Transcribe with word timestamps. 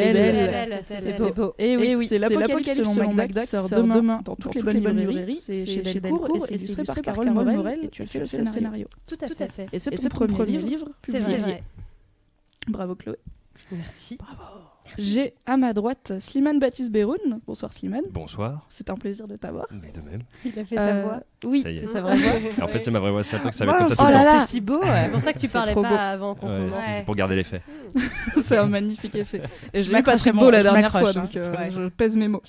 Elle 0.00 0.16
est 0.16 0.22
belle, 0.22 0.82
c'est 0.88 1.18
beau. 1.18 1.32
beau. 1.32 1.54
Et 1.58 1.76
oui, 1.76 1.94
oui, 1.96 2.08
c'est 2.08 2.18
l'Apocalypse 2.18 2.74
selon 2.74 3.12
Magda 3.14 3.42
qui 3.42 3.46
sort 3.48 3.68
demain 3.68 4.20
dans 4.24 4.36
toutes 4.36 4.54
les 4.54 4.62
bonnes 4.62 4.76
librairies. 4.76 5.06
librairies. 5.06 5.36
C'est 5.36 5.66
chez 5.66 6.00
Delcourt 6.00 6.28
et 6.36 6.40
c'est 6.40 6.54
illustré 6.56 6.84
par 6.84 7.00
Carole 7.02 7.30
Morel 7.30 7.56
Morel 7.56 7.84
et 7.84 7.88
tu 7.88 8.02
as 8.02 8.06
fait 8.06 8.20
le 8.20 8.26
scénario. 8.26 8.52
scénario. 8.52 8.86
Tout 9.06 9.18
à 9.20 9.28
fait. 9.28 9.66
Et 9.72 9.78
c'est 9.78 9.90
ton 9.90 10.08
premier 10.08 10.34
premier 10.34 10.58
livre 10.58 10.88
C'est 11.04 11.18
publié. 11.18 11.38
vrai. 11.38 11.62
Bravo 12.68 12.94
Chloé. 12.94 13.16
Merci. 13.72 14.18
J'ai 14.96 15.34
à 15.46 15.56
ma 15.56 15.72
droite 15.72 16.12
Slimane 16.18 16.58
Baptiste 16.58 16.90
Beroun. 16.90 17.40
Bonsoir 17.46 17.72
Slimane. 17.72 18.04
Bonsoir, 18.10 18.66
C'est 18.68 18.88
un 18.90 18.94
plaisir 18.96 19.28
de 19.28 19.36
t'avoir. 19.36 19.66
mais 19.72 19.92
de 19.92 20.00
même. 20.00 20.22
Il 20.44 20.58
a 20.58 20.64
fait 20.64 20.78
Euh, 20.78 20.86
sa 20.86 21.02
voix. 21.02 21.20
Oui. 21.44 21.62
C'est 21.64 21.86
sa 21.86 22.00
vraie 22.00 22.16
voix. 22.16 22.64
En 22.64 22.68
fait, 22.68 22.82
c'est 22.82 22.90
ma 22.90 22.98
vraie 23.00 23.10
voix, 23.10 23.22
c'est 23.22 23.36
ça 23.52 23.64
va 23.66 23.72
être 23.72 23.86
comme 23.86 23.94
ça 23.94 24.04
oh 24.06 24.10
là 24.10 24.24
là, 24.24 24.40
c'est 24.46 24.52
si 24.52 24.60
beau. 24.60 24.80
C'est 24.82 25.10
pour 25.12 25.22
ça 25.22 25.32
que 25.32 25.38
tu 25.38 25.48
parlais 25.48 25.74
pas 25.74 25.80
beau. 25.82 25.86
avant 25.94 26.34
qu'on 26.34 26.48
Ouais, 26.48 26.64
commence. 26.70 26.78
c'est 26.96 27.04
pour 27.04 27.14
garder 27.14 27.36
l'effet. 27.36 27.62
c'est 28.42 28.56
un 28.56 28.66
magnifique 28.66 29.14
effet. 29.14 29.42
Et 29.74 29.82
je 29.82 29.92
l'ai 29.92 30.02
pas 30.02 30.16
très 30.16 30.32
beau 30.32 30.50
la 30.50 30.62
dernière 30.62 30.90
fois, 30.90 31.02
m'accroche, 31.02 31.14
donc 31.22 31.36
hein. 31.36 31.40
euh, 31.40 31.56
Ouais. 31.56 31.70
je 31.70 31.88
pèse 31.88 32.16
mes 32.16 32.28
mots. 32.28 32.42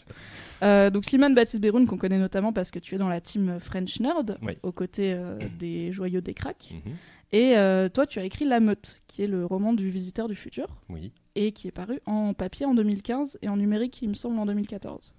Euh, 0.61 0.89
donc 0.89 1.05
Slimane 1.05 1.33
Baptiste 1.35 1.61
Beroun, 1.61 1.87
qu'on 1.87 1.97
connaît 1.97 2.17
notamment 2.17 2.51
parce 2.51 2.69
que 2.71 2.79
tu 2.79 2.95
es 2.95 2.97
dans 2.97 3.07
la 3.09 3.21
team 3.21 3.59
French 3.59 3.99
Nerd, 4.01 4.37
Oui. 4.41 4.53
aux 4.63 4.71
côtés 4.73 5.13
euh, 5.13 5.37
des 5.57 5.91
joyeux 5.91 6.21
des 6.21 6.33
cracks. 6.33 6.73
Mhm. 6.73 6.93
Et 7.31 7.55
euh, 7.57 7.89
toi, 7.89 8.07
tu 8.07 8.17
as 8.19 8.23
écrit 8.23 8.43
La 8.43 8.59
Meute, 8.59 9.01
qui 9.07 9.21
est 9.23 9.27
le 9.27 9.45
roman 9.45 9.71
du 9.73 9.89
visiteur 9.89 10.27
du 10.27 10.35
futur, 10.35 10.65
Oui. 10.89 11.11
Et 11.41 11.51
qui 11.53 11.67
est 11.69 11.71
paru 11.71 11.99
en 12.05 12.33
papier 12.33 12.65
en 12.65 12.73
2015 12.73 13.39
et 13.41 13.47
en 13.47 13.55
numérique, 13.55 14.01
il 14.01 14.09
me 14.09 14.13
semble, 14.13 14.37
en 14.39 14.45
2014. 14.45 15.13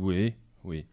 Oui, 0.00 0.34
oui. 0.64 0.86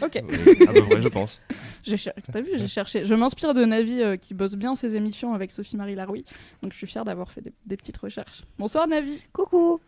Ok. 0.00 0.22
Oui, 0.22 0.66
à 0.68 0.72
peu 0.72 0.82
près, 0.86 1.02
je 1.02 1.08
pense. 1.08 1.40
J'ai 1.82 1.96
cher- 1.96 2.14
T'as 2.32 2.40
vu, 2.40 2.52
j'ai 2.54 2.68
cherché. 2.68 3.04
Je 3.04 3.14
m'inspire 3.14 3.52
de 3.52 3.64
Navi 3.64 4.00
euh, 4.00 4.16
qui 4.16 4.32
bosse 4.32 4.54
bien 4.54 4.74
ses 4.74 4.94
émissions 4.96 5.34
avec 5.34 5.50
Sophie-Marie 5.50 5.94
Larouille. 5.96 6.24
Donc 6.62 6.72
je 6.72 6.78
suis 6.78 6.86
fière 6.86 7.04
d'avoir 7.04 7.30
fait 7.32 7.40
des, 7.42 7.52
des 7.66 7.76
petites 7.76 7.96
recherches. 7.98 8.44
Bonsoir 8.58 8.86
Navi. 8.88 9.20
Coucou. 9.34 9.80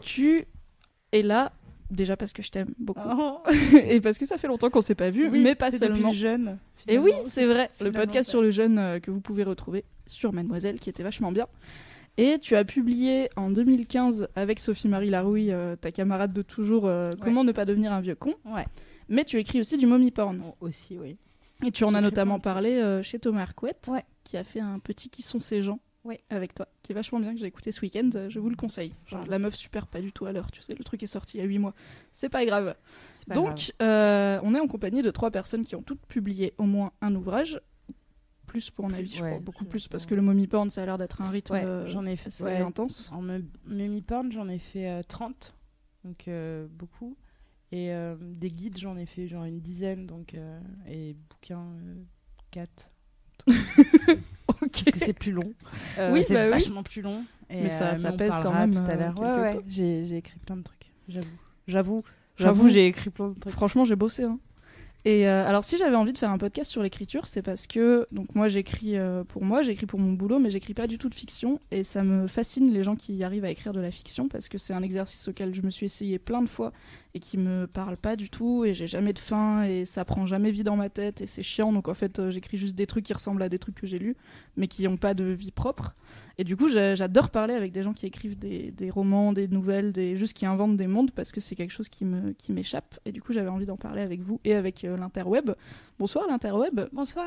Tu 0.00 0.44
es 1.12 1.22
là 1.22 1.52
déjà 1.90 2.16
parce 2.16 2.32
que 2.32 2.42
je 2.42 2.50
t'aime 2.50 2.74
beaucoup 2.78 3.00
Oh. 3.08 3.38
et 3.76 4.00
parce 4.00 4.18
que 4.18 4.26
ça 4.26 4.36
fait 4.36 4.46
longtemps 4.48 4.68
qu'on 4.70 4.80
s'est 4.82 4.94
pas 4.94 5.10
vu, 5.10 5.28
Oui, 5.28 5.40
mais 5.40 5.54
pas 5.54 5.70
c'est 5.70 5.78
seulement. 5.78 6.08
depuis 6.08 6.18
jeune. 6.18 6.58
Et 6.88 6.98
oui, 6.98 7.12
c'est 7.24 7.46
vrai, 7.46 7.68
le 7.80 7.90
podcast 7.92 8.28
sur 8.28 8.42
le 8.42 8.50
jeune 8.50 8.78
euh, 8.78 9.00
que 9.00 9.10
vous 9.10 9.20
pouvez 9.20 9.44
retrouver 9.44 9.84
sur 10.06 10.32
Mademoiselle 10.32 10.78
qui 10.80 10.90
était 10.90 11.02
vachement 11.02 11.32
bien. 11.32 11.46
Et 12.16 12.38
tu 12.38 12.56
as 12.56 12.64
publié 12.64 13.30
en 13.36 13.50
2015 13.50 14.28
avec 14.34 14.60
Sophie-Marie 14.60 15.10
Larouille, 15.10 15.52
euh, 15.52 15.76
ta 15.76 15.90
camarade 15.90 16.32
de 16.32 16.42
toujours, 16.42 16.86
euh, 16.86 17.12
Comment 17.20 17.44
ne 17.44 17.52
pas 17.52 17.64
devenir 17.64 17.92
un 17.92 18.00
vieux 18.00 18.14
con. 18.14 18.34
Ouais. 18.44 18.66
Mais 19.08 19.24
tu 19.24 19.38
écris 19.38 19.60
aussi 19.60 19.78
du 19.78 19.86
mommy 19.86 20.10
porn. 20.10 20.38
Bon, 20.38 20.54
aussi, 20.60 20.98
oui. 20.98 21.16
Et 21.66 21.70
tu 21.70 21.84
en 21.84 21.94
as 21.94 22.00
notamment 22.00 22.38
parlé 22.38 22.72
euh, 22.72 23.02
chez 23.02 23.18
Thomas 23.18 23.42
Arquette, 23.42 23.88
Ouais. 23.90 24.04
qui 24.24 24.36
a 24.36 24.44
fait 24.44 24.60
un 24.60 24.78
petit 24.80 25.08
Qui 25.08 25.22
sont 25.22 25.40
ces 25.40 25.62
gens 25.62 25.78
avec 26.30 26.54
toi, 26.54 26.66
qui 26.82 26.92
est 26.92 26.94
vachement 26.94 27.20
bien, 27.20 27.34
que 27.34 27.38
j'ai 27.38 27.46
écouté 27.46 27.70
ce 27.72 27.80
week-end. 27.82 28.08
Je 28.28 28.38
vous 28.38 28.48
le 28.50 28.56
conseille. 28.56 28.94
Genre, 29.06 29.24
la 29.28 29.38
meuf 29.38 29.54
super 29.54 29.86
pas 29.86 30.00
du 30.00 30.12
tout 30.12 30.24
à 30.26 30.32
l'heure, 30.32 30.50
tu 30.50 30.60
sais, 30.62 30.74
le 30.74 30.82
truc 30.82 31.02
est 31.02 31.06
sorti 31.06 31.36
il 31.36 31.40
y 31.40 31.42
a 31.44 31.46
8 31.46 31.58
mois. 31.58 31.74
C'est 32.10 32.30
pas 32.30 32.44
grave. 32.46 32.74
Pas. 33.28 33.34
Donc, 33.34 33.72
on 33.80 34.54
est 34.54 34.60
en 34.60 34.66
compagnie 34.66 35.02
de 35.02 35.10
trois 35.10 35.30
personnes 35.30 35.64
qui 35.64 35.76
ont 35.76 35.82
toutes 35.82 36.04
publié 36.06 36.54
au 36.58 36.64
moins 36.64 36.92
un 37.02 37.14
ouvrage. 37.14 37.60
Plus 38.50 38.68
pour 38.70 38.88
mon 38.88 38.94
avis, 38.94 39.14
je 39.14 39.22
Ouais, 39.22 39.30
crois, 39.30 39.40
beaucoup 39.40 39.62
je- 39.64 39.68
plus, 39.68 39.86
parce 39.86 40.06
que 40.06 40.14
le 40.16 40.22
mommy 40.22 40.48
porn, 40.48 40.70
ça 40.70 40.82
a 40.82 40.86
l'air 40.86 40.98
d'être 40.98 41.22
un 41.22 41.30
rythme 41.30 41.54
Ouais, 41.54 41.64
euh, 41.64 41.86
j'en 41.86 42.04
ai 42.04 42.16
fait 42.16 42.26
assez 42.28 42.42
ouais, 42.42 42.56
intense. 42.58 43.08
En 43.12 43.22
me- 43.22 43.44
Mimi 43.66 44.02
Porn, 44.02 44.32
j'en 44.32 44.48
ai 44.48 44.58
fait 44.58 44.88
euh, 44.88 45.02
30, 45.06 45.54
donc 46.04 46.26
euh, 46.26 46.66
beaucoup. 46.68 47.16
Et 47.70 47.92
euh, 47.92 48.16
des 48.20 48.50
guides, 48.50 48.76
j'en 48.78 48.96
ai 48.96 49.06
fait 49.06 49.28
genre 49.28 49.44
une 49.44 49.60
dizaine, 49.60 50.04
donc 50.06 50.34
euh, 50.34 50.60
et 50.88 51.14
bouquins 51.30 51.68
4. 52.50 52.92
Ok. 54.62 54.72
Parce 54.72 54.90
que 54.90 54.98
c'est 54.98 55.12
plus 55.12 55.32
long. 55.32 55.52
Euh, 55.98 56.12
Oui, 56.12 56.24
c'est 56.26 56.34
bah 56.34 56.44
oui. 56.46 56.50
vachement 56.50 56.82
plus 56.82 57.02
long. 57.02 57.24
Et, 57.48 57.62
Mais 57.62 57.68
ça- 57.70 57.92
euh, 57.94 58.12
pèse 58.12 58.34
quand 58.42 58.52
même, 58.52 58.72
tout 58.74 58.78
à 58.80 58.90
euh, 58.90 58.96
l'heure. 58.96 59.14
quelque 59.14 59.26
ouais, 59.40 59.54
ouais, 59.56 59.64
j'ai 59.68 60.16
écrit 60.16 60.38
plein 60.40 60.56
de 60.56 60.62
trucs. 60.62 60.90
J'avoue. 61.08 61.28
J'avoue. 61.68 62.02
J'avoue. 62.36 62.56
J'avoue, 62.56 62.68
j'ai 62.68 62.86
écrit 62.86 63.10
plein 63.10 63.28
de 63.28 63.38
trucs. 63.38 63.52
Franchement, 63.52 63.84
j'ai 63.84 63.96
bossé. 63.96 64.24
hein. 64.24 64.38
Et 65.06 65.26
euh, 65.26 65.46
alors, 65.46 65.64
si 65.64 65.78
j'avais 65.78 65.96
envie 65.96 66.12
de 66.12 66.18
faire 66.18 66.30
un 66.30 66.36
podcast 66.36 66.70
sur 66.70 66.82
l'écriture, 66.82 67.26
c'est 67.26 67.40
parce 67.40 67.66
que 67.66 68.06
donc 68.12 68.34
moi 68.34 68.48
j'écris 68.48 68.98
euh, 68.98 69.24
pour 69.24 69.42
moi, 69.44 69.62
j'écris 69.62 69.86
pour 69.86 69.98
mon 69.98 70.12
boulot, 70.12 70.38
mais 70.38 70.50
j'écris 70.50 70.74
pas 70.74 70.86
du 70.86 70.98
tout 70.98 71.08
de 71.08 71.14
fiction. 71.14 71.58
Et 71.70 71.84
ça 71.84 72.02
me 72.02 72.26
fascine 72.26 72.70
les 72.70 72.82
gens 72.82 72.96
qui 72.96 73.24
arrivent 73.24 73.46
à 73.46 73.50
écrire 73.50 73.72
de 73.72 73.80
la 73.80 73.90
fiction 73.90 74.28
parce 74.28 74.48
que 74.50 74.58
c'est 74.58 74.74
un 74.74 74.82
exercice 74.82 75.28
auquel 75.28 75.54
je 75.54 75.62
me 75.62 75.70
suis 75.70 75.86
essayé 75.86 76.18
plein 76.18 76.42
de 76.42 76.48
fois 76.48 76.72
et 77.14 77.20
qui 77.20 77.38
me 77.38 77.66
parle 77.66 77.96
pas 77.96 78.14
du 78.14 78.28
tout. 78.28 78.66
Et 78.66 78.74
j'ai 78.74 78.86
jamais 78.86 79.14
de 79.14 79.18
fin 79.18 79.62
et 79.62 79.86
ça 79.86 80.04
prend 80.04 80.26
jamais 80.26 80.50
vie 80.50 80.64
dans 80.64 80.76
ma 80.76 80.90
tête 80.90 81.22
et 81.22 81.26
c'est 81.26 81.42
chiant. 81.42 81.72
Donc 81.72 81.88
en 81.88 81.94
fait, 81.94 82.18
euh, 82.18 82.30
j'écris 82.30 82.58
juste 82.58 82.76
des 82.76 82.86
trucs 82.86 83.06
qui 83.06 83.14
ressemblent 83.14 83.42
à 83.42 83.48
des 83.48 83.58
trucs 83.58 83.76
que 83.76 83.86
j'ai 83.86 83.98
lus, 83.98 84.16
mais 84.56 84.68
qui 84.68 84.86
ont 84.88 84.96
pas 84.96 85.14
de 85.14 85.24
vie 85.24 85.50
propre. 85.52 85.94
Et 86.38 86.44
du 86.44 86.56
coup, 86.56 86.68
j'a- 86.68 86.94
j'adore 86.94 87.30
parler 87.30 87.54
avec 87.54 87.72
des 87.72 87.82
gens 87.82 87.92
qui 87.92 88.06
écrivent 88.06 88.38
des, 88.38 88.70
des 88.72 88.90
romans, 88.90 89.32
des 89.32 89.46
nouvelles, 89.48 89.92
des 89.92 90.16
juste 90.16 90.32
qui 90.34 90.46
inventent 90.46 90.76
des 90.76 90.86
mondes 90.86 91.10
parce 91.12 91.32
que 91.32 91.40
c'est 91.40 91.54
quelque 91.54 91.70
chose 91.72 91.88
qui 91.88 92.04
me 92.04 92.32
qui 92.32 92.52
m'échappe. 92.52 92.98
Et 93.04 93.12
du 93.12 93.20
coup, 93.22 93.32
j'avais 93.32 93.48
envie 93.48 93.66
d'en 93.66 93.76
parler 93.76 94.02
avec 94.02 94.20
vous 94.20 94.40
et 94.44 94.54
avec 94.54 94.84
euh, 94.84 94.96
l'interweb. 94.96 95.50
Bonsoir 95.98 96.26
l'interweb. 96.28 96.80
Bonsoir. 96.92 97.26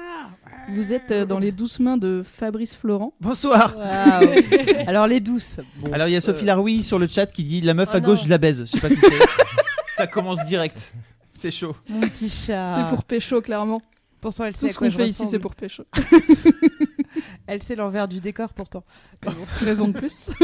Vous 0.73 0.93
êtes 0.93 1.11
euh, 1.11 1.25
dans 1.25 1.39
les 1.39 1.51
douces 1.51 1.79
mains 1.79 1.97
de 1.97 2.21
Fabrice 2.23 2.75
Florent. 2.75 3.13
Bonsoir. 3.21 3.75
Alors 4.87 5.07
les 5.07 5.19
douces. 5.19 5.59
Bon, 5.77 5.91
Alors 5.93 6.07
il 6.07 6.11
y 6.11 6.15
a 6.15 6.21
Sophie 6.21 6.45
Larouille 6.45 6.83
sur 6.83 6.99
le 6.99 7.07
chat 7.07 7.25
qui 7.27 7.43
dit 7.43 7.61
la 7.61 7.73
meuf 7.73 7.89
Oh 7.93 7.97
à 7.97 7.99
gauche 7.99 8.19
non. 8.19 8.25
je 8.25 8.29
la 8.29 8.37
baise. 8.37 8.61
Je 8.61 8.65
sais 8.65 8.79
pas 8.79 8.89
qui 8.89 8.97
c'est. 8.99 9.09
Ça 9.95 10.07
commence 10.07 10.43
direct. 10.45 10.93
C'est 11.35 11.51
chaud. 11.51 11.75
mon 11.89 12.01
petit 12.01 12.29
chat. 12.29 12.75
C'est 12.89 12.95
pour 12.95 13.03
pécho 13.03 13.41
clairement. 13.41 13.79
Pourtant, 14.21 14.45
elle 14.45 14.53
Tout 14.53 14.61
sait 14.61 14.67
à 14.69 14.71
ce 14.71 14.79
qu'on 14.79 14.89
je 14.89 14.95
fait 14.95 15.05
ici, 15.07 15.23
ressemble. 15.23 15.29
c'est 15.31 15.39
pour 15.39 15.53
pécho. 15.55 15.83
Elle 17.47 17.61
sait 17.63 17.75
l'envers 17.75 18.07
du 18.07 18.19
décor 18.21 18.53
pourtant. 18.53 18.83
Mais 19.25 19.31
bon. 19.33 19.45
Raison 19.61 19.87
de 19.87 19.93
plus. 19.97 20.29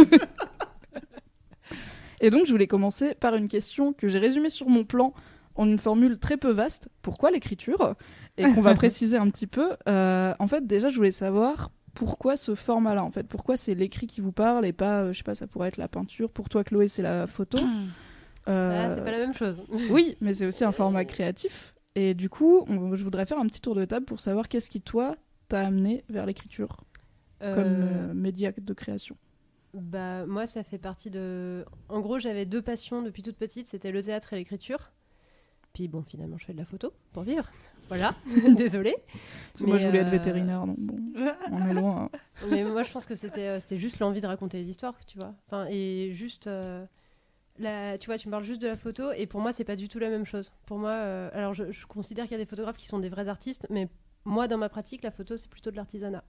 Et 2.22 2.32
donc, 2.32 2.46
je 2.46 2.52
voulais 2.52 2.68
commencer 2.68 3.16
par 3.16 3.36
une 3.36 3.48
question 3.48 3.94
que 3.94 4.08
j'ai 4.10 4.20
résumée 4.20 4.50
sur 4.50 4.68
mon 4.68 4.84
plan 4.84 5.14
en 5.56 5.66
une 5.68 5.78
formule 5.78 6.20
très 6.20 6.36
peu 6.38 6.52
vaste. 6.52 6.90
Pourquoi 7.02 7.32
l'écriture? 7.32 7.96
Et 8.38 8.44
qu'on 8.44 8.62
va 8.62 8.76
préciser 8.76 9.18
un 9.18 9.30
petit 9.30 9.48
peu. 9.48 9.76
Euh, 9.88 10.34
en 10.40 10.48
fait, 10.48 10.68
déjà, 10.68 10.90
je 10.90 10.98
voulais 10.98 11.12
savoir 11.12 11.72
pourquoi 11.94 12.36
ce 12.36 12.56
format-là. 12.56 13.04
En 13.04 13.12
fait, 13.12 13.28
pourquoi 13.28 13.56
c'est 13.58 13.74
l'écrit 13.74 14.08
qui 14.08 14.20
vous 14.22 14.32
parle 14.34 14.66
et 14.66 14.74
pas, 14.74 15.02
euh, 15.04 15.14
je 15.14 15.18
sais 15.18 15.24
pas, 15.24 15.36
ça 15.36 15.48
pourrait 15.48 15.70
être 15.70 15.78
la 15.78 15.88
peinture. 15.88 16.30
Pour 16.30 16.50
toi, 16.50 16.64
Chloé, 16.66 16.88
c'est 16.90 17.02
la 17.02 17.26
photo. 17.26 17.58
Euh, 18.50 18.86
Ah, 18.88 18.90
c'est 18.94 19.04
pas 19.04 19.12
la 19.12 19.18
même 19.20 19.34
chose. 19.34 19.62
Oui, 19.90 20.18
mais 20.20 20.34
c'est 20.34 20.46
aussi 20.46 20.64
un 20.66 20.72
format 20.74 21.06
créatif. 21.06 21.74
Et 21.96 22.14
du 22.14 22.30
coup, 22.30 22.64
on- 22.68 22.96
je 22.96 23.04
voudrais 23.04 23.26
faire 23.26 23.40
un 23.40 23.48
petit 23.48 23.62
tour 23.62 23.76
de 23.76 23.86
table 23.86 24.06
pour 24.06 24.20
savoir 24.20 24.48
qu'est-ce 24.50 24.70
qui, 24.70 24.82
toi, 24.82 25.16
t'a 25.50 25.62
amené 25.68 26.04
vers 26.10 26.26
l'écriture 26.26 26.84
comme 27.42 27.48
Euh, 27.50 28.10
euh, 28.10 28.14
média 28.14 28.52
de 28.52 28.74
création. 28.74 29.18
Bah, 29.74 30.26
moi, 30.26 30.48
ça 30.48 30.64
fait 30.64 30.78
partie 30.80 31.10
de. 31.10 31.64
En 31.90 32.00
gros, 32.02 32.18
j'avais 32.20 32.46
deux 32.46 32.62
passions 32.62 33.02
depuis 33.02 33.22
toute 33.22 33.38
petite 33.38 33.68
c'était 33.68 33.92
le 33.92 34.02
théâtre 34.02 34.34
et 34.34 34.38
l'écriture. 34.38 34.92
Puis 35.74 35.88
bon, 35.88 36.02
finalement, 36.02 36.38
je 36.38 36.46
fais 36.46 36.54
de 36.54 36.58
la 36.58 36.66
photo 36.66 36.92
pour 37.14 37.24
vivre. 37.24 37.48
Voilà, 37.88 38.16
désolée. 38.56 38.96
Parce 39.54 39.62
que 39.62 39.68
moi, 39.68 39.78
je 39.78 39.86
voulais 39.86 40.00
être 40.00 40.08
euh, 40.08 40.12
vétérinaire, 40.12 40.66
donc 40.66 40.80
bon, 40.80 40.98
on 41.52 41.66
est 41.70 41.74
loin. 41.74 42.10
hein. 42.14 42.18
Mais 42.52 42.64
moi, 42.64 42.84
je 42.84 42.92
pense 42.92 43.06
que 43.06 43.16
c'était 43.16 43.48
euh, 43.48 43.60
c'était 43.60 43.78
juste 43.78 44.00
l'envie 44.00 44.22
de 44.22 44.28
raconter 44.28 44.58
les 44.58 44.70
histoires, 44.70 44.96
tu 45.06 45.18
vois. 45.18 45.34
Enfin, 45.48 45.68
et 45.70 46.12
juste. 46.14 46.48
euh, 46.48 46.86
la- 47.60 47.98
tu 47.98 48.08
vois, 48.08 48.18
tu 48.18 48.28
me 48.28 48.32
parles 48.32 48.44
juste 48.44 48.62
de 48.62 48.68
la 48.68 48.78
photo, 48.78 49.12
et 49.12 49.28
pour 49.28 49.42
moi, 49.42 49.52
c'est 49.54 49.66
pas 49.66 49.76
du 49.76 49.88
tout 49.88 50.00
la 50.00 50.10
même 50.10 50.26
chose. 50.26 50.52
Pour 50.66 50.78
moi, 50.80 50.92
euh, 50.92 51.30
alors 51.34 51.54
je, 51.54 51.72
je 51.72 51.86
considère 51.86 52.26
qu'il 52.26 52.32
y 52.34 52.36
a 52.36 52.44
des 52.44 52.46
photographes 52.50 52.78
qui 52.78 52.88
sont 52.88 53.00
des 53.00 53.10
vrais 53.10 53.28
artistes, 53.28 53.68
mais 53.70 53.88
moi, 54.26 54.48
dans 54.48 54.58
ma 54.58 54.70
pratique, 54.70 55.04
la 55.04 55.12
photo, 55.12 55.38
c'est 55.38 55.50
plutôt 55.50 55.72
de 55.72 55.76
l'artisanat. 55.76 56.24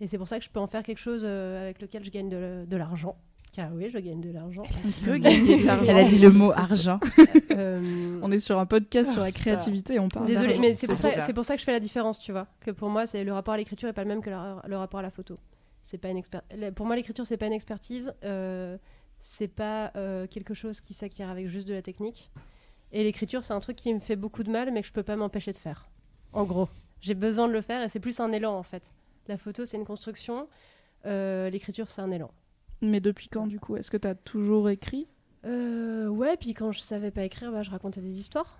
Et 0.00 0.06
c'est 0.06 0.18
pour 0.18 0.28
ça 0.28 0.38
que 0.38 0.44
je 0.44 0.50
peux 0.50 0.60
en 0.60 0.66
faire 0.66 0.82
quelque 0.82 0.98
chose 0.98 1.22
euh, 1.24 1.62
avec 1.62 1.80
lequel 1.80 2.04
je 2.04 2.10
gagne 2.10 2.28
de, 2.28 2.64
de 2.66 2.76
l'argent. 2.76 3.16
Car 3.52 3.72
oui, 3.72 3.88
je 3.92 3.98
gagne 3.98 4.20
de 4.20 4.32
l'argent. 4.32 4.64
On 4.84 5.04
peut 5.04 5.16
gagner 5.18 5.60
de 5.62 5.66
l'argent. 5.66 5.92
Elle 5.96 6.04
a 6.04 6.08
dit 6.08 6.18
le 6.18 6.30
mot 6.30 6.50
argent. 6.56 6.98
Euh, 7.52 8.18
On 8.20 8.32
est 8.32 8.40
sur 8.40 8.58
un 8.58 8.66
podcast 8.66 9.12
sur 9.12 9.22
la 9.22 9.30
créativité 9.30 9.94
et 9.94 10.00
on 10.00 10.08
parle 10.08 10.26
Désolée, 10.26 10.58
mais 10.58 10.74
c'est 10.74 10.88
pour, 10.88 10.98
ça, 10.98 11.10
pour 11.32 11.44
ça 11.44 11.54
que 11.54 11.60
je 11.60 11.64
fais 11.64 11.70
la 11.72 11.78
différence, 11.78 12.18
tu 12.18 12.32
vois. 12.32 12.48
Que 12.58 12.72
pour 12.72 12.88
moi, 12.88 13.06
c'est 13.06 13.22
le 13.22 13.32
rapport 13.32 13.54
à 13.54 13.56
l'écriture 13.56 13.88
est 13.88 13.92
pas 13.92 14.02
le 14.02 14.08
même 14.08 14.22
que 14.22 14.30
la- 14.30 14.60
le 14.66 14.76
rapport 14.76 14.98
à 14.98 15.02
la 15.04 15.10
photo. 15.10 15.38
C'est 15.82 15.98
pas 15.98 16.08
une 16.08 16.16
expert... 16.16 16.42
Pour 16.74 16.86
moi, 16.86 16.96
l'écriture, 16.96 17.24
c'est 17.26 17.36
pas 17.36 17.46
une 17.46 17.52
expertise. 17.52 18.12
euh, 18.24 18.76
c'est 19.26 19.48
pas 19.48 19.90
euh, 19.96 20.26
quelque 20.26 20.52
chose 20.52 20.80
qui 20.82 20.92
s'acquiert 20.92 21.30
avec 21.30 21.46
juste 21.46 21.66
de 21.68 21.72
la 21.74 21.80
technique. 21.82 22.30
Et 22.92 23.04
l'écriture, 23.04 23.42
c'est 23.44 23.52
un 23.54 23.60
truc 23.60 23.76
qui 23.76 23.94
me 23.94 24.00
fait 24.00 24.16
beaucoup 24.16 24.42
de 24.42 24.50
mal, 24.50 24.70
mais 24.72 24.82
que 24.82 24.88
je 24.88 24.92
peux 24.92 25.02
pas 25.04 25.16
m'empêcher 25.16 25.52
de 25.52 25.56
faire. 25.56 25.88
En 26.32 26.44
gros, 26.44 26.68
j'ai 27.04 27.14
besoin 27.14 27.48
de 27.48 27.52
le 27.52 27.60
faire 27.60 27.82
et 27.82 27.88
c'est 27.90 28.00
plus 28.00 28.18
un 28.18 28.32
élan 28.32 28.56
en 28.56 28.62
fait. 28.62 28.90
La 29.28 29.36
photo, 29.36 29.64
c'est 29.66 29.76
une 29.76 29.84
construction. 29.84 30.48
euh, 31.06 31.50
l'écriture, 31.50 31.90
c'est 31.90 32.00
un 32.00 32.10
élan. 32.10 32.30
Mais 32.80 33.00
depuis 33.00 33.28
quand, 33.28 33.46
du 33.46 33.60
coup? 33.60 33.76
Est-ce 33.76 33.90
que 33.90 33.98
tu 33.98 34.08
as 34.08 34.14
toujours 34.14 34.70
écrit? 34.70 35.06
Euh, 35.44 36.08
ouais, 36.08 36.36
puis 36.38 36.54
quand 36.54 36.72
je 36.72 36.80
savais 36.80 37.10
pas 37.10 37.22
écrire, 37.24 37.52
bah, 37.52 37.62
je 37.62 37.70
racontais 37.70 38.00
des 38.00 38.18
histoires. 38.18 38.58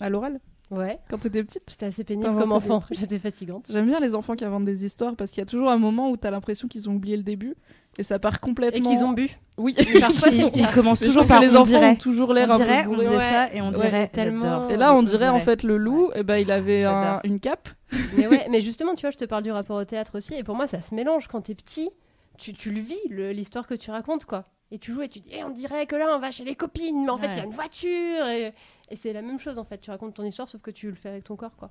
à 0.00 0.08
l'oral? 0.08 0.40
Ouais. 0.70 0.98
quand 1.10 1.18
t'étais 1.18 1.42
petite? 1.44 1.64
C'était 1.68 1.86
assez 1.86 2.04
pénible 2.04 2.30
comme 2.38 2.52
enfant. 2.52 2.80
J'étais 2.92 3.18
fatigante. 3.18 3.66
J'aime 3.68 3.86
bien 3.86 4.00
les 4.00 4.14
enfants 4.14 4.34
qui 4.36 4.44
inventent 4.44 4.64
des 4.64 4.84
histoires 4.86 5.14
parce 5.16 5.30
qu'il 5.30 5.40
y 5.40 5.42
a 5.42 5.46
toujours 5.46 5.68
un 5.68 5.78
moment 5.78 6.10
où 6.10 6.16
t'as 6.16 6.30
l'impression 6.30 6.68
qu'ils 6.68 6.88
ont 6.88 6.94
oublié 6.94 7.16
le 7.18 7.22
début 7.24 7.54
et 7.98 8.02
ça 8.02 8.18
part 8.18 8.36
Et 8.36 8.38
complètement. 8.38 8.88
qu'ils 8.90 9.04
ont 9.04 9.12
bu. 9.12 9.30
Oui. 9.56 9.74
Parfois, 10.00 10.28
Ils 10.54 10.66
commencent 10.72 11.00
toujours 11.00 11.26
par 11.26 11.40
les 11.40 11.50
on 11.56 11.60
enfants 11.60 11.64
dirait. 11.64 11.90
ont 11.90 11.96
toujours 11.96 12.32
l'air 12.32 12.48
On 12.48 12.52
un 12.54 12.56
dirait, 12.56 12.84
peu 12.84 12.90
on 12.90 12.98
Ouais. 12.98 13.04
ça 13.04 13.52
et 13.52 13.60
on 13.60 13.68
Ouais, 13.68 13.74
dirait 13.74 14.08
tellement. 14.08 14.68
Et 14.68 14.76
là, 14.76 14.94
on 14.94 14.98
On 14.98 15.02
dirait 15.02 15.28
en 15.28 15.38
fait 15.38 15.62
le 15.62 15.76
loup, 15.76 16.10
et 16.14 16.22
ben 16.22 16.36
il 16.36 16.50
avait 16.50 16.84
un- 16.84 17.20
une 17.24 17.40
cape. 17.40 17.68
Mais 18.16 18.26
ouais, 18.28 18.46
mais 18.50 18.60
justement, 18.60 18.94
tu 18.94 19.02
vois, 19.02 19.10
je 19.10 19.18
te 19.18 19.24
parle 19.24 19.42
du 19.42 19.50
rapport 19.50 19.76
au 19.76 19.84
théâtre 19.84 20.16
aussi. 20.16 20.34
Et 20.34 20.44
pour 20.44 20.54
moi, 20.54 20.66
ça 20.68 20.80
se 20.80 20.94
mélange. 20.94 21.26
Quand 21.28 21.40
t'es 21.40 21.54
petit, 21.56 21.90
tu, 22.38 22.52
tu 22.54 22.70
le 22.70 22.80
vis, 22.80 23.00
l'histoire 23.10 23.66
que 23.66 23.74
tu 23.74 23.90
racontes, 23.90 24.24
quoi. 24.24 24.44
Et 24.70 24.78
tu 24.78 24.92
joues 24.94 25.02
et 25.02 25.08
tu 25.08 25.18
dis, 25.18 25.30
Eh, 25.32 25.42
on 25.42 25.50
dirait 25.50 25.86
que 25.86 25.96
là, 25.96 26.06
on 26.14 26.20
va 26.20 26.30
chez 26.30 26.44
les 26.44 26.54
copines, 26.54 27.02
mais 27.04 27.10
en 27.10 27.18
fait, 27.18 27.26
il 27.32 27.36
y 27.38 27.40
a 27.40 27.44
une 27.44 27.50
voiture. 27.52 28.26
Et, 28.28 28.54
et 28.90 28.96
c'est 28.96 29.12
la 29.12 29.22
même 29.22 29.40
chose, 29.40 29.58
en 29.58 29.64
fait. 29.64 29.78
Tu 29.78 29.90
racontes 29.90 30.14
ton 30.14 30.22
histoire, 30.22 30.48
sauf 30.48 30.62
que 30.62 30.70
tu 30.70 30.88
le 30.88 30.94
fais 30.94 31.08
avec 31.08 31.24
ton 31.24 31.34
corps, 31.34 31.56
quoi. 31.56 31.70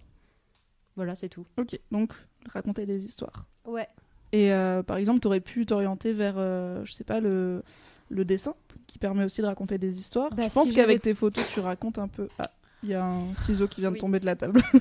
Voilà, 0.98 1.16
c'est 1.16 1.30
tout. 1.30 1.46
Ok, 1.58 1.80
donc 1.92 2.12
raconter 2.50 2.86
des 2.86 3.06
histoires. 3.06 3.46
Ouais. 3.66 3.88
Et 4.32 4.52
euh, 4.54 4.84
par 4.84 4.98
exemple, 4.98 5.20
t'aurais 5.22 5.40
pu 5.40 5.66
t'orienter 5.66 6.14
vers, 6.14 6.36
euh, 6.38 6.84
je 6.86 6.92
sais 6.94 7.04
pas, 7.04 7.20
le, 7.20 7.64
le 8.10 8.26
dessin, 8.26 8.54
qui 8.88 8.98
permet 9.00 9.24
aussi 9.24 9.42
de 9.42 9.48
raconter 9.48 9.78
des 9.78 10.00
histoires. 10.00 10.30
Bah, 10.32 10.44
je 10.48 10.54
pense 10.54 10.68
si 10.70 10.74
qu'avec 10.76 11.02
tes 11.02 11.14
photos, 11.14 11.46
tu 11.54 11.60
racontes 11.60 11.98
un 11.98 12.08
peu. 12.08 12.28
Ah, 12.38 12.44
il 12.84 12.90
y 12.90 12.94
a 12.94 13.04
un 13.06 13.34
ciseau 13.36 13.68
qui 13.68 13.82
vient 13.82 13.92
de 13.92 13.98
tomber 13.98 14.20
de 14.20 14.26
la 14.26 14.36
table. 14.36 14.62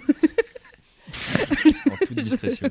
En 1.91 1.97
toute 2.06 2.17
discrétion. 2.19 2.71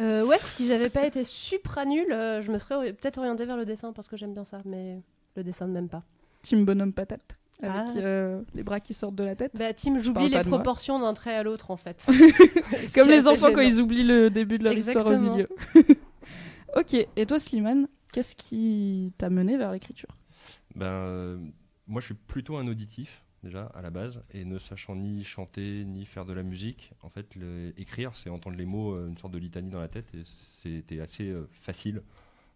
Euh, 0.00 0.24
ouais, 0.24 0.38
si 0.44 0.66
j'avais 0.68 0.88
pas 0.88 1.06
été 1.06 1.24
supra 1.24 1.84
nulle, 1.84 2.12
euh, 2.12 2.40
je 2.42 2.50
me 2.50 2.58
serais 2.58 2.74
ori- 2.76 2.92
peut-être 2.92 3.18
orientée 3.18 3.44
vers 3.44 3.56
le 3.56 3.64
dessin 3.66 3.92
parce 3.92 4.08
que 4.08 4.16
j'aime 4.16 4.32
bien 4.32 4.44
ça, 4.44 4.60
mais 4.64 5.00
le 5.36 5.44
dessin 5.44 5.66
ne 5.66 5.72
m'aime 5.72 5.88
pas. 5.88 6.02
Team 6.42 6.64
bonhomme 6.64 6.92
patate. 6.92 7.36
Avec 7.62 7.96
Ah. 7.96 7.98
euh, 7.98 8.42
les 8.54 8.62
bras 8.62 8.80
qui 8.80 8.94
sortent 8.94 9.14
de 9.16 9.24
la 9.24 9.36
tête. 9.36 9.52
Bah, 9.58 9.72
Tim, 9.74 9.98
j'oublie 9.98 10.28
les 10.30 10.42
proportions 10.42 10.98
d'un 10.98 11.12
trait 11.14 11.34
à 11.34 11.42
l'autre, 11.42 11.70
en 11.70 11.76
fait. 11.76 12.06
Comme 12.94 13.08
les 13.08 13.26
enfants 13.28 13.52
quand 13.52 13.60
ils 13.60 13.80
oublient 13.80 14.04
le 14.04 14.30
début 14.30 14.58
de 14.58 14.64
leur 14.64 14.72
histoire 14.72 15.06
au 15.06 15.18
milieu. 15.18 15.48
ok, 16.76 16.94
et 17.16 17.26
toi 17.26 17.38
Slimane, 17.38 17.88
qu'est-ce 18.12 18.34
qui 18.34 19.12
t'a 19.18 19.30
mené 19.30 19.56
vers 19.56 19.72
l'écriture? 19.72 20.16
Ben, 20.74 20.86
euh, 20.86 21.38
moi, 21.86 22.00
je 22.00 22.06
suis 22.06 22.14
plutôt 22.14 22.56
un 22.56 22.66
auditif, 22.68 23.24
déjà, 23.42 23.66
à 23.74 23.82
la 23.82 23.90
base, 23.90 24.22
et 24.32 24.44
ne 24.44 24.58
sachant 24.58 24.94
ni 24.96 25.24
chanter, 25.24 25.84
ni 25.84 26.06
faire 26.06 26.24
de 26.24 26.32
la 26.32 26.42
musique, 26.42 26.92
en 27.02 27.08
fait, 27.10 27.34
le- 27.34 27.72
écrire, 27.76 28.14
c'est 28.14 28.30
entendre 28.30 28.56
les 28.56 28.66
mots, 28.66 28.94
euh, 28.94 29.08
une 29.08 29.18
sorte 29.18 29.32
de 29.32 29.38
litanie 29.38 29.70
dans 29.70 29.80
la 29.80 29.88
tête, 29.88 30.06
et 30.14 30.22
c'était 30.62 31.00
assez 31.00 31.24
euh, 31.28 31.48
facile. 31.52 32.02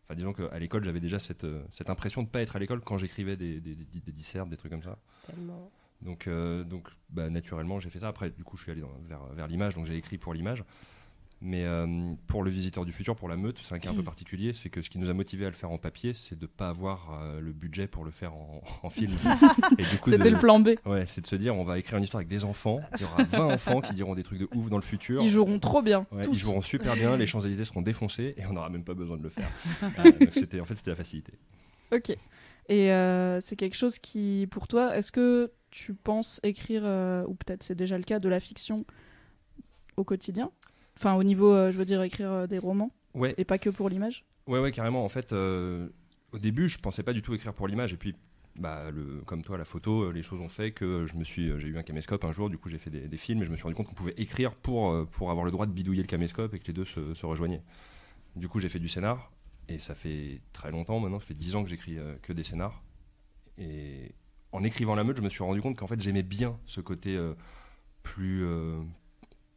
Enfin, 0.04 0.14
disons 0.16 0.32
qu'à 0.32 0.58
l'école, 0.58 0.84
j'avais 0.84 1.00
déjà 1.00 1.18
cette, 1.18 1.44
euh, 1.44 1.62
cette 1.72 1.88
impression 1.88 2.22
de 2.22 2.26
ne 2.26 2.30
pas 2.30 2.42
être 2.42 2.56
à 2.56 2.58
l'école 2.58 2.80
quand 2.82 2.96
j'écrivais 2.98 3.36
des, 3.36 3.60
des, 3.60 3.74
des, 3.74 4.00
des 4.00 4.12
dissertes, 4.12 4.48
des 4.50 4.56
trucs 4.56 4.70
comme 4.70 4.82
ça. 4.82 4.98
Tellement. 5.26 5.70
Donc, 6.02 6.26
euh, 6.26 6.62
donc 6.64 6.88
bah, 7.08 7.30
naturellement, 7.30 7.78
j'ai 7.78 7.88
fait 7.88 8.00
ça. 8.00 8.08
Après, 8.08 8.28
du 8.30 8.44
coup, 8.44 8.56
je 8.58 8.62
suis 8.64 8.72
allé 8.72 8.82
dans- 8.82 8.92
vers, 9.08 9.24
vers 9.32 9.46
l'image, 9.46 9.74
donc 9.74 9.86
j'ai 9.86 9.96
écrit 9.96 10.18
pour 10.18 10.34
l'image. 10.34 10.62
Mais 11.40 11.64
euh, 11.64 12.14
pour 12.26 12.42
le 12.42 12.50
visiteur 12.50 12.86
du 12.86 12.92
futur, 12.92 13.16
pour 13.16 13.28
la 13.28 13.36
meute, 13.36 13.60
c'est 13.62 13.74
un 13.74 13.78
cas 13.78 13.90
un 13.90 13.94
peu 13.94 14.02
particulier. 14.02 14.54
C'est 14.54 14.70
que 14.70 14.80
ce 14.80 14.88
qui 14.88 14.98
nous 14.98 15.10
a 15.10 15.12
motivé 15.12 15.44
à 15.44 15.48
le 15.48 15.54
faire 15.54 15.70
en 15.70 15.76
papier, 15.76 16.14
c'est 16.14 16.38
de 16.38 16.42
ne 16.42 16.46
pas 16.46 16.70
avoir 16.70 17.20
euh, 17.20 17.38
le 17.40 17.52
budget 17.52 17.86
pour 17.86 18.04
le 18.04 18.10
faire 18.10 18.32
en, 18.32 18.62
en 18.82 18.88
film. 18.88 19.12
C'était 20.06 20.30
le 20.30 20.38
plan 20.38 20.58
B. 20.58 20.70
Ouais, 20.86 21.04
c'est 21.06 21.20
de 21.20 21.26
se 21.26 21.36
dire, 21.36 21.54
on 21.54 21.64
va 21.64 21.78
écrire 21.78 21.98
une 21.98 22.04
histoire 22.04 22.20
avec 22.20 22.28
des 22.28 22.44
enfants. 22.44 22.80
Il 22.94 23.02
y 23.02 23.04
aura 23.04 23.22
20 23.48 23.54
enfants 23.54 23.80
qui 23.82 23.92
diront 23.92 24.14
des 24.14 24.22
trucs 24.22 24.38
de 24.38 24.48
ouf 24.54 24.70
dans 24.70 24.78
le 24.78 24.82
futur. 24.82 25.22
Ils 25.22 25.28
joueront 25.28 25.58
trop 25.58 25.82
bien. 25.82 26.06
Ouais, 26.12 26.22
ils 26.30 26.38
joueront 26.38 26.62
super 26.62 26.94
bien, 26.94 27.16
les 27.16 27.26
Champs-Élysées 27.26 27.66
seront 27.66 27.82
défoncés 27.82 28.34
et 28.38 28.46
on 28.46 28.54
n'aura 28.54 28.70
même 28.70 28.84
pas 28.84 28.94
besoin 28.94 29.18
de 29.18 29.22
le 29.22 29.28
faire. 29.28 29.50
Euh, 29.82 30.04
donc 30.04 30.22
en 30.62 30.64
fait, 30.64 30.76
c'était 30.76 30.90
la 30.90 30.96
facilité. 30.96 31.34
Ok. 31.92 32.16
Et 32.70 32.90
euh, 32.90 33.40
c'est 33.42 33.56
quelque 33.56 33.76
chose 33.76 33.98
qui, 33.98 34.48
pour 34.50 34.66
toi, 34.66 34.96
est-ce 34.96 35.12
que 35.12 35.52
tu 35.70 35.92
penses 35.92 36.40
écrire, 36.42 36.84
ou 37.28 37.34
peut-être 37.34 37.62
c'est 37.62 37.74
déjà 37.74 37.98
le 37.98 38.04
cas, 38.04 38.18
de 38.18 38.30
la 38.30 38.40
fiction 38.40 38.86
au 39.98 40.04
quotidien? 40.04 40.50
Enfin, 40.98 41.14
au 41.14 41.22
niveau, 41.22 41.52
euh, 41.52 41.70
je 41.70 41.76
veux 41.76 41.84
dire, 41.84 42.02
écrire 42.02 42.30
euh, 42.30 42.46
des 42.46 42.58
romans, 42.58 42.90
Ouais, 43.14 43.34
et 43.38 43.44
pas 43.44 43.58
que 43.58 43.70
pour 43.70 43.88
l'image 43.88 44.24
Ouais, 44.46 44.58
ouais, 44.60 44.72
carrément. 44.72 45.04
En 45.04 45.08
fait, 45.08 45.32
euh, 45.32 45.88
au 46.32 46.38
début, 46.38 46.68
je 46.68 46.78
pensais 46.78 47.02
pas 47.02 47.12
du 47.12 47.22
tout 47.22 47.34
écrire 47.34 47.54
pour 47.54 47.66
l'image. 47.68 47.92
Et 47.92 47.96
puis, 47.96 48.14
bah, 48.56 48.90
le, 48.90 49.22
comme 49.26 49.42
toi, 49.42 49.56
la 49.58 49.64
photo, 49.64 50.10
les 50.12 50.22
choses 50.22 50.40
ont 50.40 50.48
fait 50.48 50.72
que 50.72 51.06
je 51.06 51.14
me 51.16 51.24
suis, 51.24 51.46
j'ai 51.58 51.68
eu 51.68 51.78
un 51.78 51.82
caméscope 51.82 52.24
un 52.24 52.32
jour. 52.32 52.50
Du 52.50 52.58
coup, 52.58 52.68
j'ai 52.68 52.78
fait 52.78 52.90
des, 52.90 53.08
des 53.08 53.16
films 53.16 53.42
et 53.42 53.46
je 53.46 53.50
me 53.50 53.56
suis 53.56 53.62
rendu 53.64 53.74
compte 53.74 53.86
qu'on 53.88 53.94
pouvait 53.94 54.14
écrire 54.16 54.54
pour, 54.54 55.06
pour 55.10 55.30
avoir 55.30 55.44
le 55.44 55.50
droit 55.50 55.66
de 55.66 55.72
bidouiller 55.72 56.02
le 56.02 56.08
caméscope 56.08 56.54
et 56.54 56.58
que 56.58 56.66
les 56.66 56.72
deux 56.72 56.84
se, 56.84 57.14
se 57.14 57.26
rejoignaient. 57.26 57.62
Du 58.36 58.48
coup, 58.48 58.60
j'ai 58.60 58.68
fait 58.68 58.78
du 58.80 58.88
scénar 58.88 59.30
et 59.68 59.78
ça 59.78 59.94
fait 59.94 60.40
très 60.52 60.70
longtemps 60.70 61.00
maintenant. 61.00 61.20
Ça 61.20 61.26
fait 61.26 61.34
10 61.34 61.54
ans 61.56 61.62
que 61.64 61.70
j'écris 61.70 61.98
euh, 61.98 62.14
que 62.22 62.32
des 62.32 62.42
scénars. 62.42 62.82
Et 63.58 64.12
en 64.52 64.62
écrivant 64.64 64.94
La 64.94 65.04
Meute, 65.04 65.16
je 65.16 65.22
me 65.22 65.28
suis 65.28 65.42
rendu 65.44 65.60
compte 65.60 65.76
qu'en 65.76 65.86
fait, 65.86 66.00
j'aimais 66.00 66.22
bien 66.22 66.58
ce 66.66 66.80
côté 66.80 67.16
euh, 67.16 67.34
plus. 68.02 68.44
euh, 68.44 68.80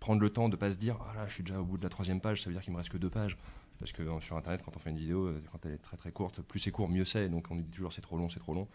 prendre 0.07 0.21
le 0.21 0.29
temps 0.29 0.47
de 0.47 0.55
pas 0.55 0.71
se 0.71 0.77
dire 0.77 0.97
ah 1.09 1.13
là 1.15 1.27
je 1.27 1.33
suis 1.33 1.43
déjà 1.43 1.59
au 1.59 1.65
bout 1.65 1.75
de 1.77 1.83
la 1.83 1.89
troisième 1.89 2.21
page 2.21 2.41
ça 2.41 2.49
veut 2.49 2.53
dire 2.55 2.61
qu'il 2.63 2.71
me 2.71 2.77
reste 2.77 2.87
que 2.89 2.97
deux 2.97 3.09
pages. 3.09 3.37
Parce 3.79 3.91
que 3.91 4.01
euh, 4.01 4.19
sur 4.21 4.37
internet 4.37 4.61
quand 4.63 4.75
on 4.75 4.79
fait 4.79 4.89
une 4.89 4.97
vidéo 4.97 5.25
euh, 5.27 5.43
quand 5.51 5.65
elle 5.65 5.73
est 5.73 5.77
très 5.77 5.97
très 5.97 6.11
courte 6.13 6.41
plus 6.41 6.59
c'est 6.61 6.71
court 6.71 6.87
mieux 6.89 7.03
c'est. 7.03 7.27
Donc 7.27 7.47
on 7.51 7.55
dit 7.57 7.63
toujours 7.69 7.91
c'est 7.91 8.01
trop 8.01 8.17
long 8.17 8.29
c'est 8.29 8.39
trop 8.39 8.53
long. 8.53 8.67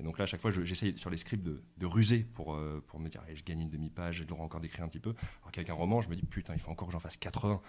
Et 0.00 0.02
donc 0.02 0.16
là 0.18 0.22
à 0.24 0.26
chaque 0.26 0.40
fois 0.40 0.50
je- 0.50 0.62
j'essaye 0.62 0.96
sur 0.96 1.10
les 1.10 1.18
scripts 1.18 1.44
de, 1.44 1.60
de 1.76 1.86
ruser 1.86 2.20
pour, 2.34 2.54
euh, 2.54 2.82
pour 2.86 3.00
me 3.00 3.08
dire 3.10 3.20
Allez, 3.26 3.36
je 3.36 3.44
gagne 3.44 3.60
une 3.60 3.68
demi-page 3.70 4.14
j'ai 4.16 4.20
le 4.22 4.28
droit 4.28 4.44
encore 4.46 4.60
d'écrire 4.60 4.84
un 4.84 4.88
petit 4.88 4.98
peu. 4.98 5.10
Alors 5.42 5.52
qu'avec 5.52 5.68
un 5.68 5.74
roman 5.74 6.00
je 6.00 6.08
me 6.08 6.16
dis 6.16 6.24
putain 6.24 6.54
il 6.54 6.60
faut 6.60 6.70
encore 6.70 6.88
que 6.88 6.92
j'en 6.94 7.00
fasse 7.00 7.18
80 7.18 7.60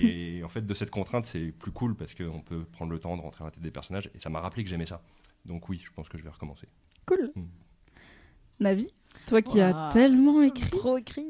et 0.00 0.42
en 0.44 0.48
fait 0.48 0.64
de 0.64 0.74
cette 0.74 0.90
contrainte 0.90 1.26
c'est 1.26 1.50
plus 1.50 1.72
cool 1.72 1.96
parce 1.96 2.14
qu'on 2.14 2.40
peut 2.42 2.64
prendre 2.64 2.92
le 2.92 2.98
temps 3.00 3.16
de 3.16 3.22
rentrer 3.22 3.40
dans 3.40 3.46
la 3.46 3.50
tête 3.50 3.62
des 3.62 3.70
personnages. 3.72 4.08
Et 4.14 4.20
ça 4.20 4.30
m'a 4.30 4.40
rappelé 4.40 4.62
que 4.62 4.70
j'aimais 4.70 4.86
ça. 4.86 5.02
Donc 5.44 5.68
oui 5.68 5.80
je 5.84 5.90
pense 5.90 6.08
que 6.08 6.16
je 6.16 6.22
vais 6.22 6.30
recommencer. 6.30 6.68
Cool. 7.06 7.32
Mm. 7.34 7.42
Navi, 8.60 8.88
toi 9.26 9.42
qui 9.42 9.60
as 9.60 9.70
Ouah. 9.72 9.90
tellement 9.92 10.42
écrit. 10.42 10.70
Trop 10.70 10.96
écrit. 10.98 11.26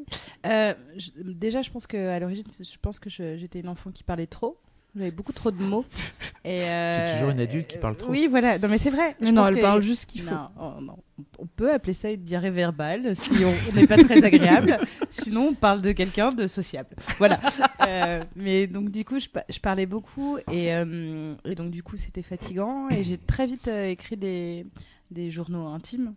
Euh, 0.46 0.74
je- 0.96 1.10
déjà, 1.22 1.62
je 1.62 1.70
pense 1.70 1.86
que 1.86 2.08
à 2.08 2.18
l'origine, 2.18 2.44
je 2.60 2.76
pense 2.80 2.98
que 2.98 3.08
j'étais 3.10 3.60
une 3.60 3.68
enfant 3.68 3.90
qui 3.90 4.02
parlait 4.02 4.26
trop. 4.26 4.58
J'avais 4.94 5.10
beaucoup 5.10 5.32
trop 5.32 5.50
de 5.50 5.62
mots. 5.62 5.86
Et 6.44 6.64
euh, 6.64 7.14
toujours 7.14 7.30
une 7.30 7.40
adulte 7.40 7.66
qui 7.68 7.78
parle 7.78 7.96
trop. 7.96 8.10
Oui, 8.10 8.26
voilà. 8.28 8.58
Non, 8.58 8.68
mais 8.68 8.76
c'est 8.76 8.90
vrai. 8.90 9.16
Mais 9.20 9.28
Je 9.28 9.32
non, 9.32 9.40
pense 9.40 9.48
elle 9.50 9.56
que- 9.56 9.60
parle 9.62 9.80
juste 9.80 10.02
ce 10.02 10.06
qu'il 10.06 10.20
faut. 10.22 10.34
Non, 10.34 10.48
oh, 10.60 10.80
non. 10.82 10.98
On 11.38 11.46
peut 11.46 11.72
appeler 11.72 11.92
ça 11.94 12.10
une 12.10 12.20
diarrhée 12.22 12.50
verbale 12.50 13.16
si 13.16 13.30
on 13.44 13.74
n'est 13.74 13.86
pas 13.86 13.96
très 13.96 14.22
agréable. 14.24 14.78
Sinon, 15.08 15.48
on 15.50 15.54
parle 15.54 15.80
de 15.80 15.92
quelqu'un 15.92 16.32
de 16.32 16.46
sociable. 16.46 16.90
Voilà. 17.16 17.40
Euh, 17.86 18.22
mais 18.36 18.66
donc, 18.66 18.90
du 18.90 19.02
coup, 19.04 19.18
je, 19.18 19.28
pa- 19.28 19.44
je 19.48 19.60
parlais 19.60 19.86
beaucoup 19.86 20.36
et, 20.50 20.74
euh, 20.74 21.34
et 21.46 21.54
donc, 21.54 21.70
du 21.70 21.82
coup, 21.82 21.96
c'était 21.96 22.22
fatigant. 22.22 22.88
Et 22.90 23.02
j'ai 23.02 23.16
très 23.18 23.46
vite 23.46 23.68
euh, 23.68 23.88
écrit 23.88 24.16
des, 24.18 24.66
des 25.10 25.30
journaux 25.30 25.68
intimes 25.68 26.12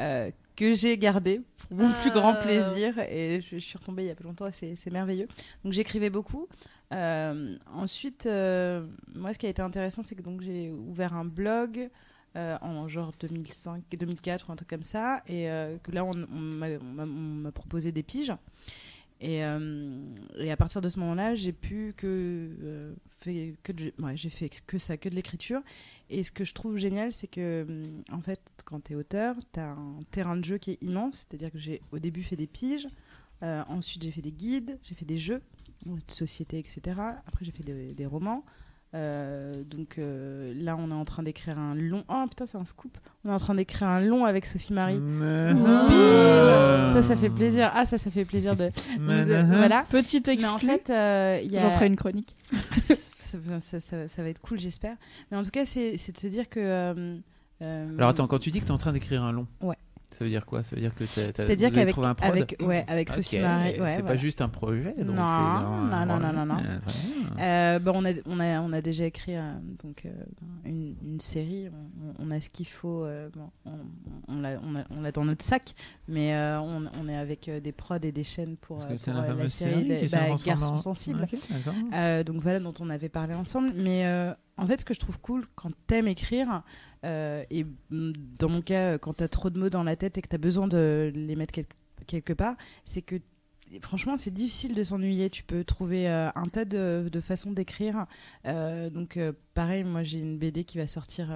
euh, 0.00 0.30
que 0.56 0.72
j'ai 0.72 0.98
gardés 0.98 1.40
pour 1.68 1.76
mon 1.78 1.92
plus 1.92 2.10
grand 2.10 2.34
Ah. 2.34 2.42
plaisir. 2.42 2.98
Et 3.08 3.40
je, 3.40 3.56
je 3.56 3.60
suis 3.64 3.78
retombée 3.78 4.02
il 4.04 4.08
y 4.08 4.10
a 4.10 4.14
pas 4.14 4.24
longtemps 4.24 4.46
et 4.48 4.52
c'est 4.76 4.90
merveilleux. 4.90 5.28
Donc, 5.64 5.72
j'écrivais 5.72 6.10
beaucoup. 6.10 6.48
Euh, 6.92 7.56
ensuite, 7.72 8.26
euh, 8.26 8.84
moi, 9.14 9.32
ce 9.32 9.38
qui 9.38 9.46
a 9.46 9.48
été 9.48 9.62
intéressant, 9.62 10.02
c'est 10.02 10.14
que 10.16 10.22
donc 10.22 10.40
j'ai 10.42 10.70
ouvert 10.70 11.14
un 11.14 11.24
blog 11.24 11.88
euh, 12.36 12.56
en 12.62 12.88
genre 12.88 13.12
2005, 13.20 13.82
2004 13.98 14.48
ou 14.48 14.52
un 14.52 14.56
truc 14.56 14.68
comme 14.68 14.82
ça, 14.82 15.22
et 15.26 15.48
euh, 15.50 15.76
que 15.82 15.90
là, 15.92 16.04
on, 16.04 16.12
on 16.12 17.06
m'a 17.06 17.52
proposé 17.52 17.90
des 17.92 18.02
piges. 18.02 18.32
Et, 19.20 19.44
euh, 19.44 19.98
et 20.38 20.50
à 20.50 20.56
partir 20.56 20.80
de 20.80 20.88
ce 20.88 20.98
moment-là, 21.00 21.34
j'ai 21.34 21.52
pu 21.52 21.92
que, 21.96 22.06
euh, 22.62 22.94
fait 23.06 23.54
que 23.62 23.72
de- 23.72 23.92
j'ai 24.14 24.30
fait 24.30 24.48
que 24.66 24.78
ça, 24.78 24.96
que 24.96 25.08
de 25.10 25.14
l'écriture. 25.14 25.60
Et 26.08 26.22
ce 26.22 26.32
que 26.32 26.44
je 26.44 26.54
trouve 26.54 26.78
génial, 26.78 27.12
c'est 27.12 27.26
que 27.26 27.66
hum, 27.68 28.02
en 28.12 28.20
fait, 28.22 28.40
quand 28.64 28.82
tu 28.84 28.92
es 28.92 28.96
auteur, 28.96 29.36
tu 29.52 29.60
as 29.60 29.70
un 29.72 30.00
terrain 30.10 30.36
de 30.36 30.44
jeu 30.44 30.56
qui 30.58 30.70
est 30.72 30.82
immense. 30.82 31.26
C'est-à-dire 31.28 31.50
que 31.52 31.58
j'ai 31.58 31.80
au 31.92 31.98
début 31.98 32.22
fait 32.22 32.36
des 32.36 32.46
piges, 32.46 32.88
euh, 33.42 33.62
ensuite 33.68 34.02
j'ai 34.02 34.10
fait 34.10 34.22
des 34.22 34.32
guides, 34.32 34.78
j'ai 34.82 34.94
fait 34.94 35.04
des 35.04 35.18
jeux 35.18 35.42
de 35.86 36.00
société, 36.08 36.58
etc. 36.58 36.80
Après, 37.26 37.44
j'ai 37.44 37.52
fait 37.52 37.62
des 37.62 38.06
romans. 38.06 38.44
Euh, 38.92 39.62
donc 39.62 39.98
euh, 39.98 40.52
là, 40.56 40.76
on 40.76 40.90
est 40.90 40.94
en 40.94 41.04
train 41.04 41.22
d'écrire 41.22 41.58
un 41.58 41.74
long. 41.76 42.02
Oh 42.08 42.24
putain, 42.28 42.46
c'est 42.46 42.58
un 42.58 42.64
scoop. 42.64 42.98
On 43.24 43.30
est 43.30 43.32
en 43.32 43.38
train 43.38 43.54
d'écrire 43.54 43.86
un 43.88 44.00
long 44.00 44.24
avec 44.24 44.44
Sophie 44.46 44.72
Marie. 44.72 44.98
Bim 44.98 46.92
Ça, 46.94 47.02
ça 47.02 47.16
fait 47.16 47.30
plaisir. 47.30 47.70
Ah, 47.74 47.84
ça, 47.86 47.98
ça 47.98 48.10
fait 48.10 48.24
plaisir 48.24 48.56
de. 48.56 48.70
de- 48.98 49.56
voilà. 49.56 49.84
Petite 49.90 50.26
Mais 50.26 50.34
exclu. 50.34 50.50
en 50.54 50.58
fait, 50.58 50.90
euh, 50.90 51.36
a. 51.38 51.60
J'en 51.60 51.70
ferai 51.70 51.86
une 51.86 51.96
chronique. 51.96 52.34
ça, 52.78 53.38
va- 53.38 53.60
ça- 53.60 53.80
ça- 53.80 54.08
ça 54.08 54.22
va 54.22 54.28
être 54.28 54.40
cool, 54.40 54.58
j'espère. 54.58 54.96
Mais 55.30 55.36
en 55.36 55.42
tout 55.42 55.50
cas, 55.50 55.64
c'est 55.66 55.96
c'est 55.98 56.12
de 56.12 56.18
se 56.18 56.26
dire 56.26 56.48
que. 56.48 56.58
euh, 56.60 57.16
euh, 57.62 57.88
Alors 57.96 58.10
attends, 58.10 58.26
quand 58.26 58.38
tu 58.38 58.50
dis 58.50 58.58
que 58.60 58.64
tu 58.64 58.70
es 58.70 58.74
en 58.74 58.78
train 58.78 58.92
d'écrire 58.92 59.22
un 59.22 59.32
long, 59.32 59.46
Ouais. 59.62 59.76
Ça 60.10 60.24
veut 60.24 60.30
dire 60.30 60.44
quoi? 60.46 60.62
Ça 60.62 60.74
veut 60.76 60.82
dire 60.82 60.94
que 60.94 61.04
C'est-à-dire 61.06 61.70
qu'avec 61.72 61.90
trouvé 61.92 62.06
un 62.08 62.14
prod? 62.14 62.30
avec, 62.30 62.56
ouais, 62.60 62.84
avec 62.88 63.10
Sophie 63.10 63.38
Marie. 63.38 63.80
Ouais, 63.80 63.90
c'est 63.92 64.02
pas 64.02 64.16
juste 64.16 64.40
un 64.40 64.48
projet. 64.48 64.94
donc 64.98 65.16
Non, 65.16 65.22
un- 65.22 66.06
non, 66.06 66.18
non, 66.18 66.32
non, 66.32 66.46
non. 66.46 66.56
Euh, 67.38 67.78
bah, 67.78 67.92
on, 67.94 68.04
a, 68.04 68.10
on, 68.26 68.40
a, 68.40 68.60
on 68.60 68.72
a 68.72 68.80
déjà 68.82 69.04
écrit 69.06 69.36
euh, 69.36 69.52
donc, 69.84 70.04
euh, 70.04 70.10
une, 70.64 70.94
une 71.02 71.20
série, 71.20 71.68
on, 72.18 72.26
on 72.26 72.30
a 72.30 72.40
ce 72.40 72.50
qu'il 72.50 72.66
faut, 72.66 73.06
bon, 73.34 73.50
on, 73.64 73.70
on 74.28 74.40
l'a 74.40 74.58
on 74.90 75.10
dans 75.12 75.24
notre 75.24 75.44
sac, 75.44 75.74
mais 76.08 76.34
on, 76.60 76.84
on 77.00 77.08
est 77.08 77.16
avec 77.16 77.50
des 77.62 77.72
prods 77.72 77.96
et 78.02 78.12
des 78.12 78.24
chaînes 78.24 78.56
pour, 78.56 78.78
pour, 78.78 78.86
la 78.88 79.48
série, 79.48 79.48
série 79.48 80.06
qui 80.06 80.12
bah, 80.14 80.18
Garçons 80.44 80.74
en- 80.74 80.78
sensibles. 80.78 81.26
Donc 82.26 82.42
voilà, 82.42 82.60
dont 82.60 82.74
on 82.80 82.90
avait 82.90 83.08
parlé 83.08 83.34
ensemble. 83.34 83.72
Mais 83.76 84.04
en 84.56 84.66
fait, 84.66 84.80
ce 84.80 84.84
que 84.84 84.94
je 84.94 85.00
trouve 85.00 85.18
cool 85.20 85.46
quand 85.54 85.70
t'aimes 85.86 86.08
écrire, 86.08 86.62
euh, 87.04 87.44
et 87.50 87.64
dans 87.90 88.48
mon 88.48 88.60
cas, 88.60 88.98
quand 88.98 89.14
t'as 89.14 89.28
trop 89.28 89.48
de 89.50 89.58
mots 89.58 89.70
dans 89.70 89.82
la 89.82 89.96
tête 89.96 90.18
et 90.18 90.22
que 90.22 90.28
t'as 90.28 90.38
besoin 90.38 90.68
de 90.68 91.10
les 91.14 91.36
mettre 91.36 91.52
quel- 91.52 91.66
quelque 92.06 92.32
part, 92.32 92.56
c'est 92.84 93.02
que 93.02 93.16
franchement, 93.80 94.16
c'est 94.16 94.32
difficile 94.32 94.74
de 94.74 94.82
s'ennuyer. 94.82 95.30
Tu 95.30 95.44
peux 95.44 95.64
trouver 95.64 96.08
euh, 96.08 96.28
un 96.34 96.42
tas 96.42 96.64
de, 96.64 97.08
façons 97.22 97.52
d'écrire. 97.52 98.06
Euh, 98.46 98.90
donc, 98.90 99.18
pareil, 99.54 99.84
moi, 99.84 100.02
j'ai 100.02 100.18
une 100.18 100.36
BD 100.38 100.64
qui 100.64 100.76
va 100.78 100.86
sortir 100.86 101.30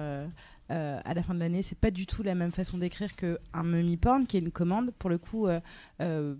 à 0.67 1.13
la 1.13 1.23
fin 1.23 1.33
de 1.33 1.39
l'année. 1.39 1.61
C'est 1.61 1.77
pas 1.79 1.91
du 1.91 2.05
tout 2.05 2.23
la 2.23 2.35
même 2.35 2.51
façon 2.51 2.77
d'écrire 2.77 3.15
qu'un 3.15 3.63
mummy 3.63 3.97
porn, 3.97 4.27
qui 4.27 4.37
est 4.37 4.41
une 4.41 4.51
commande. 4.51 4.91
Pour 4.99 5.09
le 5.09 5.17
coup, 5.17 5.47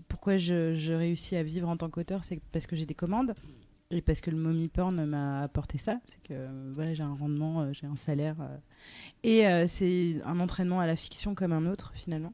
pourquoi 0.08 0.36
je 0.36 0.92
réussis 0.92 1.34
à 1.36 1.42
vivre 1.42 1.68
en 1.68 1.76
tant 1.76 1.88
qu'auteur, 1.88 2.24
c'est 2.24 2.40
parce 2.52 2.66
que 2.66 2.76
j'ai 2.76 2.86
des 2.86 2.94
commandes. 2.94 3.34
Et 3.92 4.02
parce 4.02 4.20
que 4.20 4.30
le 4.30 4.36
mommy 4.36 4.68
porn 4.68 5.04
m'a 5.06 5.42
apporté 5.42 5.78
ça, 5.78 6.00
c'est 6.06 6.20
que 6.24 6.32
euh, 6.34 6.72
voilà, 6.74 6.92
j'ai 6.94 7.04
un 7.04 7.14
rendement, 7.14 7.60
euh, 7.62 7.72
j'ai 7.72 7.86
un 7.86 7.94
salaire. 7.96 8.36
euh, 8.40 8.56
et 9.22 9.68
c'est 9.68 10.20
un 10.24 10.40
entraînement 10.40 10.80
à 10.80 10.86
la 10.86 10.96
fiction 10.96 11.34
comme 11.34 11.52
un 11.52 11.66
autre, 11.66 11.92
finalement. 11.94 12.32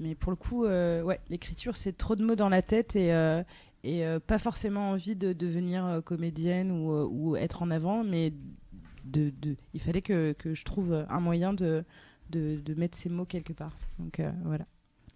Mais 0.00 0.14
pour 0.14 0.30
le 0.30 0.36
coup, 0.36 0.64
ouais, 0.64 1.20
l'écriture, 1.28 1.76
c'est 1.76 1.96
trop 1.96 2.14
de 2.16 2.24
mots 2.24 2.36
dans 2.36 2.48
la 2.48 2.62
tête 2.62 2.94
et, 2.96 3.10
et 3.84 4.04
pas 4.28 4.38
forcément 4.38 4.90
envie 4.90 5.16
de 5.16 5.32
devenir 5.32 6.00
comédienne 6.04 6.70
ou, 6.70 6.90
ou 7.10 7.36
être 7.36 7.62
en 7.62 7.70
avant, 7.72 8.04
mais 8.04 8.32
de, 9.04 9.30
de- 9.42 9.56
il 9.74 9.80
fallait 9.80 10.02
que, 10.02 10.32
que 10.38 10.54
je 10.54 10.64
trouve 10.64 11.04
un 11.08 11.20
moyen 11.20 11.52
de, 11.52 11.84
de, 12.30 12.60
de 12.64 12.74
mettre 12.74 12.96
ces 12.96 13.08
mots 13.08 13.24
quelque 13.24 13.52
part. 13.52 13.76
Donc 13.98 14.20
voilà. 14.44 14.66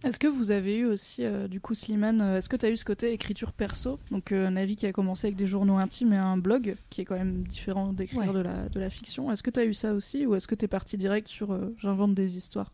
Est-ce 0.04 0.18
que 0.18 0.26
vous 0.26 0.50
avez 0.50 0.76
eu 0.78 0.86
aussi, 0.86 1.24
euh, 1.24 1.46
du 1.46 1.60
coup, 1.60 1.74
Slimane, 1.74 2.20
euh, 2.20 2.38
est-ce 2.38 2.48
que 2.48 2.56
tu 2.56 2.66
as 2.66 2.70
eu 2.70 2.76
ce 2.76 2.84
côté 2.84 3.12
écriture 3.12 3.52
perso? 3.52 4.00
Donc, 4.10 4.32
euh, 4.32 4.50
Navi 4.50 4.74
qui 4.74 4.86
a 4.86 4.92
commencé 4.92 5.28
avec 5.28 5.36
des 5.36 5.46
journaux 5.46 5.76
intimes 5.76 6.12
et 6.12 6.16
un 6.16 6.36
blog 6.36 6.76
qui 6.90 7.02
est 7.02 7.04
quand 7.04 7.14
même 7.16 7.44
différent 7.44 7.92
d'écrire 7.92 8.20
Ouais. 8.20 8.32
de, 8.34 8.40
la, 8.40 8.68
de 8.68 8.80
la 8.80 8.90
fiction. 8.90 9.30
Est-ce 9.30 9.42
que 9.44 9.50
tu 9.50 9.60
as 9.60 9.64
eu 9.64 9.74
ça 9.74 9.92
aussi 9.94 10.26
ou 10.26 10.34
est-ce 10.34 10.48
que 10.48 10.56
tu 10.56 10.64
es 10.64 10.68
parti 10.68 10.96
direct 10.96 11.28
sur 11.28 11.52
euh, 11.52 11.74
j'invente 11.78 12.14
des 12.14 12.36
histoires? 12.36 12.72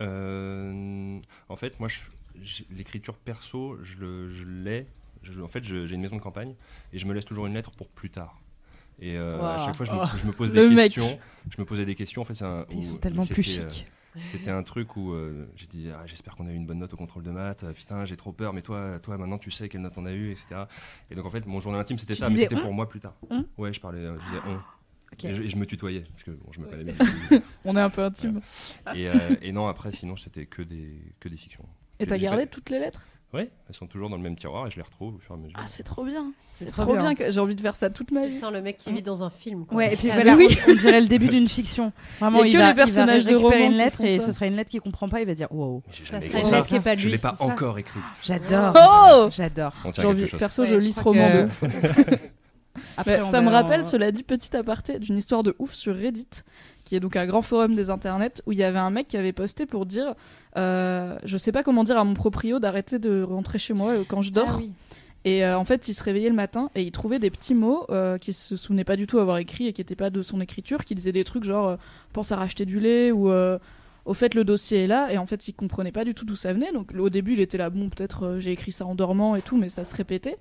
Euh, 0.00 1.18
en 1.48 1.56
fait, 1.56 1.78
moi, 1.80 1.88
l'écriture 2.70 3.14
perso, 3.16 3.78
je, 3.82 3.96
le- 3.98 4.28
je 4.28 4.44
l'ai. 4.44 4.86
Je- 5.22 5.40
en 5.40 5.48
fait, 5.48 5.64
je- 5.64 5.86
j'ai 5.86 5.94
une 5.94 6.02
maison 6.02 6.16
de 6.16 6.20
campagne 6.20 6.54
et 6.92 6.98
je 6.98 7.06
me 7.06 7.14
laisse 7.14 7.24
toujours 7.24 7.46
une 7.46 7.54
lettre 7.54 7.70
pour 7.70 7.88
plus 7.88 8.10
tard. 8.10 8.40
Et 9.00 9.16
euh, 9.16 9.40
à 9.42 9.58
chaque 9.58 9.76
fois, 9.76 9.86
je 9.86 9.92
me, 9.92 9.96
Oh. 10.02 10.06
je 10.20 10.26
me 10.26 10.32
pose 10.32 10.52
Le 10.52 10.68
des 10.68 10.74
mec. 10.74 10.92
questions. 10.92 11.18
Je 11.50 11.60
me 11.60 11.64
posais 11.64 11.84
des 11.84 11.94
questions. 11.94 12.22
En 12.22 12.24
fait, 12.24 12.34
c'est 12.34 12.44
un. 12.44 12.66
Ils 12.70 12.76
où 12.78 12.82
sont 12.82 12.96
tellement 12.98 13.24
plus 13.26 13.58
euh, 13.58 13.68
chics. 13.68 13.86
C'était 14.30 14.50
un 14.50 14.62
truc 14.62 14.96
où 14.96 15.12
euh, 15.12 15.46
j'ai 15.56 15.66
dit 15.66 15.88
ah, 15.92 16.02
j'espère 16.06 16.36
qu'on 16.36 16.46
a 16.46 16.50
eu 16.52 16.54
une 16.54 16.66
bonne 16.66 16.78
note 16.78 16.92
au 16.94 16.96
contrôle 16.96 17.22
de 17.24 17.30
maths. 17.30 17.64
Euh, 17.64 17.72
putain, 17.72 18.04
j'ai 18.04 18.16
trop 18.16 18.32
peur, 18.32 18.52
mais 18.52 18.62
toi, 18.62 18.98
toi 19.02 19.18
maintenant 19.18 19.38
tu 19.38 19.50
sais 19.50 19.68
quelle 19.68 19.80
note 19.82 19.94
on 19.96 20.06
a 20.06 20.12
eu, 20.12 20.30
etc. 20.30 20.62
Et 21.10 21.14
donc 21.14 21.26
en 21.26 21.30
fait, 21.30 21.44
mon 21.46 21.60
journal 21.60 21.80
intime 21.80 21.98
c'était 21.98 22.14
ça, 22.14 22.28
mais 22.28 22.36
c'était 22.38 22.60
pour 22.62 22.72
moi 22.72 22.88
plus 22.88 23.00
tard. 23.00 23.14
Ouais, 23.58 23.72
je 23.72 23.80
parlais, 23.80 23.98
euh, 23.98 24.16
je 24.20 24.24
disais 24.26 24.40
on. 24.46 24.54
Ok. 25.12 25.24
Et, 25.24 25.32
je, 25.32 25.42
et 25.44 25.48
je 25.48 25.56
me 25.56 25.66
tutoyais 25.66 26.04
parce 26.10 26.24
que 26.24 26.30
bon, 26.32 26.50
je 26.52 26.60
me 26.60 26.66
connais 26.66 26.84
bien. 26.84 26.94
On 27.64 27.76
est 27.76 27.80
un 27.80 27.90
peu 27.90 28.02
intime. 28.02 28.40
et, 28.94 29.08
euh, 29.08 29.36
et 29.42 29.52
non, 29.52 29.68
après, 29.68 29.92
sinon 29.92 30.16
c'était 30.16 30.46
que 30.46 30.62
des 30.62 31.00
que 31.20 31.28
des 31.28 31.36
fictions. 31.36 31.64
Et 32.00 32.06
t'as 32.06 32.18
gardé 32.18 32.46
pas- 32.46 32.50
toutes 32.50 32.70
les 32.70 32.80
lettres? 32.80 33.06
Ouais, 33.34 33.50
elles 33.68 33.74
sont 33.74 33.86
toujours 33.88 34.08
dans 34.08 34.16
le 34.16 34.22
même 34.22 34.36
tiroir 34.36 34.66
et 34.68 34.70
je 34.70 34.76
les 34.76 34.82
retrouve 34.82 35.16
au 35.16 35.18
fur 35.18 35.34
et 35.34 35.38
à 35.38 35.42
mesure. 35.42 35.58
Ah, 35.60 35.66
c'est 35.66 35.82
trop 35.82 36.04
bien. 36.04 36.32
C'est 36.52 36.66
trop, 36.66 36.82
trop 36.84 36.92
bien. 36.92 37.02
bien. 37.02 37.14
que 37.16 37.30
j'ai 37.32 37.40
envie 37.40 37.56
de 37.56 37.60
faire 37.60 37.74
ça 37.74 37.90
toute 37.90 38.12
ma 38.12 38.24
vie. 38.26 38.36
Putain, 38.36 38.52
le 38.52 38.62
mec 38.62 38.76
qui 38.76 38.92
vit 38.92 39.02
dans 39.02 39.24
un 39.24 39.30
film. 39.30 39.66
quoi. 39.66 39.76
Ouais, 39.78 39.92
et 39.92 39.96
puis 39.96 40.08
Ah, 40.10 40.14
voilà, 40.14 40.36
oui. 40.36 40.56
on, 40.68 40.70
on 40.70 40.74
dirait 40.76 41.00
le 41.00 41.08
début 41.08 41.26
d'une 41.26 41.48
fiction. 41.48 41.92
Vraiment, 42.20 42.44
Il 42.44 42.44
y 42.44 42.44
a 42.44 42.46
il, 42.50 42.52
que 42.52 42.58
va, 42.58 42.68
les 42.68 42.74
personnages 42.74 43.22
il 43.24 43.32
va 43.34 43.38
récupérer 43.38 43.66
une 43.66 43.72
lettre 43.72 44.00
et 44.02 44.20
ça. 44.20 44.26
ce 44.26 44.32
sera 44.32 44.46
une 44.46 44.54
lettre 44.54 44.70
qu'il 44.70 44.80
comprend 44.80 45.08
pas, 45.08 45.20
il 45.20 45.26
va 45.26 45.34
dire 45.34 45.50
wow. 45.50 45.82
Ça 45.90 46.20
serait 46.20 46.42
une 46.42 46.50
lettre 46.52 46.66
qui 46.68 46.76
est 46.76 46.80
pas 46.80 46.94
de 46.94 47.00
Je 47.00 47.06
lui. 47.06 47.12
l'ai 47.12 47.18
pas 47.18 47.34
encore 47.40 47.76
écrit. 47.78 47.98
J'adore. 48.22 48.72
Oh 48.76 49.28
J'adore. 49.32 49.72
Perso, 50.38 50.64
je 50.64 50.74
lis 50.76 50.92
ce 50.92 51.02
roman 51.02 51.28
de 51.28 51.44
ouf. 51.46 51.64
Ça 53.30 53.40
me 53.40 53.50
rappelle, 53.50 53.84
cela 53.84 54.12
dit, 54.12 54.22
petit 54.22 54.56
aparté, 54.56 54.98
d'une 54.98 55.16
histoire 55.16 55.42
de 55.42 55.54
ouf 55.58 55.72
sur 55.74 55.96
Reddit, 55.96 56.26
qui 56.84 56.96
est 56.96 57.00
donc 57.00 57.16
un 57.16 57.26
grand 57.26 57.42
forum 57.42 57.74
des 57.74 57.90
internets, 57.90 58.42
où 58.46 58.52
il 58.52 58.58
y 58.58 58.64
avait 58.64 58.78
un 58.78 58.90
mec 58.90 59.08
qui 59.08 59.16
avait 59.16 59.32
posté 59.32 59.66
pour 59.66 59.86
dire 59.86 60.14
euh, 60.56 61.16
Je 61.24 61.36
sais 61.36 61.52
pas 61.52 61.62
comment 61.62 61.84
dire 61.84 61.98
à 61.98 62.04
mon 62.04 62.14
proprio 62.14 62.58
d'arrêter 62.58 62.98
de 62.98 63.22
rentrer 63.22 63.58
chez 63.58 63.74
moi 63.74 63.92
euh, 63.92 64.04
quand 64.06 64.22
je 64.22 64.32
dors. 64.32 64.48
Ah 64.48 64.58
oui. 64.58 64.72
Et 65.24 65.44
euh, 65.44 65.58
en 65.58 65.64
fait, 65.64 65.88
il 65.88 65.94
se 65.94 66.02
réveillait 66.02 66.28
le 66.28 66.34
matin 66.34 66.70
et 66.74 66.82
il 66.82 66.90
trouvait 66.90 67.18
des 67.18 67.30
petits 67.30 67.54
mots 67.54 67.86
euh, 67.90 68.18
qu'il 68.18 68.34
se 68.34 68.56
souvenait 68.56 68.84
pas 68.84 68.96
du 68.96 69.06
tout 69.06 69.18
avoir 69.18 69.38
écrit 69.38 69.66
et 69.66 69.72
qui 69.72 69.80
n'étaient 69.80 69.96
pas 69.96 70.10
de 70.10 70.22
son 70.22 70.40
écriture, 70.40 70.84
qui 70.84 70.94
disaient 70.94 71.12
des 71.12 71.24
trucs 71.24 71.44
genre 71.44 71.68
euh, 71.68 71.76
pense 72.12 72.30
à 72.30 72.36
racheter 72.36 72.66
du 72.66 72.78
lait 72.78 73.10
ou 73.10 73.30
au 74.06 74.12
fait 74.12 74.34
le 74.34 74.44
dossier 74.44 74.84
est 74.84 74.86
là 74.86 75.10
et 75.10 75.16
en 75.16 75.24
fait 75.24 75.48
il 75.48 75.54
comprenait 75.54 75.90
pas 75.90 76.04
du 76.04 76.12
tout 76.12 76.26
d'où 76.26 76.36
ça 76.36 76.52
venait. 76.52 76.72
Donc 76.72 76.92
au 76.98 77.08
début 77.08 77.32
il 77.32 77.40
était 77.40 77.56
là 77.56 77.70
bon 77.70 77.88
peut-être 77.88 78.36
j'ai 78.38 78.52
écrit 78.52 78.70
ça 78.70 78.84
en 78.84 78.94
dormant 78.94 79.34
et 79.34 79.40
tout, 79.40 79.56
mais 79.56 79.70
ça 79.70 79.84
se 79.84 79.96
répétait. 79.96 80.36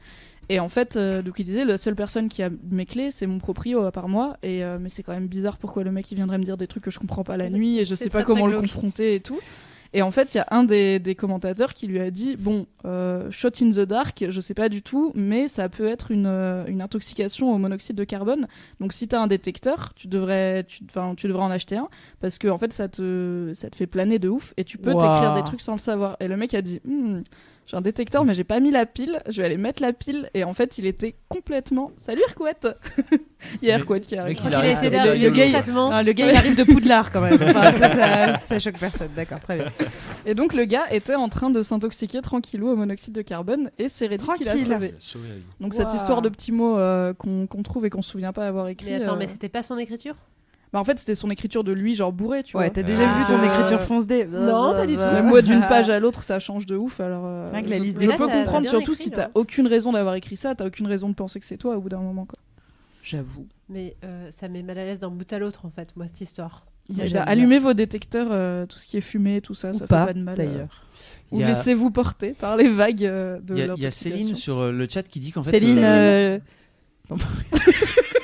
Et 0.50 0.60
en 0.60 0.70
fait 0.70 0.96
euh, 0.96 1.22
donc 1.22 1.36
il 1.40 1.44
disait 1.44 1.66
la 1.66 1.78
seule 1.78 1.96
personne 1.96 2.28
qui 2.28 2.44
a 2.44 2.50
mes 2.70 2.86
clés 2.86 3.12
c'est 3.12 3.28
mon 3.28 3.40
proprio 3.40 3.84
à 3.84 3.92
part 3.92 4.10
moi 4.10 4.38
et 4.44 4.64
euh, 4.64 4.78
mais 4.80 4.90
c'est 4.90 5.02
quand 5.04 5.14
même 5.14 5.28
bizarre 5.28 5.58
pourquoi 5.58 5.84
le 5.84 5.92
mec 5.92 6.12
il 6.12 6.16
viendrait 6.16 6.38
me 6.38 6.44
dire 6.44 6.58
des 6.58 6.68
trucs 6.68 6.84
que 6.84 6.92
je 6.92 7.00
comprends 7.00 7.24
pas 7.24 7.38
la 7.38 7.50
nuit 7.50 7.80
et 7.80 7.86
je 7.86 7.96
sais 7.96 8.10
pas 8.10 8.24
comment 8.24 8.48
le 8.48 8.60
confronter 8.60 9.16
et 9.16 9.20
tout. 9.20 9.40
Et 9.96 10.02
en 10.02 10.10
fait, 10.10 10.34
il 10.34 10.38
y 10.38 10.40
a 10.40 10.48
un 10.50 10.64
des, 10.64 10.98
des 10.98 11.14
commentateurs 11.14 11.76
qui 11.76 11.86
lui 11.86 12.00
a 12.00 12.10
dit 12.10 12.36
Bon, 12.36 12.66
euh, 12.84 13.30
shot 13.30 13.50
in 13.62 13.70
the 13.70 13.82
dark, 13.82 14.26
je 14.28 14.42
sais 14.42 14.56
pas 14.56 14.68
du 14.68 14.82
tout, 14.82 15.12
mais 15.14 15.48
ça 15.48 15.70
peut 15.70 15.88
être 15.88 16.10
une, 16.10 16.26
une 16.26 16.82
intoxication 16.82 17.54
au 17.54 17.60
monoxyde 17.60 17.96
de 17.96 18.04
carbone. 18.04 18.48
Donc, 18.80 18.92
si 18.92 19.08
tu 19.08 19.16
as 19.16 19.22
un 19.22 19.28
détecteur, 19.28 19.94
tu 19.96 20.08
devrais, 20.08 20.64
tu, 20.64 20.80
tu 21.18 21.28
devrais 21.28 21.44
en 21.44 21.52
acheter 21.52 21.78
un, 21.78 21.90
parce 22.22 22.40
que 22.40 22.48
en 22.48 22.58
fait, 22.58 22.74
ça 22.74 22.88
te, 22.88 23.52
ça 23.54 23.70
te 23.70 23.76
fait 23.76 23.86
planer 23.86 24.18
de 24.18 24.30
ouf 24.30 24.56
et 24.58 24.64
tu 24.64 24.80
peux 24.80 24.94
Waouh. 24.94 25.02
t'écrire 25.02 25.36
des 25.36 25.44
trucs 25.44 25.62
sans 25.62 25.74
le 25.74 25.78
savoir. 25.80 26.18
Et 26.20 26.28
le 26.28 26.38
mec 26.38 26.56
a 26.56 26.64
dit 26.64 26.82
Hmm, 26.86 27.22
J'ai 27.66 27.78
un 27.78 27.82
détecteur, 27.82 28.26
mais 28.26 28.34
j'ai 28.34 28.44
pas 28.44 28.60
mis 28.60 28.72
la 28.72 28.86
pile, 28.86 29.22
je 29.30 29.42
vais 29.42 29.46
aller 29.46 29.58
mettre 29.58 29.82
la 29.82 29.94
pile. 29.94 30.30
Et 30.34 30.44
en 30.44 30.54
fait, 30.54 30.78
il 30.78 30.86
était 30.86 31.16
complètement. 31.30 31.92
Salut 31.98 32.22
Erquette 32.28 32.68
Il 33.62 33.68
y 33.68 33.72
a 33.72 33.76
Erquette 33.78 34.06
qui 34.06 34.18
arrive. 34.18 34.38
Il 34.44 34.44
le 34.44 35.30
gars, 35.30 35.46
il- 35.46 35.54
discrètement. 35.54 36.02
Le 36.02 36.12
gars, 36.12 36.30
il 36.32 36.36
arrive 36.36 36.56
de 36.58 36.64
Poudlard 36.64 37.12
quand 37.12 37.22
même. 37.22 37.36
Enfin, 37.42 37.72
ça, 37.72 37.90
ça, 37.96 38.38
ça 38.40 38.60
choque 38.60 38.78
personne. 38.80 39.10
D'accord, 39.16 39.40
très 39.40 39.56
bien. 39.58 39.72
Et 40.26 40.36
donc, 40.36 40.54
le 40.54 40.66
gars 40.66 40.92
était 40.92 41.16
en 41.16 41.30
train 41.30 41.50
de 41.50 41.62
s'intoxiquer 41.62 42.22
tranquillou 42.22 42.68
au 42.70 42.76
monoxyde 42.76 43.14
de 43.14 43.22
carbone 43.22 43.72
et 43.80 43.88
c'est 43.88 44.08
Reddit 44.08 44.26
qui 44.38 44.44
l'a 44.44 44.56
sauvé. 44.58 44.94
Donc 45.60 45.74
cette 45.74 45.94
histoire 45.94 46.22
de 46.22 46.30
petits 46.30 46.52
mots 46.52 46.78
euh, 46.78 47.14
qu'on 47.14 47.48
trouve 47.64 47.86
et 47.86 47.90
qu'on 47.90 48.02
se 48.02 48.12
souvient 48.12 48.34
pas 48.34 48.48
avoir 48.48 48.68
écrit. 48.68 48.88
Mais 48.88 48.96
attends, 48.96 49.14
euh, 49.14 49.18
mais 49.20 49.28
c'était 49.28 49.50
pas 49.50 49.64
son 49.64 49.78
écriture? 49.78 50.16
Bah, 50.74 50.80
en 50.80 50.84
fait 50.84 51.00
c'était 51.00 51.16
son 51.16 51.30
écriture 51.30 51.64
de 51.64 51.72
lui 51.72 51.96
genre 51.96 52.12
bourré 52.12 52.44
tu 52.44 52.58
Ouais, 52.58 52.64
vois. 52.66 52.70
t'as 52.72 52.84
déjà 52.84 53.04
Ah. 53.08 53.20
vu 53.20 53.26
ton 53.34 53.40
Euh, 53.42 53.46
écriture 53.46 53.80
fonce 53.82 54.06
dé 54.08 54.26
Non, 54.26 54.74
pas 54.74 54.86
du 54.88 54.96
tout. 54.98 55.04
Mais 55.14 55.22
moi 55.22 55.42
d'une 55.42 55.62
page 55.62 55.90
à 55.90 56.00
l'autre 56.00 56.24
ça 56.24 56.40
change 56.40 56.66
de 56.66 56.76
ouf 56.76 57.00
alors. 57.00 57.24
euh, 57.26 57.50
que 57.62 57.70
la 57.70 57.78
je- 57.78 57.82
liste 57.84 58.02
je 58.02 58.10
peux 58.10 58.28
comprendre 58.28 58.68
surtout 58.68 58.92
écrit, 58.94 59.04
si 59.04 59.12
t'as 59.12 59.30
aucune 59.36 59.68
raison 59.68 59.94
d'avoir 59.94 60.16
écrit 60.16 60.36
ça, 60.36 60.56
t'as 60.56 60.66
aucune 60.66 60.88
raison 60.88 61.08
de 61.10 61.14
penser 61.16 61.40
que 61.40 61.46
c'est 61.46 61.58
toi 61.58 61.78
au 61.78 61.82
bout 61.82 61.90
d'un 61.90 62.00
moment 62.02 62.26
quoi. 62.26 62.40
J'avoue. 63.04 63.48
Mais 63.70 63.96
euh, 64.06 64.30
ça 64.32 64.48
met 64.50 64.64
mal 64.64 64.78
à 64.78 64.86
l'aise 64.86 65.00
d'un 65.00 65.10
bout 65.10 65.32
à 65.34 65.38
l'autre, 65.38 65.66
en 65.66 65.70
fait, 65.70 65.90
moi, 65.98 66.06
cette 66.08 66.22
histoire. 66.22 66.66
Allumez 67.26 67.60
vos 67.60 67.74
détecteurs, 67.74 68.30
euh, 68.32 68.66
tout 68.66 68.78
ce 68.80 68.86
qui 68.88 68.96
est 68.96 69.02
fumé, 69.02 69.42
tout 69.42 69.54
ça, 69.54 69.72
Ou 69.72 69.74
ça 69.74 69.88
pas, 69.88 70.02
fait 70.02 70.14
pas 70.14 70.14
de 70.14 70.24
mal. 70.24 70.36
euh, 70.40 70.46
d'ailleurs. 70.46 70.84
Ou 71.32 71.42
a- 71.42 71.46
laissez-vous 71.48 71.92
porter 71.92 72.32
par 72.32 72.56
les 72.56 72.70
vagues 72.70 73.04
euh, 73.04 73.40
de 73.42 73.56
Il 73.56 73.60
y, 73.60 73.70
a- 73.70 73.74
il 73.76 73.84
y 73.84 73.86
a. 73.86 73.92
Céline 73.92 74.36
sur 74.36 74.60
euh, 74.60 74.72
le 74.72 74.88
chat 74.90 75.04
qui 75.04 75.20
dit 75.20 75.32
qu'en 75.34 75.44
fait. 75.44 75.60
Céline. 75.60 76.40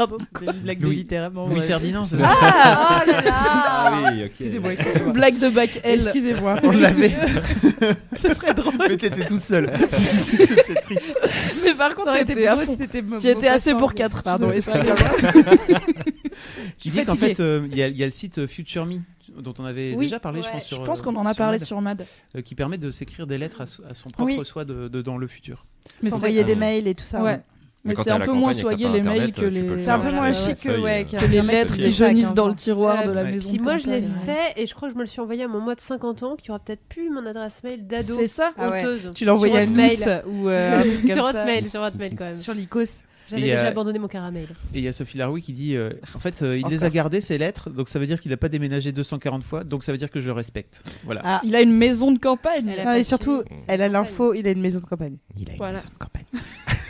Pardon, 0.00 0.16
c'était 0.24 0.46
une 0.50 0.62
blague 0.62 0.78
de 0.78 0.88
littéralement. 0.88 1.46
Louis 1.46 1.58
ouais. 1.60 1.66
Ferdinand, 1.66 2.06
c'est 2.06 2.16
Ah, 2.22 3.02
oh 3.06 3.10
là 3.10 3.20
là 3.20 3.32
Ah 3.34 4.10
oui, 4.12 4.20
ok. 4.20 4.26
Excusez-moi, 4.28 4.72
excusez-moi. 4.72 5.12
Blague 5.12 5.38
de 5.38 5.48
bac 5.50 5.78
L. 5.84 5.94
Excusez-moi. 6.00 6.56
on 6.62 6.70
l'avait. 6.70 7.10
Ça 8.16 8.34
serait 8.34 8.54
drôle. 8.54 8.72
Mais 8.88 8.96
t'étais 8.96 9.26
toute 9.26 9.42
seule. 9.42 9.70
C'est 9.90 10.80
triste. 10.80 11.18
Mais 11.64 11.74
par 11.74 11.90
Ça 11.90 11.94
contre 11.94 12.24
t'étais 12.24 12.46
à 12.46 12.56
fond. 12.56 12.76
Tu 13.20 13.28
étais 13.28 13.48
assez 13.48 13.74
pour 13.74 13.92
quatre. 13.92 14.22
4 14.22 14.22
Pardon, 14.22 14.50
c'est 14.54 14.64
pas 14.70 14.78
excusez-moi. 14.80 15.80
dit 16.80 17.04
qu'en 17.04 17.16
fait, 17.16 17.38
euh, 17.40 17.68
il 17.70 17.76
y, 17.76 17.82
a- 17.82 17.88
il 17.88 17.96
y 17.96 18.02
a 18.02 18.06
le 18.06 18.12
site 18.12 18.38
euh, 18.38 18.46
Future 18.46 18.86
Me 18.86 18.94
dont 19.38 19.54
on 19.58 19.64
avait 19.64 19.92
Oui, 19.96 20.06
déjà 20.06 20.18
parlé, 20.18 20.42
je 20.42 20.48
pense. 20.48 20.64
Sur, 20.64 20.78
Je 20.78 20.82
pense 20.82 21.00
euh, 21.00 21.04
qu'on 21.04 21.16
en 21.16 21.26
a 21.26 21.32
sur 21.34 21.38
parlé 21.38 21.58
Mad, 21.58 21.66
sur 21.66 21.80
Mad. 21.80 22.06
euh, 22.36 22.40
qui 22.42 22.54
permet 22.54 22.78
de 22.78 22.90
s'écrire 22.90 23.26
des 23.26 23.36
lettres 23.38 23.60
à, 23.60 23.66
so- 23.66 23.82
à 23.88 23.94
son 23.94 24.08
propre 24.10 24.32
Oui. 24.32 24.44
soi 24.46 24.64
de, 24.64 24.88
de- 24.88 25.02
dans 25.02 25.18
le 25.18 25.26
futur. 25.26 25.66
Mais 26.02 26.10
S'envoyer 26.10 26.42
des 26.44 26.54
mails 26.56 26.88
et 26.88 26.94
tout 26.94 27.04
ça. 27.04 27.22
Ouais. 27.22 27.40
Mais 27.82 27.94
c'est 27.96 28.10
un 28.10 28.20
peu 28.20 28.32
moins 28.32 28.52
soigné 28.52 28.88
les 28.88 28.98
Internet, 29.00 29.20
mails 29.20 29.32
que 29.32 29.44
les. 29.46 29.78
C'est 29.78 29.90
un 29.90 29.98
peu 29.98 30.12
moins 30.12 30.32
chic 30.34 30.60
que, 30.60 30.80
ouais, 30.80 31.06
les 31.30 31.40
lettres 31.40 31.74
qui 31.74 31.92
jaunissent 31.92 32.26
15 32.26 32.34
dans 32.34 32.44
ans. 32.44 32.48
le 32.48 32.54
tiroir 32.54 33.06
de 33.06 33.12
la 33.12 33.24
maison. 33.24 33.48
Puis 33.48 33.58
de 33.58 33.62
moi, 33.62 33.78
je 33.78 33.86
l'ai 33.86 34.02
fait 34.26 34.52
et 34.56 34.66
je 34.66 34.74
crois 34.74 34.88
que 34.88 34.94
je 34.94 34.98
me 34.98 35.04
le 35.04 35.08
suis 35.08 35.20
envoyé 35.20 35.44
à 35.44 35.48
mon 35.48 35.60
moi 35.60 35.74
de 35.74 35.80
50 35.80 36.22
ans 36.22 36.36
qui 36.36 36.50
aura 36.50 36.60
peut-être 36.60 36.82
plus 36.88 37.08
mon 37.10 37.24
adresse 37.24 37.62
mail 37.64 37.86
d'ado. 37.86 38.14
C'est 38.16 38.26
ça 38.26 38.52
Ah 38.58 38.68
ouais. 38.70 38.84
Tu 39.14 39.24
l'as 39.24 39.34
envoyé 39.34 39.58
à 39.58 39.62
Hotmail. 39.62 40.22
ou 40.26 40.48
euh, 40.48 40.78
un 40.78 40.82
truc 40.82 41.02
Sur 41.04 41.14
comme 41.14 41.32
ça. 41.32 41.40
Hotmail, 41.40 41.70
sur 41.70 41.80
Hotmail 41.82 42.14
quand 42.16 42.24
même. 42.24 42.36
Sur 42.36 42.54
l'Icos. 42.54 43.02
J'avais 43.30 43.42
Et, 43.42 43.46
déjà 43.46 43.64
euh, 43.66 43.68
abandonné 43.68 43.98
mon 44.00 44.08
caramel. 44.08 44.48
Et 44.74 44.78
il 44.78 44.84
y 44.84 44.88
a 44.88 44.92
Sophie 44.92 45.16
Laroui 45.16 45.40
qui 45.40 45.52
dit 45.52 45.76
euh, 45.76 45.92
en 46.14 46.18
fait, 46.18 46.42
euh, 46.42 46.58
il 46.58 46.66
les 46.66 46.82
a 46.84 46.90
gardées, 46.90 47.20
ces 47.20 47.38
lettres, 47.38 47.70
donc 47.70 47.88
ça 47.88 47.98
veut 48.00 48.06
dire 48.06 48.20
qu'il 48.20 48.30
n'a 48.32 48.36
pas 48.36 48.48
déménagé 48.48 48.90
240 48.92 49.44
fois, 49.44 49.62
donc 49.64 49.84
ça 49.84 49.92
veut 49.92 49.98
dire 49.98 50.10
que 50.10 50.18
je 50.20 50.26
le 50.26 50.32
respecte. 50.32 50.82
Voilà. 51.04 51.20
Ah. 51.24 51.40
Il 51.44 51.54
a 51.54 51.62
une 51.62 51.72
maison 51.72 52.10
de 52.10 52.18
campagne. 52.18 52.68
Elle 52.68 52.80
a 52.80 52.84
Non, 52.86 52.92
et 52.94 53.04
surtout, 53.04 53.42
elle 53.68 53.82
a 53.82 53.88
l'info, 53.88 54.34
il 54.34 54.46
a 54.46 54.50
une 54.50 54.60
maison 54.60 54.80
de 54.80 54.86
campagne. 54.86 55.16
Il 55.38 55.48
a 55.48 55.52
une 55.52 55.58
Voilà. 55.58 55.78
maison 55.78 55.90
de 55.90 55.98
campagne. 55.98 56.24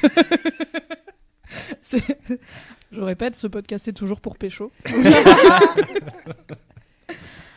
C'est- 1.82 2.18
Je 2.92 3.00
répète, 3.00 3.37
ce 3.37 3.47
podcast 3.47 3.85
c'est 3.85 3.92
toujours 3.92 4.20
pour 4.20 4.37
pécho. 4.38 4.73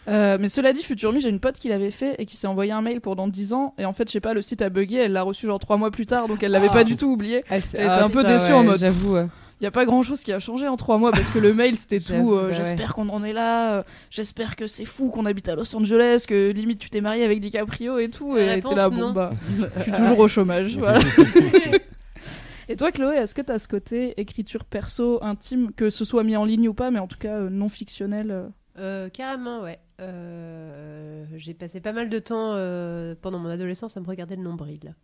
Euh, 0.08 0.38
mais 0.40 0.50
cela 0.50 0.74
dit, 0.74 0.84
Future 0.84 1.14
Me, 1.14 1.20
j'ai 1.20 1.30
une 1.30 1.40
pote 1.40 1.58
qui 1.58 1.70
l'avait 1.70 1.92
fait 1.92 2.16
et 2.20 2.26
qui 2.26 2.36
s'est 2.36 2.48
envoyé 2.48 2.72
un 2.72 2.82
mail 2.82 3.00
pendant 3.02 3.28
10 3.28 3.54
ans. 3.54 3.74
Et 3.78 3.86
en 3.86 3.94
fait, 3.94 4.08
je 4.08 4.12
sais 4.14 4.20
pas, 4.20 4.34
le 4.34 4.42
site 4.42 4.62
a 4.62 4.70
bugué, 4.70 4.98
elle 4.98 5.14
l'a 5.14 5.22
reçu 5.24 5.46
genre 5.48 5.60
3 5.60 5.78
mois 5.78 5.92
plus 5.92 6.06
tard, 6.06 6.28
donc 6.28 6.44
elle 6.44 6.52
l'avait 6.52 6.68
Ah. 6.70 6.74
pas 6.74 6.84
du 6.84 6.98
tout 6.98 7.08
oublié. 7.08 7.44
Elle, 7.50 7.60
était 7.64 7.80
un 7.86 8.10
peu 8.10 8.24
déçue 8.24 8.52
en 8.54 8.64
mode- 8.64 8.80
J'avoue. 8.80 9.18
Il 9.62 9.64
y 9.64 9.68
a 9.68 9.72
pas 9.72 9.86
grand 9.86 10.04
chose 10.04 10.22
qui 10.24 10.34
a 10.34 10.40
changé 10.40 10.68
en 10.68 10.76
trois 10.76 10.98
mois 10.98 11.12
parce 11.12 11.30
que 11.30 11.40
le 11.40 11.54
mail 11.54 11.76
c'était 11.76 12.00
tout. 12.02 12.34
euh, 12.34 12.42
bah 12.42 12.48
ouais. 12.48 12.54
J'espère 12.54 12.96
qu'on 12.96 13.08
en 13.08 13.24
est 13.24 13.32
là. 13.32 13.76
euh, 13.76 13.84
J'espère 14.10 14.58
que 14.58 14.68
c'est 14.68 14.84
fou 14.84 15.08
qu'on 15.08 15.26
habite 15.26 15.48
à 15.48 15.56
Los 15.56 15.74
Angeles, 15.74 16.26
que 16.28 16.52
limite 16.52 16.80
tu 16.80 16.90
t'es 16.90 17.00
marié 17.00 17.24
avec 17.24 17.40
DiCaprio 17.40 17.98
et 17.98 18.10
tout. 18.10 18.36
La 18.36 18.42
Et 18.42 18.50
réponse, 18.56 18.72
t'es 18.72 18.76
là, 18.76 18.90
non. 18.90 18.98
bon 18.98 19.12
bah, 19.14 19.32
je 19.78 19.84
suis 19.84 19.92
toujours 19.94 20.20
au 20.20 20.28
chômage. 20.28 20.78
Voilà. 20.80 21.00
Et 22.70 22.76
toi, 22.76 22.92
Chloé, 22.92 23.16
est-ce 23.18 23.36
que 23.36 23.42
t'as 23.42 23.60
ce 23.60 23.68
côté 23.68 24.20
écriture 24.20 24.64
perso, 24.66 25.20
intime, 25.22 25.72
que 25.74 25.90
ce 25.90 26.06
soit 26.06 26.24
mis 26.24 26.36
en 26.38 26.46
ligne 26.46 26.68
ou 26.70 26.74
pas, 26.74 26.92
mais 26.92 27.00
en 27.00 27.08
tout 27.08 27.18
cas 27.18 27.36
euh, 27.36 27.50
non 27.50 27.70
fictionnel 27.70 28.32
euh, 28.32 28.48
Euh, 28.80 29.10
carrément, 29.10 29.62
ouais. 29.62 29.80
Euh, 30.02 31.26
J'ai 31.38 31.54
passé 31.54 31.80
pas 31.82 31.94
mal 31.94 32.10
de 32.10 32.20
temps 32.20 32.54
euh, 32.56 33.16
pendant 33.22 33.40
mon 33.40 33.50
adolescence 33.50 33.98
à 33.98 34.00
me 34.02 34.06
regarder 34.08 34.36
le 34.36 34.44
nombril. 34.44 34.96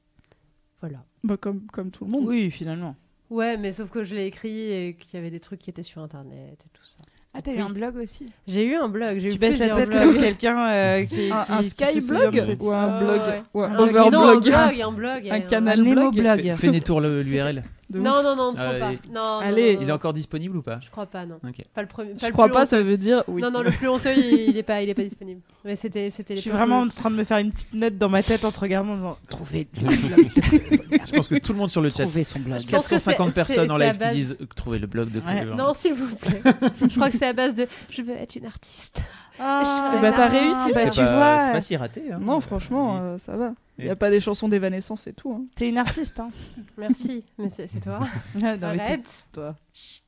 Voilà. 0.82 1.04
bah, 1.24 1.36
comme, 1.38 1.62
comme 1.68 1.92
tout 1.92 2.06
le 2.06 2.12
monde. 2.12 2.26
Oui, 2.26 2.50
finalement. 2.52 2.96
Ouais, 3.30 3.58
mais 3.58 3.74
sauf 3.74 3.90
que 3.90 4.04
je 4.04 4.16
l'ai 4.16 4.26
écrit 4.26 4.72
et 4.72 4.96
qu'il 4.96 5.14
y 5.14 5.18
avait 5.18 5.30
des 5.30 5.40
trucs 5.40 5.60
qui 5.60 5.70
étaient 5.70 5.84
sur 5.84 6.02
internet 6.02 6.66
et 6.66 6.70
tout 6.74 6.86
ça. 6.86 6.98
Ah, 7.34 7.42
t'as 7.44 7.54
eu 7.54 7.60
un 7.60 7.70
blog 7.70 7.96
aussi? 7.98 8.26
J'ai 8.48 8.66
eu 8.66 8.74
un 8.76 8.90
blog, 8.90 9.20
j'ai 9.20 9.28
eu 9.28 9.32
Tu 9.34 9.38
baisses 9.38 9.60
la 9.60 9.70
tête 9.70 9.92
comme 9.92 10.18
quelqu'un 10.18 10.68
euh, 10.68 11.06
qui, 11.06 11.30
Un, 11.32 11.44
qui- 11.46 11.52
un 11.52 11.62
Skyblog 11.62 12.58
ou 12.60 12.72
un 12.72 13.00
blog 13.04 13.20
ouais. 13.22 13.44
ou 13.54 13.62
un 13.62 13.66
Un- 13.66 13.70
Non, 13.74 13.84
un 13.84 13.88
Overblog 13.88 14.44
blog, 14.44 14.82
un 14.82 14.92
blog. 14.92 15.30
Un 15.30 15.40
canal 15.42 15.80
Un 15.88 15.94
blog. 16.10 16.56
Fais, 16.56 16.72
détour 16.72 17.02
l'URL. 17.02 17.64
De 17.90 18.00
Non, 18.00 18.22
non, 18.24 18.36
non, 18.36 18.54
trop 18.54 18.64
Euh, 18.64 18.80
pas. 18.80 18.92
et- 18.94 19.00
Non, 19.08 19.14
non, 19.14 19.40
Allez. 19.40 19.76
non, 19.76 19.82
Il 19.82 19.90
est 19.90 19.92
encore 19.92 20.14
disponible 20.14 20.58
ou 20.58 20.62
pas 20.62 20.80
Je 20.82 20.90
crois 20.92 21.06
pas, 21.08 21.26
non. 21.26 21.40
Pas 21.74 21.82
le 21.82 21.88
premier. 21.88 22.14
Je 22.20 22.26
le 22.28 22.32
crois 22.32 22.46
plus 22.46 22.54
pas, 22.54 22.60
honteux. 22.60 22.66
ça 22.68 22.82
veut 22.84 22.98
dire 22.98 23.24
oui. 23.28 23.42
Non, 23.42 23.50
non, 23.52 23.62
le 23.62 23.72
plus 23.72 23.88
honteux, 23.88 24.12
il, 24.16 24.50
il 24.50 24.58
est 24.58 24.64
pas, 24.64 24.82
il 24.84 24.90
est 24.90 24.94
pas 24.94 25.04
disponible. 25.04 25.42
Mais 25.66 25.76
c'était, 25.76 26.12
c'était. 26.12 26.36
Je 26.36 26.42
suis 26.42 26.52
vraiment 26.52 26.80
en 26.82 26.88
train 26.88 27.10
de 27.12 27.16
me 27.16 27.24
faire 27.24 27.40
une 27.40 27.52
petite 27.52 27.74
note 27.74 27.98
dans 27.98 28.10
ma 28.10 28.22
tête 28.24 28.46
en 28.46 28.52
te 28.52 28.60
regardant 28.60 28.92
en 28.92 28.96
disant 28.96 29.18
Trouver 29.30 29.68
Je 29.82 31.12
pense 31.16 31.28
que 31.28 31.36
tout 31.40 31.54
le 31.54 31.58
monde 31.60 31.70
sur 31.70 31.82
le 31.82 31.90
chat. 31.90 32.04
Trouver 32.04 32.24
son 32.24 32.40
blog. 32.40 32.60
Je 32.60 32.68
pense 32.68 32.86
que 32.88 32.90
450 32.92 33.28
c'est- 33.30 33.34
personnes 33.34 33.72
en 33.72 33.78
live 33.78 33.94
qui 33.94 33.98
base- 33.98 34.14
disent 34.16 34.38
euh, 34.42 34.46
trouver 34.56 34.80
le 34.80 34.88
blog 34.88 35.12
de 35.12 35.20
Ouais. 35.20 35.46
Non, 35.46 35.74
s'il 35.74 35.94
vous 35.94 36.16
plaît. 36.16 36.42
je 36.90 36.96
crois 36.96 37.10
que 37.10 37.18
c'est 37.18 37.28
à 37.28 37.34
base 37.34 37.54
de. 37.54 37.68
Je 37.90 38.02
veux 38.02 38.14
être 38.16 38.36
une 38.36 38.46
artiste. 38.46 39.02
Ah, 39.40 39.94
Eh 39.98 40.02
bah, 40.02 40.12
t'as 40.12 40.28
réussi. 40.28 40.74
bah, 40.74 40.80
c'est 40.82 40.90
tu 40.90 41.00
pas, 41.00 41.16
vois, 41.16 41.40
c'est 41.46 41.52
pas 41.54 41.62
si 41.62 41.76
raté. 41.78 42.04
hein. 42.12 42.20
Non, 42.22 42.40
franchement, 42.42 43.00
euh, 43.02 43.18
ça 43.18 43.38
va. 43.38 43.54
Il 43.80 43.86
n'y 43.86 43.90
a 43.92 43.96
pas 43.96 44.10
des 44.10 44.20
chansons 44.22 44.48
d'évanescence 44.50 45.08
et 45.08 45.14
tout. 45.14 45.32
hein. 45.32 45.46
t'es 45.56 45.70
une 45.70 45.78
artiste, 45.78 46.20
hein 46.20 46.30
Merci, 46.78 47.24
mais 47.38 47.50
c'est, 47.50 47.68
c'est 47.68 47.80
toi. 47.82 48.00
Non, 48.36 48.58
t'es- 48.58 48.64
Arrête. 48.66 49.26
toi. 49.32 49.56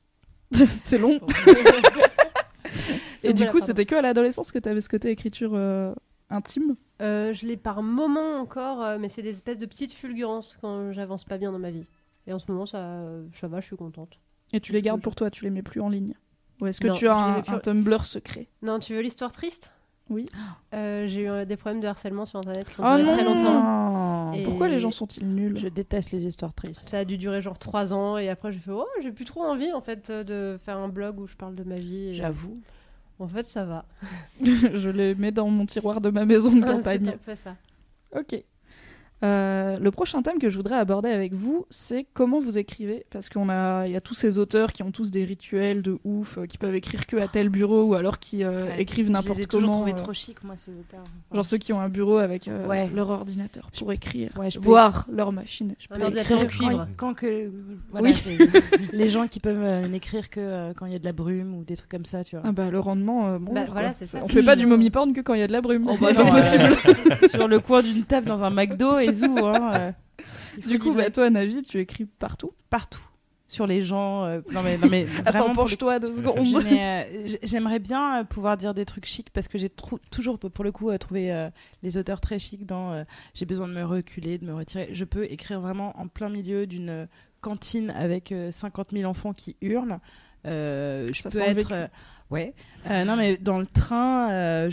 c'est 0.52 0.98
long. 0.98 1.18
Et 3.24 3.28
Donc 3.28 3.36
du 3.36 3.42
voilà, 3.42 3.52
coup, 3.52 3.58
pardon. 3.58 3.66
c'était 3.66 3.86
que 3.86 3.94
à 3.94 4.02
l'adolescence 4.02 4.50
que 4.52 4.58
tu 4.58 4.68
avais 4.68 4.80
ce 4.80 4.88
côté 4.88 5.10
écriture 5.10 5.52
euh, 5.54 5.94
intime? 6.30 6.76
Euh, 7.00 7.32
je 7.32 7.46
l'ai 7.46 7.56
par 7.56 7.82
moment 7.82 8.36
encore, 8.40 8.82
euh, 8.82 8.98
mais 9.00 9.08
c'est 9.08 9.22
des 9.22 9.30
espèces 9.30 9.58
de 9.58 9.66
petites 9.66 9.92
fulgurances 9.92 10.58
quand 10.60 10.92
j'avance 10.92 11.24
pas 11.24 11.38
bien 11.38 11.52
dans 11.52 11.58
ma 11.58 11.70
vie. 11.70 11.84
Et 12.26 12.32
en 12.32 12.38
ce 12.38 12.50
moment, 12.50 12.66
ça, 12.66 13.04
ça 13.32 13.48
va, 13.48 13.60
je 13.60 13.66
suis 13.66 13.76
contente. 13.76 14.18
et 14.52 14.60
tu 14.60 14.72
les 14.72 14.82
gardes 14.82 15.00
pour 15.02 15.14
toi, 15.14 15.30
tu 15.30 15.44
les 15.44 15.50
mets 15.50 15.62
plus 15.62 15.80
en 15.80 15.88
ligne? 15.88 16.14
Ou 16.60 16.66
est-ce 16.66 16.80
que 16.80 16.86
Non, 16.88 16.94
tu 16.94 17.08
as 17.08 17.42
plus- 17.44 17.52
un 17.54 17.58
Tumblr 17.58 18.04
secret? 18.04 18.48
Non, 18.62 18.78
tu 18.78 18.94
veux 18.94 19.00
l'histoire 19.00 19.32
triste? 19.32 19.72
Oui. 20.10 20.28
Euh, 20.74 21.06
J'ai 21.06 21.24
eu 21.24 21.28
euh, 21.28 21.44
des 21.44 21.58
problèmes 21.58 21.82
de 21.82 21.86
harcèlement 21.86 22.24
sur 22.24 22.38
internet 22.38 22.70
qui 22.70 22.80
ont 22.80 22.84
Oh 22.86 22.96
duré 22.96 23.02
non 23.10 23.12
très 23.12 23.24
longtemps. 23.24 24.32
Et- 24.32 24.42
Pourquoi 24.44 24.68
les 24.68 24.80
gens 24.80 24.90
sont-ils 24.90 25.26
nuls? 25.28 25.58
Je 25.58 25.68
déteste 25.68 26.12
les 26.12 26.24
histoires 26.24 26.54
tristes. 26.54 26.88
Ça 26.88 27.00
a 27.00 27.04
dû 27.04 27.18
durer 27.18 27.42
genre 27.42 27.58
3 27.58 27.92
ans 27.92 28.16
et 28.16 28.30
après 28.30 28.52
j'ai 28.52 28.58
fait 28.58 28.70
oh 28.72 28.86
j'ai 29.02 29.12
plus 29.12 29.26
trop 29.26 29.42
envie 29.42 29.70
en 29.72 29.82
fait 29.82 30.08
euh, 30.08 30.24
de 30.24 30.56
faire 30.58 30.78
un 30.78 30.88
blog 30.88 31.20
où 31.20 31.26
je 31.26 31.36
parle 31.36 31.54
de 31.54 31.62
ma 31.64 31.74
vie. 31.74 32.08
et- 32.08 32.14
J'avoue. 32.14 32.58
En 33.18 33.28
fait 33.28 33.42
ça 33.42 33.66
va. 33.66 33.84
Je 34.42 34.88
les 34.88 35.14
mets 35.14 35.30
dans 35.30 35.48
mon 35.48 35.66
tiroir 35.66 36.00
de 36.00 36.08
ma 36.08 36.24
maison 36.24 36.50
de 36.52 36.62
Ah, 36.64 36.68
c'est 36.68 36.72
campagne. 36.78 37.08
un 37.10 37.18
peu 37.18 37.34
ça. 37.34 37.54
Ok. 38.18 38.42
Euh, 39.22 39.78
le 39.78 39.90
prochain 39.92 40.20
thème 40.22 40.38
que 40.38 40.50
je 40.50 40.56
voudrais 40.56 40.76
aborder 40.76 41.08
avec 41.10 41.32
vous, 41.32 41.64
c'est 41.70 42.06
comment 42.12 42.40
vous 42.40 42.58
écrivez, 42.58 43.04
parce 43.10 43.28
qu'on 43.28 43.48
a, 43.48 43.86
il 43.86 43.92
y 43.92 43.96
a 43.96 44.00
tous 44.00 44.14
ces 44.14 44.36
auteurs 44.38 44.72
qui 44.72 44.82
ont 44.82 44.90
tous 44.90 45.10
des 45.12 45.24
rituels 45.24 45.80
de 45.82 45.98
ouf, 46.04 46.38
euh, 46.38 46.46
qui 46.46 46.58
peuvent 46.58 46.74
écrire 46.74 47.06
que 47.06 47.16
à 47.16 47.28
tel 47.28 47.48
bureau 47.48 47.84
ou 47.84 47.94
alors 47.94 48.18
qui 48.18 48.42
euh, 48.42 48.66
Ouais, 48.66 48.82
écrivent 48.82 49.06
je 49.06 49.12
les 49.12 49.18
ai 49.18 49.22
n'importe 49.22 49.46
comment. 49.46 49.86
euh, 49.86 49.92
trop 49.92 50.12
chic, 50.12 50.42
moi, 50.42 50.54
ces 50.56 50.72
auteurs. 50.72 51.04
Genre 51.32 51.46
ceux 51.46 51.58
qui 51.58 51.72
ont 51.72 51.80
un 51.80 51.88
bureau 51.88 52.16
avec 52.18 52.48
euh, 52.48 52.66
Ouais. 52.66 52.88
leur 52.94 53.10
ordinateur 53.10 53.70
pour 53.78 53.92
écrire, 53.92 54.30
Ouais, 54.36 54.50
je 54.50 54.58
peux- 54.58 54.64
voir 54.64 55.06
leur 55.12 55.32
machine. 55.32 55.74
Je 55.78 55.86
peux 55.88 56.00
écrire 56.00 56.46
cuivre. 56.48 56.88
Quand, 56.96 57.08
quand 57.08 57.14
que. 57.14 57.50
Voilà, 57.92 58.08
Oui. 58.08 58.38
les 58.92 59.08
gens 59.08 59.28
qui 59.28 59.38
peuvent 59.40 59.62
euh, 59.62 59.86
n'écrire 59.86 60.30
que 60.30 60.40
euh, 60.40 60.72
quand 60.74 60.86
il 60.86 60.92
y 60.92 60.96
a 60.96 60.98
de 60.98 61.04
la 61.04 61.12
brume 61.12 61.54
ou 61.54 61.64
des 61.64 61.76
trucs 61.76 61.90
comme 61.90 62.04
ça, 62.04 62.24
tu 62.24 62.34
vois. 62.36 62.44
Ah 62.46 62.52
bah 62.52 62.70
le 62.70 62.78
rendement, 62.80 63.28
euh, 63.28 63.38
bon. 63.38 63.52
Bah, 63.52 63.66
voilà, 63.70 63.92
c'est 63.92 64.06
ça. 64.06 64.18
On 64.24 64.28
fait 64.28 64.42
pas 64.42 64.56
du 64.56 64.66
mommy 64.66 64.90
porn 64.90 65.12
que 65.12 65.20
quand 65.20 65.34
il 65.34 65.40
y 65.40 65.44
a 65.44 65.46
de 65.46 65.52
la 65.52 65.60
brume. 65.60 65.86
Oh, 65.88 65.92
c'est 65.94 66.00
bah 66.00 66.14
pas 66.14 66.24
non, 66.24 66.30
possible. 66.32 67.28
sur 67.28 67.46
le 67.46 67.60
coin 67.60 67.82
d'une 67.82 68.02
table 68.04 68.26
dans 68.26 68.42
un 68.42 68.50
McDo 68.50 68.98
et 68.98 69.11
Hein, 69.54 69.74
euh, 69.74 69.92
Du 70.66 70.78
coup, 70.78 70.92
bah, 70.92 71.10
toi, 71.10 71.30
Navi, 71.30 71.62
tu 71.62 71.78
écris 71.78 72.04
partout? 72.04 72.50
partout. 72.70 73.02
Sur 73.48 73.66
les 73.66 73.82
gens. 73.82 74.24
euh, 74.24 74.40
non, 74.52 74.62
mais, 74.62 74.78
non, 74.78 74.88
mais 74.90 75.06
Attends, 75.26 75.52
penche-toi 75.52 75.98
deux 75.98 76.14
secondes. 76.14 76.42
Je 76.46 76.56
euh, 76.56 77.36
J'aimerais 77.42 77.80
bien 77.80 78.24
pouvoir 78.24 78.56
dire 78.56 78.72
des 78.72 78.86
trucs 78.86 79.04
chics 79.04 79.28
parce 79.30 79.46
que 79.46 79.58
j'ai 79.58 79.68
toujours, 80.10 80.38
pour 80.38 80.64
le 80.64 80.72
coup, 80.72 80.88
euh, 80.88 80.96
trouvé 80.96 81.48
les 81.82 81.98
auteurs 81.98 82.22
très 82.22 82.38
chics 82.38 82.64
dans 82.64 83.04
j'ai 83.34 83.44
besoin 83.44 83.68
de 83.68 83.74
me 83.74 83.84
reculer, 83.84 84.38
de 84.38 84.46
me 84.46 84.54
retirer. 84.54 84.88
Je 84.92 85.04
peux 85.04 85.30
écrire 85.30 85.60
vraiment 85.60 85.92
en 86.00 86.08
plein 86.08 86.30
milieu 86.30 86.66
d'une 86.66 87.06
cantine 87.42 87.90
avec 87.90 88.32
euh, 88.32 88.52
50 88.52 88.92
000 88.92 89.04
enfants 89.10 89.34
qui 89.34 89.56
hurlent. 89.60 89.98
Je 90.46 91.10
Ça 91.22 91.28
peux 91.28 91.40
être. 91.42 91.90
ouais. 92.30 92.54
Non, 92.88 93.16
mais 93.16 93.36
dans 93.36 93.58
le 93.58 93.66
train, 93.66 94.30
euh, 94.30 94.70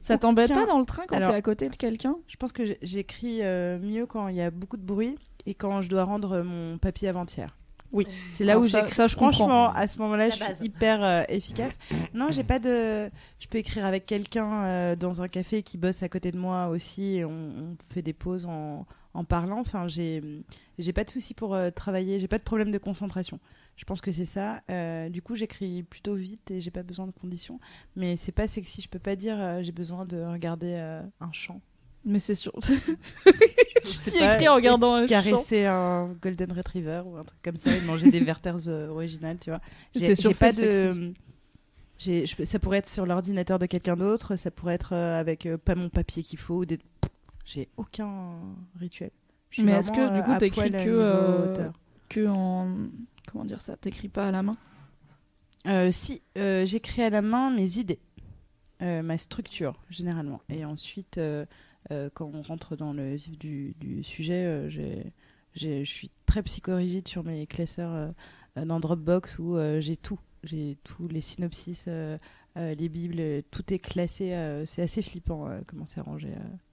Ça 0.00 0.18
t'embête 0.18 0.50
aucun- 0.50 0.60
pas 0.60 0.66
dans 0.66 0.78
le 0.78 0.84
train 0.84 1.02
quand 1.08 1.16
t'es 1.18 1.24
à 1.24 1.42
côté 1.42 1.68
de 1.68 1.76
quelqu'un? 1.76 2.16
Je 2.28 2.36
pense 2.36 2.52
que 2.52 2.62
j'écris 2.82 3.38
euh, 3.42 3.78
mieux 3.78 4.06
quand 4.06 4.28
il 4.28 4.36
y 4.36 4.40
a 4.42 4.50
beaucoup 4.50 4.76
de 4.76 4.82
bruit 4.84 5.16
et 5.46 5.54
quand 5.54 5.82
je 5.82 5.88
dois 5.88 6.04
rendre 6.04 6.42
mon 6.42 6.78
papier 6.78 7.08
avant-hier. 7.08 7.56
Oui. 7.92 8.06
C'est 8.28 8.42
là 8.44 8.52
Alors 8.54 8.64
où 8.64 8.66
j'écris. 8.66 8.90
ça, 8.90 9.06
je 9.06 9.14
comprends. 9.14 9.32
Franchement, 9.32 9.70
à 9.72 9.86
ce 9.86 9.98
moment-là, 10.00 10.28
je 10.28 10.34
suis 10.34 10.64
hyper 10.64 11.04
euh, 11.04 11.22
efficace. 11.28 11.78
Non, 12.12 12.30
j'ai 12.32 12.42
pas 12.42 12.58
de. 12.58 13.08
Je 13.38 13.46
peux 13.48 13.58
écrire 13.58 13.84
avec 13.84 14.04
quelqu'un 14.04 14.64
euh, 14.64 14.96
dans 14.96 15.22
un 15.22 15.28
café 15.28 15.62
qui 15.62 15.78
bosse 15.78 16.02
à 16.02 16.08
côté 16.08 16.32
de 16.32 16.38
moi 16.38 16.66
aussi. 16.68 17.16
Et 17.18 17.24
on, 17.24 17.30
on 17.30 17.76
fait 17.92 18.02
des 18.02 18.12
pauses 18.12 18.46
en, 18.46 18.84
en 19.14 19.22
parlant. 19.24 19.60
Enfin, 19.60 19.86
j'ai 19.86 20.22
j'ai 20.80 20.92
pas 20.92 21.04
de 21.04 21.10
souci 21.10 21.34
pour 21.34 21.54
euh, 21.54 21.70
travailler. 21.70 22.18
J'ai 22.18 22.26
pas 22.26 22.38
de 22.38 22.42
problème 22.42 22.72
de 22.72 22.78
concentration. 22.78 23.38
Je 23.76 23.84
pense 23.84 24.00
que 24.00 24.12
c'est 24.12 24.24
ça. 24.24 24.62
Euh, 24.70 25.08
du 25.08 25.22
coup, 25.22 25.34
j'écris 25.34 25.82
plutôt 25.82 26.14
vite 26.14 26.50
et 26.50 26.60
j'ai 26.60 26.70
pas 26.70 26.82
besoin 26.82 27.06
de 27.06 27.12
conditions. 27.12 27.58
Mais 27.96 28.16
c'est 28.16 28.32
pas 28.32 28.46
sexy. 28.46 28.82
Je 28.82 28.88
peux 28.88 28.98
pas 28.98 29.16
dire 29.16 29.36
euh, 29.38 29.62
j'ai 29.62 29.72
besoin 29.72 30.04
de 30.04 30.22
regarder 30.22 30.74
euh, 30.74 31.02
un 31.20 31.32
champ. 31.32 31.60
Mais 32.04 32.18
c'est 32.18 32.34
sûr. 32.34 32.52
Je 33.84 34.18
pas, 34.18 34.34
écrit 34.34 34.48
en 34.48 34.54
regardant 34.54 34.94
un 34.94 35.02
champ? 35.02 35.08
caresser 35.08 35.66
un 35.66 36.08
golden 36.22 36.52
retriever 36.52 37.02
ou 37.04 37.16
un 37.16 37.22
truc 37.22 37.40
comme 37.42 37.56
ça 37.56 37.74
et 37.74 37.80
manger 37.82 38.10
des 38.10 38.20
Werther's 38.20 38.66
originales, 38.66 39.38
tu 39.38 39.50
vois. 39.50 39.60
C'est 39.94 40.14
sûr 40.14 40.34
pas 40.34 40.52
de 40.52 41.12
je 41.98 42.44
ça 42.44 42.58
pourrait 42.58 42.78
être 42.78 42.88
sur 42.88 43.06
l'ordinateur 43.06 43.58
de 43.58 43.66
quelqu'un 43.66 43.96
d'autre, 43.96 44.36
ça 44.36 44.50
pourrait 44.50 44.74
être 44.74 44.94
avec 44.94 45.48
pas 45.64 45.74
mon 45.74 45.88
papier 45.90 46.22
qu'il 46.22 46.38
faut 46.38 46.56
ou 46.56 46.64
des 46.64 46.78
j'ai 47.44 47.68
aucun 47.76 48.38
rituel. 48.78 49.10
Suis 49.50 49.62
Mais 49.62 49.72
est-ce 49.72 49.92
que, 49.92 50.16
du 50.16 50.22
coup, 50.22 50.36
t'écris 50.38 50.70
que, 50.72 51.54
que 52.08 52.26
en. 52.26 52.68
Comment 53.30 53.44
dire 53.44 53.60
ça 53.60 53.76
T'écris 53.76 54.08
pas 54.08 54.28
à 54.28 54.30
la 54.30 54.42
main 54.42 54.56
Euh, 55.66 55.90
si 55.90 56.22
euh, 56.36 56.66
j'écris 56.66 57.02
à 57.02 57.10
la 57.10 57.22
main 57.22 57.50
mes 57.50 57.78
idées, 57.78 58.00
euh, 58.82 59.02
ma 59.02 59.16
structure 59.18 59.80
généralement, 59.90 60.40
et 60.48 60.64
ensuite 60.64 61.18
quand 62.14 62.30
on 62.32 62.42
rentre 62.42 62.76
dans 62.76 62.92
le 62.92 63.14
vif 63.14 63.38
du, 63.38 63.74
du 63.78 64.02
sujet, 64.02 64.68
je 65.54 65.84
suis 65.84 66.10
très 66.26 66.42
psychorigide 66.42 67.06
sur 67.08 67.24
mes 67.24 67.46
classeurs 67.46 68.12
dans 68.56 68.80
Dropbox 68.80 69.38
où 69.38 69.56
j'ai 69.80 69.96
tout, 69.96 70.18
j'ai 70.42 70.78
tous 70.82 71.08
les 71.08 71.20
synopsis, 71.20 71.86
les 72.56 72.88
bibles, 72.88 73.42
tout 73.50 73.72
est 73.72 73.78
classé. 73.78 74.30
c'est 74.66 74.82
assez 74.82 75.02
flippant 75.02 75.48
comment 75.66 75.86
c'est 75.86 76.00
rangé, 76.00 76.30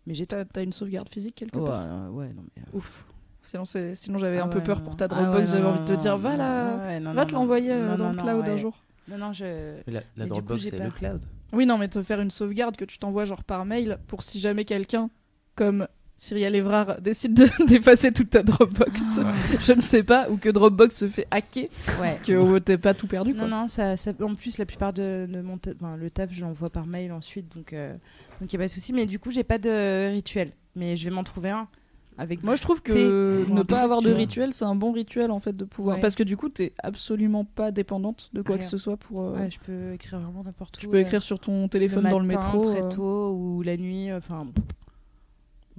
mais 0.08 0.14
j'ai. 0.16 0.26
T'as 0.26 0.46
t'as 0.46 0.64
une 0.64 0.74
sauvegarde 0.74 1.10
physique 1.10 1.36
quelque 1.36 1.58
Ouais, 1.58 1.66
part 1.66 1.82
euh, 1.86 2.10
ouais, 2.10 2.30
non 2.34 2.44
mais. 2.56 2.64
Ouf. 2.74 3.06
Sinon, 3.52 3.66
c'est- 3.66 3.96
sinon 3.96 4.18
j'avais 4.18 4.38
ah 4.40 4.46
un 4.46 4.48
peu 4.48 4.62
peur 4.62 4.80
non. 4.80 4.86
pour 4.86 4.96
ta 4.96 5.06
Ah 5.06 5.08
Dropbox. 5.10 5.40
ouais, 5.40 5.46
J'avais 5.46 5.68
envie 5.68 5.80
de 5.82 5.86
te 5.86 6.02
dire, 6.02 6.14
non, 6.14 6.18
va, 6.20 6.38
la... 6.38 6.78
ouais, 6.88 7.00
non, 7.02 7.12
va 7.14 7.22
non, 7.24 7.28
te 7.28 7.34
l'envoyer 7.34 7.72
euh, 7.74 7.98
dans 7.98 8.14
non, 8.14 8.24
le 8.24 8.30
cloud 8.42 8.48
un 8.50 8.56
jour. 8.58 8.78
Non, 9.10 9.18
non, 9.18 9.34
je. 9.34 9.74
La, 9.88 10.26
Dropbox, 10.26 10.62
c'est 10.70 10.80
le 10.80 10.90
cloud. 10.90 11.22
Oui, 11.52 11.66
non, 11.66 11.78
mais 11.78 11.90
te 11.90 12.02
faire 12.02 12.22
une 12.22 12.32
sauvegarde 12.32 12.78
que 12.78 12.86
tu 12.86 12.98
t'envoies 12.98 13.26
genre 13.26 13.44
par 13.44 13.66
mail 13.66 13.98
pour 14.08 14.24
si 14.24 14.40
jamais 14.40 14.64
quelqu'un, 14.64 15.10
comme 15.56 15.86
Cyrielle 16.16 16.56
Evrard, 16.56 17.02
décide 17.02 17.34
de- 17.34 17.50
d'effacer 17.68 18.14
toute 18.14 18.30
ta 18.30 18.42
Dropbox, 18.42 19.20
je 19.60 19.74
ne 19.74 19.82
sais 19.82 20.04
pas, 20.04 20.30
ou 20.30 20.38
que 20.38 20.48
Dropbox 20.48 20.96
se 20.96 21.08
fait 21.10 21.28
hacker, 21.30 21.68
Ouais. 22.00 22.20
que 22.26 22.32
oh, 22.32 22.58
t'es 22.62 22.78
pas 22.78 22.94
tout 22.94 23.08
perdu. 23.08 23.34
Quoi. 23.34 23.48
Non, 23.48 23.62
non, 23.64 23.68
ça, 23.68 23.98
ça- 23.98 24.14
en 24.22 24.34
plus, 24.36 24.60
la 24.60 24.66
plupart 24.66 24.94
de, 24.94 25.28
de 25.30 25.42
mon 25.42 25.58
ta- 25.58 25.72
enfin, 25.76 25.98
le 25.98 26.10
taf, 26.10 26.32
je 26.32 26.40
l'envoie 26.40 26.70
par 26.70 26.86
mail 26.88 27.12
ensuite, 27.12 27.54
donc 27.54 27.74
il 27.74 28.00
donc 28.40 28.50
n'y 28.54 28.56
a 28.56 28.60
pas 28.60 28.68
de 28.68 28.72
souci. 28.72 28.94
Mais 28.94 29.06
du 29.08 29.20
coup, 29.20 29.32
j'ai 29.32 29.44
pas 29.44 29.58
de 29.58 30.10
rituel. 30.12 30.52
Mais 30.78 30.96
je 30.96 31.04
vais 31.04 31.14
m'en 31.14 31.26
trouver 31.26 31.50
un. 31.50 31.68
Avec 32.18 32.44
Moi, 32.44 32.56
je 32.56 32.62
trouve 32.62 32.82
que 32.82 33.50
ne 33.50 33.64
pas 33.64 33.82
avoir 33.82 34.02
de 34.02 34.12
rituel, 34.12 34.54
c'est 34.54 34.66
un 34.66 34.76
bon 34.76 34.92
rituel 34.92 35.32
en 35.32 35.40
fait 35.40 35.54
de 35.54 35.66
pouvoir. 35.66 35.96
Ouais. 35.96 36.02
Parce 36.02 36.16
que 36.16 36.24
du 36.24 36.38
coup, 36.38 36.50
t'es 36.50 36.74
absolument 36.84 37.46
pas 37.46 37.72
dépendante 37.72 38.30
de 38.34 38.42
quoi 38.42 38.56
Rien. 38.56 38.64
que 38.64 38.70
ce 38.70 38.78
soit 38.78 38.98
pour. 38.98 39.22
euh, 39.22 39.36
Ouais, 39.38 39.50
je 39.50 39.60
peux 39.60 39.94
écrire 39.94 40.20
vraiment 40.20 40.44
n'importe 40.44 40.78
où. 40.78 40.82
tu 40.82 40.88
peux 40.88 40.98
euh, 40.98 41.02
écrire 41.02 41.24
sur 41.24 41.40
ton 41.40 41.68
téléphone 41.68 42.10
dans 42.10 42.20
le 42.20 42.28
métro. 42.28 42.62
très 42.72 42.84
euh. 42.84 42.90
tôt 42.90 43.34
ou 43.34 43.62
la 43.64 43.78
nuit. 43.78 44.12
Enfin. 44.14 44.46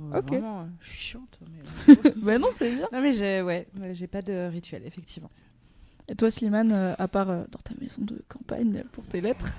euh, 0.01 0.19
Ok. 0.19 0.29
Vraiment, 0.31 0.61
euh, 0.61 0.65
je 0.81 0.89
suis 0.89 0.99
chiante. 0.99 1.39
mais- 1.87 1.95
bah 2.17 2.39
non, 2.39 2.49
c'est 2.51 2.71
bien. 2.75 2.89
non, 2.93 3.01
mais 3.03 3.13
j'ai 3.13 3.43
ouais, 3.43 3.69
j'ai 3.93 4.07
pas 4.07 4.23
de 4.23 4.49
rituel, 4.51 4.83
effectivement. 4.87 5.31
Et 6.09 6.17
toi, 6.17 6.31
Slimane, 6.31 6.73
euh, 6.73 6.95
à 6.99 7.07
part 7.09 7.31
euh, 7.31 7.43
dans 7.53 7.61
ta 7.61 7.75
maison 7.81 8.03
de 8.03 8.21
campagne 8.29 8.83
pour 8.93 9.05
tes 9.05 9.21
lettres? 9.21 9.53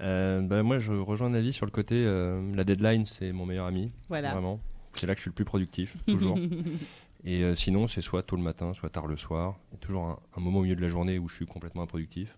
Euh, 0.00 0.42
bah, 0.42 0.62
moi, 0.62 0.78
je 0.78 0.92
rejoins 0.92 1.30
Navi 1.30 1.52
sur 1.52 1.64
le 1.64 1.70
côté. 1.70 1.94
euh, 2.04 2.42
la 2.54 2.64
deadline, 2.64 3.06
c'est 3.06 3.32
mon 3.32 3.46
meilleur 3.46 3.66
ami. 3.66 3.90
Voilà. 4.10 4.32
Vraiment. 4.32 4.60
C'est 4.98 5.06
là 5.06 5.14
que 5.14 5.18
je 5.18 5.22
suis 5.22 5.30
le 5.30 5.34
plus 5.34 5.44
productif, 5.44 5.96
toujours. 6.06 6.38
Et 7.26 7.42
euh, 7.42 7.54
sinon, 7.54 7.86
c'est 7.88 8.02
soit 8.02 8.22
tôt 8.22 8.36
le 8.36 8.42
matin, 8.42 8.74
soit 8.74 8.90
tard 8.90 9.06
le 9.06 9.16
soir. 9.16 9.58
Il 9.70 9.74
y 9.74 9.76
a 9.76 9.78
toujours 9.78 10.04
un, 10.04 10.18
un 10.36 10.40
moment 10.40 10.58
au 10.58 10.62
milieu 10.62 10.76
de 10.76 10.80
la 10.82 10.88
journée 10.88 11.18
où 11.18 11.26
je 11.28 11.34
suis 11.36 11.46
complètement 11.46 11.82
improductif. 11.82 12.36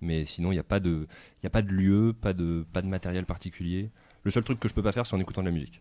Mais 0.00 0.24
sinon, 0.24 0.50
il 0.50 0.56
n'y 0.56 0.60
a, 0.60 0.64
pas 0.64 0.80
de- 0.80 1.06
il 1.40 1.44
y 1.44 1.46
a 1.46 1.50
pas 1.50 1.62
de 1.62 1.70
lieu, 1.70 2.12
pas 2.20 2.32
de, 2.32 2.66
pas 2.72 2.82
de 2.82 2.88
matériel 2.88 3.26
particulier. 3.26 3.90
Le 4.24 4.30
seul 4.32 4.42
truc 4.42 4.58
que 4.58 4.68
je 4.68 4.74
peux 4.74 4.82
pas 4.82 4.90
faire, 4.92 5.06
c'est 5.06 5.14
en 5.14 5.20
écoutant 5.20 5.40
de 5.42 5.46
la 5.46 5.52
musique. 5.52 5.80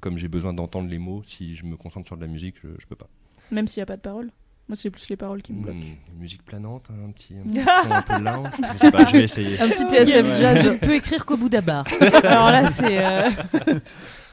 Comme 0.00 0.16
j'ai 0.18 0.28
besoin 0.28 0.54
d'entendre 0.54 0.88
les 0.88 0.98
mots, 0.98 1.22
si 1.24 1.56
je 1.56 1.64
me 1.64 1.76
concentre 1.76 2.06
sur 2.06 2.16
de 2.16 2.22
la 2.22 2.28
musique, 2.28 2.54
je, 2.62 2.68
je 2.78 2.86
peux 2.86 2.94
pas. 2.94 3.08
Même 3.50 3.66
s'il 3.66 3.80
n'y 3.80 3.82
a 3.82 3.86
pas 3.86 3.96
de 3.96 4.02
paroles 4.02 4.30
Moi, 4.68 4.76
c'est 4.76 4.90
plus 4.90 5.08
les 5.08 5.16
paroles 5.16 5.40
qui 5.40 5.52
me 5.54 5.62
bloquent. 5.62 5.78
Hmm, 5.78 6.12
une 6.12 6.18
musique 6.20 6.44
planante, 6.44 6.84
un 6.90 7.10
petit, 7.10 7.34
un 7.34 7.48
petit 7.50 7.64
son 7.64 7.90
un 7.90 8.02
peu 8.02 8.22
lounge. 8.22 8.48
Je 8.74 8.78
sais 8.78 8.90
pas, 8.90 9.04
je 9.06 9.12
vais 9.16 9.24
essayer. 9.24 9.60
Un 9.60 9.68
petit 9.70 9.84
TSF 9.84 10.26
Je 10.26 10.34
jazz. 10.40 10.66
ne 10.72 10.76
peux 10.76 10.94
écrire 10.94 11.24
qu'au 11.24 11.36
bout 11.38 11.48
d'Abar. 11.48 11.84
Alors 12.22 12.50
là, 12.50 12.70
c'est 12.70 13.02
euh, 13.04 13.30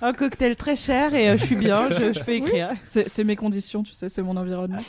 un 0.02 0.12
cocktail 0.14 0.58
très 0.58 0.76
cher 0.76 1.14
et 1.14 1.30
euh, 1.30 1.38
je 1.38 1.46
suis 1.46 1.56
bien, 1.56 1.90
je, 1.90 2.12
je 2.14 2.24
peux 2.24 2.34
écrire. 2.34 2.72
C'est 2.84 3.08
c'est 3.10 3.24
mes 3.24 3.38
conditions, 3.38 3.82
tu 3.84 3.94
sais, 3.94 4.10
c'est 4.10 4.22
mon 4.22 4.36
environnement. 4.36 4.84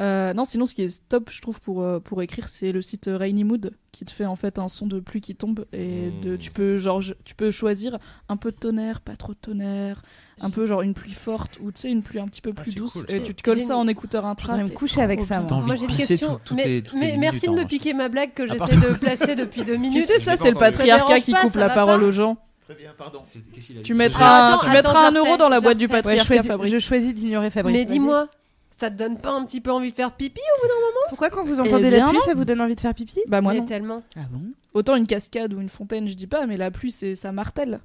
Euh, 0.00 0.34
non, 0.34 0.44
sinon, 0.44 0.66
ce 0.66 0.74
qui 0.74 0.82
est 0.82 1.00
top, 1.08 1.30
je 1.30 1.40
trouve, 1.40 1.60
pour, 1.60 1.82
euh, 1.82 2.00
pour 2.00 2.20
écrire, 2.22 2.48
c'est 2.48 2.72
le 2.72 2.82
site 2.82 3.08
Rainy 3.10 3.44
Mood 3.44 3.72
qui 3.92 4.04
te 4.04 4.10
fait 4.12 4.26
en 4.26 4.36
fait 4.36 4.58
un 4.58 4.68
son 4.68 4.86
de 4.86 5.00
pluie 5.00 5.20
qui 5.22 5.34
tombe 5.34 5.64
et 5.72 6.10
de, 6.22 6.34
Mm. 6.34 6.38
tu 6.38 6.50
peux 6.50 6.76
genre 6.76 7.00
je- 7.00 7.14
tu 7.24 7.34
peux 7.34 7.50
choisir 7.50 7.98
un 8.28 8.36
peu 8.36 8.50
de 8.50 8.56
tonnerre, 8.56 9.00
pas 9.00 9.16
trop 9.16 9.32
de 9.32 9.38
tonnerre, 9.38 10.02
un 10.40 10.50
peu 10.50 10.66
genre 10.66 10.82
une 10.82 10.92
pluie 10.94 11.12
forte 11.14 11.58
ou 11.62 11.72
tu 11.72 11.80
sais 11.80 11.90
une 11.90 12.02
pluie 12.02 12.18
un 12.20 12.26
petit 12.28 12.42
peu 12.42 12.52
Ah, 12.56 12.60
plus 12.60 12.74
douce 12.74 13.04
cool, 13.06 13.16
et 13.16 13.22
tu 13.22 13.34
te 13.34 13.42
colles 13.42 13.60
ça 13.60 13.76
en 13.76 13.86
écouteur 13.88 14.22
Je 14.24 14.28
intra. 14.28 14.52
voudrais 14.52 14.64
me 14.70 14.76
coucher 14.76 15.00
avec 15.00 15.22
ça, 15.22 15.40
moi. 15.40 15.60
Moi 15.62 15.74
j'ai 15.76 15.86
une 15.86 15.96
question. 15.96 16.40
tout- 16.44 16.54
mais 16.54 17.16
merci 17.18 17.48
minutes, 17.48 17.58
de 17.58 17.64
me 17.64 17.68
piquer 17.68 17.94
ma 17.94 18.08
blague 18.08 18.34
que 18.34 18.46
j'essaie 18.46 18.76
de 18.76 18.94
placer 19.00 19.34
depuis 19.34 19.64
deux 19.64 19.74
Tu 19.74 19.78
minutes. 19.80 20.04
sais 20.06 20.18
ça, 20.20 20.36
c'est 20.36 20.50
le 20.50 20.56
patriarcat 20.56 21.20
qui 21.20 21.32
coupe 21.32 21.54
la 21.54 21.70
parole 21.70 22.02
aux 22.02 22.12
gens. 22.12 22.36
Très 22.64 22.74
bien, 22.74 22.90
pardon. 22.98 23.20
Tu 23.84 23.94
mettras, 23.94 24.46
Attends, 24.54 24.64
tu 24.64 24.70
mettras 24.70 24.90
attends, 25.06 25.08
un 25.08 25.12
je 25.12 25.28
euro 25.28 25.36
dans 25.36 25.48
la 25.48 25.58
je 25.58 25.62
boîte 25.62 25.78
du. 25.78 25.84
Ouais, 25.84 25.90
je, 25.90 25.96
patriarcat, 26.02 26.42
choisis, 26.42 26.74
je 26.74 26.78
choisis 26.80 27.14
d'ignorer 27.14 27.48
Fabrice. 27.50 27.76
Mais 27.76 27.84
dis-moi, 27.84 28.26
ça 28.70 28.90
te 28.90 28.96
donne 28.96 29.18
pas 29.18 29.30
un 29.30 29.44
petit 29.44 29.60
peu 29.60 29.70
envie 29.70 29.90
de 29.92 29.96
faire 29.96 30.10
pipi 30.12 30.40
Pourquoi 31.08 31.30
quand 31.30 31.44
vous 31.44 31.60
entendez 31.60 31.86
Eh 31.86 31.90
la 31.90 31.96
bien, 31.98 32.08
pluie, 32.08 32.20
ça 32.22 32.34
vous 32.34 32.44
donne 32.44 32.60
envie 32.60 32.74
de 32.74 32.80
faire 32.80 32.92
pipi? 32.92 33.20
Bah 33.28 33.40
moi 33.40 33.52
Mais 33.52 33.60
non. 33.60 33.66
tellement. 33.66 34.02
Ah 34.16 34.22
bon? 34.30 34.40
Autant 34.74 34.96
une 34.96 35.06
cascade 35.06 35.54
ou 35.54 35.60
une 35.60 35.68
fontaine, 35.68 36.08
je 36.08 36.14
dis 36.14 36.26
pas, 36.26 36.44
mais 36.46 36.56
la 36.56 36.70
pluie, 36.72 36.90
c'est 36.90 37.14
ça 37.14 37.30
martèle. 37.32 37.78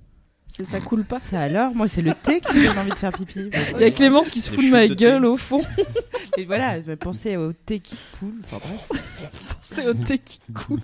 Ça 0.52 0.80
coule 0.80 1.04
pas. 1.04 1.20
Ça 1.20 1.42
alors 1.42 1.74
Moi, 1.74 1.88
c'est 1.88 2.02
le 2.02 2.14
thé 2.14 2.42
qui 2.42 2.54
me 2.54 2.68
donne 2.68 2.78
envie 2.78 2.92
de 2.92 3.00
faire 3.00 3.12
pipi. 3.12 3.50
Il 3.76 3.82
y 3.82 3.84
a 3.84 3.92
Clémence 3.92 4.30
qui 4.30 4.42
se 4.42 4.52
fout 4.52 4.64
de 4.64 4.70
ma 4.70 4.88
gueule 4.88 5.26
au 5.26 5.38
fond. 5.38 5.62
Et 6.38 6.46
voilà, 6.46 6.80
je 6.80 6.86
vais 6.86 6.96
penser 6.96 7.38
au 7.38 7.54
thé 7.54 7.80
qui 7.80 7.96
coule. 8.20 8.42
Enfin 8.44 8.58
bref. 8.60 9.32
C'est 9.62 9.88
au 9.88 9.94
thé 9.94 10.18
qui 10.18 10.42
coule. 10.54 10.82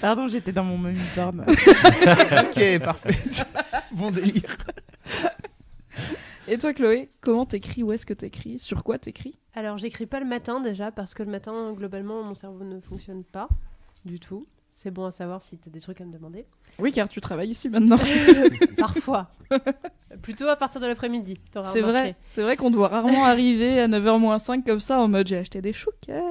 Pardon, 0.00 0.28
j'étais 0.28 0.52
dans 0.52 0.64
mon 0.64 0.78
menu 0.78 1.00
porn. 1.14 1.40
ok, 1.40 2.78
parfait. 2.80 3.16
bon 3.92 4.10
délire. 4.10 4.56
Et 6.48 6.58
toi, 6.58 6.74
Chloé, 6.74 7.10
comment 7.20 7.46
t'écris 7.46 7.82
Où 7.82 7.92
est-ce 7.92 8.04
que 8.04 8.14
t'écris 8.14 8.58
Sur 8.58 8.82
quoi 8.84 8.98
t'écris? 8.98 9.38
Alors 9.54 9.78
j'écris 9.78 10.06
pas 10.06 10.18
le 10.18 10.26
matin 10.26 10.60
déjà 10.60 10.90
parce 10.90 11.14
que 11.14 11.22
le 11.22 11.30
matin 11.30 11.72
globalement 11.72 12.22
mon 12.22 12.34
cerveau 12.34 12.64
ne 12.64 12.80
fonctionne 12.80 13.22
pas 13.22 13.48
du 14.04 14.18
tout. 14.18 14.46
C'est 14.72 14.90
bon 14.90 15.04
à 15.04 15.10
savoir 15.10 15.42
si 15.42 15.58
t'as 15.58 15.70
des 15.70 15.80
trucs 15.80 16.00
à 16.00 16.04
me 16.04 16.12
demander. 16.12 16.46
Oui, 16.78 16.92
car 16.92 17.08
tu 17.08 17.20
travailles 17.20 17.50
ici 17.50 17.68
maintenant. 17.68 17.98
Parfois. 18.78 19.30
Plutôt 20.22 20.46
à 20.48 20.56
partir 20.56 20.80
de 20.80 20.86
l'après-midi. 20.86 21.36
C'est 21.64 21.80
vrai, 21.82 22.16
c'est 22.26 22.42
vrai 22.42 22.56
qu'on 22.56 22.70
doit 22.70 22.88
rarement 22.88 23.24
arriver 23.24 23.80
à 23.80 23.88
9h-5 23.88 24.64
comme 24.64 24.80
ça 24.80 24.98
en 24.98 25.08
mode 25.08 25.26
j'ai 25.28 25.36
acheté 25.38 25.60
des 25.60 25.72
chouquettes. 25.74 26.22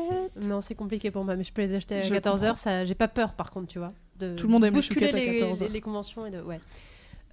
Non, 0.44 0.62
c'est 0.62 0.76
compliqué 0.76 1.12
pour 1.12 1.24
moi, 1.24 1.36
mais 1.36 1.44
je 1.44 1.54
peux 1.54 1.62
les 1.62 1.74
acheter 1.76 1.96
à 1.96 2.02
Je 2.02 2.14
14h. 2.14 2.58
Ça, 2.58 2.84
j'ai 2.86 2.96
pas 2.96 3.08
peur 3.08 3.34
par 3.34 3.52
contre, 3.52 3.68
tu 3.68 3.78
vois. 3.80 3.94
De 4.20 4.36
Tout 4.36 4.48
le 4.48 4.54
monde 4.54 4.66
aime 4.66 4.74
les 4.76 4.82
chouquettes 4.82 5.14
à 5.14 5.18
les, 5.18 5.38
14 5.38 5.64
les- 5.64 5.82
conventions 5.82 6.26
et 6.26 6.32
de 6.32 6.42
ouais. 6.42 6.60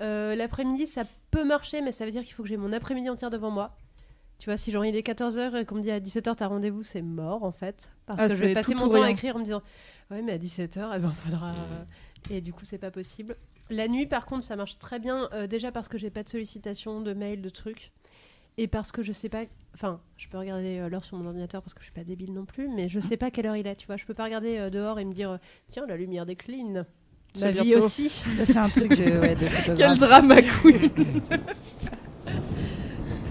Euh, 0.00 0.34
L'après-midi, 0.36 0.86
ça 0.86 1.04
peut 1.30 1.44
marcher, 1.44 1.80
mais 1.80 1.92
ça 1.92 2.04
veut 2.04 2.10
dire 2.10 2.22
qu'il 2.22 2.34
faut 2.34 2.42
que 2.42 2.48
j'ai 2.48 2.56
mon 2.56 2.72
après-midi 2.72 3.08
entière 3.10 3.30
devant 3.30 3.50
moi. 3.50 3.74
Tu 4.38 4.48
vois, 4.48 4.56
si 4.56 4.70
genre 4.70 4.84
il 4.84 4.94
est 4.94 5.06
14h 5.06 5.56
et 5.56 5.64
qu'on 5.64 5.74
me 5.76 5.80
dit 5.82 5.90
à 5.90 5.98
17h 5.98 6.36
t'as 6.36 6.46
rendez-vous, 6.46 6.84
c'est 6.84 7.02
mort 7.02 7.42
en 7.44 7.50
fait. 7.50 7.90
Parce 8.06 8.20
Ah, 8.22 8.28
que 8.28 8.34
je 8.34 8.40
vais 8.44 8.54
passer 8.54 8.74
mon 8.74 8.88
temps 8.88 9.02
à 9.02 9.10
écrire 9.10 9.34
en 9.36 9.40
me 9.40 9.44
disant 9.44 9.62
Ouais, 10.10 10.22
mais 10.22 10.32
à 10.32 10.38
17h, 10.38 10.92
eh 10.96 10.98
ben, 10.98 11.12
faudra. 11.12 11.52
Et 12.30 12.40
du 12.40 12.52
coup, 12.52 12.64
c'est 12.64 12.78
pas 12.78 12.90
possible. 12.90 13.36
La 13.70 13.88
nuit, 13.88 14.06
par 14.06 14.24
contre, 14.24 14.44
ça 14.44 14.56
marche 14.56 14.78
très 14.78 14.98
bien. 14.98 15.28
euh, 15.34 15.46
déjà 15.46 15.70
parce 15.70 15.88
que 15.88 15.98
j'ai 15.98 16.08
pas 16.10 16.22
de 16.22 16.28
sollicitations, 16.28 17.00
de 17.02 17.12
mails, 17.12 17.42
de 17.42 17.48
trucs. 17.50 17.92
Et 18.56 18.66
parce 18.66 18.90
que 18.90 19.02
je 19.02 19.12
sais 19.12 19.28
pas. 19.28 19.42
Enfin, 19.74 20.00
je 20.16 20.26
peux 20.28 20.38
regarder 20.38 20.78
euh, 20.78 20.88
l'heure 20.88 21.04
sur 21.04 21.16
mon 21.18 21.26
ordinateur 21.26 21.62
parce 21.62 21.74
que 21.74 21.80
je 21.80 21.84
suis 21.84 21.92
pas 21.92 22.02
débile 22.04 22.32
non 22.32 22.44
plus, 22.46 22.68
mais 22.68 22.88
je 22.88 22.98
sais 22.98 23.16
pas 23.18 23.30
quelle 23.30 23.46
heure 23.46 23.56
il 23.56 23.66
est, 23.66 23.76
tu 23.76 23.86
vois. 23.86 23.96
Je 23.98 24.06
peux 24.06 24.14
pas 24.14 24.24
regarder 24.24 24.56
euh, 24.58 24.70
dehors 24.70 24.98
et 24.98 25.04
me 25.04 25.12
dire 25.12 25.38
Tiens, 25.70 25.84
la 25.86 25.96
lumière 25.96 26.24
décline. 26.26 26.86
Ma 27.40 27.50
vie 27.52 27.60
bientôt. 27.70 27.84
aussi. 27.84 28.08
Ça, 28.08 28.46
c'est 28.46 28.56
un 28.56 28.68
truc 28.70 28.90
ouais, 28.98 29.36
de 29.36 29.46
photographe. 29.48 29.76
Quel 29.76 29.98
drame 29.98 30.30
à 30.32 30.42
couille 30.42 30.90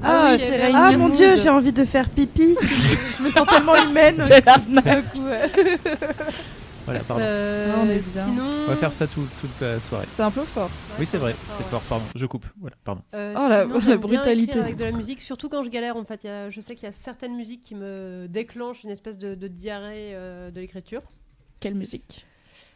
Ah, 0.04 0.30
oui, 0.32 0.40
c'est 0.40 0.62
Ah 0.72 0.88
un 0.90 0.98
mon 0.98 1.10
dieu, 1.10 1.36
j'ai 1.36 1.50
envie 1.50 1.74
de 1.74 1.84
faire 1.84 2.08
pipi. 2.10 2.56
je 3.18 3.24
me 3.24 3.30
sens 3.32 3.48
tellement 3.48 3.76
humaine. 3.84 4.18
Coup, 4.22 5.24
ouais. 5.26 5.52
Voilà, 6.88 7.02
pardon. 7.02 7.22
Euh, 7.26 7.74
Ah, 7.76 7.80
on 7.84 7.90
est 7.90 8.00
bien. 8.14 8.26
sinon. 8.26 8.50
On 8.66 8.70
va 8.70 8.76
faire 8.78 8.94
ça 8.94 9.08
tout- 9.08 9.28
toute 9.42 9.60
la 9.62 9.78
soirée. 9.80 10.08
C'est 10.10 10.24
un 10.24 10.32
peu 10.32 10.44
fort. 10.44 10.70
Oui, 10.98 11.06
c'est 11.06 11.18
vrai. 11.18 11.36
C'est 11.58 11.66
fort, 11.66 11.82
pardon. 11.82 12.06
Je 12.16 12.26
coupe. 12.26 12.46
Voilà, 12.60 12.76
pardon. 12.84 13.02
Euh, 13.14 13.34
Oh, 13.38 13.48
la- 13.50 13.64
sinon, 13.64 13.74
la 13.76 13.80
j'aime 13.82 13.90
bien 13.90 13.98
brutalité. 13.98 14.44
écrire 14.52 14.64
avec 14.64 14.78
de 14.78 14.84
la 14.86 14.92
musique, 14.94 15.20
surtout 15.22 15.50
quand 15.50 15.64
je 15.64 15.70
galère. 15.70 15.98
En 15.98 16.06
fait, 16.06 16.24
Il 16.24 16.28
y 16.28 16.30
a- 16.30 16.50
je 16.50 16.62
sais 16.62 16.76
qu'il 16.76 16.86
y 16.86 16.90
a 16.90 16.94
certaines 16.94 17.36
musiques 17.36 17.62
qui 17.62 17.76
me 17.76 18.28
déclenchent 18.30 18.84
une 18.84 18.90
espèce 18.90 19.18
de, 19.18 19.36
de 19.36 19.48
diarrhée 19.48 20.16
euh, 20.16 20.50
de 20.50 20.60
l'écriture. 20.62 21.02
Quelle 21.60 21.76
musique? 21.76 22.26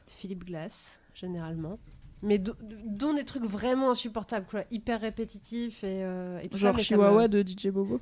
Philippe 0.08 0.44
Glass, 0.46 1.00
généralement. 1.16 1.80
Mais 2.22 2.38
do- 2.38 2.54
dont 2.86 3.14
des 3.14 3.24
trucs 3.24 3.46
vraiment 3.46 3.92
insupportables, 3.92 4.46
quoi, 4.48 4.66
hyper 4.72 5.00
répétitifs 5.02 5.84
et, 5.84 6.04
euh, 6.04 6.40
et 6.42 6.50
tout 6.50 6.58
ça. 6.58 6.68
Genre 6.68 6.76
mais 6.76 6.82
ça 6.82 6.88
Chihuahua 6.88 7.24
me- 7.24 7.28
de 7.30 7.42
DJ 7.44 7.68
Bobo? 7.70 8.00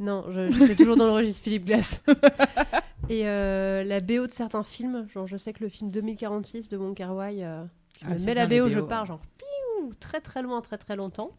Non, 0.00 0.24
je- 0.30 0.50
j'étais 0.50 0.74
toujours 0.74 0.96
dans 0.96 1.06
le 1.06 1.12
registre 1.12 1.42
Philippe 1.44 1.64
Glass. 1.66 2.02
et 3.08 3.28
euh, 3.28 3.82
la 3.84 4.00
BO 4.00 4.26
de 4.26 4.32
certains 4.32 4.62
films, 4.62 5.06
genre 5.12 5.26
je 5.26 5.36
sais 5.36 5.52
que 5.52 5.62
le 5.62 5.68
film 5.68 5.90
2046 5.90 6.68
de 6.68 6.76
Wong 6.76 6.94
Kar 6.96 7.14
Wai, 7.14 7.44
euh, 7.44 7.64
tu 7.98 8.04
Ah, 8.06 8.14
me 8.14 8.24
mets 8.24 8.34
la 8.34 8.46
BO, 8.46 8.66
les 8.66 8.70
je 8.70 8.80
BO, 8.80 8.86
pars 8.86 9.06
genre 9.06 9.20
piou, 9.38 9.92
très 10.00 10.20
très 10.20 10.42
loin, 10.42 10.60
très 10.60 10.78
très 10.78 10.96
longtemps. 10.96 11.30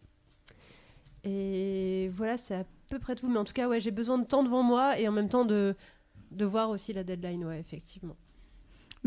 Et 1.23 2.09
voilà, 2.13 2.37
c'est 2.37 2.55
à 2.55 2.63
peu 2.89 2.99
près 2.99 3.15
tout. 3.15 3.27
Mais 3.27 3.39
en 3.39 3.43
tout 3.43 3.53
cas, 3.53 3.67
ouais, 3.67 3.79
j'ai 3.79 3.91
besoin 3.91 4.17
de 4.19 4.25
temps 4.25 4.43
devant 4.43 4.61
moi 4.63 4.99
et 4.99 5.07
en 5.07 5.11
même 5.11 5.29
temps 5.29 5.45
de, 5.45 5.75
de 6.31 6.45
voir 6.45 6.69
aussi 6.69 6.93
la 6.93 7.03
deadline, 7.03 7.45
ouais, 7.45 7.59
effectivement. 7.59 8.15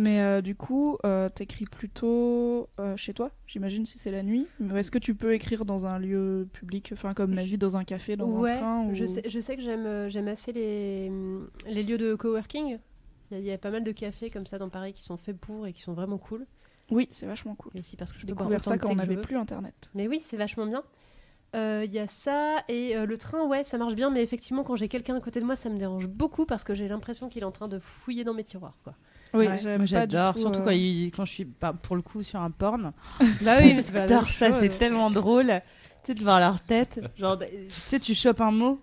Mais 0.00 0.20
euh, 0.20 0.40
du 0.40 0.54
coup, 0.54 0.96
euh, 1.04 1.28
t'écris 1.28 1.64
plutôt 1.64 2.68
euh, 2.78 2.96
chez 2.96 3.12
toi, 3.12 3.30
j'imagine, 3.48 3.84
si 3.84 3.98
c'est 3.98 4.12
la 4.12 4.22
nuit. 4.22 4.46
Mais 4.60 4.78
est-ce 4.78 4.92
que 4.92 4.98
tu 4.98 5.12
peux 5.16 5.34
écrire 5.34 5.64
dans 5.64 5.86
un 5.86 5.98
lieu 5.98 6.48
public, 6.52 6.90
enfin 6.92 7.14
comme 7.14 7.34
ma 7.34 7.42
vie, 7.42 7.58
dans 7.58 7.76
un 7.76 7.82
café, 7.82 8.16
dans 8.16 8.30
ouais, 8.30 8.52
un 8.52 8.58
train 8.58 8.84
ou... 8.86 8.94
je, 8.94 9.04
sais, 9.06 9.22
je 9.28 9.40
sais 9.40 9.56
que 9.56 9.62
j'aime 9.62 10.08
j'aime 10.08 10.28
assez 10.28 10.52
les, 10.52 11.10
les 11.66 11.82
lieux 11.82 11.98
de 11.98 12.14
coworking. 12.14 12.78
Il 13.30 13.34
y, 13.34 13.36
a- 13.36 13.40
il 13.40 13.44
y 13.46 13.50
a 13.50 13.58
pas 13.58 13.72
mal 13.72 13.82
de 13.82 13.90
cafés 13.90 14.30
comme 14.30 14.46
ça 14.46 14.56
dans 14.58 14.68
Paris 14.68 14.92
qui 14.92 15.02
sont 15.02 15.16
faits 15.16 15.36
pour 15.36 15.66
et 15.66 15.72
qui 15.72 15.82
sont 15.82 15.94
vraiment 15.94 16.16
cool. 16.18 16.46
Oui, 16.92 17.08
c'est 17.10 17.26
vachement 17.26 17.56
cool. 17.56 17.72
Et 17.74 17.80
aussi 17.80 17.96
parce 17.96 18.12
que 18.12 18.20
je 18.20 18.26
découvert 18.26 18.62
ça 18.62 18.78
quand 18.78 18.90
on 18.92 18.94
n'avait 18.94 19.16
plus 19.16 19.36
internet. 19.36 19.90
Mais 19.94 20.06
oui, 20.06 20.22
c'est 20.24 20.36
vachement 20.36 20.64
bien. 20.66 20.84
Il 21.54 21.92
y 21.92 21.98
a 21.98 22.06
ça 22.06 22.62
et 22.68 22.94
le 23.04 23.18
train, 23.18 23.44
ouais, 23.48 23.64
ça 23.64 23.78
marche 23.78 23.96
bien, 23.96 24.10
mais 24.10 24.22
effectivement, 24.22 24.62
quand 24.62 24.76
j'ai 24.76 24.86
quelqu'un 24.88 25.16
à 25.16 25.20
côté 25.20 25.40
de 25.40 25.44
moi, 25.44 25.56
ça 25.56 25.68
me 25.70 25.76
dérange 25.76 26.06
beaucoup 26.06 26.46
parce 26.46 26.62
que 26.62 26.72
j'ai 26.74 26.86
l'impression 26.86 27.28
qu'il 27.28 27.42
est 27.42 27.46
en 27.46 27.50
train 27.50 27.66
de 27.68 27.80
fouiller 27.80 28.22
dans 28.22 28.34
mes 28.34 28.44
tiroirs. 28.44 28.78
Quoi. 28.84 28.94
Oui, 29.34 29.46
Ouais, 29.46 29.58
j'adore, 29.84 30.32
tout, 30.34 30.40
surtout 30.40 30.60
euh, 30.60 30.64
quand, 30.64 30.70
il- 30.70 31.10
quand 31.14 31.24
je 31.24 31.32
suis 31.32 31.44
pas 31.44 31.72
pour 31.72 31.96
le 31.96 32.02
coup 32.02 32.22
sur 32.22 32.40
un 32.40 32.50
porn. 32.50 32.92
Bah 33.42 33.56
oui, 33.60 33.74
mais 33.74 33.82
c'est 33.82 33.92
pas 33.92 34.08
ça, 34.24 34.58
c'est 34.60 34.78
tellement 34.78 35.10
drôle. 35.10 35.60
Tu 36.04 36.12
sais, 36.12 36.14
de 36.14 36.22
voir 36.22 36.40
leur 36.40 36.60
tête. 36.60 37.00
Genre, 37.18 37.38
tu 37.38 37.46
sais, 37.86 37.98
tu 37.98 38.14
chopes 38.14 38.40
un 38.40 38.50
mot. 38.52 38.80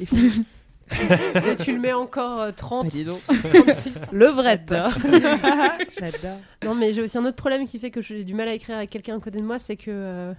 Et 0.00 1.56
tu 1.56 1.72
le 1.74 1.78
mets 1.80 1.92
encore 1.92 2.40
euh, 2.40 2.50
30, 2.52 2.84
bah, 2.84 2.88
dis 2.90 3.04
donc. 3.04 3.20
36. 3.26 3.92
Le 4.12 4.26
vrai. 4.26 4.58
J'adore. 4.68 4.92
J'adore. 5.98 6.38
Non, 6.64 6.74
mais 6.74 6.92
j'ai 6.92 7.02
aussi 7.02 7.18
un 7.18 7.24
autre 7.26 7.36
problème 7.36 7.66
qui 7.66 7.78
fait 7.78 7.90
que 7.90 8.00
j'ai 8.00 8.24
du 8.24 8.34
mal 8.34 8.48
à 8.48 8.54
écrire 8.54 8.76
avec 8.76 8.90
quelqu'un 8.90 9.16
à 9.16 9.20
côté 9.20 9.38
de 9.40 9.44
moi, 9.44 9.58
c'est 9.58 9.76
que 9.76 9.90
euh, 9.90 10.32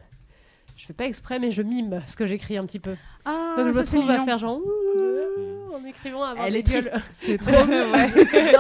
je 0.76 0.86
fais 0.86 0.93
pas 0.93 1.06
exprès, 1.06 1.38
mais 1.39 1.52
je 1.52 1.62
mime 1.62 2.02
ce 2.08 2.15
que 2.15 2.26
j'écis 2.26 2.58
un 2.58 2.65
petit 2.65 2.80
peu. 2.80 2.95
Ah, 3.26 3.56
Donc 3.58 3.67
je 3.67 3.74
me 3.74 3.84
trouve 3.84 4.10
à 4.10 4.24
faire 4.26 4.38
genre 4.39 4.58
ouh, 4.58 5.59
en 5.73 5.86
écrivant 5.86 6.23
avoir 6.23 6.45
Elle 6.47 6.55
est 6.55 6.63
triste. 6.63 6.91
C'est 7.10 7.38
trop 7.38 7.51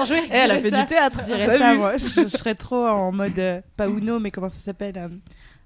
joué. 0.05 0.21
Eh, 0.25 0.33
elle 0.33 0.51
a 0.51 0.55
Je 0.57 0.61
fait 0.61 0.71
du 0.71 0.85
théâtre. 0.85 1.19
Je 1.27 1.33
dirais 1.35 1.57
ça, 1.57 1.71
vu 1.73 1.77
moi. 1.77 1.97
Je, 1.97 2.07
je 2.07 2.27
serais 2.27 2.55
trop 2.55 2.85
en 2.87 3.11
mode. 3.11 3.37
euh, 3.39 3.61
pas 3.77 3.87
Uno, 3.89 4.19
mais 4.19 4.31
comment 4.31 4.49
ça 4.49 4.59
s'appelle 4.59 4.97
euh, 4.97 5.07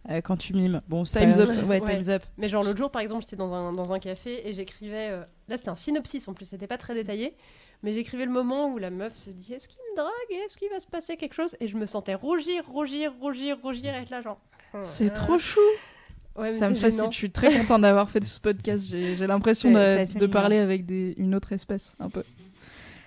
euh, 0.10 0.21
quand 0.21 0.38
tu 0.38 0.53
mimes 0.53 0.82
Bon, 0.88 1.03
Time's 1.03 1.38
pas- 1.38 1.43
up. 1.43 1.49
Ouais, 1.67 1.82
Ouais. 1.82 1.91
Time's 1.91 2.10
up. 2.10 2.23
Mais 2.38 2.49
genre 2.49 2.63
l'autre 2.63 2.77
jour, 2.77 2.91
par 2.91 3.01
exemple, 3.01 3.21
j'étais 3.23 3.36
dans 3.36 3.53
un, 3.53 3.71
dans 3.73 3.93
un 3.93 3.99
café 3.99 4.47
et 4.47 4.53
j'écrivais. 4.53 5.10
euh, 5.12 5.23
Là, 5.47 5.58
c'était 5.58 5.69
un 5.69 5.75
synopsis 5.75 6.27
en 6.27 6.34
plus, 6.34 6.45
c'était 6.45 6.67
pas 6.67 6.77
très 6.77 6.93
détaillé. 6.93 7.36
Mais 7.84 7.91
j'écrivais 7.93 8.25
le 8.25 8.32
moment 8.32 8.67
où 8.69 8.77
la 8.77 8.89
meuf 8.89 9.13
se 9.15 9.29
dit 9.29 9.53
Est-ce 9.53 9.67
qu'il 9.67 9.79
me 9.91 9.97
drague? 9.97 10.45
Est-ce 10.45 10.58
qu'il 10.58 10.69
va 10.69 10.79
se 10.79 10.88
passer 10.88 11.17
quelque 11.17 11.34
chose? 11.34 11.56
Et 11.60 11.67
je 11.67 11.75
me 11.75 11.86
sentais 11.86 12.13
rougir, 12.15 12.63
rougir, 12.65 13.12
rougir, 13.19 13.58
rougir, 13.62 13.93
être 13.93 14.10
là, 14.10 14.21
genre. 14.21 14.39
C'est 14.82 15.12
euh, 15.12 15.13
trop 15.13 15.38
chou. 15.38 15.60
Ouais, 16.36 16.54
Ça 16.54 16.69
me 16.69 16.76
fascine. 16.76 17.12
Je 17.12 17.15
suis 17.17 17.32
très 17.32 17.58
contente 17.60 17.82
d'avoir 17.84 18.10
fait 18.10 18.24
ce 18.24 18.39
podcast. 18.39 18.86
J'ai 18.89 19.28
l'impression 19.28 19.72
de, 19.72 20.26
parler 20.28 20.58
avec 20.58 20.86
des- 20.86 21.13
une 21.17 21.36
autre 21.36 21.52
espèce, 21.54 21.96
un 22.00 22.10
peu. 22.10 22.24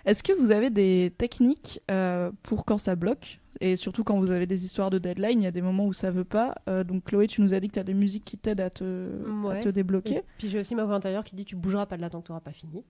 Est-ce 0.04 0.22
que 0.22 0.32
vous 0.32 0.52
avez 0.52 0.70
des 0.70 1.12
techniques 1.18 1.80
euh, 1.90 2.30
pour 2.44 2.64
quand 2.64 2.78
ça 2.78 2.94
bloque? 2.94 3.40
Et 3.60 3.74
surtout 3.74 4.04
quand 4.04 4.18
vous 4.20 4.30
avez 4.30 4.46
des 4.46 4.64
histoires 4.64 4.90
de 4.90 4.98
deadline, 4.98 5.40
il 5.40 5.44
y 5.44 5.48
a 5.48 5.50
des 5.50 5.62
moments 5.62 5.86
où 5.86 5.92
ça 5.92 6.10
veut 6.12 6.24
pas. 6.24 6.54
Euh, 6.68 6.84
donc 6.84 7.04
Chloé, 7.04 7.26
tu 7.26 7.40
nous 7.40 7.52
as 7.54 7.58
dit 7.60 7.66
que 7.68 7.72
tu 7.74 7.80
as 7.80 7.84
des 7.84 7.94
musiques 7.94 8.24
qui 8.24 8.36
t'aident 8.38 8.60
à 8.60 8.70
te, 8.70 8.84
à 8.84 9.46
Ouais. 9.48 9.60
te 9.60 9.68
débloquer. 9.70 10.16
Et 10.18 10.24
puis 10.38 10.48
j'ai 10.48 10.60
aussi 10.60 10.74
ma 10.76 10.84
voix 10.84 10.94
intérieure 10.94 11.24
qui 11.24 11.34
dit 11.34 11.44
tu 11.44 11.56
bougeras 11.56 11.86
pas 11.86 11.96
de 11.96 12.02
là 12.02 12.10
tant 12.10 12.20
que 12.20 12.26
t'auras 12.28 12.40
pas 12.40 12.52
fini. 12.52 12.84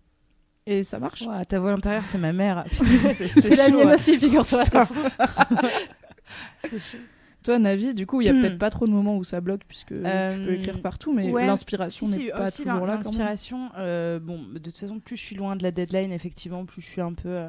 Et 0.67 0.83
ça 0.83 0.99
marche? 0.99 1.25
Ta 1.49 1.61
voix 1.61 1.73
intérieure, 1.73 2.03
c'est 2.07 2.19
ma 2.19 2.33
mère. 2.33 2.65
C'est 2.73 3.55
la 3.57 3.71
mienne 3.71 3.89
aussi, 3.95 4.19
figure-toi. 4.19 4.65
C'est 6.69 6.79
chaud. 6.81 6.99
Toi, 7.47 7.59
Navi, 7.61 7.95
du 7.95 8.07
coup, 8.07 8.21
il 8.21 8.27
y 8.27 8.29
a 8.29 8.33
Hmm. 8.33 8.41
peut-être 8.41 8.59
pas 8.59 8.71
trop 8.71 8.87
de 8.87 8.91
moments 8.91 9.17
où 9.17 9.23
ça 9.25 9.41
bloque 9.41 9.63
puisque 9.69 9.89
tu 9.89 9.95
Euh, 10.05 10.45
peux 10.45 10.55
écrire 10.55 10.83
partout, 10.83 11.13
mais 11.15 11.31
ouais. 11.31 11.47
l'inspiration 11.47 12.05
Si, 12.07 12.13
n'est 12.13 12.19
si, 12.19 12.31
pas 12.31 12.47
aussi 12.49 12.65
toujours 12.65 12.85
là. 12.87 12.95
L'inspiration, 12.97 13.71
euh, 13.79 14.19
bon, 14.19 14.43
de 14.53 14.59
toute 14.59 14.77
façon, 14.77 14.99
plus 14.99 15.17
je 15.17 15.23
suis 15.23 15.37
loin 15.37 15.55
de 15.55 15.63
la 15.63 15.71
deadline, 15.71 16.11
effectivement, 16.13 16.65
plus 16.67 16.83
je 16.83 16.89
suis 16.91 17.01
un 17.01 17.13
peu. 17.13 17.29
euh, 17.29 17.49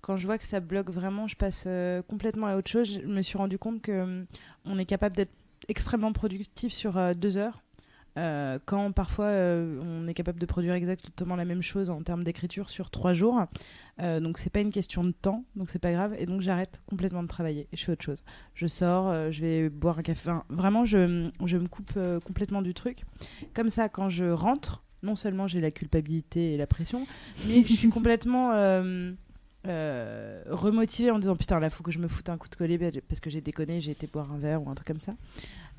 quand 0.00 0.16
je 0.16 0.26
vois 0.26 0.38
que 0.38 0.44
ça 0.44 0.60
bloque 0.60 0.90
vraiment, 0.90 1.26
je 1.26 1.34
passe 1.34 1.64
euh, 1.66 2.00
complètement 2.02 2.46
à 2.46 2.56
autre 2.56 2.70
chose. 2.70 3.00
Je 3.02 3.06
me 3.08 3.20
suis 3.22 3.36
rendu 3.36 3.58
compte 3.58 3.82
que 3.82 4.02
hum, 4.02 4.26
on 4.64 4.78
est 4.78 4.84
capable 4.84 5.16
d'être 5.16 5.32
extrêmement 5.68 6.12
productif 6.12 6.72
sur 6.72 6.96
euh, 6.96 7.12
deux 7.12 7.36
heures. 7.36 7.62
Euh, 8.16 8.58
quand 8.64 8.92
parfois 8.92 9.26
euh, 9.26 9.78
on 9.82 10.08
est 10.08 10.14
capable 10.14 10.38
de 10.40 10.46
produire 10.46 10.74
exactement 10.74 11.36
la 11.36 11.44
même 11.44 11.62
chose 11.62 11.90
en 11.90 12.02
termes 12.02 12.24
d'écriture 12.24 12.70
sur 12.70 12.90
trois 12.90 13.12
jours, 13.12 13.44
Euh, 14.02 14.20
donc 14.20 14.36
c'est 14.36 14.50
pas 14.50 14.60
une 14.60 14.72
question 14.72 15.04
de 15.04 15.12
temps, 15.12 15.46
donc 15.54 15.70
c'est 15.70 15.78
pas 15.78 15.90
grave, 15.90 16.14
et 16.18 16.26
donc 16.26 16.42
j'arrête 16.42 16.82
complètement 16.86 17.22
de 17.22 17.28
travailler 17.28 17.66
et 17.72 17.76
je 17.78 17.82
fais 17.84 17.92
autre 17.92 18.04
chose. 18.04 18.22
Je 18.54 18.66
sors, 18.66 19.08
euh, 19.08 19.30
je 19.30 19.40
vais 19.40 19.70
boire 19.70 19.98
un 19.98 20.02
café, 20.02 20.28
Enfin, 20.28 20.44
vraiment 20.50 20.84
je, 20.84 21.30
je 21.46 21.56
me 21.56 21.66
coupe 21.66 21.98
complètement 22.24 22.60
du 22.60 22.74
truc. 22.74 23.04
Comme 23.54 23.70
ça, 23.70 23.88
quand 23.88 24.10
je 24.10 24.26
rentre, 24.26 24.82
non 25.02 25.14
seulement 25.16 25.46
j'ai 25.46 25.62
la 25.62 25.70
culpabilité 25.70 26.52
et 26.52 26.56
la 26.58 26.66
pression, 26.66 27.06
mais 27.48 27.62
je 27.62 27.72
suis 27.72 27.88
complètement 27.98 28.52
euh, 29.68 30.42
remotivée 30.48 31.10
en 31.10 31.18
disant 31.18 31.34
putain 31.34 31.58
là 31.58 31.70
faut 31.70 31.82
que 31.82 31.90
je 31.90 31.98
me 31.98 32.06
foute 32.06 32.28
un 32.28 32.36
coup 32.36 32.48
de 32.48 32.54
collier 32.54 32.78
parce 33.08 33.20
que 33.20 33.30
j'ai 33.30 33.40
déconné, 33.40 33.80
j'ai 33.80 33.90
été 33.92 34.06
boire 34.06 34.30
un 34.30 34.38
verre 34.38 34.62
ou 34.62 34.70
un 34.70 34.74
truc 34.74 34.86
comme 34.86 35.00
ça. 35.00 35.14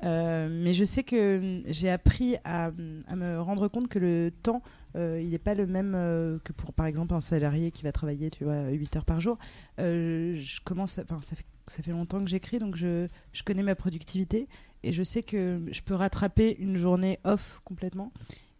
Euh, 0.04 0.48
mais 0.50 0.74
je 0.74 0.84
sais 0.84 1.02
que 1.02 1.38
hum, 1.38 1.62
j'ai 1.66 1.90
appris 1.90 2.36
à, 2.44 2.66
à 2.66 3.16
me 3.16 3.40
rendre 3.40 3.68
compte 3.68 3.88
que 3.88 3.98
le 3.98 4.32
temps, 4.42 4.62
euh, 4.96 5.20
il 5.22 5.30
n'est 5.30 5.38
pas 5.38 5.54
le 5.54 5.66
même 5.66 5.94
euh, 5.94 6.38
que 6.44 6.52
pour 6.52 6.72
par 6.72 6.86
exemple 6.86 7.14
un 7.14 7.20
salarié 7.20 7.70
qui 7.70 7.82
va 7.82 7.92
travailler 7.92 8.30
tu 8.30 8.44
vois 8.44 8.68
8 8.70 8.96
heures 8.96 9.04
par 9.04 9.20
jour. 9.20 9.38
Je 9.78 10.60
commence, 10.64 10.98
enfin 10.98 11.20
ça 11.20 11.82
fait 11.82 11.90
longtemps 11.90 12.22
que 12.22 12.30
j'écris 12.30 12.58
donc 12.58 12.76
je, 12.76 13.08
connais 13.44 13.62
ma 13.62 13.74
productivité 13.74 14.48
et 14.82 14.92
je 14.92 15.02
sais 15.02 15.22
que 15.22 15.62
je 15.70 15.82
peux 15.82 15.94
rattraper 15.94 16.56
une 16.58 16.76
journée 16.76 17.18
off 17.24 17.60
complètement. 17.64 18.12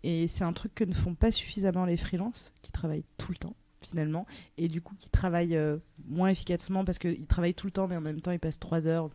Et 0.05 0.29
c'est 0.29 0.45
un 0.45 0.53
truc 0.53 0.75
que 0.75 0.85
ne 0.85 0.95
font 0.95 1.15
pas 1.15 1.33
suffisamment 1.33 1.85
les 1.85 1.97
freelances 1.97 2.53
qui 2.63 2.71
travaillent 2.71 3.05
tout 3.17 3.33
le 3.33 3.39
temps 3.39 3.55
finalement 3.81 4.27
et 4.57 4.67
du 4.67 4.81
coup 4.81 4.95
qui 4.97 5.09
travaillent 5.09 5.59
moins 6.05 6.29
efficacement 6.29 6.85
parce 6.85 6.99
qu'ils 6.99 7.27
travaillent 7.27 7.55
tout 7.55 7.67
le 7.69 7.73
temps 7.73 7.87
mais 7.87 7.97
en 7.97 8.01
même 8.01 8.21
temps 8.21 8.33
ils 8.33 8.41
passent 8.41 8.59
3 8.59 8.89
heures 8.89 9.09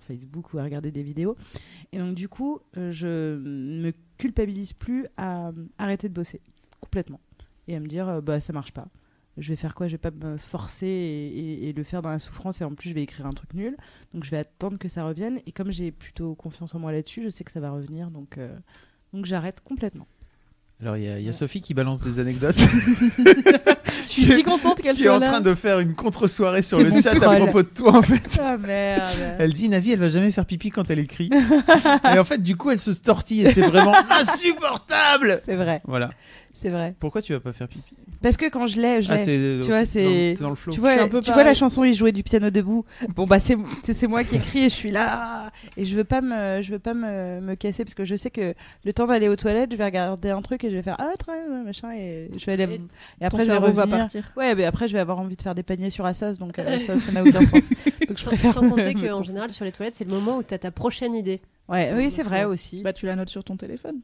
Facebook 0.00 0.52
ou 0.52 0.58
à 0.58 0.64
regarder 0.64 0.90
des 0.90 1.02
vidéos. 1.02 1.36
Et 1.92 1.98
donc 1.98 2.14
du 2.14 2.28
coup 2.28 2.60
euh, 2.76 2.92
je 2.92 3.36
me 3.38 3.92
culpabilise 4.18 4.72
plus 4.72 5.06
à 5.16 5.48
euh, 5.48 5.52
arrêter 5.78 6.08
de 6.08 6.14
bosser 6.14 6.40
complètement 6.80 7.20
et 7.68 7.76
à 7.76 7.80
me 7.80 7.86
dire 7.86 8.08
euh, 8.08 8.20
bah 8.20 8.40
ça 8.40 8.52
marche 8.52 8.72
pas. 8.72 8.88
Je 9.36 9.48
vais 9.48 9.56
faire 9.56 9.74
quoi? 9.74 9.86
Je 9.86 9.92
vais 9.92 9.98
pas 9.98 10.10
me 10.10 10.36
forcer 10.36 10.86
et, 10.86 11.72
le 11.72 11.82
faire 11.84 12.02
dans 12.02 12.10
la 12.10 12.18
souffrance 12.18 12.60
et 12.60 12.64
en 12.64 12.74
plus 12.74 12.90
je 12.90 12.94
vais 12.94 13.02
écrire 13.02 13.26
un 13.26 13.30
truc 13.30 13.54
nul. 13.54 13.76
Donc 14.12 14.24
je 14.24 14.30
vais 14.30 14.38
attendre 14.38 14.78
que 14.78 14.88
ça 14.88 15.04
revienne 15.04 15.40
et 15.46 15.52
comme 15.52 15.70
j'ai 15.70 15.92
plutôt 15.92 16.34
confiance 16.34 16.74
en 16.74 16.78
moi 16.78 16.92
là-dessus, 16.92 17.22
je 17.22 17.30
sais 17.30 17.44
que 17.44 17.50
ça 17.50 17.60
va 17.60 17.70
revenir 17.70 18.10
donc 18.10 18.38
donc 19.12 19.24
j'arrête 19.24 19.60
complètement. 19.60 20.06
Alors 20.82 20.96
il 20.96 21.04
y 21.04 21.08
a, 21.08 21.18
il 21.18 21.24
y 21.24 21.28
a 21.28 21.32
Sophie 21.32 21.60
qui 21.60 21.74
balance 21.74 22.00
des 22.00 22.18
anecdotes. 22.20 22.56
Je 24.06 24.12
suis 24.12 24.26
si 24.26 24.42
contente 24.42 24.80
qu'elle 24.80 24.94
qui 24.94 25.02
est 25.02 25.06
soit 25.06 25.16
en 25.16 25.20
là. 25.20 25.26
train 25.28 25.40
de 25.40 25.54
faire 25.54 25.78
une 25.78 25.94
contre-soirée 25.94 26.62
sur 26.62 26.80
le 26.80 26.90
chat 27.00 27.10
à 27.12 27.16
troll. 27.16 27.36
propos 27.38 27.62
de 27.62 27.68
toi 27.68 27.96
en 27.98 28.02
fait. 28.02 28.40
Ah 28.42 28.56
merde. 28.56 29.08
Elle 29.38 29.52
dit 29.52 29.68
Navi, 29.68 29.92
elle 29.92 29.98
va 30.00 30.08
jamais 30.08 30.32
faire 30.32 30.46
pipi 30.46 30.70
quand 30.70 30.90
elle 30.90 30.98
écrit. 30.98 31.30
et 32.12 32.18
en 32.18 32.24
fait, 32.24 32.42
du 32.42 32.56
coup, 32.56 32.70
elle 32.70 32.80
se 32.80 32.90
tortille 32.92 33.42
et 33.42 33.52
c'est 33.52 33.60
vraiment 33.60 33.92
insupportable. 34.10 35.40
c'est 35.44 35.54
vrai, 35.54 35.80
Voilà. 35.84 36.10
c'est 36.54 36.70
vrai. 36.70 36.94
Pourquoi 36.98 37.22
tu 37.22 37.32
vas 37.34 37.40
pas 37.40 37.52
faire 37.52 37.68
pipi? 37.68 37.94
Parce 38.22 38.36
que 38.36 38.48
quand 38.50 38.66
je 38.66 38.80
l'ai, 38.80 39.00
je 39.02 39.10
Ah, 39.10 39.16
l'ai. 39.16 39.24
t'es- 39.24 39.60
Tu 39.62 39.68
vois, 39.68 39.80
t'es 39.80 39.86
c'est- 39.86 40.04
dans- 40.04 40.10
t'es 40.36 40.42
dans 40.42 40.48
le 40.50 40.54
flow. 40.56 40.72
Tu 40.72 40.80
vois, 40.80 41.08
tu 41.08 41.32
vois 41.32 41.42
la 41.42 41.54
chanson 41.54 41.84
il 41.84 41.94
jouait 41.94 42.12
du 42.12 42.22
piano 42.22 42.50
debout. 42.50 42.84
Bon 43.16 43.24
bah 43.24 43.38
c'est 43.40 43.56
moi 44.06 44.24
qui 44.24 44.36
écris 44.36 44.60
et 44.60 44.68
je 44.68 44.74
suis 44.74 44.90
là 44.90 45.50
et 45.76 45.84
je 45.84 45.96
veux 45.96 46.04
pas 46.04 46.20
me 46.20 46.60
je 46.62 46.70
veux 46.72 46.78
pas 46.78 46.92
me, 46.94 47.40
me 47.40 47.54
casser 47.54 47.84
parce 47.84 47.94
que 47.94 48.04
je 48.04 48.16
sais 48.16 48.30
que 48.30 48.54
le 48.84 48.92
temps 48.92 49.06
d'aller 49.06 49.28
aux 49.28 49.36
toilettes, 49.36 49.72
je 49.72 49.76
vais 49.76 49.84
regarder 49.84 50.30
un 50.30 50.42
truc 50.42 50.64
et 50.64 50.70
je 50.70 50.76
vais 50.76 50.82
faire 50.82 50.96
ah 50.98 51.12
très 51.18 51.46
bien, 51.48 51.62
machin 51.64 51.90
et 51.92 52.30
je 52.36 52.44
vais 52.46 52.52
aller 52.52 52.64
Et 52.64 52.74
et, 52.74 52.78
Ton 52.78 53.26
après 53.26 53.44
je 53.46 53.52
vais 53.52 53.58
va 53.58 53.66
revenir. 53.66 53.98
partir. 53.98 54.32
Ouais, 54.36 54.54
mais 54.54 54.64
après 54.64 54.86
je 54.88 54.92
vais 54.92 54.98
avoir 55.00 55.18
envie 55.18 55.36
de 55.36 55.42
faire 55.42 55.54
des 55.54 55.62
paniers 55.62 55.90
sur 55.90 56.04
Assos 56.04 56.34
donc 56.38 56.58
euh, 56.58 56.78
ça 56.86 56.98
ça 56.98 57.12
n'a 57.12 57.22
aucun 57.22 57.40
sens. 57.44 57.70
Donc 57.70 57.70
je 58.10 58.14
Sans, 58.22 58.26
préfère 58.30 58.52
sans 58.52 58.68
compter 58.68 58.94
qu'en 59.08 59.22
général, 59.22 59.50
sur 59.50 59.64
les 59.64 59.72
toilettes, 59.72 59.94
c'est 59.94 60.04
le 60.04 60.10
moment 60.12 60.36
où 60.38 60.42
t'as 60.42 60.58
ta 60.58 60.70
prochaine 60.70 61.14
idée. 61.14 61.40
Ouais, 61.68 61.92
oui, 61.96 62.10
c'est 62.10 62.22
vrai 62.24 62.44
aussi. 62.44 62.82
Bah, 62.82 62.92
tu 62.92 63.06
la 63.06 63.14
notes 63.16 63.28
sur 63.30 63.44
ton 63.44 63.56
téléphone. 63.56 64.00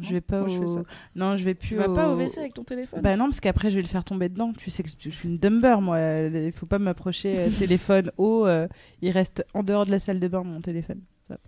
Je 0.00 0.12
vais 0.12 0.20
pas 0.20 0.40
Moi, 0.40 0.48
je 0.48 0.54
fais 0.58 0.64
au- 0.64 0.66
ça. 0.68 0.82
Non, 1.14 1.36
je 1.36 1.44
vais 1.44 1.54
plus 1.54 1.68
Tu 1.68 1.74
vas 1.76 1.88
au... 1.88 1.94
pas 1.94 2.08
au 2.08 2.16
WC 2.16 2.38
avec 2.38 2.54
ton 2.54 2.64
téléphone? 2.64 3.00
Bah 3.00 3.16
non, 3.16 3.24
parce 3.26 3.40
qu'après 3.40 3.70
je 3.70 3.76
vais 3.76 3.82
le 3.82 3.88
faire 3.88 4.04
tomber 4.04 4.28
dedans. 4.28 4.52
Tu 4.52 4.70
sais 4.70 4.82
que 4.82 4.88
je 4.98 5.10
suis 5.10 5.28
une 5.28 5.38
dumber, 5.38 5.80
moi. 5.80 5.98
Il 6.00 6.52
faut 6.52 6.66
pas 6.66 6.78
m'approcher 6.78 7.38
euh, 7.38 7.50
téléphone 7.58 8.10
haut. 8.18 8.46
euh, 8.46 8.68
il 9.02 9.10
reste 9.10 9.44
en 9.54 9.62
dehors 9.62 9.86
de 9.86 9.90
la 9.90 9.98
salle 9.98 10.20
de 10.20 10.28
bain 10.28 10.42
mon 10.42 10.60
téléphone. 10.60 11.00
Ça. 11.26 11.38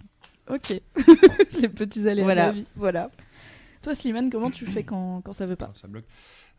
Ok. 0.49 0.81
Les 1.61 1.69
petits 1.69 2.09
aléas 2.09 2.25
de 2.25 2.33
la 2.33 2.53
vie. 2.53 2.65
voilà. 2.77 3.11
Toi, 3.83 3.95
Slimane, 3.95 4.31
comment 4.31 4.51
tu 4.51 4.67
fais 4.67 4.83
quand, 4.83 5.21
quand 5.23 5.33
ça 5.33 5.47
veut 5.47 5.57
pas? 5.57 5.71
Ça 5.75 5.87
bloque. 5.87 6.05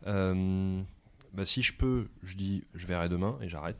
Euh, 0.06 0.80
bah, 1.34 1.44
si 1.44 1.60
je 1.62 1.74
peux, 1.74 2.08
je 2.22 2.36
dis 2.36 2.64
je 2.74 2.86
verrai 2.86 3.08
demain 3.08 3.36
et 3.42 3.48
j'arrête. 3.48 3.78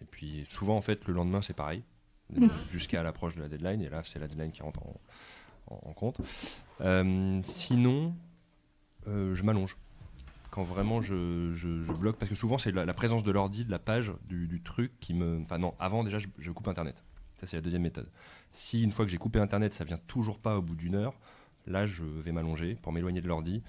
Et 0.00 0.04
puis 0.04 0.44
souvent, 0.48 0.76
en 0.76 0.82
fait, 0.82 1.06
le 1.06 1.14
lendemain, 1.14 1.42
c'est 1.42 1.54
pareil. 1.54 1.82
Jusqu'à 2.70 3.02
l'approche 3.02 3.36
de 3.36 3.42
la 3.42 3.48
deadline. 3.48 3.82
Et 3.82 3.88
là, 3.88 4.02
c'est 4.04 4.18
la 4.18 4.26
deadline 4.26 4.50
qui 4.52 4.62
rentre 4.62 4.82
en, 4.82 4.94
en- 5.66 5.92
compte. 5.92 6.20
Euh, 6.80 7.40
sinon, 7.44 8.14
euh, 9.06 9.34
je 9.34 9.42
m'allonge. 9.42 9.76
Quand 10.50 10.64
vraiment 10.64 11.00
je, 11.00 11.92
bloque, 11.94 12.18
parce 12.18 12.28
que 12.28 12.34
souvent 12.34 12.58
c'est 12.58 12.72
la, 12.72 12.92
présence 12.92 13.22
de 13.22 13.30
l'ordi, 13.30 13.64
de 13.64 13.70
la 13.70 13.78
page, 13.78 14.12
du, 14.28 14.60
truc 14.62 14.92
qui 15.00 15.14
me. 15.14 15.40
Enfin, 15.42 15.58
non, 15.58 15.74
avant 15.78 16.04
déjà, 16.04 16.18
je, 16.18 16.50
coupe 16.50 16.68
Internet. 16.68 17.02
Ça, 17.40 17.46
c'est 17.46 17.56
la 17.56 17.62
deuxième 17.62 17.82
méthode. 17.82 18.10
Si 18.52 18.82
une 18.82 18.92
fois 18.92 19.06
que 19.06 19.10
j'ai 19.10 19.18
coupé 19.18 19.38
Internet, 19.38 19.72
ça 19.72 19.84
vient 19.84 19.98
toujours 20.06 20.38
pas 20.38 20.58
au 20.58 20.62
bout 20.62 20.74
d'une 20.76 20.94
heure, 20.94 21.14
là, 21.66 21.86
je 21.86 22.04
vais 22.04 22.32
m'allonger 22.32 22.74
pour 22.74 22.92
m'éloigner 22.92 23.22
de 23.22 23.28
l'ordi 23.28 23.62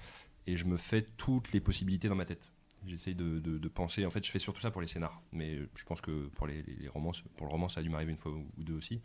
et 0.46 0.56
je 0.56 0.66
me 0.66 0.76
fais 0.76 1.06
toutes 1.16 1.52
les 1.52 1.60
possibilités 1.60 2.08
dans 2.08 2.14
ma 2.14 2.26
tête. 2.26 2.52
J'essaye 2.86 3.14
de, 3.14 3.68
penser. 3.68 4.04
En 4.04 4.10
fait, 4.10 4.24
je 4.24 4.30
fais 4.30 4.38
surtout 4.38 4.60
ça 4.60 4.70
pour 4.70 4.82
les 4.82 4.88
scénars, 4.88 5.22
mais 5.32 5.58
je 5.74 5.84
pense 5.84 6.02
que 6.02 6.26
pour 6.34 6.46
les, 6.46 6.62
les- 6.64 6.88
pour 6.88 7.46
le 7.46 7.50
roman, 7.50 7.68
ça 7.68 7.80
a 7.80 7.82
dû 7.82 7.88
m'arriver 7.88 8.12
une 8.12 8.18
fois 8.18 8.32
ou 8.32 8.62
deux 8.62 8.74
aussi. 8.74 9.00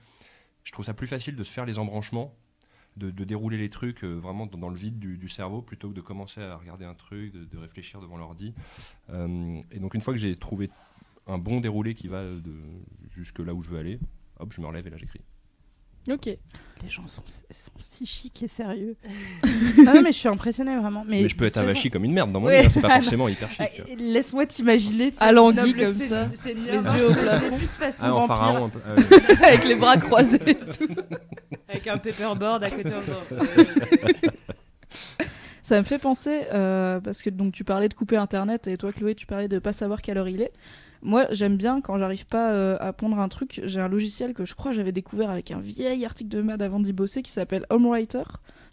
Je 0.65 0.71
trouve 0.73 0.86
ça 0.86 0.93
plus 0.93 1.08
facile 1.08 1.36
de 1.38 1.43
se 1.43 1.52
faire 1.52 1.65
les 1.65 1.80
embranchements, 1.80 2.36
de, 3.00 3.24
dérouler 3.24 3.58
les 3.58 3.70
trucs 3.70 4.04
euh, 4.04 4.14
vraiment 4.14 4.46
dans, 4.46 4.70
le 4.70 4.76
vide 4.76 5.00
du, 5.00 5.30
cerveau, 5.30 5.62
plutôt 5.62 5.90
que 5.90 5.96
de 5.96 6.02
commencer 6.02 6.42
à 6.42 6.56
regarder 6.56 6.86
un 6.86 6.94
truc, 6.94 7.34
de, 7.34 7.58
réfléchir 7.58 8.02
devant 8.02 8.18
l'ordi. 8.18 8.54
Euh, 9.10 9.60
et 9.72 9.80
donc, 9.80 9.94
une 9.94 10.02
fois 10.02 10.14
que 10.14 10.20
j'ai 10.20 10.36
trouvé 10.36 10.70
un 11.28 11.38
bon 11.38 11.62
déroulé 11.62 11.96
qui 11.96 12.08
va 12.08 12.24
jusque 13.12 13.40
là 13.40 13.54
où 13.54 13.62
je 13.62 13.70
veux 13.70 13.80
aller, 13.80 14.00
hop, 14.40 14.52
je 14.54 14.62
me 14.62 14.68
relève 14.68 14.86
et 14.88 14.90
là 14.90 14.98
j'écris. 14.98 15.22
Ok. 16.10 16.26
Les 16.82 16.90
gens 16.90 17.06
sont, 17.08 17.24
sont 17.26 17.72
si 17.80 18.06
chics 18.06 18.42
et 18.42 18.48
sérieux. 18.48 18.96
ah 19.44 19.48
non, 19.96 20.02
mais 20.02 20.14
je 20.14 20.18
suis 20.18 20.30
impressionnée 20.30 20.76
vraiment. 20.78 21.04
Mais, 21.06 21.24
Mais, 21.24 21.28
je 21.30 21.36
peux 21.36 21.44
être 21.46 21.56
toute 21.56 21.64
façon- 21.64 21.70
avachi 21.72 21.90
comme 21.90 22.06
une 22.06 22.14
merde 22.14 22.32
dans 22.32 22.40
mon 22.40 22.48
Ouais. 22.48 22.62
lit, 22.62 22.68
hein, 22.68 22.70
c'est 22.72 22.82
pas 22.82 22.90
forcément 23.02 23.28
hyper 23.28 23.52
chic. 23.52 23.82
Et 23.88 23.96
Laisse-moi 23.98 24.46
t'imaginer. 24.46 25.12
noble 25.52 25.76
comme 25.76 26.00
ça, 26.00 26.30
seigneur, 26.34 26.66
les 26.66 27.00
yeux 27.00 27.00
je 27.00 27.06
au 27.06 27.14
plafond. 27.14 27.58
plus 27.58 27.68
façon 27.78 28.04
Ah, 28.06 28.14
en 28.16 28.28
pharaon 28.28 28.66
un 28.66 28.70
peu. 28.70 28.80
ah 28.86 29.46
avec 29.48 29.66
les 29.66 29.76
bras 29.76 29.98
croisés 29.98 30.40
et 30.48 30.56
tout. 30.56 30.88
avec 31.68 31.86
un 31.88 31.98
paperboard 31.98 32.64
à 32.64 32.70
côté. 32.72 32.92
en 32.96 33.02
Ça 35.62 35.78
me 35.78 35.84
fait 35.84 36.00
penser, 36.00 36.44
euh, 36.54 37.00
parce 37.00 37.22
que 37.22 37.30
donc 37.30 37.54
tu 37.54 37.64
parlais 37.64 37.90
de 37.90 37.94
couper 37.94 38.16
Internet 38.18 38.68
et 38.68 38.78
toi 38.78 38.92
Chloé 38.92 39.14
tu 39.16 39.26
parlais 39.28 39.48
de 39.48 39.60
pas 39.60 39.74
savoir 39.74 40.02
quelle 40.02 40.18
heure 40.18 40.28
il 40.30 40.42
est. 40.42 40.52
Moi 41.02 41.28
j'aime 41.32 41.56
bien 41.56 41.80
quand 41.80 41.98
j'arrive 41.98 42.26
pas 42.26 42.52
euh, 42.52 42.78
à 42.82 42.92
pondre 42.92 43.20
un 43.20 43.30
truc, 43.30 43.62
j'ai 43.64 43.80
un 43.80 43.88
logiciel 43.88 44.34
que 44.34 44.44
je 44.46 44.54
crois 44.54 44.74
j'avais 44.74 44.92
découvert 44.92 45.30
avec 45.30 45.50
un 45.52 45.60
vieil 45.62 46.06
article 46.06 46.30
de 46.30 46.42
Mad 46.42 46.62
avant 46.62 46.80
d'y 46.82 46.92
bosser 46.92 47.22
qui 47.24 47.32
s'appelle 47.32 47.66
HomeWriter. 47.70 48.24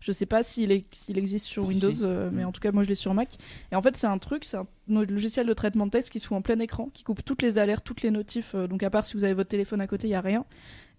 Je 0.00 0.12
sais 0.12 0.26
pas 0.26 0.42
s'il 0.42 0.70
existe 0.72 1.46
sur 1.46 1.64
Si, 1.64 1.68
Windows, 1.70 1.92
si. 1.92 2.00
euh, 2.04 2.28
mais 2.32 2.44
en 2.44 2.50
tout 2.52 2.60
cas 2.60 2.72
moi 2.72 2.82
je 2.82 2.88
l'ai 2.88 2.94
sur 2.96 3.14
Mac. 3.14 3.38
Et 3.70 3.76
en 3.76 3.82
fait 3.82 3.96
c'est 3.96 4.08
un 4.08 4.18
truc, 4.18 4.44
c'est 4.44 4.56
un 4.56 4.66
logiciel 4.88 5.46
de 5.46 5.52
traitement 5.54 5.86
de 5.86 5.90
texte 5.92 6.10
qui 6.10 6.18
se 6.20 6.26
fout 6.26 6.36
en 6.36 6.42
plein 6.42 6.58
écran, 6.58 6.90
qui 6.92 7.04
coupe 7.04 7.24
toutes 7.24 7.42
les 7.42 7.58
alertes, 7.58 7.84
toutes 7.84 8.02
les 8.02 8.10
notifs. 8.10 8.54
euh, 8.56 8.66
donc 8.66 8.82
à 8.82 8.90
part 8.90 9.04
si 9.04 9.14
vous 9.14 9.22
avez 9.24 9.34
votre 9.34 9.48
téléphone 9.50 9.80
à 9.80 9.86
côté, 9.86 10.08
il 10.08 10.10
y 10.10 10.14
a 10.14 10.20
rien. 10.20 10.44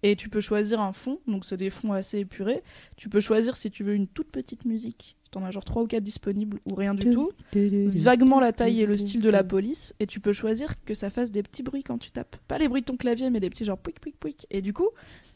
Et 0.02 0.16
tu 0.16 0.28
peux 0.30 0.40
choisir 0.40 0.80
un 0.80 0.92
fond, 0.92 1.18
donc 1.26 1.44
c'est 1.44 1.56
des 1.56 1.70
fonds 1.70 1.92
assez 1.92 2.18
épurés. 2.20 2.62
Tu 2.96 3.08
peux 3.08 3.20
choisir 3.20 3.54
si 3.56 3.70
tu 3.70 3.84
veux 3.84 3.94
une 3.94 4.06
toute 4.06 4.30
petite 4.30 4.64
musique 4.64 5.16
T'en 5.30 5.44
as 5.44 5.50
genre 5.50 5.64
3 5.64 5.82
ou 5.82 5.86
4 5.86 6.02
disponibles 6.02 6.58
ou 6.64 6.74
rien 6.74 6.94
du 6.94 7.10
tout. 7.10 7.30
Vaguement 7.54 8.40
la 8.40 8.52
taille 8.52 8.80
et 8.80 8.86
le 8.86 8.96
style 8.96 9.20
de 9.20 9.30
la 9.30 9.44
police. 9.44 9.94
Et 10.00 10.06
tu 10.06 10.20
peux 10.20 10.32
choisir 10.32 10.82
que 10.84 10.94
ça 10.94 11.10
fasse 11.10 11.30
des 11.30 11.42
petits 11.42 11.62
bruits 11.62 11.82
quand 11.82 11.98
tu 11.98 12.10
tapes. 12.10 12.36
Pas 12.48 12.58
les 12.58 12.68
bruits 12.68 12.80
de 12.80 12.86
ton 12.86 12.96
clavier, 12.96 13.30
mais 13.30 13.40
des 13.40 13.50
petits 13.50 13.64
genre 13.64 13.78
pouic 13.78 14.00
pouic 14.00 14.16
pouic. 14.18 14.46
Et 14.50 14.62
du 14.62 14.72
coup, 14.72 14.88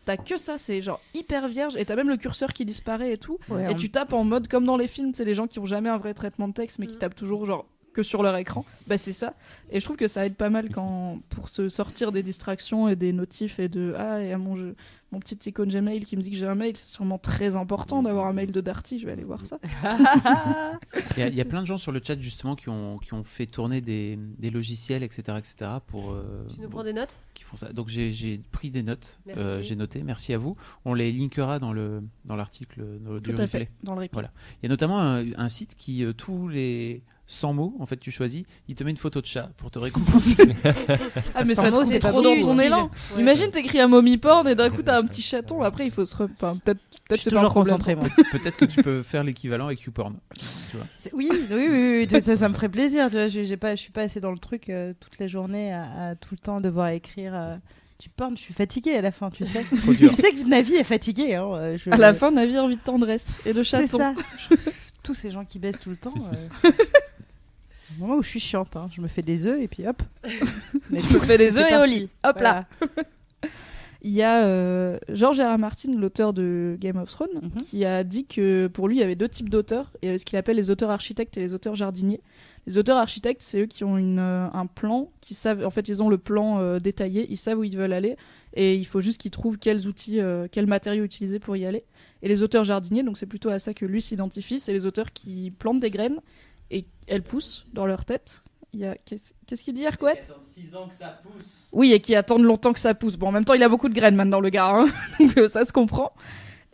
t'as 0.05 0.17
que 0.17 0.39
ça, 0.39 0.57
c'est 0.59 0.81
genre 0.83 1.01
hyper 1.15 1.49
vierge. 1.49 1.77
Et 1.77 1.85
t'as 1.85 1.97
même 1.97 2.09
le 2.09 2.17
curseur 2.17 2.53
qui 2.53 2.65
disparaît 2.65 3.13
et 3.13 3.19
tout. 3.19 3.39
Ouais, 3.49 3.71
Et 3.71 3.77
tu 3.77 3.91
tapes 3.91 4.13
en 4.15 4.25
mode 4.25 4.49
comme 4.49 4.65
dans 4.65 4.77
les 4.77 4.87
films, 4.87 5.13
c'est 5.15 5.25
les 5.27 5.35
gens 5.35 5.47
qui 5.47 5.59
ont 5.59 5.67
jamais 5.67 5.89
un 5.91 5.99
vrai 5.99 6.15
traitement 6.15 6.49
de 6.49 6.55
texte 6.55 6.79
mais 6.79 6.87
qui 6.87 6.95
Mhm. 6.95 6.99
tapent 7.01 7.15
toujours 7.17 7.45
genre 7.47 7.67
que 7.93 8.03
sur 8.03 8.23
leur 8.23 8.35
écran. 8.37 8.65
Bah 8.87 8.97
c'est 8.97 9.13
ça. 9.13 9.35
Et 9.71 9.79
je 9.79 9.85
trouve 9.85 9.99
que 9.99 10.09
ça 10.09 10.25
aide 10.25 10.35
pas 10.37 10.49
mal 10.49 10.71
quand 10.71 11.19
pour 11.29 11.51
se 11.51 11.69
sortir 11.69 12.11
des 12.11 12.23
distractions 12.23 12.89
et 12.89 12.97
des 12.97 13.13
notifs 13.13 13.59
et 13.59 13.69
de 13.69 13.95
ah 13.99 14.23
et 14.23 14.33
à 14.33 14.39
mon 14.39 14.57
jeu 14.57 14.75
mon 15.13 15.21
petit 15.21 15.51
icône 15.51 15.69
Gmail 15.69 16.05
qui 16.05 16.17
me 16.17 16.23
dit 16.23 16.31
que 16.31 16.37
j'ai 16.37 16.47
un 16.47 16.55
mail, 16.55 16.75
c'est 16.77 16.93
sûrement 16.93 17.19
très 17.19 17.55
important 17.55 18.03
d'avoir 18.03 18.27
un 18.27 18.33
mail 18.33 18.51
de 18.51 18.61
Darty, 18.63 18.99
je 18.99 19.07
vais 19.07 19.13
aller 19.13 19.25
voir 19.25 19.45
ça. 19.47 19.59
Il 21.17 21.21
y, 21.21 21.23
a- 21.23 21.29
il 21.29 21.35
y 21.35 21.41
a 21.41 21.45
plein 21.45 21.61
de 21.63 21.67
gens 21.67 21.79
sur 21.79 21.93
le 21.93 22.01
chat 22.03 22.19
justement 22.19 22.57
qui 22.57 22.69
ont, 22.69 22.99
qui 22.99 23.13
ont 23.15 23.25
fait 23.25 23.47
tourner 23.47 23.81
des, 23.81 24.19
des 24.39 24.51
logiciels, 24.51 25.03
etc., 25.03 25.23
etc. 25.39 25.71
pour 25.87 26.13
euh, 26.13 26.47
Tu 26.55 26.61
nous 26.61 26.69
prends 26.69 26.85
des 26.85 26.93
notes? 26.93 27.15
qui 27.35 27.45
font 27.45 27.57
ça. 27.57 27.73
Donc 27.73 27.89
j'ai 27.89 28.13
j'ai 28.13 28.39
pris 28.51 28.71
des 28.71 28.83
notes, 28.83 29.19
Merci. 29.27 29.41
euh, 29.43 29.63
j'ai 29.63 29.77
noté. 29.77 30.03
Merci 30.03 30.33
à 30.35 30.39
vous. 30.39 30.57
On 30.85 30.93
les 30.95 31.13
linkera 31.13 31.59
dans 31.59 31.73
le 31.73 32.03
dans 32.25 32.37
l'article 32.37 32.83
dans 33.01 33.13
le- 33.13 33.21
du 33.21 33.31
Tout 33.35 33.41
à 33.41 33.45
replay. 33.45 33.61
fait 33.67 33.71
dans 33.83 33.95
le 33.95 34.01
replay. 34.01 34.11
Voilà. 34.13 34.31
Il 34.63 34.67
y 34.67 34.67
a 34.67 34.69
notamment 34.71 35.01
un, 35.01 35.25
un 35.39 35.49
site 35.49 35.75
qui 35.77 36.05
euh, 36.05 36.13
tous 36.13 36.49
les 36.49 37.03
100 37.33 37.53
mots 37.55 37.75
en 37.81 37.87
fait 37.87 37.97
tu 37.97 38.11
choisis, 38.11 38.45
il 38.69 38.75
te 38.75 38.85
met 38.85 38.91
une 38.91 38.97
photo 38.97 39.21
de 39.21 39.27
chat 39.27 39.51
pour 39.57 39.71
te 39.71 39.79
récompenser. 39.81 40.37
Ah 41.35 41.45
mais 41.45 41.55
ça 41.55 41.71
mots, 41.71 41.85
c'est 41.85 41.99
trop 41.99 42.23
dans 42.23 42.39
ton 42.41 42.59
élan. 42.59 42.91
Ouais. 43.15 43.21
Imagine 43.23 43.51
t'écris 43.51 43.81
un 43.81 43.89
mommy 43.89 44.19
porn 44.19 44.47
et 44.49 44.55
d'un 44.55 44.71
coup 44.71 44.83
t'as 44.83 44.99
un 44.99 45.07
petit 45.07 45.23
chaton, 45.23 45.63
après 45.63 45.85
il 45.87 45.91
faut 45.91 46.05
se 46.05 46.15
re... 46.17 46.29
enfin, 46.35 46.59
peut-être 46.65 46.81
Je 46.93 46.99
peut-être 47.09 47.21
suis 47.21 47.31
c'est 47.31 47.35
pas 47.35 47.41
un 47.41 47.49
toujours 47.49 47.51
problème. 47.53 47.75
concentrée, 47.79 47.95
moi. 47.97 48.07
Peut-être 48.33 48.57
que 48.57 48.65
tu 48.67 48.83
peux 48.83 49.03
faire 49.03 49.25
l'équivalent 49.25 49.67
avec 49.67 49.81
YouPorn. 49.83 50.17
Tu 50.71 50.77
vois. 50.77 50.87
C'est- 50.97 51.13
Oui, 51.15 51.29
oui, 51.33 51.47
oui, 51.51 51.67
oui, 51.71 52.07
oui, 52.13 52.23
ça, 52.23 52.37
ça 52.37 52.49
me 52.49 52.55
ferait 52.55 52.69
plaisir. 52.69 53.07
Tu 53.11 53.17
vois, 53.17 53.29
j'ai 53.29 53.45
j'ai 53.45 53.57
pas, 53.57 53.75
je 53.75 53.81
suis 53.81 53.93
pas 53.93 54.03
assez 54.03 54.21
dans 54.21 54.31
le 54.31 54.39
truc 54.39 54.69
euh, 54.69 54.93
toute 55.01 55.19
la 55.19 55.27
journée 55.27 55.73
à, 55.73 56.09
à 56.11 56.15
tout 56.15 56.29
le 56.33 56.39
temps 56.39 56.61
devoir 56.61 56.89
écrire 56.89 57.33
euh, 57.35 57.57
du 57.99 58.09
porn. 58.09 58.37
Je 58.37 58.43
suis 58.43 58.55
fatiguée 58.55 58.95
à 58.97 59.01
la 59.03 59.13
fin, 59.13 59.31
tu 59.31 59.45
sais. 59.47 59.65
Tu 59.99 60.15
sais 60.15 60.33
que 60.33 60.47
Navi 60.49 60.75
est 60.75 60.85
fatiguée. 60.85 61.35
Hein, 61.37 61.49
euh, 61.55 61.79
je- 61.79 61.91
À 61.91 61.97
la 61.97 62.13
fin, 62.15 62.31
navire 62.31 62.65
envie 62.65 62.77
de 62.77 62.83
tendresse 62.83 63.37
et 63.47 63.53
de 63.53 63.63
c'est 63.63 63.83
chaton. 63.83 63.99
ça. 63.99 64.15
Tous 65.03 65.15
ces 65.15 65.31
gens 65.33 65.45
qui 65.45 65.59
baissent 65.59 65.81
tout 65.81 65.91
le 65.91 65.97
temps. 65.97 66.15
euh, 66.65 66.71
Au 67.99 68.03
moment 68.03 68.17
où 68.17 68.23
je 68.23 68.29
suis 68.29 68.41
chiante, 68.41 68.77
hein, 68.77 68.89
je 68.95 69.01
me 69.01 69.09
fais 69.09 69.23
des 69.23 69.47
œufs 69.47 69.61
et 69.61 69.69
puis 69.69 69.87
hop. 69.87 70.03
Mais 70.91 71.01
Je 71.01 71.15
me 71.15 71.21
fais 71.21 71.39
des 71.39 71.59
œufs 71.59 71.71
et 71.71 71.77
au 71.77 71.85
lit. 71.85 72.09
Hop 72.25 72.39
là. 72.41 72.67
Il 74.05 74.11
y 74.11 74.23
a 74.23 74.45
euh, 74.47 74.99
George 75.11 75.39
R. 75.41 75.55
R. 75.55 75.59
Martin, 75.59 75.93
l'auteur 75.97 76.33
de 76.33 76.77
Game 76.81 76.97
of 76.97 77.09
Thrones, 77.09 77.29
Mhm. 77.41 77.51
qui 77.69 77.85
a 77.85 78.03
dit 78.03 78.25
que 78.27 78.67
pour 78.67 78.89
lui, 78.89 78.97
il 78.97 79.01
y 79.01 79.03
avait 79.05 79.15
deux 79.15 79.29
types 79.29 79.49
d'auteurs. 79.49 79.93
Il 80.03 80.07
y 80.07 80.09
avait 80.09 80.19
ce 80.19 80.25
qu'il 80.25 80.37
appelle 80.39 80.57
les 80.57 80.73
auteurs 80.73 80.91
architectes 80.91 81.37
et 81.37 81.41
les 81.41 81.55
auteurs 81.55 81.77
jardiniers. 81.77 82.21
Les 82.67 82.79
auteurs 82.79 82.97
architectes, 82.99 83.43
c'est 83.43 83.61
eux 83.61 83.67
qui 83.67 83.85
ont 83.85 83.97
une, 83.99 84.19
euh, 84.19 84.49
un 84.53 84.67
plan, 84.67 85.09
qui 85.21 85.35
savent, 85.35 85.65
en 85.65 85.71
fait, 85.71 85.89
ils 85.89 86.03
ont 86.03 86.09
le 86.09 86.19
plan 86.19 86.59
euh, 86.59 86.81
détaillé, 86.81 87.27
ils 87.31 87.37
savent 87.37 87.59
où 87.59 87.65
ils 87.65 87.77
veulent 87.77 87.93
aller, 87.93 88.17
et 88.55 88.75
il 88.75 88.85
faut 88.87 89.01
juste 89.01 89.21
qu'ils 89.21 89.31
trouvent 89.33 89.59
quels 89.59 89.87
outils, 89.87 90.21
euh, 90.21 90.47
quels 90.51 90.67
matériaux 90.67 91.05
utiliser 91.05 91.39
pour 91.39 91.57
y 91.57 91.65
aller. 91.65 91.85
Et 92.23 92.29
les 92.29 92.43
auteurs 92.43 92.63
jardiniers, 92.65 93.03
donc 93.05 93.19
c'est 93.19 93.27
plutôt 93.27 93.51
à 93.51 93.59
ça 93.61 93.73
que 93.75 93.85
lui 93.85 94.01
s'identifie, 94.03 94.59
c'est 94.61 94.73
les 94.73 94.85
auteurs 94.87 95.13
qui 95.13 95.53
plantent 95.57 95.81
des 95.81 95.91
graines 95.91 96.21
et 96.73 96.87
elles 97.07 97.23
poussent 97.23 97.67
dans 97.73 97.87
leur 97.87 98.05
tête. 98.05 98.43
Il 98.73 98.81
y 98.81 98.87
a 98.87 98.97
qu'est-ce 99.05 99.63
qu'il 99.63 99.75
dit, 99.75 99.83
Erquet 99.85 100.23
6 100.43 100.75
ans 100.75 100.89
que 100.89 100.95
ça 100.95 101.21
pousse. 101.23 101.69
oui, 101.73 101.93
et 101.93 102.01
qui 102.01 102.15
attendent 102.15 102.43
longtemps 102.45 102.73
que 102.73 102.81
ça 102.81 102.95
pousse. 102.95 103.17
Bon, 103.17 103.29
en 103.29 103.33
même 103.33 103.45
temps, 103.45 103.53
il 103.53 103.63
a 103.63 103.69
beaucoup 103.69 103.91
de 103.91 103.95
graines 103.95 104.17
maintenant, 104.17 104.41
le 104.41 104.49
gars, 104.49 104.71
hein. 104.75 104.87
donc 105.21 105.37
euh, 105.37 105.49
ça 105.49 105.65
se 105.67 105.73
comprend. 105.75 106.13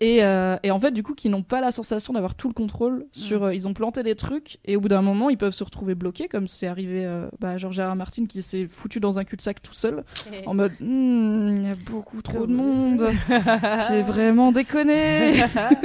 Et, 0.00 0.22
euh, 0.22 0.56
et 0.62 0.70
en 0.70 0.78
fait, 0.78 0.92
du 0.92 1.02
coup, 1.02 1.14
qui 1.14 1.28
n'ont 1.28 1.42
pas 1.42 1.60
la 1.60 1.72
sensation 1.72 2.12
d'avoir 2.12 2.34
tout 2.36 2.46
le 2.46 2.54
contrôle 2.54 3.06
sur. 3.12 3.44
euh, 3.44 3.54
ils 3.54 3.66
ont 3.66 3.74
planté 3.74 4.02
des 4.04 4.14
trucs, 4.14 4.58
et 4.64 4.76
au 4.76 4.80
bout 4.80 4.88
d'un 4.88 5.02
moment, 5.02 5.28
ils 5.28 5.36
peuvent 5.38 5.52
se 5.52 5.64
retrouver 5.64 5.94
bloqués, 5.96 6.28
comme 6.28 6.46
c'est 6.46 6.68
arrivé 6.68 7.04
euh, 7.04 7.28
bah, 7.40 7.50
à 7.50 7.56
George 7.58 7.80
R. 7.80 7.90
R. 7.90 7.96
Martin 7.96 8.26
qui 8.26 8.40
s'est 8.42 8.68
foutu 8.70 9.00
dans 9.00 9.18
un 9.18 9.24
cul-de-sac 9.24 9.60
tout 9.60 9.72
seul, 9.74 10.04
en 10.46 10.54
mode 10.54 10.70
Hmm, 10.80 11.54
il 11.56 11.64
y 11.66 11.70
a 11.70 11.74
beaucoup 11.90 12.22
trop 12.22 12.46
de 12.46 12.52
monde, 12.54 13.02
j'ai 13.90 14.02
vraiment 14.02 14.52
déconné. 14.52 15.32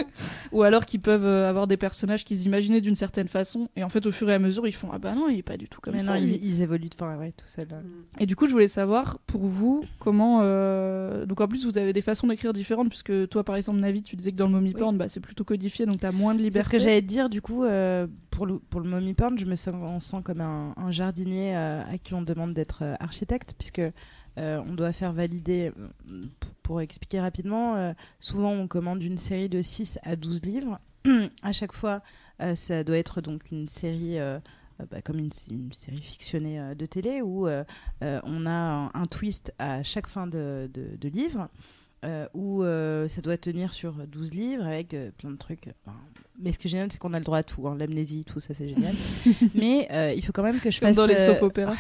Ou 0.52 0.62
alors 0.62 0.86
qu'ils 0.86 1.02
peuvent 1.02 1.26
euh, 1.26 1.50
avoir 1.50 1.66
des 1.66 1.78
personnages 1.78 2.24
qu'ils 2.24 2.44
imaginaient 2.46 2.82
d'une 2.82 2.94
certaine 2.96 3.28
façon, 3.28 3.70
et 3.76 3.84
en 3.84 3.90
fait, 3.90 4.06
au 4.06 4.12
fur 4.12 4.30
et 4.30 4.34
à 4.36 4.40
mesure, 4.40 4.68
ils 4.68 4.72
font 4.74 4.90
Ah 4.94 5.00
bah 5.00 5.16
non, 5.16 5.28
il 5.30 5.40
est 5.40 5.44
pas 5.44 5.58
du 5.58 5.68
tout 5.68 5.82
comme 5.82 5.96
Mais 5.96 6.02
ça. 6.02 6.12
non, 6.14 6.18
il- 6.18 6.36
ils, 6.36 6.46
ils 6.46 6.62
évoluent 6.62 6.90
de 6.90 6.94
fin, 6.96 7.18
ouais, 7.18 7.34
tout 7.36 7.48
seul. 7.48 7.68
là. 7.72 7.78
et 8.20 8.28
du 8.28 8.36
coup, 8.36 8.46
je 8.46 8.52
voulais 8.52 8.68
savoir 8.68 9.18
pour 9.26 9.42
vous 9.42 9.84
comment. 9.98 10.42
euh, 10.44 11.26
Donc 11.26 11.42
en 11.42 11.48
plus, 11.48 11.66
vous 11.66 11.78
avez 11.80 11.94
des 11.94 12.02
façons 12.02 12.28
d'écrire 12.28 12.54
différentes, 12.54 12.90
puisque 12.90 13.28
toi, 13.30 13.44
par 13.44 13.56
exemple, 13.56 13.80
Navi, 13.80 14.03
tu 14.04 14.16
disais 14.16 14.32
que 14.32 14.38
dans 14.38 14.46
le 14.48 14.52
mommy 14.52 14.74
porn, 14.74 14.98
bah, 14.98 15.10
c'est 15.10 15.20
plutôt 15.20 15.44
codifié, 15.44 15.86
donc 15.86 16.00
t'as 16.00 16.12
moins 16.12 16.34
de 16.36 16.40
liberté. 16.40 16.60
C'est 16.60 16.66
ce 16.66 16.70
que 16.70 16.78
j'allais 16.80 17.02
dire, 17.02 17.30
du 17.30 17.42
coup, 17.42 17.64
euh, 17.64 18.08
pour, 18.32 18.46
le, 18.46 18.60
pour 18.60 18.82
le 18.82 18.90
mommy 18.90 19.14
porn, 19.14 19.38
je 19.40 19.46
me 19.46 19.56
sens, 19.56 19.74
on 19.76 20.00
sent 20.00 20.22
comme 20.24 20.42
un, 20.42 20.74
un 20.78 20.92
jardinier 20.92 21.56
euh, 21.56 21.84
à 21.86 21.98
qui 21.98 22.14
on 22.14 22.22
demande 22.22 22.54
d'être 22.54 22.84
euh, 22.84 22.96
architecte, 23.00 23.54
puisque 23.58 23.82
on 24.38 24.74
doit 24.74 24.94
faire 24.94 25.14
valider, 25.14 25.72
pour 26.64 26.82
expliquer 26.82 27.20
rapidement, 27.20 27.94
souvent 28.20 28.52
on 28.52 28.68
commande 28.68 29.04
une 29.04 29.20
série 29.20 29.48
de 29.48 29.62
6 29.62 30.00
à 30.02 30.16
12 30.16 30.42
livres. 30.44 30.80
à 31.44 31.52
chaque 31.52 31.72
fois, 31.74 32.02
ça 32.56 32.84
doit 32.84 32.98
être 32.98 33.22
donc 33.22 33.52
une 33.52 33.68
série. 33.68 34.18
bah, 34.90 35.02
comme 35.04 35.20
une, 35.20 35.30
une 35.52 35.72
série 35.72 36.02
fictionnée 36.02 36.60
euh, 36.60 36.74
de 36.76 36.86
télé 36.88 37.22
où 37.22 37.48
euh, 37.48 37.64
euh, 38.04 38.20
on 38.24 38.48
a 38.48 38.52
un, 38.52 38.86
un 38.88 39.04
twist 39.10 39.54
à 39.60 39.84
chaque 39.84 40.08
fin 40.08 40.26
de, 40.26 40.68
de- 40.74 40.98
de 41.00 41.10
livre 41.10 41.48
euh, 42.04 42.28
où 42.34 42.64
euh, 42.64 43.08
ça 43.08 43.22
doit 43.22 43.38
tenir 43.38 43.74
sur 43.74 43.94
12 43.94 44.34
livres 44.34 44.66
avec 44.66 44.94
euh, 44.94 45.12
plein 45.18 45.32
de 45.32 45.38
trucs. 45.38 45.70
Enfin, 45.86 45.96
mais 46.40 46.52
ce 46.52 46.58
qui 46.58 46.68
est 46.68 46.72
génial, 46.72 46.92
c'est 46.92 46.98
qu'on 46.98 47.14
a 47.14 47.20
le 47.20 47.24
droit 47.24 47.38
à 47.38 47.44
tout, 47.44 47.68
hein, 47.68 47.76
l'amnésie, 47.78 48.26
tout 48.26 48.40
ça, 48.40 48.54
c'est 48.54 48.68
génial. 48.68 48.94
mais 49.56 49.88
euh, 49.92 50.14
il 50.16 50.24
faut 50.26 50.32
quand 50.32 50.44
même 50.44 50.60
que 50.60 50.72
je 50.72 50.80
Comme 50.80 50.90
fasse. 50.90 50.98
dans 50.98 51.06
les 51.06 51.16
euh, 51.16 51.40
soap 51.40 51.60
ah, 51.68 51.74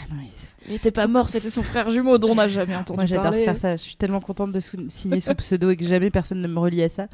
Il 0.67 0.75
était 0.75 0.91
pas 0.91 1.07
mort, 1.07 1.27
c'était 1.29 1.49
son 1.49 1.63
frère 1.63 1.89
jumeau 1.89 2.17
dont 2.17 2.29
on 2.31 2.36
n'a 2.36 2.47
jamais 2.47 2.75
entendu 2.75 2.97
Moi, 2.97 3.05
j'adore 3.05 3.33
faire 3.33 3.57
ça. 3.57 3.75
Je 3.75 3.81
suis 3.81 3.95
tellement 3.95 4.21
contente 4.21 4.51
de 4.51 4.59
signer 4.59 5.19
sous 5.19 5.36
pseudo 5.36 5.71
et 5.71 5.77
que 5.77 5.86
jamais 5.86 6.12
personne 6.12 6.41
ne 6.41 6.47
me 6.47 6.59
relie 6.59 6.83
à 6.83 6.89
ça. 6.89 7.07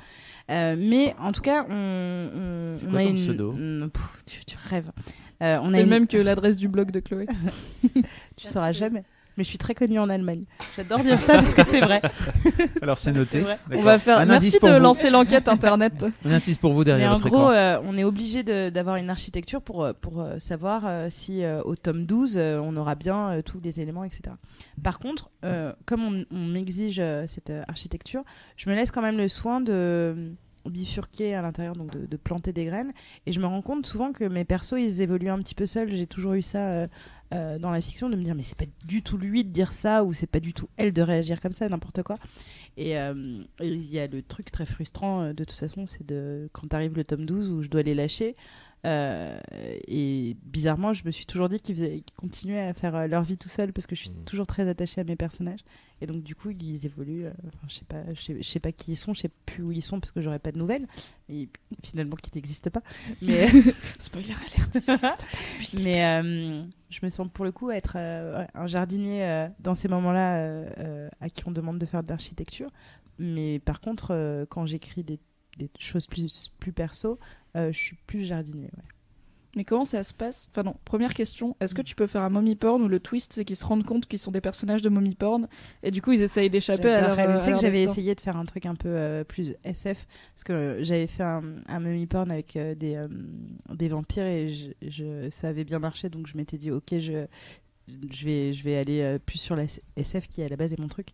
Euh, 0.52 0.76
mais 0.78 1.16
en 1.20 1.32
tout 1.32 1.42
cas, 1.42 1.66
on, 1.70 1.74
on, 1.74 2.74
on 2.86 2.90
quoi 2.90 3.00
a 3.00 3.04
ton 3.04 3.10
une. 3.10 3.16
pseudo? 3.16 3.54
Pff, 3.54 4.24
tu, 4.26 4.46
tu 4.46 4.58
rêves. 4.70 4.92
Euh, 5.42 5.58
C'est 5.68 5.72
le 5.78 5.84
une- 5.84 5.90
même 5.90 6.08
que 6.08 6.18
l'adresse 6.18 6.58
du 6.58 6.68
blog 6.68 6.92
de 6.92 7.00
Chloé. 7.00 7.26
Tu 8.36 8.48
sauras 8.48 8.72
jamais. 8.74 9.04
Mais 9.40 9.46
je 9.46 9.50
suis 9.50 9.58
très 9.58 9.74
connue 9.74 10.00
en 10.00 10.10
Allemagne. 10.10 10.44
J'adore 10.76 11.00
dire 11.00 11.22
ça 11.22 11.36
parce 11.36 11.54
que 11.54 11.64
c'est 11.64 11.80
vrai. 11.80 12.02
Alors 12.82 13.00
c'est 13.00 13.14
noté. 13.14 13.42
On 13.72 13.82
va 13.82 13.98
faire. 13.98 14.18
Un 14.20 14.26
Merci 14.26 14.60
de 14.62 14.78
lancer 14.78 15.10
l'enquête 15.10 15.48
internet. 15.48 16.04
Un 16.26 16.32
indice 16.34 16.58
pour 16.58 16.74
vous 16.74 16.80
Mais 16.80 16.86
derrière 16.86 17.12
en 17.14 17.18
votre 17.20 17.30
gros, 17.30 17.38
écran. 17.44 17.52
euh, 17.52 17.80
on 17.86 17.98
est 17.98 18.04
obligé 18.04 18.44
d'avoir 18.44 18.98
une 18.98 19.10
architecture 19.10 19.62
pour, 19.62 19.86
euh, 19.86 19.94
pour 19.94 20.20
euh, 20.20 20.40
savoir 20.40 20.82
euh, 20.86 21.08
si 21.10 21.46
euh, 21.46 21.62
au 21.64 21.78
tome 21.78 22.06
12, 22.06 22.36
euh, 22.38 22.60
on 22.62 22.76
aura 22.76 22.96
bien 22.96 23.30
euh, 23.30 23.42
tous 23.42 23.62
les 23.64 23.80
éléments, 23.80 24.04
etc. 24.04 24.24
Par 24.84 25.00
contre, 25.00 25.30
euh, 25.46 25.72
comme 25.86 26.04
on, 26.04 26.26
on 26.36 26.46
m'exige 26.46 27.00
euh, 27.00 27.24
cette 27.30 27.50
euh, 27.50 27.64
architecture, 27.70 28.24
je 28.58 28.70
me 28.70 28.76
laisse 28.76 28.92
quand 28.92 29.02
même 29.02 29.18
le 29.18 29.30
soin 29.30 29.62
de 29.62 30.34
bifurquer 30.66 31.34
à 31.34 31.42
l'intérieur, 31.42 31.76
donc 31.76 31.92
de, 31.92 32.06
de 32.06 32.18
planter 32.18 32.52
des 32.52 32.66
graines. 32.66 32.92
Et 33.26 33.32
je 33.32 33.40
me 33.40 33.46
rends 33.48 33.62
compte 33.62 33.86
souvent 33.86 34.12
que 34.12 34.26
mes 34.26 34.44
persos, 34.44 34.76
ils 34.78 35.02
évoluent 35.02 35.30
un 35.30 35.40
petit 35.40 35.56
peu 35.56 35.66
seuls. 35.66 35.90
J'ai 35.96 36.06
toujours 36.06 36.34
eu 36.34 36.42
ça 36.42 36.60
euh, 36.60 36.88
euh, 37.34 37.60
dans 37.60 37.72
la 37.72 37.82
fiction, 37.82 38.10
de 38.10 38.16
me 38.16 38.24
dire, 38.24 38.34
mais 38.34 38.44
c'est 38.44 38.58
pas 38.58 38.66
du 38.86 39.04
tout 39.04 39.18
lui 39.18 39.44
de 39.44 39.50
dire 39.50 39.72
ça, 39.72 40.04
ou 40.04 40.14
c'est 40.14 40.28
pas 40.28 40.40
du 40.40 40.54
tout 40.54 40.68
elle 40.78 40.94
de 40.94 41.02
réagir 41.02 41.40
comme 41.40 41.52
ça, 41.52 41.70
n'importe 41.70 42.02
quoi. 42.02 42.16
Et 42.76 42.98
euh, 42.98 43.44
il 43.62 43.86
y 43.92 44.00
a 44.00 44.08
le 44.08 44.22
truc 44.22 44.52
très 44.52 44.66
frustrant, 44.66 45.22
euh, 45.22 45.34
de 45.34 45.44
toute 45.44 45.58
façon, 45.58 45.86
c'est 45.86 46.06
de 46.06 46.50
quand 46.54 46.74
arrive 46.74 46.96
le 46.96 47.04
tome 47.04 47.26
12 47.26 47.50
où 47.50 47.62
je 47.62 47.70
dois 47.70 47.84
les 47.84 47.94
lâcher. 47.94 48.36
Euh, 48.86 49.38
et 49.88 50.38
bizarrement, 50.44 50.94
je 50.94 51.04
me 51.06 51.12
suis 51.12 51.26
toujours 51.26 51.50
dit 51.50 51.60
qu'ils 51.60 51.76
qu'ils 51.78 52.16
continuaient 52.16 52.68
à 52.68 52.74
faire 52.74 52.96
euh, 52.96 53.08
leur 53.08 53.24
vie 53.24 53.38
tout 53.38 53.50
seuls 53.50 53.74
parce 53.74 53.88
que 53.88 53.96
je 53.96 54.02
suis 54.02 54.10
Mhm. 54.12 54.24
toujours 54.24 54.48
très 54.48 54.68
attachée 54.70 55.02
à 55.02 55.04
mes 55.04 55.16
personnages. 55.18 55.60
Et 56.02 56.06
donc, 56.08 56.24
du 56.24 56.34
coup, 56.34 56.50
ils 56.52 56.86
évoluent. 56.86 57.26
euh, 57.26 57.32
enfin, 57.48 57.68
je 57.68 57.74
sais 57.76 57.86
pas, 57.86 58.04
je 58.14 58.22
sais, 58.22 58.38
je 58.42 58.48
sais 58.48 58.60
pas 58.62 58.72
qui 58.72 58.94
ils 58.94 58.96
sont, 58.96 59.14
je 59.14 59.22
sais 59.22 59.32
plus 59.46 59.64
où 59.64 59.72
ils 59.74 59.82
sont 59.82 60.00
parce 60.00 60.12
que 60.12 60.22
j'aurais 60.22 60.40
pas 60.40 60.52
de 60.54 60.58
nouvelles. 60.58 60.88
Et 61.28 61.50
finalement, 61.84 62.16
qui 62.16 62.32
n'existent 62.34 62.70
pas. 62.72 62.82
Mais, 63.22 63.48
Spoiler 64.00 64.34
alerte. 64.34 65.26
mais 65.78 66.06
euh, 66.06 66.64
je 66.90 67.00
me 67.04 67.10
sens 67.10 67.28
pour 67.34 67.44
le 67.46 67.52
coup 67.52 67.72
être 67.72 67.94
euh, 67.98 68.46
un 68.54 68.68
jardinier 68.68 69.24
euh, 69.26 69.48
dans 69.60 69.76
ces 69.76 69.88
moments-là 69.90 70.38
euh, 70.38 70.70
euh, 70.80 71.10
à 71.20 71.30
qui 71.30 71.44
on 71.48 71.52
demande 71.52 71.80
de 71.80 71.86
faire 71.86 72.04
de 72.04 72.10
l'architecture. 72.10 72.72
Mais 73.18 73.60
par 73.60 73.82
contre, 73.82 74.12
euh, 74.12 74.46
quand 74.48 74.66
j'écris 74.66 75.04
des, 75.04 75.20
des 75.60 75.70
choses 75.80 76.08
plus, 76.08 76.52
plus 76.60 76.72
perso, 76.74 77.20
euh, 77.56 77.72
je 77.72 77.78
suis 77.78 77.96
plus 78.08 78.24
jardinier. 78.24 78.66
ouais. 78.76 78.84
Mais 79.56 79.64
comment 79.66 79.84
ça 79.84 80.04
se 80.04 80.14
passe? 80.14 80.48
Enfin 80.52 80.62
non, 80.62 80.76
première 80.86 81.16
question, 81.16 81.58
est-ce 81.60 81.74
que 81.74 81.82
tu 81.82 81.96
peux 81.96 82.06
faire 82.06 82.22
un 82.22 82.30
mommy 82.30 82.56
porn 82.56 82.84
où 82.84 82.88
le 82.88 83.00
twist 83.00 83.34
c'est 83.34 83.44
qu'ils 83.46 83.56
se 83.56 83.66
rendent 83.66 83.84
compte 83.84 84.06
qu'ils 84.06 84.20
sont 84.20 84.30
des 84.30 84.42
personnages 84.42 84.84
de 84.84 84.90
mommy 84.90 85.16
porn 85.16 85.48
et 85.82 85.90
du 85.90 86.04
coup 86.04 86.12
ils 86.12 86.22
essayent 86.22 86.52
d'échapper 86.52 86.90
à 86.92 87.02
leur, 87.02 87.18
euh, 87.20 87.40
Tu 87.40 87.46
sais 87.46 87.52
que 87.54 87.58
j'avais 87.60 87.82
essayé 87.92 88.14
de 88.14 88.22
faire 88.22 88.38
un 88.38 88.46
truc 88.46 88.68
un 88.68 88.76
peu 88.76 88.90
euh, 88.90 89.24
plus 89.24 89.56
SF 89.64 90.06
parce 90.36 90.44
que 90.44 90.54
euh, 90.54 90.84
j'avais 90.84 91.08
fait 91.08 91.24
un, 91.24 91.42
un 91.68 92.06
porn 92.06 92.30
avec 92.30 92.56
euh, 92.58 92.76
des, 92.76 93.04
des 93.74 93.90
vampires 93.90 94.28
et 94.28 94.50
je, 94.50 94.68
je- 94.88 95.30
ça 95.32 95.48
avait 95.48 95.64
bien 95.66 95.80
marché 95.80 96.10
donc 96.10 96.28
je 96.28 96.38
m'étais 96.38 96.60
dit 96.60 96.70
ok 96.70 97.00
je, 97.00 97.26
je, 98.12 98.26
vais, 98.26 98.54
je 98.54 98.64
vais 98.64 98.78
aller 98.78 99.18
plus 99.26 99.40
sur 99.40 99.56
la 99.56 99.64
SF 99.96 100.28
qui 100.28 100.44
à 100.44 100.48
la 100.48 100.58
base 100.58 100.74
est 100.74 100.80
mon 100.80 100.90
truc. 100.90 101.08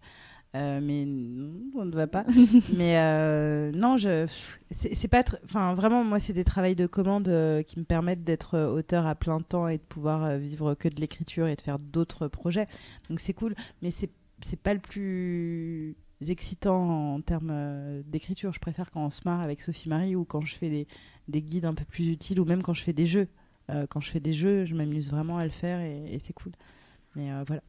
Euh, 0.56 0.80
mais 0.82 1.06
non, 1.06 1.52
on 1.76 1.86
ne 1.86 1.92
va 1.92 2.08
pas. 2.08 2.24
mais 2.74 2.98
euh, 2.98 3.72
non, 3.74 3.98
je, 3.98 4.26
c'est 4.72 5.08
pas, 5.10 5.22
enfin 5.44 5.74
vraiment, 5.74 6.04
moi, 6.04 6.20
c'est 6.20 6.34
des 6.34 6.46
travails 6.46 6.76
de 6.76 6.88
commande 6.88 7.28
euh, 7.28 7.62
qui 7.62 7.78
me 7.78 7.84
permettent 7.84 8.24
d'être 8.24 8.58
auteur 8.58 9.06
à 9.06 9.16
plein 9.16 9.40
temps 9.42 9.68
et 9.68 9.78
de 9.78 9.84
pouvoir 9.84 10.38
vivre 10.38 10.74
que 10.76 10.88
de 10.88 10.96
l'écriture 11.02 11.48
et 11.48 11.56
de 11.56 11.62
faire 11.62 11.78
d'autres 11.78 12.28
projets. 12.30 12.68
Donc 13.10 13.20
c'est 13.20 13.34
cool, 13.34 13.54
mais 13.82 13.92
c'est 13.92 14.10
c'est 14.42 14.60
pas 14.60 14.74
le 14.74 14.82
plus 14.82 15.96
excitant 16.28 17.16
en 17.16 17.22
termes 17.22 18.04
d'écriture. 18.06 18.54
Je 18.54 18.60
préfère 18.60 18.92
quand 18.92 19.06
on 19.06 19.10
se 19.10 19.22
marre 19.26 19.42
avec 19.42 19.62
Sophie 19.62 19.90
Marie 19.90 20.16
ou 20.16 20.26
quand 20.26 20.42
je 20.42 20.56
fais 20.56 20.70
des, 20.70 20.88
des 21.30 21.42
guides 21.42 21.66
un 21.66 21.74
peu 21.74 21.86
plus 21.86 22.10
utiles 22.10 22.40
ou 22.40 22.46
même 22.46 22.62
quand 22.62 22.74
je 22.74 22.84
fais 22.84 22.94
des 22.94 23.06
jeux. 23.06 23.28
Quand 23.90 24.00
je 24.00 24.12
fais 24.12 24.20
des 24.20 24.34
jeux, 24.34 24.66
je 24.66 24.76
m'amuse 24.76 25.10
vraiment 25.10 25.38
à 25.38 25.44
le 25.46 25.50
faire 25.50 25.80
et, 25.80 26.14
et 26.14 26.20
c'est 26.20 26.34
cool. 26.34 26.52
Mais 27.16 27.32
euh, 27.32 27.44
voilà. 27.48 27.62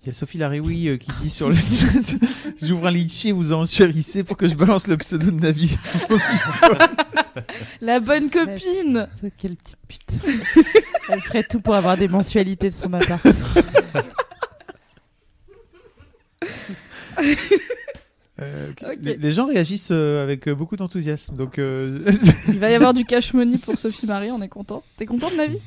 Il 0.00 0.06
y 0.06 0.10
a 0.10 0.12
Sophie 0.12 0.38
Larioui 0.38 0.88
euh, 0.88 0.96
qui 0.96 1.10
dit 1.20 1.28
sur 1.28 1.48
le 1.48 1.54
chat 1.56 1.86
J'ouvre 2.62 2.86
un 2.86 2.90
litchi 2.90 3.28
et 3.28 3.32
vous 3.32 3.52
enchérissez 3.52 4.24
pour 4.24 4.36
que 4.36 4.48
je 4.48 4.54
balance 4.54 4.86
le 4.86 4.96
pseudo 4.96 5.30
de 5.30 5.40
Navi. 5.40 5.76
La 7.80 8.00
bonne 8.00 8.30
copine 8.30 9.08
Ça, 9.20 9.28
Quelle 9.36 9.56
petite 9.56 9.76
pute. 9.86 10.10
Elle 11.08 11.20
ferait 11.20 11.42
tout 11.42 11.60
pour 11.60 11.74
avoir 11.74 11.96
des 11.96 12.08
mensualités 12.08 12.70
de 12.70 12.74
son 12.74 12.92
appart. 12.94 13.26
Euh, 18.38 18.70
les, 19.00 19.16
les 19.16 19.32
gens 19.32 19.46
réagissent 19.46 19.88
euh, 19.92 20.22
avec 20.22 20.46
euh, 20.46 20.54
beaucoup 20.54 20.76
d'enthousiasme. 20.76 21.36
Donc, 21.36 21.58
euh, 21.58 22.00
Il 22.48 22.58
va 22.58 22.70
y 22.70 22.74
avoir 22.74 22.92
du 22.92 23.04
cash 23.06 23.32
money 23.32 23.56
pour 23.56 23.78
Sophie 23.78 24.06
Marie, 24.06 24.30
on 24.30 24.42
est 24.42 24.48
content. 24.48 24.82
T'es 24.98 25.06
content 25.06 25.30
de 25.30 25.36
la 25.36 25.46
vie? 25.46 25.58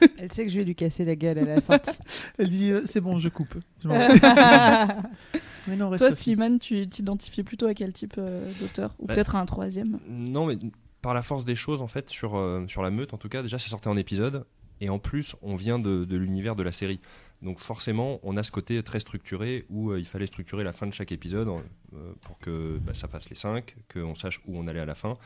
Elle 0.18 0.32
sait 0.32 0.44
que 0.44 0.50
je 0.50 0.58
vais 0.58 0.64
lui 0.64 0.74
casser 0.74 1.04
la 1.04 1.16
gueule 1.16 1.38
à 1.38 1.44
la 1.44 1.60
sortie. 1.60 1.90
elle 2.38 2.48
dit 2.48 2.70
euh, 2.70 2.82
C'est 2.84 3.00
bon, 3.00 3.18
je 3.18 3.28
coupe. 3.28 3.54
Mais 3.84 5.76
non, 5.76 5.90
reste 5.90 6.02
Toi, 6.02 6.10
Sophie. 6.10 6.22
Slimane, 6.22 6.58
tu 6.58 6.88
t'identifies 6.88 7.42
plutôt 7.42 7.66
à 7.66 7.74
quel 7.74 7.92
type 7.92 8.14
euh, 8.18 8.50
d'auteur 8.60 8.94
Ou 8.98 9.06
Bah, 9.06 9.14
peut-être 9.14 9.36
à 9.36 9.40
un 9.40 9.46
troisième 9.46 9.98
Non, 10.08 10.46
mais 10.46 10.56
par 11.02 11.14
la 11.14 11.22
force 11.22 11.44
des 11.44 11.54
choses, 11.54 11.82
en 11.82 11.86
fait, 11.86 12.08
sur, 12.08 12.36
euh, 12.36 12.64
sur 12.68 12.82
la 12.82 12.90
meute, 12.90 13.14
en 13.14 13.18
tout 13.18 13.28
cas, 13.28 13.42
déjà, 13.42 13.58
c'est 13.58 13.68
sorti 13.68 13.88
en 13.88 13.96
épisode. 13.96 14.44
Et 14.80 14.88
en 14.90 14.98
plus, 14.98 15.34
on 15.42 15.56
vient 15.56 15.78
de, 15.78 16.04
de 16.04 16.16
l'univers 16.16 16.54
de 16.56 16.62
la 16.62 16.72
série. 16.72 17.00
Donc 17.40 17.60
forcément, 17.60 18.18
on 18.24 18.36
a 18.36 18.42
ce 18.42 18.50
côté 18.50 18.82
très 18.82 18.98
structuré 18.98 19.64
où 19.70 19.90
euh, 19.90 20.00
il 20.00 20.06
fallait 20.06 20.26
structurer 20.26 20.64
la 20.64 20.72
fin 20.72 20.86
de 20.86 20.92
chaque 20.92 21.12
épisode 21.12 21.48
euh, 21.48 22.12
pour 22.22 22.38
que 22.38 22.78
bah, 22.78 22.94
ça 22.94 23.06
fasse 23.06 23.28
les 23.28 23.36
5, 23.36 23.76
qu'on 23.92 24.16
sache 24.16 24.40
où 24.46 24.58
on 24.58 24.66
allait 24.66 24.80
à 24.80 24.86
la 24.86 24.96
fin. 24.96 25.16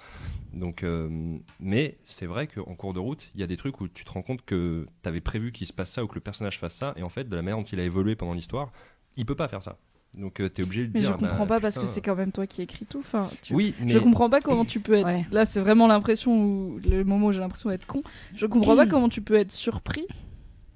Donc, 0.52 0.82
euh, 0.82 1.38
mais 1.58 1.96
c'est 2.04 2.26
vrai 2.26 2.48
qu'en 2.48 2.74
cours 2.74 2.92
de 2.92 2.98
route, 2.98 3.30
il 3.34 3.40
y 3.40 3.44
a 3.44 3.46
des 3.46 3.56
trucs 3.56 3.80
où 3.80 3.88
tu 3.88 4.04
te 4.04 4.10
rends 4.10 4.22
compte 4.22 4.44
que 4.44 4.86
tu 5.02 5.08
avais 5.08 5.22
prévu 5.22 5.52
qu'il 5.52 5.66
se 5.66 5.72
passe 5.72 5.90
ça 5.90 6.04
ou 6.04 6.06
que 6.06 6.14
le 6.14 6.20
personnage 6.20 6.58
fasse 6.58 6.74
ça. 6.74 6.92
Et 6.96 7.02
en 7.02 7.08
fait, 7.08 7.28
de 7.28 7.34
la 7.34 7.40
manière 7.40 7.56
dont 7.56 7.64
il 7.64 7.80
a 7.80 7.84
évolué 7.84 8.14
pendant 8.14 8.34
l'histoire, 8.34 8.72
il 9.16 9.24
peut 9.24 9.34
pas 9.34 9.48
faire 9.48 9.62
ça. 9.62 9.78
Donc 10.18 10.34
tu 10.34 10.42
es 10.44 10.64
obligé 10.64 10.86
de 10.86 10.92
Mais 10.92 11.00
dire... 11.00 11.12
je 11.12 11.16
comprends 11.16 11.46
bah, 11.46 11.56
pas 11.56 11.60
parce 11.60 11.78
que 11.78 11.86
c'est 11.86 12.02
quand 12.02 12.14
même 12.14 12.32
toi 12.32 12.46
qui 12.46 12.60
écris 12.60 12.84
tout. 12.84 12.98
Enfin, 12.98 13.30
tu- 13.40 13.54
Oui, 13.54 13.74
mais... 13.80 13.90
Je 13.90 13.98
comprends 13.98 14.28
pas 14.28 14.42
comment 14.42 14.66
tu 14.66 14.80
peux 14.80 14.92
être. 14.92 15.06
Ouais. 15.06 15.24
Là, 15.30 15.46
c'est 15.46 15.60
vraiment 15.60 15.86
l'impression 15.86 16.36
où 16.36 16.80
le 16.84 17.02
moment 17.04 17.28
où 17.28 17.32
j'ai 17.32 17.40
l'impression 17.40 17.70
d'être 17.70 17.86
con. 17.86 18.02
Je 18.34 18.44
comprends 18.44 18.76
pas 18.76 18.86
comment 18.86 19.08
tu 19.08 19.22
peux 19.22 19.36
être 19.36 19.52
surpris 19.52 20.06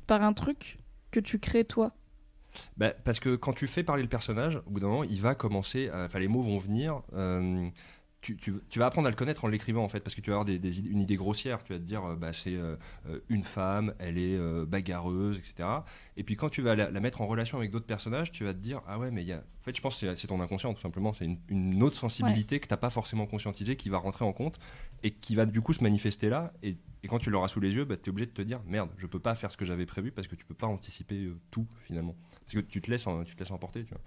par 0.06 0.22
un 0.22 0.32
truc 0.32 0.78
que 1.20 1.26
tu 1.26 1.38
crées 1.38 1.64
toi? 1.64 1.92
Bah, 2.76 2.92
parce 3.04 3.20
que 3.20 3.36
quand 3.36 3.52
tu 3.52 3.66
fais 3.66 3.82
parler 3.82 4.02
le 4.02 4.08
personnage, 4.08 4.56
au 4.66 4.70
bout 4.70 4.80
d'un 4.80 4.88
moment, 4.88 5.04
il 5.04 5.20
va 5.20 5.34
commencer, 5.34 5.90
enfin 5.92 6.18
les 6.18 6.28
mots 6.28 6.42
vont 6.42 6.58
venir. 6.58 7.02
euh, 7.14 7.68
tu, 8.22 8.34
tu- 8.36 8.54
tu 8.70 8.78
vas 8.80 8.86
apprendre 8.86 9.06
à 9.06 9.10
le 9.10 9.14
connaître 9.16 9.44
en 9.44 9.48
l'écrivant 9.48 9.84
en 9.84 9.88
fait, 9.88 10.00
parce 10.00 10.14
que 10.16 10.20
tu 10.20 10.30
vas 10.30 10.36
avoir 10.40 10.46
des, 10.46 10.80
une 10.80 11.00
idée 11.00 11.14
grossière. 11.16 11.62
Tu 11.62 11.74
vas 11.74 11.78
te 11.78 11.84
dire, 11.84 12.04
euh, 12.04 12.16
bah, 12.16 12.32
c'est 12.32 12.54
euh, 12.54 12.74
une 13.28 13.44
femme, 13.44 13.94
elle 14.00 14.18
est 14.18 14.34
euh, 14.36 14.64
bagarreuse, 14.66 15.38
etc. 15.38 15.68
Et 16.16 16.24
puis 16.24 16.34
quand 16.34 16.48
tu 16.48 16.60
vas 16.62 16.74
la, 16.74 16.90
la 16.90 17.00
mettre 17.00 17.20
en 17.20 17.26
relation 17.26 17.58
avec 17.58 17.70
d'autres 17.70 17.86
personnages, 17.86 18.32
tu 18.32 18.42
vas 18.44 18.52
te 18.54 18.58
dire, 18.58 18.80
ah 18.88 18.98
ouais, 18.98 19.10
mais 19.12 19.22
il 19.22 19.28
y 19.28 19.32
a. 19.32 19.36
En 19.38 19.62
fait, 19.62 19.76
je 19.76 19.82
pense 19.82 20.00
que 20.00 20.14
c'est- 20.14 20.26
ton 20.26 20.40
inconscient 20.40 20.72
tout 20.74 20.80
simplement. 20.80 21.12
C'est 21.12 21.26
une, 21.26 21.38
une 21.48 21.82
autre 21.82 21.96
sensibilité 21.96 22.58
que 22.58 22.66
t'as 22.66 22.76
pas 22.78 22.90
forcément 22.90 23.26
conscientisée 23.26 23.76
qui 23.76 23.90
va 23.90 23.98
rentrer 23.98 24.24
en 24.24 24.32
compte 24.32 24.58
et 25.02 25.10
qui 25.12 25.34
va 25.34 25.46
du 25.46 25.60
coup 25.60 25.72
se 25.72 25.82
manifester 25.82 26.28
là. 26.28 26.52
Et, 26.62 26.76
et 27.02 27.08
quand 27.08 27.18
tu 27.18 27.30
l'auras 27.30 27.48
sous 27.48 27.60
les 27.60 27.74
yeux, 27.74 27.84
bah, 27.84 27.96
tu 27.96 28.04
es 28.04 28.10
obligé 28.10 28.26
de 28.26 28.32
te 28.32 28.42
dire, 28.42 28.60
merde, 28.66 28.90
je 28.96 29.06
peux 29.06 29.20
pas 29.20 29.34
faire 29.34 29.52
ce 29.52 29.56
que 29.56 29.64
j'avais 29.64 29.86
prévu 29.86 30.10
parce 30.10 30.26
que 30.28 30.34
tu 30.34 30.44
peux 30.44 30.54
pas 30.54 30.66
anticiper 30.66 31.16
euh, 31.26 31.36
tout 31.50 31.66
finalement. 31.84 32.16
Parce 32.44 32.54
que 32.54 32.60
tu 32.60 32.80
te 32.80 32.90
laisses, 32.90 33.06
en- 33.06 33.24
tu 33.24 33.34
te 33.34 33.40
laisses 33.40 33.50
emporter, 33.50 33.84
tu 33.84 33.90
vois. 33.94 34.00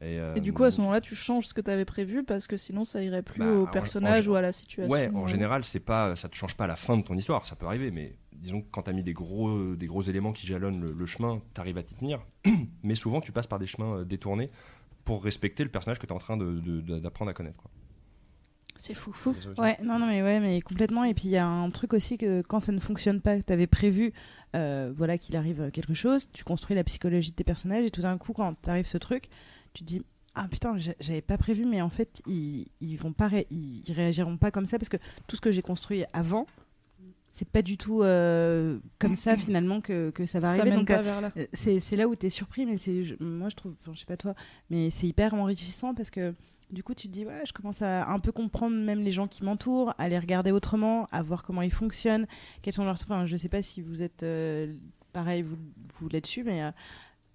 Et, 0.00 0.20
euh, 0.20 0.34
Et 0.36 0.40
du 0.40 0.52
coup, 0.52 0.62
à 0.62 0.70
ce 0.70 0.80
moment-là, 0.80 1.00
tu 1.00 1.16
changes 1.16 1.46
ce 1.48 1.54
que 1.54 1.60
tu 1.60 1.70
avais 1.70 1.84
prévu 1.84 2.22
parce 2.22 2.46
que 2.46 2.56
sinon, 2.56 2.84
ça 2.84 3.02
irait 3.02 3.22
plus 3.22 3.40
Bah, 3.40 3.52
au 3.52 3.66
personnage 3.66 4.28
en- 4.28 4.32
ou 4.32 4.34
à 4.36 4.40
la 4.42 4.52
situation. 4.52 4.92
Ouais, 4.92 5.10
en 5.12 5.24
euh. 5.24 5.26
général, 5.26 5.64
c'est 5.64 5.80
pas, 5.80 6.14
ça 6.14 6.28
te 6.28 6.36
change 6.36 6.56
pas 6.56 6.66
la 6.68 6.76
fin 6.76 6.96
de 6.96 7.02
ton 7.02 7.16
histoire, 7.16 7.44
ça 7.46 7.56
peut 7.56 7.66
arriver, 7.66 7.90
mais 7.90 8.16
disons 8.32 8.60
que 8.60 8.66
quand 8.70 8.82
t'as 8.82 8.92
mis 8.92 9.02
des 9.02 9.12
gros, 9.12 9.74
des 9.74 9.86
gros 9.86 10.02
éléments 10.02 10.32
qui 10.32 10.46
jalonnent 10.46 10.80
le, 10.80 10.92
le 10.92 11.06
chemin, 11.06 11.42
t'arrives 11.52 11.78
à 11.78 11.82
t'y 11.82 11.96
tenir. 11.96 12.24
mais 12.84 12.94
souvent, 12.94 13.20
tu 13.20 13.32
passes 13.32 13.48
par 13.48 13.58
des 13.58 13.66
chemins 13.66 14.04
détournés 14.04 14.50
pour 15.04 15.24
respecter 15.24 15.64
le 15.64 15.70
personnage 15.70 15.98
que 15.98 16.06
t'es 16.06 16.12
en 16.12 16.18
train 16.18 16.36
de- 16.36 16.60
de- 16.60 16.80
de- 16.80 16.98
d'apprendre 17.00 17.30
à 17.32 17.34
connaître. 17.34 17.56
Quoi. 17.58 17.70
C'est 18.80 18.94
fou, 18.94 19.12
fou. 19.12 19.34
Ouais, 19.58 19.76
non, 19.82 19.98
non, 19.98 20.06
mais 20.06 20.22
ouais, 20.22 20.38
mais 20.40 20.60
complètement. 20.62 21.02
Et 21.04 21.12
puis 21.12 21.24
il 21.26 21.30
y 21.32 21.36
a 21.36 21.46
un 21.46 21.68
truc 21.70 21.92
aussi 21.94 22.16
que 22.16 22.40
quand 22.42 22.60
ça 22.60 22.72
ne 22.72 22.78
fonctionne 22.78 23.20
pas, 23.20 23.36
que 23.38 23.42
tu 23.44 23.52
avais 23.52 23.66
prévu, 23.66 24.12
euh, 24.56 24.92
voilà, 24.96 25.18
qu'il 25.18 25.36
arrive 25.36 25.70
quelque 25.72 25.94
chose, 25.94 26.28
tu 26.32 26.44
construis 26.44 26.76
la 26.76 26.84
psychologie 26.84 27.30
de 27.32 27.36
tes 27.36 27.44
personnages 27.44 27.84
et 27.84 27.90
tout 27.90 28.02
d'un 28.02 28.16
coup, 28.18 28.32
quand 28.32 28.54
t'arrive 28.62 28.86
ce 28.86 28.96
truc, 28.96 29.28
tu 29.74 29.82
te 29.82 29.88
dis 29.88 30.02
ah 30.36 30.46
putain, 30.48 30.78
j'a- 30.78 30.94
j'avais 31.00 31.20
pas 31.22 31.36
prévu, 31.36 31.64
mais 31.64 31.82
en 31.82 31.90
fait, 31.90 32.22
ils, 32.26 32.66
ils 32.80 32.96
vont 32.96 33.12
pas, 33.12 33.26
ré- 33.26 33.48
ils, 33.50 33.82
ils 33.88 33.92
réagiront 33.92 34.36
pas 34.36 34.52
comme 34.52 34.66
ça 34.66 34.78
parce 34.78 34.88
que 34.88 34.98
tout 35.26 35.34
ce 35.34 35.40
que 35.40 35.50
j'ai 35.50 35.62
construit 35.62 36.04
avant, 36.12 36.46
c'est 37.28 37.48
pas 37.48 37.62
du 37.62 37.76
tout 37.76 38.02
euh, 38.04 38.78
comme 39.00 39.16
ça 39.16 39.36
finalement 39.36 39.80
que, 39.80 40.10
que 40.10 40.26
ça 40.26 40.38
va 40.38 40.54
Ça 40.54 40.60
arriver. 40.60 40.70
mène 40.70 40.78
Donc, 40.80 40.88
pas 40.88 40.98
euh, 40.98 41.02
vers 41.02 41.20
là. 41.20 41.32
euh, 41.36 41.46
C'est 41.52 41.80
c'est 41.80 41.96
là 41.96 42.06
où 42.06 42.14
tu 42.14 42.26
es 42.26 42.30
surpris, 42.30 42.64
mais 42.66 42.78
c'est 42.78 43.16
moi 43.18 43.48
je 43.48 43.56
trouve, 43.56 43.74
je 43.92 43.98
sais 43.98 44.06
pas 44.06 44.16
toi, 44.16 44.34
mais 44.70 44.90
c'est 44.90 45.08
hyper 45.08 45.34
enrichissant 45.34 45.92
parce 45.94 46.10
que 46.10 46.32
du 46.70 46.82
coup 46.82 46.94
tu 46.94 47.08
te 47.08 47.12
dis 47.12 47.24
ouais, 47.24 47.42
je 47.46 47.52
commence 47.52 47.82
à 47.82 48.08
un 48.08 48.18
peu 48.18 48.32
comprendre 48.32 48.76
même 48.76 49.02
les 49.02 49.12
gens 49.12 49.26
qui 49.26 49.44
m'entourent, 49.44 49.94
à 49.98 50.08
les 50.08 50.18
regarder 50.18 50.50
autrement, 50.50 51.06
à 51.12 51.22
voir 51.22 51.42
comment 51.42 51.62
ils 51.62 51.72
fonctionnent, 51.72 52.26
quels 52.62 52.74
sont 52.74 52.84
leurs, 52.84 52.94
enfin 53.02 53.26
je 53.26 53.36
sais 53.36 53.48
pas 53.48 53.62
si 53.62 53.82
vous 53.82 54.02
êtes 54.02 54.22
euh, 54.22 54.74
pareil 55.12 55.42
vous, 55.42 55.56
vous 55.98 56.08
là-dessus, 56.08 56.44
mais 56.44 56.62
euh, 56.62 56.70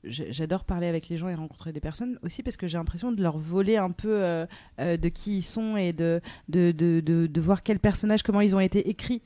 J'adore 0.06 0.66
parler 0.66 0.88
avec 0.88 1.08
les 1.08 1.18
gens 1.18 1.30
et 1.30 1.36
rencontrer 1.36 1.72
des 1.72 1.80
personnes 1.80 2.20
aussi 2.24 2.44
parce 2.44 2.58
que 2.58 2.68
j'ai 2.68 2.78
l'impression 2.78 3.14
de 3.14 3.22
leur 3.22 3.38
voler 3.38 3.78
un 3.78 3.92
peu 3.92 4.22
euh, 4.22 4.46
de 4.78 5.08
qui 5.08 5.38
ils 5.38 5.44
sont 5.44 5.78
et 5.78 5.94
de, 5.94 6.20
de, 6.50 6.74
de, 6.74 7.00
de, 7.00 7.26
de 7.26 7.42
voir 7.42 7.64
quels 7.64 7.80
personnages, 7.80 8.22
comment 8.22 8.42
ils 8.42 8.54
ont 8.54 8.60
été 8.60 8.90
écrits. 8.90 9.22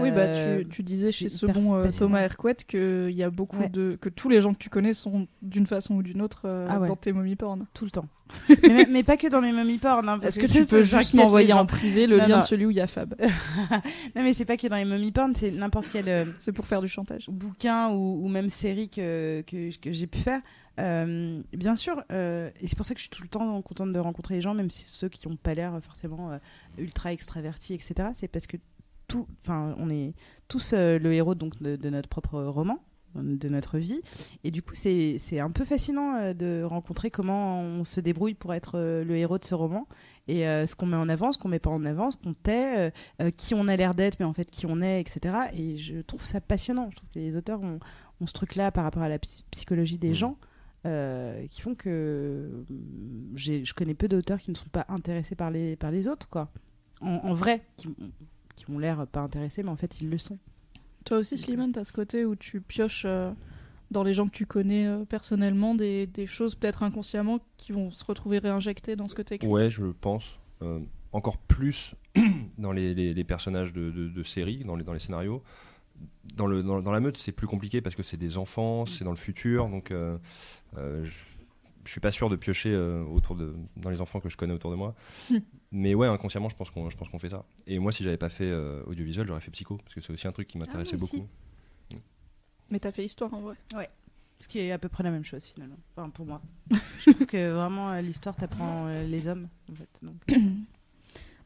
Oui, 0.00 0.10
bah, 0.10 0.20
Euh, 0.20 0.62
tu, 0.64 0.68
tu 0.68 0.82
disais 0.82 1.10
chez 1.12 1.28
ce 1.28 1.46
bon 1.46 1.74
euh. 1.74 1.88
Thomas 1.96 2.20
Hercouet 2.20 2.54
qu'il 2.66 3.10
y 3.10 3.22
a 3.22 3.30
beaucoup 3.30 3.58
Ouais. 3.58 3.68
de. 3.68 3.96
que 4.00 4.08
tous 4.08 4.28
les 4.28 4.40
gens 4.40 4.52
que 4.52 4.58
tu 4.58 4.70
connais 4.70 4.94
sont 4.94 5.26
d'une 5.42 5.66
façon 5.66 5.94
ou 5.94 6.02
d'une 6.02 6.22
autre 6.22 6.42
euh, 6.44 6.66
Ah 6.70 6.78
ouais. 6.80 6.88
dans 6.88 6.96
tes 6.96 7.12
momies 7.12 7.36
porn. 7.36 7.66
tout 7.74 7.84
le 7.84 7.90
temps. 7.90 8.06
mais, 8.62 8.86
mais 8.88 9.02
pas 9.02 9.16
que 9.16 9.26
dans 9.26 9.40
mes 9.40 9.50
mommy 9.50 9.78
porn. 9.78 10.08
Hein, 10.08 10.20
Est-ce 10.22 10.38
que 10.38 10.46
tu 10.46 10.64
peux 10.64 10.84
juste 10.84 11.14
m'envoyer 11.14 11.48
les 11.48 11.52
en 11.52 11.66
privé 11.66 12.06
le 12.06 12.16
Non, 12.18 12.22
lien 12.26 12.34
non. 12.36 12.38
de 12.38 12.44
celui 12.44 12.66
où 12.66 12.70
il 12.70 12.76
y 12.76 12.80
a 12.80 12.86
Fab 12.86 13.16
Non, 14.14 14.22
mais 14.22 14.34
c'est 14.34 14.44
pas 14.44 14.56
que 14.56 14.68
dans 14.68 14.76
les 14.76 14.84
mommy 14.84 15.10
porn, 15.10 15.34
c'est 15.34 15.50
n'importe 15.50 15.88
quel 15.90 16.08
euh, 16.08 16.24
C'est 16.38 16.52
pour 16.52 16.66
faire 16.66 16.80
du 16.80 16.86
chantage. 16.88 17.28
bouquin 17.28 17.88
ou, 17.90 18.24
ou 18.24 18.28
même 18.28 18.48
série 18.48 18.88
que, 18.88 19.42
que, 19.48 19.76
que 19.78 19.92
j'ai 19.92 20.06
pu 20.06 20.18
faire. 20.20 20.40
Euh, 20.78 21.40
bien 21.52 21.74
sûr, 21.76 22.02
euh, 22.12 22.50
et 22.60 22.68
c'est 22.68 22.76
pour 22.76 22.86
ça 22.86 22.94
que 22.94 23.00
je 23.00 23.02
suis 23.02 23.10
tout 23.10 23.22
le 23.22 23.28
temps 23.28 23.60
contente 23.62 23.92
de 23.92 23.98
rencontrer 23.98 24.36
les 24.36 24.40
gens, 24.40 24.54
même 24.54 24.70
si 24.70 24.84
ceux 24.86 25.08
qui 25.08 25.28
n'ont 25.28 25.36
pas 25.36 25.52
l'air 25.54 25.78
forcément 25.82 26.30
euh, 26.30 26.38
ultra 26.78 27.12
extravertis, 27.12 27.74
etc. 27.74 27.94
C'est 28.14 28.28
parce 28.28 28.46
que 28.46 28.56
tout, 29.10 29.26
enfin, 29.42 29.74
on 29.78 29.90
est 29.90 30.14
tous 30.48 30.72
euh, 30.72 30.98
le 30.98 31.12
héros 31.12 31.34
donc 31.34 31.60
de, 31.62 31.76
de 31.76 31.90
notre 31.90 32.08
propre 32.08 32.40
roman 32.42 32.78
de 33.16 33.48
notre 33.48 33.78
vie. 33.78 34.00
Et 34.44 34.52
du 34.52 34.62
coup 34.62 34.74
c'est 34.76 35.40
un 35.40 35.50
peu 35.50 35.64
fascinant 35.64 36.14
euh, 36.14 36.32
de 36.32 36.62
rencontrer 36.62 37.10
comment 37.10 37.60
on 37.60 37.82
se 37.82 37.98
débrouille 37.98 38.34
pour 38.34 38.54
être 38.54 38.78
euh, 38.78 39.02
le 39.02 39.16
héros 39.16 39.36
de 39.36 39.44
ce 39.44 39.54
roman 39.56 39.88
et 40.28 40.42
ce 40.44 40.76
qu'on 40.76 40.86
met 40.86 40.96
en 40.96 41.08
avant 41.08 41.32
ce 41.32 41.38
qu'on 41.38 41.48
met 41.48 41.58
pas 41.58 41.70
en 41.70 41.84
avant 41.84 42.12
ce 42.12 42.16
qu'on 42.16 42.34
tait 42.34 42.92
qui 43.36 43.52
on 43.56 43.66
a 43.66 43.74
l'air 43.74 43.94
d'être 43.94 44.20
mais 44.20 44.26
en 44.26 44.32
fait 44.32 44.48
qui 44.48 44.64
on 44.66 44.80
est 44.80 45.00
etc 45.00 45.34
et 45.54 45.76
je 45.76 45.98
trouve 46.02 46.24
ça 46.24 46.40
passionnant. 46.40 46.88
Je 46.92 46.96
trouve 46.96 47.08
que 47.12 47.18
les 47.18 47.36
auteurs 47.36 47.60
ont, 47.60 47.80
ont 48.20 48.26
ce 48.26 48.32
truc 48.32 48.54
là 48.54 48.70
par 48.70 48.84
rapport 48.84 49.02
à 49.02 49.08
la 49.08 49.18
psy- 49.18 49.42
psychologie 49.50 49.98
des 49.98 50.10
Mhm. 50.10 50.14
gens 50.14 50.36
euh, 50.86 51.46
qui 51.48 51.60
font 51.62 51.74
que 51.74 52.64
je 53.34 53.74
connais 53.74 53.94
peu 53.94 54.06
d'auteurs 54.06 54.38
qui 54.38 54.50
ne 54.52 54.56
sont 54.56 54.68
pas 54.70 54.86
intéressés 54.88 55.34
par 55.34 55.50
les, 55.50 55.74
par 55.74 55.90
les 55.90 56.06
autres 56.06 56.28
quoi. 56.28 56.48
En, 57.00 57.14
en 57.24 57.34
vrai 57.34 57.62
qui, 57.76 57.88
qui 58.64 58.70
ont 58.70 58.78
l'air 58.78 59.06
pas 59.06 59.20
intéressés 59.20 59.62
mais 59.62 59.70
en 59.70 59.76
fait 59.76 60.00
ils 60.00 60.08
le 60.10 60.18
sont 60.18 60.38
Toi 61.04 61.18
aussi, 61.18 61.36
Slimane, 61.38 61.72
t'as 61.72 61.84
ce 61.84 61.92
côté 61.92 62.24
où 62.24 62.36
tu 62.36 62.60
pioches 62.60 63.04
euh, 63.06 63.32
dans 63.90 64.02
les 64.02 64.14
gens 64.14 64.26
que 64.26 64.32
tu 64.32 64.46
connais 64.46 64.86
euh, 64.86 65.04
personnellement 65.04 65.74
des, 65.74 66.06
des 66.06 66.26
choses 66.26 66.54
peut-être 66.54 66.82
inconsciemment 66.82 67.40
qui 67.56 67.72
vont 67.72 67.90
se 67.90 68.04
retrouver 68.04 68.38
réinjectées 68.38 68.96
dans 68.96 69.08
ce 69.08 69.14
que 69.14 69.22
t'écris? 69.22 69.48
Ouais, 69.48 69.70
je 69.70 69.84
pense. 70.00 70.38
Euh, 70.62 70.78
encore 71.12 71.38
plus 71.38 71.94
dans 72.58 72.72
les, 72.72 72.94
les- 72.94 73.14
les 73.14 73.24
personnages 73.24 73.72
de, 73.72 73.90
de, 73.90 74.08
de 74.08 74.22
séries, 74.22 74.62
dans 74.64 74.76
les, 74.76 74.84
dans 74.84 74.92
les 74.92 74.98
scénarios. 75.00 75.42
Dans, 76.36 76.46
le, 76.46 76.62
dans, 76.62 76.80
dans 76.80 76.92
la 76.92 77.00
meute, 77.00 77.16
c'est 77.18 77.32
plus 77.32 77.46
compliqué 77.46 77.80
parce 77.80 77.94
que 77.96 78.02
c'est 78.02 78.16
des 78.16 78.38
enfants, 78.38 78.86
c'est 78.86 79.04
dans 79.04 79.10
le 79.10 79.16
futur, 79.16 79.68
donc 79.68 79.90
euh, 79.90 80.16
euh, 80.78 81.04
je, 81.04 81.12
je 81.84 81.90
suis 81.90 82.00
pas 82.00 82.10
sûr 82.10 82.28
de 82.28 82.36
piocher 82.36 82.72
euh, 82.72 83.02
autour 83.04 83.36
de, 83.36 83.54
dans 83.76 83.90
les 83.90 84.00
enfants 84.00 84.20
que 84.20 84.28
je 84.28 84.36
connais 84.36 84.52
autour 84.52 84.70
de 84.70 84.76
moi. 84.76 84.94
Mais 85.72 85.94
ouais, 85.94 86.06
inconsciemment, 86.06 86.48
je 86.48 86.56
pense 86.56 86.70
qu'on 86.70 86.90
je 86.90 86.96
pense 86.96 87.08
qu'on 87.08 87.18
fait 87.18 87.30
ça. 87.30 87.44
Et 87.66 87.78
moi, 87.78 87.92
si 87.92 88.02
j'avais 88.02 88.16
pas 88.16 88.28
fait 88.28 88.50
euh, 88.50 88.82
audiovisuel, 88.86 89.26
j'aurais 89.26 89.40
fait 89.40 89.50
psycho, 89.50 89.76
parce 89.76 89.94
que 89.94 90.00
c'est 90.00 90.12
aussi 90.12 90.26
un 90.26 90.32
truc 90.32 90.48
qui 90.48 90.58
m'intéressait 90.58 90.96
aussi. 90.96 91.16
beaucoup. 91.16 91.28
Mais 92.70 92.78
t'as 92.78 92.92
fait 92.92 93.04
histoire 93.04 93.32
en 93.34 93.40
vrai. 93.40 93.56
Ce 94.38 94.48
qui 94.48 94.58
est 94.58 94.72
à 94.72 94.78
peu 94.78 94.88
près 94.88 95.02
la 95.02 95.10
même 95.10 95.24
chose 95.24 95.44
finalement. 95.44 95.76
Enfin, 95.94 96.08
pour 96.08 96.24
moi. 96.24 96.40
je 97.00 97.10
trouve 97.10 97.26
que 97.26 97.52
vraiment 97.52 97.92
euh, 97.92 98.00
l'histoire 98.00 98.34
t'apprend 98.34 98.86
euh, 98.86 99.04
les 99.04 99.28
hommes. 99.28 99.48
En 99.70 99.74
fait. 99.74 99.88
Donc, 100.02 100.16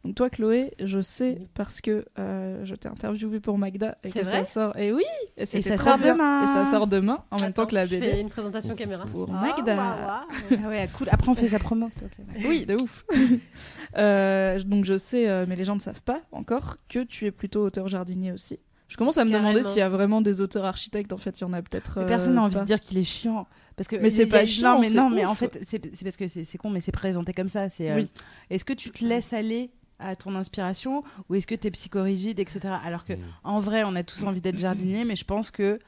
Donc 0.04 0.16
toi, 0.16 0.28
Chloé, 0.28 0.74
je 0.80 1.00
sais 1.00 1.38
parce 1.54 1.80
que 1.80 2.04
euh, 2.18 2.62
je 2.64 2.74
t'ai 2.74 2.88
interviewé 2.88 3.40
pour 3.40 3.56
Magda 3.56 3.96
et 4.04 4.10
que 4.10 4.18
vrai 4.18 4.24
ça 4.24 4.44
sort. 4.44 4.76
Et 4.78 4.92
oui, 4.92 5.02
et, 5.38 5.46
ça 5.46 5.78
sort 5.78 5.96
bien. 5.98 6.12
demain. 6.12 6.42
Et 6.44 6.46
ça 6.46 6.70
sort 6.70 6.86
demain 6.86 7.24
en 7.30 7.38
même 7.40 7.54
temps 7.54 7.64
que 7.64 7.74
la 7.74 7.86
je 7.86 7.94
fais 7.96 8.00
BD. 8.10 8.20
une 8.20 8.28
présentation 8.28 8.74
caméra. 8.74 9.06
Pour 9.06 9.30
Ah, 9.34 9.40
Magda. 9.40 9.76
ah 10.60 10.68
ouais, 10.68 10.90
cool. 10.98 11.08
Après, 11.10 11.30
on 11.30 11.34
fait 11.34 11.48
sa 11.48 11.58
promo. 11.58 11.86
Ok. 12.02 12.10
Oui, 12.46 12.66
de 12.66 12.74
ouf. 12.76 13.04
Euh, 13.96 14.58
donc 14.64 14.84
je 14.84 14.96
sais, 14.96 15.28
euh, 15.28 15.46
mais 15.48 15.54
les 15.56 15.64
gens 15.64 15.76
ne 15.76 15.80
savent 15.80 16.02
pas 16.02 16.20
encore 16.32 16.78
que 16.88 17.04
tu 17.04 17.26
es 17.26 17.30
plutôt 17.30 17.64
auteur 17.64 17.86
jardinier 17.86 18.32
aussi. 18.32 18.58
Je 18.88 18.96
commence 18.96 19.18
à 19.18 19.24
me 19.24 19.30
demander 19.30 19.62
s'il 19.62 19.78
y 19.78 19.82
a 19.82 19.88
vraiment 19.88 20.20
des 20.20 20.40
auteurs 20.40 20.64
architectes. 20.64 21.12
En 21.12 21.16
fait, 21.16 21.38
il 21.40 21.42
y 21.42 21.44
en 21.44 21.52
a 21.52 21.62
peut-être. 21.62 21.94
Mais 21.98 22.04
euh, 22.04 22.08
Personne 22.08 22.34
n'a 22.34 22.42
envie 22.42 22.54
pas. 22.56 22.60
de 22.62 22.66
dire 22.66 22.80
qu'il 22.80 22.98
est 22.98 23.04
chiant. 23.04 23.46
Parce 23.76 23.88
que 23.88 23.96
Mais 23.96 24.10
c'est 24.10 24.24
a- 24.24 24.26
pas 24.26 24.40
non, 24.42 24.46
chiant, 24.46 24.78
mais 24.80 24.88
c'est 24.88 24.94
non, 24.96 25.10
mais 25.10 25.24
en 25.24 25.34
fait, 25.34 25.60
c'est 25.64 25.78
parce 26.02 26.16
que 26.16 26.28
c'est 26.28 26.58
con, 26.58 26.70
mais 26.70 26.80
c'est 26.80 26.92
présenté 26.92 27.32
comme 27.32 27.48
ça. 27.48 27.68
C'est 27.68 27.94
Oui. 27.94 28.10
est-ce 28.50 28.64
que 28.64 28.72
tu 28.72 28.90
te 28.90 29.04
laisses 29.04 29.32
aller 29.32 29.70
à 29.98 30.16
ton 30.16 30.34
inspiration 30.34 31.02
ou 31.28 31.34
est-ce 31.34 31.46
que 31.46 31.54
tu 31.54 31.68
es 31.68 31.70
psychorigide, 31.70 32.40
etc. 32.40 32.74
Alors 32.84 33.04
que 33.04 33.14
en 33.42 33.60
vrai, 33.60 33.84
on 33.84 33.94
a 33.96 34.02
tous 34.02 34.22
envie 34.24 34.40
d'être 34.40 34.58
jardinier, 34.58 35.04
mais 35.04 35.16
je 35.16 35.24
pense 35.24 35.50
que 35.50 35.78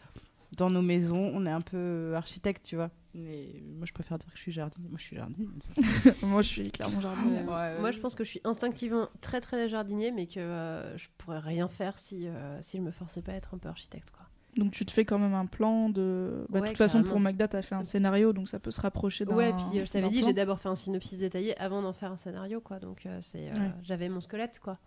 dans 0.53 0.71
nos 0.71 0.83
maisons, 0.83 1.31
on 1.35 1.45
est 1.47 1.51
un 1.51 1.61
peu 1.61 2.15
architecte, 2.15 2.63
tu 2.65 2.77
vois. 2.77 2.91
Mais 3.15 3.63
moi, 3.77 3.87
je 3.87 3.93
préfère 3.93 4.19
dire 4.19 4.29
que 4.31 4.37
je 4.37 4.43
suis 4.43 4.53
jardinier. 4.53 4.89
Moi, 4.89 4.99
je 4.99 5.05
suis 5.05 5.17
jardinier. 5.17 5.49
Moi, 6.23 6.43
je 6.43 6.49
suis 6.49 6.71
clairement 6.71 7.01
jardinier. 7.01 7.43
Moi, 7.43 7.91
je 7.91 7.99
pense 7.99 8.15
que 8.15 8.25
je 8.25 8.31
suis 8.31 8.41
instinctivement 8.45 9.09
très 9.23 9.41
très 9.41 9.69
jardinier, 9.71 10.13
mais 10.13 10.27
que 10.27 10.39
euh, 10.39 10.99
je 10.99 11.09
pourrais 11.17 11.39
rien 11.39 11.67
faire 11.67 11.99
si, 11.99 12.29
euh, 12.29 12.61
si 12.61 12.77
je 12.77 12.83
me 12.83 12.91
forçais 12.91 13.23
pas 13.23 13.33
à 13.33 13.37
être 13.37 13.55
un 13.55 13.59
peu 13.59 13.69
architecte. 13.69 14.11
Quoi. 14.11 14.26
Donc 14.57 14.73
tu 14.73 14.87
te 14.87 14.91
fais 14.91 15.05
quand 15.05 15.19
même 15.19 15.35
un 15.35 15.47
plan 15.47 15.91
de. 15.91 16.47
Bah, 16.49 16.61
de 16.61 16.63
Ouais, 16.63 16.69
toute 16.71 16.79
façon, 16.79 17.03
pour 17.03 17.21
Magda, 17.21 17.47
t'as 17.49 17.63
fait 17.63 17.75
un 17.75 17.83
scénario, 17.83 18.33
donc 18.33 18.49
ça 18.49 18.59
peut 18.59 18.71
se 18.71 18.81
rapprocher 18.81 19.25
d'un. 19.27 19.37
Ouais, 19.37 19.53
puis 19.53 19.79
euh, 19.81 19.85
je 19.85 19.91
t'avais 19.91 20.09
dit, 20.09 20.23
j'ai 20.23 20.33
d'abord 20.33 20.59
fait 20.59 20.69
un 20.71 20.75
synopsis 20.75 21.19
détaillé 21.19 21.57
avant 21.59 21.83
d'en 21.83 21.93
faire 21.93 22.11
un 22.13 22.17
scénario, 22.17 22.61
quoi. 22.61 22.79
Donc 22.79 23.05
euh, 23.07 23.19
c'est, 23.21 23.49
euh, 23.51 23.53
Ouais. 23.53 23.71
j'avais 23.83 24.09
mon 24.09 24.21
squelette, 24.21 24.59
quoi. 24.61 24.79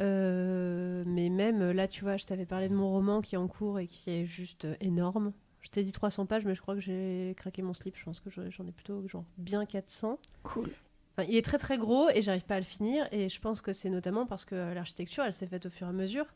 Mais 0.00 1.28
même 1.30 1.70
là, 1.70 1.86
tu 1.88 2.02
vois, 2.04 2.16
je 2.16 2.24
t'avais 2.24 2.46
parlé 2.46 2.68
de 2.68 2.74
mon 2.74 2.90
roman 2.90 3.20
qui 3.20 3.34
est 3.34 3.38
en 3.38 3.48
cours 3.48 3.78
et 3.78 3.86
qui 3.86 4.10
est 4.10 4.24
juste 4.24 4.66
énorme. 4.80 5.32
Je 5.60 5.68
t'ai 5.70 5.84
dit 5.84 5.92
300 5.92 6.26
pages, 6.26 6.44
mais 6.44 6.56
je 6.56 6.60
crois 6.60 6.74
que 6.74 6.80
j'ai 6.80 7.34
craqué 7.36 7.62
mon 7.62 7.72
slip. 7.72 7.96
Je 7.96 8.04
pense 8.04 8.18
que 8.18 8.30
j'en 8.30 8.66
ai 8.66 8.72
plutôt 8.72 9.06
genre 9.06 9.24
bien 9.38 9.64
400. 9.64 10.18
Cool. 10.42 10.70
Enfin, 11.16 11.28
il 11.28 11.36
est 11.36 11.44
très 11.44 11.58
très 11.58 11.78
gros 11.78 12.08
et 12.10 12.22
j'arrive 12.22 12.44
pas 12.44 12.56
à 12.56 12.58
le 12.58 12.64
finir. 12.64 13.06
Et 13.12 13.28
je 13.28 13.40
pense 13.40 13.60
que 13.60 13.72
c'est 13.72 13.90
notamment 13.90 14.26
parce 14.26 14.44
que 14.44 14.72
l'architecture, 14.74 15.22
elle 15.24 15.34
s'est 15.34 15.46
faite 15.46 15.66
au 15.66 15.70
fur 15.70 15.86
et 15.86 15.90
à 15.90 15.92
mesure. 15.92 16.26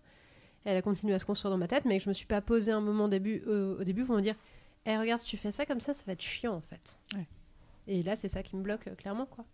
Elle 0.66 0.76
a 0.76 0.82
continué 0.82 1.14
à 1.14 1.18
se 1.18 1.24
construire 1.24 1.50
dans 1.52 1.58
ma 1.58 1.68
tête, 1.68 1.84
mais 1.84 1.96
que 1.98 2.04
je 2.04 2.08
me 2.08 2.14
suis 2.14 2.26
pas 2.26 2.40
posé 2.40 2.72
un 2.72 2.80
moment 2.80 3.04
au 3.04 3.08
début, 3.08 3.42
euh, 3.46 3.78
au 3.80 3.84
début 3.84 4.04
pour 4.04 4.16
me 4.16 4.20
dire 4.20 4.34
Eh, 4.84 4.96
regarde, 4.98 5.20
si 5.20 5.26
tu 5.26 5.36
fais 5.36 5.52
ça 5.52 5.64
comme 5.64 5.80
ça, 5.80 5.94
ça 5.94 6.02
va 6.06 6.12
être 6.14 6.20
chiant 6.22 6.54
en 6.54 6.60
fait. 6.60 6.96
Ouais. 7.14 7.26
Et 7.88 8.02
là, 8.02 8.16
c'est 8.16 8.28
ça 8.28 8.42
qui 8.42 8.56
me 8.56 8.62
bloque 8.62 8.88
euh, 8.88 8.94
clairement, 8.96 9.26
quoi. 9.26 9.44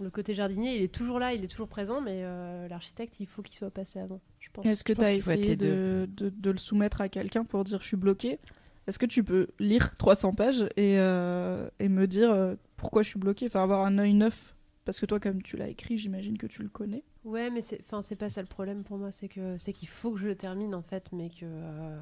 Le 0.00 0.10
côté 0.10 0.34
jardinier, 0.34 0.76
il 0.76 0.82
est 0.82 0.92
toujours 0.92 1.18
là, 1.18 1.32
il 1.34 1.42
est 1.44 1.48
toujours 1.48 1.68
présent, 1.68 2.00
mais 2.00 2.20
euh, 2.24 2.68
l'architecte, 2.68 3.20
il 3.20 3.26
faut 3.26 3.42
qu'il 3.42 3.56
soit 3.56 3.70
passé 3.70 3.98
avant, 3.98 4.20
je 4.40 4.48
pense. 4.52 4.64
Est-ce 4.66 4.82
que 4.84 4.92
tu 4.92 5.00
as 5.02 5.12
essayé 5.14 5.56
de, 5.56 6.06
de- 6.16 6.28
de 6.30 6.50
le 6.50 6.58
soumettre 6.58 7.00
à 7.00 7.08
quelqu'un 7.08 7.44
pour 7.44 7.62
dire 7.64 7.80
je 7.80 7.86
suis 7.86 7.96
bloqué? 7.96 8.38
Est-ce 8.86 8.98
que 8.98 9.06
tu 9.06 9.24
peux 9.24 9.48
lire 9.58 9.94
300 9.96 10.32
pages 10.34 10.62
et, 10.76 10.98
euh, 10.98 11.68
et 11.80 11.88
me 11.88 12.06
dire 12.06 12.54
pourquoi 12.76 13.02
je 13.02 13.08
suis 13.08 13.18
bloqué? 13.18 13.46
Enfin, 13.46 13.62
avoir 13.62 13.84
un 13.84 13.98
œil 13.98 14.14
neuf. 14.14 14.54
Parce 14.84 15.00
que 15.00 15.06
toi, 15.06 15.18
comme 15.18 15.42
tu 15.42 15.56
l'as 15.56 15.68
écrit, 15.68 15.98
j'imagine 15.98 16.38
que 16.38 16.46
tu 16.46 16.62
le 16.62 16.68
connais. 16.68 17.02
Ouais, 17.26 17.50
mais 17.50 17.60
c'est, 17.60 17.80
enfin, 17.84 18.00
c'est 18.02 18.16
pas 18.16 18.28
ça 18.30 18.40
le 18.40 18.46
problème 18.46 18.84
pour 18.84 18.96
moi, 18.98 19.10
c'est 19.12 19.28
que 19.28 19.58
c'est 19.58 19.72
qu'il 19.72 19.88
faut 19.88 20.12
que 20.12 20.18
je 20.18 20.28
le 20.28 20.36
termine 20.36 20.74
en 20.74 20.82
fait, 20.82 21.06
mais 21.12 21.28
que 21.28 21.44
euh, 21.44 21.98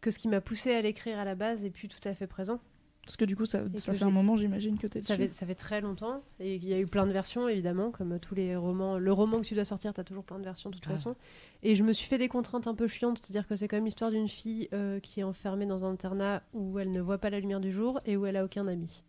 que 0.00 0.10
ce 0.10 0.18
qui 0.18 0.28
m'a 0.28 0.40
poussé 0.40 0.72
à 0.74 0.80
l'écrire 0.82 1.18
à 1.18 1.24
la 1.24 1.34
base 1.34 1.64
est 1.64 1.70
plus 1.70 1.88
tout 1.88 2.00
à 2.08 2.14
fait 2.14 2.26
présent. 2.26 2.58
Parce 3.04 3.16
que 3.16 3.24
du 3.24 3.36
coup, 3.36 3.46
ça, 3.46 3.62
fait 3.78 4.02
un 4.02 4.10
moment, 4.10 4.36
j'imagine, 4.36 4.76
que 4.76 4.86
tu 4.86 4.98
es 4.98 5.02
Ça 5.02 5.16
dessus. 5.16 5.28
fait, 5.28 5.34
ça 5.34 5.46
fait 5.46 5.54
très 5.54 5.80
longtemps 5.80 6.20
et 6.40 6.56
il 6.56 6.64
y 6.66 6.74
a 6.74 6.78
eu 6.78 6.86
plein 6.86 7.06
de 7.06 7.12
versions 7.12 7.48
évidemment, 7.48 7.90
comme 7.90 8.18
tous 8.20 8.34
les 8.34 8.54
romans. 8.54 8.98
Le 8.98 9.12
roman 9.14 9.40
que 9.40 9.46
tu 9.46 9.54
dois 9.54 9.64
sortir, 9.64 9.94
tu 9.94 10.00
as 10.00 10.04
toujours 10.04 10.24
plein 10.24 10.38
de 10.38 10.44
versions 10.44 10.68
de 10.68 10.74
toute 10.74 10.84
Ah. 10.88 10.90
façon. 10.90 11.16
Et 11.62 11.74
je 11.74 11.82
me 11.84 11.94
suis 11.94 12.06
fait 12.06 12.18
des 12.18 12.28
contraintes 12.28 12.66
un 12.66 12.74
peu 12.74 12.86
chiantes, 12.86 13.18
c'est-à-dire 13.18 13.46
que 13.48 13.56
c'est 13.56 13.66
quand 13.66 13.76
même 13.78 13.86
l'histoire 13.86 14.10
d'une 14.10 14.28
fille 14.28 14.68
euh, 14.74 15.00
qui 15.00 15.20
est 15.20 15.22
enfermée 15.22 15.64
dans 15.64 15.86
un 15.86 15.90
internat 15.92 16.42
où 16.52 16.78
elle 16.78 16.92
ne 16.92 17.00
voit 17.00 17.16
pas 17.18 17.30
la 17.30 17.40
lumière 17.40 17.60
du 17.60 17.72
jour 17.72 17.98
et 18.04 18.16
où 18.18 18.26
elle 18.26 18.36
a 18.36 18.44
aucun 18.44 18.66
ami. 18.68 19.02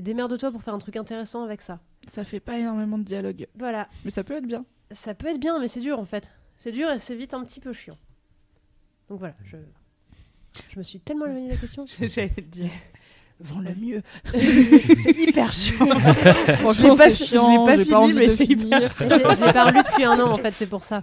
Et 0.00 0.02
démerde-toi 0.02 0.50
pour 0.50 0.62
faire 0.62 0.72
un 0.72 0.78
truc 0.78 0.96
intéressant 0.96 1.44
avec 1.44 1.60
ça. 1.60 1.78
Ça 2.08 2.24
fait 2.24 2.40
pas 2.40 2.58
énormément 2.58 2.96
de 2.96 3.02
dialogue. 3.02 3.46
Voilà, 3.54 3.86
Mais 4.06 4.10
ça 4.10 4.24
peut 4.24 4.32
être 4.32 4.46
bien. 4.46 4.64
ça 4.92 5.12
peut 5.12 5.26
être 5.26 5.38
bien, 5.38 5.58
mais 5.60 5.68
c'est 5.68 5.82
dur 5.82 5.98
en 5.98 6.06
fait. 6.06 6.32
C'est 6.56 6.72
dur 6.72 6.90
et 6.90 6.98
c'est 6.98 7.14
vite 7.14 7.34
un 7.34 7.44
petit 7.44 7.60
peu 7.60 7.74
chiant. 7.74 7.98
Donc 9.10 9.18
voilà, 9.18 9.34
je, 9.44 9.58
je 10.70 10.78
me 10.78 10.82
suis 10.82 11.00
tellement 11.00 11.26
éloignée 11.26 11.48
de 11.48 11.52
la 11.52 11.58
question. 11.58 11.84
J'allais 12.00 12.30
te 12.30 12.40
dire. 12.40 12.70
Vends-le 13.40 13.74
mieux. 13.74 14.02
c'est 14.32 15.18
hyper 15.18 15.52
chiant. 15.52 15.84
Franchement, 16.60 16.96
c'est 16.96 17.12
je 17.12 17.34
l'ai 17.34 17.66
pas 17.66 17.84
fini, 17.84 18.12
mais 18.14 18.34
c'est 18.34 18.46
Je 18.46 19.44
l'ai 19.44 19.52
pas 19.52 19.64
relu 19.66 19.82
depuis 19.82 20.04
un 20.04 20.18
an 20.18 20.30
en 20.32 20.38
fait, 20.38 20.54
c'est 20.54 20.66
pour 20.66 20.82
ça. 20.82 21.02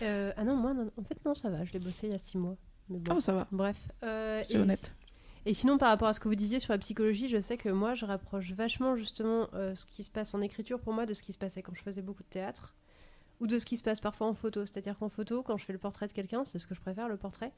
Euh, 0.00 0.32
ah 0.34 0.44
non, 0.44 0.56
moi, 0.56 0.72
non, 0.72 0.90
en 0.96 1.02
fait, 1.02 1.22
non, 1.26 1.34
ça 1.34 1.50
va. 1.50 1.62
Je 1.66 1.74
l'ai 1.74 1.78
bossé 1.78 2.06
il 2.06 2.12
y 2.12 2.16
a 2.16 2.18
six 2.18 2.38
mois. 2.38 2.56
Mais 2.88 3.00
bon, 3.00 3.16
Oh, 3.16 3.20
ça 3.20 3.34
va, 3.34 3.46
bref. 3.52 3.76
Euh, 4.02 4.40
c'est 4.46 4.56
honnête. 4.56 4.94
Et 5.46 5.54
sinon, 5.54 5.78
par 5.78 5.90
rapport 5.90 6.08
à 6.08 6.12
ce 6.12 6.18
que 6.18 6.26
vous 6.26 6.34
disiez 6.34 6.58
sur 6.58 6.72
la 6.72 6.78
psychologie, 6.78 7.28
je 7.28 7.40
sais 7.40 7.56
que 7.56 7.68
moi, 7.68 7.94
je 7.94 8.04
rapproche 8.04 8.52
vachement 8.52 8.96
justement 8.96 9.48
euh, 9.54 9.76
ce 9.76 9.86
qui 9.86 10.02
se 10.02 10.10
passe 10.10 10.34
en 10.34 10.40
écriture 10.40 10.80
pour 10.80 10.92
moi 10.92 11.06
de 11.06 11.14
ce 11.14 11.22
qui 11.22 11.32
se 11.32 11.38
passait 11.38 11.62
quand 11.62 11.72
je 11.74 11.82
faisais 11.82 12.02
beaucoup 12.02 12.24
de 12.24 12.28
théâtre 12.28 12.74
ou 13.38 13.46
de 13.46 13.58
ce 13.60 13.64
qui 13.64 13.76
se 13.76 13.84
passe 13.84 14.00
parfois 14.00 14.26
en 14.26 14.34
photo. 14.34 14.66
C'est-à-dire 14.66 14.98
qu'en 14.98 15.08
photo, 15.08 15.44
quand 15.44 15.56
je 15.56 15.64
fais 15.64 15.72
le 15.72 15.78
portrait 15.78 16.08
de 16.08 16.12
quelqu'un, 16.12 16.44
c'est 16.44 16.58
ce 16.58 16.66
que 16.66 16.74
je 16.74 16.80
préfère, 16.80 17.08
le 17.08 17.16
portrait, 17.16 17.52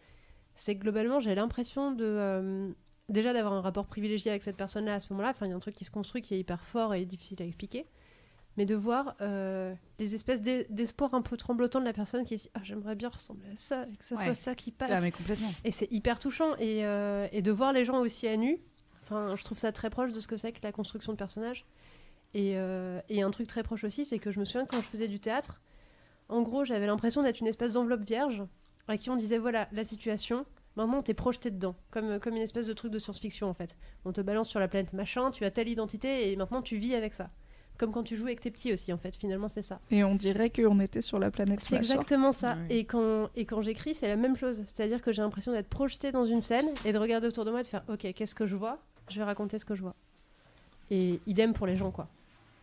c'est 0.54 0.76
que 0.76 0.82
globalement, 0.82 1.18
j'ai 1.18 1.34
l'impression 1.34 1.92
de. 1.92 2.04
euh, 2.04 2.70
déjà 3.08 3.32
d'avoir 3.32 3.54
un 3.54 3.62
rapport 3.62 3.86
privilégié 3.86 4.30
avec 4.30 4.42
cette 4.42 4.58
personne-là 4.58 4.94
à 4.94 5.00
ce 5.00 5.10
moment-là. 5.14 5.30
Enfin, 5.30 5.46
il 5.46 5.48
y 5.48 5.52
a 5.52 5.56
un 5.56 5.60
truc 5.60 5.74
qui 5.74 5.86
se 5.86 5.90
construit 5.90 6.20
qui 6.20 6.34
est 6.34 6.38
hyper 6.38 6.62
fort 6.66 6.94
et 6.94 7.06
difficile 7.06 7.42
à 7.42 7.46
expliquer. 7.46 7.86
Mais 8.58 8.66
de 8.66 8.74
voir 8.74 9.14
euh, 9.20 9.72
les 10.00 10.14
espèces 10.16 10.42
d'e- 10.42 10.66
d'espoir 10.68 11.14
un 11.14 11.22
peu 11.22 11.36
tremblotants 11.36 11.78
de 11.80 11.84
la 11.84 11.92
personne 11.92 12.24
qui 12.24 12.34
dit 12.36 12.50
Ah, 12.54 12.60
j'aimerais 12.64 12.96
bien 12.96 13.08
ressembler 13.08 13.46
à 13.52 13.56
ça, 13.56 13.84
et 13.84 13.96
que 13.96 14.14
Ouais. 14.16 14.24
soit 14.24 14.34
ça 14.34 14.54
qui 14.56 14.72
passe. 14.72 14.90
Ah, 14.92 15.00
mais 15.00 15.12
complètement. 15.12 15.52
Et 15.64 15.70
c'est 15.70 15.90
hyper 15.92 16.18
touchant. 16.18 16.56
Et, 16.58 16.84
euh, 16.84 17.28
et 17.32 17.40
de 17.40 17.52
voir 17.52 17.72
les 17.72 17.84
gens 17.84 18.00
aussi 18.00 18.26
à 18.28 18.36
nu, 18.36 18.58
enfin, 19.04 19.36
je 19.36 19.44
trouve 19.44 19.58
ça 19.58 19.70
très 19.72 19.90
proche 19.90 20.10
de 20.12 20.18
ce 20.20 20.26
que 20.26 20.36
c'est 20.36 20.50
que 20.52 20.58
la 20.64 20.72
construction 20.72 21.12
de 21.12 21.16
personnages. 21.16 21.64
Et, 22.34 22.54
euh, 22.56 23.00
et 23.08 23.22
un 23.22 23.30
truc 23.30 23.46
très 23.46 23.62
proche 23.62 23.84
aussi, 23.84 24.04
c'est 24.04 24.18
que 24.18 24.30
je 24.32 24.40
me 24.40 24.44
souviens 24.44 24.66
quand 24.66 24.78
je 24.82 24.86
faisais 24.88 25.08
du 25.08 25.20
théâtre, 25.20 25.60
en 26.28 26.42
gros, 26.42 26.64
j'avais 26.64 26.86
l'impression 26.86 27.22
d'être 27.22 27.40
une 27.40 27.46
espèce 27.46 27.72
d'enveloppe 27.72 28.02
vierge 28.04 28.42
à 28.88 28.98
qui 28.98 29.08
on 29.08 29.16
disait 29.16 29.38
voilà, 29.38 29.68
la 29.72 29.84
situation, 29.84 30.44
maintenant 30.76 31.00
t'es 31.02 31.14
projeté 31.14 31.50
dedans, 31.52 31.76
comme, 31.90 32.18
comme 32.18 32.34
une 32.34 32.42
espèce 32.42 32.66
de 32.66 32.72
truc 32.72 32.90
de 32.90 32.98
science-fiction 32.98 33.48
en 33.48 33.54
fait. 33.54 33.76
On 34.04 34.12
te 34.12 34.20
balance 34.20 34.48
sur 34.48 34.58
la 34.60 34.66
planète 34.68 34.92
machin, 34.94 35.30
tu 35.30 35.44
as 35.44 35.50
telle 35.52 35.68
identité 35.68 36.30
et 36.32 36.36
maintenant 36.36 36.60
tu 36.60 36.76
vis 36.76 36.94
avec 36.96 37.14
ça. 37.14 37.30
Comme 37.78 37.92
quand 37.92 38.02
tu 38.02 38.16
joues 38.16 38.26
avec 38.26 38.40
tes 38.40 38.50
petits 38.50 38.72
aussi, 38.72 38.92
en 38.92 38.98
fait, 38.98 39.14
finalement, 39.14 39.46
c'est 39.46 39.62
ça. 39.62 39.78
Et 39.92 40.02
on 40.02 40.16
dirait 40.16 40.50
qu'on 40.50 40.80
était 40.80 41.00
sur 41.00 41.18
la 41.20 41.30
planète 41.30 41.60
C'est 41.60 41.76
exactement 41.76 42.32
ça. 42.32 42.56
Oui. 42.68 42.76
Et 42.78 42.84
quand, 42.84 43.30
et 43.36 43.44
quand 43.46 43.62
j'écris, 43.62 43.94
c'est 43.94 44.08
la 44.08 44.16
même 44.16 44.36
chose. 44.36 44.62
C'est-à-dire 44.66 45.00
que 45.00 45.12
j'ai 45.12 45.22
l'impression 45.22 45.52
d'être 45.52 45.68
projetée 45.68 46.10
dans 46.10 46.24
une 46.24 46.40
scène 46.40 46.68
et 46.84 46.92
de 46.92 46.98
regarder 46.98 47.28
autour 47.28 47.44
de 47.44 47.50
moi 47.52 47.60
et 47.60 47.62
de 47.62 47.68
faire 47.68 47.84
Ok, 47.88 48.12
qu'est-ce 48.12 48.34
que 48.34 48.46
je 48.46 48.56
vois? 48.56 48.78
Je 49.08 49.18
vais 49.18 49.24
raconter 49.24 49.58
ce 49.60 49.64
que 49.64 49.76
je 49.76 49.82
vois. 49.82 49.94
Et 50.90 51.20
idem 51.26 51.52
pour 51.52 51.66
les 51.66 51.76
gens, 51.76 51.92
quoi. 51.92 52.08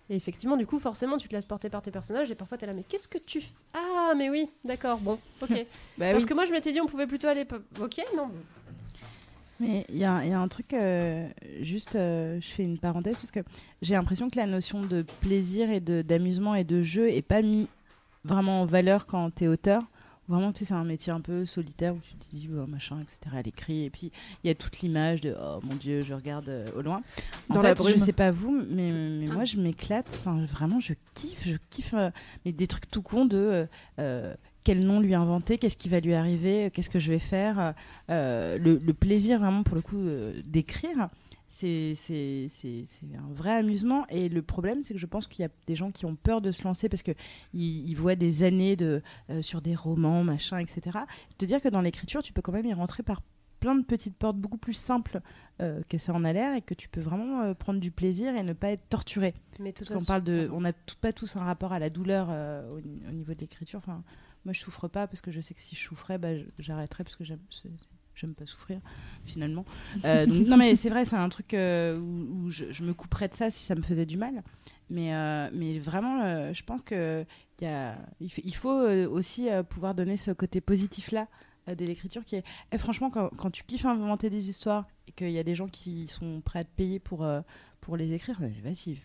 Et 0.09 0.15
effectivement, 0.15 0.57
du 0.57 0.67
coup, 0.67 0.79
forcément, 0.79 1.17
tu 1.17 1.27
te 1.27 1.33
laisses 1.33 1.45
porter 1.45 1.69
par 1.69 1.81
tes 1.81 1.91
personnages 1.91 2.29
et 2.29 2.35
parfois 2.35 2.57
t'es 2.57 2.65
là, 2.67 2.73
mais 2.73 2.83
qu'est-ce 2.83 3.07
que 3.07 3.17
tu. 3.17 3.41
Ah, 3.73 4.13
mais 4.15 4.29
oui, 4.29 4.49
d'accord, 4.63 4.99
bon, 4.99 5.17
ok. 5.41 5.49
Bah 5.97 6.11
Parce 6.11 6.25
oui. 6.25 6.29
que 6.29 6.33
moi, 6.33 6.45
je 6.45 6.51
m'étais 6.51 6.73
dit, 6.73 6.81
on 6.81 6.85
pouvait 6.87 7.07
plutôt 7.07 7.27
aller. 7.27 7.47
Ok, 7.81 8.03
non. 8.15 8.29
Mais 9.59 9.85
il 9.89 9.97
y, 9.97 10.03
a 10.03 10.23
il 10.25 10.29
y 10.29 10.33
a 10.33 10.39
un 10.39 10.47
truc, 10.49 10.73
euh, 10.73 11.27
juste, 11.61 11.95
euh, 11.95 12.39
je 12.41 12.47
fais 12.47 12.63
une 12.63 12.77
parenthèse, 12.77 13.15
parce 13.15 13.31
que 13.31 13.39
j'ai 13.81 13.93
l'impression 13.95 14.29
que 14.29 14.35
la 14.37 14.47
notion 14.47 14.81
de 14.81 15.03
plaisir 15.21 15.69
et 15.69 15.79
de- 15.79 16.01
d'amusement 16.01 16.55
et 16.55 16.63
de 16.65 16.81
jeu 16.83 17.09
est 17.09 17.21
pas 17.21 17.41
mis 17.41 17.67
vraiment 18.25 18.61
en 18.63 18.65
valeur 18.65 19.05
quand 19.05 19.33
tu 19.33 19.45
es 19.45 19.47
auteur. 19.47 19.81
Vraiment, 20.27 20.51
tu 20.51 20.59
sais, 20.59 20.65
c'est 20.65 20.73
un 20.73 20.83
métier 20.83 21.13
un 21.13 21.21
peu 21.21 21.45
solitaire 21.45 21.93
où 21.93 21.99
tu 21.99 22.15
te 22.15 22.35
dis, 22.35 22.49
oh, 22.51 22.65
machin, 22.65 22.97
etc. 22.99 23.19
Elle 23.37 23.47
écrit, 23.47 23.83
et 23.85 23.89
puis 23.91 24.11
il 24.43 24.47
y 24.47 24.49
a 24.49 24.55
toute 24.55 24.79
l'image 24.79 25.21
de, 25.21 25.35
oh 25.39 25.59
mon 25.63 25.75
Dieu, 25.75 26.01
je 26.01 26.15
regarde 26.15 26.49
euh, 26.49 26.65
au 26.75 26.81
loin. 26.81 27.03
En 27.49 27.53
Dans 27.53 27.61
fait, 27.61 27.67
la 27.67 27.73
brume. 27.75 27.93
je 27.93 27.99
sais 27.99 28.11
pas 28.11 28.31
vous, 28.31 28.51
mais, 28.51 28.91
mais 28.91 29.27
moi, 29.27 29.45
je 29.45 29.57
m'éclate. 29.57 30.07
Enfin, 30.19 30.43
vraiment, 30.45 30.79
je 30.79 30.93
kiffe, 31.13 31.43
je 31.45 31.57
kiffe. 31.69 31.93
mais 32.43 32.51
des 32.51 32.65
trucs 32.67 32.89
tout 32.89 33.03
cons 33.03 33.25
de. 33.25 33.67
Quel 34.65 34.85
nom 34.85 34.99
lui 34.99 35.13
inventer, 35.13 35.57
qu'est-ce 35.57 35.77
qui 35.77 35.87
va 35.87 36.01
lui 36.01 36.15
arriver, 36.15 36.71
qu'est-ce 36.73 36.89
que 36.89 36.99
je 36.99 37.11
vais 37.11 37.19
faire, 37.19 37.73
euh, 38.09 38.57
le, 38.57 38.81
le 38.83 38.93
plaisir 38.93 39.39
vraiment 39.39 39.63
pour 39.63 39.75
le 39.75 39.81
coup 39.81 39.99
euh, 39.99 40.41
d'écrire, 40.45 41.09
c'est 41.47 41.93
un 43.13 43.33
vrai 43.33 43.51
amusement. 43.51 44.05
Et 44.09 44.27
le 44.27 44.41
problème, 44.41 44.83
c'est 44.83 44.95
que 44.95 44.99
je 44.99 45.05
pense 45.05 45.27
qu'il 45.27 45.43
y 45.43 45.45
a 45.45 45.51
des 45.67 45.75
gens 45.75 45.91
qui 45.91 46.05
ont 46.05 46.15
peur 46.15 46.41
de 46.41 46.51
se 46.51 46.63
lancer 46.63 46.89
parce 46.89 47.03
qu'ils 47.03 47.15
ils 47.53 47.93
voient 47.93 48.15
des 48.15 48.43
années 48.43 48.75
de, 48.75 49.03
euh, 49.29 49.43
sur 49.43 49.61
des 49.61 49.75
romans, 49.75 50.23
machin, 50.23 50.57
etc. 50.57 50.97
Te 51.37 51.45
dire 51.45 51.61
que 51.61 51.69
dans 51.69 51.81
l'écriture, 51.81 52.23
tu 52.23 52.33
peux 52.33 52.41
quand 52.41 52.51
même 52.51 52.65
y 52.65 52.73
rentrer 52.73 53.03
par 53.03 53.21
plein 53.59 53.75
de 53.75 53.83
petites 53.83 54.15
portes 54.15 54.37
beaucoup 54.37 54.57
plus 54.57 54.73
simples 54.73 55.21
euh, 55.59 55.81
que 55.89 55.97
ça 55.97 56.13
en 56.13 56.23
a 56.23 56.33
l'air 56.33 56.55
et 56.55 56.61
que 56.61 56.73
tu 56.73 56.89
peux 56.89 57.01
vraiment 57.01 57.41
euh, 57.41 57.53
prendre 57.53 57.79
du 57.79 57.89
plaisir 57.89 58.35
et 58.35 58.43
ne 58.43 58.53
pas 58.53 58.69
être 58.69 58.87
torturé. 58.89 59.33
Mais 59.59 59.71
Parce 59.71 59.89
qu'on 59.89 60.03
parle 60.03 60.23
de, 60.23 60.49
on 60.51 60.61
n'a 60.61 60.73
pas 61.01 61.13
tous 61.13 61.35
un 61.35 61.43
rapport 61.43 61.73
à 61.73 61.79
la 61.79 61.89
douleur 61.89 62.27
euh, 62.29 62.69
au, 62.69 62.77
au 62.77 63.11
niveau 63.11 63.33
de 63.33 63.39
l'écriture. 63.39 63.79
Enfin, 63.79 64.03
moi, 64.45 64.53
je 64.53 64.59
souffre 64.61 64.87
pas 64.87 65.07
parce 65.07 65.21
que 65.21 65.31
je 65.31 65.41
sais 65.41 65.53
que 65.53 65.61
si 65.61 65.75
je 65.75 65.81
souffrais, 65.81 66.17
bah, 66.17 66.29
j'arrêterais 66.59 67.03
parce 67.03 67.15
que 67.15 67.23
j'aime- 67.23 67.39
j'aime 68.13 68.33
pas 68.35 68.45
souffrir 68.45 68.79
finalement. 69.25 69.65
Euh, 70.05 70.25
donc, 70.25 70.47
non 70.47 70.55
mais 70.57 70.75
c'est 70.75 70.89
vrai, 70.89 71.03
c'est 71.05 71.15
un 71.15 71.29
truc 71.29 71.53
euh, 71.53 71.97
où, 71.97 72.45
où 72.45 72.49
je, 72.49 72.71
je 72.71 72.83
me 72.83 72.93
couperais 72.93 73.27
de 73.27 73.33
ça 73.33 73.49
si 73.49 73.63
ça 73.63 73.75
me 73.75 73.81
faisait 73.81 74.05
du 74.05 74.17
mal. 74.17 74.43
Mais, 74.89 75.15
euh, 75.15 75.49
mais 75.51 75.79
vraiment, 75.79 76.53
je 76.53 76.63
pense 76.63 76.81
que 76.81 77.25
il 77.59 77.63
y 77.63 77.67
a, 77.67 77.97
il 78.19 78.55
faut, 78.55 78.69
aussi 78.69 79.47
pouvoir 79.69 79.95
donner 79.95 80.15
ce 80.15 80.31
côté 80.31 80.61
positif 80.61 81.11
là 81.11 81.27
de 81.67 81.85
l'écriture 81.85 82.23
qui 82.23 82.35
est. 82.35 82.43
Et 82.71 82.77
franchement, 82.77 83.09
quand, 83.09 83.29
quand 83.29 83.49
tu 83.49 83.63
kiffes 83.63 83.85
inventer 83.85 84.29
des 84.29 84.49
histoires 84.51 84.85
et 85.07 85.11
qu'il 85.11 85.31
y 85.31 85.39
a 85.39 85.43
des 85.43 85.55
gens 85.55 85.67
qui 85.67 86.05
sont 86.05 86.41
prêts 86.41 86.59
à 86.59 86.63
te 86.63 86.75
payer 86.75 86.99
pour 86.99 87.25
pour 87.81 87.97
les 87.97 88.13
écrire, 88.13 88.39
vas-y, 88.39 88.99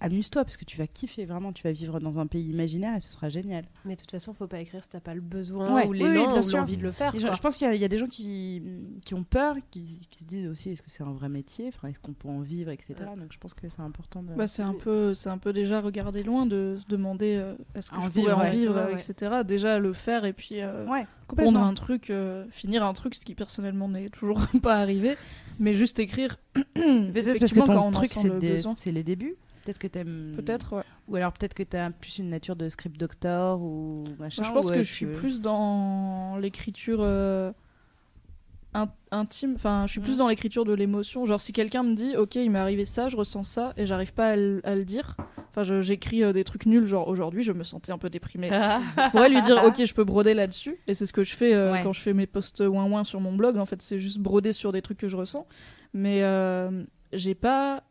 amuse-toi 0.00 0.44
parce 0.44 0.56
que 0.56 0.64
tu 0.64 0.76
vas 0.78 0.86
kiffer 0.86 1.24
vraiment. 1.24 1.52
Tu 1.52 1.62
vas 1.62 1.72
vivre 1.72 2.00
dans 2.00 2.18
un 2.18 2.26
pays 2.26 2.48
imaginaire 2.48 2.96
et 2.96 3.00
ce 3.00 3.12
sera 3.12 3.28
génial. 3.28 3.64
Mais 3.84 3.94
de 3.96 4.00
toute 4.00 4.10
façon, 4.10 4.34
faut 4.34 4.46
pas 4.46 4.60
écrire 4.60 4.82
si 4.82 4.88
t'as 4.90 5.00
pas 5.00 5.14
le 5.14 5.20
besoin 5.20 5.74
Ouais, 5.74 5.86
ou 5.86 5.90
oui, 5.90 5.98
l'élan 5.98 6.10
oui, 6.10 6.40
bien 6.40 6.42
ou 6.42 6.56
l'envie 6.56 6.76
de 6.76 6.82
le 6.82 6.92
faire. 6.92 7.12
Je, 7.18 7.40
pense 7.40 7.56
qu'il 7.56 7.66
y, 7.66 7.70
a- 7.70 7.74
il 7.74 7.80
y 7.80 7.84
a 7.84 7.88
des 7.88 7.98
gens 7.98 8.06
qui, 8.06 8.62
qui 9.04 9.14
ont 9.14 9.24
peur, 9.24 9.56
qui, 9.70 10.00
qui 10.10 10.20
se 10.24 10.28
disent 10.28 10.48
aussi 10.48 10.70
est-ce 10.70 10.82
que 10.82 10.90
c'est 10.90 11.02
un 11.02 11.12
vrai 11.12 11.28
métier, 11.28 11.68
Enfin, 11.68 11.88
est-ce 11.88 12.00
qu'on 12.00 12.12
peut 12.12 12.28
en 12.28 12.40
vivre, 12.40 12.70
etc. 12.70 12.94
Donc 13.16 13.32
je 13.32 13.38
pense 13.38 13.54
que 13.54 13.68
c'est 13.68 13.80
important 13.82 14.22
de. 14.22 14.34
Bah, 14.34 14.46
c'est 14.46 14.62
un 14.62 14.74
peu, 14.74 15.14
c'est 15.14 15.28
un 15.30 15.38
peu 15.38 15.52
déjà 15.52 15.80
regarder 15.80 16.22
loin 16.22 16.46
de 16.46 16.78
se 16.80 16.86
demander 16.88 17.36
euh, 17.36 17.54
est-ce 17.74 17.90
que 17.90 17.96
En 17.96 18.00
je 18.02 18.10
vivre, 18.10 18.30
pourrais 18.32 18.34
en 18.34 18.50
ouais, 18.50 18.56
vivre, 18.56 18.74
ouais, 18.74 18.92
ouais. 18.94 19.00
etc. 19.00 19.42
Déjà 19.46 19.78
le 19.78 19.92
faire 19.92 20.24
et 20.24 20.32
puis 20.32 20.60
euh, 20.60 20.86
complètement. 21.28 21.64
un 21.64 21.74
truc, 21.74 22.10
euh, 22.10 22.44
finir 22.50 22.84
un 22.84 22.92
truc, 22.92 23.14
ce 23.14 23.24
qui 23.24 23.34
personnellement 23.34 23.88
n'est 23.88 24.10
toujours 24.10 24.40
pas 24.62 24.76
arrivé, 24.76 25.16
mais 25.58 25.74
juste 25.74 25.98
écrire. 25.98 26.38
Peut-être 26.54 27.38
parce 27.38 27.52
que 27.52 27.60
ton 27.60 27.90
truc 27.90 28.10
c'est 28.12 28.28
le 28.28 28.38
des- 28.38 28.62
les 28.92 29.02
débuts. 29.02 29.36
Peut-être 29.66 29.78
que 29.78 29.86
t'aimes. 29.88 30.32
Peut-être, 30.36 30.76
ouais. 30.76 30.82
Ou 31.08 31.16
alors 31.16 31.32
peut-être 31.32 31.54
que 31.54 31.62
t'as 31.64 31.90
plus 31.90 32.18
une 32.18 32.30
nature 32.30 32.54
de 32.56 32.68
script 32.68 32.98
doctor 32.98 33.60
ou 33.60 34.04
machin. 34.18 34.42
je 34.44 34.50
pense 34.52 34.70
que 34.70 34.82
je 34.82 34.92
suis 34.92 35.06
plus 35.06 35.40
dans 35.40 36.36
l'écriture 36.40 37.00
euh, 37.02 37.52
in- 38.74 38.88
intime. 39.10 39.54
Enfin, 39.56 39.84
je 39.86 39.92
suis 39.92 40.00
plus 40.00 40.18
dans 40.18 40.28
l'écriture 40.28 40.64
de 40.64 40.72
l'émotion. 40.72 41.26
Genre, 41.26 41.40
si 41.40 41.52
quelqu'un 41.52 41.82
me 41.82 41.94
dit, 41.94 42.16
ok, 42.16 42.36
il 42.36 42.50
m'est 42.50 42.58
arrivé 42.58 42.84
ça, 42.84 43.08
je 43.08 43.16
ressens 43.16 43.42
ça, 43.44 43.72
et 43.76 43.86
j'arrive 43.86 44.12
pas 44.14 44.28
à, 44.30 44.36
le- 44.36 44.60
à 44.64 44.74
le 44.74 44.84
dire. 44.84 45.16
Enfin, 45.50 45.80
j'écris 45.80 46.22
euh, 46.22 46.32
des 46.32 46.44
trucs 46.44 46.66
nuls. 46.66 46.86
Genre, 46.86 47.08
aujourd'hui, 47.08 47.42
je 47.42 47.52
me 47.52 47.64
sentais 47.64 47.90
un 47.90 47.98
peu 47.98 48.10
déprimée. 48.10 48.48
je 48.50 49.10
pourrais 49.10 49.30
lui 49.30 49.40
dire, 49.42 49.62
ok, 49.66 49.84
je 49.84 49.94
peux 49.94 50.04
broder 50.04 50.34
là-dessus. 50.34 50.76
Et 50.86 50.94
c'est 50.94 51.06
ce 51.06 51.12
que 51.12 51.24
je 51.24 51.34
fais 51.34 51.54
euh, 51.54 51.72
Ouais. 51.72 51.82
quand 51.82 51.92
je 51.92 52.00
fais 52.00 52.12
mes 52.12 52.26
posts 52.26 52.60
ouin 52.60 52.84
ouin 52.90 53.04
sur 53.04 53.20
mon 53.20 53.34
blog. 53.34 53.56
En 53.56 53.66
fait, 53.66 53.82
c'est 53.82 53.98
juste 53.98 54.18
broder 54.20 54.52
sur 54.52 54.70
des 54.70 54.82
trucs 54.82 54.98
que 54.98 55.08
je 55.08 55.16
ressens. 55.16 55.46
Mais 55.94 56.22
j'ai 57.12 57.34
pas 57.34 57.82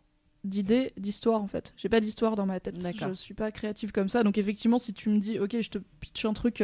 d'idée 0.45 0.93
d'histoire 0.97 1.41
en 1.41 1.47
fait. 1.47 1.73
J'ai 1.77 1.89
pas 1.89 1.99
d'histoire 1.99 2.35
dans 2.35 2.45
ma 2.45 2.59
tête. 2.59 2.75
Je 2.81 3.13
suis 3.13 3.33
pas 3.33 3.51
créative 3.51 3.91
comme 3.91 4.09
ça. 4.09 4.23
Donc 4.23 4.37
effectivement, 4.37 4.77
si 4.77 4.93
tu 4.93 5.09
me 5.09 5.19
dis, 5.19 5.39
ok, 5.39 5.59
je 5.59 5.69
te 5.69 5.79
pitch 5.99 6.25
un 6.25 6.33
truc, 6.33 6.63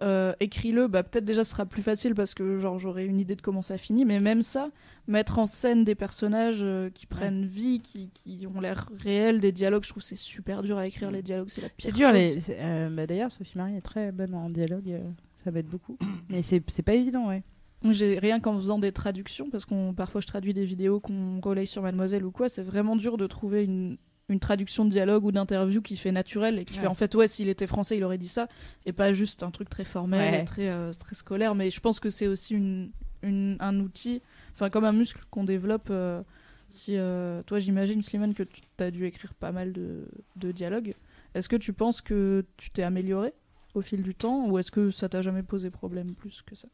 euh, 0.00 0.32
écris-le, 0.38 0.86
bah 0.86 1.02
peut-être 1.02 1.24
déjà 1.24 1.42
ce 1.42 1.50
sera 1.50 1.66
plus 1.66 1.82
facile 1.82 2.14
parce 2.14 2.32
que 2.32 2.58
genre 2.60 2.78
j'aurai 2.78 3.04
une 3.04 3.18
idée 3.18 3.34
de 3.34 3.42
comment 3.42 3.62
ça 3.62 3.78
finit. 3.78 4.04
Mais 4.04 4.20
même 4.20 4.42
ça, 4.42 4.70
mettre 5.06 5.38
en 5.38 5.46
scène 5.46 5.84
des 5.84 5.94
personnages 5.94 6.60
euh, 6.62 6.88
qui 6.90 7.06
prennent 7.06 7.44
vie, 7.46 7.80
qui, 7.80 8.10
qui 8.14 8.46
ont 8.46 8.60
l'air 8.60 8.88
réels, 9.02 9.40
des 9.40 9.52
dialogues, 9.52 9.84
je 9.84 9.90
trouve 9.90 10.02
c'est 10.02 10.16
super 10.16 10.62
dur 10.62 10.78
à 10.78 10.86
écrire 10.86 11.10
les 11.10 11.22
dialogues. 11.22 11.48
C'est 11.50 11.62
la 11.62 11.68
pire 11.68 11.86
C'est 11.86 11.92
dur. 11.92 12.12
Les... 12.12 12.38
euh, 12.50 12.88
bah, 12.90 13.06
D'ailleurs, 13.06 13.32
Sophie 13.32 13.58
Marie 13.58 13.76
est 13.76 13.80
très 13.82 14.12
bonne 14.12 14.34
en 14.34 14.50
dialogue. 14.50 15.00
ça 15.42 15.50
va 15.50 15.58
être 15.60 15.68
beaucoup. 15.68 15.98
Mais 16.28 16.42
c'est 16.42 16.62
c'est 16.70 16.82
pas 16.82 16.94
évident, 16.94 17.26
ouais. 17.28 17.42
J'ai 17.90 18.18
rien 18.18 18.40
qu'en 18.40 18.56
faisant 18.58 18.78
des 18.78 18.90
traductions, 18.92 19.50
parce 19.50 19.64
qu'on 19.64 19.94
parfois 19.94 20.20
je 20.20 20.26
traduis 20.26 20.52
des 20.52 20.64
vidéos 20.64 20.98
qu'on 21.00 21.40
relaye 21.40 21.66
sur 21.66 21.82
Mademoiselle 21.82 22.24
ou 22.24 22.30
quoi, 22.32 22.48
c'est 22.48 22.62
vraiment 22.62 22.96
dur 22.96 23.16
de 23.16 23.26
trouver 23.28 23.64
une, 23.64 23.96
une 24.28 24.40
traduction 24.40 24.84
de 24.84 24.90
dialogue 24.90 25.24
ou 25.24 25.30
d'interview 25.32 25.80
qui 25.80 25.96
fait 25.96 26.10
naturel 26.12 26.58
et 26.58 26.64
qui 26.64 26.74
Ouais. 26.74 26.80
fait 26.80 26.86
en 26.88 26.94
fait 26.94 27.14
ouais 27.14 27.28
s'il 27.28 27.48
était 27.48 27.68
français 27.68 27.96
il 27.96 28.02
aurait 28.04 28.18
dit 28.18 28.28
ça 28.28 28.48
et 28.84 28.92
pas 28.92 29.12
juste 29.12 29.42
un 29.44 29.50
truc 29.52 29.70
très 29.70 29.84
formel 29.84 30.34
Ouais. 30.34 30.42
et 30.42 30.44
très 30.44 30.68
euh, 30.68 30.92
très 30.92 31.14
scolaire. 31.14 31.54
Mais 31.54 31.70
je 31.70 31.78
pense 31.80 32.00
que 32.00 32.10
c'est 32.10 32.26
aussi 32.26 32.54
une, 32.54 32.90
une- 33.22 33.56
un 33.60 33.78
outil, 33.78 34.22
enfin 34.54 34.70
comme 34.70 34.84
un 34.84 34.92
muscle 34.92 35.20
qu'on 35.30 35.44
développe. 35.44 35.88
euh, 35.90 36.22
si 36.70 36.96
euh, 36.98 37.42
toi 37.44 37.58
j'imagine 37.60 38.02
Slimane 38.02 38.34
que 38.34 38.42
tu 38.42 38.60
as 38.80 38.90
dû 38.90 39.06
écrire 39.06 39.32
pas 39.34 39.52
mal 39.52 39.72
de, 39.72 40.06
de 40.36 40.52
dialogues, 40.52 40.94
est-ce 41.34 41.48
que 41.48 41.56
tu 41.56 41.72
penses 41.72 42.02
que 42.02 42.44
tu 42.58 42.70
t'es 42.70 42.82
amélioré 42.82 43.32
au 43.74 43.80
fil 43.82 44.02
du 44.02 44.14
temps 44.14 44.46
ou 44.50 44.58
est-ce 44.58 44.70
que 44.72 44.90
ça 44.90 45.08
t'a 45.08 45.22
jamais 45.22 45.42
posé 45.44 45.70
problème 45.70 46.14
plus 46.14 46.42
que 46.42 46.54
ça? 46.56 46.68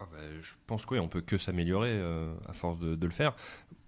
Ah 0.00 0.06
bah, 0.10 0.18
je 0.40 0.54
pense 0.66 0.84
qu'on 0.86 1.08
peut 1.08 1.20
que 1.20 1.38
s'améliorer 1.38 1.92
euh, 1.92 2.34
à 2.48 2.52
force 2.52 2.78
de, 2.80 3.06
le 3.06 3.12
faire. 3.12 3.34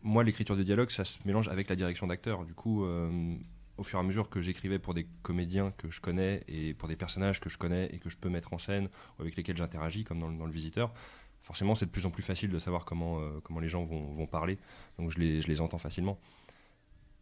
Moi, 0.03 0.23
l'écriture 0.25 0.57
de 0.57 0.63
dialogue, 0.63 0.91
ça 0.91 1.05
se 1.05 1.19
mélange 1.25 1.49
avec 1.49 1.69
la 1.69 1.77
direction 1.77 2.07
d'acteur. 2.07 2.45
Du 2.45 2.55
coup, 2.55 2.85
euh, 2.85 3.37
au 3.77 3.83
fur 3.83 3.99
et 3.99 4.03
à 4.03 4.05
mesure 4.05 4.31
que 4.31 4.41
j'écrivais 4.41 4.79
pour 4.79 4.95
des 4.95 5.07
comédiens 5.23 5.73
que 5.77 5.91
je 5.91 6.01
connais 6.01 6.45
et 6.49 6.75
pour 6.75 6.89
des 6.89 6.97
personnages 6.97 7.41
que 7.41 7.51
je 7.51 7.59
connais 7.59 7.87
et 7.93 7.99
que 7.99 8.09
je 8.09 8.17
peux 8.17 8.29
mettre 8.29 8.53
en 8.55 8.59
scène 8.59 8.89
ou 9.19 9.23
avec 9.23 9.37
lesquels 9.37 9.57
j'interagis, 9.57 10.05
comme 10.05 10.21
dans, 10.21 10.47
le- 10.47 10.53
visiteur, 10.53 10.95
forcément, 11.43 11.75
c'est 11.75 11.87
de 11.87 11.91
plus 11.91 12.07
en 12.07 12.11
plus 12.11 12.23
facile 12.23 12.51
de 12.51 12.59
savoir 12.61 12.85
comment, 12.85 13.21
euh, 13.21 13.61
les 13.61 13.69
gens 13.69 13.85
vont, 13.85 14.27
parler. 14.27 14.59
Donc, 14.99 15.11
je 15.11 15.19
les, 15.19 15.61
entends 15.61 15.79
facilement. 15.79 16.21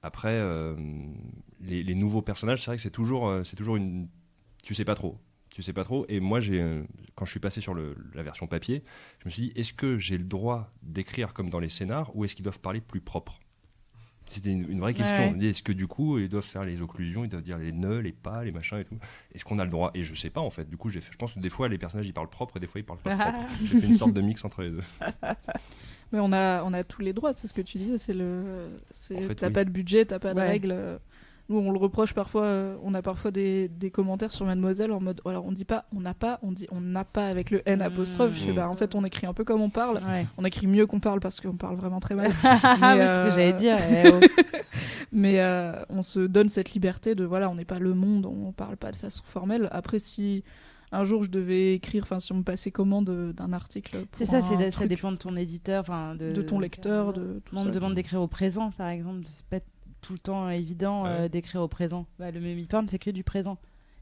Après, 0.03 0.39
les, 1.61 1.95
nouveaux 1.95 2.21
personnages, 2.21 2.61
c'est 2.61 2.67
vrai 2.67 2.77
que 2.77 2.83
c'est 2.83 2.91
toujours, 2.91 3.33
c'est 3.45 3.57
toujours 3.57 3.77
une. 3.77 4.09
Tu 4.63 4.75
sais 4.75 4.85
pas 4.85 4.95
trop. 4.95 5.19
Tu 5.55 5.63
sais 5.63 5.73
pas 5.73 5.85
trop. 5.85 6.05
Et 6.09 6.19
moi, 6.19 6.41
j'ai, 6.41 6.61
euh, 6.61 6.83
quand 7.15 7.27
je 7.27 7.31
suis 7.31 7.39
passé 7.39 7.61
sur 7.61 7.75
le- 7.75 7.95
la 8.13 8.25
version 8.25 8.49
papier, 8.49 8.83
je 9.21 9.27
me 9.27 9.31
suis 9.31 9.43
dit, 9.45 9.53
est-ce 9.55 9.73
que 9.73 9.99
j'ai 10.01 10.19
le 10.19 10.25
droit 10.25 10.73
d'écrire 10.83 11.33
comme 11.33 11.49
dans 11.49 11.61
les 11.61 11.69
scénars 11.69 12.11
ou 12.17 12.25
est-ce 12.25 12.35
qu'ils 12.35 12.43
doivent 12.43 12.59
parler 12.59 12.81
plus 12.81 13.01
propre? 13.01 13.39
C'était 14.27 14.51
une, 14.51 14.69
une 14.69 14.81
vraie 14.81 14.95
question. 14.95 15.31
Ouais. 15.31 15.45
Est-ce 15.45 15.63
que 15.63 15.71
du 15.71 15.87
coup, 15.87 16.19
ils 16.19 16.29
doivent 16.29 16.43
faire 16.43 16.63
les 16.65 16.83
occlusions, 16.83 17.23
ils 17.25 17.29
doivent 17.31 17.43
dire 17.45 17.59
les 17.59 17.71
nœuds, 17.71 18.01
les 18.01 18.11
pas, 18.11 18.43
les 18.43 18.51
machins 18.51 18.79
et 18.79 18.85
tout? 18.85 18.99
Est-ce 19.33 19.45
qu'on 19.45 19.61
a 19.61 19.65
le 19.65 19.71
droit? 19.71 19.93
Et 19.95 20.03
je 20.03 20.13
sais 20.17 20.31
pas 20.31 20.41
en 20.41 20.51
fait. 20.51 20.69
Du 20.69 20.77
coup, 20.77 20.89
j'ai 20.89 21.01
je 21.01 21.17
pense 21.17 21.35
que 21.35 21.41
des 21.41 21.51
fois, 21.51 21.69
les 21.69 21.79
personnages 21.79 22.09
ils 22.09 22.13
parlent 22.15 22.31
propre 22.31 22.57
et 22.57 22.61
des 22.61 22.67
fois, 22.67 22.81
ils 22.81 22.85
parlent 22.85 22.99
pas 22.99 23.17
propre. 23.17 23.39
J'ai 23.65 23.81
fait 23.81 23.87
une 23.87 23.97
sorte 23.97 24.13
de 24.15 24.23
mix 24.23 24.45
entre 24.45 24.63
les 24.63 24.71
deux. 24.71 24.83
Mais 26.13 26.19
on 26.21 26.33
a, 26.33 26.65
on 26.65 26.73
a 26.73 26.83
tous 26.85 27.01
les 27.03 27.13
droits, 27.13 27.33
c'est 27.33 27.47
ce 27.47 27.55
que 27.55 27.61
tu 27.63 27.79
disais. 27.79 27.99
C'est 27.99 28.15
le, 28.15 28.71
c'est, 28.91 29.17
En 29.17 29.21
fait, 29.29 29.35
t'as 29.37 29.47
oui. 29.49 29.53
pas 29.53 29.65
de 29.65 29.71
budget, 29.71 30.05
t'as 30.07 30.19
pas 30.19 30.35
de 30.35 30.41
Ouais. 30.41 30.49
règles. 30.49 30.99
Euh. 31.51 31.55
Nous, 31.55 31.59
on 31.59 31.71
le 31.73 31.79
reproche 31.79 32.15
parfois. 32.15 32.43
euh, 32.45 32.77
on 32.83 32.95
a 32.95 33.03
parfois 33.03 33.31
des, 33.31 33.69
des 33.69 33.91
commentaires 33.91 34.33
sur 34.33 34.47
Mademoiselle 34.47 34.93
en 34.93 35.01
mode, 35.01 35.21
alors 35.27 35.45
on 35.47 35.53
dit 35.53 35.65
pas, 35.65 35.85
on 35.95 36.01
n'a 36.01 36.15
pas, 36.15 36.39
on 36.43 36.53
dit 36.53 36.67
on 36.71 36.81
n'a 36.81 37.05
pas 37.05 37.27
avec 37.29 37.51
le 37.51 37.63
N 37.69 37.83
apostrophe. 37.83 38.35
Je 38.35 38.45
fais, 38.47 38.53
Mmh. 38.53 38.57
bah 38.57 38.69
en 38.69 38.77
fait, 38.77 38.95
on 38.95 39.05
écrit 39.05 39.27
un 39.27 39.35
peu 39.35 39.45
comme 39.45 39.61
on 39.61 39.71
parle. 39.71 39.97
Ouais. 40.07 40.27
On 40.39 40.45
écrit 40.45 40.67
mieux 40.67 40.87
qu'on 40.87 41.01
parle 41.01 41.21
parce 41.21 41.41
qu'on 41.41 41.57
parle 41.57 41.77
vraiment 41.77 42.01
très 42.01 42.15
mal. 42.15 42.31
Ah, 42.45 42.95
Mais, 42.97 43.05
ce 43.05 43.09
euh, 43.09 43.25
que 43.25 43.31
j'allais 43.31 43.53
dire. 43.53 43.77
eh, 43.91 44.11
oh. 44.13 44.21
Mais 45.13 45.41
euh, 45.41 45.73
on 45.89 46.03
se 46.03 46.21
donne 46.21 46.49
cette 46.49 46.73
liberté 46.73 47.15
de 47.15 47.25
voilà, 47.25 47.49
on 47.51 47.55
n'est 47.55 47.65
pas 47.65 47.79
le 47.79 47.95
monde, 47.95 48.27
on 48.27 48.53
parle 48.53 48.77
pas 48.77 48.91
de 48.91 48.97
façon 48.97 49.23
formelle. 49.25 49.69
Après, 49.71 49.99
si 49.99 50.43
un 50.93 51.05
jour 51.05 51.23
je 51.25 51.29
devais 51.31 51.75
écrire, 51.75 52.03
enfin 52.05 52.21
si 52.21 52.33
on 52.33 52.37
me 52.37 52.43
passait 52.43 52.71
commande 52.71 53.33
d'un 53.33 53.53
article, 53.53 53.97
C'est 54.13 54.25
ça, 54.25 54.43
c'est 54.43 54.71
ça 54.71 54.87
dépend 54.87 55.11
de 55.13 55.17
ton 55.17 55.37
éditeur, 55.37 55.81
enfin 55.81 56.15
de, 56.15 56.33
de 56.33 56.43
ton 56.43 56.59
lecteur, 56.61 57.13
de 57.13 57.41
tout 57.45 57.55
on 57.57 57.61
ça. 57.61 57.65
me 57.67 57.71
demande 57.73 57.95
d'écrire 57.95 58.21
au 58.21 58.29
présent, 58.29 58.71
par 58.71 58.89
exemple. 58.89 59.23
C'est 59.27 59.45
pas 59.47 59.65
tout 60.05 60.13
le 60.13 60.19
temps 60.19 60.49
évident 60.51 61.07
euh, 61.07 61.23
Ouais. 61.23 61.29
d'écrire 61.29 61.63
au 61.63 61.69
présent. 61.69 62.07
Bah, 62.19 62.31
le 62.31 62.41
Memiporn, 62.41 62.87
c'est 62.89 62.99
que 62.99 63.11
du 63.11 63.25
présent. 63.25 63.57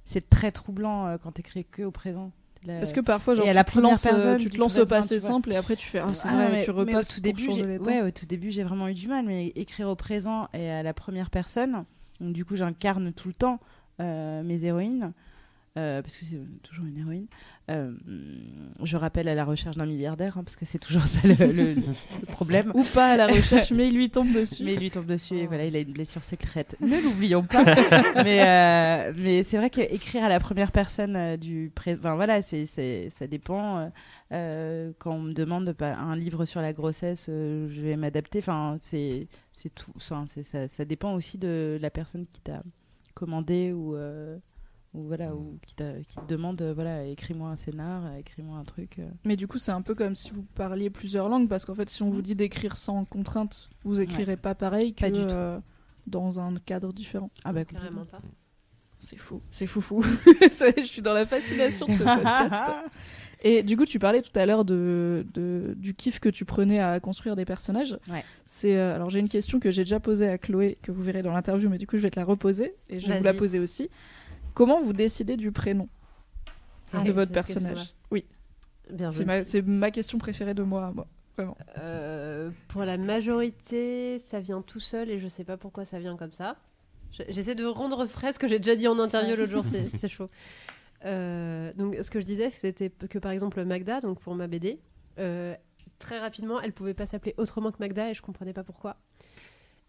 C'est 0.05 0.29
très 0.29 0.51
troublant 0.51 1.07
euh, 1.07 1.17
quand 1.23 1.33
t'écris 1.33 1.65
que 1.65 1.83
au 1.83 1.91
présent. 1.93 2.33
La- 2.67 2.79
Parce 2.79 2.93
que 2.93 3.01
parfois, 3.01 3.35
genre, 3.35 3.45
tu, 3.47 3.53
la 3.53 3.65
te 3.65 3.71
première 3.73 3.91
lances, 3.91 4.07
euh, 4.07 4.11
personne 4.11 4.39
tu 4.39 4.51
te 4.51 4.57
lances 4.57 4.79
au 4.79 4.87
passé 4.87 5.19
simple 5.21 5.53
et 5.53 5.57
après 5.57 5.75
tu 5.77 5.87
fais 5.89 5.99
Ah, 5.99 6.15
c'est 6.15 6.29
Ah, 6.29 6.35
vrai, 6.35 6.53
mais- 6.53 6.65
tu 6.65 6.71
repasses 6.71 7.11
au 7.11 7.15
tout 7.17 7.21
début, 7.21 7.49
ouais, 7.49 8.03
au 8.03 8.11
tout 8.13 8.27
début, 8.27 8.51
j'ai 8.53 8.63
vraiment 8.63 8.87
eu 8.89 8.95
du 8.95 9.09
mal, 9.09 9.25
mais 9.27 9.49
écrire 9.57 9.89
au 9.89 9.97
présent 9.97 10.49
et 10.55 10.71
à 10.71 10.83
la 10.85 10.95
première 10.95 11.31
personne, 11.31 11.85
donc 12.21 12.33
du 12.33 12.45
coup, 12.45 12.55
j'incarne 12.57 13.13
tout 13.13 13.27
le 13.29 13.35
temps 13.35 13.59
euh, 14.01 14.43
mes 14.45 14.65
héroïnes. 14.65 15.13
Euh, 15.79 16.03
parce 16.03 16.19
que 16.19 16.27
c'est 16.27 16.41
toujours 16.63 16.85
une 16.85 16.99
héroïne. 16.99 17.27
Euh, 17.71 17.93
je 18.83 18.97
rappelle 18.97 19.29
à 19.29 19.35
la 19.35 19.45
recherche 19.45 19.77
d'un 19.77 19.87
milliardaire, 19.87 20.37
hein, 20.37 20.45
parce 20.45 20.57
que 20.57 20.65
c'est 20.67 20.79
toujours 20.79 21.07
ça 21.07 21.21
le, 21.27 21.35
le- 21.53 21.75
le 21.75 22.27
problème. 22.27 22.71
Ou 22.75 22.85
pas 22.95 23.13
à 23.13 23.17
la 23.17 23.27
recherche, 23.27 23.71
mais 23.73 23.89
il 23.89 23.95
lui 23.95 24.11
tombe 24.11 24.33
dessus. 24.33 24.65
Mais 24.65 24.75
il 24.75 24.81
lui 24.81 24.91
tombe 24.91 25.07
dessus 25.07 25.37
et 25.39 25.47
voilà, 25.47 25.65
il 25.65 25.75
a 25.77 25.79
une 25.81 25.93
blessure 25.93 26.25
secrète. 26.25 26.77
Ne 26.81 27.01
l'oublions 27.01 27.43
pas. 27.45 27.65
mais 28.23 28.43
euh, 28.47 29.13
mais 29.17 29.43
c'est 29.45 29.57
vrai 29.57 29.71
que 29.71 29.81
écrire 29.81 30.25
à 30.25 30.29
la 30.29 30.41
première 30.41 30.73
personne 30.73 31.37
du 31.37 31.71
présent, 31.75 32.01
enfin, 32.01 32.15
voilà, 32.17 32.43
c'est 32.43 32.67
ça 32.67 33.27
dépend. 33.27 33.91
quand 34.31 34.95
on 35.15 35.21
me 35.21 35.33
demande 35.33 35.75
un 35.81 36.17
livre 36.17 36.45
sur 36.45 36.61
la 36.61 36.73
grossesse, 36.73 37.25
je 37.29 37.81
vais 37.81 37.97
m'adapter. 37.97 38.41
Enfin, 38.41 38.77
c'est 38.83 39.29
tout. 39.75 39.93
Enfin, 39.97 40.27
ça, 40.43 40.69
ça 40.69 40.85
dépend 40.85 41.15
aussi 41.15 41.39
de 41.39 41.79
la 41.81 41.91
personne 41.91 42.27
qui 42.27 42.41
t'a 42.41 42.63
commandé 43.15 43.73
ou 43.73 43.97
ou 44.95 45.05
voilà 45.07 45.35
ou 45.35 45.59
qui, 45.67 45.75
t'a- 45.75 46.01
qui 46.07 46.17
te 46.17 46.27
demande 46.27 46.61
euh, 46.61 46.75
voilà 46.75 47.05
écris-moi 47.07 47.49
un 47.51 47.57
scénar, 47.57 48.15
écris-moi 48.17 48.59
un 48.59 48.65
truc. 48.65 48.99
euh. 48.99 49.09
Mais 49.25 49.37
du 49.37 49.47
coup, 49.49 49.59
c'est 49.59 49.73
un 49.73 49.83
peu 49.83 49.95
comme 49.95 50.15
si 50.17 50.31
vous 50.31 50.43
parliez 50.55 50.91
plusieurs 50.91 51.29
langues, 51.29 51.49
parce 51.49 51.65
qu'en 51.65 51.75
fait, 51.75 51.89
si 51.89 52.03
on 52.03 52.11
vous 52.11 52.23
dit 52.23 52.35
d'écrire 52.35 52.77
sans 52.77 53.05
contrainte, 53.05 53.71
vous 53.85 54.01
écrirez 54.01 54.37
pas 54.37 54.55
pareil 54.55 54.93
que 54.95 55.01
Pas 55.01 55.11
du 55.11 55.21
tout. 55.25 55.33
euh, 55.33 55.59
dans 56.07 56.41
un 56.41 56.55
cadre 56.57 56.93
différent. 56.93 57.31
Ah 57.45 57.53
bah 57.53 57.65
Carrément 57.65 58.05
pas. 58.05 58.21
C'est 59.01 59.17
fou, 59.17 59.41
c'est 59.51 59.67
fou 59.67 59.81
fou. 59.81 60.03
Je 60.27 60.83
suis 60.85 61.03
dans 61.03 61.13
la 61.15 61.27
fascination 61.27 61.87
de 61.87 61.93
ce 61.93 62.03
podcast. 62.05 62.55
Et 63.45 63.65
du 63.65 63.77
coup, 63.77 63.85
tu 63.85 63.99
parlais 63.99 64.23
tout 64.23 64.31
à 64.39 64.47
l'heure 64.47 64.65
de, 64.65 65.27
de- 65.35 65.75
du 65.77 65.95
kiff 65.95 66.21
que 66.21 66.29
tu 66.29 66.45
prenais 66.45 66.79
à 66.79 67.01
construire 67.01 67.35
des 67.35 67.45
personnages. 67.45 67.99
Ouais. 68.09 68.23
C'est 68.45 68.77
euh, 68.77 68.95
alors 68.95 69.11
j'ai 69.11 69.19
une 69.19 69.29
question 69.29 69.59
que 69.59 69.73
j'ai 69.73 69.83
déjà 69.83 69.99
posée 69.99 70.29
à 70.29 70.39
Chloé 70.39 70.79
que 70.83 70.93
vous 70.93 71.03
verrez 71.03 71.23
dans 71.23 71.33
l'interview, 71.33 71.69
mais 71.69 71.79
du 71.79 71.89
coup 71.89 71.97
je 71.97 72.03
vais 72.03 72.11
te 72.11 72.21
la 72.21 72.25
reposer 72.25 72.77
et 72.89 73.01
je 73.01 73.09
vais 73.09 73.19
vous 73.19 73.25
la 73.25 73.35
poser 73.35 73.59
aussi. 73.59 73.91
Comment 74.55 74.81
vous 74.81 74.93
décidez 74.93 75.37
du 75.37 75.53
prénom 75.53 75.89
Ah, 76.93 77.03
de 77.03 77.13
votre 77.13 77.33
personnage? 77.33 77.95
Oui. 78.11 78.27
C'est 79.11 79.27
ne 79.63 79.63
ma, 79.63 79.91
question 79.91 80.19
préférée 80.19 80.55
de 80.55 80.63
moi. 80.63 80.93
moi. 80.93 81.07
Euh, 81.79 82.51
pour 82.69 82.85
la 82.85 82.99
majorité, 82.99 84.19
ça 84.19 84.41
vient 84.41 84.61
tout 84.63 84.81
seul 84.81 85.11
et 85.11 85.19
je 85.19 85.29
sais 85.29 85.45
pas 85.45 85.57
pourquoi 85.57 85.85
ça 85.85 85.99
vient 85.99 86.17
comme 86.17 86.33
ça. 86.33 86.57
Je- 87.13 87.23
J'essaie 87.29 87.55
de 87.55 87.65
rendre 87.65 88.07
frais 88.07 88.33
ce 88.33 88.39
que 88.39 88.47
j'ai 88.49 88.59
déjà 88.59 88.77
dit 88.77 88.87
en 88.89 88.99
interview 88.99 89.35
l'autre 89.37 89.51
jour, 89.51 89.65
c'est 89.65 89.89
c'est 89.89 90.09
chaud. 90.09 90.29
Euh, 91.05 91.73
donc, 91.75 91.97
ce 92.01 92.11
que 92.11 92.21
je 92.21 92.27
disais, 92.27 92.51
c'était 92.51 92.91
que 92.91 93.19
par 93.19 93.33
exemple 93.33 93.65
Magda, 93.65 94.01
donc 94.01 94.21
pour 94.21 94.35
ma 94.35 94.47
BD, 94.47 94.79
euh, 95.19 95.55
très 95.99 96.19
rapidement, 96.19 96.61
elle 96.61 96.73
pouvait 96.73 96.95
pas 96.95 97.07
s'appeler 97.07 97.35
autrement 97.39 97.71
que 97.73 97.79
Magda 97.81 98.11
et 98.11 98.15
je 98.15 98.23
comprenais 98.23 98.53
pas 98.53 98.63
pourquoi. 98.65 98.97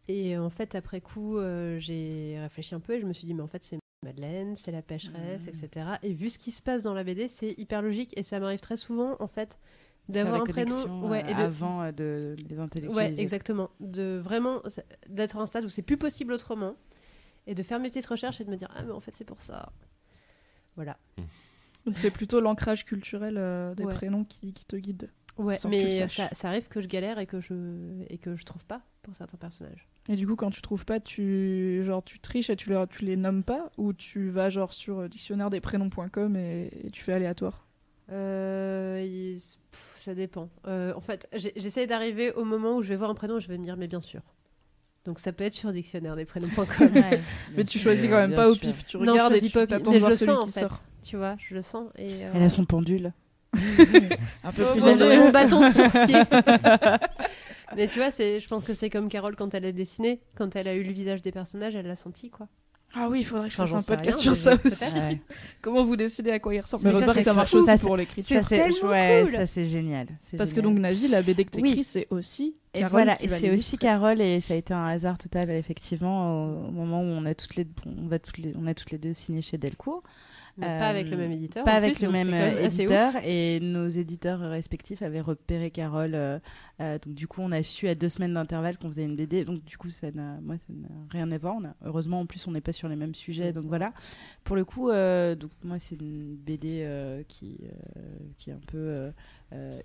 Et 0.08 0.38
en 0.38 0.50
fait, 0.50 0.76
après 0.76 1.02
coup, 1.02 1.38
euh, 1.38 1.78
j'ai 1.80 2.38
réfléchi 2.40 2.74
un 2.76 2.80
peu 2.80 2.94
et 2.96 3.02
je 3.02 3.06
me 3.06 3.14
suis 3.14 3.26
dit, 3.26 3.34
mais 3.34 3.44
en 3.44 3.48
fait, 3.48 3.64
c'est 3.64 3.78
Madeleine, 4.04 4.56
c'est 4.56 4.72
la 4.72 4.82
pêcheresse, 4.82 5.48
Mhm. 5.48 5.50
etc. 5.50 5.86
Et 6.04 6.14
vu 6.14 6.30
ce 6.30 6.38
qui 6.40 6.52
se 6.52 6.62
passe 6.62 6.84
dans 6.84 6.94
la 6.94 7.04
BD, 7.04 7.28
c'est 7.30 7.54
hyper 7.58 7.82
logique 7.82 8.14
et 8.18 8.24
ça 8.24 8.40
m'arrive 8.40 8.60
très 8.60 8.78
souvent, 8.78 9.16
en 9.20 9.28
fait, 9.28 9.58
d'avoir 10.10 10.42
un 10.42 10.46
prénom. 10.46 11.08
Ouais, 11.10 11.24
euh, 11.26 11.30
et 11.32 11.34
de, 11.34 11.40
avant 11.40 11.82
euh, 11.84 11.92
de 11.92 12.36
les 12.50 12.60
intellectualiser. 12.60 13.16
Ouais, 13.16 13.22
exactement. 13.22 13.70
De 13.80 14.20
vraiment 14.24 14.62
d'être 15.10 15.38
à 15.38 15.42
un 15.42 15.46
stade 15.46 15.66
où 15.66 15.70
c'est 15.70 15.82
plus 15.82 15.98
possible 15.98 16.34
autrement 16.34 16.76
et 17.48 17.56
de 17.56 17.64
faire 17.64 17.80
mes 17.80 17.90
petites 17.90 18.06
recherches 18.06 18.40
et 18.42 18.46
de 18.46 18.50
me 18.50 18.56
dire 18.58 18.70
ah 18.76 18.84
mais 18.84 18.92
en 18.92 19.00
fait 19.00 19.14
c'est 19.16 19.26
pour 19.26 19.42
ça. 19.42 19.72
Voilà. 20.76 20.98
Donc 21.86 21.98
c'est 21.98 22.12
plutôt 22.12 22.40
l'ancrage 22.42 22.86
culturel 22.86 23.36
euh, 23.38 23.76
des 23.76 23.84
Ouais. 23.86 23.94
prénoms 23.94 24.24
qui, 24.24 24.54
qui 24.54 24.66
te 24.66 24.76
guide. 24.76 25.10
Ouais, 25.38 25.58
mais 25.68 26.08
ça, 26.08 26.30
ça 26.32 26.48
arrive 26.50 26.68
que 26.68 26.80
je 26.80 26.88
galère 26.88 27.18
et 27.20 27.26
que 27.26 27.40
je 27.42 27.54
et 28.10 28.18
que 28.20 28.36
je 28.36 28.46
trouve 28.46 28.66
pas 28.66 28.82
pour 29.02 29.16
certains 29.16 29.38
personnages. 29.38 29.88
Et 30.10 30.16
du 30.18 30.28
coup, 30.28 30.36
quand 30.36 30.50
tu 30.50 30.62
trouves 30.62 30.84
pas, 30.86 31.00
tu 31.00 31.82
genre 31.86 32.04
tu 32.04 32.20
triches 32.20 32.50
et 32.50 32.56
tu, 32.58 32.70
leur, 32.70 32.88
tu 32.90 33.06
les 33.06 33.16
nommes 33.16 33.44
pas 33.44 33.72
ou 33.78 33.94
tu 33.94 34.30
vas 34.30 34.50
genre 34.50 34.74
sur 34.74 35.00
euh, 35.00 35.08
dictionnaire-des-prénoms.com 35.08 36.36
et, 36.36 36.70
et 36.86 36.92
tu 36.92 37.04
fais 37.04 37.14
aléatoire? 37.14 37.66
Euh, 38.12 39.02
il- 39.06 39.38
pff, 39.72 39.94
ça 39.98 40.14
dépend. 40.14 40.50
Euh, 40.68 40.94
en 40.96 41.00
fait, 41.02 41.28
j'essaie 41.56 41.88
d'arriver 41.88 42.32
au 42.34 42.44
moment 42.44 42.76
où 42.78 42.82
je 42.82 42.90
vais 42.90 42.98
voir 42.98 43.10
un 43.10 43.16
prénom 43.16 43.38
et 43.38 43.42
je 43.42 43.48
vais 43.48 43.58
me 43.58 43.64
dire 43.64 43.78
mais 43.78 43.88
bien 43.88 44.02
sûr. 44.02 44.22
Donc 45.06 45.20
ça 45.20 45.32
peut 45.34 45.44
être 45.46 45.54
sur 45.54 45.72
dictionnaire 45.72 46.16
des 46.18 46.26
prénoms.com. 46.26 46.66
Ouais, 46.96 47.22
Mais 47.56 47.64
tu 47.64 47.80
choisis 47.80 48.10
quand 48.10 48.18
même 48.18 48.34
pas 48.34 48.50
au 48.50 48.56
sûr. 48.56 48.62
pif. 48.62 48.86
Tu 48.86 48.98
non, 48.98 49.06
je 49.06 49.10
regardes 49.12 49.34
et 49.34 49.36
choisis 49.38 49.52
tu 49.52 49.58
pas, 49.58 49.68
t'attends 49.68 49.92
mais 49.92 50.00
je 50.02 50.06
le 50.08 50.16
celui 50.16 50.32
sens 50.34 50.44
en 50.44 50.46
qui 50.48 50.52
fait. 50.52 50.60
sort. 50.62 50.84
Tu 51.02 51.16
vois, 51.18 51.36
je 51.50 51.56
le 51.56 51.62
sens 51.62 51.90
et 51.98 52.26
euh, 52.26 52.32
Elle 52.36 52.44
a 52.44 52.50
son 52.50 52.66
pendule. 52.66 53.14
Un 53.54 54.52
peu 54.52 54.66
Oh 54.68 54.72
plus 54.74 54.82
mon 54.82 54.98
mon 54.98 55.32
bâton 55.32 55.62
de 55.62 55.68
sourcier. 55.72 56.16
Mais 57.76 57.88
tu 57.88 58.00
vois, 58.00 58.10
je 58.12 58.48
pense 58.48 58.64
que 58.64 58.74
c'est 58.74 58.90
comme 58.90 59.10
Carole 59.10 59.36
quand 59.36 59.54
elle 59.54 59.66
a 59.66 59.72
dessiné, 59.72 60.22
quand 60.36 60.56
elle 60.56 60.68
a 60.68 60.76
eu 60.76 60.84
le 60.84 60.92
visage 60.92 61.22
des 61.22 61.32
personnages, 61.32 61.76
elle 61.76 61.88
l'a 61.88 61.96
senti 61.96 62.30
quoi. 62.30 62.48
Ah 62.96 63.10
oui, 63.10 63.22
il 63.22 63.24
faudrait 63.24 63.48
que 63.48 63.54
je 63.54 63.58
fasse 63.58 63.74
un 63.74 63.82
podcast 63.82 64.20
sur 64.20 64.36
ça 64.36 64.54
aussi. 64.64 64.94
Ouais. 64.94 65.20
Comment 65.64 65.84
vous 65.84 65.96
décidez 65.96 66.30
à 66.30 66.38
quoi 66.40 66.54
il 66.54 66.60
ressemble 66.62 66.84
Mais 66.84 66.92
ça, 66.92 66.98
remarque, 67.00 67.18
c'est 67.18 67.24
ça 67.24 67.34
marche 67.34 67.54
aussi 67.56 67.66
Ça, 67.66 67.78
pour 67.80 67.98
l'écriture. 67.98 68.36
Ça, 68.36 68.44
c'est 68.44 68.58
tellement 68.58 68.90
ouais, 68.90 69.22
cool. 69.26 69.34
ça 69.34 69.48
c'est 69.48 69.66
génial. 69.66 70.08
Parce 70.38 70.54
que 70.54 70.62
donc 70.62 70.78
Navi, 70.78 71.08
la 71.08 71.24
BD 71.24 71.44
que 71.46 71.50
t'écris, 71.50 71.74
Oui. 71.74 71.84
c'est 71.84 72.06
aussi. 72.12 72.56
Et 72.76 72.82
Carole 72.82 72.92
voilà, 72.92 73.18
et 73.24 73.30
c'est 73.30 73.50
aussi. 73.52 73.80
Carole 73.80 74.22
et 74.22 74.40
ça 74.42 74.54
a 74.54 74.58
été 74.58 74.76
un 74.76 74.86
hasard 74.86 75.18
total 75.18 75.50
effectivement 75.52 76.46
au, 76.46 76.68
au 76.68 76.72
moment 76.72 77.02
où 77.02 77.06
on 77.06 77.26
a 77.26 77.34
toutes 77.34 77.56
les 77.56 77.66
on 77.86 78.08
va 78.08 78.20
toutes 78.20 78.38
les 78.38 78.54
on 78.56 78.68
a 78.68 78.76
toutes 78.76 78.92
les 78.92 79.00
deux 79.00 79.16
signé 79.16 79.42
chez 79.42 79.58
Delcourt. 79.58 80.04
Mais 80.58 80.68
Euh, 80.68 80.80
pas 80.80 80.88
avec 80.90 81.10
le 81.10 81.18
même 81.18 81.32
éditeur. 81.32 81.64
Pas 81.64 81.72
avec 81.74 81.96
plus, 81.96 82.06
le 82.06 82.12
même 82.12 82.32
euh, 82.34 82.66
éditeur 82.66 83.14
et 83.26 83.60
nos 83.60 83.88
éditeurs 83.88 84.40
respectifs 84.40 85.02
avaient 85.02 85.20
repéré 85.22 85.72
Carole. 85.72 86.14
euh, 86.14 86.40
euh, 86.80 87.00
donc 87.00 87.16
du 87.16 87.28
coup, 87.28 87.42
on 87.42 87.52
a 87.52 87.64
su 87.64 87.88
à 87.88 87.96
deux 87.96 88.10
semaines 88.10 88.34
d'intervalle 88.34 88.78
qu'on 88.78 88.90
faisait 88.90 89.06
une 89.06 89.16
BD. 89.16 89.46
Donc 89.46 89.64
du 89.64 89.78
coup, 89.78 89.90
ça 89.90 90.12
n'a, 90.12 90.40
moi, 90.42 90.58
ça 90.58 90.68
n'a 90.74 90.88
rien 91.10 91.32
à 91.32 91.38
voir. 91.38 91.56
On 91.58 91.66
a, 91.66 91.76
heureusement, 91.86 92.20
en 92.20 92.26
plus, 92.28 92.46
on 92.48 92.52
n'est 92.52 92.62
pas 92.62 92.72
sur 92.74 92.88
les 92.88 92.96
mêmes 92.96 93.16
sujets. 93.16 93.52
Donc 93.52 93.66
voilà. 93.66 93.94
Pour 94.44 94.56
le 94.56 94.64
coup, 94.66 94.90
euh, 94.90 95.36
donc 95.36 95.52
moi, 95.64 95.78
c'est 95.80 95.96
une 95.96 96.36
BD 96.36 96.82
euh, 96.84 97.24
qui 97.28 97.58
euh, 97.64 98.02
qui 98.38 98.50
est 98.52 98.54
un 98.54 98.62
peu 98.68 98.78
euh, 98.78 99.10
euh, 99.10 99.12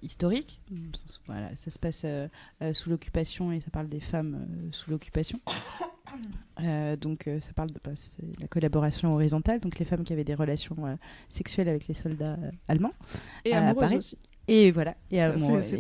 historique. 0.03 0.61
Voilà, 1.27 1.55
ça 1.57 1.71
se 1.71 1.79
passe 1.79 2.03
euh, 2.05 2.29
euh, 2.63 2.73
sous 2.75 2.91
l'occupation 2.91 3.53
et 3.53 3.61
ça 3.61 3.71
parle 3.71 3.89
des 3.89 4.01
femmes 4.01 4.47
euh, 4.49 4.69
sous 4.73 4.91
l'occupation. 4.91 5.41
Euh, 6.65 6.97
donc 6.97 7.29
euh, 7.29 7.39
ça 7.41 7.53
parle 7.53 7.69
de 7.69 7.79
bah, 7.85 7.93
la 8.41 8.49
collaboration 8.49 9.15
horizontale, 9.15 9.61
donc 9.61 9.79
les 9.79 9.85
femmes 9.85 10.03
qui 10.03 10.13
avaient 10.13 10.25
des 10.25 10.35
relations 10.35 10.87
euh, 10.87 10.97
sexuelles 11.29 11.69
avec 11.69 11.87
les 11.87 11.95
soldats 11.95 12.33
euh, 12.43 12.51
allemands. 12.67 12.95
Et 13.45 13.53
à 13.53 13.59
amoureuse 13.59 13.81
Paris. 13.89 13.97
aussi. 13.99 14.19
Et 14.51 14.71
voilà, 14.71 14.95
et, 15.11 15.21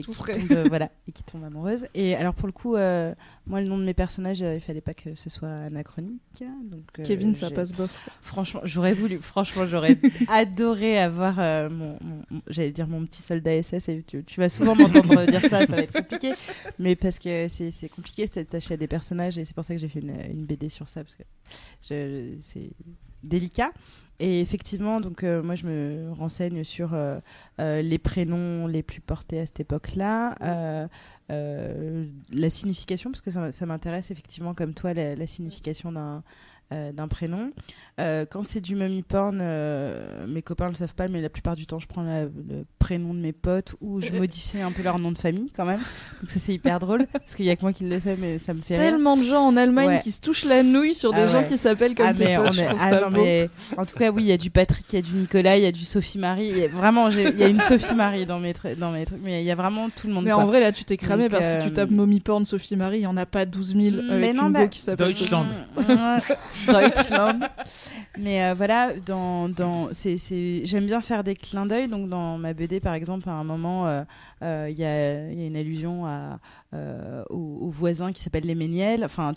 tout 0.02 0.10
qui 0.10 0.16
frais. 0.16 0.32
tombent, 0.34 0.52
euh, 0.52 0.64
voilà, 0.68 0.90
et 1.08 1.12
qui 1.12 1.22
tombent 1.22 1.44
amoureuses. 1.44 1.86
Et 1.94 2.14
alors 2.14 2.34
pour 2.34 2.46
le 2.46 2.52
coup, 2.52 2.76
euh, 2.76 3.14
moi 3.46 3.62
le 3.62 3.66
nom 3.66 3.78
de 3.78 3.82
mes 3.84 3.94
personnages, 3.94 4.42
euh, 4.42 4.56
il 4.56 4.60
fallait 4.60 4.82
pas 4.82 4.92
que 4.92 5.14
ce 5.14 5.30
soit 5.30 5.48
anachronique. 5.70 6.20
Donc, 6.64 6.82
euh, 6.98 7.02
Kevin, 7.02 7.34
ça 7.34 7.50
passe 7.50 7.72
bof. 7.72 8.10
Franchement, 8.20 8.60
j'aurais 8.64 8.92
voulu, 8.92 9.18
franchement, 9.20 9.64
j'aurais 9.66 9.96
adoré 10.28 10.98
avoir 10.98 11.36
euh, 11.38 11.70
mon, 11.70 11.98
j'allais 12.48 12.70
dire 12.70 12.86
mon 12.86 13.06
petit 13.06 13.22
soldat 13.22 13.62
SS. 13.62 13.88
Et 13.88 14.02
tu, 14.06 14.22
tu 14.22 14.38
vas 14.38 14.50
souvent 14.50 14.74
m'entendre 14.74 15.24
dire 15.30 15.40
ça, 15.42 15.66
ça 15.66 15.66
va 15.66 15.78
être 15.82 15.92
compliqué. 15.94 16.32
Mais 16.78 16.94
parce 16.94 17.18
que 17.18 17.48
c'est 17.48 17.70
c'est 17.70 17.88
compliqué 17.88 18.26
de 18.26 18.32
s'attacher 18.34 18.74
à 18.74 18.76
des 18.76 18.86
personnages 18.86 19.38
et 19.38 19.44
c'est 19.46 19.54
pour 19.54 19.64
ça 19.64 19.74
que 19.74 19.80
j'ai 19.80 19.88
fait 19.88 20.00
une, 20.00 20.14
une 20.30 20.44
BD 20.44 20.68
sur 20.68 20.88
ça 20.90 21.02
parce 21.02 21.14
que 21.16 21.22
je- 21.88 22.36
c'est 22.42 22.68
délicat. 23.22 23.72
Et 24.20 24.40
effectivement, 24.40 25.00
donc 25.00 25.22
euh, 25.22 25.42
moi 25.42 25.54
je 25.54 25.64
me 25.66 26.10
renseigne 26.12 26.64
sur 26.64 26.92
euh, 26.92 27.20
euh, 27.60 27.82
les 27.82 27.98
prénoms 27.98 28.66
les 28.66 28.82
plus 28.82 29.00
portés 29.00 29.38
à 29.40 29.46
cette 29.46 29.60
époque-là, 29.60 30.34
la 31.28 32.50
signification 32.50 33.12
parce 33.12 33.20
que 33.20 33.30
ça, 33.30 33.66
m'intéresse 33.66 34.10
effectivement 34.10 34.54
comme 34.54 34.74
toi 34.74 34.92
la 34.92 35.26
signification 35.26 35.92
d'un 35.92 36.24
euh, 36.72 36.92
d'un 36.92 37.08
prénom. 37.08 37.50
Euh, 38.00 38.26
quand 38.30 38.44
c'est 38.44 38.60
du 38.60 38.74
mummy 38.76 39.02
porn, 39.02 39.38
euh, 39.40 40.26
mes 40.26 40.42
copains 40.42 40.68
le 40.68 40.74
savent 40.74 40.94
pas, 40.94 41.08
mais 41.08 41.20
la 41.20 41.28
plupart 41.30 41.56
du 41.56 41.66
temps, 41.66 41.78
je 41.78 41.86
prends 41.88 42.02
la- 42.02 42.24
le 42.24 42.64
prénom 42.78 43.12
de 43.14 43.18
mes 43.18 43.32
potes 43.32 43.74
ou 43.80 44.00
je 44.00 44.12
modifie 44.12 44.60
un 44.60 44.70
peu 44.70 44.82
leur 44.82 44.98
nom 44.98 45.10
de 45.10 45.18
famille 45.18 45.50
quand 45.56 45.64
même. 45.64 45.80
Donc 46.20 46.30
ça 46.30 46.38
c'est 46.38 46.52
hyper 46.54 46.78
drôle 46.80 47.06
parce 47.12 47.34
qu'il 47.34 47.46
y 47.46 47.50
a 47.50 47.56
que 47.56 47.62
moi 47.62 47.72
qui 47.72 47.84
le 47.84 47.98
sais, 48.00 48.16
mais 48.20 48.38
ça 48.38 48.54
me 48.54 48.60
fait 48.60 48.74
rire. 48.78 48.84
Tellement 48.92 49.16
de 49.16 49.22
gens 49.24 49.46
en 49.46 49.56
Allemagne 49.56 49.88
Ouais. 49.88 50.00
qui 50.00 50.12
se 50.12 50.20
touchent 50.20 50.44
la 50.44 50.62
nouille 50.62 50.94
sur 50.94 51.12
des 51.12 51.22
Ah 51.22 51.26
gens 51.26 51.38
ouais. 51.40 51.48
qui 51.48 51.58
s'appellent 51.58 51.94
comme 51.94 52.06
Ah, 52.06 52.14
tes 52.14 52.24
mais 52.26 52.36
potes. 52.36 52.46
on 52.54 52.58
est- 52.58 52.68
ah 52.78 53.00
non, 53.00 53.10
mais 53.10 53.50
en 53.76 53.84
tout 53.86 53.96
cas 53.96 54.10
oui, 54.10 54.22
il 54.24 54.28
y 54.28 54.32
a 54.32 54.36
du 54.36 54.50
Patrick, 54.50 54.84
il 54.92 54.96
y 54.96 54.98
a 54.98 55.02
du 55.02 55.14
Nicolas, 55.14 55.56
il 55.56 55.62
y 55.64 55.66
a 55.66 55.72
du 55.72 55.84
Sophie 55.84 56.18
Marie. 56.18 56.48
Il 56.48 56.58
y 56.58 56.64
a 56.64 56.68
Vraiment, 56.68 57.08
il 57.08 57.38
y 57.38 57.42
a 57.42 57.48
une 57.48 57.60
Sophie 57.60 57.94
Marie 57.94 58.26
dans 58.26 58.38
mes 58.38 58.52
dans 58.78 58.92
mes 58.92 59.04
trucs, 59.06 59.20
mais 59.24 59.42
il 59.42 59.46
y 59.46 59.50
a 59.50 59.54
vraiment 59.54 59.88
tout 59.90 60.06
le 60.06 60.12
monde. 60.12 60.24
Mais 60.24 60.30
quoi. 60.32 60.42
en 60.42 60.46
vrai, 60.46 60.60
là, 60.60 60.70
tu 60.70 60.84
t'es 60.84 60.96
cramé 60.98 61.24
Donc, 61.28 61.32
parce 61.40 61.56
que 61.56 61.62
si 61.62 61.68
tu 61.68 61.72
tapes 61.74 61.90
Mommy 61.90 62.20
Porn 62.20 62.44
Sophie 62.44 62.76
Marie, 62.76 62.98
il 62.98 63.02
y 63.02 63.06
en 63.06 63.16
a 63.16 63.26
pas 63.26 63.44
12 63.46 63.74
000 63.74 63.96
Mm, 63.96 64.10
avec 64.10 64.20
mais 64.20 64.32
non, 64.34 64.46
une 64.48 64.52
bah, 64.52 64.68
qui 64.68 64.80
s'appelle 64.80 65.06
Deutschland. 65.08 65.46
Mais 68.18 68.44
euh, 68.44 68.54
voilà, 68.54 68.92
dans, 69.06 69.48
dans, 69.48 69.88
j'aime 69.92 70.86
bien 70.86 71.00
faire 71.00 71.24
des 71.24 71.34
clins 71.34 71.66
d'œil. 71.66 71.88
Donc 71.88 72.08
dans 72.08 72.38
ma 72.38 72.52
BD, 72.54 72.80
par 72.80 72.94
exemple, 72.94 73.28
à 73.28 73.32
un 73.32 73.44
moment, 73.44 73.86
euh, 73.86 74.02
euh, 74.42 74.68
il 74.70 74.78
y, 74.78 74.84
a, 74.84 75.30
y 75.32 75.42
a 75.42 75.46
une 75.46 75.56
allusion 75.56 76.06
à, 76.06 76.38
euh, 76.74 77.22
au, 77.30 77.58
au 77.66 77.70
voisin 77.70 78.12
qui 78.12 78.22
s'appelle 78.22 78.44
les 78.44 78.54
Méniel. 78.54 79.04
Enfin, 79.04 79.32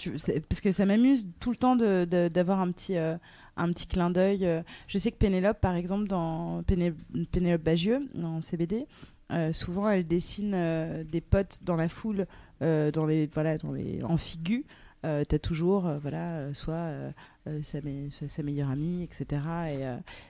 parce 0.50 0.62
que 0.62 0.72
ça 0.72 0.86
m'amuse 0.86 1.28
tout 1.40 1.52
le 1.52 1.58
temps 1.58 1.76
d'avoir 1.76 2.60
un 2.60 2.72
petit, 2.72 2.96
un 2.98 3.72
petit 3.72 3.88
clin 3.88 4.10
d'œil. 4.10 4.48
Je 4.88 4.98
sais 4.98 5.12
que 5.12 5.18
Pénélope, 5.18 5.60
par 5.62 5.76
exemple, 5.76 6.08
dans 6.08 6.64
Péné- 6.64 6.94
Pénélope 7.32 7.62
Bagieux, 7.64 8.08
dans 8.16 8.42
CBD, 8.42 8.88
euh, 9.32 9.54
souvent 9.54 9.90
elle 9.90 10.06
dessine 10.06 11.04
des 11.10 11.22
potes 11.22 11.60
dans 11.64 11.76
la 11.76 11.88
foule, 11.90 12.26
dans 12.62 13.06
les, 13.06 13.28
voilà, 13.28 13.58
dans 13.58 13.72
les, 13.72 14.04
en 14.04 14.18
figure. 14.18 14.64
Euh, 15.04 15.24
t'as 15.28 15.40
toujours 15.40 15.88
euh, 15.88 15.98
voilà 16.00 16.38
euh, 16.38 16.54
soit 16.54 16.76
euh, 16.76 17.12
sa, 17.64 17.82
me- 17.82 18.12
sa- 18.12 18.44
meilleure 18.44 18.70
amie 18.70 19.02
etc 19.04 19.42
et, 19.68 19.74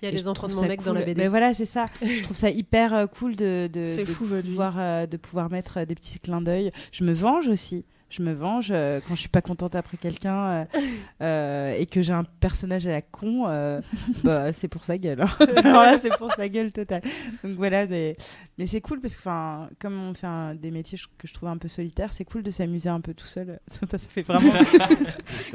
Il 0.02 0.06
y 0.06 0.08
a 0.08 0.12
les 0.12 0.30
enfants 0.30 0.48
de 0.48 0.54
mon 0.54 0.62
mec 0.66 0.82
dans 0.82 0.94
la. 0.94 1.02
BD. 1.02 1.22
Mais 1.22 1.28
voilà 1.28 1.54
c'est 1.54 1.66
ça 1.66 1.88
je 2.02 2.24
trouve 2.24 2.38
ça 2.38 2.50
hyper 2.50 3.08
cool 3.20 3.36
de, 3.36 3.70
de, 3.72 3.98
de 4.00 4.06
fou, 4.06 4.26
pouvoir 4.26 5.08
de 5.10 5.18
pouvoir 5.18 5.50
mettre 5.50 5.84
des 5.84 5.94
petits 5.96 6.20
clins 6.20 6.42
d'œil 6.42 6.72
je 6.94 7.04
me 7.04 7.12
venge 7.12 7.50
aussi 7.50 7.84
je 8.12 8.22
me 8.22 8.34
venge 8.34 8.68
euh, 8.72 9.00
quand 9.08 9.16
je 9.16 9.22
suis 9.22 9.30
pas 9.30 9.42
contente 9.42 9.74
après 9.74 9.98
quelqu'un 9.98 10.36
euh, 10.36 10.66
euh, 11.22 11.74
et 11.78 11.86
que 11.88 12.02
j'ai 12.02 12.14
un 12.14 12.26
personnage 12.26 12.86
à 12.86 12.92
la 12.92 13.02
con 13.02 13.46
euh, 13.48 13.82
bah 14.24 14.54
c'est 14.54 14.68
pour 14.68 14.84
sa 14.84 14.98
gueule 14.98 15.22
hein. 15.22 15.30
alors 15.56 15.82
là 15.84 15.98
c'est 15.98 16.16
pour 16.18 16.32
sa 16.34 16.48
gueule 16.50 16.72
totale 16.74 17.02
donc 17.44 17.56
voilà 17.56 17.88
mais, 17.88 18.18
mais 18.58 18.68
c'est 18.68 18.82
cool 18.82 19.00
parce 19.02 19.16
que 19.16 19.22
enfin 19.22 19.70
comme 19.80 19.98
on 20.10 20.14
fait 20.14 20.28
un- 20.28 20.54
des 20.54 20.70
métiers 20.72 21.00
que 21.18 21.28
je 21.28 21.34
trouve 21.34 21.50
un 21.50 21.58
peu 21.58 21.68
solitaires 21.68 22.12
c'est 22.12 22.26
cool 22.26 22.44
de 22.44 22.52
s'amuser 22.52 22.90
un 22.90 23.02
peu 23.02 23.14
tout 23.14 23.26
seul 23.28 23.60
ça, 23.68 23.80
ça 23.90 23.98
fait 23.98 24.22
vraiment 24.24 24.52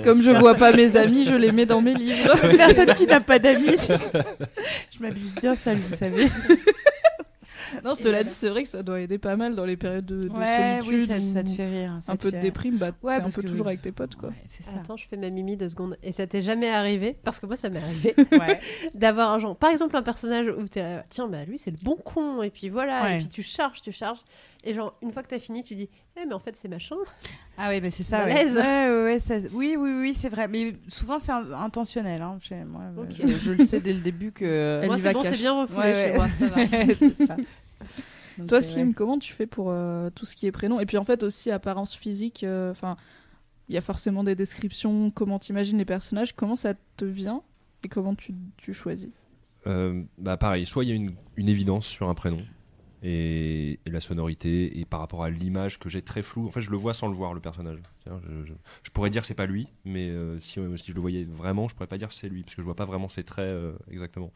Comme 0.02 0.20
je 0.22 0.30
vois 0.30 0.54
pas 0.54 0.72
mes 0.72 0.96
amis, 0.96 1.24
je 1.24 1.34
les 1.34 1.52
mets 1.52 1.66
dans 1.66 1.80
mes 1.82 1.94
livres. 1.94 2.34
personne 2.56 2.94
qui 2.94 3.06
n'a 3.06 3.20
pas 3.20 3.38
d'amis. 3.38 3.76
tu 3.76 3.92
sais. 3.94 3.96
Je 4.90 5.00
m'abuse 5.00 5.34
bien 5.34 5.54
seule, 5.56 5.78
vous 5.78 5.96
savez. 5.96 6.28
Non, 7.84 7.94
cela 7.94 8.22
dit, 8.24 8.30
c'est 8.30 8.48
vrai 8.48 8.62
que 8.62 8.68
ça 8.68 8.82
doit 8.82 9.00
aider 9.00 9.18
pas 9.18 9.36
mal 9.36 9.54
dans 9.56 9.64
les 9.64 9.76
périodes 9.76 10.06
de, 10.06 10.24
de 10.24 10.28
Ouais, 10.30 10.80
oui, 10.82 11.06
solitude. 11.06 11.26
ça, 11.28 11.32
ça 11.40 11.44
te 11.44 11.50
fait 11.50 11.66
rire. 11.68 11.98
ça 12.00 12.12
Un 12.12 12.16
peu 12.16 12.30
de 12.30 12.38
déprime, 12.38 12.76
bah, 12.78 12.90
Ouais, 13.02 13.14
t'es 13.14 13.20
un 13.20 13.22
parce 13.24 13.34
peu 13.36 13.42
que- 13.42 13.46
toujours 13.48 13.66
avec 13.66 13.82
tes 13.82 13.92
potes, 13.92 14.14
quoi. 14.16 14.28
Ouais, 14.30 14.34
c'est 14.48 14.62
ça. 14.64 14.76
Attends, 14.76 14.96
je 14.96 15.06
fais 15.08 15.16
ma 15.16 15.30
mimi 15.30 15.56
deux 15.56 15.68
secondes. 15.68 15.96
Et 16.02 16.12
ça 16.12 16.26
t'est 16.26 16.42
jamais 16.42 16.68
arrivé 16.68 17.16
Parce 17.24 17.38
que 17.40 17.46
moi, 17.46 17.56
ça 17.56 17.68
m'est 17.70 17.80
arrivé 17.82 18.14
Ouais. 18.32 18.60
d'avoir 18.94 19.32
un 19.32 19.38
genre, 19.38 19.56
par 19.56 19.70
exemple, 19.70 19.96
un 19.96 20.02
personnage 20.02 20.48
où 20.48 20.64
t'es 20.68 20.82
là, 20.82 21.04
tiens, 21.08 21.28
bah 21.28 21.44
lui, 21.44 21.58
c'est 21.58 21.70
le 21.70 21.78
bon 21.82 21.96
con. 21.96 22.42
Et 22.42 22.50
puis 22.50 22.68
voilà. 22.68 23.02
Ouais. 23.02 23.14
Et 23.14 23.18
puis 23.18 23.28
tu 23.28 23.42
charges, 23.42 23.82
tu 23.82 23.92
charges. 23.92 24.20
Et 24.68 24.74
genre, 24.74 24.94
une 25.00 25.12
fois 25.12 25.22
que 25.22 25.28
t'as 25.28 25.38
fini, 25.38 25.62
tu 25.62 25.74
dis, 25.76 25.88
eh, 26.20 26.26
mais 26.26 26.34
en 26.34 26.40
fait, 26.40 26.56
c'est 26.56 26.66
machin. 26.68 26.96
Ah 27.56 27.68
oui, 27.70 27.80
mais 27.80 27.90
c'est 27.92 28.02
ça. 28.02 28.24
Ouais. 28.24 28.34
Malaise. 28.34 28.54
Ouais, 28.56 28.88
ouais, 28.90 29.02
ouais, 29.04 29.18
ça- 29.20 29.38
Oui, 29.52 29.76
oui, 29.78 29.90
oui, 30.00 30.12
c'est 30.14 30.28
vrai. 30.28 30.48
Mais 30.48 30.74
souvent, 30.88 31.18
c'est 31.18 31.30
in- 31.32 31.52
intentionnel. 31.52 32.20
Hein, 32.20 32.36
chez 32.40 32.64
moi, 32.64 32.82
Ok. 32.98 33.14
je, 33.24 33.28
je 33.36 33.52
le 33.52 33.64
sais 33.64 33.80
dès 33.80 33.92
le 33.92 34.00
début 34.00 34.32
que. 34.32 34.80
Elle 34.82 34.88
moi, 34.88 34.98
c'est 34.98 35.12
bon, 35.12 35.22
c'est 35.22 35.36
bien 35.36 35.52
refoulé 35.62 35.78
Ouais, 35.92 35.94
chez 35.94 36.10
ouais. 36.10 36.16
moi. 36.16 36.28
Ça 36.28 36.48
va. 37.28 37.36
Donc, 38.38 38.48
Toi, 38.48 38.58
euh, 38.58 38.60
Slim, 38.60 38.88
ouais. 38.88 38.94
comment 38.94 39.18
tu 39.18 39.32
fais 39.32 39.46
pour 39.46 39.68
euh, 39.70 40.10
tout 40.10 40.26
ce 40.26 40.36
qui 40.36 40.46
est 40.46 40.52
prénom? 40.52 40.78
Et 40.80 40.84
puis 40.86 40.98
en 40.98 41.04
fait 41.04 41.22
aussi 41.22 41.50
apparence 41.50 41.94
physique. 41.94 42.44
euh, 42.44 42.70
Enfin, 42.70 42.96
il 43.68 43.74
y 43.74 43.78
a 43.78 43.80
forcément 43.80 44.24
des 44.24 44.34
descriptions. 44.34 45.10
Comment 45.10 45.38
t'imagines 45.38 45.78
les 45.78 45.84
personnages 45.86 46.34
Comment 46.34 46.56
ça 46.56 46.74
te 46.96 47.04
vient 47.06 47.42
Et 47.84 47.88
comment 47.88 48.14
tu, 48.14 48.34
tu 48.58 48.74
choisis? 48.74 49.08
Euh, 49.66 50.02
bah 50.18 50.36
pareil, 50.36 50.66
soit 50.66 50.84
il 50.84 50.88
y 50.90 50.92
a 50.92 50.94
une, 50.96 51.14
une 51.36 51.48
évidence 51.48 51.86
sur 51.86 52.08
un 52.08 52.14
prénom 52.14 52.42
et, 53.08 53.78
et 53.86 53.90
la 53.90 54.00
sonorité 54.00 54.78
et 54.80 54.84
par 54.84 54.98
rapport 55.00 55.22
à 55.22 55.30
l'image 55.30 55.78
que 55.78 55.88
j'ai 55.88 56.02
très 56.02 56.22
floue. 56.22 56.46
En 56.48 56.50
fait, 56.50 56.60
je 56.60 56.70
le 56.70 56.76
vois 56.76 56.92
sans 56.92 57.06
le 57.06 57.14
voir 57.14 57.34
le 57.34 57.40
personnage. 57.40 57.78
Je, 58.06 58.44
je- 58.44 58.52
je 58.82 58.90
pourrais 58.90 59.10
dire 59.10 59.22
que 59.22 59.28
c'est 59.28 59.34
pas 59.34 59.46
lui, 59.46 59.68
mais 59.84 60.08
euh, 60.10 60.40
si, 60.40 60.58
euh, 60.58 60.76
si 60.76 60.90
je 60.90 60.94
le 60.96 61.00
voyais 61.00 61.24
vraiment, 61.24 61.68
je 61.68 61.74
pourrais 61.74 61.86
pas 61.86 61.98
dire 61.98 62.08
que 62.08 62.14
c'est 62.14 62.28
lui 62.28 62.42
parce 62.42 62.54
que 62.56 62.62
je 62.62 62.66
vois 62.66 62.74
pas 62.74 62.84
vraiment 62.84 63.08
ses 63.08 63.22
traits 63.24 63.44
euh, 63.44 63.74
exactement. 63.90 64.32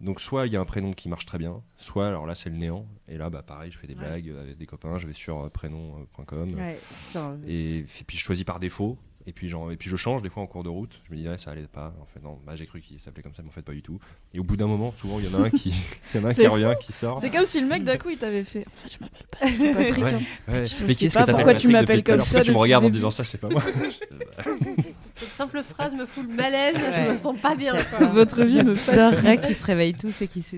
Donc 0.00 0.20
soit 0.20 0.46
il 0.46 0.52
y 0.52 0.56
a 0.56 0.60
un 0.60 0.66
prénom 0.66 0.92
qui 0.92 1.08
marche 1.08 1.24
très 1.24 1.38
bien, 1.38 1.62
soit 1.78 2.06
alors 2.08 2.26
là 2.26 2.34
c'est 2.34 2.50
le 2.50 2.56
néant 2.56 2.86
et 3.08 3.16
là 3.16 3.30
bah 3.30 3.42
pareil, 3.42 3.70
je 3.72 3.78
fais 3.78 3.86
des 3.86 3.94
Ouais. 3.94 4.00
blagues 4.00 4.28
avec 4.28 4.58
des 4.58 4.66
copains, 4.66 4.98
je 4.98 5.06
vais 5.06 5.14
sur 5.14 5.50
prénom.com 5.50 6.48
Ouais, 6.54 6.78
putain, 7.06 7.38
et, 7.46 7.78
et 7.78 8.04
puis 8.06 8.18
je 8.18 8.22
choisis 8.22 8.44
par 8.44 8.60
défaut. 8.60 8.98
Et 9.28 9.32
puis, 9.32 9.48
genre, 9.48 9.72
et 9.72 9.76
puis 9.76 9.90
je 9.90 9.96
change 9.96 10.22
des 10.22 10.30
fois 10.30 10.42
en 10.42 10.46
cours 10.46 10.62
de 10.62 10.68
route. 10.68 11.00
Je 11.04 11.12
me 11.12 11.20
dis, 11.20 11.28
ouais, 11.28 11.36
ça 11.36 11.50
allait 11.50 11.66
pas. 11.66 11.92
En 12.00 12.06
fait, 12.06 12.22
non, 12.22 12.38
bah, 12.46 12.54
j'ai 12.54 12.66
cru 12.66 12.80
qu'il 12.80 13.00
s'appelait 13.00 13.24
comme 13.24 13.32
ça, 13.32 13.42
mais 13.42 13.48
en 13.48 13.52
fait, 13.52 13.62
pas 13.62 13.72
du 13.72 13.82
tout. 13.82 13.98
Et 14.32 14.38
au 14.38 14.44
bout 14.44 14.56
d'un 14.56 14.68
moment, 14.68 14.92
souvent, 14.92 15.18
il 15.18 15.28
y 15.28 15.34
en 15.34 15.42
a 15.42 15.46
un 15.46 15.50
qui, 15.50 15.70
il 16.14 16.20
y 16.20 16.22
en 16.22 16.26
a 16.26 16.30
un 16.30 16.34
qui 16.34 16.46
revient, 16.46 16.74
qui 16.80 16.92
sort. 16.92 17.18
C'est 17.18 17.30
comme 17.30 17.44
si 17.44 17.60
le 17.60 17.66
mec 17.66 17.82
d'un 17.82 17.98
coup 17.98 18.10
il 18.10 18.18
t'avait 18.18 18.44
fait. 18.44 18.64
En 18.66 18.88
fait, 18.88 18.96
je 18.96 19.04
m'appelle 19.04 19.26
pas 19.30 19.46
tout 19.48 19.74
Patrick. 19.74 20.04
Ouais, 20.04 20.14
hein. 20.14 20.52
ouais. 20.52 20.66
Je 20.66 20.84
Mais 20.84 20.94
sais 20.94 20.94
qu'est-ce 20.94 21.18
pas 21.18 21.26
que 21.26 21.30
pourquoi 21.32 21.54
tu 21.54 21.68
m'appelles 21.68 22.04
comme 22.04 22.22
ça 22.22 22.42
tu 22.42 22.52
me 22.52 22.56
regardes 22.56 22.84
en 22.84 22.88
disant 22.88 23.10
ça, 23.10 23.24
c'est 23.24 23.38
pas 23.38 23.48
moi. 23.48 23.62
Cette 25.16 25.32
simple 25.32 25.62
phrase 25.62 25.94
me 25.94 26.04
fout 26.04 26.28
le 26.28 26.34
malaise, 26.34 26.76
je 26.76 27.10
me 27.10 27.16
sens 27.16 27.36
pas 27.40 27.54
bien. 27.54 27.74
Votre 28.12 28.44
vie 28.44 28.62
me. 28.62 28.74
J'adorerais 28.74 29.40
qu'ils 29.40 29.56
se 29.56 29.64
réveillent 29.64 29.94
tous 29.94 30.22
et 30.22 30.28
qu'ils 30.28 30.44
se, 30.44 30.56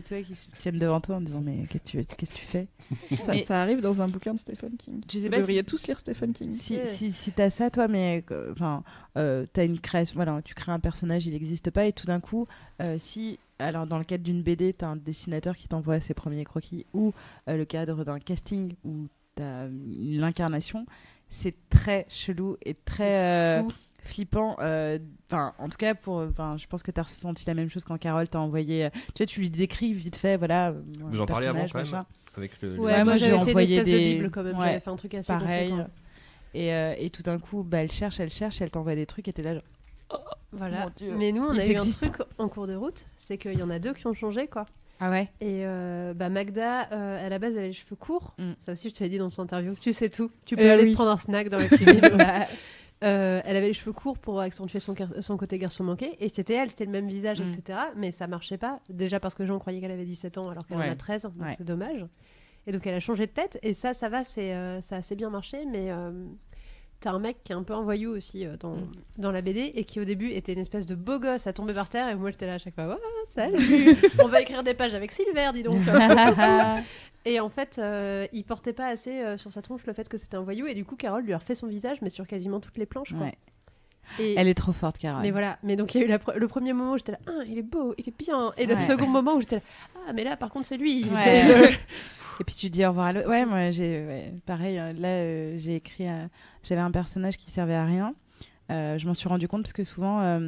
tiennent 0.58 0.78
devant 0.78 1.00
toi 1.00 1.16
en 1.16 1.20
disant 1.20 1.40
mais 1.42 1.64
qu'est-ce 1.70 1.84
que 1.84 2.04
tu, 2.04 2.16
qu'est-ce 2.16 2.32
que 2.32 2.36
tu 2.36 2.44
fais? 2.44 2.66
Ça, 3.18 3.32
Mais- 3.32 3.42
ça 3.42 3.60
arrive 3.60 3.80
dans 3.80 4.00
un 4.00 4.08
bouquin 4.08 4.32
de 4.34 4.38
Stephen 4.38 4.76
King. 4.78 5.00
Je 5.12 5.18
sais 5.18 5.28
Vous 5.28 5.36
devriez 5.36 5.60
si- 5.60 5.64
tous 5.66 5.86
lire 5.86 5.98
Stephen 6.00 6.32
King. 6.32 6.52
Si, 6.58 6.76
Ouais. 6.76 6.86
si, 6.86 7.12
si 7.12 7.32
t'as 7.32 7.50
ça, 7.50 7.70
toi, 7.70 7.86
mais 7.88 8.24
euh, 8.30 8.52
enfin, 8.52 8.82
euh, 9.16 9.44
t'as 9.52 9.64
une 9.64 9.78
création, 9.78 10.14
voilà, 10.16 10.40
tu 10.42 10.54
crées 10.54 10.72
un 10.72 10.80
personnage, 10.80 11.26
il 11.26 11.32
n'existe 11.34 11.70
pas, 11.70 11.84
et 11.86 11.92
tout 11.92 12.06
d'un 12.06 12.20
coup, 12.20 12.46
euh, 12.80 12.96
si, 12.98 13.38
alors 13.58 13.86
dans 13.86 13.98
le 13.98 14.04
cadre 14.04 14.24
d'une 14.24 14.42
BD, 14.42 14.72
t'as 14.72 14.86
un 14.88 14.96
dessinateur 14.96 15.56
qui 15.56 15.68
t'envoie 15.68 16.00
ses 16.00 16.14
premiers 16.14 16.44
croquis, 16.44 16.86
ou 16.94 17.12
euh, 17.48 17.56
le 17.56 17.64
cadre 17.64 18.04
d'un 18.04 18.18
casting 18.20 18.74
où 18.84 19.06
t'as 19.34 19.66
l'incarnation, 19.68 20.86
c'est 21.28 21.54
très 21.68 22.06
chelou 22.08 22.56
et 22.64 22.74
très 22.74 23.14
euh, 23.14 23.62
fou. 23.64 23.72
Flippant. 24.02 24.56
euh, 24.60 24.98
Enfin, 25.30 25.52
en 25.58 25.68
tout 25.68 25.76
cas, 25.76 25.94
pour, 25.94 26.16
enfin, 26.16 26.56
je 26.56 26.66
pense 26.66 26.82
que 26.82 26.90
t'as 26.90 27.02
ressenti 27.02 27.44
la 27.46 27.52
même 27.54 27.68
chose 27.68 27.84
quand 27.84 27.98
Carole 27.98 28.28
t'a 28.28 28.40
envoyé. 28.40 28.86
euh, 28.86 28.90
tu 29.14 29.18
vois, 29.18 29.26
tu 29.26 29.40
lui 29.40 29.50
décris 29.50 29.92
vite 29.92 30.16
fait, 30.16 30.36
voilà. 30.38 30.68
euh, 30.70 30.80
Vous 31.00 31.20
en 31.20 31.26
parlez 31.26 31.46
avant, 31.48 31.66
quand 31.70 31.82
même. 31.84 32.04
Avec 32.36 32.52
le, 32.62 32.78
Ouais, 32.78 32.92
moi, 32.96 33.04
moi, 33.04 33.12
j'ai 33.14 33.18
j'avais 33.20 33.30
fait 33.30 33.34
une 33.36 33.48
envoyé 33.50 33.76
espèce 33.76 33.94
des- 33.94 34.08
de 34.14 34.14
bible 34.18 34.30
quand 34.30 34.42
même, 34.42 34.56
ouais. 34.58 34.66
j'avais 34.66 34.80
fait 34.80 34.90
un 34.90 34.96
truc 34.96 35.14
assez 35.14 35.32
Pareil. 35.32 35.70
conséquent. 35.70 35.90
Et, 36.54 36.72
euh, 36.72 36.94
et 36.98 37.10
tout 37.10 37.22
d'un 37.22 37.38
coup, 37.38 37.62
bah, 37.62 37.78
elle 37.82 37.90
cherche, 37.92 38.20
elle 38.20 38.30
cherche, 38.30 38.62
elle 38.62 38.70
t'envoie 38.70 38.94
des 38.94 39.04
trucs 39.06 39.28
et 39.28 39.32
t'es 39.34 39.42
là 39.42 39.54
genre. 39.54 39.62
Voilà. 40.52 40.84
Mon 40.84 40.92
Dieu. 40.96 41.14
Mais 41.18 41.30
nous, 41.32 41.44
on 41.44 41.52
Ils 41.52 41.60
a 41.60 41.66
eu 41.66 41.70
existent. 41.72 42.06
un 42.06 42.10
truc 42.10 42.26
en 42.38 42.48
cours 42.48 42.66
de 42.66 42.74
route, 42.74 43.04
c'est 43.18 43.36
qu'il 43.36 43.58
y 43.58 43.62
en 43.62 43.68
a 43.68 43.78
deux 43.78 43.92
qui 43.92 44.06
ont 44.06 44.14
changé, 44.14 44.46
quoi. 44.46 44.64
Ah 45.00 45.10
ouais 45.10 45.28
Et 45.42 45.60
euh, 45.66 46.14
bah, 46.14 46.30
Magda, 46.30 46.88
euh, 46.92 47.26
à 47.26 47.28
la 47.28 47.38
base, 47.38 47.52
elle 47.52 47.58
avait 47.58 47.66
les 47.68 47.72
cheveux 47.74 47.96
courts. 47.96 48.32
Mm. 48.38 48.52
Ça 48.58 48.72
aussi, 48.72 48.88
je 48.88 48.94
te 48.94 49.04
l'ai 49.04 49.10
dit 49.10 49.18
dans 49.18 49.28
ton 49.28 49.42
interview. 49.42 49.74
Tu 49.78 49.92
sais 49.92 50.08
tout. 50.08 50.30
Tu 50.46 50.56
peux 50.56 50.70
aller 50.70 50.84
oui. 50.84 50.90
te 50.92 50.94
prendre 50.94 51.10
un 51.10 51.16
snack 51.18 51.50
dans 51.50 51.58
la 51.58 51.66
cuisine. 51.66 52.00
Euh, 53.04 53.40
elle 53.44 53.56
avait 53.56 53.68
les 53.68 53.72
cheveux 53.74 53.92
courts 53.92 54.18
pour 54.18 54.40
accentuer 54.40 54.80
son, 54.80 54.94
son 55.20 55.36
côté 55.36 55.56
garçon 55.58 55.84
manqué. 55.84 56.16
Et 56.18 56.28
c'était 56.28 56.54
elle, 56.54 56.68
c'était 56.70 56.86
le 56.86 56.90
même 56.90 57.06
visage, 57.08 57.40
Mm. 57.40 57.48
etc. 57.52 57.78
Mais 57.96 58.10
ça 58.10 58.26
marchait 58.26 58.58
pas. 58.58 58.80
Déjà 58.88 59.20
parce 59.20 59.34
que 59.34 59.42
les 59.44 59.46
gens 59.48 59.58
croyaient 59.60 59.80
qu'elle 59.80 59.92
avait 59.92 60.04
17 60.04 60.36
ans 60.38 60.48
alors 60.50 60.66
qu'elle 60.66 60.78
en 60.78 60.80
a 60.80 60.96
13. 60.96 61.22
Donc 61.22 61.32
Ouais. 61.40 61.54
c'est 61.56 61.64
dommage. 61.64 62.04
Et 62.66 62.72
donc 62.72 62.86
elle 62.86 62.94
a 62.94 63.00
changé 63.00 63.26
de 63.26 63.30
tête. 63.32 63.58
Et 63.62 63.72
ça, 63.72 63.94
ça 63.94 64.08
va, 64.08 64.24
c'est, 64.24 64.52
euh, 64.52 64.80
ça 64.82 64.96
a 64.96 64.98
assez 64.98 65.14
bien 65.14 65.30
marché. 65.30 65.64
Mais 65.64 65.90
euh, 65.92 66.10
t'as 67.00 67.12
un 67.12 67.20
mec 67.20 67.38
qui 67.44 67.52
est 67.52 67.54
un 67.54 67.62
peu 67.62 67.72
un 67.74 67.82
voyou 67.82 68.10
aussi 68.10 68.44
dans, 68.58 68.74
Mm. 68.74 68.90
dans 69.18 69.30
la 69.30 69.42
BD 69.42 69.70
et 69.76 69.84
qui 69.84 70.00
au 70.00 70.04
début 70.04 70.30
était 70.30 70.52
une 70.52 70.58
espèce 70.58 70.84
de 70.84 70.96
beau 70.96 71.20
gosse 71.20 71.46
à 71.46 71.52
tomber 71.52 71.74
par 71.74 71.88
terre. 71.88 72.08
Et 72.08 72.16
moi 72.16 72.32
j'étais 72.32 72.46
là 72.48 72.54
à 72.54 72.58
chaque 72.58 72.74
fois. 72.74 72.98
Oh, 73.00 73.24
salut 73.28 73.96
On 74.20 74.26
va 74.26 74.40
écrire 74.42 74.64
des 74.64 74.74
pages 74.74 74.94
avec 74.96 75.12
Silver, 75.12 75.50
dis 75.54 75.62
donc 75.62 75.76
Et 77.30 77.40
en 77.40 77.48
fait, 77.50 77.78
euh, 77.78 78.26
il 78.32 78.42
portait 78.44 78.72
pas 78.72 78.86
assez 78.86 79.20
euh, 79.22 79.36
sur 79.36 79.52
sa 79.52 79.60
tronche 79.60 79.82
le 79.86 79.92
fait 79.92 80.08
que 80.08 80.16
c'était 80.16 80.36
un 80.36 80.42
voyou, 80.42 80.66
et 80.66 80.74
du 80.74 80.84
coup, 80.84 80.96
Carole 80.96 81.24
lui 81.24 81.32
a 81.34 81.38
refait 81.38 81.54
son 81.54 81.66
visage, 81.66 81.98
mais 82.00 82.08
sur 82.10 82.26
quasiment 82.26 82.58
toutes 82.58 82.78
les 82.78 82.86
planches. 82.86 83.12
Quoi. 83.12 83.26
Ouais. 83.26 83.34
Et, 84.18 84.34
Elle 84.38 84.48
est 84.48 84.54
trop 84.54 84.72
forte, 84.72 84.96
Carole. 84.96 85.20
Mais 85.20 85.30
voilà, 85.30 85.58
mais 85.62 85.76
donc 85.76 85.94
il 85.94 85.98
y 85.98 86.02
a 86.02 86.06
eu 86.06 86.08
la 86.08 86.16
pre- 86.16 86.34
le 86.38 86.48
premier 86.48 86.72
moment 86.72 86.92
où 86.92 86.96
j'étais 86.96 87.12
là, 87.12 87.18
ah, 87.26 87.42
il 87.46 87.58
est 87.58 87.62
beau, 87.62 87.94
il 87.98 88.08
est 88.08 88.18
bien, 88.18 88.52
et 88.56 88.64
le 88.64 88.74
Ouais. 88.74 88.80
second 88.80 89.06
moment 89.06 89.34
où 89.34 89.40
j'étais 89.40 89.56
là, 89.56 89.62
ah, 90.08 90.12
mais 90.14 90.24
là 90.24 90.38
par 90.38 90.48
contre 90.50 90.66
c'est 90.66 90.78
lui. 90.78 91.04
Ouais. 91.04 91.78
Et, 92.40 92.44
puis 92.44 92.54
tu 92.54 92.70
dis 92.70 92.86
au 92.86 92.90
revoir 92.90 93.06
à 93.08 93.12
l'autre. 93.12 93.28
Ouais, 93.28 93.44
moi 93.44 93.70
j'ai 93.72 94.06
ouais, 94.06 94.32
pareil. 94.46 94.78
euh, 94.78 94.92
là, 94.94 95.08
euh, 95.08 95.54
j'ai 95.58 95.74
écrit. 95.74 96.06
J'avais 96.62 96.80
un 96.80 96.90
personnage 96.92 97.36
qui 97.36 97.50
servait 97.50 97.74
à 97.74 97.84
rien. 97.84 98.14
Je 98.70 99.04
m'en 99.06 99.12
suis 99.12 99.28
rendu 99.28 99.48
compte 99.48 99.62
parce 99.62 99.72
que 99.74 99.82
souvent, 99.84 100.40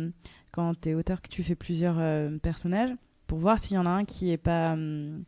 quand 0.53 0.73
t'es 0.81 0.95
auteur, 0.95 1.21
que 1.21 1.29
tu 1.29 1.43
fais 1.43 1.57
plusieurs 1.57 1.99
personnages, 2.41 2.91
pour 3.27 3.39
voir 3.39 3.59
s'il 3.59 3.75
y 3.75 3.79
en 3.79 3.87
a 3.87 3.91
un 3.91 4.05
qui 4.05 4.31
est 4.31 4.37
pas. 4.39 4.73
hum, 4.75 5.25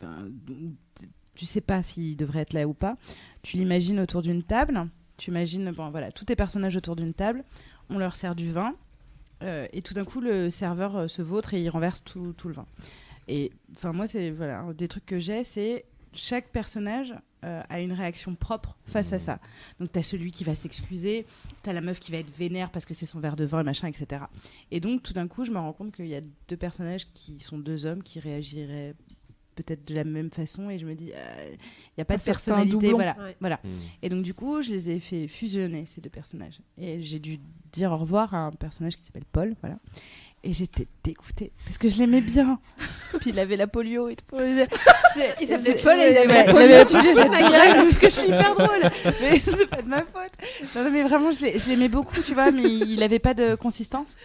ben, 0.00 0.30
tu 1.34 1.46
sais 1.46 1.60
pas 1.60 1.82
s'il 1.82 2.16
devrait 2.16 2.40
être 2.40 2.52
là 2.52 2.66
ou 2.66 2.74
pas. 2.74 2.96
Tu 3.42 3.56
l'imagines 3.56 4.00
autour 4.00 4.22
d'une 4.22 4.42
table. 4.42 4.88
Tu 5.16 5.30
imagines, 5.30 5.70
bon 5.70 5.90
voilà, 5.90 6.12
tous 6.12 6.24
tes 6.24 6.36
personnages 6.36 6.76
autour 6.76 6.96
d'une 6.96 7.14
table. 7.14 7.44
On 7.90 7.98
leur 7.98 8.16
sert 8.16 8.34
du 8.34 8.50
vin. 8.50 8.74
euh, 9.42 9.66
et 9.72 9.82
tout 9.82 9.94
d'un 9.94 10.04
coup, 10.04 10.20
le 10.20 10.50
serveur 10.50 10.96
euh, 10.96 11.08
se 11.08 11.22
vautre 11.22 11.54
et 11.54 11.62
il 11.62 11.68
renverse 11.68 12.02
tout, 12.02 12.32
tout 12.36 12.48
le 12.48 12.54
vin. 12.54 12.66
Et 13.28 13.52
enfin, 13.72 13.92
moi, 13.92 14.06
c'est 14.06 14.30
voilà, 14.30 14.60
un 14.60 14.72
des 14.72 14.88
trucs 14.88 15.06
que 15.06 15.18
j'ai, 15.18 15.44
c'est 15.44 15.84
chaque 16.12 16.48
personnage 16.48 17.14
euh, 17.44 17.62
a 17.68 17.80
une 17.80 17.92
réaction 17.92 18.34
propre 18.34 18.76
face 18.86 19.12
à 19.12 19.18
ça. 19.18 19.38
Donc, 19.78 19.92
tu 19.92 19.98
as 19.98 20.02
celui 20.02 20.32
qui 20.32 20.42
va 20.44 20.54
s'excuser, 20.54 21.26
tu 21.62 21.68
as 21.70 21.72
la 21.72 21.80
meuf 21.82 22.00
qui 22.00 22.12
va 22.12 22.18
être 22.18 22.34
vénère 22.34 22.70
parce 22.70 22.86
que 22.86 22.94
c'est 22.94 23.06
son 23.06 23.20
verre 23.20 23.36
de 23.36 23.44
vin 23.44 23.60
et 23.60 23.64
machin, 23.64 23.88
etc. 23.88 24.22
Et 24.70 24.80
donc, 24.80 25.02
tout 25.02 25.12
d'un 25.12 25.28
coup, 25.28 25.44
je 25.44 25.50
me 25.50 25.58
rends 25.58 25.72
compte 25.72 25.94
qu'il 25.94 26.06
y 26.06 26.16
a 26.16 26.22
deux 26.48 26.56
personnages 26.56 27.06
qui 27.12 27.40
sont 27.40 27.58
deux 27.58 27.84
hommes 27.84 28.02
qui 28.02 28.20
réagiraient 28.20 28.94
peut-être 29.56 29.84
de 29.88 29.94
la 29.94 30.04
même 30.04 30.30
façon 30.30 30.70
et 30.70 30.78
je 30.78 30.86
me 30.86 30.94
dis, 30.94 31.10
euh, 31.14 31.48
il 31.50 31.98
n'y 31.98 32.02
a 32.02 32.04
pas 32.04 32.14
Ah, 32.14 32.18
de 32.18 32.22
personnalité. 32.22 32.92
Voilà. 32.92 33.16
Ouais. 33.18 33.36
voilà. 33.40 33.58
Hmm. 33.64 33.76
Et 34.02 34.08
donc, 34.08 34.22
du 34.22 34.34
coup, 34.34 34.62
je 34.62 34.70
les 34.70 34.90
ai 34.92 35.00
fait 35.00 35.26
fusionner, 35.26 35.84
ces 35.86 36.00
deux 36.00 36.10
personnages. 36.10 36.60
Et 36.78 37.00
j'ai 37.02 37.18
dû 37.18 37.38
dire 37.72 37.90
au 37.92 37.96
revoir 37.96 38.32
à 38.34 38.38
un 38.38 38.52
personnage 38.52 38.96
qui 38.96 39.04
s'appelle 39.04 39.24
Paul, 39.32 39.54
voilà. 39.62 39.76
Et 40.44 40.52
j'étais 40.52 40.86
dégoûtée, 41.02 41.50
parce 41.64 41.76
que 41.76 41.88
je 41.88 41.96
l'aimais 41.98 42.20
bien. 42.20 42.60
Puis 43.20 43.30
il 43.30 43.38
avait 43.40 43.56
la 43.56 43.66
polio 43.66 44.08
et 44.08 44.14
tout. 44.14 44.36
Il 44.38 45.48
s'appelait 45.48 45.74
Paul 45.82 45.98
et 45.98 46.10
il 46.12 46.16
avait 46.18 46.26
ouais, 46.28 46.44
la 46.44 46.44
il 46.44 46.56
avait 46.56 46.78
la 46.78 46.84
polio. 46.84 47.14
j'adorais, 47.16 47.40
gueule. 47.40 47.74
parce 47.84 47.98
que 47.98 48.06
je 48.08 48.14
suis 48.14 48.26
hyper 48.28 48.54
drôle. 48.54 48.90
Mais 49.20 49.38
c'est 49.38 49.66
pas 49.66 49.82
de 49.82 49.88
ma 49.88 50.02
faute. 50.02 50.32
Non, 50.76 50.84
non, 50.84 50.90
mais 50.92 51.02
vraiment, 51.02 51.32
je 51.32 51.68
l'aimais 51.68 51.88
beaucoup, 51.88 52.20
tu 52.20 52.34
vois, 52.34 52.52
mais 52.52 52.62
il 52.62 53.02
avait 53.02 53.18
pas 53.18 53.34
de 53.34 53.56
consistance. 53.56 54.16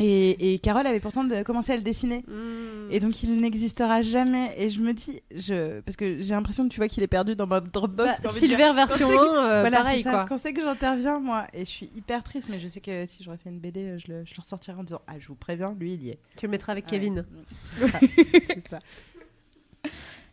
Et, 0.00 0.54
et 0.54 0.58
Carole 0.58 0.86
avait 0.86 0.98
pourtant 1.00 1.24
de- 1.24 1.42
commencé 1.42 1.72
à 1.72 1.76
le 1.76 1.82
dessiner. 1.82 2.24
Mm. 2.26 2.90
Et 2.90 3.00
donc 3.00 3.22
il 3.22 3.38
n'existera 3.40 4.00
jamais. 4.02 4.54
Et 4.56 4.70
je 4.70 4.80
me 4.80 4.92
dis, 4.94 5.20
je... 5.34 5.80
parce 5.80 5.96
que 5.96 6.20
j'ai 6.22 6.34
l'impression 6.34 6.66
que 6.66 6.72
tu 6.72 6.78
vois 6.78 6.88
qu'il 6.88 7.02
est 7.02 7.06
perdu 7.06 7.36
dans 7.36 7.46
ma 7.46 7.60
Dropbox. 7.60 8.08
Bah, 8.22 8.30
dire, 8.30 8.30
Silver 8.32 8.72
version 8.74 9.06
Quand 9.08 9.12
c'est 9.12 9.18
1, 9.18 9.18
que- 9.18 9.38
euh, 9.38 9.60
voilà, 9.60 9.76
pareil 9.78 9.96
c'est 9.98 10.04
ça. 10.04 10.10
quoi. 10.12 10.24
Quand 10.28 10.38
c'est 10.38 10.52
que 10.54 10.62
j'interviens, 10.62 11.20
moi, 11.20 11.46
et 11.52 11.60
je 11.60 11.70
suis 11.70 11.90
hyper 11.94 12.24
triste, 12.24 12.48
mais 12.50 12.58
je 12.58 12.66
sais 12.66 12.80
que 12.80 13.04
si 13.06 13.22
j'aurais 13.22 13.36
fait 13.36 13.50
une 13.50 13.60
BD, 13.60 13.98
je 13.98 14.10
le, 14.12 14.24
je 14.24 14.34
le 14.34 14.40
ressortirais 14.40 14.78
en 14.78 14.84
disant 14.84 15.02
Ah, 15.06 15.18
je 15.18 15.28
vous 15.28 15.34
préviens, 15.34 15.76
lui, 15.78 15.92
il 15.94 16.02
y 16.04 16.08
est. 16.10 16.18
Tu 16.38 16.46
le 16.46 16.50
mettras 16.50 16.72
avec 16.72 16.84
Ouais. 16.86 16.90
Kevin. 16.92 17.26
C'est 18.46 18.68
ça. 18.68 18.80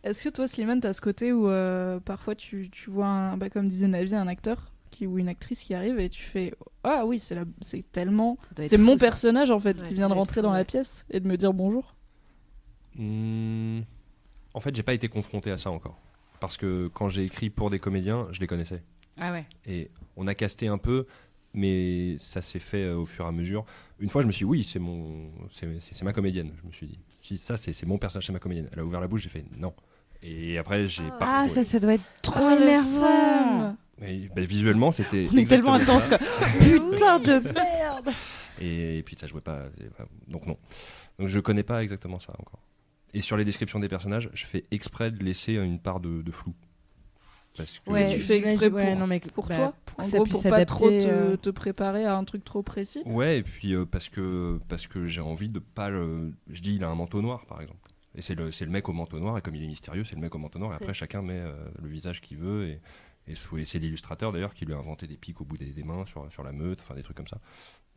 Est-ce 0.04 0.24
que 0.24 0.30
toi, 0.30 0.48
Slimane, 0.48 0.80
t'as 0.80 0.94
ce 0.94 1.02
côté 1.02 1.34
où 1.34 1.50
euh, 1.50 2.00
parfois 2.00 2.36
tu, 2.36 2.70
tu 2.72 2.90
vois, 2.90 3.08
un, 3.08 3.38
bah, 3.38 3.50
comme 3.50 3.68
disait 3.68 3.88
Navi, 3.88 4.16
un 4.16 4.28
acteur 4.28 4.72
qui, 4.98 5.08
ou 5.08 5.18
une 5.20 5.28
actrice 5.30 5.62
qui 5.64 5.74
arrive 5.74 6.00
et 6.00 6.10
tu 6.10 6.22
fais 6.24 6.54
Ah 6.84 7.06
oui, 7.06 7.20
c'est 7.20 7.36
la- 7.36 7.46
c'est 7.62 7.84
tellement. 7.92 8.38
C'est 8.68 8.78
mon 8.78 8.94
fou, 8.94 9.00
personnage 9.00 9.52
en 9.52 9.60
fait 9.60 9.80
Ouais, 9.82 9.88
qui 9.88 9.94
vient 9.94 10.10
de 10.10 10.14
rentrer 10.14 10.42
fou, 10.42 10.48
dans 10.48 10.54
la 10.54 10.66
pièce 10.66 11.06
et 11.12 11.20
de 11.20 11.28
me 11.28 11.38
dire 11.38 11.54
bonjour. 11.54 11.96
Hmm. 12.96 13.82
En 14.54 14.60
fait, 14.60 14.76
j'ai 14.76 14.84
pas 14.84 14.94
été 14.94 15.08
confronté 15.08 15.52
à 15.52 15.58
ça 15.58 15.70
encore. 15.72 15.98
Parce 16.40 16.58
que 16.58 16.88
quand 16.94 17.10
j'ai 17.10 17.24
écrit 17.24 17.50
pour 17.50 17.70
des 17.70 17.80
comédiens, 17.80 18.28
je 18.32 18.40
les 18.40 18.48
connaissais. 18.48 18.84
Ah 19.20 19.32
ouais. 19.32 19.46
Et 19.66 19.90
on 20.16 20.28
a 20.28 20.36
casté 20.36 20.68
un 20.68 20.78
peu, 20.78 21.06
mais 21.54 22.18
ça 22.20 22.42
s'est 22.42 22.60
fait 22.60 22.84
euh, 22.84 22.98
au 22.98 23.06
fur 23.06 23.26
et 23.26 23.28
à 23.28 23.32
mesure. 23.32 23.66
Une 24.00 24.10
fois, 24.10 24.22
je 24.22 24.28
me 24.28 24.32
suis 24.32 24.46
dit, 24.46 24.50
oui, 24.50 24.64
c'est 24.64 24.80
mon, 24.80 25.32
c'est, 25.52 25.80
c'est- 25.80 25.94
c'est 25.94 26.06
ma 26.06 26.14
comédienne. 26.14 26.52
Je 26.62 26.68
me 26.68 26.72
suis 26.72 26.88
dit, 26.88 27.00
Si, 27.22 27.38
ça, 27.38 27.58
c'est, 27.58 27.74
c'est 27.74 27.86
mon 27.86 27.98
personnage, 27.98 28.26
c'est 28.28 28.34
ma 28.34 28.40
comédienne. 28.40 28.70
Elle 28.72 28.80
a 28.80 28.86
ouvert 28.86 29.02
la 29.02 29.08
bouche, 29.08 29.22
j'ai 29.24 29.30
fait 29.30 29.46
non. 29.58 29.74
Et 30.24 30.58
après, 30.58 30.88
j'ai 30.88 31.08
pas 31.20 31.44
Ah, 31.44 31.50
ça, 31.50 31.64
ça 31.64 31.80
doit 31.80 31.94
être 31.96 32.04
trop 32.24 32.40
Ah, 32.44 32.56
énervant. 32.56 33.76
Bah, 34.00 34.42
visuellement, 34.44 34.92
c'était. 34.92 35.28
On 35.34 35.38
est 35.38 35.46
tellement 35.48 35.74
intense, 35.74 36.08
quoi. 36.08 36.18
Putain 36.18 37.20
de 37.20 37.40
merde. 37.54 38.10
Et, 38.60 39.00
et 39.00 39.04
puis 39.04 39.16
ça 39.20 39.28
jouait 39.28 39.42
pas. 39.42 39.64
Donc 40.28 40.46
non. 40.48 40.58
Donc 41.20 41.28
je 41.30 41.40
connais 41.40 41.64
pas 41.64 41.84
exactement 41.84 42.20
ça 42.20 42.34
encore. 42.40 42.62
Et 43.14 43.22
sur 43.22 43.38
les 43.38 43.46
descriptions 43.46 43.80
des 43.80 43.88
personnages, 43.88 44.30
je 44.34 44.46
fais 44.46 44.64
exprès 44.72 45.12
de 45.12 45.24
laisser 45.24 45.54
une 45.54 45.80
part 45.80 46.00
de, 46.00 46.22
de 46.22 46.32
flou. 46.32 46.54
Parce 47.56 47.80
que 47.80 47.90
Ouais, 47.90 48.14
tu 48.14 48.20
fais 48.20 48.38
exprès 48.38 48.58
j'imagine- 48.68 48.74
ouais, 48.76 48.92
pour- 48.92 49.00
non, 49.00 49.08
mais 49.08 49.20
Pour 49.20 49.48
bah, 49.48 49.56
toi, 49.56 49.74
pour 49.86 49.98
que 49.98 50.02
en 50.04 50.06
ça 50.06 50.18
gros, 50.18 50.24
puisse 50.26 50.42
pour 50.42 50.50
pas 50.52 50.66
trop 50.66 50.90
te, 50.90 51.06
euh. 51.06 51.38
te 51.38 51.50
préparer 51.50 52.06
à 52.06 52.16
un 52.16 52.24
truc 52.24 52.44
trop 52.44 52.62
précis. 52.62 53.02
Ouais, 53.06 53.40
et 53.40 53.44
puis 53.44 53.74
euh, 53.74 53.86
parce 53.86 54.10
que 54.10 54.60
parce 54.68 54.86
que 54.86 55.06
j'ai 55.08 55.22
envie 55.22 55.50
de 55.50 55.58
pas 55.60 55.90
le. 55.90 56.34
Je 56.50 56.62
dis 56.62 56.76
il 56.76 56.84
a 56.84 56.90
un 56.90 56.96
manteau 56.96 57.22
noir 57.22 57.46
par 57.48 57.62
exemple. 57.62 57.80
Et 58.16 58.22
c'est 58.22 58.36
le, 58.36 58.52
c'est 58.52 58.66
le 58.66 58.72
mec 58.72 58.88
au 58.90 58.94
manteau 58.94 59.20
noir, 59.20 59.38
et 59.38 59.42
comme 59.42 59.56
il 59.56 59.64
est 59.64 59.68
mystérieux, 59.68 60.04
c'est 60.04 60.16
le 60.16 60.22
mec 60.22 60.34
au 60.36 60.40
manteau 60.40 60.58
noir, 60.60 60.72
et 60.74 60.76
après 60.76 60.88
Ouais. 60.88 60.94
chacun 60.94 61.22
met 61.22 61.38
euh, 61.40 61.54
le 61.82 61.88
visage 61.88 62.20
qu'il 62.22 62.38
veut, 62.38 62.68
et, 62.68 62.80
et 63.28 63.36
c'est 63.66 63.80
l'illustrateur 63.80 64.32
d'ailleurs 64.32 64.54
qui 64.54 64.66
lui 64.66 64.74
a 64.74 64.78
inventé 64.78 65.08
des 65.08 65.18
pics 65.18 65.40
au 65.42 65.46
bout 65.46 65.58
des, 65.58 65.72
des 65.74 65.84
mains 65.84 66.06
sur, 66.06 66.32
sur 66.32 66.44
la 66.44 66.52
meute, 66.52 66.80
enfin 66.82 66.96
des 66.96 67.04
trucs 67.04 67.18
comme 67.18 67.28
ça. 67.28 67.40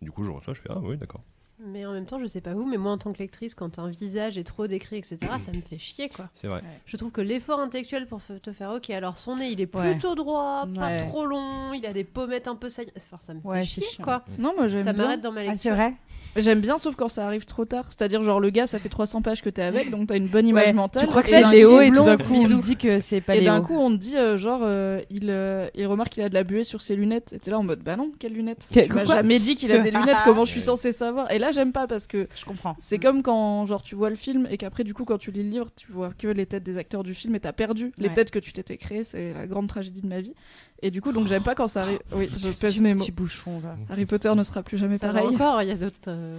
Du 0.02 0.12
coup, 0.12 0.24
je 0.24 0.30
reçois, 0.30 0.54
je 0.54 0.60
fais 0.60 0.68
Ah 0.70 0.78
oui, 0.80 0.96
d'accord. 0.96 1.22
Mais 1.66 1.84
en 1.86 1.92
même 1.92 2.06
temps, 2.06 2.18
je 2.20 2.26
sais 2.26 2.40
pas 2.40 2.54
vous, 2.54 2.64
mais 2.64 2.76
moi 2.78 2.92
en 2.92 2.98
tant 2.98 3.12
que 3.12 3.18
lectrice, 3.18 3.54
quand 3.54 3.78
un 3.78 3.88
visage 3.88 4.38
est 4.38 4.44
trop 4.44 4.66
décrit, 4.66 4.96
etc., 4.96 5.18
ça 5.38 5.50
me 5.52 5.60
fait 5.60 5.78
chier 5.78 6.08
quoi. 6.08 6.28
C'est 6.34 6.46
vrai. 6.48 6.62
Je 6.86 6.96
trouve 6.96 7.10
que 7.12 7.20
l'effort 7.20 7.60
intellectuel 7.60 8.06
pour 8.06 8.20
te 8.42 8.52
faire, 8.52 8.70
ok, 8.72 8.90
alors 8.90 9.16
son 9.18 9.36
nez 9.36 9.48
il 9.50 9.60
est 9.60 9.74
Ouais. 9.76 9.90
plutôt 9.92 10.14
droit, 10.14 10.66
pas 10.74 10.86
Ouais. 10.88 10.96
trop 10.98 11.26
long, 11.26 11.72
il 11.74 11.84
a 11.86 11.92
des 11.92 12.04
pommettes 12.04 12.48
un 12.48 12.56
peu 12.56 12.68
saillantes. 12.68 12.92
Enfin, 12.96 13.18
ça 13.20 13.34
me 13.34 13.40
fait 13.40 13.48
Ouais, 13.48 13.62
chier 13.62 13.84
chiant. 13.84 14.04
quoi. 14.04 14.24
Non, 14.38 14.52
moi 14.56 14.68
j'aime 14.68 14.84
Ça 14.84 14.92
bien. 14.92 15.04
m'arrête 15.04 15.20
dans 15.20 15.32
ma 15.32 15.40
Ah, 15.40 15.44
lecture. 15.44 15.58
c'est 15.60 15.70
vrai 15.70 15.94
J'aime 16.36 16.60
bien, 16.60 16.78
sauf 16.78 16.94
quand 16.94 17.08
ça 17.08 17.26
arrive 17.26 17.44
trop 17.44 17.64
tard. 17.64 17.86
C'est-à-dire, 17.88 18.22
genre, 18.22 18.38
le 18.38 18.50
gars, 18.50 18.68
ça 18.68 18.78
fait 18.78 18.88
300 18.88 19.20
pages 19.20 19.42
que 19.42 19.50
t'es 19.50 19.62
avec, 19.62 19.90
donc 19.90 20.06
t'as 20.06 20.16
une 20.16 20.28
bonne 20.28 20.46
image 20.46 20.66
Ouais, 20.66 20.72
mentale. 20.72 21.02
Tu 21.02 21.08
crois 21.08 21.24
que 21.24 21.28
et 21.28 21.32
c'est 21.32 21.50
Léo 21.50 21.80
et 21.80 21.88
tout 21.90 22.04
d'un 22.04 22.16
coup 22.18 22.34
on 22.36 22.58
dit 22.58 22.76
que 22.76 23.00
c'est 23.00 23.20
pas 23.20 23.34
Et 23.34 23.40
Léo. 23.40 23.50
d'un 23.52 23.62
coup, 23.62 23.74
on 23.74 23.90
te 23.90 23.96
dit, 23.96 24.16
euh, 24.16 24.38
genre, 24.38 24.60
euh, 24.62 25.00
il, 25.10 25.28
euh, 25.28 25.66
il 25.74 25.84
remarque 25.88 26.10
qu'il 26.12 26.22
a 26.22 26.28
de 26.28 26.34
la 26.34 26.44
buée 26.44 26.62
sur 26.62 26.82
ses 26.82 26.94
lunettes. 26.94 27.32
Et 27.32 27.40
t'es 27.40 27.50
là 27.50 27.58
en 27.58 27.64
mode, 27.64 27.80
bah 27.80 27.96
non, 27.96 28.12
quelles 28.16 28.32
lunettes 28.34 28.68
Tu 28.72 28.92
m'as 28.92 29.06
jamais 29.06 29.40
dit 29.40 29.56
qu'il 29.56 29.72
a 29.72 29.78
des 29.80 29.90
lunettes, 29.90 30.18
comment 30.24 30.44
je 30.44 30.52
suis 30.52 30.60
censée 30.60 30.92
savoir? 30.92 31.28
Et 31.32 31.40
là, 31.40 31.49
j'aime 31.52 31.72
pas 31.72 31.86
parce 31.86 32.06
que 32.06 32.28
je 32.34 32.44
comprends. 32.44 32.74
c'est 32.78 32.98
comme 32.98 33.22
quand, 33.22 33.66
genre, 33.66 33.82
tu 33.82 33.94
vois 33.94 34.10
le 34.10 34.16
film 34.16 34.46
et 34.50 34.56
qu'après, 34.56 34.84
du 34.84 34.94
coup, 34.94 35.04
quand 35.04 35.18
tu 35.18 35.30
lis 35.30 35.42
le 35.42 35.50
livre, 35.50 35.66
tu 35.76 35.90
vois 35.92 36.12
que 36.16 36.28
les 36.28 36.46
têtes 36.46 36.62
des 36.62 36.78
acteurs 36.78 37.02
du 37.02 37.14
film 37.14 37.34
et 37.34 37.40
t'as 37.40 37.52
perdu 37.52 37.92
les 37.98 38.08
Ouais. 38.08 38.14
têtes 38.14 38.30
que 38.30 38.38
tu 38.38 38.52
t'étais 38.52 38.76
créées. 38.76 39.04
C'est 39.04 39.32
la 39.32 39.46
grande 39.46 39.68
tragédie 39.68 40.02
de 40.02 40.06
ma 40.08 40.20
vie. 40.20 40.34
Et 40.82 40.90
du 40.90 41.00
coup, 41.02 41.12
donc, 41.12 41.26
j'aime 41.26 41.42
pas 41.42 41.54
quand 41.54 41.68
ça 41.68 41.82
arrive. 41.82 42.00
Oui, 42.14 42.30
je 42.38 42.48
pèse 42.50 42.80
mes 42.80 42.94
mots. 42.94 43.00
Petit 43.02 43.12
bouchon 43.12 43.60
là. 43.62 43.76
Harry 43.90 44.06
Potter 44.06 44.32
ne 44.34 44.42
sera 44.42 44.62
plus 44.62 44.78
jamais 44.78 44.96
Ça 44.98 45.08
va 45.12 45.20
pareil. 45.20 45.34
encore, 45.34 45.62
il 45.62 45.68
y 45.68 45.72
a 45.72 45.76
d'autres. 45.76 45.96
euh, 46.08 46.38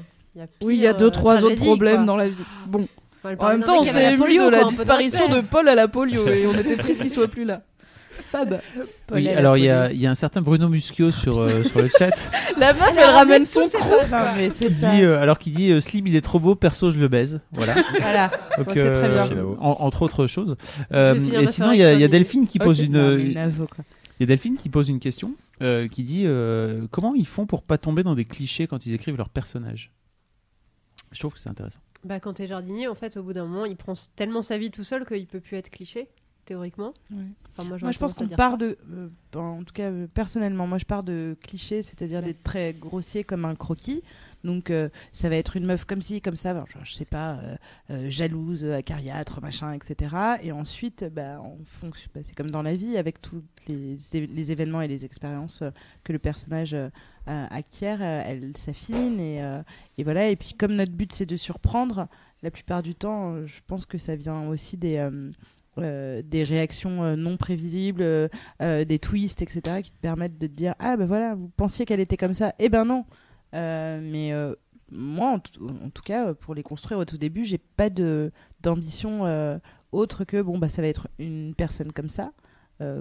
Oui, 0.61 0.75
il 0.75 0.81
y 0.81 0.87
a 0.87 0.93
deux, 0.93 1.05
euh, 1.05 1.09
trois 1.11 1.43
autres 1.43 1.55
problèmes 1.57 1.97
quoi. 1.97 2.05
dans 2.05 2.17
la 2.17 2.29
vie. 2.29 2.43
Bon. 2.67 2.87
En 3.23 3.49
même 3.49 3.63
temps, 3.63 3.79
on 3.81 3.83
s'est 3.83 3.93
la 4.01 4.11
ému 4.13 4.37
de 4.37 4.49
la 4.49 4.63
disparition 4.63 5.29
de. 5.29 5.41
Paul 5.41 5.67
à 5.69 5.75
la 5.75 5.87
polio 5.87 6.27
et 6.27 6.47
on 6.47 6.55
était 6.57 6.75
triste 6.75 7.01
qu'il 7.01 7.09
soit 7.11 7.27
plus 7.27 7.45
là. 7.45 7.61
Fab. 8.31 8.61
Oui, 9.11 9.27
alors 9.27 9.57
il 9.57 9.65
y, 9.65 9.69
a- 9.69 9.91
il 9.91 9.99
y 9.99 10.07
a 10.07 10.11
un 10.11 10.15
certain 10.15 10.41
Bruno 10.41 10.69
Muschio 10.69 11.11
sur, 11.11 11.39
euh, 11.39 11.63
sur 11.63 11.81
le 11.81 11.89
chat 11.89 12.11
La 12.57 12.73
meuf, 12.73 12.93
Elle 12.97 13.03
ramène 13.09 13.45
son 13.45 13.61
dit, 13.61 15.03
euh, 15.03 15.19
alors 15.19 15.37
qui 15.37 15.51
dit 15.51 15.71
euh, 15.71 15.81
Slim 15.81 16.07
il 16.07 16.15
est 16.15 16.21
trop 16.21 16.39
beau, 16.39 16.55
perso 16.55 16.91
je 16.91 16.99
le 16.99 17.07
baise. 17.09 17.41
Voilà. 17.51 17.75
Voilà. 17.99 18.31
Donc, 18.57 18.69
très 18.69 18.83
bien. 18.83 19.09
Merci, 19.09 19.35
Navo. 19.35 19.57
en- 19.59 19.77
entre 19.81 20.01
autres 20.03 20.27
choses. 20.27 20.55
Euh, 20.93 21.15
et 21.41 21.47
sinon 21.47 21.71
il 21.73 21.79
y 21.79 21.83
a, 21.83 21.93
y. 21.93 22.07
Delphine 22.07 22.47
qui 22.47 22.57
pose 22.59 22.79
une, 22.79 22.93
Non, 22.93 23.17
il 23.17 23.33
y 24.21 24.23
a 24.23 24.25
Delphine 24.27 24.55
qui 24.55 24.69
pose 24.69 24.87
une 24.89 24.99
question 24.99 25.33
euh, 25.61 25.87
qui 25.89 26.03
dit 26.03 26.23
euh, 26.25 26.81
comment 26.91 27.13
ils 27.15 27.27
font 27.27 27.45
pour 27.45 27.63
pas 27.63 27.77
tomber 27.77 28.03
dans 28.03 28.15
des 28.15 28.25
clichés 28.25 28.65
quand 28.67 28.85
ils 28.85 28.93
écrivent 28.93 29.17
leurs 29.17 29.29
personnages? 29.29 29.91
Je 31.11 31.19
trouve 31.19 31.33
que 31.33 31.39
c'est 31.39 31.49
intéressant. 31.49 31.79
Bah, 32.05 32.19
quand 32.19 32.33
t'es 32.33 32.47
jardinier, 32.47 32.87
en 32.87 32.95
fait, 32.95 33.17
au 33.17 33.23
bout 33.23 33.33
d'un 33.33 33.45
moment, 33.45 33.65
il 33.65 33.75
prend 33.75 33.93
tellement 34.15 34.41
sa 34.41 34.57
vie 34.57 34.71
tout 34.71 34.83
seul 34.83 35.05
qu'il 35.05 35.27
peut 35.27 35.39
plus 35.41 35.57
être 35.57 35.69
cliché, 35.69 36.07
théoriquement. 36.45 36.93
Ouais. 37.11 37.23
Enfin, 37.57 37.67
moi, 37.67 37.91
je 37.91 37.97
pense 37.99 38.13
qu'on 38.13 38.27
part 38.27 38.51
ça. 38.51 38.57
de. 38.57 38.77
euh, 38.91 39.09
en 39.39 39.63
tout 39.63 39.73
cas, 39.73 39.89
euh, 39.89 40.07
personnellement, 40.13 40.67
moi, 40.67 40.77
je 40.77 40.85
pars 40.85 41.03
de 41.03 41.35
clichés, 41.41 41.83
c'est-à-dire 41.83 42.19
Ouais. 42.19 42.27
des 42.27 42.33
traits 42.33 42.79
grossiers 42.79 43.23
comme 43.23 43.45
un 43.45 43.55
croquis. 43.55 44.03
Donc, 44.43 44.69
euh, 44.69 44.89
ça 45.11 45.29
va 45.29 45.35
être 45.35 45.57
une 45.57 45.65
meuf 45.65 45.85
comme 45.85 46.01
ci, 46.01 46.21
comme 46.21 46.35
ça, 46.35 46.53
genre, 46.53 46.67
je 46.83 46.93
sais 46.93 47.05
pas, 47.05 47.39
jalouse, 48.07 48.65
acariâtre, 48.65 49.41
machin, 49.41 49.73
etc. 49.73 50.15
Et 50.41 50.51
ensuite, 50.51 51.05
bah, 51.13 51.39
en 51.41 51.57
fonction, 51.65 52.09
bah, 52.15 52.21
c'est 52.23 52.35
comme 52.35 52.49
dans 52.51 52.61
la 52.61 52.75
vie, 52.75 52.97
avec 52.97 53.21
tous 53.21 53.43
les, 53.67 54.51
événements 54.51 54.81
et 54.81 54.87
les 54.87 55.05
expériences 55.05 55.63
que 56.03 56.13
le 56.13 56.19
personnage 56.19 56.75
acquiert, 57.25 58.01
elle 58.01 58.55
s'affine. 58.55 59.19
Et, 59.19 59.39
et 59.97 60.03
voilà. 60.03 60.29
Et 60.29 60.35
puis, 60.35 60.53
comme 60.57 60.73
notre 60.75 60.93
but, 60.93 61.11
c'est 61.13 61.25
de 61.25 61.35
surprendre, 61.35 62.07
la 62.43 62.49
plupart 62.49 62.81
du 62.81 62.95
temps, 62.95 63.45
je 63.45 63.59
pense 63.67 63.85
que 63.85 63.97
ça 63.97 64.15
vient 64.15 64.47
aussi 64.47 64.77
des. 64.77 65.07
Euh, 65.77 66.21
des 66.25 66.43
réactions 66.43 67.01
euh, 67.03 67.15
non 67.15 67.37
prévisibles, 67.37 68.01
euh, 68.03 68.27
des 68.85 68.99
twists, 68.99 69.41
etc., 69.41 69.81
qui 69.81 69.91
te 69.91 69.97
permettent 70.01 70.37
de 70.37 70.47
te 70.47 70.51
dire 70.51 70.75
Ah 70.79 70.97
ben 70.97 71.05
voilà, 71.05 71.33
vous 71.35 71.49
pensiez 71.55 71.85
qu'elle 71.85 72.01
était 72.01 72.17
comme 72.17 72.33
ça, 72.33 72.53
eh 72.59 72.67
ben 72.67 72.83
non. 72.83 73.05
Mais 73.53 74.33
moi, 74.91 75.29
en, 75.31 75.39
tout- 75.39 76.01
cas, 76.03 76.33
pour 76.33 76.55
les 76.55 76.63
construire 76.63 76.99
au 76.99 77.05
tout 77.05 77.17
début, 77.17 77.45
j'ai 77.45 77.57
pas 77.57 77.89
d'ambition 78.61 79.59
autre 79.91 80.23
que 80.25 80.41
bon 80.41 80.57
bah 80.57 80.67
ça 80.69 80.81
va 80.81 80.87
être 80.89 81.07
une 81.19 81.53
personne 81.55 81.91
comme 81.93 82.09
ça. 82.09 82.31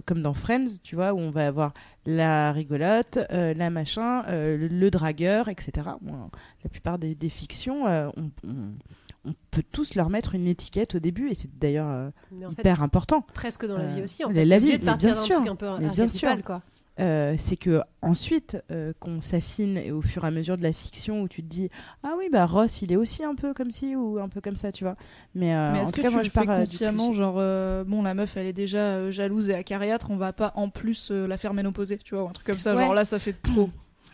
comme 0.06 0.22
dans 0.22 0.34
Friends, 0.34 0.78
tu 0.84 0.94
vois, 0.94 1.12
où 1.12 1.18
on 1.18 1.30
va 1.30 1.46
avoir 1.48 1.72
la 2.06 2.52
rigolote, 2.52 3.18
la 3.30 3.70
machin, 3.70 4.22
le, 4.28 4.88
dragueur, 4.90 5.48
etc. 5.48 5.88
La 6.62 6.70
plupart 6.70 6.98
des, 6.98 7.28
fictions, 7.28 7.84
on, 7.86 8.30
on- 8.44 8.74
on 9.24 9.34
peut 9.50 9.62
tous 9.70 9.94
leur 9.94 10.08
mettre 10.10 10.34
une 10.34 10.46
étiquette 10.46 10.94
au 10.94 10.98
début, 10.98 11.28
et 11.30 11.34
c'est 11.34 11.50
d'ailleurs 11.58 11.88
euh, 11.90 12.10
fait, 12.30 12.62
hyper 12.62 12.82
important. 12.82 13.20
presque 13.34 13.66
dans 13.66 13.76
la 13.76 13.86
vie 13.86 14.00
Euh, 14.00 14.04
aussi. 14.04 14.24
En 14.24 14.28
la- 14.28 14.34
fait. 14.34 14.44
la 14.46 14.58
vie, 14.58 14.78
de 14.78 14.84
partir 14.84 15.12
d'un 15.14 15.22
truc 15.22 15.48
un 15.48 15.56
peu 15.56 15.66
Mais 15.80 15.90
bien 15.90 16.08
sûr. 16.08 16.42
quoi. 16.44 16.62
Euh, 16.98 17.34
c'est 17.38 17.56
que 17.56 17.80
ensuite 18.02 18.58
euh, 18.70 18.92
qu'on 19.00 19.22
s'affine 19.22 19.78
et 19.78 19.90
au 19.90 20.02
fur 20.02 20.24
et 20.24 20.26
à 20.26 20.30
mesure 20.30 20.58
de 20.58 20.62
la 20.62 20.72
fiction 20.72 21.22
où 21.22 21.28
tu 21.28 21.42
te 21.42 21.48
dis 21.48 21.70
ah 22.02 22.10
oui 22.18 22.28
bah 22.30 22.44
Ross 22.44 22.82
il 22.82 22.92
est 22.92 22.96
aussi 22.96 23.24
un 23.24 23.34
peu 23.34 23.54
comme 23.54 23.70
ci 23.70 23.96
ou 23.96 24.18
un 24.18 24.28
peu 24.28 24.42
comme 24.42 24.56
ça 24.56 24.70
tu 24.70 24.84
vois 24.84 24.96
mais, 25.34 25.54
euh, 25.54 25.72
Mais 25.72 25.78
en 25.78 25.82
est-ce 25.84 25.92
tout 25.92 25.96
que 25.98 26.02
cas 26.02 26.08
tu 26.08 26.14
moi 26.14 26.22
le 26.22 26.26
je 26.28 26.30
fais 26.30 26.44
consciemment, 26.44 27.12
genre, 27.14 27.36
euh, 27.38 27.84
bon, 27.84 28.02
la 28.02 28.12
meuf, 28.12 28.36
elle 28.36 28.46
est 28.46 28.52
déjà 28.52 28.78
euh, 28.80 29.10
jalouse 29.12 29.48
et 29.48 29.54
acariâtre, 29.54 30.10
on 30.10 30.16
va 30.16 30.34
pas 30.34 30.52
en 30.56 30.68
plus 30.68 31.10
euh, 31.10 31.26
la 31.26 31.38
faire 31.38 31.54
ménopauser, 31.54 31.96
tu 31.98 32.14
vois, 32.16 32.24
ou 32.24 32.28
un 32.28 32.32
truc 32.32 32.46
comme 32.46 32.58
ça, 32.58 32.74
Ouais. 32.74 32.82
genre 32.82 32.92
là, 32.92 33.06
ça 33.06 33.18
fait 33.18 33.36
trop. 33.40 33.70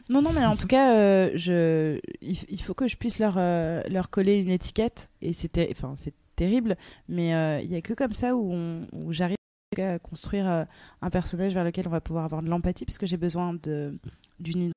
Non 0.08 0.22
non 0.22 0.32
mais 0.32 0.44
en 0.44 0.56
tout 0.56 0.66
cas 0.68 0.94
euh, 0.94 1.30
je 1.34 1.98
il, 2.20 2.38
il 2.48 2.62
faut 2.62 2.74
que 2.74 2.86
je 2.86 2.96
puisse 2.96 3.18
leur 3.18 3.34
euh, 3.38 3.82
leur 3.88 4.08
coller 4.10 4.36
une 4.38 4.50
étiquette 4.50 5.08
et 5.20 5.32
c'était 5.32 5.74
c'est 5.96 6.14
terrible 6.36 6.76
mais 7.08 7.34
euh, 7.34 7.60
il 7.60 7.70
y 7.70 7.76
a 7.76 7.80
que 7.80 7.92
comme 7.92 8.12
ça 8.12 8.36
où, 8.36 8.54
où 8.92 9.12
j'arrive 9.12 9.36
à 9.78 9.98
construire 9.98 10.48
euh, 10.48 10.64
un 11.02 11.10
personnage 11.10 11.52
vers 11.54 11.64
lequel 11.64 11.86
on 11.88 11.90
va 11.90 12.00
pouvoir 12.00 12.24
avoir 12.24 12.42
de 12.42 12.48
l'empathie 12.48 12.84
parce 12.84 12.98
que 12.98 13.06
j'ai 13.06 13.16
besoin 13.16 13.54
d'une 14.38 14.72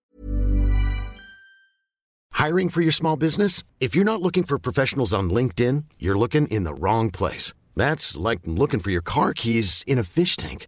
Hiring 2.34 2.70
for 2.70 2.82
your 2.82 2.94
small 2.94 3.18
business? 3.18 3.64
If 3.82 3.96
you're 3.96 4.06
not 4.06 4.22
looking 4.22 4.46
for 4.46 4.58
professionals 4.58 5.14
on 5.14 5.30
LinkedIn, 5.30 5.84
you're 6.00 6.18
looking 6.18 6.48
in 6.48 6.64
the 6.64 6.74
wrong 6.74 7.12
place. 7.12 7.54
That's 7.76 8.18
like 8.18 8.40
looking 8.46 8.80
for 8.80 8.92
your 8.92 9.02
car 9.02 9.34
keys 9.34 9.84
in 9.86 10.00
a 10.00 10.04
fish 10.04 10.38
tank. 10.38 10.68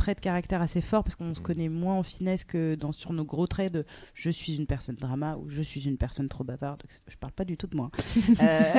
traits 0.00 0.18
de 0.18 0.22
caractère 0.22 0.62
assez 0.62 0.80
forts 0.80 1.04
parce 1.04 1.14
qu'on 1.14 1.34
se 1.34 1.42
connaît 1.42 1.68
moins 1.68 1.94
en 1.94 2.02
finesse 2.02 2.44
que 2.44 2.74
dans, 2.74 2.90
sur 2.90 3.12
nos 3.12 3.24
gros 3.24 3.46
traits 3.46 3.72
de 3.72 3.84
je 4.14 4.30
suis 4.30 4.56
une 4.56 4.66
personne 4.66 4.96
drama 4.96 5.36
ou 5.36 5.50
je 5.50 5.60
suis 5.60 5.86
une 5.86 5.98
personne 5.98 6.28
trop 6.28 6.42
bavarde. 6.42 6.82
Je 7.06 7.16
parle 7.16 7.34
pas 7.34 7.44
du 7.44 7.56
tout 7.56 7.66
de 7.66 7.76
moi. 7.76 7.90
Euh, 8.40 8.72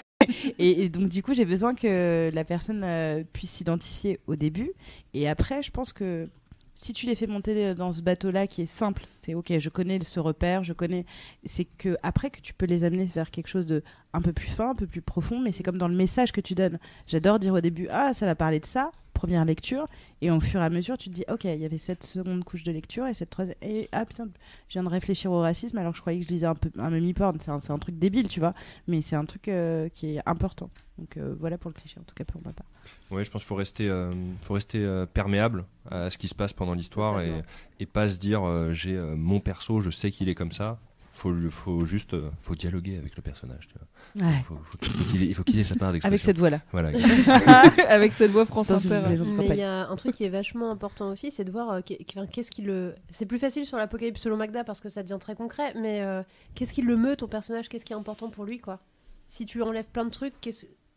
et, 0.57 0.84
et 0.84 0.89
donc, 0.89 1.09
du 1.09 1.22
coup, 1.22 1.34
j'ai 1.34 1.45
besoin 1.45 1.76
que 1.76 2.32
la 2.34 2.43
personne 2.43 2.84
euh, 2.84 3.24
puisse 3.34 3.51
s'identifier 3.51 4.19
au 4.28 4.36
début. 4.36 4.72
Et 5.13 5.28
après, 5.28 5.61
je 5.61 5.72
pense 5.72 5.93
que 5.93 6.28
si 6.74 6.93
tu 6.93 7.05
les 7.05 7.15
fais 7.15 7.28
monter 7.28 7.76
dans 7.76 7.91
ce 7.91 8.01
bateau-là 8.01 8.47
qui 8.47 8.63
est 8.63 8.67
simple, 8.67 9.03
c'est 9.24 9.34
ok, 9.36 9.53
je 9.59 9.69
connais 9.69 9.99
ce 10.03 10.19
repère, 10.19 10.63
je 10.63 10.74
connais. 10.74 11.05
C'est 11.43 11.65
que 11.65 11.97
après 12.01 12.30
que 12.30 12.39
tu 12.39 12.53
peux 12.53 12.65
les 12.65 12.84
amener 12.84 13.05
vers 13.05 13.30
quelque 13.30 13.47
chose 13.47 13.65
de 13.65 13.84
un 14.13 14.22
peu 14.22 14.34
plus 14.34 14.49
fin, 14.49 14.72
un 14.72 14.76
peu 14.76 14.88
plus 14.88 15.01
profond, 15.01 15.39
mais 15.39 15.51
c'est 15.51 15.63
comme 15.63 15.78
dans 15.78 15.88
le 15.88 15.95
message 15.95 16.32
que 16.32 16.41
tu 16.41 16.55
donnes. 16.55 16.80
J'adore 17.07 17.39
dire 17.39 17.53
au 17.53 17.61
début, 17.61 17.88
ah, 17.91 18.13
ça 18.13 18.26
va 18.26 18.36
parler 18.36 18.59
de 18.59 18.65
ça, 18.65 18.91
première 19.14 19.45
lecture, 19.45 19.86
et 20.22 20.32
au 20.32 20.39
fur 20.39 20.62
et 20.62 20.66
à 20.66 20.70
mesure, 20.70 20.97
tu 20.97 21.09
te 21.09 21.16
dis, 21.16 21.26
ok, 21.32 21.43
il 21.45 21.59
y 21.59 21.66
avait 21.66 21.78
cette 21.78 22.03
seconde 22.03 22.43
couche 22.43 22.64
de 22.64 22.72
lecture 22.72 23.07
et 23.07 23.14
cette 23.14 23.30
troisième. 23.30 23.57
Et 23.62 23.89
ah 23.91 24.05
putain, 24.05 24.28
je 24.68 24.74
viens 24.74 24.84
de 24.84 24.89
réfléchir 24.89 25.32
au 25.32 25.41
racisme 25.41 25.78
alors 25.78 25.91
que 25.91 25.97
je 25.97 26.01
croyais 26.01 26.20
que 26.20 26.26
je 26.28 26.32
lisais 26.32 26.47
un 26.47 26.55
peu 26.55 26.70
un 26.80 26.89
memi 26.89 27.14
porn. 27.14 27.39
C'est 27.39 27.51
un, 27.51 27.80
truc 27.80 27.97
débile, 27.97 28.28
tu 28.28 28.39
vois, 28.39 28.53
mais 28.88 29.01
c'est 29.01 29.16
un 29.16 29.26
truc 29.26 29.47
euh, 29.47 29.89
qui 29.89 30.16
est 30.16 30.22
important. 30.26 30.70
Donc 31.01 31.18
euh, 31.18 31.34
voilà 31.39 31.57
pour 31.57 31.72
le 31.72 31.74
cliché, 31.74 31.99
en 31.99 32.03
tout 32.03 32.14
cas 32.14 32.24
pour 32.24 32.41
ma 32.45 32.53
part. 32.53 32.68
Ouais, 33.09 33.24
je 33.24 33.32
pense 33.32 33.41
qu'il 33.41 33.47
faut 33.47 33.55
rester, 33.55 33.89
euh, 33.89 34.14
faut 34.41 34.53
rester 34.53 34.78
euh, 34.78 35.07
perméable 35.07 35.66
à 35.89 36.12
ce 36.12 36.18
qui 36.20 36.28
se 36.28 36.36
passe 36.36 36.53
pendant 36.53 36.76
l'histoire 36.76 37.22
et, 37.22 37.41
et 37.80 37.88
pas 37.88 38.07
se 38.07 38.18
dire 38.18 38.43
j'ai 38.72 38.97
mon 38.97 39.39
perso, 39.39 39.82
je 39.82 39.89
sais 39.89 40.12
qu'il 40.12 40.30
est 40.30 40.36
comme 40.36 40.51
ça. 40.51 40.80
Faut, 41.22 41.32
faut 41.51 41.86
juste, 41.86 42.15
euh, 42.15 42.30
faut 42.39 42.55
dialoguer 42.55 42.97
avec 42.97 43.15
le 43.15 43.22
personnage. 43.22 43.67
Tu 43.67 43.76
vois. 43.78 44.28
Ouais. 44.28 44.43
Faut, 44.47 44.55
faut 44.63 44.78
qu'il 44.80 44.91
faut 44.91 45.03
qu'il 45.03 45.22
ait, 45.22 45.28
il 45.28 45.36
faut 45.36 45.43
qu'il 45.43 45.59
ait 45.59 45.63
sa 45.63 45.76
part 45.76 45.91
d'expression. 45.91 46.07
Avec 46.13 46.22
cette 46.22 46.38
voix-là. 46.39 46.61
Voilà. 46.72 46.89
Avec 47.89 48.11
cette 48.11 48.32
voix 48.32 48.45
France 48.45 48.72
Inter. 48.72 49.01
Mais 49.38 49.47
il 49.49 49.55
y 49.55 49.61
a 49.61 49.88
un 49.88 49.95
truc 49.97 50.15
qui 50.15 50.24
est 50.24 50.30
vachement 50.30 50.72
important 50.72 51.11
aussi, 51.11 51.30
c'est 51.30 51.43
de 51.43 51.51
voir 51.51 51.69
euh, 51.72 51.82
qu'est- 51.86 52.03
qu'est- 52.05 52.28
qu'est-ce 52.32 52.49
qui 52.51 52.63
le. 52.63 52.95
C'est 53.11 53.28
plus 53.28 53.38
facile 53.39 53.65
sur 53.67 53.78
l'apocalypse 53.78 54.19
selon 54.22 54.36
Magda 54.38 54.63
parce 54.63 54.80
que 54.82 54.89
ça 54.89 55.03
devient 55.03 55.17
très 55.19 55.36
concret, 55.36 55.74
mais 55.76 56.01
euh, 56.01 56.24
qu'est-ce 56.55 56.74
qui 56.74 56.82
le 56.82 56.95
meut 56.97 57.15
ton 57.15 57.28
personnage? 57.28 57.69
Qu'est-ce 57.69 57.86
qui 57.86 57.93
est 57.93 57.95
important 57.95 58.30
pour 58.32 58.45
lui, 58.45 58.59
quoi? 58.59 58.80
Si 59.28 59.45
tu 59.45 59.61
enlèves 59.61 59.86
plein 59.93 60.05
de 60.05 60.09
trucs, 60.09 60.34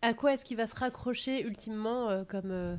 à 0.02 0.14
quoi 0.14 0.32
est-ce 0.34 0.44
qu'il 0.46 0.56
va 0.56 0.66
se 0.66 0.74
raccrocher 0.76 1.42
ultimement 1.46 2.08
euh, 2.08 2.24
comme. 2.26 2.50
euh, 2.50 2.76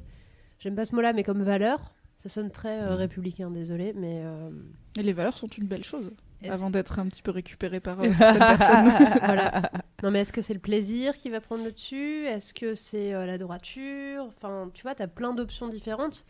j'aime 0.60 0.76
pas 0.76 0.86
ce 0.86 0.96
mot-là, 0.96 1.14
mais 1.14 1.24
comme 1.24 1.44
valeur, 1.44 1.94
ça 2.24 2.30
sonne 2.30 2.50
très 2.50 2.82
euh, 2.82 2.96
Mm. 2.96 2.98
républicain, 2.98 3.52
désolé, 3.52 3.94
mais. 3.96 4.22
euh, 4.26 4.50
Et 4.98 5.04
les 5.04 5.14
valeurs 5.14 5.38
sont 5.38 5.48
une 5.48 5.68
belle 5.68 5.84
chose, 5.84 6.12
avant 6.48 6.70
d'être 6.70 7.00
un 7.00 7.08
petit 7.08 7.22
peu 7.22 7.32
récupérées 7.32 7.80
par 7.80 8.00
euh, 8.02 8.12
certaines 8.18 8.58
personnes. 8.58 9.20
voilà. 9.24 9.72
Non, 10.04 10.12
mais 10.12 10.22
est-ce 10.22 10.34
que 10.34 10.42
c'est 10.42 10.54
le 10.54 10.60
plaisir 10.60 11.18
qui 11.18 11.30
va 11.30 11.42
prendre 11.42 11.64
le 11.64 11.72
dessus? 11.72 12.26
Est-ce 12.28 12.54
que 12.54 12.76
c'est 12.76 13.14
euh, 13.14 13.26
la 13.26 13.38
droiture? 13.38 14.24
Enfin, 14.26 14.70
tu 14.74 14.84
vois, 14.84 14.96
t'as 14.96 15.08
plein 15.08 15.34
d'options 15.34 15.68
différentes. 15.68 16.26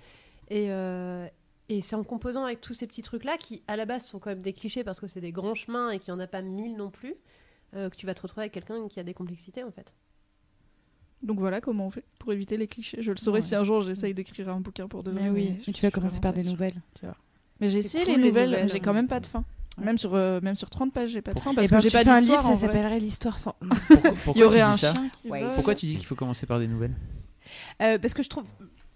Et, 0.49 0.67
euh, 0.69 1.27
et 1.69 1.81
c'est 1.81 1.95
en 1.95 2.03
composant 2.03 2.45
avec 2.45 2.61
tous 2.61 2.73
ces 2.73 2.87
petits 2.87 3.01
trucs-là, 3.01 3.37
qui 3.37 3.63
à 3.67 3.75
la 3.75 3.85
base 3.85 4.05
sont 4.05 4.19
quand 4.19 4.29
même 4.29 4.41
des 4.41 4.53
clichés 4.53 4.83
parce 4.83 4.99
que 4.99 5.07
c'est 5.07 5.21
des 5.21 5.31
grands 5.31 5.55
chemins 5.55 5.89
et 5.89 5.99
qu'il 5.99 6.13
n'y 6.13 6.17
en 6.19 6.23
a 6.23 6.27
pas 6.27 6.41
mille 6.41 6.75
non 6.77 6.91
plus, 6.91 7.15
euh, 7.75 7.89
que 7.89 7.95
tu 7.95 8.05
vas 8.05 8.13
te 8.13 8.21
retrouver 8.21 8.43
avec 8.43 8.53
quelqu'un 8.53 8.87
qui 8.87 8.99
a 8.99 9.03
des 9.03 9.13
complexités 9.15 9.63
en 9.63 9.71
fait. 9.71 9.93
Donc 11.23 11.39
voilà 11.39 11.59
comment 11.61 11.87
on 11.87 11.89
fait 11.89 12.03
pour 12.19 12.31
éviter 12.33 12.55
les 12.57 12.67
clichés. 12.67 13.01
Je 13.01 13.09
le 13.09 13.17
saurai 13.17 13.37
Ouais. 13.37 13.41
si 13.41 13.55
un 13.55 13.63
jour 13.63 13.81
j'essaye 13.81 14.13
d'écrire 14.13 14.49
un 14.49 14.59
bouquin 14.59 14.87
pour 14.87 15.01
de 15.01 15.09
vrai. 15.11 15.23
Mais 15.23 15.29
oui, 15.29 15.55
mais 15.65 15.73
tu 15.73 15.81
vas 15.81 15.89
commencer 15.89 16.19
par 16.21 16.33
des 16.33 16.43
nouvelles. 16.43 16.79
Tu 16.99 17.05
vois. 17.05 17.15
Mais 17.59 17.69
j'ai 17.69 17.79
essayé 17.79 18.03
cool, 18.03 18.15
les 18.17 18.21
les 18.21 18.27
nouvelles, 18.29 18.49
nouvelles. 18.51 18.69
j'ai 18.71 18.79
quand 18.79 18.93
même 18.93 19.07
pas 19.07 19.19
de 19.19 19.25
fin. 19.25 19.43
Ouais. 19.77 19.85
Même 19.85 19.97
sur, 19.97 20.13
euh, 20.15 20.39
même 20.41 20.55
sur 20.55 20.69
30 20.69 20.93
pages, 20.93 21.09
j'ai 21.09 21.21
pas 21.21 21.33
de 21.33 21.39
fin 21.39 21.53
parce 21.53 21.67
Eh 21.67 21.69
ben, 21.69 21.77
que 21.77 21.83
j'ai 21.83 21.89
tu 21.89 21.93
pas 21.97 22.03
fais 22.03 22.09
un 22.09 22.21
d'histoire. 22.21 22.39
livre, 22.41 22.49
ça 22.49 22.55
vrai. 22.55 22.67
s'appellerait 22.73 22.99
l'histoire 22.99 23.39
sans. 23.39 23.55
Pourquoi, 23.89 24.11
pourquoi 24.11 24.33
Il 24.35 24.39
y 24.39 24.43
aurait 24.43 24.57
tu 24.57 24.61
un 24.63 24.73
ça 24.73 24.93
chien 24.93 25.09
qui 25.09 25.29
Ouais. 25.29 25.41
vole. 25.43 25.53
Pourquoi 25.55 25.75
tu 25.75 25.85
dis 25.85 25.95
qu'il 25.97 26.05
faut 26.05 26.15
commencer 26.15 26.45
par 26.45 26.59
des 26.59 26.67
nouvelles? 26.67 26.93
Euh, 27.81 27.97
parce 27.99 28.13
que 28.13 28.23
je 28.23 28.29
trouve 28.29 28.45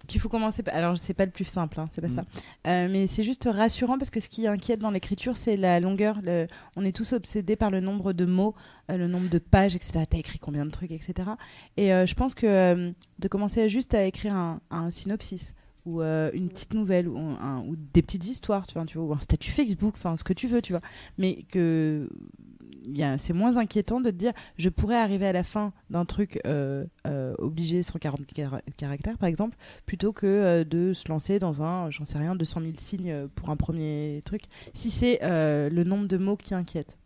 qu'il 0.08 0.20
faut 0.22 0.30
commencer. 0.30 0.64
par- 0.64 0.74
Alors, 0.74 0.98
c'est 0.98 1.14
pas 1.14 1.26
le 1.26 1.32
plus 1.32 1.44
simple, 1.46 1.80
hein, 1.80 1.90
c'est 1.94 2.02
pas 2.02 2.08
Mm. 2.08 2.16
ça. 2.16 2.24
Euh, 2.68 2.88
mais 2.90 3.06
c'est 3.08 3.24
juste 3.24 3.48
rassurant 3.52 3.98
parce 3.98 4.10
que 4.10 4.20
ce 4.20 4.28
qui 4.30 4.48
inquiète 4.48 4.80
dans 4.80 4.90
l'écriture, 4.90 5.36
c'est 5.38 5.56
la 5.58 5.80
longueur. 5.82 6.20
le- 6.24 6.48
On 6.78 6.84
est 6.86 6.96
tous 6.96 7.12
obsédés 7.14 7.56
par 7.58 7.70
le 7.72 7.80
nombre 7.82 8.14
de 8.14 8.26
mots, 8.26 8.56
euh, 8.90 8.98
le 8.98 9.08
nombre 9.08 9.30
de 9.30 9.38
pages, 9.38 9.76
etc. 9.76 10.00
T'as 10.10 10.18
écrit 10.18 10.40
combien 10.40 10.66
de 10.66 10.72
trucs, 10.72 10.92
etc. 10.92 11.14
Et 11.78 11.94
euh, 11.94 12.06
je 12.06 12.16
pense 12.16 12.34
que 12.34 12.48
euh, 12.48 12.92
de 13.20 13.28
commencer 13.28 13.68
juste 13.70 13.94
à 13.94 14.04
écrire 14.06 14.34
un, 14.34 14.62
un 14.72 14.90
synopsis 14.90 15.54
ou 15.86 16.02
euh, 16.02 16.30
une 16.34 16.50
petite 16.50 16.74
nouvelle 16.74 17.08
ou, 17.08 17.76
des 17.94 18.02
petites 18.02 18.28
histoires, 18.28 18.68
tu 18.68 18.74
vois, 18.74 18.86
tu 18.86 18.98
vois, 18.98 19.08
ou 19.08 19.14
un 19.14 19.20
statut 19.20 19.52
Facebook, 19.52 19.94
enfin 19.98 20.18
ce 20.18 20.24
que 20.24 20.34
tu 20.34 20.48
veux, 20.48 20.62
tu 20.62 20.74
vois. 20.74 20.82
Mais 21.18 21.44
que 21.50 22.10
c'est 23.18 23.34
moins 23.34 23.58
inquiétant 23.58 24.02
de 24.02 24.10
te 24.10 24.16
dire 24.16 24.32
je 24.58 24.70
pourrais 24.70 24.96
arriver 24.96 25.28
à 25.28 25.34
la 25.34 25.44
fin 25.44 25.74
d'un 25.90 26.06
truc 26.06 26.40
euh, 26.46 26.86
euh, 27.06 27.36
obligé 27.38 27.84
140 27.84 28.26
car- 28.34 28.62
caractères 28.78 29.18
par 29.18 29.30
exemple 29.30 29.58
plutôt 29.86 30.12
que 30.12 30.26
euh, 30.26 30.64
de 30.64 30.94
se 30.94 31.08
lancer 31.10 31.40
dans 31.40 31.62
un 31.62 31.90
j'en 31.92 32.06
sais 32.06 32.18
rien 32.18 32.36
200 32.36 32.62
000 32.62 32.74
signes 32.78 33.28
pour 33.36 33.50
un 33.50 33.58
premier 33.58 34.22
truc 34.26 34.44
si 34.74 34.90
c'est 34.92 35.20
euh, 35.24 35.70
le 35.70 35.84
nombre 35.84 36.08
de 36.08 36.18
mots 36.18 36.38
qui 36.38 36.56
inquiète 36.56 36.98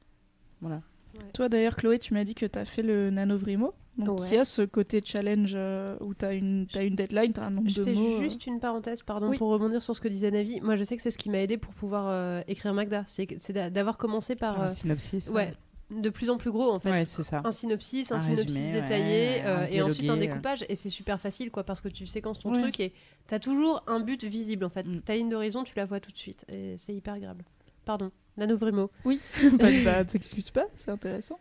voilà 0.62 0.82
Toi 1.34 1.50
d'ailleurs, 1.50 1.76
Chloé, 1.76 2.00
tu 2.00 2.14
m'as 2.14 2.24
dit 2.24 2.36
que 2.36 2.46
tu 2.46 2.58
as 2.58 2.66
fait 2.66 2.82
le 2.84 3.10
Nanovrimo. 3.10 3.74
Donc 3.98 4.22
Ouais. 4.22 4.28
il 4.30 4.34
y 4.36 4.38
a 4.38 4.46
ce 4.46 4.64
côté 4.64 5.02
challenge 5.06 5.54
euh, 5.56 5.96
où 6.02 6.14
tu 6.16 6.26
as 6.26 6.34
une, 6.34 6.66
t'as 6.72 6.84
une 6.84 6.96
deadline, 6.96 7.32
tu 7.32 7.40
as 7.40 7.46
un 7.46 7.52
nombre 7.52 7.70
Je 7.70 7.82
de 7.82 7.86
fais 7.86 7.94
mots. 7.94 8.18
euh. 8.18 8.24
juste 8.24 8.48
une 8.48 8.60
parenthèse, 8.60 9.04
pardon, 9.04 9.30
Oui. 9.30 9.38
pour 9.38 9.50
rebondir 9.50 9.82
sur 9.84 9.96
ce 9.96 10.02
que 10.02 10.08
disait 10.08 10.32
Navi. 10.32 10.62
Moi, 10.62 10.76
je 10.76 10.84
sais 10.84 10.96
que 10.96 11.04
c'est 11.04 11.12
ce 11.12 11.18
qui 11.20 11.30
m'a 11.30 11.40
aidé 11.40 11.58
pour 11.58 11.74
pouvoir 11.76 12.06
euh, 12.10 12.42
écrire 12.48 12.74
Magda. 12.74 13.04
C'est 13.06 13.28
d'avoir 13.72 13.98
commencé 13.98 14.36
par. 14.36 14.60
un 14.62 14.70
synopsis 14.70 15.30
ouais, 15.30 15.54
de 15.92 16.10
plus 16.10 16.32
en 16.32 16.38
plus 16.38 16.50
gros 16.50 16.72
en 16.72 16.80
fait. 16.80 16.90
ouais 16.90 17.06
c'est 17.06 17.22
ça 17.22 17.42
un 17.46 17.52
synopsis, 17.52 18.12
un, 18.12 18.16
Un 18.16 18.20
synopsis 18.20 18.48
résumé, 18.58 18.82
détaillé, 18.82 19.42
euh, 19.46 19.68
et 19.70 19.80
ensuite 19.84 20.10
un 20.10 20.18
découpage. 20.18 20.66
Et 20.70 20.76
c'est 20.76 20.90
super 20.90 21.20
facile, 21.20 21.52
quoi, 21.52 21.64
parce 21.64 21.80
que 21.82 21.88
tu 21.90 22.08
séquences 22.08 22.40
ton 22.40 22.52
Ouais. 22.52 22.62
truc 22.62 22.80
et 22.80 22.94
t'as 23.28 23.38
toujours 23.38 23.84
un 23.86 24.00
but 24.00 24.24
visible, 24.24 24.66
en 24.66 24.70
fait. 24.70 24.88
Mm. 24.88 25.02
Ta 25.02 25.16
ligne 25.16 25.30
d'horizon, 25.30 25.64
tu 25.64 25.74
la 25.76 25.86
vois 25.86 26.00
tout 26.00 26.12
de 26.12 26.18
suite. 26.18 26.46
Et 26.50 26.76
c'est 26.78 26.96
hyper 26.96 27.14
agréable. 27.14 27.44
Pardon, 27.86 28.10
Nanovrimo. 28.38 28.90
bah, 29.06 29.68
bah, 29.86 30.04
t'excuses 30.06 30.50
pas, 30.50 30.66
c'est 30.78 30.90
intéressant. 30.90 31.38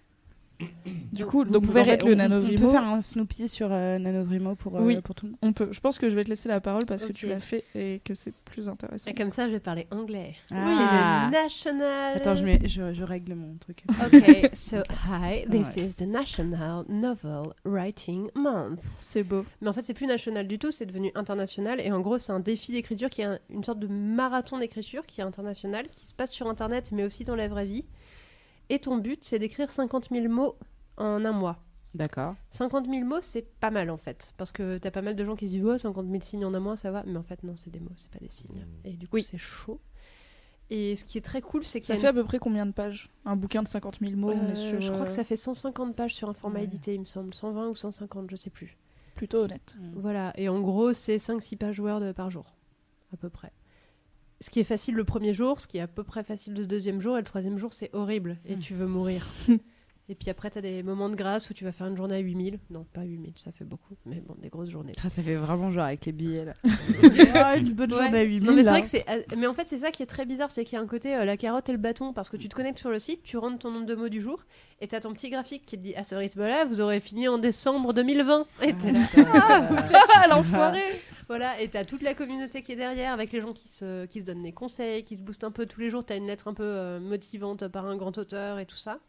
Du 1.13 1.27
coup, 1.27 1.45
Vous 1.45 1.51
donc 1.53 1.65
pouvez 1.67 1.81
en 1.83 1.85
fait, 1.85 2.03
on- 2.05 2.09
le 2.09 2.55
peut 2.57 2.69
faire 2.71 2.85
un 2.85 3.01
Snoopy 3.03 3.47
sur 3.49 3.69
euh, 3.71 3.99
Nanovrimo 3.99 4.55
pour, 4.55 4.77
euh, 4.77 4.83
Oui. 4.83 5.01
pour 5.03 5.15
tout 5.15 5.27
le 5.27 5.33
monde 5.33 5.39
on 5.43 5.53
peut. 5.53 5.69
Je 5.71 5.79
pense 5.81 5.99
que 5.99 6.09
je 6.09 6.17
vais 6.17 6.25
te 6.25 6.31
laisser 6.31 6.49
la 6.49 6.61
parole 6.61 6.87
parce 6.87 7.05
que 7.05 7.13
tu 7.13 7.27
l'as 7.27 7.41
fait 7.41 7.65
et 7.75 8.01
que 8.05 8.15
c'est 8.15 8.33
plus 8.35 8.69
intéressant. 8.69 9.11
Et 9.11 9.15
comme 9.15 9.31
ça, 9.31 9.47
je 9.47 9.53
vais 9.53 9.61
parler 9.61 9.87
anglais. 9.91 10.37
Ah. 10.53 11.27
C'est 11.31 11.37
le 11.37 11.43
National. 11.43 12.17
attends 12.17 12.35
je, 12.35 12.45
mets, 12.45 12.61
je, 12.67 12.95
je 12.95 13.05
règle 13.05 13.35
mon 13.35 13.55
truc 13.61 13.83
Ok, 13.91 14.51
so 14.55 14.77
hi, 15.07 15.45
this 15.51 15.67
Ouais. 15.77 15.87
is 15.89 15.95
the 15.97 16.07
National 16.07 16.85
Novel 16.89 17.53
Writing 17.65 18.29
Month. 18.35 18.81
C'est 19.01 19.23
beau. 19.25 19.45
Mais 19.61 19.69
en 19.69 19.73
fait, 19.75 19.83
c'est 19.83 19.95
plus 19.95 20.07
national 20.07 20.47
du 20.49 20.59
tout, 20.59 20.71
c'est 20.71 20.87
devenu 20.87 21.11
international. 21.15 21.81
Et 21.81 21.93
en 21.93 22.01
gros, 22.01 22.19
c'est 22.19 22.33
un 22.33 22.41
défi 22.41 22.73
d'écriture 22.73 23.11
qui 23.11 23.21
est 23.21 23.27
un- 23.27 23.39
une 23.51 23.65
sorte 23.65 23.81
de 23.81 23.87
marathon 23.89 24.59
d'écriture 24.59 25.05
qui 25.07 25.21
est 25.21 25.25
international, 25.25 25.87
qui 25.95 26.07
se 26.07 26.15
passe 26.15 26.31
sur 26.33 26.47
Internet, 26.49 26.91
mais 26.93 27.05
aussi 27.05 27.25
dans 27.25 27.37
la 27.37 27.49
vraie 27.49 27.67
vie. 27.67 27.85
Et 28.69 28.79
ton 28.79 28.97
but, 28.99 29.23
c'est 29.25 29.39
d'écrire 29.39 29.71
50 29.71 30.09
000 30.11 30.29
mots 30.29 30.57
en 30.97 31.25
un 31.25 31.33
mois. 31.33 31.59
d'accord 31.95 32.35
50 32.53 32.87
000 32.89 33.05
mots, 33.05 33.21
c'est 33.21 33.47
pas 33.61 33.71
mal 33.71 33.91
en 33.91 33.97
fait. 33.99 34.33
Parce 34.39 34.51
que 34.53 34.79
t'as 34.79 34.91
pas 34.91 35.03
mal 35.03 35.15
de 35.17 35.25
gens 35.25 35.37
qui 35.37 35.47
se 35.49 35.53
disent, 35.55 35.65
oh, 35.67 35.77
50 35.79 36.09
000 36.09 36.21
signes 36.23 36.45
en 36.45 36.55
un 36.55 36.61
mois, 36.61 36.77
ça 36.77 36.91
va. 36.91 37.03
Mais 37.07 37.19
en 37.19 37.23
fait, 37.23 37.43
non, 37.43 37.55
c'est 37.57 37.71
des 37.71 37.81
mots, 37.81 37.91
c'est 37.97 38.11
pas 38.11 38.19
des 38.19 38.29
signes. 38.31 38.65
Et 38.85 38.93
du 38.95 39.07
coup, 39.09 39.17
Oui. 39.17 39.23
c'est 39.23 39.39
chaud. 39.39 39.81
Et 40.71 40.97
ce 40.97 41.05
qui 41.05 41.19
est 41.19 41.23
très 41.23 41.43
cool, 41.43 41.65
c'est 41.65 41.81
qu'il 41.81 41.87
y 41.87 41.89
Ça 41.89 41.95
a 41.95 41.97
fait 41.97 42.03
une- 42.03 42.19
à 42.19 42.23
peu 42.23 42.25
près 42.25 42.39
combien 42.39 42.65
de 42.65 42.73
pages? 42.73 43.11
Un 43.27 43.37
bouquin 43.37 43.63
de 43.63 43.69
50 43.69 43.99
000 44.01 44.13
mots, 44.17 44.31
on 44.33 44.49
est 44.49 44.53
Euh, 44.53 44.55
sur. 44.71 44.81
je 44.81 44.91
crois 44.91 45.03
euh, 45.03 45.07
que 45.07 45.13
ça 45.13 45.23
fait 45.25 45.37
150 45.37 45.95
pages 45.95 46.15
sur 46.15 46.31
un 46.31 46.33
format 46.35 46.61
Ouais. 46.61 46.65
édité, 46.65 46.95
il 46.95 47.01
me 47.01 47.05
semble. 47.05 47.35
120 47.35 47.69
ou 47.69 47.75
150, 47.77 48.31
je 48.31 48.37
sais 48.37 48.51
plus. 48.51 48.79
plutôt 49.15 49.43
honnête. 49.43 49.77
Voilà, 49.95 50.33
et 50.39 50.49
en 50.49 50.59
gros, 50.61 50.95
c'est 50.95 51.19
5-6 51.19 51.57
pages 51.57 51.79
Word 51.79 52.15
par 52.15 52.31
jour, 52.31 52.57
à 53.13 53.17
peu 53.19 53.29
près. 53.29 53.53
Ce 54.43 54.51
qui 54.51 54.61
est 54.61 54.65
facile 54.65 54.95
le 54.97 55.05
premier 55.05 55.33
jour, 55.35 55.61
ce 55.61 55.67
qui 55.69 55.79
est 55.79 55.83
à 55.83 55.87
peu 55.87 56.03
près 56.05 56.25
facile 56.25 56.55
le 56.55 56.67
deuxième 56.67 57.01
jour, 57.01 57.17
et 57.17 57.21
le 57.21 57.25
troisième 57.25 57.59
jour, 57.59 57.73
c'est 57.73 57.91
horrible, 57.95 58.37
et 58.45 58.57
Mm. 58.57 58.59
tu 58.59 58.75
veux 58.75 58.87
mourir. 58.87 59.25
et 60.09 60.15
puis 60.17 60.31
après, 60.31 60.51
tu 60.51 60.59
as 60.59 60.63
des 60.63 60.83
moments 60.83 61.09
de 61.09 61.15
grâce 61.15 61.49
où 61.49 61.55
tu 61.55 61.63
vas 61.65 61.71
faire 61.71 61.87
une 61.87 61.97
journée 61.97 62.17
à 62.17 62.19
8000. 62.19 62.59
Non, 62.71 62.85
pas 62.93 63.03
8000, 63.03 63.33
ça 63.37 63.53
fait 63.53 63.65
beaucoup, 63.65 63.95
mais 64.05 64.17
bon, 64.21 64.35
des 64.43 64.49
grosses 64.49 64.69
journées. 64.71 64.93
Ah, 65.05 65.09
ça 65.09 65.23
fait 65.23 65.37
vraiment 65.37 65.71
genre 65.71 65.85
avec 65.85 66.05
les 66.07 66.13
billets 66.13 66.45
là 66.45 66.55
Ah, 67.35 67.57
une 67.57 67.73
bonne 67.73 67.93
Ouais. 67.93 68.03
journée 68.03 68.19
à 68.19 68.23
8000 68.23 68.43
Non, 68.45 68.53
mais 68.53 68.63
vrai 68.65 68.83
que 68.83 68.97
euh, 68.97 69.23
Mais 69.39 69.47
en 69.47 69.55
fait, 69.55 69.67
c'est 69.69 69.79
ça 69.79 69.91
qui 69.93 70.03
est 70.03 70.07
très 70.07 70.27
bizarre, 70.27 70.51
c'est 70.51 70.65
qu'il 70.65 70.75
y 70.77 70.81
a 70.81 70.83
un 70.83 70.87
côté 70.89 71.15
euh, 71.15 71.25
la 71.25 71.37
carotte 71.37 71.69
et 71.69 71.73
le 71.73 71.79
bâton, 71.79 72.13
parce 72.13 72.29
que 72.29 72.37
tu 72.37 72.49
te 72.49 72.55
connectes 72.57 72.79
sur 72.81 72.91
le 72.91 72.99
site, 72.99 73.23
tu 73.23 73.37
rentres 73.39 73.61
ton 73.61 73.71
nombre 73.71 73.87
de 73.87 73.95
mots 73.95 74.09
du 74.09 74.21
jour, 74.21 74.45
et 74.81 74.89
t'as 74.89 74.99
ton 75.01 75.13
petit 75.13 75.31
graphique 75.31 75.65
qui 75.65 75.79
te 75.79 75.83
dit 75.83 75.95
à 75.95 76.03
ce 76.03 76.17
rythme-là, 76.17 76.65
vous 76.65 76.81
aurez 76.81 76.99
fini 76.99 77.29
en 77.29 77.39
décembre 77.39 77.93
2020. 77.95 78.45
Et 78.63 78.73
t'es 78.75 78.91
là. 78.93 79.01
Ah, 79.35 80.27
l'enfoiré 80.29 80.81
Voilà, 81.33 81.59
et 81.63 81.71
t'as 81.71 81.87
toute 81.87 82.03
la 82.03 82.13
communauté 82.15 82.63
qui 82.63 82.73
est 82.73 82.77
derrière, 82.77 83.11
avec 83.11 83.33
les 83.33 83.41
gens 83.41 83.55
qui 83.55 83.67
se, 83.71 84.05
qui 84.05 84.21
se 84.21 84.27
donnent 84.27 84.43
des 84.43 84.53
conseils, 84.53 85.03
qui 85.03 85.17
se 85.17 85.23
boostent 85.23 85.45
un 85.45 85.51
peu 85.51 85.65
tous 85.65 85.81
les 85.81 85.89
jours. 85.89 86.05
T'as 86.05 86.19
une 86.19 86.27
lettre 86.27 86.47
un 86.47 86.53
peu 86.53 86.63
euh, 86.63 87.01
motivante 87.01 87.69
par 87.69 87.87
un 87.87 87.97
grand 87.97 88.19
auteur 88.19 88.59
et 88.59 88.67
tout 88.67 88.77
ça. 88.77 89.01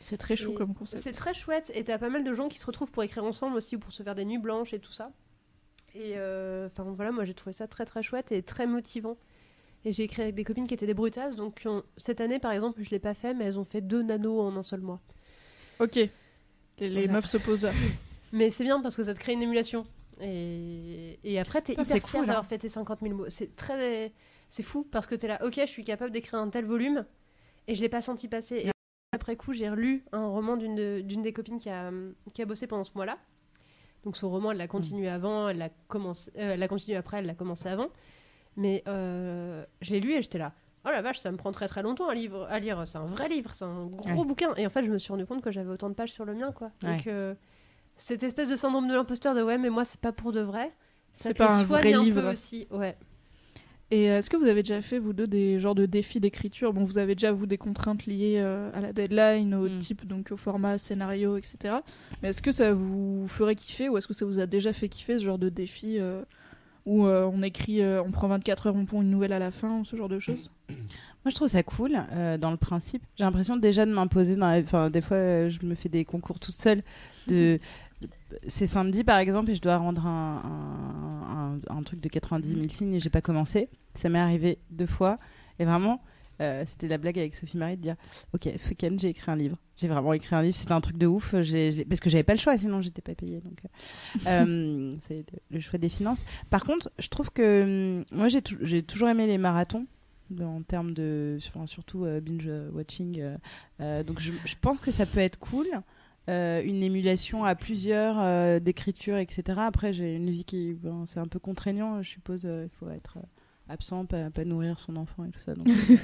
C'est 0.00 0.16
très 0.16 0.34
chou 0.34 0.50
Et 0.50 0.54
comme 0.54 0.74
concept. 0.74 1.00
C'est 1.00 1.12
très 1.12 1.32
chouette, 1.32 1.70
et 1.72 1.84
t'as 1.84 1.96
pas 1.96 2.08
mal 2.08 2.24
de 2.24 2.34
gens 2.34 2.48
qui 2.48 2.58
se 2.58 2.66
retrouvent 2.66 2.90
pour 2.90 3.04
écrire 3.04 3.22
ensemble 3.22 3.56
aussi, 3.56 3.76
ou 3.76 3.78
pour 3.78 3.92
se 3.92 4.02
faire 4.02 4.16
des 4.16 4.24
nuits 4.24 4.38
blanches 4.38 4.74
et 4.74 4.80
tout 4.80 4.90
ça. 4.90 5.12
Et 5.94 6.14
euh, 6.16 6.66
enfin 6.66 6.82
voilà, 6.82 7.12
moi 7.12 7.24
j'ai 7.24 7.34
trouvé 7.34 7.52
ça 7.52 7.68
très 7.68 7.84
très 7.84 8.02
chouette 8.02 8.32
et 8.32 8.42
très 8.42 8.66
motivant. 8.66 9.16
Et 9.84 9.92
j'ai 9.92 10.02
écrit 10.02 10.22
avec 10.22 10.34
des 10.34 10.42
copines 10.42 10.66
qui 10.66 10.74
étaient 10.74 10.86
des 10.86 10.94
brutasses, 10.94 11.36
donc 11.36 11.62
ont- 11.66 11.84
cette 11.96 12.20
année 12.20 12.40
par 12.40 12.50
exemple, 12.50 12.82
je 12.82 12.90
l'ai 12.90 12.98
pas 12.98 13.14
fait, 13.14 13.32
mais 13.32 13.44
elles 13.44 13.60
ont 13.60 13.64
fait 13.64 13.80
deux 13.80 14.02
nanos 14.02 14.40
en 14.40 14.56
un 14.56 14.62
seul 14.64 14.80
mois. 14.80 15.00
Ok. 15.78 16.00
Les, 16.80 17.06
meufs 17.06 17.26
se 17.26 17.36
posent 17.36 17.62
là. 17.62 17.72
Mais 18.32 18.50
c'est 18.50 18.64
bien 18.64 18.80
parce 18.80 18.96
que 18.96 19.04
ça 19.04 19.14
te 19.14 19.20
crée 19.20 19.34
une 19.34 19.42
émulation. 19.42 19.86
Et, 20.20 21.18
et 21.24 21.38
après, 21.38 21.62
t'es 21.62 21.72
hyper 21.72 21.86
fier 21.86 22.00
cool, 22.02 22.20
d'avoir 22.26 22.38
hein. 22.44 22.48
fait 22.48 22.58
tes 22.58 22.68
50 22.68 23.00
000 23.02 23.14
mots. 23.14 23.24
C'est 23.28 23.54
très. 23.56 24.12
C'est 24.48 24.62
fou 24.62 24.86
parce 24.90 25.06
que 25.06 25.14
t'es 25.14 25.26
là, 25.28 25.44
ok, 25.44 25.54
je 25.60 25.66
suis 25.66 25.84
capable 25.84 26.12
d'écrire 26.12 26.38
un 26.40 26.48
tel 26.48 26.64
volume 26.64 27.04
et 27.66 27.74
je 27.74 27.80
l'ai 27.80 27.88
pas 27.88 28.00
senti 28.02 28.28
passer. 28.28 28.56
Et 28.66 28.70
après 29.12 29.36
coup, 29.36 29.52
j'ai 29.52 29.68
relu 29.68 30.04
un 30.12 30.26
roman 30.26 30.56
d'une 30.56 30.74
de- 30.76 31.00
d'une 31.00 31.22
des 31.22 31.32
copines 31.32 31.58
qui 31.58 31.70
a, 31.70 31.90
qui 32.32 32.42
a 32.42 32.44
bossé 32.46 32.66
pendant 32.66 32.84
ce 32.84 32.92
mois-là. 32.94 33.18
Donc 34.04 34.16
son 34.16 34.30
roman, 34.30 34.52
elle 34.52 34.58
l'a 34.58 34.68
continué 34.68 35.08
avant, 35.08 35.48
elle 35.48 35.58
l'a 35.58 35.70
commencé, 35.88 36.30
euh, 36.36 36.52
elle 36.52 36.60
l'a 36.60 36.68
continué 36.68 36.96
après, 36.96 37.18
elle 37.18 37.26
l'a 37.26 37.34
commencé 37.34 37.68
avant. 37.68 37.88
Mais 38.56 38.84
euh, 38.86 39.64
j'ai 39.80 39.98
lu 39.98 40.12
et 40.12 40.22
j'étais 40.22 40.38
là. 40.38 40.52
Oh 40.86 40.90
la 40.90 41.00
vache, 41.00 41.18
ça 41.18 41.32
me 41.32 41.38
prend 41.38 41.50
très 41.50 41.66
très 41.66 41.82
longtemps 41.82 42.08
à, 42.08 42.14
livre, 42.14 42.46
à 42.50 42.58
lire. 42.60 42.86
C'est 42.86 42.98
un 42.98 43.06
vrai 43.06 43.28
livre, 43.28 43.52
c'est 43.54 43.64
un 43.64 43.86
gros 43.86 44.20
Ouais. 44.20 44.24
bouquin. 44.26 44.54
Et 44.56 44.66
en 44.66 44.70
fait, 44.70 44.84
je 44.84 44.90
me 44.90 44.98
suis 44.98 45.10
rendu 45.10 45.24
compte 45.26 45.40
que 45.42 45.50
j'avais 45.50 45.70
autant 45.70 45.88
de 45.88 45.94
pages 45.94 46.12
sur 46.12 46.26
le 46.26 46.34
mien, 46.34 46.52
quoi. 46.52 46.70
Ouais. 46.84 46.98
Euh, 47.06 47.34
cette 47.96 48.22
espèce 48.22 48.48
de 48.48 48.56
syndrome 48.56 48.88
de 48.88 48.94
l'imposteur 48.94 49.34
de 49.34 49.42
ouais, 49.42 49.58
mais 49.58 49.70
moi, 49.70 49.84
c'est 49.84 50.00
pas 50.00 50.12
pour 50.12 50.32
de 50.32 50.40
vrai. 50.40 50.72
Ça 51.12 51.28
C'est 51.28 51.34
pas 51.34 51.54
un 51.58 51.64
vrai 51.64 51.92
un 51.92 52.02
livre. 52.02 52.22
peu 52.22 52.30
aussi. 52.30 52.66
Ouais. 52.70 52.96
Et 53.90 54.10
euh, 54.10 54.18
est-ce 54.18 54.30
que 54.30 54.36
vous 54.36 54.46
avez 54.46 54.62
déjà 54.62 54.80
fait, 54.82 54.98
vous 54.98 55.12
deux, 55.12 55.26
des 55.26 55.60
genres 55.60 55.74
de 55.76 55.86
défis 55.86 56.18
d'écriture? 56.18 56.72
Bon, 56.72 56.82
vous 56.84 56.98
avez 56.98 57.14
déjà, 57.14 57.30
vous, 57.32 57.46
des 57.46 57.58
contraintes 57.58 58.06
liées 58.06 58.38
euh, 58.38 58.70
à 58.74 58.80
la 58.80 58.92
deadline, 58.92 59.54
au 59.54 59.68
Mm. 59.68 59.78
type, 59.78 60.06
donc 60.06 60.32
au 60.32 60.36
format, 60.36 60.78
scénario, 60.78 61.36
etc. 61.36 61.76
Mais 62.22 62.30
est-ce 62.30 62.42
que 62.42 62.50
ça 62.50 62.72
vous 62.72 63.26
ferait 63.28 63.54
kiffer 63.54 63.88
ou 63.88 63.96
est-ce 63.98 64.08
que 64.08 64.14
ça 64.14 64.24
vous 64.24 64.40
a 64.40 64.46
déjà 64.46 64.72
fait 64.72 64.88
kiffer 64.88 65.18
ce 65.18 65.24
genre 65.24 65.38
de 65.38 65.48
défi 65.50 65.98
euh, 66.00 66.22
où 66.86 67.06
euh, 67.06 67.30
on 67.32 67.42
écrit, 67.42 67.80
euh, 67.80 68.02
on 68.02 68.10
prend 68.10 68.28
24 68.28 68.66
heures, 68.68 68.76
on 68.76 68.84
pond 68.84 69.00
une 69.02 69.10
nouvelle 69.10 69.32
à 69.32 69.38
la 69.38 69.50
fin, 69.50 69.80
ou 69.80 69.84
ce 69.84 69.96
genre 69.96 70.08
de 70.08 70.18
choses 70.18 70.50
Moi, 70.68 71.30
je 71.30 71.34
trouve 71.34 71.48
ça 71.48 71.62
cool 71.62 71.92
euh, 72.12 72.36
dans 72.36 72.50
le 72.50 72.56
principe. 72.58 73.02
J'ai 73.16 73.24
l'impression 73.24 73.56
déjà 73.56 73.86
de 73.86 73.92
m'imposer. 73.92 74.36
Dans 74.36 74.48
la... 74.48 74.58
Enfin, 74.58 74.90
des 74.90 75.00
fois, 75.00 75.48
je 75.48 75.64
me 75.64 75.74
fais 75.74 75.88
des 75.88 76.04
concours 76.04 76.38
toute 76.38 76.54
seule. 76.60 76.82
De... 77.28 77.58
C'est 78.48 78.66
samedi, 78.66 79.04
par 79.04 79.18
exemple, 79.18 79.50
et 79.50 79.54
je 79.54 79.62
dois 79.62 79.76
rendre 79.78 80.06
un, 80.06 80.42
un, 80.44 81.74
un- 81.74 81.78
un 81.78 81.82
truc 81.82 82.00
de 82.00 82.08
90 82.08 82.48
000 82.54 82.62
signes 82.68 82.94
et 82.94 83.00
j'ai 83.00 83.08
pas 83.10 83.22
commencé. 83.22 83.68
Ça 83.94 84.08
m'est 84.10 84.18
arrivé 84.18 84.58
deux 84.70 84.86
fois. 84.86 85.18
Et 85.58 85.64
vraiment, 85.64 86.02
euh, 86.40 86.64
c'était 86.66 86.88
la 86.88 86.98
blague 86.98 87.18
avec 87.18 87.34
Sophie 87.34 87.56
Marie 87.56 87.76
de 87.76 87.82
dire 87.82 87.96
Ok, 88.32 88.48
ce 88.56 88.68
week-end, 88.68 88.96
j'ai 88.98 89.08
écrit 89.08 89.30
un 89.30 89.36
livre. 89.36 89.56
J'ai 89.76 89.88
vraiment 89.88 90.12
écrit 90.12 90.34
un 90.36 90.42
livre, 90.42 90.56
c'était 90.56 90.72
un 90.72 90.80
truc 90.80 90.96
de 90.98 91.06
ouf. 91.06 91.32
Parce 91.32 92.00
que 92.00 92.10
j'avais 92.10 92.22
pas 92.22 92.34
le 92.34 92.38
choix, 92.40 92.56
sinon 92.58 92.80
j'étais 92.82 93.02
pas 93.02 93.14
payée. 93.14 93.40
Donc, 93.40 93.58
euh, 93.64 93.68
euh, 94.28 94.96
c'est 95.00 95.24
le- 95.50 95.60
choix 95.60 95.78
des 95.78 95.88
finances. 95.88 96.24
Par 96.50 96.64
contre, 96.64 96.90
je 96.98 97.08
trouve 97.08 97.30
que 97.30 97.98
hum, 97.98 98.04
moi, 98.12 98.28
j'ai 98.28 98.42
tou- 98.42 98.58
j'ai 98.62 98.82
toujours 98.82 99.08
aimé 99.08 99.26
les 99.26 99.38
marathons. 99.38 99.86
En 100.40 100.62
termes 100.62 100.94
de. 100.94 101.38
Enfin, 101.48 101.66
surtout 101.66 102.04
euh, 102.06 102.20
binge-watching. 102.20 103.20
euh, 103.20 103.36
euh, 103.80 104.02
donc, 104.02 104.20
je, 104.20 104.32
je 104.44 104.54
pense 104.60 104.80
que 104.80 104.90
ça 104.90 105.06
peut 105.06 105.20
être 105.20 105.38
cool. 105.38 105.66
Euh, 106.30 106.62
une 106.64 106.82
émulation 106.82 107.44
à 107.44 107.54
plusieurs 107.54 108.16
euh, 108.18 108.58
d'écriture, 108.58 109.18
etc. 109.18 109.60
Après, 109.62 109.92
j'ai 109.92 110.14
une 110.14 110.30
vie 110.30 110.44
qui. 110.44 110.72
bon, 110.72 111.04
c'est 111.04 111.20
un 111.20 111.26
peu 111.26 111.38
contraignant, 111.38 112.02
je 112.02 112.08
suppose. 112.08 112.46
euh, 112.46 112.64
Il 112.66 112.70
faut 112.78 112.88
être 112.90 113.18
absent, 113.68 114.04
pas, 114.06 114.30
pas 114.30 114.44
nourrir 114.44 114.78
son 114.78 114.96
enfant 114.96 115.24
et 115.24 115.30
tout 115.30 115.40
ça. 115.40 115.54
Donc, 115.54 115.66
euh, 115.68 115.96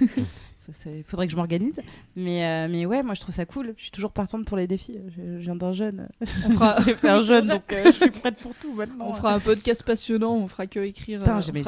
faut- 0.61 0.73
c'est- 0.73 1.03
faudrait 1.03 1.27
que 1.27 1.33
je 1.33 1.37
m'organise. 1.37 1.81
Mais, 2.17 2.45
euh, 2.45 2.69
mais 2.71 2.87
ouais, 2.87 3.03
moi, 3.03 3.15
je 3.15 3.21
trouve 3.21 3.35
ça 3.35 3.45
cool. 3.47 3.75
Je 3.77 3.83
suis 3.83 3.91
toujours 3.91 4.13
partante 4.13 4.47
pour 4.47 4.57
les 4.57 4.67
défis. 4.67 4.99
Je, 5.09 5.23
je 5.39 5.43
viens 5.43 5.57
d'un 5.57 5.73
jeune. 5.73 6.09
On 6.21 6.51
fera, 6.53 6.81
J'ai 6.85 6.95
fait 6.95 7.09
un 7.09 7.23
jeune, 7.23 7.49
donc 7.49 7.73
euh, 7.73 7.85
je 7.87 7.91
suis 7.93 8.11
prête 8.11 8.37
pour 8.37 8.55
tout 8.55 8.73
maintenant. 8.73 9.09
on 9.09 9.15
fera 9.15 9.35
un 9.35 9.41
podcast 9.41 9.83
passionnant, 9.83 10.35
on 10.35 10.49
fera 10.49 10.67
que 10.67 10.81
écrire. 10.81 11.21
Euh, 11.23 11.41
on 11.41 11.53
mais 11.53 11.63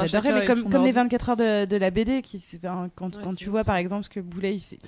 comme, 0.47 0.62
comme 0.70 0.85
les 0.85 0.89
ordi. 0.89 0.93
24 0.93 1.28
heures 1.31 1.36
de, 1.36 1.64
de 1.66 1.77
la 1.77 1.90
BD, 1.90 2.23
qui, 2.23 2.43
quand, 2.62 3.16
Ouais, 3.16 3.23
quand 3.23 3.35
tu 3.35 3.51
vois 3.51 3.60
ça. 3.60 3.64
par 3.64 3.77
exemple 3.77 4.05
ce 4.05 4.10
que 4.10 4.20
Boulet, 4.20 4.55
il 4.56 4.60
fait, 4.60 4.78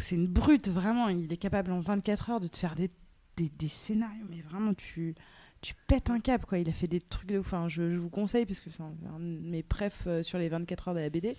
c'est 0.00 0.14
une 0.16 0.26
brute, 0.26 0.68
vraiment. 0.68 1.08
Il 1.08 1.32
est 1.32 1.36
capable 1.36 1.70
en 1.72 1.80
24 1.80 2.30
heures 2.30 2.40
de 2.40 2.48
te 2.48 2.56
faire 2.56 2.74
des, 2.74 2.90
des, 3.36 3.48
des 3.58 3.68
scénarios, 3.68 4.24
mais 4.30 4.40
vraiment, 4.40 4.74
tu, 4.74 5.14
tu 5.62 5.74
pètes 5.86 6.10
un 6.10 6.20
cap, 6.20 6.46
quoi. 6.46 6.58
Il 6.58 6.68
a 6.68 6.72
fait 6.72 6.86
des 6.88 7.00
trucs 7.00 7.28
de 7.28 7.38
ouf. 7.38 7.46
Enfin, 7.46 7.68
je, 7.68 7.90
je 7.90 7.96
vous 7.98 8.08
conseille, 8.10 8.46
parce 8.46 8.60
que 8.60 8.70
c'est 8.70 8.82
un, 8.82 8.92
un 9.14 9.18
de 9.18 9.24
mes 9.48 9.62
prefs 9.62 10.04
euh, 10.06 10.22
sur 10.22 10.38
les 10.38 10.48
24 10.48 10.88
heures 10.88 10.94
de 10.94 11.00
la 11.00 11.10
BD. 11.10 11.36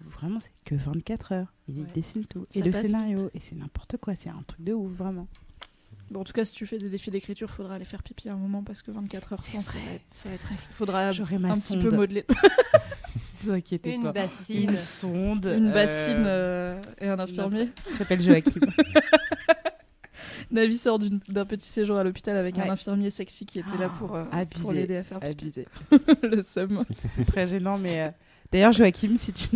Vraiment, 0.00 0.40
c'est 0.40 0.50
que 0.64 0.74
24 0.74 1.32
heures. 1.32 1.52
Il 1.68 1.80
Ouais. 1.80 1.86
dessine 1.94 2.24
tout. 2.26 2.46
Ça 2.50 2.58
et 2.58 2.62
le 2.62 2.72
scénario. 2.72 3.30
Et 3.34 3.40
c'est 3.40 3.54
n'importe 3.54 3.96
quoi. 3.98 4.14
C'est 4.14 4.30
un 4.30 4.42
truc 4.46 4.64
de 4.64 4.72
ouf, 4.72 4.90
vraiment. 4.92 5.28
Bon, 6.10 6.20
en 6.20 6.24
tout 6.24 6.32
cas, 6.32 6.44
si 6.44 6.54
tu 6.54 6.66
fais 6.66 6.78
des 6.78 6.88
défis 6.88 7.10
d'écriture, 7.12 7.50
faudra 7.50 7.74
aller 7.76 7.84
faire 7.84 8.02
pipi 8.02 8.28
à 8.28 8.32
un 8.32 8.36
moment 8.36 8.64
parce 8.64 8.82
que 8.82 8.90
24 8.90 9.34
heures 9.34 9.44
sans, 9.44 9.62
ça 9.62 9.78
va 9.78 9.92
être, 9.92 10.02
ça 10.10 10.28
va 10.28 10.34
être... 10.34 10.46
Faudra 10.74 11.12
J'aurai 11.12 11.38
ma 11.38 11.50
un 11.50 11.54
sonde. 11.54 11.78
petit 11.82 11.88
peu 11.88 11.94
modeler. 11.96 12.24
vous 13.42 13.50
inquiétez 13.52 13.94
Une 13.94 14.02
pas. 14.04 14.12
bassine. 14.12 14.70
Une 14.70 14.76
sonde. 14.76 15.46
Une 15.46 15.68
euh, 15.68 15.72
bassine 15.72 16.22
euh, 16.26 16.80
et 17.00 17.06
un 17.08 17.18
infirmier. 17.18 17.70
qui 17.84 17.92
s'appelle 17.94 18.20
Joachim. 18.22 18.60
Navi 20.50 20.76
sort 20.78 20.98
d'un 20.98 21.44
petit 21.44 21.68
séjour 21.68 21.96
à 21.96 22.04
l'hôpital 22.04 22.36
avec 22.36 22.56
Ouais. 22.56 22.66
un 22.68 22.72
infirmier 22.72 23.10
sexy 23.10 23.46
qui 23.46 23.60
était 23.60 23.78
là 23.78 23.88
pour, 23.98 24.16
euh, 24.16 24.24
pour 24.60 24.72
l'aider 24.72 24.96
à 24.96 25.02
faire 25.04 25.20
pipi. 25.20 25.54
Le 26.22 26.42
seum. 26.42 26.84
C'est 27.16 27.24
très 27.24 27.46
gênant, 27.46 27.78
mais. 27.78 28.02
euh, 28.02 28.08
D'ailleurs, 28.52 28.72
Joachim, 28.72 29.14
si 29.16 29.32
tu. 29.32 29.46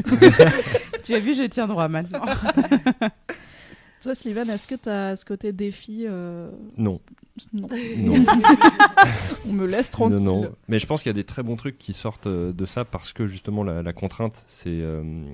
tu 1.03 1.15
as 1.15 1.19
vu, 1.19 1.35
je 1.35 1.43
tiens 1.45 1.66
droit 1.66 1.89
maintenant. 1.89 2.23
Toi, 4.05 4.14
Sylvain, 4.14 4.47
est-ce 4.48 4.66
que 4.66 4.74
tu 4.74 4.89
as 4.90 5.16
ce 5.16 5.24
côté 5.24 5.52
défi 5.52 6.05
euh, 6.06 6.51
Non, 6.76 7.01
Non. 7.55 7.68
non. 7.97 8.14
On 9.48 9.52
me 9.52 9.66
laisse 9.66 9.89
tranquille. 9.90 10.16
Non, 10.22 10.43
non. 10.43 10.52
Mais 10.68 10.78
je 10.78 10.86
pense 10.86 11.02
qu'il 11.02 11.09
y 11.09 11.10
a 11.10 11.14
des 11.14 11.24
très 11.24 11.43
bons 11.43 11.56
trucs 11.56 11.78
qui 11.78 11.94
sortent 11.94 12.26
euh, 12.26 12.52
de 12.52 12.66
ça 12.66 12.85
parce 12.85 13.12
que 13.14 13.26
justement 13.26 13.64
la, 13.64 13.82
la 13.82 13.93
contrainte, 13.94 14.44
c'est 14.47 14.68
euh, 14.68 15.24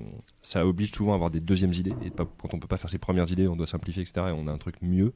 ça 0.41 0.65
oblige 0.65 0.91
souvent 0.93 1.11
à 1.11 1.15
avoir 1.15 1.31
des 1.31 1.41
deuxièmes 1.41 1.73
idées. 1.73 1.93
Et 2.05 2.09
pas, 2.11 2.25
quand 2.41 2.53
on 2.53 2.59
peut 2.59 2.67
pas 2.67 2.77
faire 2.77 2.89
ses 2.89 2.97
premières 2.97 3.29
idées, 3.29 3.47
on 3.49 3.57
doit 3.57 3.67
simplifier, 3.67 4.03
etc. 4.03 4.27
Et 4.29 4.31
on 4.31 4.47
a 4.47 4.51
un 4.53 4.57
truc 4.57 4.75
mieux. 4.81 5.11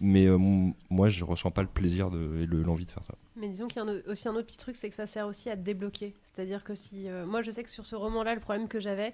Mais 0.00 0.24
euh, 0.26 0.38
moi, 0.38 1.10
je 1.10 1.22
ressens 1.24 1.50
pas 1.50 1.60
le 1.60 1.68
plaisir 1.68 2.08
de, 2.10 2.38
et 2.42 2.46
le- 2.46 2.62
l'envie 2.62 2.86
de 2.86 2.90
faire 2.90 3.04
ça. 3.06 3.14
Mais 3.36 3.48
disons 3.48 3.68
qu'il 3.68 3.82
y 3.82 3.86
a 3.86 3.88
un 3.90 3.96
aussi 4.10 4.26
un 4.26 4.32
autre 4.32 4.46
petit 4.46 4.56
truc, 4.56 4.76
c'est 4.76 4.88
que 4.88 4.94
ça 4.94 5.06
sert 5.06 5.26
aussi 5.26 5.50
à 5.50 5.56
te 5.58 5.60
débloquer. 5.62 6.14
C'est-à-dire 6.24 6.64
que 6.64 6.74
si. 6.74 7.08
euh, 7.08 7.26
moi, 7.26 7.42
je 7.42 7.50
sais 7.50 7.62
que 7.62 7.68
sur 7.68 7.84
ce 7.84 7.94
roman-là, 7.94 8.34
le 8.34 8.40
problème 8.40 8.68
que 8.68 8.80
j'avais, 8.80 9.12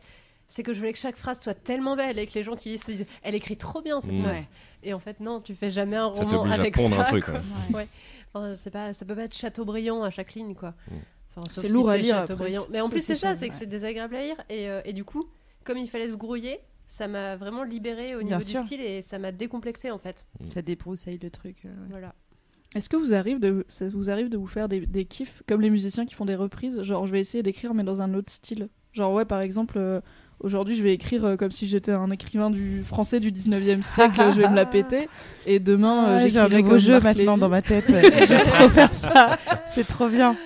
c'est 0.49 0.63
que 0.63 0.73
je 0.73 0.79
voulais 0.79 0.93
que 0.93 0.99
chaque 0.99 1.17
phrase 1.17 1.41
soit 1.41 1.55
tellement 1.55 1.97
belle 1.97 2.19
et 2.19 2.27
que 2.27 2.35
les 2.35 2.43
gens 2.43 2.57
qui 2.57 2.71
lisent 2.71 2.83
se 2.85 2.93
disent 2.93 3.07
Elle 3.23 3.35
écrit 3.35 3.57
trop 3.57 3.83
bien 3.83 4.01
cette 4.01 4.13
Mm. 4.13 4.23
meuf. 4.23 4.33
Ouais. 4.37 4.49
Et 4.83 4.95
en 4.95 4.99
fait, 5.01 5.21
non, 5.21 5.41
tu 5.41 5.55
fais 5.55 5.71
jamais 5.71 5.97
un 5.97 6.13
Ça 6.15 6.23
roman 6.23 6.45
à 6.45 6.55
avec 6.55 6.75
pondre 6.75 6.97
ça. 6.97 7.03
un 7.03 7.05
truc. 7.11 7.25
quoi. 7.25 7.35
ouais. 7.75 7.89
Enfin, 8.35 8.55
c'est 8.57 8.71
pas, 8.71 8.93
ça 8.93 9.05
peut 9.07 9.15
pas 9.17 9.25
être 9.25 9.35
Chateaubriand 9.37 10.03
à 10.03 10.11
chaque 10.11 10.35
ligne, 10.35 10.55
quoi. 10.55 10.71
Mm. 10.91 10.95
Enfin, 11.31 11.45
sauf 11.49 11.63
C'est 11.65 11.69
si 11.69 11.75
lourd 11.75 11.91
à 11.91 11.97
lire. 11.97 12.25
Mais 12.71 12.81
en 12.81 12.89
plus, 12.89 13.01
c'est 13.01 13.15
ça, 13.15 13.35
c'est- 13.35 13.49
que 13.49 13.55
c'est 13.55 13.67
désagréable 13.67 14.15
à 14.17 14.23
lire. 14.23 14.37
Et, 14.49 14.69
euh, 14.69 14.81
et 14.85 14.93
du 14.93 15.05
coup, 15.05 15.25
comme 15.65 15.79
il 15.79 15.89
fallait 15.89 16.09
se 16.11 16.17
grouiller, 16.17 16.61
ça 16.87 17.09
m'a 17.09 17.37
vraiment 17.37 17.65
libéré 17.65 18.15
au 18.15 18.19
Bien 18.21 18.39
niveau 18.39 18.41
sûr. 18.49 18.61
du 18.61 18.67
style 18.67 18.81
et 18.81 19.03
ça 19.03 19.19
m'a 19.19 19.33
décomplexé 19.33 19.91
en 19.91 19.99
fait. 19.99 20.25
Ça 20.55 20.63
débroussaille 20.63 21.19
le 21.21 21.31
truc. 21.31 21.57
euh, 21.65 21.69
ouais. 21.69 21.75
Voilà. 21.91 22.15
Est-ce 22.77 22.89
que 22.89 22.97
vous 22.97 23.13
arrive 23.15 23.41
de, 23.41 23.65
ça 23.69 23.89
vous 23.89 24.11
arrive 24.11 24.29
de 24.29 24.37
vous 24.37 24.47
faire 24.47 24.69
des, 24.69 24.87
des 24.87 25.05
kiffs 25.05 25.43
comme 25.49 25.61
les 25.63 25.71
musiciens 25.71 26.05
qui 26.07 26.15
font 26.15 26.27
des 26.27 26.35
reprises? 26.37 26.83
Genre, 26.83 27.07
je 27.07 27.13
vais 27.13 27.21
essayer 27.21 27.43
d'écrire, 27.43 27.75
mais 27.75 27.85
dans 27.85 28.03
un 28.03 28.13
autre 28.15 28.31
style. 28.31 28.69
Genre, 28.93 29.13
ouais, 29.13 29.25
par 29.25 29.41
exemple, 29.41 29.79
euh, 29.79 30.01
aujourd'hui, 30.41 30.75
je 30.77 30.83
vais 30.83 30.93
écrire 30.95 31.25
euh, 31.25 31.37
comme 31.37 31.51
si 31.51 31.67
j'étais 31.67 31.93
un 31.93 32.11
écrivain 32.11 32.51
du 32.51 32.83
français 32.85 33.21
du 33.21 33.31
19e 33.33 33.83
siècle, 33.83 34.21
je 34.35 34.41
vais 34.41 34.49
me 34.49 34.55
la 34.57 34.67
péter. 34.67 35.09
Et 35.47 35.59
demain, 35.59 36.09
euh, 36.21 36.29
j'ai 36.29 36.39
un 36.39 36.49
nouveau 36.49 36.79
jeu 36.79 37.01
maintenant 37.01 37.33
Lévy. 37.35 37.41
dans 37.41 37.49
ma 37.49 37.63
tête. 37.63 37.85
je 37.89 37.95
vais 38.27 38.45
trop 38.45 38.69
faire 38.69 38.93
ça. 38.93 39.39
C'est 39.75 39.87
trop 39.87 40.09
bien. 40.09 40.37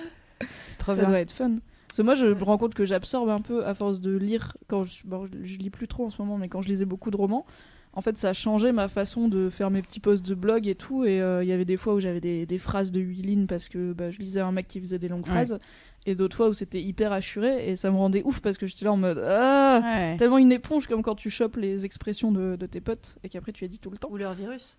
C'est 0.65 0.77
trop 0.77 0.93
ça 0.93 0.99
bien. 0.99 1.09
doit 1.09 1.19
être 1.19 1.31
fun. 1.31 1.57
Parce 1.87 1.97
que 1.97 2.01
moi, 2.03 2.15
je 2.15 2.25
me 2.27 2.43
rends 2.43 2.57
compte 2.57 2.73
que 2.73 2.85
j'absorbe 2.85 3.29
un 3.29 3.41
peu 3.41 3.65
à 3.65 3.73
force 3.73 3.99
de 3.99 4.15
lire. 4.15 4.55
Quand 4.67 4.85
je, 4.85 5.01
bon, 5.05 5.27
je, 5.43 5.57
lis 5.57 5.69
plus 5.69 5.87
trop 5.89 6.05
en 6.05 6.09
ce 6.09 6.21
moment, 6.21 6.37
mais 6.37 6.47
quand 6.47 6.61
je 6.61 6.69
lisais 6.69 6.85
beaucoup 6.85 7.11
de 7.11 7.17
romans, 7.17 7.45
en 7.93 7.99
fait, 7.99 8.17
ça 8.17 8.29
a 8.29 8.33
changé 8.33 8.71
ma 8.71 8.87
façon 8.87 9.27
de 9.27 9.49
faire 9.49 9.69
mes 9.69 9.81
petits 9.81 9.99
posts 9.99 10.25
de 10.25 10.33
blog 10.33 10.65
et 10.69 10.75
tout. 10.75 11.03
Et 11.03 11.19
euh, 11.21 11.43
il 11.43 11.49
y 11.49 11.51
avait 11.51 11.65
des 11.65 11.75
fois 11.75 11.93
où 11.93 11.99
j'avais 11.99 12.21
des, 12.21 12.45
des 12.45 12.57
phrases 12.57 12.91
de 12.93 13.01
8 13.01 13.21
lignes 13.23 13.45
parce 13.47 13.67
que 13.67 13.91
bah, 13.91 14.09
je 14.09 14.19
lisais 14.19 14.39
un 14.39 14.53
mec 14.53 14.69
qui 14.69 14.79
faisait 14.79 14.99
des 14.99 15.09
longues 15.09 15.25
Ouais. 15.25 15.31
phrases. 15.31 15.59
Et 16.07 16.15
d'autres 16.15 16.35
fois 16.35 16.49
où 16.49 16.53
c'était 16.53 16.81
hyper 16.81 17.11
assuré. 17.11 17.69
Et 17.69 17.75
ça 17.75 17.91
me 17.91 17.95
rendait 17.97 18.23
ouf 18.23 18.39
parce 18.41 18.57
que 18.57 18.65
j'étais 18.65 18.85
là 18.85 18.91
en 18.93 18.97
mode 18.97 19.19
Ah 19.19 19.81
Ouais. 19.83 20.17
Tellement 20.17 20.39
une 20.39 20.51
éponge 20.51 20.87
comme 20.87 21.01
quand 21.03 21.15
tu 21.15 21.29
chopes 21.29 21.57
les 21.57 21.85
expressions 21.85 22.31
de, 22.31 22.55
de 22.55 22.65
tes 22.65 22.81
potes 22.81 23.15
et 23.23 23.29
qu'après 23.29 23.51
tu 23.51 23.65
as 23.65 23.67
dit 23.67 23.77
tout 23.79 23.89
le 23.91 23.97
temps. 23.97 24.09
Ou 24.11 24.17
leur 24.17 24.33
virus. 24.33 24.77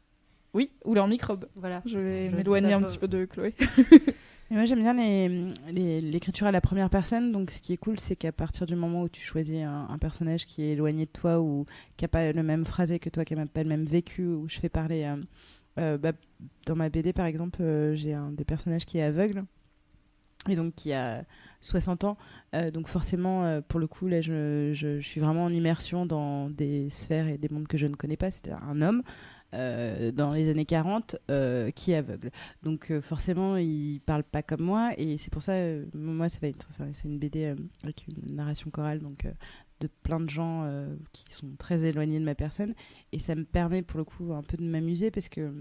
Oui, 0.54 0.70
ou 0.84 0.94
leur 0.94 1.06
microbe. 1.08 1.46
Voilà. 1.54 1.80
Je 1.86 1.98
vais 1.98 2.28
m'éloigner 2.28 2.66
dis 2.68 2.72
un 2.74 2.82
petit 2.82 2.98
peu 2.98 3.08
de 3.08 3.24
Chloé. 3.24 3.54
Et 4.50 4.54
moi, 4.54 4.66
j'aime 4.66 4.80
bien 4.80 4.92
les- 4.92 5.46
les- 5.72 6.00
l'écriture 6.00 6.46
à 6.46 6.52
la 6.52 6.60
première 6.60 6.90
personne. 6.90 7.32
Donc, 7.32 7.50
ce 7.50 7.58
qui 7.60 7.72
est 7.72 7.78
cool, 7.78 7.98
c'est 7.98 8.16
qu'à 8.16 8.32
partir 8.32 8.66
du 8.66 8.74
moment 8.76 9.02
où 9.04 9.08
tu 9.08 9.22
choisis 9.22 9.62
un, 9.62 9.86
un 9.88 9.96
personnage 9.98 10.44
qui 10.44 10.62
est 10.62 10.72
éloigné 10.72 11.06
de 11.06 11.10
toi 11.10 11.40
ou 11.40 11.64
qui 11.96 12.04
n'a 12.04 12.08
pas 12.08 12.32
le 12.32 12.42
même 12.42 12.66
phrasé 12.66 12.98
que 12.98 13.08
toi, 13.08 13.24
qui 13.24 13.34
n'a 13.34 13.46
pas 13.46 13.62
le 13.62 13.68
même 13.70 13.84
vécu, 13.84 14.26
où 14.26 14.46
je 14.50 14.58
fais 14.58 14.68
parler. 14.68 15.04
euh, 15.04 15.16
euh, 15.80 15.96
bah, 15.96 16.12
dans 16.66 16.76
ma 16.76 16.90
BD, 16.90 17.14
par 17.14 17.24
exemple, 17.24 17.62
euh, 17.62 17.94
j'ai 17.94 18.12
un 18.12 18.30
des 18.30 18.44
personnages 18.44 18.84
qui 18.84 18.98
est 18.98 19.02
aveugle. 19.02 19.44
Et 20.48 20.56
donc 20.56 20.74
qui 20.74 20.92
a 20.92 21.24
60 21.60 22.04
ans. 22.04 22.16
Euh, 22.54 22.70
donc 22.70 22.88
forcément, 22.88 23.44
euh, 23.44 23.60
pour 23.60 23.78
le 23.78 23.86
coup, 23.86 24.08
là, 24.08 24.20
je, 24.20 24.98
suis 25.00 25.20
vraiment 25.20 25.44
en 25.44 25.52
immersion 25.52 26.04
dans 26.04 26.50
des 26.50 26.90
sphères 26.90 27.28
et 27.28 27.38
des 27.38 27.48
mondes 27.48 27.68
que 27.68 27.78
je 27.78 27.86
ne 27.86 27.94
connais 27.94 28.16
pas. 28.16 28.32
C'était 28.32 28.50
un 28.50 28.82
homme 28.82 29.02
euh, 29.54 30.10
dans 30.10 30.32
les 30.32 30.48
années 30.48 30.64
40 30.64 31.16
euh, 31.30 31.70
qui 31.70 31.92
est 31.92 31.96
aveugle. 31.96 32.32
Donc 32.64 32.92
forcément, 33.00 33.56
il 33.56 34.00
parle 34.04 34.24
pas 34.24 34.42
comme 34.42 34.62
moi. 34.62 34.90
Et 34.98 35.16
c'est 35.16 35.32
pour 35.32 35.42
ça, 35.42 35.54
moi, 35.94 36.28
ça 36.28 36.40
va 36.42 36.48
être, 36.48 36.68
c'est 36.72 37.04
une 37.04 37.18
BD 37.18 37.54
avec 37.84 38.04
une 38.08 38.34
narration 38.34 38.70
chorale, 38.70 38.98
donc 38.98 39.28
de 39.78 39.88
plein 40.02 40.18
de 40.18 40.28
gens 40.28 40.68
qui 41.12 41.24
sont 41.30 41.54
très 41.56 41.84
éloignés 41.84 42.18
de 42.18 42.24
ma 42.24 42.34
personne. 42.34 42.74
Et 43.12 43.20
ça 43.20 43.36
me 43.36 43.44
permet, 43.44 43.82
pour 43.82 43.98
le 43.98 44.04
coup, 44.04 44.32
un 44.32 44.42
peu 44.42 44.56
de 44.56 44.64
m'amuser 44.64 45.12
parce 45.12 45.28
que 45.28 45.52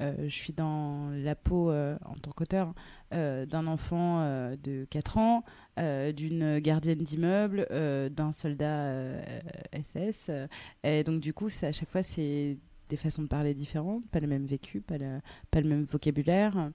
je 0.00 0.28
suis 0.28 0.52
dans 0.52 1.10
la 1.10 1.34
peau, 1.34 1.70
euh, 1.70 1.96
en 2.04 2.14
tant 2.14 2.30
qu'auteur, 2.32 2.74
euh, 3.12 3.46
d'un 3.46 3.66
enfant 3.66 4.20
euh, 4.20 4.56
de 4.62 4.86
4 4.90 5.18
ans, 5.18 5.44
euh, 5.78 6.12
d'une 6.12 6.58
gardienne 6.58 6.98
d'immeuble, 6.98 7.66
euh, 7.70 8.08
d'un 8.08 8.32
soldat 8.32 8.84
euh, 8.86 9.40
SS. 9.72 10.26
euh, 10.30 10.46
et 10.82 11.04
donc, 11.04 11.20
du 11.20 11.32
coup, 11.32 11.48
à 11.62 11.72
chaque 11.72 11.88
fois, 11.90 12.02
c'est 12.02 12.58
des 12.88 12.96
façons 12.96 13.22
de 13.22 13.28
parler 13.28 13.54
différentes, 13.54 14.04
pas 14.10 14.20
le 14.20 14.26
même 14.26 14.46
vécu, 14.46 14.80
pas 14.80 14.98
le, 14.98 15.20
pas 15.50 15.60
le 15.60 15.68
même 15.68 15.84
vocabulaire. 15.84 16.70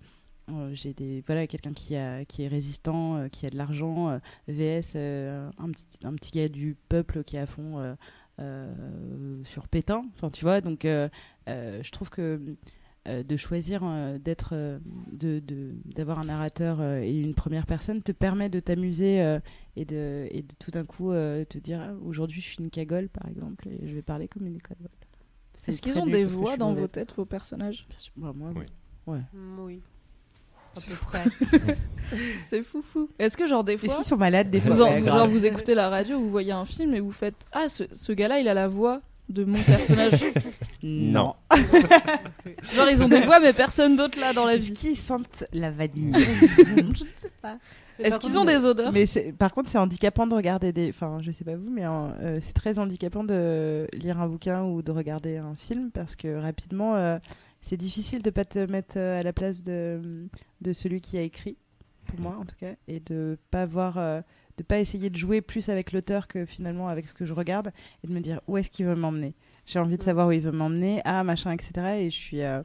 Euh, 0.51 0.71
j'ai 0.73 0.93
des 0.93 1.23
voilà 1.27 1.45
quelqu'un 1.47 1.73
qui 1.73 1.95
a 1.95 2.25
qui 2.25 2.43
est 2.43 2.47
résistant 2.47 3.17
euh, 3.17 3.27
qui 3.27 3.45
a 3.45 3.49
de 3.49 3.57
l'argent 3.57 4.09
euh, 4.09 4.17
vs 4.47 4.93
euh, 4.95 5.49
un 5.59 5.69
petit 5.69 5.83
un 6.03 6.13
petit 6.15 6.31
gars 6.31 6.47
du 6.47 6.75
peuple 6.89 7.23
qui 7.23 7.35
est 7.35 7.39
à 7.39 7.45
fond 7.45 7.77
euh, 7.79 7.93
euh, 8.39 9.43
sur 9.43 9.67
Pétain 9.67 10.03
enfin 10.15 10.29
tu 10.31 10.43
vois 10.43 10.61
donc 10.61 10.85
euh, 10.85 11.07
euh, 11.49 11.83
je 11.83 11.91
trouve 11.91 12.09
que 12.09 12.41
euh, 13.07 13.23
de 13.23 13.37
choisir 13.37 13.81
euh, 13.83 14.17
d'être 14.17 14.49
euh, 14.53 14.77
de 15.11 15.39
de- 15.39 15.71
d'avoir 15.85 16.19
un 16.19 16.25
narrateur 16.25 16.79
euh, 16.81 16.99
et 17.01 17.17
une 17.17 17.33
première 17.33 17.65
personne 17.65 18.01
te 18.01 18.11
permet 18.11 18.49
de 18.49 18.59
t'amuser 18.59 19.21
euh, 19.21 19.39
et 19.75 19.85
de 19.85 20.27
et 20.31 20.41
de 20.41 20.53
tout 20.59 20.71
d'un 20.71 20.85
coup 20.85 21.11
euh, 21.11 21.45
te 21.45 21.57
dire 21.57 21.79
ah, 21.81 21.93
aujourd'hui 22.05 22.41
je 22.41 22.47
suis 22.47 22.57
une 22.59 22.69
cagole 22.69 23.07
par 23.09 23.27
exemple 23.27 23.67
et 23.69 23.87
je 23.87 23.93
vais 23.95 24.01
parler 24.01 24.27
comme 24.27 24.45
une 24.47 24.61
cagole 24.61 24.89
C'est 25.55 25.71
Est-ce 25.71 25.81
qu'ils 25.81 25.97
ont 25.99 26.05
des 26.07 26.25
voix 26.25 26.57
dans 26.57 26.73
vos 26.73 26.87
têtes, 26.87 27.13
vos 27.15 27.25
personnages 27.25 27.87
Bah, 28.17 28.33
moi, 28.35 28.51
Oui. 28.55 28.65
ouais. 29.07 29.21
Oui. 29.59 29.81
À 30.75 30.79
C'est 30.81 30.89
peu 30.89 30.95
près. 30.97 31.23
C'est 32.45 32.63
fou 32.63 32.81
fou. 32.83 33.09
Est-ce 33.17 33.35
que 33.37 33.47
genre 33.47 33.63
des 33.63 33.73
Est-ce 33.73 33.85
fois 33.87 33.95
qu'ils 33.95 34.05
sont 34.05 34.17
malades 34.17 34.49
des 34.51 34.61
fois 34.61 34.75
vous, 34.75 34.81
en- 34.81 34.89
Ouais, 34.89 34.99
vous- 34.99 35.05
grave. 35.05 35.17
genre 35.19 35.27
vous 35.27 35.45
écoutez 35.45 35.73
la 35.73 35.89
radio, 35.89 36.19
vous 36.19 36.29
voyez 36.29 36.51
un 36.51 36.65
film 36.65 36.93
et 36.93 36.99
vous 36.99 37.11
faites 37.11 37.35
ah 37.51 37.69
ce, 37.69 37.85
ce 37.91 38.11
gars-là 38.11 38.39
il 38.39 38.47
a 38.47 38.53
la 38.53 38.67
voix 38.67 39.01
de 39.29 39.43
mon 39.45 39.61
personnage. 39.63 40.21
Non. 40.83 41.35
genre 42.73 42.89
ils 42.89 43.01
ont 43.03 43.09
des 43.09 43.21
voix 43.21 43.39
mais 43.39 43.53
personne 43.53 43.95
d'autre 43.95 44.19
là 44.19 44.33
dans 44.33 44.45
la 44.45 44.55
Est-ce 44.55 44.67
vie. 44.67 44.73
qu'ils 44.73 44.97
sentent 44.97 45.43
la 45.53 45.71
vanille 45.71 46.13
Je 46.57 46.81
ne 46.81 46.93
sais 46.95 47.31
pas. 47.41 47.57
Est-ce 47.99 48.17
qu'ils 48.19 48.37
ont 48.37 48.45
des 48.45 48.63
odeurs 48.63 48.93
Mais 48.93 49.05
c'est- 49.05 49.33
par 49.33 49.51
contre, 49.53 49.69
c'est 49.69 49.77
handicapant 49.77 50.25
de 50.25 50.33
regarder 50.33 50.71
des. 50.71 50.89
Enfin, 50.89 51.19
je 51.21 51.31
sais 51.31 51.43
pas 51.43 51.55
vous, 51.57 51.69
mais 51.69 51.85
euh, 51.85 52.39
c'est 52.39 52.53
très 52.53 52.79
handicapant 52.79 53.25
de 53.25 53.87
lire 53.91 54.21
un 54.21 54.27
bouquin 54.29 54.63
ou 54.63 54.81
de 54.81 54.91
regarder 54.93 55.35
un 55.35 55.53
film 55.57 55.91
parce 55.91 56.15
que 56.15 56.39
rapidement, 56.39 56.95
euh, 56.95 57.19
c'est 57.61 57.75
difficile 57.75 58.21
de 58.21 58.29
pas 58.29 58.45
te 58.45 58.59
mettre 58.71 58.93
euh, 58.97 59.19
à 59.19 59.21
la 59.23 59.33
place 59.33 59.63
de, 59.63 59.99
de 60.61 60.71
celui 60.71 61.01
qui 61.01 61.17
a 61.17 61.21
écrit, 61.23 61.57
pour 62.05 62.21
moi 62.21 62.37
en 62.39 62.45
tout 62.45 62.55
cas, 62.57 62.71
et 62.87 63.01
de 63.01 63.37
pas 63.51 63.65
voir. 63.65 63.97
euh, 63.97 64.21
de 64.57 64.63
pas 64.63 64.79
essayer 64.79 65.09
de 65.09 65.15
jouer 65.15 65.39
plus 65.39 65.69
avec 65.69 65.93
l'auteur 65.93 66.27
que 66.27 66.43
finalement 66.45 66.89
avec 66.89 67.07
ce 67.07 67.13
que 67.13 67.23
je 67.25 67.31
regarde 67.33 67.71
et 68.03 68.07
de 68.07 68.13
me 68.13 68.19
dire 68.19 68.41
où 68.45 68.57
est-ce 68.57 68.69
qu'il 68.69 68.85
veut 68.87 68.95
m'emmener? 68.95 69.33
J'ai 69.71 69.77
envie 69.77 69.97
de 69.99 70.03
savoir 70.03 70.27
où 70.27 70.31
il 70.31 70.41
veut 70.41 70.51
m'emmener, 70.51 70.99
ah 71.05 71.23
machin, 71.23 71.51
etc. 71.51 71.71
Et 71.99 72.09
je 72.09 72.15
suis 72.17 72.41
euh, 72.41 72.63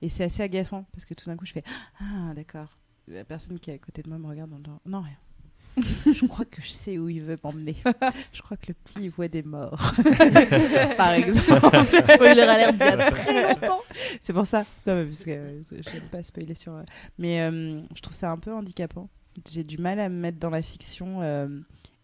et 0.00 0.08
c'est 0.08 0.24
assez 0.24 0.42
agaçant 0.42 0.86
parce 0.92 1.04
que 1.04 1.12
tout 1.12 1.26
d'un 1.26 1.36
coup 1.36 1.44
je 1.44 1.52
fais 1.52 1.62
ah 2.00 2.32
d'accord. 2.34 2.78
La 3.08 3.24
personne 3.24 3.58
qui 3.58 3.70
est 3.70 3.74
à 3.74 3.78
côté 3.78 4.00
de 4.02 4.08
moi 4.08 4.16
me 4.18 4.26
regarde 4.26 4.52
en 4.54 4.58
disant 4.58 4.80
non 4.86 5.02
rien. 5.02 5.16
je 6.10 6.24
crois 6.28 6.46
que 6.46 6.62
je 6.62 6.70
sais 6.70 6.96
où 6.96 7.10
il 7.10 7.20
veut 7.22 7.36
m'emmener. 7.44 7.76
Je 8.32 8.40
crois 8.40 8.56
que 8.56 8.68
le 8.68 8.74
petit 8.74 9.00
il 9.02 9.10
voit 9.10 9.28
des 9.28 9.42
morts, 9.42 9.92
par 10.96 11.12
exemple. 11.12 12.02
Spoiler 12.14 12.40
alert 12.42 12.72
d'il 12.72 12.86
y 12.86 12.88
a 12.88 13.10
très 13.10 13.42
longtemps. 13.54 13.82
C'est 14.22 14.32
pour 14.32 14.46
ça, 14.46 14.60
Non, 14.86 15.04
parce 15.06 15.24
que 15.24 15.30
euh, 15.30 15.62
j'aime 15.70 16.08
pas 16.10 16.22
spoiler 16.22 16.54
sur. 16.54 16.72
euh, 16.72 16.82
Mais 17.18 17.42
euh, 17.42 17.82
je 17.94 18.00
trouve 18.00 18.16
ça 18.16 18.30
un 18.30 18.38
peu 18.38 18.54
handicapant. 18.54 19.10
J'ai 19.52 19.62
du 19.64 19.76
mal 19.76 20.00
à 20.00 20.08
me 20.08 20.18
mettre 20.18 20.38
dans 20.38 20.48
la 20.48 20.62
fiction 20.62 21.20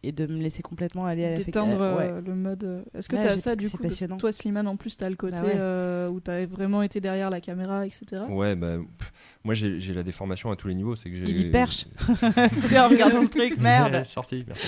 et 0.04 0.12
de 0.12 0.26
me 0.26 0.40
laisser 0.40 0.62
complètement 0.62 1.06
aller 1.06 1.24
à 1.24 1.30
la. 1.30 1.36
D'éteindre 1.36 1.78
Ouais. 1.96 2.10
euh, 2.10 2.20
le 2.20 2.34
mode. 2.34 2.64
euh, 2.64 2.82
Est-ce 2.96 3.08
que 3.08 3.16
Ouais, 3.16 3.22
t'as 3.22 3.30
j'ai- 3.34 3.38
ça 3.40 3.54
que 3.54 3.60
du 3.60 3.68
c'est 3.68 3.76
coup 3.76 3.82
passionnant. 3.84 4.16
Toi, 4.16 4.32
Slimane, 4.32 4.66
en 4.66 4.76
plus, 4.76 4.96
t'as 4.96 5.08
le 5.08 5.16
côté 5.16 5.36
Bah 5.36 5.42
ouais. 5.44 5.52
euh, 5.56 6.08
où 6.08 6.20
t'as 6.20 6.44
vraiment 6.46 6.82
été 6.82 7.00
derrière 7.00 7.30
la 7.30 7.40
caméra, 7.40 7.86
etc. 7.86 8.22
Ouais, 8.28 8.56
bah, 8.56 8.76
pff, 8.98 9.12
moi 9.44 9.54
j'ai 9.54 9.78
la 9.94 10.02
déformation 10.02 10.50
à 10.50 10.56
tous 10.56 10.68
les 10.68 10.74
niveaux. 10.74 10.96
c'est 10.96 11.10
que 11.10 11.16
j'ai- 11.16 11.30
Il 11.30 11.46
y 11.46 11.50
perche. 11.50 11.86
en 12.76 12.88
regardant 12.88 13.22
le 13.22 13.28
truc, 13.28 13.58
merde. 13.58 14.02
Sorti, 14.04 14.44
merci. 14.46 14.66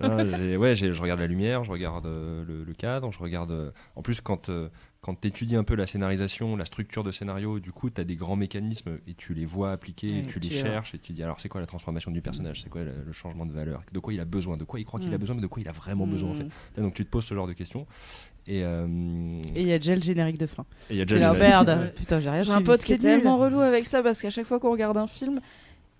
Non, 0.00 0.58
ouais, 0.60 0.74
j'ai- 0.74 0.92
je 0.92 1.02
regarde 1.02 1.20
la 1.20 1.26
lumière, 1.26 1.64
je 1.64 1.70
regarde 1.72 2.06
euh, 2.06 2.44
le, 2.46 2.64
le 2.64 2.72
cadre, 2.74 3.10
je 3.12 3.18
regarde. 3.18 3.50
euh, 3.50 3.70
en 3.96 4.02
plus, 4.02 4.20
quand, 4.20 4.48
euh, 4.48 4.68
quand 5.02 5.18
tu 5.18 5.28
étudies 5.28 5.56
un 5.56 5.64
peu 5.64 5.74
la 5.76 5.86
scénarisation, 5.86 6.56
la 6.56 6.66
structure 6.66 7.02
de 7.04 7.10
scénario, 7.10 7.58
du 7.58 7.72
coup, 7.72 7.88
tu 7.88 8.00
as 8.00 8.04
des 8.04 8.16
grands 8.16 8.36
mécanismes 8.36 8.98
et 9.08 9.14
tu 9.14 9.32
les 9.32 9.46
vois 9.46 9.72
appliquer, 9.72 10.18
et 10.18 10.22
tu 10.22 10.38
les 10.40 10.48
euh, 10.54 10.62
cherches 10.62 10.94
et 10.94 10.98
tu 10.98 11.12
dis 11.14 11.22
alors 11.22 11.40
c'est 11.40 11.48
quoi 11.48 11.60
la 11.60 11.66
transformation 11.66 12.10
du 12.10 12.20
personnage, 12.20 12.60
c'est 12.62 12.68
quoi 12.68 12.82
le, 12.84 12.92
le 13.06 13.12
changement 13.12 13.46
de 13.46 13.52
valeur, 13.52 13.82
de 13.92 13.98
quoi 13.98 14.12
il 14.12 14.20
a 14.20 14.26
besoin, 14.26 14.58
de 14.58 14.64
quoi 14.64 14.78
il 14.78 14.84
croit 14.84 15.00
qu'il 15.00 15.12
a 15.12 15.16
Mm. 15.16 15.20
besoin, 15.20 15.36
mais 15.36 15.42
de 15.42 15.46
quoi 15.46 15.62
il 15.62 15.68
a 15.68 15.72
vraiment 15.72 16.06
besoin 16.06 16.30
en 16.30 16.34
fait? 16.34 16.44
Mm. 16.76 16.82
Donc 16.82 16.94
tu 16.94 17.04
te 17.06 17.10
poses 17.10 17.24
ce 17.24 17.34
genre 17.34 17.46
de 17.46 17.54
questions. 17.54 17.86
Et 18.46 18.62
euh, 18.64 18.86
Et 19.54 19.62
il 19.62 19.68
y 19.68 19.72
a 19.72 19.78
déjà 19.78 19.94
le 19.94 20.00
générique 20.02 20.38
de 20.38 20.46
fin. 20.46 20.64
et 20.90 20.94
il 20.94 20.96
y 20.98 21.00
a 21.02 21.04
déjà 21.04 21.32
le- 21.32 21.38
merde. 21.38 21.68
Ouais. 21.68 21.92
Putain, 21.96 22.20
j'ai 22.20 22.30
rien 22.30 22.42
J'ai 22.42 22.52
un 22.52 22.62
pote 22.62 22.82
qui 22.84 22.92
est 22.94 22.98
tellement 22.98 23.36
relou 23.38 23.60
avec 23.60 23.86
ça 23.86 24.02
parce 24.02 24.20
qu'à 24.20 24.30
chaque 24.30 24.46
fois 24.46 24.58
qu'on 24.60 24.70
regarde 24.72 24.96
un 24.96 25.06
film, 25.06 25.40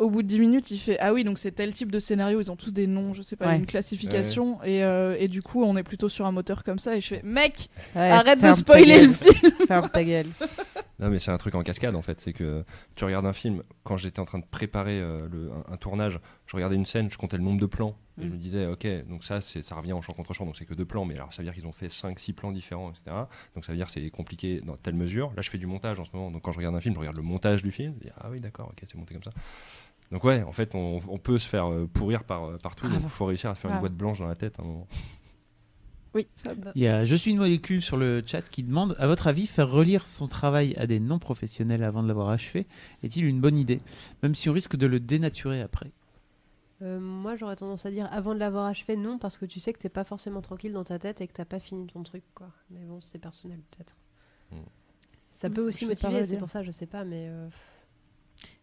au 0.00 0.10
bout 0.10 0.22
de 0.22 0.26
10 0.28 0.40
minutes, 0.40 0.70
il 0.70 0.78
fait 0.78 0.98
Ah 0.98 1.12
oui, 1.12 1.22
donc 1.24 1.38
c'est 1.38 1.52
tel 1.52 1.72
type 1.72 1.92
de 1.92 1.98
scénario, 1.98 2.40
ils 2.40 2.50
ont 2.50 2.56
tous 2.56 2.72
des 2.72 2.86
noms, 2.86 3.14
je 3.14 3.22
sais 3.22 3.36
pas, 3.36 3.46
Ouais. 3.48 3.56
une 3.56 3.66
classification. 3.66 4.62
Et, 4.64 4.82
euh, 4.82 5.14
et 5.18 5.28
du 5.28 5.42
coup, 5.42 5.62
on 5.62 5.76
est 5.76 5.82
plutôt 5.82 6.08
sur 6.08 6.26
un 6.26 6.32
moteur 6.32 6.64
comme 6.64 6.78
ça. 6.78 6.96
Et 6.96 7.00
je 7.00 7.08
fais 7.08 7.20
Mec, 7.22 7.68
Ouais, 7.94 8.10
arrête 8.10 8.40
de 8.42 8.52
spoiler 8.52 9.06
le 9.06 9.12
film 9.12 9.52
Ferme 9.68 9.88
ta 9.90 10.02
gueule. 10.04 10.28
Non, 10.98 11.08
mais 11.08 11.18
c'est 11.18 11.30
un 11.30 11.38
truc 11.38 11.54
en 11.54 11.62
cascade 11.62 11.94
en 11.94 12.02
fait. 12.02 12.20
C'est 12.20 12.32
que 12.34 12.64
tu 12.94 13.04
regardes 13.04 13.24
un 13.26 13.32
film, 13.32 13.62
quand 13.84 13.96
j'étais 13.96 14.20
en 14.20 14.26
train 14.26 14.38
de 14.38 14.44
préparer 14.44 15.00
euh, 15.00 15.28
le- 15.30 15.50
un, 15.68 15.72
un 15.74 15.76
tournage, 15.76 16.20
je 16.46 16.56
regardais 16.56 16.76
une 16.76 16.84
scène, 16.84 17.10
je 17.10 17.16
comptais 17.16 17.36
le 17.38 17.42
nombre 17.42 17.60
de 17.60 17.66
plans. 17.66 17.96
Et 18.18 18.24
je 18.24 18.26
Mm. 18.28 18.32
me 18.32 18.36
disais, 18.36 18.66
ok, 18.66 18.86
donc 19.08 19.24
ça, 19.24 19.40
c'est- 19.40 19.62
ça 19.62 19.74
revient 19.76 19.94
en 19.94 20.02
champ 20.02 20.12
contre 20.12 20.34
champ, 20.34 20.44
donc 20.44 20.56
c'est 20.58 20.66
que 20.66 20.74
deux 20.74 20.84
plans, 20.84 21.06
mais 21.06 21.14
alors 21.14 21.32
ça 21.32 21.40
veut 21.40 21.44
dire 21.46 21.54
qu'ils 21.54 21.66
ont 21.66 21.72
fait 21.72 21.88
5-6 21.88 22.34
plans 22.34 22.52
différents, 22.52 22.90
etc. 22.90 23.16
Donc 23.54 23.64
ça 23.64 23.72
veut 23.72 23.76
dire 23.78 23.86
que 23.86 23.92
c'est 23.92 24.10
compliqué 24.10 24.60
dans 24.60 24.76
telle 24.76 24.94
mesure. 24.94 25.32
Là, 25.36 25.40
je 25.42 25.48
fais 25.48 25.56
du 25.56 25.66
montage 25.66 25.98
en 26.00 26.04
ce 26.04 26.10
moment, 26.12 26.30
donc 26.30 26.42
quand 26.42 26.52
je 26.52 26.58
regarde 26.58 26.74
un 26.76 26.80
film, 26.80 26.94
je 26.94 27.00
regarde 27.00 27.16
le 27.16 27.22
montage 27.22 27.62
du 27.62 27.72
film. 27.72 27.94
Je 27.98 28.08
dis, 28.08 28.12
ah 28.20 28.28
oui, 28.30 28.40
d'accord, 28.40 28.68
ok, 28.70 28.82
c'est 28.86 28.96
monté 28.98 29.14
comme 29.14 29.22
ça. 29.22 29.30
Donc 30.10 30.24
ouais, 30.24 30.42
en 30.42 30.52
fait, 30.52 30.74
on, 30.74 31.00
on 31.08 31.18
peut 31.18 31.38
se 31.38 31.48
faire 31.48 31.70
euh, 31.70 31.86
pourrir 31.92 32.24
par, 32.24 32.44
euh, 32.44 32.56
partout, 32.62 32.88
donc 32.88 33.00
il 33.02 33.08
faut 33.08 33.26
réussir 33.26 33.50
à 33.50 33.54
se 33.54 33.60
faire 33.60 33.70
une 33.70 33.78
boîte 33.80 33.94
blanche 33.94 34.18
dans 34.18 34.26
la 34.26 34.34
tête. 34.34 34.58
à 34.58 34.62
un 34.62 34.66
moment. 34.66 34.88
Oui, 36.12 36.26
Il 36.74 36.82
y 36.82 36.88
a 36.88 37.04
Je 37.04 37.14
suis 37.14 37.30
une 37.30 37.36
molécule 37.38 37.80
sur 37.80 37.96
le 37.96 38.20
chat 38.26 38.42
qui 38.42 38.64
demande 38.64 38.96
À 38.98 39.06
votre 39.06 39.28
avis, 39.28 39.46
faire 39.46 39.70
relire 39.70 40.04
son 40.06 40.26
travail 40.26 40.74
à 40.76 40.88
des 40.88 40.98
non-professionnels 40.98 41.84
avant 41.84 42.02
de 42.02 42.08
l'avoir 42.08 42.30
achevé 42.30 42.66
est-il 43.04 43.24
une 43.24 43.40
bonne 43.40 43.56
idée 43.56 43.80
Même 44.24 44.34
si 44.34 44.48
on 44.50 44.52
risque 44.52 44.74
de 44.74 44.86
le 44.86 44.98
dénaturer 44.98 45.62
après? 45.62 45.92
Euh, 46.82 46.98
moi, 46.98 47.36
j'aurais 47.36 47.54
tendance 47.54 47.86
à 47.86 47.92
dire 47.92 48.08
avant 48.10 48.34
de 48.34 48.40
l'avoir 48.40 48.64
achevé, 48.66 48.96
non, 48.96 49.18
parce 49.18 49.36
que 49.36 49.44
tu 49.44 49.60
sais 49.60 49.72
que 49.72 49.78
t'es 49.78 49.88
pas 49.88 50.02
forcément 50.02 50.40
tranquille 50.40 50.72
dans 50.72 50.82
ta 50.82 50.98
tête 50.98 51.20
et 51.20 51.28
que 51.28 51.32
t'as 51.32 51.44
pas 51.44 51.60
fini 51.60 51.86
ton 51.86 52.02
truc, 52.02 52.24
quoi. 52.34 52.48
Mais 52.70 52.80
bon, 52.80 53.00
c'est 53.02 53.18
personnel, 53.18 53.60
peut-être. 53.70 53.94
Mm. 54.50 54.56
Ça 55.30 55.48
peut 55.50 55.64
aussi 55.64 55.86
motiver, 55.86 56.24
c'est 56.24 56.38
pour 56.38 56.50
ça, 56.50 56.64
je 56.64 56.72
sais 56.72 56.86
pas, 56.86 57.04
mais. 57.04 57.28
euh, 57.28 57.48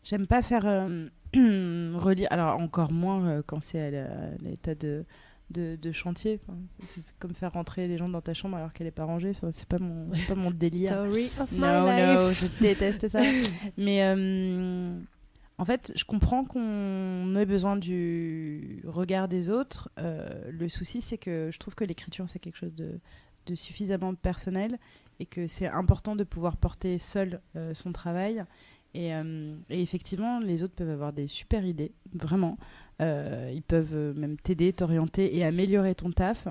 J'aime 0.04 0.28
pas 0.28 0.42
faire 0.42 0.66
euh, 0.66 1.08
relire. 1.98 2.28
Alors, 2.32 2.60
encore 2.62 2.92
moins 2.92 3.28
euh, 3.28 3.42
quand 3.46 3.62
c'est 3.62 3.80
à 3.98 4.08
l'état 4.42 4.76
de, 4.76 5.06
de, 5.52 5.76
de 5.82 5.92
chantier. 5.92 6.40
Enfin, 6.48 6.58
c'est 6.86 7.02
comme 7.20 7.34
faire 7.34 7.54
rentrer 7.54 7.88
les 7.88 7.98
gens 7.98 8.10
dans 8.10 8.22
ta 8.22 8.34
chambre 8.34 8.58
alors 8.58 8.74
qu'elle 8.74 8.88
est 8.88 8.92
pas 8.92 9.04
rangée. 9.06 9.32
Enfin, 9.32 9.50
c'est 9.54 9.68
pas 9.68 9.80
mon, 9.80 10.12
c'est 10.14 10.28
pas 10.28 10.36
mon 10.36 10.52
délire. 10.52 10.90
Story 10.92 11.30
of 11.40 11.52
my 11.52 11.60
Non, 11.60 11.84
life. 11.86 12.06
non, 12.20 12.32
je 12.32 12.48
déteste 12.62 13.08
ça. 13.08 13.22
Mais 13.78 14.04
euh, 14.04 14.98
en 15.58 15.66
fait, 15.66 15.92
je 15.96 16.06
comprends 16.06 16.46
qu'on 16.46 17.36
ait 17.36 17.46
besoin 17.46 17.76
du 17.78 18.82
regard 18.86 19.28
des 19.28 19.50
autres. 19.50 19.90
Le 19.98 20.70
souci, 20.70 21.02
c'est 21.02 21.18
que 21.18 21.50
je 21.52 21.58
trouve 21.60 21.76
que 21.76 21.84
l'écriture, 21.84 22.30
c'est 22.30 22.40
quelque 22.40 22.58
chose 22.58 22.76
de, 22.76 23.00
de 23.48 23.56
suffisamment 23.56 24.14
personnel 24.14 24.78
et 25.20 25.26
que 25.26 25.48
c'est 25.48 25.68
important 25.68 26.16
de 26.16 26.24
pouvoir 26.24 26.58
porter 26.58 27.00
seul 27.00 27.42
euh, 27.56 27.74
son 27.74 27.92
travail. 27.92 28.44
Et, 28.94 29.14
euh, 29.14 29.56
et 29.70 29.82
effectivement, 29.82 30.40
les 30.40 30.64
autres 30.64 30.74
peuvent 30.76 30.90
avoir 30.90 31.14
des 31.14 31.28
super 31.28 31.66
idées, 31.66 31.92
vraiment. 32.14 32.58
Euh, 33.02 33.52
ils 33.54 33.62
peuvent 33.62 33.94
euh, 33.94 34.14
même 34.14 34.38
t'aider, 34.38 34.74
t'orienter 34.74 35.38
et 35.38 35.44
améliorer 35.44 35.96
ton 35.96 36.12
taf. 36.12 36.48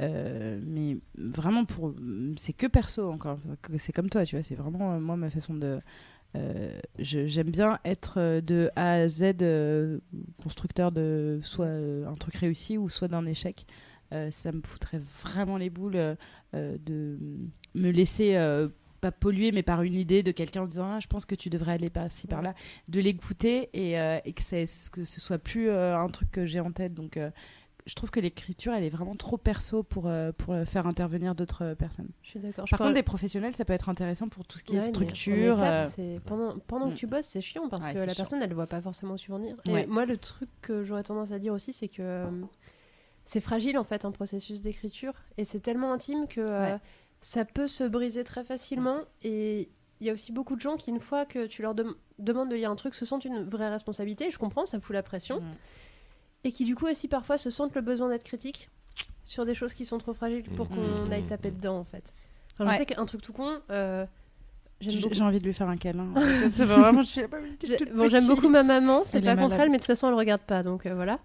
Mais 0.00 0.96
vraiment 1.16 1.64
pour 1.64 1.92
c'est 2.36 2.52
que 2.52 2.68
perso 2.68 3.10
encore 3.10 3.40
c'est 3.78 3.92
comme 3.92 4.08
toi 4.08 4.24
tu 4.24 4.36
vois 4.36 4.44
c'est 4.44 4.54
vraiment 4.54 5.00
moi 5.00 5.16
ma 5.16 5.28
façon 5.28 5.54
de 5.54 5.80
j'aime 7.00 7.50
bien 7.50 7.80
être 7.84 8.40
de 8.40 8.70
A 8.76 8.92
à 8.92 9.08
Z 9.08 9.34
constructeur 10.40 10.92
de 10.92 11.40
soit 11.42 11.66
un 11.66 12.12
truc 12.12 12.36
réussi 12.36 12.78
ou 12.78 12.88
soit 12.88 13.08
d'un 13.08 13.26
échec 13.26 13.66
ça 14.12 14.52
me 14.52 14.62
foutrait 14.62 15.00
vraiment 15.24 15.56
les 15.56 15.68
boules 15.68 16.16
de 16.52 17.18
me 17.74 17.90
laisser 17.90 18.36
pas 19.00 19.12
polluer 19.12 19.52
mais 19.52 19.62
par 19.62 19.82
une 19.82 19.94
idée 19.94 20.22
de 20.22 20.32
quelqu'un 20.32 20.62
en 20.62 20.66
disant 20.66 20.90
ah, 20.94 21.00
je 21.00 21.06
pense 21.06 21.24
que 21.24 21.34
tu 21.34 21.50
devrais 21.50 21.72
aller 21.72 21.90
par 21.90 22.10
ci 22.10 22.26
par 22.26 22.42
là 22.42 22.54
de 22.88 23.00
l'écouter 23.00 23.68
et, 23.72 23.98
euh, 23.98 24.18
et 24.24 24.32
que, 24.32 24.42
que 24.90 25.04
ce 25.04 25.20
soit 25.20 25.38
plus 25.38 25.68
euh, 25.68 25.96
un 25.96 26.08
truc 26.08 26.30
que 26.30 26.46
j'ai 26.46 26.60
en 26.60 26.72
tête 26.72 26.94
donc 26.94 27.16
euh, 27.16 27.30
je 27.86 27.94
trouve 27.94 28.10
que 28.10 28.20
l'écriture 28.20 28.74
elle 28.74 28.84
est 28.84 28.90
vraiment 28.90 29.16
trop 29.16 29.38
perso 29.38 29.82
pour, 29.82 30.08
euh, 30.08 30.30
pour 30.32 30.54
faire 30.66 30.86
intervenir 30.86 31.34
d'autres 31.34 31.72
personnes 31.74 32.10
Je 32.22 32.30
suis 32.30 32.38
d'accord. 32.40 32.66
Je 32.66 32.70
par 32.70 32.78
parle- 32.80 32.90
contre 32.90 32.98
des 32.98 33.02
professionnels 33.04 33.54
ça 33.54 33.64
peut 33.64 33.72
être 33.72 33.88
intéressant 33.88 34.28
pour 34.28 34.44
tout 34.46 34.58
ce 34.58 34.64
qui 34.64 34.74
Ouais, 34.74 34.78
est 34.84 34.88
structure 34.90 35.54
étape, 35.56 35.90
pendant, 36.26 36.58
pendant 36.66 36.88
mm. 36.88 36.90
que 36.92 36.96
tu 36.96 37.06
bosses, 37.06 37.26
c'est 37.26 37.40
chiant 37.40 37.68
parce 37.70 37.86
Ouais, 37.86 37.94
que 37.94 37.98
la 38.00 38.06
chiant. 38.08 38.14
personne, 38.16 38.42
elle 38.42 38.50
ne 38.50 38.54
voit 38.54 38.66
pas 38.66 38.82
forcément. 38.82 39.16
Et 39.16 39.70
Ouais. 39.72 39.86
moi, 39.86 40.04
le 40.04 40.18
truc 40.18 40.50
que 40.60 40.84
j'aurais 40.84 41.02
tendance 41.02 41.32
à 41.32 41.38
dire 41.38 41.54
aussi, 41.54 41.72
c'est 41.72 41.88
que 41.88 42.26
c'est 43.24 43.40
fragile 43.40 43.76
en 43.78 43.84
fait 43.84 44.04
un 44.04 44.10
processus 44.10 44.60
d'écriture 44.60 45.12
et 45.36 45.44
c'est 45.44 45.60
tellement 45.60 45.92
intime 45.92 46.26
que 46.28 46.40
euh, 46.40 46.74
Ouais. 46.74 46.78
Ça 47.20 47.44
peut 47.44 47.68
se 47.68 47.84
briser 47.84 48.24
très 48.24 48.44
facilement. 48.44 48.98
Et 49.22 49.68
il 50.00 50.06
y 50.06 50.10
a 50.10 50.12
aussi 50.12 50.32
beaucoup 50.32 50.54
de 50.56 50.60
gens 50.60 50.76
qui, 50.76 50.90
une 50.90 51.00
fois 51.00 51.26
que 51.26 51.46
tu 51.46 51.62
leur 51.62 51.74
dem- 51.74 51.94
demandes 52.18 52.48
de 52.50 52.54
lire 52.56 52.70
un 52.70 52.76
truc, 52.76 52.94
se 52.94 53.04
sentent 53.04 53.24
une 53.24 53.42
vraie 53.44 53.68
responsabilité. 53.70 54.30
Je 54.30 54.38
comprends, 54.38 54.66
ça 54.66 54.78
fout 54.80 54.94
la 54.94 55.02
pression. 55.02 55.40
Mm. 55.40 55.44
Et 56.44 56.52
qui, 56.52 56.64
du 56.64 56.74
coup, 56.76 56.86
aussi 56.86 57.08
parfois 57.08 57.36
se 57.38 57.50
sentent 57.50 57.74
le 57.74 57.80
besoin 57.80 58.08
d'être 58.08 58.24
critiques 58.24 58.70
sur 59.24 59.44
des 59.44 59.54
choses 59.54 59.74
qui 59.74 59.84
sont 59.84 59.98
trop 59.98 60.14
fragiles 60.14 60.44
pour 60.44 60.66
Mm. 60.66 60.74
qu'on 60.74 61.06
Mm. 61.06 61.12
aille 61.12 61.26
taper 61.26 61.50
dedans 61.50 61.78
en 61.78 61.84
fait. 61.84 62.12
Enfin, 62.54 62.66
Ouais. 62.66 62.72
Je 62.72 62.78
sais 62.78 62.86
qu'un 62.86 63.04
truc 63.06 63.22
tout 63.22 63.32
con. 63.32 63.48
euh, 63.70 64.06
J'aime 64.80 64.92
j'ai 64.92 65.00
beaucoup 65.00 65.14
j'ai 65.14 65.22
envie 65.24 65.40
de 65.40 65.44
lui 65.44 65.52
faire 65.54 65.68
un 65.68 65.76
câlin 65.76 66.06
vraiment, 66.56 67.02
je 67.02 67.08
suis 67.08 67.22
Bon, 67.94 68.08
j'aime 68.08 68.26
beaucoup 68.28 68.48
ma 68.48 68.62
maman, 68.62 69.02
c'est 69.04 69.20
pas 69.20 69.36
contre 69.36 69.56
elle, 69.56 69.70
mais 69.70 69.78
de 69.78 69.82
toute 69.82 69.86
façon, 69.88 70.06
elle 70.06 70.14
regarde 70.14 70.40
pas, 70.42 70.62
donc 70.62 70.86
euh, 70.86 70.94
voilà. 70.94 71.18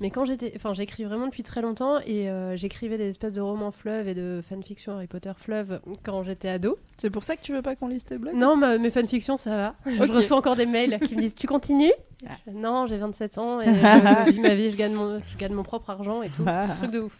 Mais 0.00 0.10
quand 0.10 0.24
j'étais. 0.24 0.52
Enfin, 0.56 0.72
j'écris 0.74 1.04
vraiment 1.04 1.26
depuis 1.26 1.42
très 1.42 1.60
longtemps 1.60 2.00
et 2.06 2.30
euh, 2.30 2.56
j'écrivais 2.56 2.96
des 2.98 3.08
espèces 3.08 3.34
de 3.34 3.40
romans 3.40 3.70
fleuves 3.70 4.08
et 4.08 4.14
de 4.14 4.40
fanfiction 4.48 4.94
Harry 4.94 5.06
Potter 5.06 5.32
fleuve 5.36 5.80
quand 6.02 6.22
j'étais 6.22 6.48
ado. 6.48 6.78
C'est 6.96 7.10
pour 7.10 7.22
ça 7.22 7.36
que 7.36 7.42
tu 7.42 7.52
veux 7.52 7.60
pas 7.62 7.76
qu'on 7.76 7.88
lise 7.88 8.04
tes 8.04 8.16
blogs 8.16 8.34
Non, 8.34 8.56
ma- 8.56 8.78
mes 8.78 8.90
fanfictions, 8.90 9.36
ça 9.36 9.56
va. 9.56 9.74
Je 9.86 10.10
reçois 10.12 10.38
encore 10.38 10.56
des 10.56 10.66
mails 10.66 10.98
qui 11.00 11.14
me 11.16 11.20
disent 11.20 11.34
Tu 11.34 11.46
continues? 11.46 11.92
Ah. 12.26 12.32
Non, 12.50 12.86
j'ai 12.86 12.96
27 12.96 13.38
ans 13.38 13.60
et 13.60 13.66
je, 13.66 13.72
je 14.26 14.30
vis 14.30 14.40
ma 14.40 14.54
vie, 14.54 14.70
je 14.70 14.76
gagne, 14.76 14.94
mon, 14.94 15.20
je 15.20 15.36
gagne 15.36 15.52
mon 15.52 15.62
propre 15.62 15.90
argent 15.90 16.22
et 16.22 16.28
tout. 16.30 16.44
Ah. 16.46 16.66
Truc 16.78 16.90
de 16.90 17.00
ouf. 17.00 17.18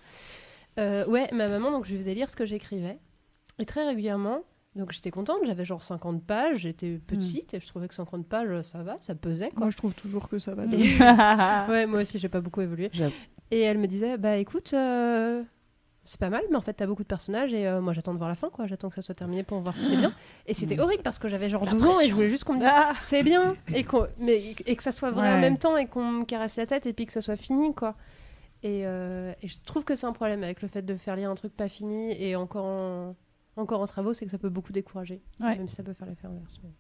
Euh, 0.79 1.05
ouais, 1.07 1.29
ma 1.33 1.49
maman, 1.49 1.71
donc 1.73 1.85
je 1.85 1.91
lui 1.93 1.99
faisais 1.99 2.15
lire 2.15 2.31
ce 2.31 2.37
que 2.37 2.47
j'écrivais. 2.47 2.99
Et 3.59 3.67
très 3.67 3.85
régulièrement, 3.87 4.41
donc 4.77 4.93
j'étais 4.93 5.11
contente, 5.11 5.39
j'avais 5.45 5.65
genre 5.65 5.83
50 5.83 6.23
pages, 6.25 6.59
j'étais 6.59 6.99
petite 6.99 7.55
et 7.55 7.61
je 7.61 7.67
trouvais 7.67 7.89
que 7.89 7.95
50 7.95 8.27
pages, 8.27 8.63
ça 8.63 8.83
va, 8.83 8.99
ça 9.01 9.15
pesait 9.15 9.51
quoi. 9.51 9.61
Moi, 9.61 9.71
je 9.71 9.77
trouve 9.77 9.95
toujours 9.95 10.29
que 10.29 10.39
ça 10.39 10.55
va. 10.55 10.65
Ouais, 11.69 11.87
moi 11.87 12.03
aussi, 12.03 12.19
j'ai 12.19 12.29
pas 12.29 12.41
beaucoup 12.41 12.61
évolué. 12.61 12.91
Et 13.51 13.61
elle 13.61 13.79
me 13.79 13.87
disait, 13.87 14.17
bah 14.17 14.37
écoute, 14.37 14.71
euh, 14.75 15.43
c'est 16.05 16.21
pas 16.21 16.31
mal, 16.31 16.43
mais 16.51 16.57
en 16.57 16.61
fait, 16.61 16.73
t'as 16.75 16.87
beaucoup 16.87 17.03
de 17.03 17.09
personnages 17.09 17.53
et 17.53 17.67
euh, 17.67 17.81
moi, 17.81 17.93
j'attends 17.93 18.13
de 18.13 18.19
voir 18.19 18.29
la 18.31 18.37
fin, 18.37 18.49
quoi. 18.49 18.67
J'attends 18.69 18.89
que 18.89 18.95
ça 18.95 19.03
soit 19.03 19.15
terminé 19.17 19.43
pour 19.43 19.59
voir 19.61 19.75
si 19.75 19.85
c'est 19.85 19.97
bien. 19.97 20.13
Et 20.47 20.55
c'était 20.55 20.77
Mm. 20.77 20.81
horrible 20.81 21.03
parce 21.03 21.19
que 21.19 21.29
j'avais 21.29 21.51
genre 21.51 21.65
La 21.65 21.73
12 21.73 21.85
ans 21.85 22.01
et 22.01 22.09
je 22.09 22.15
voulais 22.15 22.29
juste 22.29 22.45
qu'on 22.45 22.55
me 22.55 22.59
dise 22.61 22.69
Ah 22.73 22.93
c'est 22.99 23.25
bien 23.25 23.57
et, 23.75 23.83
qu'on- 23.85 24.07
mais, 24.21 24.55
et 24.67 24.77
que 24.77 24.83
ça 24.85 24.93
soit 24.93 25.11
vrai 25.11 25.33
en 25.35 25.41
même 25.41 25.59
temps 25.59 25.77
et 25.77 25.87
qu'on 25.87 26.05
me 26.05 26.25
caresse 26.25 26.55
la 26.57 26.67
tête 26.67 26.87
et 26.87 26.93
puis 26.93 27.07
que 27.07 27.13
ça 27.13 27.21
soit 27.21 27.37
fini, 27.37 27.75
quoi. 27.75 27.97
Et, 28.63 28.83
euh, 28.87 29.33
et 29.43 29.49
je 29.49 29.57
trouve 29.65 29.85
que 29.85 29.97
c'est 29.97 30.07
un 30.07 30.13
problème 30.13 30.45
avec 30.45 30.63
le 30.63 30.69
fait 30.69 30.83
de 30.83 30.95
faire 30.95 31.17
lire 31.17 31.29
un 31.31 31.35
truc 31.35 31.57
pas 31.57 31.67
fini 31.69 32.13
et 32.23 32.37
encore 32.37 32.65
en, 32.67 33.17
encore 33.57 33.81
en 33.81 33.87
travaux, 33.87 34.15
c'est 34.15 34.25
que 34.25 34.31
ça 34.31 34.39
peut 34.39 34.49
beaucoup 34.49 34.73
décourager. 34.73 35.21
Ouais. 35.41 35.57
Même 35.57 35.69
si 35.69 35.75
ça 35.77 35.83
peut 35.83 35.93
faire 35.93 36.07
l'effet 36.09 36.27
inverse. 36.27 36.61
mais- 36.63 36.71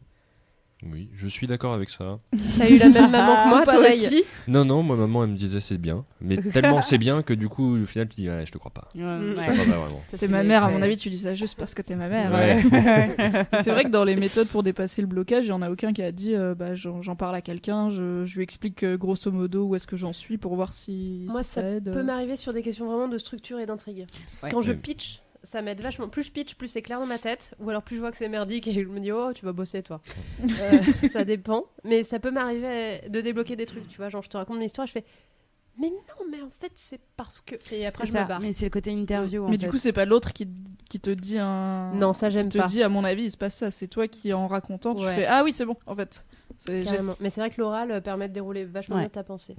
Oui, 0.91 1.11
je 1.13 1.29
suis 1.29 1.47
d'accord 1.47 1.75
avec 1.75 1.91
ça. 1.91 2.21
T'as 2.59 2.71
eu 2.71 2.79
la 2.79 2.89
même 2.89 3.11
maman 3.11 3.35
que 3.45 3.49
moi, 3.51 3.65
toi 3.65 3.75
Pareil. 3.75 4.07
aussi 4.07 4.25
Non, 4.49 4.65
non, 4.65 4.83
moi, 4.83 4.97
maman, 4.97 5.25
elle 5.25 5.31
me 5.33 5.37
disait 5.37 5.61
c'est 5.61 5.77
bien. 5.77 6.07
Mais 6.23 6.39
tellement 6.53 6.81
c'est 6.81 6.97
bien 6.97 7.23
que 7.23 7.35
du 7.35 7.49
coup, 7.51 7.77
au 7.77 7.85
final, 7.85 8.09
tu 8.09 8.23
dis, 8.23 8.31
ouais, 8.31 8.47
je 8.47 8.53
te 8.53 8.57
crois 8.57 8.71
pas. 8.73 8.89
Ouais. 8.95 9.01
Je 9.03 9.37
ouais. 9.37 9.47
te 9.47 9.53
crois 9.53 9.65
pas 9.67 9.79
vraiment. 9.79 10.01
Ça, 10.09 10.17
T'es 10.17 10.29
ma 10.29 10.43
mère, 10.43 10.65
à 10.65 10.71
mon 10.71 10.81
avis, 10.81 10.97
tu 10.97 11.11
dis 11.11 11.19
ça 11.19 11.35
juste 11.35 11.59
parce 11.59 11.75
que 11.75 11.83
t'es 11.83 11.97
ma 11.97 12.09
mère. 12.09 12.33
Ouais. 12.33 13.45
C'est 13.63 13.73
vrai 13.73 13.85
que 13.85 13.91
dans 13.91 14.05
les 14.05 14.17
méthodes 14.17 14.49
pour 14.49 14.63
dépasser 14.63 15.03
le 15.03 15.07
blocage, 15.09 15.45
il 15.45 15.49
y 15.49 15.53
en 15.53 15.61
a 15.61 15.71
aucun 15.71 15.93
qui 15.93 16.03
a 16.03 16.13
dit 16.13 16.35
euh, 16.35 16.55
bah, 16.55 16.75
j'en 16.77 17.15
parle 17.17 17.35
à 17.35 17.43
quelqu'un, 17.43 17.91
je, 17.91 18.25
je 18.25 18.37
lui 18.37 18.43
explique 18.43 18.83
euh, 18.85 18.97
grosso 18.97 19.31
modo 19.31 19.67
où 19.67 19.75
est-ce 19.75 19.87
que 19.87 19.97
j'en 19.99 20.15
suis 20.15 20.39
pour 20.39 20.55
voir 20.57 20.73
si 20.73 21.27
Moi, 21.29 21.43
si 21.43 21.51
ça 21.51 21.63
aide. 21.63 21.93
peut 21.93 22.03
m'arriver 22.03 22.37
sur 22.37 22.55
des 22.55 22.63
questions 22.63 22.87
vraiment 22.87 23.09
de 23.09 23.19
structure 23.19 23.59
et 23.59 23.67
d'intrigue. 23.67 24.07
Ouais. 24.43 24.49
Quand 24.51 24.63
je 24.63 24.73
pitch, 24.73 25.21
ça 25.43 25.62
m'aide 25.62 25.81
vachement. 25.81 26.09
Plus 26.09 26.25
je 26.25 26.33
pitch, 26.33 26.55
plus 26.55 26.69
c'est 26.69 26.83
clair 26.83 26.99
dans 27.01 27.07
ma 27.07 27.19
tête. 27.19 27.55
Ou 27.61 27.71
alors 27.71 27.83
plus 27.83 27.97
je 27.97 28.01
vois 28.01 28.11
que 28.11 28.17
c'est 28.19 28.29
merdique 28.29 28.67
et 28.69 28.73
je 28.73 28.81
me 28.89 29.01
dis, 29.01 29.12
oh, 29.12 29.33
tu 29.35 29.45
vas 29.45 29.53
bosser 29.53 29.83
toi. 29.83 30.01
Euh, 30.61 31.09
ça 31.11 31.25
dépend. 31.25 31.65
Mais 31.85 32.05
ça 32.05 32.19
peut 32.19 32.31
m'arriver 32.31 33.03
de 33.09 33.21
débloquer 33.21 33.57
des 33.57 33.67
trucs. 33.67 33.89
Tu 33.89 33.97
vois, 33.97 34.09
genre 34.09 34.23
je 34.23 34.29
te 34.29 34.37
raconte 34.37 34.57
mon 34.57 34.62
histoire, 34.62 34.87
je 34.87 34.93
fais, 34.93 35.05
mais 35.79 35.89
non, 35.89 36.27
mais 36.31 36.43
en 36.43 36.51
fait, 36.61 36.73
c'est 36.75 37.01
parce 37.17 37.41
que. 37.41 37.55
Et 37.73 37.87
après, 37.87 38.05
je 38.05 38.12
me 38.12 38.19
ça, 38.19 38.25
barre. 38.25 38.41
mais 38.41 38.53
c'est 38.53 38.67
le 38.67 38.71
côté 38.71 38.91
interview. 38.91 39.45
en 39.45 39.49
Mais 39.49 39.57
du 39.57 39.65
fait. 39.67 39.71
coup, 39.71 39.79
c'est 39.79 39.93
pas 39.93 40.05
l'autre 40.05 40.33
qui, 40.33 40.47
qui 40.91 41.01
te 41.01 41.09
dit 41.11 41.39
un. 41.39 41.93
Non, 41.95 42.12
ça, 42.12 42.29
j'aime 42.29 42.49
qui 42.49 42.59
te 42.59 42.62
pas. 42.62 42.67
dit, 42.67 42.83
à 42.83 42.89
mon 42.91 43.05
avis, 43.05 43.25
il 43.25 43.31
se 43.31 43.37
passe 43.39 43.55
ça. 43.57 43.71
C'est 43.71 43.87
toi 43.87 44.07
qui, 44.09 44.33
en 44.35 44.47
racontant, 44.47 44.95
tu 44.95 45.05
Ouais. 45.05 45.15
fais 45.15 45.27
Ah 45.27 45.43
oui, 45.45 45.53
c'est 45.53 45.65
bon, 45.65 45.77
en 45.87 45.95
fait. 45.97 46.27
Mais 46.69 47.31
c'est 47.31 47.41
vrai 47.41 47.49
que 47.51 47.61
l'oral 47.61 47.91
euh, 47.93 48.01
permet 48.03 48.29
de 48.29 48.35
dérouler 48.35 48.65
vachement 48.65 48.97
Ouais. 48.97 49.03
bien 49.03 49.09
ta 49.09 49.23
pensée. 49.25 49.57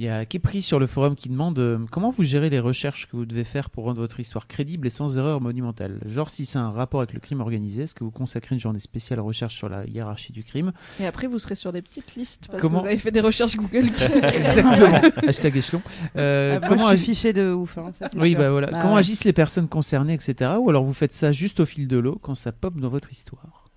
Il 0.00 0.06
y 0.06 0.08
a 0.08 0.24
Kepri 0.24 0.62
sur 0.62 0.78
le 0.78 0.86
forum 0.86 1.16
qui 1.16 1.28
demande 1.28 1.58
euh, 1.58 1.76
comment 1.90 2.10
vous 2.12 2.22
gérez 2.22 2.50
les 2.50 2.60
recherches 2.60 3.08
que 3.08 3.16
vous 3.16 3.26
devez 3.26 3.42
faire 3.42 3.68
pour 3.68 3.82
rendre 3.82 3.98
votre 4.00 4.20
histoire 4.20 4.46
crédible 4.46 4.86
et 4.86 4.90
sans 4.90 5.18
erreur 5.18 5.40
monumentale? 5.40 5.98
Genre, 6.06 6.30
si 6.30 6.46
c'est 6.46 6.58
un 6.60 6.70
rapport 6.70 7.00
avec 7.00 7.12
le 7.14 7.18
crime 7.18 7.40
organisé, 7.40 7.82
est-ce 7.82 7.96
que 7.96 8.04
vous 8.04 8.12
consacrez 8.12 8.54
une 8.54 8.60
journée 8.60 8.78
spéciale 8.78 9.18
à 9.18 9.22
recherche 9.22 9.56
sur 9.56 9.68
la 9.68 9.84
hiérarchie 9.86 10.32
du 10.32 10.44
crime? 10.44 10.72
Et 11.00 11.06
après, 11.06 11.26
vous 11.26 11.40
serez 11.40 11.56
sur 11.56 11.72
des 11.72 11.82
petites 11.82 12.14
listes 12.14 12.46
parce 12.48 12.62
Comment? 12.62 12.78
que 12.78 12.82
vous 12.82 12.86
avez 12.86 12.96
fait 12.96 13.10
des 13.10 13.20
recherches 13.20 13.56
Google. 13.56 13.90
qui- 13.90 14.04
Exactement. 14.36 15.00
Hashtag 15.26 15.56
échelon. 15.56 15.82
Euh, 16.14 16.60
Ah, 16.62 16.68
comment 16.68 16.90
je 16.92 16.96
fiché 16.96 17.32
de 17.32 17.52
ouf. 17.52 17.76
hein, 17.78 17.90
ça, 17.92 18.06
Oui, 18.16 18.30
sûr. 18.30 18.38
bah 18.38 18.50
voilà. 18.52 18.68
Bah 18.68 18.78
comment 18.80 18.94
ouais. 18.94 19.00
agissent 19.00 19.24
les 19.24 19.32
personnes 19.32 19.66
concernées, 19.66 20.14
etc. 20.14 20.52
Ou 20.60 20.70
alors 20.70 20.84
vous 20.84 20.94
faites 20.94 21.12
ça 21.12 21.32
juste 21.32 21.58
au 21.58 21.66
fil 21.66 21.88
de 21.88 21.98
l'eau 21.98 22.20
quand 22.22 22.36
ça 22.36 22.52
pop 22.52 22.78
dans 22.78 22.88
votre 22.88 23.10
histoire? 23.10 23.67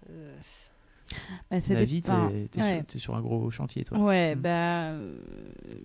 Bah, 1.52 1.60
ça 1.62 1.74
La 1.74 1.84
vie, 1.84 2.02
dépend. 2.02 2.30
t'es 2.30 2.48
t'es 2.50 2.62
Ouais. 2.62 2.76
sur, 2.78 2.86
t'es 2.86 3.00
sur 3.00 3.16
un 3.16 3.22
gros 3.22 3.52
chantier, 3.52 3.84
toi. 3.84 4.00
Ouais, 4.00 4.36
Mm. 4.36 4.40
bah. 4.40 4.92
euh, 4.92 5.18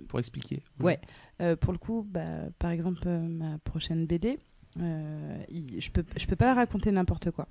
Pour 0.09 0.19
expliquer. 0.21 0.63
Ouais. 0.81 1.01
Euh, 1.43 1.57
pour 1.57 1.73
le 1.73 1.79
coup, 1.79 2.07
bah, 2.09 2.23
par 2.59 2.71
exemple, 2.71 3.03
euh, 3.07 3.21
ma 3.21 3.59
prochaine 3.59 4.07
BD, 4.07 4.39
euh, 4.81 5.39
il- 5.51 5.81
je 5.81 5.91
peux, 5.91 6.05
je 6.17 6.27
peux 6.27 6.37
pas 6.37 6.55
raconter 6.55 6.91
n'importe 6.93 7.31
quoi. 7.33 7.49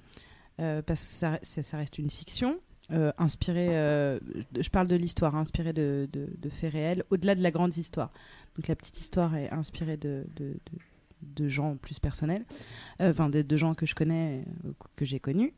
Euh, 0.62 0.82
parce 0.82 1.02
que 1.02 1.08
ça, 1.08 1.40
ça- 1.44 1.62
ça 1.64 1.78
reste 1.78 1.98
une 2.00 2.10
fiction. 2.10 2.58
euh, 2.92 3.12
inspirée, 3.18 3.70
euh, 3.76 4.20
je 4.60 4.70
parle 4.70 4.86
de 4.86 4.96
l'histoire, 4.96 5.36
hein, 5.36 5.40
inspirée 5.42 5.74
de, 5.74 6.08
de- 6.14 6.30
de 6.38 6.50
faits 6.50 6.72
réels, 6.72 7.04
au-delà 7.10 7.34
de 7.34 7.42
la 7.42 7.50
grande 7.50 7.76
histoire. 7.76 8.12
Donc 8.56 8.68
la 8.68 8.76
petite 8.76 9.00
histoire 9.00 9.36
est 9.36 9.50
inspirée 9.52 9.98
de, 9.98 10.24
de, 10.36 10.54
de- 11.24 11.48
gens 11.48 11.78
plus 11.78 11.98
personnels, 12.00 12.46
euh, 13.02 13.10
enfin 13.10 13.28
de, 13.30 13.58
gens 13.58 13.74
que 13.74 13.88
je 13.88 13.96
connais, 13.96 14.44
euh, 14.66 14.72
que 14.96 15.04
j'ai 15.04 15.20
connus. 15.20 15.52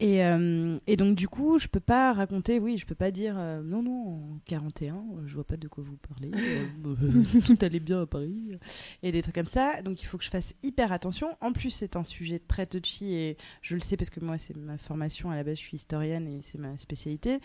Et, 0.00 0.24
euh, 0.24 0.78
et 0.88 0.96
donc 0.96 1.14
du 1.14 1.28
coup, 1.28 1.58
je 1.58 1.68
peux 1.68 1.80
pas 1.80 2.12
raconter, 2.12 2.58
oui, 2.58 2.78
je 2.78 2.86
peux 2.86 2.96
pas 2.96 3.12
dire 3.12 3.36
euh, 3.38 3.62
non, 3.62 3.82
non, 3.82 4.34
en 4.34 4.40
41, 4.44 4.94
euh, 4.94 4.98
je 5.26 5.34
vois 5.34 5.44
pas 5.44 5.56
de 5.56 5.68
quoi 5.68 5.84
vous 5.84 5.96
parlez, 5.96 6.32
euh, 6.34 7.22
tout 7.46 7.56
allait 7.60 7.78
bien 7.78 8.02
à 8.02 8.06
Paris, 8.06 8.58
et 9.04 9.12
des 9.12 9.22
trucs 9.22 9.36
comme 9.36 9.46
ça. 9.46 9.82
Donc 9.82 10.02
il 10.02 10.06
faut 10.06 10.18
que 10.18 10.24
je 10.24 10.30
fasse 10.30 10.54
hyper 10.64 10.90
attention. 10.90 11.36
En 11.40 11.52
plus, 11.52 11.70
c'est 11.70 11.94
un 11.94 12.02
sujet 12.02 12.40
très 12.40 12.66
touchy 12.66 13.14
et 13.14 13.36
je 13.62 13.76
le 13.76 13.80
sais 13.80 13.96
parce 13.96 14.10
que 14.10 14.18
moi, 14.18 14.36
c'est 14.36 14.56
ma 14.56 14.78
formation 14.78 15.30
à 15.30 15.36
la 15.36 15.44
base, 15.44 15.58
je 15.58 15.62
suis 15.62 15.76
historienne 15.76 16.26
et 16.26 16.40
c'est 16.42 16.58
ma 16.58 16.76
spécialité. 16.76 17.38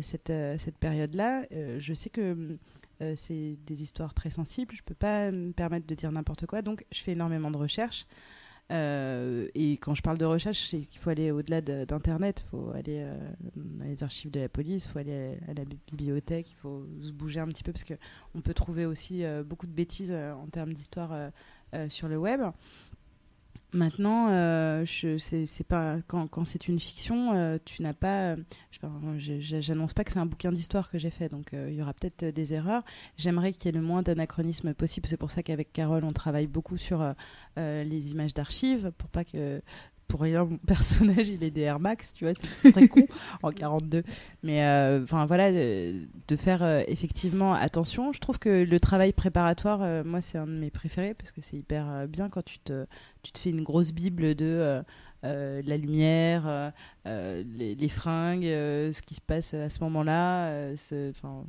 Cette, 0.00 0.32
cette 0.58 0.78
période-là, 0.78 1.42
je 1.78 1.94
sais 1.94 2.08
que 2.08 2.56
c'est 3.16 3.56
des 3.66 3.82
histoires 3.82 4.14
très 4.14 4.30
sensibles, 4.30 4.74
je 4.74 4.82
peux 4.82 4.94
pas 4.94 5.30
me 5.30 5.52
permettre 5.52 5.86
de 5.86 5.94
dire 5.94 6.12
n'importe 6.12 6.46
quoi, 6.46 6.62
donc 6.62 6.84
je 6.92 7.02
fais 7.02 7.12
énormément 7.12 7.50
de 7.50 7.56
recherches. 7.56 8.06
Euh, 8.70 9.48
et 9.54 9.72
quand 9.78 9.94
je 9.94 10.02
parle 10.02 10.18
de 10.18 10.24
recherche, 10.24 10.68
c'est 10.68 10.80
qu'il 10.82 11.00
faut 11.00 11.10
aller 11.10 11.30
au-delà 11.32 11.60
de- 11.60 11.84
d'Internet, 11.84 12.44
il 12.46 12.48
faut 12.50 12.70
aller 12.70 12.98
euh, 13.00 13.16
dans 13.56 13.84
les 13.84 14.02
archives 14.02 14.30
de 14.30 14.40
la 14.40 14.48
police, 14.48 14.84
il 14.86 14.88
faut 14.92 14.98
aller 15.00 15.38
à 15.48 15.54
la 15.54 15.64
bi- 15.64 15.78
bibliothèque, 15.90 16.50
il 16.52 16.56
faut 16.56 16.86
se 17.02 17.10
bouger 17.10 17.40
un 17.40 17.48
petit 17.48 17.64
peu 17.64 17.72
parce 17.72 17.84
qu'on 17.84 18.40
peut 18.40 18.54
trouver 18.54 18.86
aussi 18.86 19.24
euh, 19.24 19.42
beaucoup 19.42 19.66
de 19.66 19.72
bêtises 19.72 20.12
euh, 20.12 20.32
en 20.34 20.46
termes 20.46 20.72
d'histoire 20.72 21.10
sur 21.88 22.08
le 22.08 22.16
web. 22.18 22.40
Maintenant, 23.72 24.28
euh, 24.30 24.84
c'est, 24.86 25.66
pas, 25.66 25.98
quand, 26.08 26.44
c'est 26.44 26.66
une 26.66 26.80
fiction, 26.80 27.34
euh, 27.34 27.56
tu 27.64 27.82
n'as 27.82 27.92
pas. 27.92 28.34
je- 29.16 29.60
j'annonce 29.60 29.94
pas 29.94 30.02
que 30.02 30.10
c'est 30.12 30.18
un 30.18 30.26
bouquin 30.26 30.50
d'histoire 30.50 30.90
que 30.90 30.98
j'ai 30.98 31.10
fait, 31.10 31.28
donc 31.28 31.54
euh, 31.54 31.68
il 31.70 31.76
y 31.76 31.82
aura 31.82 31.94
peut-être 31.94 32.24
euh, 32.24 32.32
des 32.32 32.52
erreurs. 32.52 32.82
J'aimerais 33.16 33.52
qu'il 33.52 33.66
y 33.66 33.68
ait 33.68 33.78
le 33.78 33.84
moins 33.84 34.02
d'anachronismes 34.02 34.74
possible. 34.74 35.06
C'est 35.08 35.16
pour 35.16 35.30
ça 35.30 35.42
qu'avec 35.44 35.72
Carole, 35.72 36.04
on 36.04 36.12
travaille 36.12 36.48
beaucoup 36.48 36.78
sur 36.78 37.00
euh, 37.00 37.12
euh, 37.58 37.84
les 37.84 38.10
images 38.10 38.34
d'archives 38.34 38.90
pour 38.98 39.08
pas 39.08 39.24
que 39.24 39.62
pour 40.10 40.20
rien 40.20 40.44
mon 40.44 40.58
personnage 40.66 41.28
il 41.28 41.42
ait 41.42 41.50
des 41.50 41.62
Air 41.62 41.80
Max 41.80 42.12
tu 42.12 42.24
vois 42.24 42.34
c'est 42.34 42.72
très 42.72 42.88
con 42.88 43.06
en 43.42 43.50
42 43.50 44.02
mais 44.42 44.64
euh, 44.64 45.02
enfin 45.02 45.24
voilà 45.24 45.50
de 45.52 46.36
faire 46.36 46.62
euh, 46.62 46.82
effectivement 46.88 47.54
attention. 47.54 48.12
Je 48.12 48.20
trouve 48.20 48.38
que 48.38 48.64
le 48.64 48.80
travail 48.80 49.12
préparatoire 49.12 49.80
euh, 49.82 50.02
moi 50.04 50.20
c'est 50.20 50.36
un 50.38 50.46
de 50.46 50.52
mes 50.52 50.70
préférés 50.70 51.14
parce 51.14 51.32
que 51.32 51.40
c'est 51.40 51.56
hyper 51.56 52.08
bien 52.08 52.28
quand 52.28 52.44
tu 52.44 52.58
te 52.58 52.86
tu 53.22 53.32
te 53.32 53.38
fais 53.38 53.50
une 53.50 53.62
grosse 53.62 53.92
bible 53.92 54.34
de 54.34 54.82
la 55.22 55.76
lumière, 55.76 56.44
euh, 56.46 56.70
euh, 57.06 57.42
les, 57.54 57.74
les 57.74 57.88
fringues, 57.88 58.46
euh, 58.46 58.92
ce 58.92 59.02
qui 59.02 59.14
se 59.14 59.20
passe 59.20 59.54
à 59.54 59.68
ce 59.68 59.80
moment-là, 59.84 60.46
euh, 60.48 60.76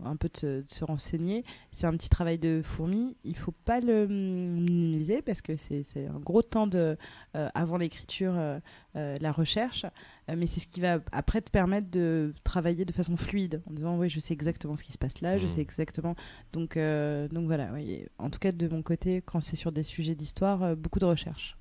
un 0.06 0.16
peu 0.16 0.30
de 0.30 0.38
se, 0.38 0.46
de 0.62 0.70
se 0.70 0.84
renseigner. 0.84 1.44
C'est 1.72 1.88
un 1.88 1.92
petit 1.96 2.10
travail 2.10 2.38
de 2.38 2.62
fourmi. 2.64 3.16
Il 3.24 3.36
faut 3.38 3.54
pas 3.66 3.80
le 3.80 4.04
hum, 4.06 4.62
minimiser 4.64 5.22
parce 5.22 5.42
que 5.42 5.56
c'est 5.56 5.84
un 6.08 6.20
gros 6.20 6.42
temps 6.42 6.68
de, 6.68 6.98
euh, 7.36 7.50
avant 7.54 7.78
l'écriture, 7.78 8.34
euh, 8.36 8.60
euh, 8.96 9.18
la 9.22 9.32
recherche. 9.32 9.86
Euh, 10.30 10.36
mais 10.38 10.48
c'est 10.48 10.60
ce 10.60 10.68
qui 10.68 10.82
va 10.82 11.00
après 11.12 11.42
te 11.42 11.50
permettre 11.50 11.90
de 11.92 12.34
travailler 12.44 12.86
de 12.86 12.92
façon 12.94 13.18
fluide 13.18 13.62
en 13.70 13.74
disant 13.74 13.98
oui, 13.98 14.10
je 14.10 14.20
sais 14.20 14.34
exactement 14.34 14.76
ce 14.76 14.84
qui 14.84 14.92
se 14.92 14.98
passe 14.98 15.22
là, 15.22 15.38
je 15.38 15.44
Mhm. 15.44 15.50
sais 15.50 15.62
exactement. 15.62 16.16
Donc, 16.54 16.78
euh, 16.78 17.28
donc 17.28 17.46
voilà. 17.46 17.70
oui. 17.74 18.06
En 18.18 18.30
tout 18.30 18.40
cas, 18.40 18.52
de 18.52 18.68
mon 18.68 18.82
côté, 18.82 19.22
quand 19.26 19.42
c'est 19.42 19.56
sur 19.56 19.72
des 19.72 19.84
sujets 19.84 20.16
d'histoire, 20.16 20.64
euh, 20.64 20.76
beaucoup 20.76 21.00
de 21.00 21.06
recherche. 21.06 21.58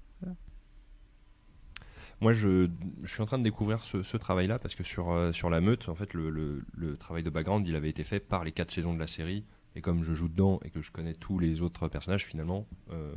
Moi, 2.20 2.32
je, 2.32 2.68
je 3.02 3.12
suis 3.12 3.22
en 3.22 3.26
train 3.26 3.38
de 3.38 3.44
découvrir 3.44 3.82
ce, 3.82 4.02
ce 4.02 4.16
travail-là 4.16 4.58
parce 4.58 4.74
que 4.74 4.82
sur, 4.84 5.10
euh, 5.10 5.32
sur 5.32 5.48
la 5.50 5.60
meute, 5.60 5.88
en 5.88 5.94
fait, 5.94 6.12
le, 6.14 6.28
le- 6.30 6.62
le 6.74 6.96
travail 6.96 7.22
de 7.22 7.30
background, 7.30 7.66
il 7.66 7.74
avait 7.76 7.88
été 7.88 8.04
fait 8.04 8.20
par 8.20 8.44
les 8.44 8.52
quatre 8.52 8.70
saisons 8.70 8.92
de 8.94 8.98
la 8.98 9.06
série. 9.06 9.44
Et 9.76 9.80
comme 9.82 10.02
je 10.02 10.14
joue 10.14 10.28
dedans 10.28 10.58
et 10.64 10.70
que 10.70 10.82
je 10.82 10.90
connais 10.90 11.14
tous 11.14 11.38
les 11.38 11.62
autres 11.62 11.86
personnages, 11.88 12.26
finalement, 12.26 12.66
euh, 12.90 13.12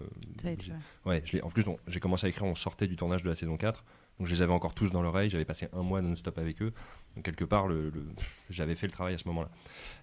ouais. 1.06 1.24
je 1.26 1.40
en 1.42 1.50
plus, 1.50 1.66
j'ai 1.88 2.00
commencé 2.00 2.28
à 2.28 2.30
écrire, 2.30 2.46
on 2.46 2.54
sortait 2.56 2.88
du 2.88 2.96
tournage 2.96 3.24
de 3.24 3.30
la 3.30 3.36
saison 3.36 3.58
4. 3.58 3.84
Donc 4.20 4.28
je 4.28 4.34
les 4.36 4.44
avais 4.44 4.54
encore 4.54 4.76
tous 4.76 4.92
dans 4.92 5.02
l'oreille, 5.02 5.32
j'avais 5.32 5.46
passé 5.46 5.68
un 5.74 5.82
mois 5.82 6.02
non-stop 6.04 6.38
avec 6.38 6.62
eux. 6.62 6.72
Donc 7.16 7.26
quelque 7.26 7.44
part, 7.44 7.68
le, 7.68 7.90
le- 7.90 8.06
j'avais 8.52 8.76
fait 8.76 8.86
le 8.86 8.94
travail 8.94 9.16
à 9.16 9.18
ce 9.18 9.28
moment-là. 9.30 9.50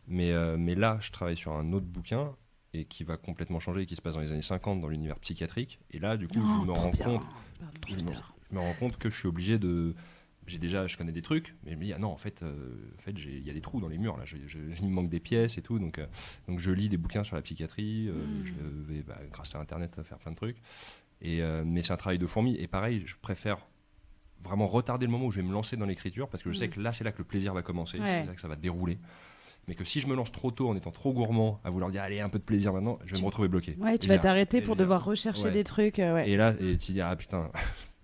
Mais, 0.09 0.33
euh, 0.33 0.57
mais 0.59 0.75
là, 0.75 0.99
je 1.01 1.13
travaille 1.13 1.37
sur 1.37 1.53
un 1.53 1.73
autre 1.73 1.87
bouquin 1.87 2.35
et 2.75 2.85
qui 2.85 3.05
va 3.05 3.17
complètement 3.17 3.61
changer, 3.61 3.87
qui 3.87 3.95
se 3.95 4.03
passe 4.03 4.15
dans 4.15 4.21
les 4.21 4.33
années 4.33 4.43
50 4.43 4.81
dans 4.81 4.89
l'univers 4.89 5.21
psychiatrique. 5.21 5.79
Et 5.93 6.01
là, 6.01 6.17
du 6.17 6.27
coup, 6.27 6.41
Oh, 6.43 6.49
je 6.61 6.67
me 6.67 6.73
trop 6.73 6.83
rends 6.83 6.91
bien. 6.91 7.05
compte 7.07 7.23
Pardon, 7.81 8.13
je 8.51 8.55
me, 8.57 8.61
rends 8.61 8.75
compte 8.75 8.97
que 8.99 9.09
je 9.11 9.17
suis 9.17 9.29
obligé 9.29 9.59
de. 9.59 9.95
J'ai 10.47 10.59
déjà, 10.59 10.87
je 10.89 10.97
connais 10.97 11.13
des 11.13 11.23
trucs, 11.23 11.55
mais 11.63 11.73
je 11.73 11.77
me 11.77 11.85
dis, 11.85 11.93
ah 11.93 11.99
non, 11.99 12.09
en 12.09 12.17
fait, 12.17 12.43
euh, 12.43 12.75
en 12.99 13.01
fait 13.03 13.13
il 13.13 13.47
y 13.47 13.51
a 13.51 13.53
des 13.53 13.61
trous 13.61 13.81
dans 13.81 13.87
les 13.89 13.99
murs, 13.99 14.17
là. 14.17 14.25
Je- 14.25 14.37
je- 14.49 14.59
il 14.81 14.89
me 14.89 14.93
manque 14.93 15.09
des 15.11 15.21
pièces 15.21 15.59
et 15.59 15.63
tout. 15.63 15.79
Donc, 15.79 15.99
euh, 15.99 16.07
donc 16.49 16.59
je 16.59 16.71
lis 16.73 16.89
des 16.89 16.97
bouquins 16.97 17.23
sur 17.23 17.37
la 17.37 17.43
psychiatrie. 17.43 18.09
euh, 18.09 18.13
Mm. 18.27 18.45
Je 18.47 18.93
vais, 18.93 19.03
bah, 19.03 19.19
grâce 19.31 19.55
à 19.55 19.61
Internet, 19.61 20.01
faire 20.03 20.19
plein 20.19 20.33
de 20.33 20.37
trucs. 20.37 20.57
Et, 21.23 21.41
mais 21.65 21.83
c'est 21.83 21.93
un 21.93 21.97
travail 21.99 22.19
de 22.19 22.27
fourmi. 22.27 22.57
Et 22.57 22.67
pareil, 22.67 23.03
je 23.07 23.15
préfère 23.21 23.59
vraiment 24.43 24.67
retarder 24.67 25.05
le 25.07 25.13
moment 25.13 25.27
où 25.27 25.31
je 25.31 25.37
vais 25.41 25.47
me 25.47 25.53
lancer 25.53 25.77
dans 25.77 25.85
l'écriture 25.85 26.29
parce 26.31 26.43
que 26.43 26.51
je 26.51 26.57
sais 26.59 26.67
Mm. 26.69 26.71
que 26.71 26.81
là, 26.81 26.93
c'est 26.95 27.05
là 27.05 27.13
que 27.13 27.19
le 27.19 27.25
plaisir 27.25 27.53
va 27.55 27.61
commencer. 27.63 27.99
Ouais. 28.01 28.23
C'est 28.23 28.27
là 28.27 28.35
que 28.35 28.41
ça 28.41 28.49
va 28.49 28.57
dérouler. 28.57 28.99
Mais 29.69 29.75
que 29.75 29.85
si 29.85 30.01
je 30.01 30.07
me 30.09 30.17
lance 30.17 30.33
trop 30.33 30.51
tôt 30.51 30.69
en 30.71 30.75
étant 30.77 30.91
trop 30.91 31.13
gourmand 31.13 31.61
à 31.63 31.71
vouloir 31.71 31.91
dire, 31.91 32.03
allez, 32.03 32.19
un 32.21 32.31
peu 32.31 32.39
de 32.39 32.45
plaisir 32.45 32.73
maintenant, 32.73 32.99
je 33.05 33.11
vais 33.11 33.17
Tu- 33.19 33.23
me 33.23 33.27
retrouver 33.27 33.49
bloqué. 33.49 33.77
Ouais, 33.79 33.99
tu 33.99 34.07
Et 34.07 34.09
vas 34.09 34.19
t'arrêter 34.19 34.63
pour 34.63 34.75
devoir 34.75 35.05
rechercher 35.05 35.45
ouais. 35.45 35.51
des 35.53 35.63
trucs. 35.63 35.99
euh, 35.99 36.15
ouais. 36.15 36.29
et 36.31 36.37
là, 36.39 36.55
et 36.59 36.77
tu 36.79 36.93
dis, 36.93 37.01
ah 37.03 37.15
putain. 37.15 37.51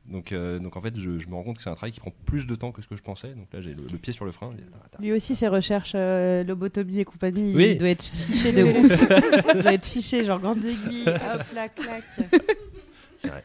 Donc, 0.08 0.32
euh, 0.32 0.58
donc 0.58 0.76
en 0.76 0.80
fait, 0.80 0.98
je, 0.98 1.18
je 1.18 1.28
me 1.28 1.34
rends 1.34 1.42
compte 1.42 1.56
que 1.56 1.62
c'est 1.62 1.70
un 1.70 1.74
travail 1.74 1.92
qui 1.92 2.00
prend 2.00 2.12
plus 2.24 2.46
de 2.46 2.54
temps 2.54 2.72
que 2.72 2.80
ce 2.82 2.86
que 2.88 2.96
je 2.96 3.02
pensais. 3.02 3.28
Donc 3.34 3.52
là, 3.52 3.60
j'ai 3.60 3.72
le, 3.72 3.84
le 3.90 3.98
pied 3.98 4.12
sur 4.12 4.24
le 4.24 4.32
frein. 4.32 4.50
Lui 4.98 5.12
aussi, 5.12 5.34
ses 5.36 5.48
recherches 5.48 5.92
euh, 5.94 6.44
lobotomie 6.44 7.00
et 7.00 7.04
compagnie, 7.04 7.54
Oui. 7.54 7.70
il 7.72 7.76
doit 7.78 7.88
être 7.90 8.02
fiché 8.04 8.52
de 8.52 8.62
ouf. 8.64 9.54
il 9.54 9.62
doit 9.62 9.72
être 9.74 9.86
fiché, 9.86 10.24
genre 10.24 10.40
grande 10.40 10.64
aiguille, 10.64 11.04
hop 11.08 11.42
là, 11.54 11.68
clac. 11.68 12.04
C'est 13.18 13.28
vrai. 13.28 13.44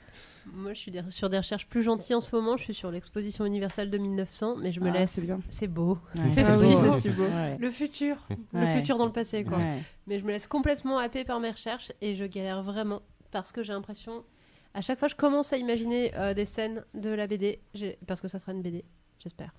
Moi, 0.53 0.73
je 0.73 0.79
suis 0.79 0.91
des- 0.91 1.01
sur 1.09 1.29
des 1.29 1.37
recherches 1.37 1.67
plus 1.67 1.81
gentilles 1.83 2.15
en 2.15 2.19
ce 2.21 2.35
moment. 2.35 2.57
Je 2.57 2.63
suis 2.63 2.73
sur 2.73 2.91
l'exposition 2.91 3.45
universelle 3.45 3.89
de 3.89 3.97
1900, 3.97 4.57
mais 4.57 4.71
je 4.73 4.81
me 4.81 4.89
Ah, 4.89 4.93
laisse. 4.99 5.11
c'est 5.11 5.25
bien. 5.25 5.39
C'est 5.47 5.67
beau. 5.67 5.97
Ouais. 6.15 6.21
C'est 6.27 6.43
Ah 6.43 6.57
beau. 6.57 6.91
c'est 6.91 7.09
beau. 7.09 7.23
Ouais. 7.23 7.57
Le 7.57 7.71
futur. 7.71 8.17
Le 8.53 8.67
futur 8.75 8.97
dans 8.97 9.05
le 9.05 9.13
passé, 9.13 9.45
quoi. 9.45 9.57
Ouais. 9.59 9.77
Mais 10.07 10.19
je 10.19 10.25
me 10.25 10.31
laisse 10.31 10.47
complètement 10.47 10.97
happer 10.97 11.23
par 11.23 11.39
mes 11.39 11.51
recherches 11.51 11.93
et 12.01 12.15
je 12.15 12.25
galère 12.25 12.63
vraiment 12.63 13.01
parce 13.31 13.51
que 13.53 13.63
j'ai 13.63 13.71
l'impression. 13.71 14.23
À 14.73 14.81
chaque 14.81 14.99
fois, 14.99 15.07
je 15.07 15.15
commence 15.15 15.51
à 15.53 15.57
imaginer 15.57 16.11
euh, 16.15 16.33
des 16.33 16.45
scènes 16.45 16.83
de 16.93 17.09
la 17.09 17.27
BD, 17.27 17.59
parce 18.07 18.21
que 18.21 18.27
ça 18.27 18.39
sera 18.39 18.53
une 18.53 18.61
BD, 18.61 18.83
j'espère. 19.19 19.51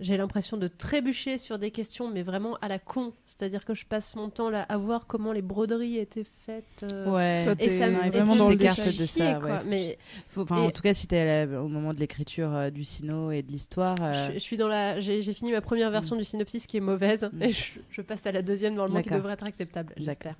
J'ai 0.00 0.16
l'impression 0.16 0.56
de 0.56 0.66
trébucher 0.66 1.36
sur 1.36 1.58
des 1.58 1.70
questions, 1.70 2.08
mais 2.10 2.22
vraiment 2.22 2.56
à 2.62 2.68
la 2.68 2.78
con. 2.78 3.12
C'est-à-dire 3.26 3.66
que 3.66 3.74
je 3.74 3.84
passe 3.84 4.16
mon 4.16 4.30
temps 4.30 4.48
là 4.48 4.62
à 4.62 4.78
voir 4.78 5.06
comment 5.06 5.30
les 5.30 5.42
broderies 5.42 5.98
étaient 5.98 6.24
faites. 6.46 6.86
euh, 6.90 7.04
Ouais. 7.12 7.44
Toi, 7.44 7.54
Et 7.58 7.78
ça 7.78 7.90
me 7.90 8.10
vraiment 8.10 8.34
dans 8.34 8.48
le 8.48 8.56
détail. 8.56 8.96
de 8.96 9.04
ça, 9.04 9.34
quoi. 9.34 9.50
ouais. 9.50 9.58
Mais 9.66 9.98
Faut- 10.28 10.40
enfin, 10.40 10.62
Et- 10.62 10.66
En 10.68 10.70
tout 10.70 10.80
cas, 10.80 10.94
si 10.94 11.06
tu 11.06 11.14
es 11.16 11.44
au 11.54 11.68
moment 11.68 11.92
de 11.92 12.00
l'écriture 12.00 12.50
euh, 12.54 12.70
du 12.70 12.82
sino 12.82 13.30
et 13.30 13.42
de 13.42 13.52
l'histoire. 13.52 13.94
euh, 14.00 14.28
je, 14.28 14.32
je 14.32 14.38
suis 14.38 14.56
dans 14.56 14.68
la. 14.68 15.00
J'ai 15.00 15.20
fini 15.34 15.52
ma 15.52 15.60
première 15.60 15.90
version 15.90 16.16
du 16.16 16.24
synopsis 16.24 16.66
qui 16.66 16.78
est 16.78 16.80
mauvaise 16.80 17.28
Mm. 17.34 17.42
et 17.42 17.52
je, 17.52 17.78
je 17.90 18.00
passe 18.00 18.24
à 18.26 18.32
la 18.32 18.40
deuxième 18.40 18.74
normalement 18.76 19.02
qui 19.02 19.10
devrait 19.10 19.34
être 19.34 19.44
acceptable, 19.46 19.92
j'espère. 19.98 20.34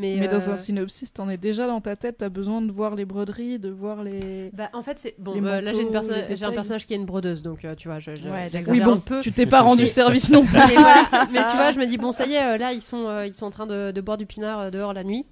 Mais, 0.00 0.16
Mais 0.20 0.28
dans 0.28 0.48
euh, 0.48 0.52
un 0.52 0.56
synopsis, 0.56 1.12
t'en 1.12 1.28
es 1.28 1.36
déjà 1.36 1.66
dans 1.66 1.80
ta 1.80 1.96
tête, 1.96 2.18
t'as 2.18 2.28
besoin 2.28 2.62
de 2.62 2.70
voir 2.70 2.94
les 2.94 3.04
broderies, 3.04 3.58
de 3.58 3.68
voir 3.68 4.04
les. 4.04 4.48
Bah, 4.52 4.70
en 4.72 4.82
fait, 4.82 4.96
c'est 4.96 5.14
bon. 5.18 5.34
Euh, 5.44 5.60
là, 5.60 5.72
j'ai 5.72 5.78
une 5.82 5.92
manteaux, 5.92 6.08
perso- 6.08 6.12
les 6.28 6.36
j'ai 6.36 6.44
un 6.44 6.52
personnage 6.52 6.86
qui 6.86 6.94
est 6.94 6.96
une 6.96 7.04
brodeuse, 7.04 7.42
donc 7.42 7.64
euh, 7.64 7.74
tu 7.74 7.88
vois, 7.88 7.98
je, 7.98 8.14
je- 8.14 8.28
Ouais, 8.28 8.48
d'accord. 8.48 8.72
Oui, 8.72 8.80
bon, 8.80 8.92
un 8.94 8.98
peu. 8.98 9.20
tu 9.20 9.32
t'es 9.32 9.44
pas 9.44 9.60
rendu 9.60 9.82
Mais- 9.82 9.88
service 9.88 10.30
non 10.30 10.42
plus. 10.46 10.56
mais, 10.56 10.74
voilà. 10.74 11.08
mais 11.32 11.40
tu 11.50 11.56
vois, 11.56 11.72
je 11.72 11.78
me 11.80 11.86
dis, 11.86 11.98
bon, 11.98 12.12
ça 12.12 12.26
y 12.26 12.34
est, 12.34 12.58
là, 12.58 12.72
ils 12.72 12.80
sont, 12.80 13.22
ils 13.26 13.34
sont 13.34 13.46
en 13.46 13.50
train 13.50 13.66
de, 13.66 13.90
de 13.90 14.00
boire 14.00 14.16
du 14.18 14.24
pinard 14.26 14.70
dehors 14.70 14.94
la 14.94 15.02
nuit. 15.02 15.26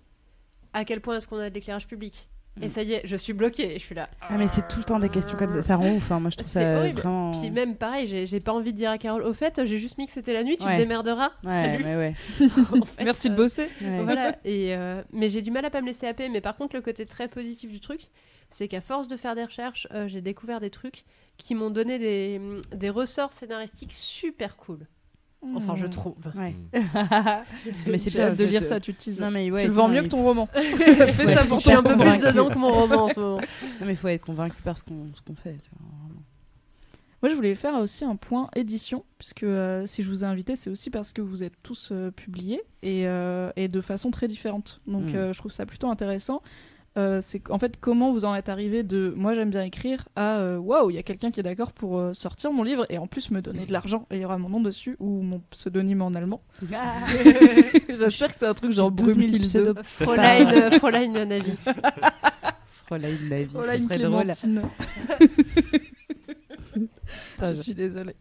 À 0.72 0.84
quel 0.84 1.00
point 1.00 1.16
est-ce 1.16 1.26
qu'on 1.28 1.38
a 1.38 1.48
de 1.48 1.54
l'éclairage 1.54 1.86
public? 1.86 2.28
Et 2.62 2.66
Mm. 2.66 2.70
ça 2.70 2.82
y 2.82 2.92
est, 2.94 3.02
je 3.04 3.16
suis 3.16 3.32
bloquée. 3.34 3.74
Et 3.76 3.78
je 3.78 3.84
suis 3.84 3.94
là. 3.94 4.04
Ah, 4.22 4.38
mais 4.38 4.48
c'est 4.48 4.66
tout 4.66 4.78
le 4.78 4.84
temps 4.84 4.98
des 4.98 5.08
questions 5.10 5.36
comme 5.36 5.50
ça. 5.50 5.62
Ça 5.62 5.76
rend 5.76 5.94
ouf. 5.96 6.10
hein. 6.10 6.20
Moi, 6.20 6.30
je 6.30 6.36
trouve 6.36 6.48
C'est 6.50 6.62
ça 6.62 6.78
horrible. 6.78 7.00
vraiment. 7.00 7.32
Puis 7.32 7.50
même, 7.50 7.76
pareil, 7.76 8.26
j'ai 8.26 8.40
pas 8.40 8.52
envie 8.52 8.72
de 8.72 8.78
dire 8.78 8.90
à 8.90 8.98
Carole, 8.98 9.22
au 9.24 9.34
fait, 9.34 9.60
j'ai 9.64 9.76
juste 9.78 9.98
mis 9.98 10.06
que 10.06 10.12
c'était 10.12 10.32
la 10.32 10.42
nuit, 10.42 10.56
tu 10.56 10.64
Ouais. 10.64 10.74
te 10.76 10.80
démerderas. 10.80 11.32
Ouais, 11.44 11.76
Salut. 11.78 11.84
ouais, 11.84 11.96
ouais. 11.96 12.14
En 12.82 12.84
fait, 12.86 13.04
Merci 13.04 13.28
de 13.28 13.34
euh, 13.34 13.36
bosser. 13.36 13.68
ouais. 13.82 14.02
Voilà, 14.02 14.36
et, 14.44 14.74
euh, 14.74 15.02
mais 15.12 15.28
j'ai 15.28 15.42
du 15.42 15.50
mal 15.50 15.64
à 15.64 15.70
pas 15.70 15.80
me 15.82 15.86
laisser 15.86 16.06
happer. 16.06 16.28
Mais 16.30 16.40
par 16.40 16.56
contre, 16.56 16.74
le 16.76 16.82
côté 16.82 17.04
très 17.04 17.28
positif 17.28 17.70
du 17.70 17.80
truc, 17.80 18.00
c'est 18.48 18.68
qu'à 18.68 18.80
force 18.80 19.08
de 19.08 19.16
faire 19.16 19.34
des 19.34 19.44
recherches, 19.44 19.86
euh, 19.92 20.08
j'ai 20.08 20.20
découvert 20.22 20.60
des 20.60 20.70
trucs 20.70 21.04
qui 21.36 21.54
m'ont 21.54 21.68
donné 21.70 21.98
des, 21.98 22.40
des 22.74 22.88
ressorts 22.90 23.32
scénaristiques 23.34 23.92
super 23.92 24.56
cool. 24.56 24.86
Enfin, 25.54 25.76
je 25.76 25.86
Mmh. 25.86 25.90
trouve. 25.90 26.14
Ouais. 26.36 26.54
Mm. 26.74 26.80
mais 27.86 27.98
c'est 27.98 28.10
bien 28.10 28.32
de 28.32 28.44
lire 28.44 28.62
te- 28.62 28.66
ça, 28.66 28.80
tu 28.80 28.92
teases. 28.94 29.20
Non, 29.20 29.30
mais 29.30 29.50
ouais, 29.50 29.62
tu 29.62 29.68
le 29.68 29.72
vends 29.74 29.86
non, 29.88 29.94
mieux 29.94 30.02
que 30.02 30.08
ton 30.08 30.22
roman. 30.24 30.46
Fais 30.52 30.62
Fais 31.12 31.34
ça 31.34 31.44
pour 31.44 31.60
suis 31.60 31.72
un 31.72 31.82
peu 31.82 31.96
plus 31.96 32.18
dedans 32.18 32.48
que 32.48 32.58
mon 32.58 32.72
roman 32.72 33.04
en 33.04 33.08
ce 33.08 33.20
moment. 33.20 33.36
Non, 33.80 33.86
mais 33.86 33.92
il 33.92 33.96
faut 33.96 34.08
être 34.08 34.24
convaincu 34.24 34.60
par 34.62 34.76
ce 34.76 34.82
qu'on 34.82 35.06
ce 35.14 35.20
qu'on 35.22 35.34
fait. 35.36 35.56
Moi, 37.22 37.30
je 37.30 37.34
voulais 37.34 37.54
faire 37.54 37.74
aussi 37.74 38.04
un 38.04 38.16
point 38.16 38.48
édition, 38.54 39.04
puisque 39.18 39.42
euh, 39.44 39.86
si 39.86 40.02
je 40.02 40.08
vous 40.08 40.22
ai 40.22 40.26
invité, 40.26 40.54
c'est 40.54 40.68
aussi 40.70 40.90
parce 40.90 41.12
que 41.12 41.22
vous 41.22 41.42
êtes 41.42 41.54
tous 41.62 41.88
euh, 41.90 42.10
publiés 42.10 42.62
et, 42.82 43.06
euh, 43.06 43.50
et 43.56 43.68
de 43.68 43.80
façon 43.80 44.10
très 44.10 44.28
différente. 44.28 44.80
Donc, 44.86 45.12
Mm. 45.12 45.16
euh, 45.16 45.32
je 45.32 45.38
trouve 45.38 45.50
ça 45.52 45.64
plutôt 45.64 45.88
intéressant. 45.88 46.42
Euh, 46.96 47.20
c'est 47.20 47.50
en 47.50 47.58
fait 47.58 47.74
comment 47.78 48.10
vous 48.10 48.24
en 48.24 48.34
êtes 48.34 48.48
arrivé 48.48 48.82
de 48.82 49.12
moi 49.14 49.34
j'aime 49.34 49.50
bien 49.50 49.62
écrire 49.62 50.08
à 50.16 50.38
euh, 50.38 50.56
waouh 50.56 50.88
il 50.88 50.94
y 50.96 50.98
a 50.98 51.02
quelqu'un 51.02 51.30
qui 51.30 51.40
est 51.40 51.42
d'accord 51.42 51.72
pour 51.72 51.98
euh, 51.98 52.14
sortir 52.14 52.52
mon 52.52 52.62
livre 52.62 52.86
et 52.88 52.96
en 52.96 53.06
plus 53.06 53.30
me 53.30 53.42
donner 53.42 53.66
de 53.66 53.72
l'argent 53.72 54.06
et 54.10 54.16
il 54.16 54.22
y 54.22 54.24
aura 54.24 54.38
mon 54.38 54.48
nom 54.48 54.60
dessus 54.62 54.96
ou 54.98 55.20
mon 55.20 55.40
pseudonyme 55.50 56.00
en 56.00 56.14
allemand 56.14 56.40
j'espère 57.88 58.28
que 58.28 58.34
c'est 58.34 58.46
un 58.46 58.54
truc 58.54 58.72
genre 58.72 58.90
J'ai 58.96 59.04
12 59.04 59.14
000 59.14 59.18
Brumhilde 59.26 59.42
pseudos. 59.44 59.74
Fräulein, 59.84 60.52
euh, 60.54 60.70
Fräulein 60.78 61.24
Navi. 61.26 61.52
Fräulein 62.86 63.08
ça 63.66 63.76
une 63.76 63.82
serait 63.82 63.98
drôle. 63.98 64.32
Clémentine. 64.32 64.62
Putain, 67.32 67.52
je 67.52 67.54
je- 67.58 67.62
suis 67.62 67.74
désolée. 67.74 68.16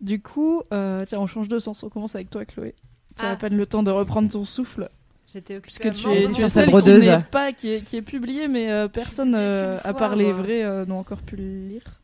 du 0.00 0.20
coup, 0.20 0.62
euh, 0.72 1.00
tiens, 1.06 1.18
on 1.20 1.26
change 1.26 1.48
de 1.48 1.58
sens. 1.58 1.82
On 1.82 1.88
commence 1.88 2.14
avec 2.14 2.30
toi, 2.30 2.44
Chloé. 2.44 2.74
Tu 3.16 3.24
as 3.24 3.28
Ah. 3.28 3.32
à 3.32 3.36
peine 3.36 3.56
le 3.56 3.66
temps 3.66 3.82
de 3.82 3.90
reprendre 3.90 4.30
ton 4.30 4.44
souffle. 4.44 4.88
J'étais 5.32 5.58
Parce 5.60 5.76
occupée 5.76 5.90
que 5.90 5.94
à 5.94 6.12
tu 6.14 6.22
es, 6.22 6.26
tu 6.26 6.34
sur 6.34 6.44
es 6.46 6.48
sa 6.48 6.66
brodeuse. 6.66 7.08
pas, 7.30 7.52
qui 7.52 7.72
est, 7.72 7.82
qui 7.82 7.96
est 7.96 8.02
publiée, 8.02 8.48
mais 8.48 8.70
euh, 8.70 8.88
personne, 8.88 9.34
euh, 9.34 9.78
à 9.82 9.94
part 9.94 10.14
les 10.16 10.32
moi. 10.32 10.42
vrais, 10.42 10.62
euh, 10.62 10.84
n'ont 10.84 10.98
encore 10.98 11.22
pu 11.22 11.36
le 11.36 11.66
lire. 11.68 12.00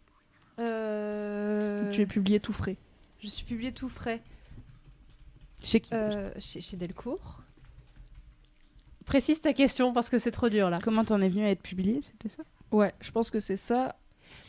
Euh, 0.58 1.90
Tu 1.92 2.00
es 2.02 2.06
publié 2.06 2.40
tout 2.40 2.52
frais. 2.52 2.76
Je 3.22 3.28
suis 3.28 3.44
publiée 3.44 3.72
tout 3.72 3.88
frais 3.88 4.22
Chez 5.62 5.80
qui 5.80 5.92
euh, 5.94 6.30
chez, 6.38 6.60
chez 6.60 6.76
Delcourt. 6.76 7.42
Précise 9.04 9.40
ta 9.40 9.52
question 9.52 9.92
parce 9.92 10.08
que 10.08 10.18
c'est 10.18 10.30
trop 10.30 10.48
dur 10.48 10.70
là. 10.70 10.78
Comment 10.82 11.04
t'en 11.04 11.20
es 11.20 11.28
venu 11.28 11.44
à 11.44 11.50
être 11.50 11.62
publié 11.62 12.00
C'était 12.02 12.28
ça? 12.28 12.42
Ouais, 12.72 12.92
je 13.00 13.10
pense 13.10 13.30
que 13.30 13.40
c'est 13.40 13.56
ça. 13.56 13.96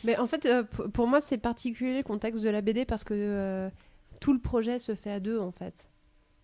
Mais 0.04 0.16
en 0.18 0.26
fait, 0.26 0.46
euh, 0.46 0.62
pour 0.62 1.06
moi, 1.06 1.20
c'est 1.20 1.38
particulier 1.38 1.96
le 1.96 2.02
contexte 2.02 2.42
de 2.44 2.48
la 2.50 2.60
BD 2.60 2.84
parce 2.84 3.02
que 3.04 3.14
euh, 3.16 3.68
tout 4.20 4.32
le 4.32 4.38
projet 4.38 4.78
se 4.78 4.94
fait 4.94 5.10
à 5.12 5.20
deux 5.20 5.38
en 5.38 5.52
fait. 5.52 5.88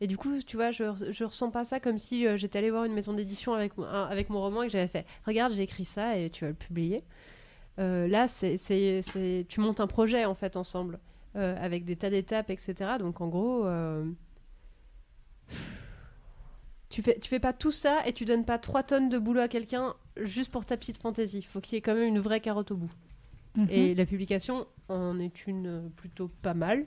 Et 0.00 0.06
du 0.06 0.16
coup, 0.18 0.30
tu 0.46 0.56
vois, 0.56 0.70
je, 0.72 0.84
je 1.10 1.24
ressens 1.24 1.50
pas 1.50 1.64
ça 1.64 1.80
comme 1.80 1.96
si 1.98 2.26
euh, 2.26 2.36
j'étais 2.36 2.58
allée 2.58 2.70
voir 2.70 2.84
une 2.84 2.92
maison 2.92 3.14
d'édition 3.14 3.54
avec, 3.54 3.72
un- 3.78 4.04
avec 4.04 4.28
mon 4.28 4.40
roman 4.40 4.62
et 4.62 4.66
que 4.66 4.72
j'avais 4.72 4.88
fait 4.88 5.06
Regarde, 5.26 5.52
j'ai 5.54 5.62
écrit 5.62 5.84
ça 5.86 6.18
et 6.18 6.28
tu 6.30 6.44
vas 6.44 6.50
le 6.50 6.54
publier. 6.56 7.02
Euh, 7.78 8.06
là, 8.08 8.28
c'est, 8.28 8.56
c'est, 8.58 9.00
c'est- 9.02 9.46
tu 9.48 9.60
montes 9.60 9.80
un 9.80 9.86
projet 9.86 10.24
en 10.26 10.34
fait 10.34 10.56
ensemble 10.56 10.98
euh, 11.36 11.56
avec 11.62 11.84
des 11.84 11.96
tas 11.96 12.10
d'étapes, 12.10 12.50
etc. 12.50 12.98
Donc 12.98 13.20
en 13.22 13.28
gros, 13.28 13.64
tu, 16.88 17.02
fais, 17.02 17.18
tu 17.18 17.28
fais 17.28 17.40
pas 17.40 17.52
tout 17.52 17.72
ça 17.72 18.06
et 18.06 18.12
tu 18.12 18.24
donnes 18.24 18.44
pas 18.44 18.58
trois 18.58 18.82
tonnes 18.82 19.08
de 19.08 19.18
boulot 19.18 19.40
à 19.40 19.48
quelqu'un 19.48 19.94
juste 20.20 20.50
pour 20.50 20.64
ta 20.64 20.76
petite 20.76 20.98
fantaisie. 21.00 21.38
Il 21.38 21.46
faut 21.46 21.60
qu'il 21.60 21.76
y 21.76 21.78
ait 21.78 21.82
quand 21.82 21.94
même 21.94 22.06
une 22.08 22.20
vraie 22.20 22.40
carotte 22.40 22.70
au 22.70 22.76
bout. 22.76 22.90
Mhm. 23.56 23.66
Et 23.70 23.94
la 23.94 24.06
publication 24.06 24.66
en 24.88 25.18
est 25.18 25.46
une 25.46 25.90
plutôt 25.96 26.28
pas 26.42 26.54
mal. 26.54 26.86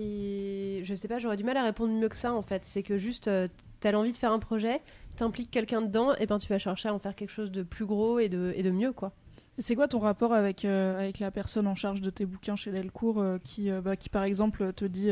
Et 0.00 0.82
je 0.84 0.94
sais 0.94 1.08
pas, 1.08 1.18
j'aurais 1.18 1.36
du 1.36 1.44
mal 1.44 1.56
à 1.56 1.64
répondre 1.64 1.92
mieux 1.92 2.08
que 2.08 2.16
ça 2.16 2.32
en 2.32 2.42
fait. 2.42 2.62
C'est 2.64 2.82
que 2.82 2.96
juste, 2.96 3.28
euh, 3.28 3.48
t'as 3.80 3.90
l'envie 3.90 4.12
de 4.12 4.18
faire 4.18 4.32
un 4.32 4.38
projet, 4.38 4.80
t'impliques 5.16 5.50
quelqu'un 5.50 5.82
dedans, 5.82 6.14
et 6.14 6.26
ben 6.26 6.38
tu 6.38 6.48
vas 6.48 6.58
chercher 6.58 6.88
à 6.88 6.94
en 6.94 6.98
faire 6.98 7.16
quelque 7.16 7.30
chose 7.30 7.50
de 7.50 7.62
plus 7.62 7.84
gros 7.84 8.18
et 8.18 8.28
de, 8.28 8.52
et 8.56 8.62
de 8.62 8.70
mieux 8.70 8.92
quoi. 8.92 9.12
C'est 9.58 9.74
quoi 9.74 9.88
ton 9.88 9.98
rapport 9.98 10.32
avec, 10.32 10.64
euh, 10.64 10.98
avec 10.98 11.18
la 11.18 11.30
personne 11.30 11.66
en 11.66 11.74
charge 11.74 12.00
de 12.00 12.10
tes 12.10 12.26
bouquins 12.26 12.54
chez 12.54 12.70
Delcourt 12.70 13.20
euh, 13.20 13.38
qui, 13.42 13.70
euh, 13.70 13.80
bah, 13.80 13.96
qui, 13.96 14.08
par 14.08 14.22
exemple, 14.22 14.72
te 14.72 14.84
dit 14.84 15.10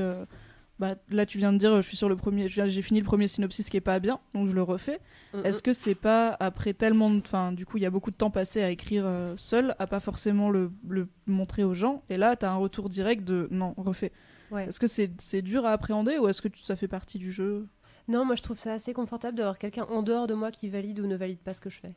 bah, 0.79 0.95
Là, 1.11 1.27
tu 1.27 1.39
viens 1.39 1.53
de 1.53 1.59
dire, 1.59 1.75
je 1.77 1.87
suis 1.87 1.97
sur 1.97 2.09
le 2.09 2.17
premier, 2.17 2.49
j'ai 2.49 2.83
fini 2.83 3.01
le 3.01 3.05
premier 3.05 3.27
synopsis 3.27 3.69
qui 3.69 3.77
est 3.77 3.81
pas 3.81 3.99
bien, 3.99 4.21
donc 4.35 4.49
je 4.49 4.53
le 4.53 4.63
refais. 4.63 5.01
Est-ce 5.45 5.63
que 5.63 5.73
c'est 5.73 5.97
pas 5.97 6.37
après 6.39 6.75
tellement 6.75 7.11
de. 7.11 7.19
Enfin, 7.19 7.53
du 7.53 7.67
coup, 7.67 7.77
il 7.77 7.83
y 7.83 7.87
a 7.87 7.91
beaucoup 7.91 8.11
de 8.11 8.17
temps 8.17 8.31
passé 8.31 8.63
à 8.63 8.71
écrire 8.71 9.07
seul, 9.37 9.75
à 9.79 9.87
pas 9.87 10.01
forcément 10.01 10.49
le, 10.49 10.71
le 10.89 11.09
montrer 11.27 11.65
aux 11.65 11.75
gens, 11.75 12.03
et 12.09 12.17
là, 12.17 12.37
t'as 12.37 12.51
un 12.51 12.57
retour 12.57 12.89
direct 12.89 13.25
de 13.25 13.49
non, 13.51 13.75
refais. 13.77 14.13
Ouais. 14.51 14.67
Est-ce 14.69 14.79
que 14.81 14.87
c'est 14.87 15.43
dur 15.43 15.67
à 15.67 15.73
appréhender 15.73 16.19
ou 16.19 16.29
est-ce 16.29 16.41
que 16.43 16.49
tu- 16.49 16.63
ça 16.63 16.77
fait 16.77 16.89
partie 16.89 17.19
du 17.19 17.33
jeu? 17.33 17.67
Non, 18.09 18.25
moi 18.25 18.37
je 18.37 18.43
trouve 18.43 18.59
ça 18.59 18.73
assez 18.75 18.93
confortable 18.93 19.37
d'avoir 19.37 19.59
quelqu'un 19.59 19.85
en 19.91 20.03
dehors 20.03 20.27
de 20.29 20.35
moi 20.35 20.51
qui 20.53 20.69
valide 20.69 21.01
ou 21.01 21.07
ne 21.07 21.17
valide 21.17 21.41
pas 21.41 21.55
ce 21.55 21.61
que 21.61 21.71
je 21.71 21.81
fais. 21.81 21.95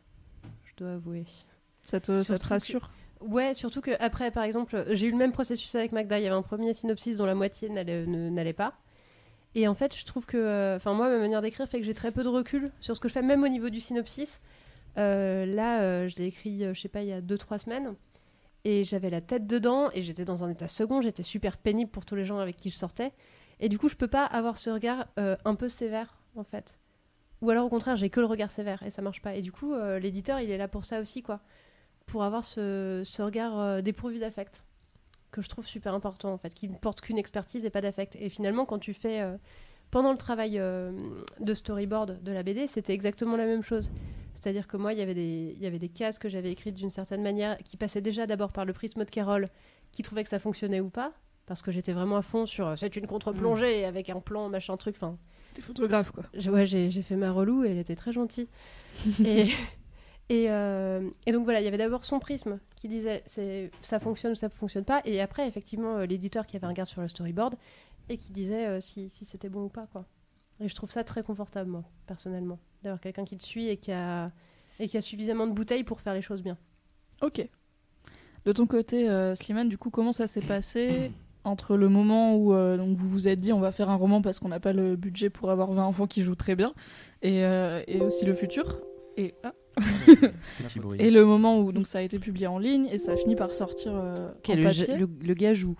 Je 0.65 0.71
dois 0.77 0.93
avouer. 0.93 1.25
Ça 1.83 1.99
te, 1.99 2.17
ça 2.19 2.37
te 2.37 2.43
que- 2.43 2.49
rassure? 2.49 2.89
Ouais, 3.21 3.53
surtout 3.53 3.81
que 3.81 3.91
après, 3.99 4.31
par 4.31 4.43
exemple, 4.43 4.85
j'ai 4.91 5.07
eu 5.07 5.11
le 5.11 5.17
même 5.17 5.31
processus 5.33 5.75
avec 5.75 5.91
Magda. 5.91 6.19
Il 6.19 6.23
y 6.23 6.27
avait 6.27 6.35
un 6.35 6.41
premier 6.41 6.73
synopsis 6.73 7.17
dont 7.17 7.25
la 7.25 7.35
moitié 7.35 7.67
n'allait 7.69 8.05
n'allait 8.05 8.53
pas. 8.53 8.73
Et 9.55 9.67
en 9.67 9.73
fait, 9.75 9.95
je 9.95 10.05
trouve 10.05 10.25
que, 10.25 10.37
euh, 10.37 10.77
enfin 10.77 10.93
moi, 10.93 11.09
ma 11.09 11.17
manière 11.17 11.41
d'écrire 11.41 11.67
fait 11.67 11.79
que 11.79 11.85
j'ai 11.85 11.93
très 11.93 12.11
peu 12.11 12.23
de 12.23 12.27
recul 12.29 12.71
sur 12.79 12.95
ce 12.95 13.01
que 13.01 13.07
je 13.09 13.13
fais, 13.13 13.21
même 13.21 13.43
au 13.43 13.47
niveau 13.47 13.69
du 13.69 13.79
synopsis. 13.81 14.39
Euh, 14.97 15.45
là, 15.45 15.81
euh, 15.81 16.07
je 16.07 16.15
l'ai 16.17 16.25
écrit, 16.25 16.63
euh, 16.63 16.73
je 16.73 16.79
sais 16.81 16.87
pas, 16.87 17.01
il 17.01 17.09
y 17.09 17.13
a 17.13 17.19
2-3 17.21 17.57
semaines. 17.57 17.93
Et 18.65 18.83
j'avais 18.83 19.09
la 19.09 19.21
tête 19.21 19.47
dedans 19.47 19.89
et 19.93 20.01
j'étais 20.01 20.25
dans 20.25 20.43
un 20.43 20.49
état 20.49 20.67
second. 20.67 21.01
J'étais 21.01 21.23
super 21.23 21.57
pénible 21.57 21.91
pour 21.91 22.05
tous 22.05 22.15
les 22.15 22.25
gens 22.25 22.39
avec 22.39 22.57
qui 22.57 22.69
je 22.69 22.75
sortais. 22.75 23.13
Et 23.59 23.69
du 23.69 23.77
coup, 23.77 23.89
je 23.89 23.95
peux 23.95 24.07
pas 24.07 24.25
avoir 24.25 24.57
ce 24.57 24.69
regard 24.69 25.07
euh, 25.19 25.35
un 25.45 25.55
peu 25.55 25.69
sévère, 25.69 26.17
en 26.35 26.43
fait. 26.43 26.77
Ou 27.41 27.49
alors, 27.49 27.65
au 27.65 27.69
contraire, 27.69 27.95
j'ai 27.95 28.09
que 28.09 28.19
le 28.19 28.25
regard 28.25 28.51
sévère 28.51 28.83
et 28.83 28.89
ça 28.89 29.01
marche 29.01 29.21
pas. 29.21 29.35
Et 29.35 29.41
du 29.41 29.51
coup, 29.51 29.73
euh, 29.73 29.99
l'éditeur, 29.99 30.39
il 30.41 30.51
est 30.51 30.57
là 30.57 30.67
pour 30.67 30.85
ça 30.85 30.99
aussi, 30.99 31.21
quoi 31.21 31.41
pour 32.09 32.23
avoir 32.23 32.43
ce, 32.43 33.03
ce 33.05 33.21
regard 33.21 33.59
euh, 33.59 33.81
dépourvu 33.81 34.19
d'affect 34.19 34.63
que 35.31 35.41
je 35.41 35.47
trouve 35.47 35.67
super 35.67 35.93
important 35.93 36.33
en 36.33 36.37
fait, 36.37 36.53
qui 36.53 36.67
ne 36.67 36.75
porte 36.75 37.01
qu'une 37.01 37.19
expertise 37.19 37.63
et 37.63 37.69
pas 37.69 37.81
d'affect. 37.81 38.17
Et 38.19 38.29
finalement, 38.29 38.65
quand 38.65 38.79
tu 38.79 38.95
fais 38.95 39.21
pendant 39.91 40.11
le 40.11 40.17
travail 40.17 40.59
euh, 40.59 40.91
de 41.39 41.53
storyboard 41.53 42.21
de 42.23 42.31
la 42.31 42.43
BD, 42.43 42.67
c'était 42.67 42.93
exactement 42.93 43.35
la 43.37 43.45
même 43.45 43.63
chose. 43.63 43.89
C'est-à-dire 44.35 44.67
que 44.67 44.77
moi, 44.77 44.93
il 44.93 44.99
y 44.99 45.01
avait 45.01 45.13
des, 45.15 45.53
il 45.57 45.61
y 45.61 45.65
avait 45.67 45.79
des 45.79 45.89
cases 45.89 46.17
que 46.19 46.29
j'avais 46.29 46.51
écrites 46.51 46.75
d'une 46.75 46.89
certaine 46.89 47.21
manière 47.21 47.57
qui 47.59 47.75
passaient 47.77 47.99
déjà 48.01 48.25
d'abord 48.25 48.51
par 48.51 48.63
le 48.65 48.71
prisme 48.73 49.03
de 49.03 49.09
Carole, 49.09 49.49
qui 49.91 50.01
trouvait 50.03 50.23
que 50.23 50.29
ça 50.29 50.39
fonctionnait 50.39 50.79
ou 50.79 50.89
pas, 50.89 51.11
parce 51.45 51.61
que 51.61 51.71
j'étais 51.71 51.91
vraiment 51.93 52.15
à 52.17 52.21
fond 52.21 52.45
sur 52.45 52.67
euh, 52.67 52.75
c'est 52.77 52.95
une 52.95 53.07
contre-plongée 53.07 53.83
avec 53.85 54.09
un 54.09 54.19
plan, 54.21 54.47
machin 54.49 54.77
truc. 54.77 54.95
Enfin, 54.97 55.17
T'es 55.55 55.61
photographe, 55.61 56.11
quoi. 56.11 56.23
je- 56.35 56.51
ouais, 56.51 56.65
j'ai 56.67 56.89
j'ai 56.91 57.01
fait 57.01 57.15
ma 57.15 57.31
relou 57.31 57.65
et 57.65 57.69
elle 57.71 57.79
était 57.79 57.95
très 57.95 58.11
gentille. 58.13 58.47
et, 59.25 59.47
et, 60.29 60.45
euh, 60.51 61.09
et 61.25 61.31
donc 61.31 61.43
voilà, 61.43 61.59
il 61.59 61.65
y 61.65 61.67
avait 61.67 61.77
d'abord 61.79 62.05
son 62.05 62.19
prisme 62.19 62.59
qui 62.75 62.87
disait 62.87 63.23
c'est 63.25 63.71
ça 63.81 63.99
fonctionne 63.99 64.33
ou 64.33 64.35
ça 64.35 64.47
ne 64.47 64.51
fonctionne 64.53 64.85
pas. 64.85 65.01
Et 65.05 65.19
après, 65.21 65.47
effectivement, 65.47 65.97
l'éditeur 65.99 66.45
qui 66.45 66.55
avait 66.55 66.65
un 66.65 66.69
regard 66.69 66.87
sur 66.87 67.01
le 67.01 67.07
storyboard 67.07 67.55
et 68.09 68.17
qui 68.17 68.31
disait 68.31 68.65
euh, 68.67 68.79
si, 68.81 69.09
si 69.09 69.25
c'était 69.25 69.49
bon 69.49 69.63
ou 69.65 69.69
pas. 69.69 69.87
quoi. 69.91 70.05
Et 70.59 70.67
je 70.67 70.75
trouve 70.75 70.91
ça 70.91 71.03
très 71.03 71.23
confortable, 71.23 71.69
moi, 71.69 71.83
personnellement, 72.07 72.59
d'avoir 72.83 72.99
quelqu'un 72.99 73.23
qui 73.25 73.37
te 73.37 73.43
suit 73.43 73.67
et 73.67 73.77
qui 73.77 73.91
a, 73.91 74.31
Et 74.79 74.87
qu'il 74.87 74.95
y 74.95 74.97
a 74.97 75.01
suffisamment 75.01 75.47
de 75.47 75.53
bouteilles 75.53 75.83
pour 75.83 76.01
faire 76.01 76.13
les 76.13 76.21
choses 76.21 76.41
bien. 76.43 76.57
Ok. 77.21 77.47
De 78.45 78.51
ton 78.51 78.65
côté, 78.67 79.09
euh, 79.09 79.35
Slimane, 79.35 79.69
du 79.69 79.77
coup, 79.77 79.89
comment 79.89 80.11
ça 80.11 80.27
s'est 80.27 80.41
passé 80.41 81.11
entre 81.45 81.77
le 81.77 81.87
moment 81.87 82.35
où 82.35 82.53
euh, 82.53 82.75
donc 82.77 82.97
vous 82.97 83.07
vous 83.07 83.27
êtes 83.29 83.39
dit 83.39 83.53
on 83.53 83.61
va 83.61 83.71
faire 83.71 83.89
un 83.89 83.95
roman 83.95 84.21
parce 84.21 84.39
qu'on 84.39 84.49
n'a 84.49 84.59
pas 84.59 84.73
le 84.73 84.97
budget 84.97 85.29
pour 85.29 85.49
avoir 85.51 85.71
20 85.71 85.83
enfants 85.85 86.05
qui 86.05 86.21
jouent 86.21 86.35
très 86.35 86.53
bien 86.55 86.73
et, 87.21 87.45
euh, 87.45 87.81
et 87.87 88.01
aussi 88.01 88.25
le 88.25 88.33
futur 88.35 88.81
et, 89.15 89.33
ah, 89.43 89.53
Petit 90.57 90.79
bruit. 90.79 90.99
et 91.01 91.09
le 91.09 91.25
moment 91.25 91.59
où 91.59 91.71
donc 91.71 91.87
ça 91.87 91.99
a 91.99 92.01
été 92.01 92.19
publié 92.19 92.45
en 92.47 92.59
ligne 92.59 92.87
et 92.87 92.97
ça 92.97 93.13
a 93.13 93.15
fini 93.15 93.35
par 93.37 93.53
sortir 93.53 93.93
euh, 93.95 94.13
Ok, 94.39 94.49
en 94.49 94.55
le, 94.55 94.63
papier. 94.63 94.85
ja- 94.85 94.97
le, 94.97 95.09
le 95.21 95.33
gars 95.33 95.53
joue? 95.53 95.79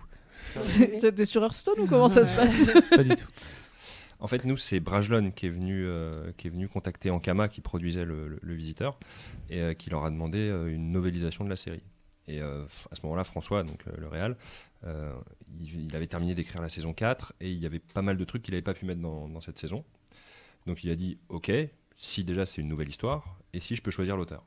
T'es 1.14 1.24
sur 1.24 1.42
Hearthstone 1.42 1.80
ou 1.80 1.86
comment 1.86 2.08
ça 2.08 2.24
se 2.24 2.34
passe 2.36 2.70
Pas 2.90 3.02
du 3.04 3.10
tout. 3.16 3.26
En 4.18 4.26
fait, 4.26 4.44
nous, 4.44 4.56
c'est 4.58 4.80
Brajlon 4.80 5.30
qui 5.30 5.46
est 5.46 5.50
venu, 5.50 5.84
euh, 5.86 6.30
qui 6.36 6.48
est 6.48 6.50
venu 6.50 6.68
contacter 6.68 7.10
Ankama, 7.10 7.48
qui 7.48 7.60
produisait 7.62 8.04
le, 8.04 8.28
le- 8.28 8.38
le 8.42 8.54
visiteur, 8.54 8.98
et 9.48 9.60
euh, 9.60 9.72
qui 9.74 9.88
leur 9.88 10.04
a 10.04 10.10
demandé 10.10 10.38
euh, 10.38 10.66
une 10.74 10.92
novélisation 10.92 11.42
de 11.44 11.48
la 11.48 11.56
série. 11.56 11.82
Et 12.28 12.42
euh, 12.42 12.64
à 12.90 12.96
ce 12.96 13.00
moment-là, 13.04 13.24
François, 13.24 13.62
donc 13.62 13.80
euh, 13.88 13.92
le 13.98 14.06
réal, 14.08 14.36
euh, 14.84 15.12
il, 15.58 15.86
il 15.86 15.96
avait 15.96 16.06
terminé 16.06 16.34
d'écrire 16.34 16.60
la 16.60 16.68
saison 16.68 16.92
4 16.92 17.32
et 17.40 17.50
il 17.50 17.58
y 17.58 17.64
avait 17.66 17.78
pas 17.78 18.02
mal 18.02 18.18
de 18.18 18.24
trucs 18.24 18.42
qu'il 18.42 18.52
n'avait 18.52 18.62
pas 18.62 18.74
pu 18.74 18.84
mettre 18.84 19.00
dans, 19.00 19.26
dans 19.26 19.40
cette 19.40 19.58
saison. 19.58 19.84
Donc 20.66 20.84
il 20.84 20.90
a 20.90 20.96
dit 20.96 21.16
Ok, 21.30 21.50
si 21.96 22.22
déjà 22.22 22.44
c'est 22.44 22.60
une 22.60 22.68
nouvelle 22.68 22.90
histoire, 22.90 23.38
et 23.54 23.60
si 23.60 23.74
je 23.74 23.80
peux 23.82 23.90
choisir 23.90 24.16
l'auteur? 24.18 24.44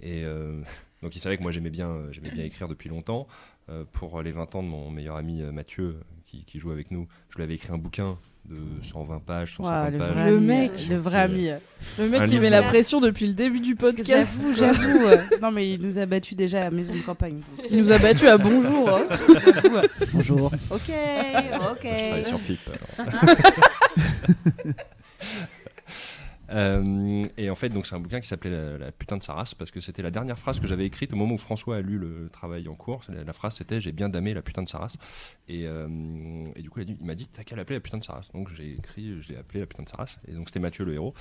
Et 0.00 0.22
euh, 0.24 0.62
donc 1.02 1.16
il 1.16 1.20
savait 1.20 1.36
que 1.36 1.42
moi 1.42 1.50
j'aimais 1.50 1.70
bien, 1.70 2.06
j'aimais 2.12 2.30
bien 2.30 2.44
écrire 2.44 2.68
depuis 2.68 2.88
longtemps. 2.88 3.26
Euh, 3.70 3.84
pour 3.92 4.20
les 4.20 4.30
20 4.30 4.54
ans 4.56 4.62
de 4.62 4.68
mon 4.68 4.90
meilleur 4.90 5.16
ami 5.16 5.40
euh, 5.40 5.50
Mathieu, 5.50 5.96
qui, 6.26 6.44
qui 6.44 6.58
joue 6.58 6.70
avec 6.70 6.90
nous, 6.90 7.08
je 7.30 7.36
lui 7.36 7.44
avais 7.44 7.54
écrit 7.54 7.72
un 7.72 7.78
bouquin 7.78 8.18
de 8.44 8.58
120 8.82 9.20
pages, 9.20 9.54
150 9.56 9.64
Ouah, 9.64 9.90
le 9.90 9.96
pages. 9.98 10.12
vrai 10.12 10.30
Le 10.32 10.40
mec. 10.40 10.70
euh, 10.74 10.90
le 10.90 10.96
vrai 10.98 11.20
ami. 11.22 11.48
Le 11.98 12.08
mec 12.10 12.20
il 12.24 12.30
livre. 12.32 12.42
met 12.42 12.50
la 12.50 12.62
pression 12.62 13.00
depuis 13.00 13.26
le 13.26 13.32
début 13.32 13.60
du 13.60 13.74
podcast. 13.74 14.36
J'avoue, 14.54 14.54
j'avoue. 14.54 15.06
euh, 15.06 15.16
non, 15.40 15.50
mais 15.50 15.72
il 15.72 15.80
nous 15.80 15.96
a 15.96 16.04
battus 16.04 16.36
déjà 16.36 16.60
à 16.60 16.64
la 16.64 16.70
maison 16.70 16.94
de 16.94 17.00
campagne. 17.00 17.40
Il 17.70 17.78
nous 17.78 17.90
a 17.90 17.96
battu 17.96 18.28
à 18.28 18.36
bonjour. 18.36 18.90
hein. 18.90 19.06
Euh, 19.64 19.82
Bonjour. 20.12 20.52
Ok, 20.70 20.82
Je 20.88 21.72
ok. 21.72 21.80
travaille 21.80 22.24
sur 22.26 22.38
FIP. 22.40 22.60
Euh, 26.54 27.24
et 27.36 27.50
en 27.50 27.54
fait, 27.54 27.68
donc 27.68 27.86
c'est 27.86 27.94
un 27.94 28.00
bouquin 28.00 28.20
qui 28.20 28.28
s'appelait 28.28 28.50
la, 28.50 28.78
la 28.78 28.92
putain 28.92 29.16
de 29.16 29.22
sa 29.22 29.34
race 29.34 29.54
parce 29.54 29.70
que 29.70 29.80
c'était 29.80 30.02
la 30.02 30.10
dernière 30.10 30.38
phrase 30.38 30.60
que 30.60 30.66
j'avais 30.66 30.86
écrite 30.86 31.12
au 31.12 31.16
moment 31.16 31.34
où 31.34 31.38
François 31.38 31.76
a 31.76 31.80
lu 31.80 31.98
le 31.98 32.28
travail 32.32 32.68
en 32.68 32.74
cours. 32.74 33.02
La, 33.08 33.24
la 33.24 33.32
phrase 33.32 33.56
c'était 33.56 33.80
j'ai 33.80 33.92
bien 33.92 34.08
damé 34.08 34.34
la 34.34 34.42
putain 34.42 34.62
de 34.62 34.68
sa 34.68 34.78
race. 34.78 34.96
Et, 35.48 35.66
euh, 35.66 35.88
et 36.54 36.62
du 36.62 36.70
coup, 36.70 36.80
il, 36.80 36.92
a 36.92 37.04
m'a 37.04 37.14
dit 37.14 37.28
t'as 37.28 37.42
qu'à 37.42 37.56
l'appeler 37.56 37.76
la 37.76 37.80
putain 37.80 37.98
de 37.98 38.04
sa 38.04 38.14
race. 38.14 38.30
Donc 38.32 38.48
j'ai 38.54 38.72
écrit, 38.72 39.20
je 39.20 39.32
l'ai 39.32 39.38
appelé 39.38 39.60
la 39.60 39.66
putain 39.66 39.82
de 39.82 39.88
sa 39.88 39.96
race. 39.96 40.18
Et 40.28 40.32
donc 40.32 40.48
c'était 40.48 40.60
Mathieu 40.60 40.84
le 40.84 40.94
héros. 40.94 41.14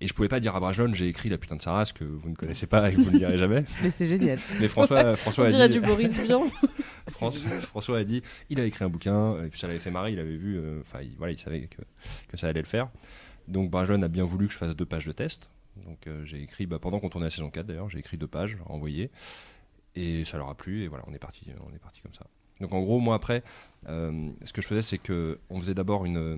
Et 0.00 0.06
je 0.06 0.14
pouvais 0.14 0.28
pas 0.28 0.38
dire 0.38 0.54
à 0.54 0.60
Brajlon 0.60 0.92
j'ai 0.92 1.08
écrit 1.08 1.28
la 1.28 1.38
putain 1.38 1.56
de 1.56 1.62
sa 1.62 1.72
race 1.72 1.92
que 1.92 2.04
vous 2.04 2.28
ne 2.28 2.34
connaissez 2.36 2.66
pas 2.66 2.90
et 2.90 2.94
que 2.94 3.00
vous 3.00 3.10
ne 3.10 3.18
lirez 3.18 3.38
jamais. 3.38 3.64
Mais 3.82 3.90
c'est 3.90 4.06
génial. 4.06 4.38
Mais 4.60 4.68
François, 4.68 5.12
On 5.12 5.16
François 5.16 5.46
a 5.46 5.48
dirait 5.48 5.68
dit, 5.68 5.80
du 5.80 5.86
Boris 5.86 6.16
Vian. 6.20 6.44
François, 7.10 7.50
François 7.62 7.98
a 7.98 8.04
dit, 8.04 8.22
il 8.48 8.60
a 8.60 8.64
écrit 8.64 8.84
un 8.84 8.88
bouquin, 8.88 9.42
et 9.42 9.48
puis 9.48 9.58
ça 9.58 9.66
l'avait 9.66 9.78
fait 9.78 9.90
marrer, 9.90 10.12
il 10.12 10.20
avait 10.20 10.36
vu, 10.36 10.56
euh, 10.56 10.80
enfin 10.82 11.00
il, 11.02 11.16
voilà, 11.16 11.32
il 11.32 11.38
savait 11.38 11.62
que, 11.62 11.82
que 12.28 12.36
ça 12.36 12.46
allait 12.48 12.60
le 12.60 12.66
faire. 12.66 12.90
Donc 13.48 13.70
Brajlon 13.70 14.02
a 14.02 14.08
bien 14.08 14.24
voulu 14.24 14.46
que 14.46 14.52
je 14.52 14.58
fasse 14.58 14.76
deux 14.76 14.86
pages 14.86 15.06
de 15.06 15.12
test. 15.12 15.50
Donc 15.86 16.06
euh, 16.06 16.24
j'ai 16.24 16.42
écrit, 16.42 16.66
bah, 16.66 16.78
pendant 16.78 17.00
qu'on 17.00 17.08
tournait 17.08 17.26
la 17.26 17.30
saison 17.30 17.50
4 17.50 17.66
d'ailleurs, 17.66 17.88
j'ai 17.88 17.98
écrit 17.98 18.16
deux 18.16 18.26
pages, 18.26 18.58
envoyé, 18.66 19.10
et 19.94 20.24
ça 20.24 20.36
leur 20.36 20.48
a 20.48 20.54
plu, 20.54 20.82
et 20.82 20.88
voilà, 20.88 21.04
on 21.06 21.14
est 21.14 21.18
parti, 21.18 21.46
on 21.66 21.74
est 21.74 21.78
parti 21.78 22.00
comme 22.00 22.12
ça. 22.12 22.26
Donc 22.60 22.72
en 22.72 22.80
gros, 22.80 22.98
moi 22.98 23.14
après, 23.14 23.44
euh, 23.88 24.30
ce 24.44 24.52
que 24.52 24.60
je 24.60 24.66
faisais, 24.66 24.82
c'est 24.82 24.98
que 24.98 25.38
on 25.48 25.60
faisait 25.60 25.74
d'abord 25.74 26.04
euh, 26.04 26.36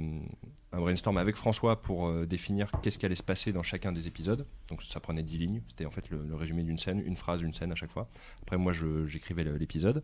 un 0.73 0.79
brainstorm 0.79 1.17
avec 1.17 1.37
François 1.37 1.81
pour 1.81 2.13
définir 2.27 2.71
qu'est-ce 2.83 2.99
qui 2.99 3.07
allait 3.07 3.15
se 3.15 3.23
passer 3.23 3.53
dans 3.53 3.63
chacun 3.63 3.91
des 3.91 4.07
épisodes. 4.07 4.47
Donc 4.69 4.83
ça 4.83 5.01
prenait 5.01 5.23
10 5.23 5.39
lignes, 5.39 5.63
c'était 5.69 5.87
en 5.87 5.91
fait 5.91 6.11
le, 6.11 6.23
le 6.23 6.35
résumé 6.35 6.63
d'une 6.63 6.77
scène, 6.77 7.01
une 7.01 7.17
phrase, 7.17 7.41
une 7.41 7.55
scène 7.55 7.73
à 7.73 7.75
chaque 7.75 7.91
fois. 7.91 8.07
Après 8.43 8.59
moi, 8.59 8.73
j'écrivais 9.07 9.45
l'épisode. 9.45 10.03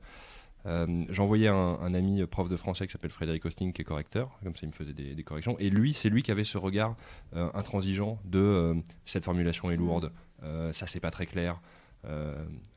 Euh, 0.66 1.04
J'envoyais 1.08 1.48
un, 1.48 1.78
un 1.80 1.94
ami 1.94 2.24
prof 2.26 2.48
de 2.48 2.56
français 2.56 2.86
qui 2.86 2.92
s'appelle 2.92 3.10
Frédéric 3.10 3.44
Hosting, 3.44 3.72
qui 3.72 3.82
est 3.82 3.84
correcteur, 3.84 4.38
comme 4.42 4.54
ça 4.54 4.60
il 4.62 4.68
me 4.68 4.72
faisait 4.72 4.92
des, 4.92 5.22
corrections. 5.24 5.56
Et 5.58 5.70
lui, 5.70 5.92
c'est 5.92 6.08
lui 6.08 6.22
qui 6.22 6.30
avait 6.30 6.44
ce 6.44 6.58
regard 6.58 6.96
euh, 7.34 7.48
intransigeant 7.54 8.18
de 8.24 8.38
euh, 8.38 8.74
cette 9.04 9.24
formulation 9.24 9.70
est 9.70 9.76
lourde, 9.76 10.12
ça 10.70 10.86
c'est 10.86 11.00
pas 11.00 11.10
très 11.10 11.26
clair, 11.26 11.60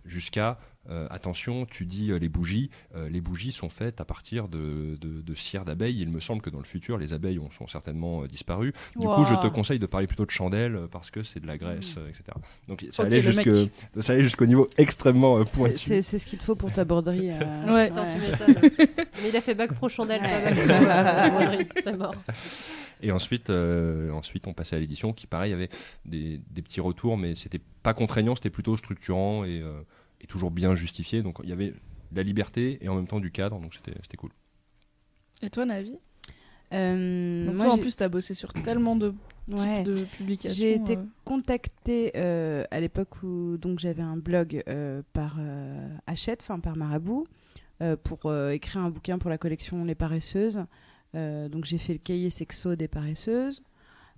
jusqu'à 0.06 0.58
euh, 0.90 1.08
attention, 1.12 1.68
tu 1.68 1.86
dis 1.86 2.10
euh, 2.10 2.18
les 2.18 2.30
bougies, 2.30 2.72
euh, 2.96 3.10
les 3.10 3.22
bougies 3.22 3.52
sont 3.52 3.70
faites 3.70 4.02
à 4.02 4.06
partir 4.06 4.48
de, 4.48 4.98
de, 5.00 5.22
de 5.22 5.36
cire 5.36 5.64
d'abeille. 5.66 6.00
Il 6.02 6.10
me 6.10 6.20
semble 6.20 6.42
que 6.42 6.50
dans 6.50 6.58
le 6.58 6.64
futur, 6.64 6.98
les 6.98 7.14
abeilles 7.14 7.38
ont, 7.38 7.52
sont 7.52 7.68
certainement 7.68 8.24
euh, 8.24 8.28
disparues. 8.28 8.74
Du 8.96 9.06
coup, 9.06 9.24
je 9.26 9.36
te 9.36 9.48
conseille 9.48 9.78
de 9.78 9.86
parler 9.86 10.08
plutôt 10.08 10.26
de 10.26 10.32
chandelles 10.32 10.76
euh, 10.76 10.88
parce 10.88 11.12
que 11.12 11.22
c'est 11.22 11.40
de 11.40 11.46
la 11.48 11.58
graisse, 11.60 11.96
euh, 11.98 12.08
etc. 12.10 12.24
Donc 12.68 12.88
ça 12.92 13.04
Ok, 13.04 13.08
allait 13.08 13.22
le 13.22 13.34
mec. 13.34 13.52
jusque- 13.52 13.72
ça 14.00 14.14
allait 14.14 14.24
jusqu'au 14.24 14.48
niveau 14.48 14.68
extrêmement 14.78 15.38
euh, 15.38 15.44
pointu. 15.44 16.02
C'est 16.02 16.18
ce 16.18 16.26
qu'il 16.26 16.40
te 16.40 16.44
faut 16.44 16.56
pour 16.56 16.72
ta 16.72 16.86
broderie. 16.86 17.30
euh, 17.32 17.74
Ouais. 17.74 17.92
Attends, 17.92 18.08
tu 18.12 18.18
m'étonnes. 18.20 18.70
Mais 19.22 19.30
il 19.30 19.36
a 19.36 19.42
fait 19.42 19.54
bac 19.54 19.74
pro 19.74 19.90
chandelle, 19.90 20.22
pas 20.22 20.50
bac 20.50 20.56
pro 20.56 20.74
euh, 20.74 21.30
broderie. 21.30 21.68
C'est 21.84 21.98
mort. 21.98 22.16
Et 23.02 23.12
ensuite, 23.12 23.50
euh, 23.50 24.12
ensuite, 24.12 24.48
on 24.48 24.54
passait 24.54 24.76
à 24.76 24.80
l'édition 24.80 25.14
qui, 25.14 25.26
pareil, 25.28 25.54
avait 25.54 25.70
des, 26.06 26.42
des 26.50 26.62
petits 26.62 26.82
retours, 26.82 27.18
mais 27.18 27.36
c'était 27.36 27.62
pas 27.82 27.94
contraignant, 27.94 28.36
c'était 28.36 28.50
plutôt 28.50 28.76
structurant 28.76 29.46
et, 29.46 29.62
euh, 29.62 29.82
et 30.22 30.28
toujours 30.28 30.52
bien 30.52 30.76
justifié. 30.76 31.24
Donc 31.24 31.40
il 31.44 31.50
y 31.50 31.54
avait 31.54 31.74
la 32.14 32.24
liberté 32.24 32.78
et 32.82 32.90
en 32.90 32.96
même 32.96 33.08
temps 33.08 33.20
du 33.20 33.32
cadre, 33.32 33.60
donc 33.60 33.74
c'était 33.74 33.98
c'était 34.02 34.18
cool. 34.18 34.32
Et 35.42 35.50
toi, 35.50 35.66
Navi? 35.66 35.96
Euh, 36.74 37.46
Donc 37.46 37.56
moi, 37.56 37.66
toi, 37.66 37.76
en 37.76 37.78
plus, 37.78 37.96
t'as 37.96 38.10
bossé 38.10 38.34
sur 38.34 38.52
tellement 38.52 38.96
de 38.96 39.14
ouais. 39.48 39.84
de 39.84 40.04
publications. 40.04 40.58
J'ai 40.58 40.74
été 40.74 40.98
euh. 40.98 41.04
contactée 41.24 42.12
euh, 42.16 42.66
à 42.70 42.80
l'époque 42.80 43.24
où 43.24 43.58
donc 43.58 43.80
j'avais 43.80 44.04
un 44.04 44.18
blog 44.18 44.62
euh, 44.68 45.02
par 45.14 45.38
euh, 45.40 45.88
Hachette, 46.06 46.42
enfin 46.42 46.60
par 46.60 46.76
Marabout, 46.78 47.26
euh, 47.82 47.96
pour 47.96 48.26
euh, 48.26 48.52
écrire 48.52 48.82
un 48.82 48.90
bouquin 48.90 49.18
pour 49.18 49.30
la 49.30 49.38
collection 49.38 49.86
Les 49.86 49.96
Paresseuses. 49.96 50.66
Euh, 51.16 51.50
donc 51.50 51.66
j'ai 51.66 51.78
fait 51.78 51.94
le 51.94 52.00
cahier 52.00 52.30
sexo 52.30 52.76
des 52.76 52.88
paresseuses. 52.88 53.64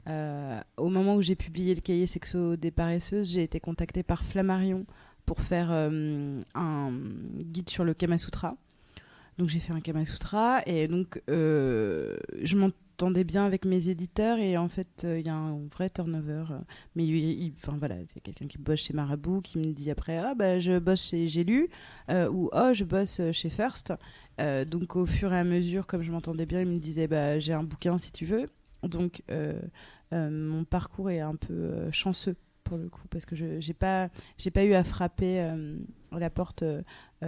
Euh, 0.10 0.60
au 0.78 0.90
moment 0.90 1.16
où 1.16 1.22
j'ai 1.22 1.36
publié 1.36 1.76
le 1.76 1.82
cahier 1.82 2.08
sexo 2.08 2.56
des 2.56 2.72
paresseuses, 2.72 3.32
j'ai 3.32 3.44
été 3.44 3.60
contactée 3.60 4.04
par 4.04 4.24
Flammarion 4.24 4.86
pour 5.26 5.42
faire 5.42 5.70
euh, 5.72 6.40
un 6.56 6.92
guide 7.44 7.70
sur 7.70 7.84
le 7.84 7.94
Kama 7.94 8.18
Sutra. 8.18 8.56
Donc 9.38 9.50
j'ai 9.50 9.60
fait 9.60 9.74
un 9.74 9.80
Kama 9.80 10.06
Sutra 10.06 10.62
et 10.66 10.88
donc 10.88 11.22
je 11.28 12.56
bien 13.10 13.46
avec 13.46 13.66
mes 13.66 13.90
éditeurs 13.90 14.38
et 14.38 14.58
en 14.58 14.68
fait 14.68 15.04
euh, 15.06 15.20
il 15.20 15.26
y 15.26 15.30
a 15.30 15.34
un 15.36 15.58
vrai 15.68 15.90
turnover. 15.90 16.46
euh, 16.52 16.60
mais 16.96 17.06
il, 17.06 17.54
enfin 17.56 17.76
voilà, 17.80 17.96
il 17.96 18.02
y 18.02 18.18
a 18.18 18.22
quelqu'un 18.22 18.48
qui 18.48 18.58
bosse 18.58 18.80
chez 18.82 18.94
Marabout 18.94 19.42
qui 19.42 19.58
me 19.58 19.72
dit 19.74 19.90
après 19.90 20.18
ah 20.18 20.36
bah 20.36 20.60
je 20.60 20.78
bosse 20.80 21.04
chez 21.10 21.28
J'ai 21.28 21.44
lu 21.44 21.70
euh, 22.10 22.30
ou 22.30 22.50
oh 22.54 22.72
je 22.74 22.84
bosse 22.84 23.20
chez 23.32 23.50
First. 23.50 23.94
Euh, 24.40 24.66
donc 24.66 24.96
au 24.96 25.06
fur 25.06 25.34
et 25.34 25.40
à 25.40 25.44
mesure, 25.44 25.86
comme 25.88 26.02
je 26.04 26.12
m'entendais 26.12 26.46
bien, 26.46 26.62
il 26.62 26.68
me 26.68 26.78
disait 26.80 27.08
bah 27.08 27.40
j'ai 27.40 27.54
un 27.54 27.64
bouquin 27.64 27.98
si 27.98 28.12
tu 28.12 28.26
veux. 28.26 28.46
Donc 28.84 29.24
euh, 29.32 29.60
euh, 30.14 30.30
mon 30.30 30.64
parcours 30.64 31.10
est 31.10 31.20
un 31.20 31.36
peu 31.36 31.54
euh, 31.54 31.92
chanceux 31.92 32.36
pour 32.64 32.78
le 32.78 32.90
coup 32.90 33.08
parce 33.10 33.26
que 33.26 33.36
je 33.36 33.60
j'ai 33.60 33.74
pas 33.74 34.10
j'ai 34.38 34.52
pas 34.52 34.64
eu 34.64 34.74
à 34.74 34.84
frapper 34.84 35.42
euh, 35.42 35.78
la 36.12 36.30
porte. 36.30 36.64
euh, 36.64 36.82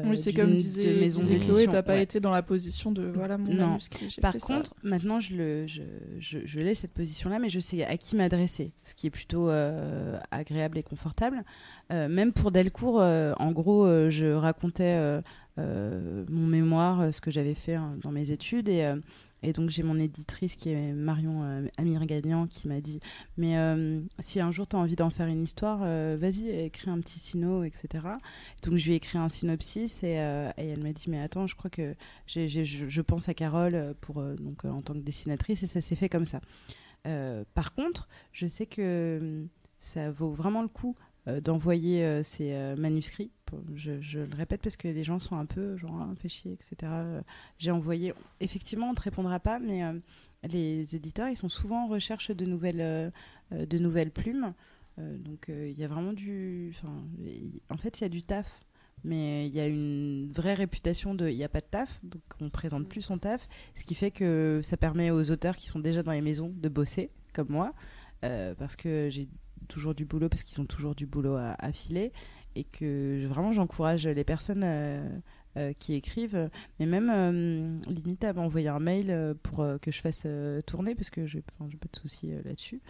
Oui, 0.05 0.17
c'est 0.17 0.33
comme 0.33 0.51
de 0.51 0.55
disait, 0.55 0.93
maison 0.95 1.19
disait 1.21 1.39
Chloé, 1.39 1.67
t'as 1.67 1.83
pas 1.83 1.93
Ouais. 1.93 2.03
été 2.03 2.19
dans 2.19 2.31
la 2.31 2.41
position 2.41 2.91
de 2.91 3.03
voilà 3.13 3.37
mon 3.37 3.53
Non. 3.53 3.67
manuscrit. 3.67 4.15
Par 4.21 4.33
ça. 4.39 4.39
contre, 4.55 4.73
maintenant, 4.81 5.19
je, 5.19 5.35
le, 5.35 5.67
je, 5.67 5.83
je, 6.19 6.39
je 6.45 6.59
laisse 6.59 6.79
cette 6.79 6.93
position-là, 6.93 7.37
mais 7.39 7.49
je 7.49 7.59
sais 7.59 7.83
à 7.85 7.95
qui 7.97 8.15
m'adresser, 8.15 8.71
ce 8.83 8.95
qui 8.95 9.07
est 9.07 9.11
plutôt 9.11 9.49
euh, 9.49 10.17
agréable 10.31 10.77
et 10.79 10.83
confortable. 10.83 11.43
Euh, 11.91 12.07
même 12.07 12.33
pour 12.33 12.51
Delcourt, 12.51 12.99
euh, 13.01 13.33
en 13.37 13.51
gros, 13.51 13.85
euh, 13.85 14.09
je 14.09 14.25
racontais 14.33 14.95
euh, 14.97 15.21
euh, 15.59 16.25
mon 16.29 16.47
mémoire, 16.47 17.01
euh, 17.01 17.11
ce 17.11 17.21
que 17.21 17.29
j'avais 17.29 17.53
fait 17.53 17.75
hein, 17.75 17.95
dans 18.01 18.11
mes 18.11 18.31
études, 18.31 18.69
et, 18.69 18.83
euh, 18.85 18.95
et 19.43 19.53
donc 19.53 19.69
j'ai 19.69 19.83
mon 19.83 19.99
éditrice 19.99 20.55
qui 20.55 20.69
est 20.69 20.93
Marion 20.93 21.43
euh, 21.43 21.67
Amir 21.77 22.05
Gagnant 22.05 22.47
qui 22.47 22.67
m'a 22.67 22.79
dit 22.79 22.99
Mais 23.37 23.57
euh, 23.57 24.01
si 24.19 24.39
un 24.39 24.51
jour 24.51 24.67
tu 24.67 24.75
as 24.75 24.79
envie 24.79 24.95
d'en 24.95 25.09
faire 25.09 25.27
une 25.27 25.43
histoire, 25.43 25.81
euh, 25.83 26.17
vas-y, 26.19 26.49
écris 26.49 26.89
un 26.89 26.99
petit 26.99 27.19
sino, 27.19 27.63
etc. 27.63 27.87
Donc 28.63 28.77
je 28.77 28.85
lui 28.85 28.93
ai 28.93 28.95
écrit 28.95 29.17
un 29.17 29.29
synopsis 29.29 30.03
et, 30.03 30.19
euh, 30.19 30.51
elle 30.57 30.81
m'a 30.81 30.93
dit 30.93 31.09
Mais 31.09 31.19
attends, 31.19 31.45
je 31.47 31.55
crois 31.55 31.69
que 31.69 31.93
je, 32.25 32.47
je 32.47 33.01
pense 33.01 33.29
à 33.29 33.33
Carole 33.33 33.95
pour, 34.01 34.23
donc, 34.23 34.65
en 34.65 34.81
tant 34.81 34.93
que 34.93 34.99
dessinatrice 34.99 35.63
et 35.63 35.67
ça 35.67 35.81
s'est 35.81 35.95
fait 35.95 36.09
comme 36.09 36.25
ça. 36.25 36.39
Par 37.53 37.75
contre, 37.75 38.07
je 38.31 38.47
sais 38.47 38.65
que 38.65 39.45
ça 39.77 40.09
vaut 40.09 40.31
vraiment 40.31 40.61
le 40.61 40.69
coup 40.69 40.95
d'envoyer 41.27 42.03
euh, 42.03 42.23
ces 42.23 42.53
euh, 42.53 42.75
manuscrits. 42.75 43.31
Je, 43.75 44.19
le 44.19 44.35
répète 44.35 44.61
parce 44.61 44.77
que 44.77 44.87
les 44.87 45.03
gens 45.03 45.19
sont 45.19 45.37
un 45.37 45.45
peu 45.45 45.77
genre 45.77 45.95
ah, 46.01 46.13
fait 46.15 46.29
chier, 46.29 46.53
etc. 46.53 46.75
Euh, 46.83 47.21
J'ai 47.59 47.71
envoyé. 47.71 48.13
Effectivement, 48.39 48.89
on 48.89 48.93
te 48.93 49.01
répondra 49.01 49.39
pas, 49.39 49.59
mais 49.59 49.83
euh, 49.83 49.93
les 50.43 50.95
éditeurs, 50.95 51.29
ils 51.29 51.37
sont 51.37 51.49
souvent 51.49 51.85
en 51.85 51.87
recherche 51.87 52.31
de 52.31 52.45
nouvelles, 52.45 52.81
euh, 52.81 53.09
euh, 53.51 53.65
de 53.65 53.77
nouvelles 53.77 54.11
plumes. 54.11 54.53
Euh, 54.99 55.17
donc 55.17 55.49
euh, 55.49 55.69
il 55.69 55.79
y 55.79 55.83
a 55.83 55.87
vraiment 55.87 56.13
du. 56.13 56.73
En 57.69 57.77
fait, 57.77 57.99
il 57.99 58.03
y 58.03 58.05
a 58.05 58.09
du 58.09 58.21
taf 58.21 58.63
mais 59.05 59.47
il 59.47 59.53
y 59.53 59.59
a 59.59 59.67
une 59.67 60.31
vraie 60.31 60.53
réputation 60.53 61.13
de 61.13 61.27
il 61.27 61.35
n'y 61.35 61.43
a 61.43 61.49
pas 61.49 61.59
de 61.59 61.65
taf, 61.65 61.99
donc 62.03 62.21
on 62.39 62.49
présente 62.49 62.87
plus 62.87 63.01
son 63.01 63.17
taf, 63.17 63.47
ce 63.75 63.83
qui 63.83 63.95
fait 63.95 64.11
que 64.11 64.61
ça 64.63 64.77
permet 64.77 65.11
aux 65.11 65.29
auteurs 65.29 65.57
qui 65.57 65.67
sont 65.67 65.79
déjà 65.79 66.03
dans 66.03 66.13
les 66.13 66.21
maisons 66.21 66.53
de 66.55 66.69
bosser, 66.69 67.09
comme 67.33 67.49
moi, 67.49 67.73
euh, 68.23 68.55
parce 68.55 68.75
que 68.75 69.09
j'ai 69.11 69.27
toujours 69.73 69.95
du 69.95 70.05
boulot 70.05 70.29
parce 70.29 70.43
qu'ils 70.43 70.61
ont 70.61 70.65
toujours 70.65 70.95
du 70.95 71.05
boulot 71.05 71.35
à, 71.35 71.55
à 71.59 71.71
filer 71.71 72.11
et 72.55 72.63
que 72.63 73.25
vraiment 73.27 73.51
j'encourage 73.51 74.05
les 74.07 74.23
personnes 74.23 74.61
euh, 74.63 75.07
euh, 75.57 75.73
qui 75.79 75.93
écrivent, 75.95 76.49
mais 76.79 76.85
même 76.85 77.09
euh, 77.11 77.79
limite 77.91 78.23
à 78.23 78.33
m'envoyer 78.33 78.67
un 78.69 78.79
mail 78.79 79.07
euh, 79.09 79.33
pour 79.41 79.61
euh, 79.61 79.77
que 79.79 79.91
je 79.91 79.99
fasse 80.01 80.23
euh, 80.25 80.61
tourner 80.61 80.93
parce 80.95 81.09
que 81.09 81.25
j'ai 81.25 81.41
pas 81.41 81.65
de 81.91 81.97
souci 81.99 82.31
euh, 82.31 82.41
là-dessus. 82.45 82.81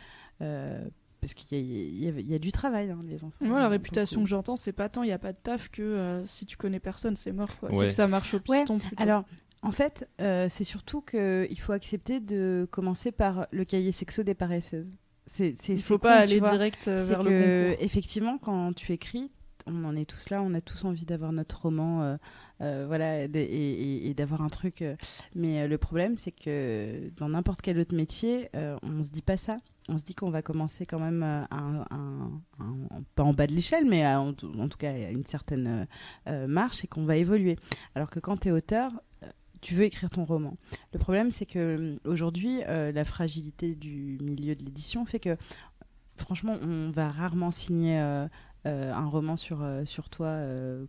Euh, 0.42 0.84
parce 1.22 1.34
qu'il 1.34 1.58
y, 1.58 2.08
a- 2.08 2.12
y 2.20 2.34
y 2.34 2.40
du 2.40 2.52
travail, 2.52 2.90
hein, 2.92 3.00
les 3.08 3.24
enfants. 3.24 3.38
Moi, 3.40 3.52
la 3.60 3.66
Beaucoup. 3.66 3.72
réputation 3.72 4.22
que 4.24 4.28
j'entends, 4.30 4.58
c'est 4.58 4.74
pas 4.74 4.90
tant 4.90 5.04
il 5.04 5.10
y 5.10 5.14
a 5.14 5.18
pas 5.20 5.32
de 5.32 5.38
taf 5.42 5.70
que 5.70 5.82
euh, 5.82 6.26
si 6.26 6.46
tu 6.46 6.58
connais 6.58 6.82
personne, 6.82 7.16
c'est 7.16 7.32
mort. 7.32 7.48
C'est 7.62 7.78
Ouais. 7.78 7.86
que 7.88 7.94
ça 7.94 8.08
marche 8.08 8.34
au 8.34 8.42
piston. 8.42 8.78
Alors, 8.98 9.24
en 9.62 9.72
fait, 9.72 10.06
euh, 10.20 10.48
c'est 10.50 10.66
surtout 10.66 11.00
qu'il 11.00 11.60
faut 11.62 11.72
accepter 11.72 12.20
de 12.20 12.68
commencer 12.72 13.14
par 13.14 13.48
le 13.52 13.64
cahier 13.64 13.94
sexo 13.94 14.24
des 14.24 14.34
paresseuses. 14.34 14.92
C'est, 15.36 15.56
il 15.70 15.82
faut 15.82 15.98
pas 15.98 16.18
aller 16.18 16.40
direct 16.40 16.88
euh, 16.88 16.98
vers 17.04 17.20
que, 17.20 17.30
le 17.30 17.70
concours. 17.72 17.86
effectivement, 17.86 18.38
quand 18.38 18.72
tu 18.74 18.92
écris, 18.92 19.32
on 19.66 19.84
en 19.84 19.96
est 19.96 20.06
tous 20.06 20.30
là, 20.30 20.44
on 20.44 20.54
a 20.54 20.62
tous 20.62 20.86
envie 20.86 21.06
d'avoir 21.06 21.32
notre 21.32 21.64
roman, 21.64 22.04
euh, 22.04 22.18
euh, 22.62 22.84
voilà, 22.88 23.24
et, 23.24 23.30
et- 23.34 24.10
et 24.10 24.14
d'avoir 24.14 24.44
un 24.44 24.50
truc. 24.50 24.84
euh, 24.84 24.96
mais 25.34 25.68
le 25.68 25.78
problème, 25.80 26.18
c'est 26.18 26.32
que 26.32 27.10
dans 27.18 27.30
n'importe 27.30 27.62
quel 27.62 27.80
autre 27.80 27.96
métier, 27.96 28.50
on 28.84 29.02
se 29.02 29.10
dit 29.10 29.24
pas 29.24 29.38
ça. 29.38 29.58
On 29.90 29.98
se 29.98 30.06
dit 30.06 30.14
qu'on 30.16 30.30
va 30.30 30.42
commencer 30.44 30.86
quand 30.86 31.00
même 31.00 31.24
à 31.24 31.48
un- 31.52 31.86
un- 31.92 32.42
un- 32.60 33.02
pas 33.16 33.24
en 33.24 33.34
bas 33.34 33.48
de 33.48 33.54
l'échelle, 33.54 33.86
mais 33.90 34.06
à- 34.06 34.22
en, 34.22 34.34
tout- 34.34 34.52
en 34.60 34.70
tout 34.70 34.78
cas 34.78 34.92
à 34.92 35.10
une 35.10 35.26
certaine 35.26 35.88
marche 36.48 36.84
et 36.84 36.88
qu'on 36.88 37.06
va 37.06 37.18
évoluer. 37.18 37.56
Alors 37.96 38.10
que 38.12 38.20
quand 38.20 38.38
tu 38.38 38.50
es 38.50 38.52
auteur, 38.52 38.92
tu 39.64 39.76
veux 39.76 39.86
écrire 39.86 40.12
ton 40.12 40.26
roman. 40.26 40.58
Le 40.92 41.00
problème, 41.00 41.32
c'est 41.32 41.46
que 41.46 41.60
euh, 41.60 41.96
aujourd'hui, 42.06 42.62
euh, 42.68 42.92
la 42.92 43.06
fragilité 43.06 43.76
du 43.76 44.18
milieu 44.22 44.56
de 44.56 44.64
l'édition 44.64 45.06
fait 45.06 45.20
que, 45.20 45.38
franchement, 46.16 46.58
on 46.62 46.92
va 46.92 47.10
rarement 47.10 47.50
signer 47.50 47.98
euh, 47.98 48.28
un 48.66 49.06
roman 49.06 49.38
sur, 49.38 49.66
sur 49.86 50.10
toi 50.10 50.38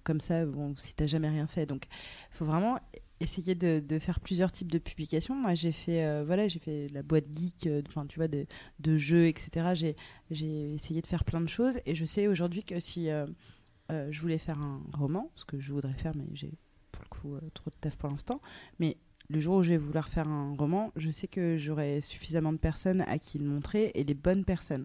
comme 0.03 0.21
ça, 0.21 0.45
bon, 0.45 0.75
si 0.77 0.95
t'as 0.95 1.07
jamais 1.07 1.29
rien 1.29 1.47
fait. 1.47 1.67
Donc, 1.67 1.87
il 2.33 2.37
faut 2.37 2.45
vraiment 2.45 2.79
essayer 3.21 3.55
de, 3.55 3.99
faire 3.99 4.21
plusieurs 4.21 4.53
types 4.53 4.71
de 4.71 4.79
publications. 4.79 5.35
Moi, 5.35 5.55
j'ai 5.55 5.73
fait, 5.73 6.23
voilà, 6.25 6.47
j'ai 6.47 6.59
fait 6.59 6.89
la 6.93 7.03
boîte 7.03 7.27
geek, 7.33 7.69
tu 8.09 8.17
vois, 8.17 8.29
de, 8.29 8.47
de 8.81 8.97
jeux, 8.97 9.27
etc. 9.29 9.95
J'ai, 10.31 10.75
essayé 10.75 11.01
de 11.01 11.07
faire 11.07 11.25
plein 11.25 11.41
de 11.41 11.49
choses 11.49 11.79
et 11.87 11.95
je 11.95 12.05
sais 12.05 12.27
aujourd'hui 12.27 12.65
que 12.65 12.79
si 12.81 13.09
je 13.91 14.21
voulais 14.21 14.39
faire 14.39 14.61
un 14.61 14.83
roman, 14.93 15.31
ce 15.35 15.45
que 15.45 15.59
je 15.59 15.73
voudrais 15.73 15.95
faire, 15.95 16.15
mais 16.15 16.27
j'ai 16.33 16.53
euh, 17.27 17.41
trop 17.55 17.71
de 17.71 17.77
taf 17.81 17.97
pour 17.97 18.09
l'instant, 18.09 18.41
mais 18.79 18.97
le 19.31 19.41
jour 19.41 19.57
où 19.57 19.63
je 19.63 19.71
vais 19.71 19.77
vouloir 19.77 20.09
faire 20.09 20.29
un 20.29 20.55
roman, 20.55 20.93
je 20.97 21.11
sais 21.11 21.29
que 21.29 21.57
j'aurai 21.57 22.01
suffisamment 22.01 22.53
de 22.53 22.59
personnes 22.59 23.03
à 23.03 23.19
qui 23.19 23.39
le 23.39 23.47
montrer 23.47 23.91
et 23.95 24.05
des 24.05 24.15
bonnes 24.15 24.45
personnes. 24.45 24.85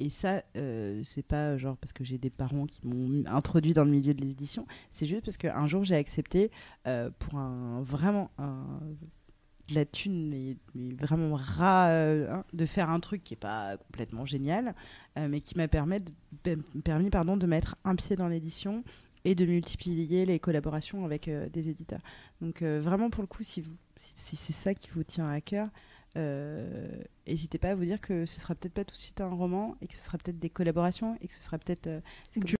Et 0.00 0.10
ça, 0.10 0.42
euh, 0.56 1.00
c'est 1.04 1.22
pas 1.22 1.56
genre 1.56 1.76
parce 1.76 1.92
que 1.92 2.04
j'ai 2.04 2.18
des 2.18 2.30
parents 2.30 2.66
qui 2.66 2.80
m'ont 2.86 3.24
introduit 3.26 3.72
dans 3.72 3.84
le 3.84 3.90
milieu 3.90 4.14
de 4.14 4.20
l'édition, 4.20 4.66
c'est 4.90 5.06
juste 5.06 5.24
parce 5.24 5.36
qu'un 5.36 5.66
jour 5.66 5.82
j'ai 5.82 5.96
accepté 5.96 6.52
euh, 6.86 7.10
pour 7.18 7.36
un 7.36 7.82
vraiment 7.82 8.30
de 8.38 9.74
la 9.74 9.84
thune, 9.84 10.28
mais, 10.30 10.56
vraiment 10.94 11.34
ras, 11.34 11.90
euh, 11.90 12.30
hein, 12.30 12.44
de 12.52 12.64
faire 12.64 12.90
un 12.90 13.00
truc 13.00 13.22
qui 13.22 13.34
est 13.34 13.38
pas 13.38 13.76
complètement 13.76 14.24
génial, 14.24 14.74
mais 15.16 15.40
qui 15.40 15.56
m'a 15.56 15.68
permis, 15.68 15.98
de 16.44 17.46
mettre 17.46 17.76
un 17.84 17.96
pied 17.96 18.16
dans 18.16 18.28
l'édition 18.28 18.84
et 19.30 19.34
de 19.34 19.44
multiplier 19.44 20.24
les 20.24 20.38
collaborations 20.38 21.04
avec 21.04 21.28
euh, 21.28 21.48
des 21.50 21.68
éditeurs. 21.68 22.00
Donc 22.40 22.62
euh, 22.62 22.80
vraiment 22.80 23.10
pour 23.10 23.22
le 23.22 23.26
coup, 23.26 23.42
si, 23.42 23.60
vous- 23.60 23.70
si, 23.98 24.36
si 24.36 24.36
c'est 24.36 24.52
ça 24.52 24.74
qui 24.74 24.88
vous 24.90 25.02
tient 25.04 25.28
à 25.28 25.40
cœur, 25.40 25.68
euh, 26.16 26.88
n'hésitez 27.26 27.58
pas 27.58 27.70
à 27.70 27.74
vous 27.74 27.84
dire 27.84 28.00
que 28.00 28.24
ce 28.26 28.40
sera 28.40 28.54
peut-être 28.54 28.72
pas 28.74 28.84
tout 28.84 28.94
de 28.94 28.98
suite 29.00 29.20
un 29.20 29.28
roman 29.28 29.76
et 29.82 29.86
que 29.86 29.94
ce 29.96 30.02
sera 30.02 30.18
peut-être 30.18 30.38
des 30.38 30.50
collaborations 30.50 31.16
et 31.20 31.28
que 31.28 31.34
ce 31.34 31.42
sera 31.42 31.58
peut-être 31.58 31.88
Du- 32.36 32.56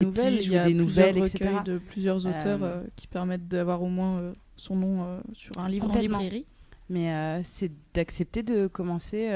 des 0.00 0.06
nouvelles, 0.06 0.34
il 0.42 0.52
y 0.52 0.56
a 0.56 0.64
des 0.64 0.74
nouvelles, 0.74 1.18
etc. 1.18 1.50
de 1.64 1.78
plusieurs 1.78 2.24
auteurs 2.26 2.62
Euh, 2.62 2.82
euh, 2.82 2.84
qui 2.96 3.06
permettent 3.06 3.48
d'avoir 3.48 3.82
au 3.82 3.88
moins 3.88 4.18
euh, 4.18 4.32
son 4.56 4.76
nom 4.76 5.20
sur 5.32 5.52
un 5.58 5.68
livre 5.68 5.90
en 5.90 5.98
librairie. 5.98 6.46
Mais 6.88 7.42
c'est 7.44 7.72
d'accepter 7.94 8.42
de 8.42 8.66
commencer 8.66 9.30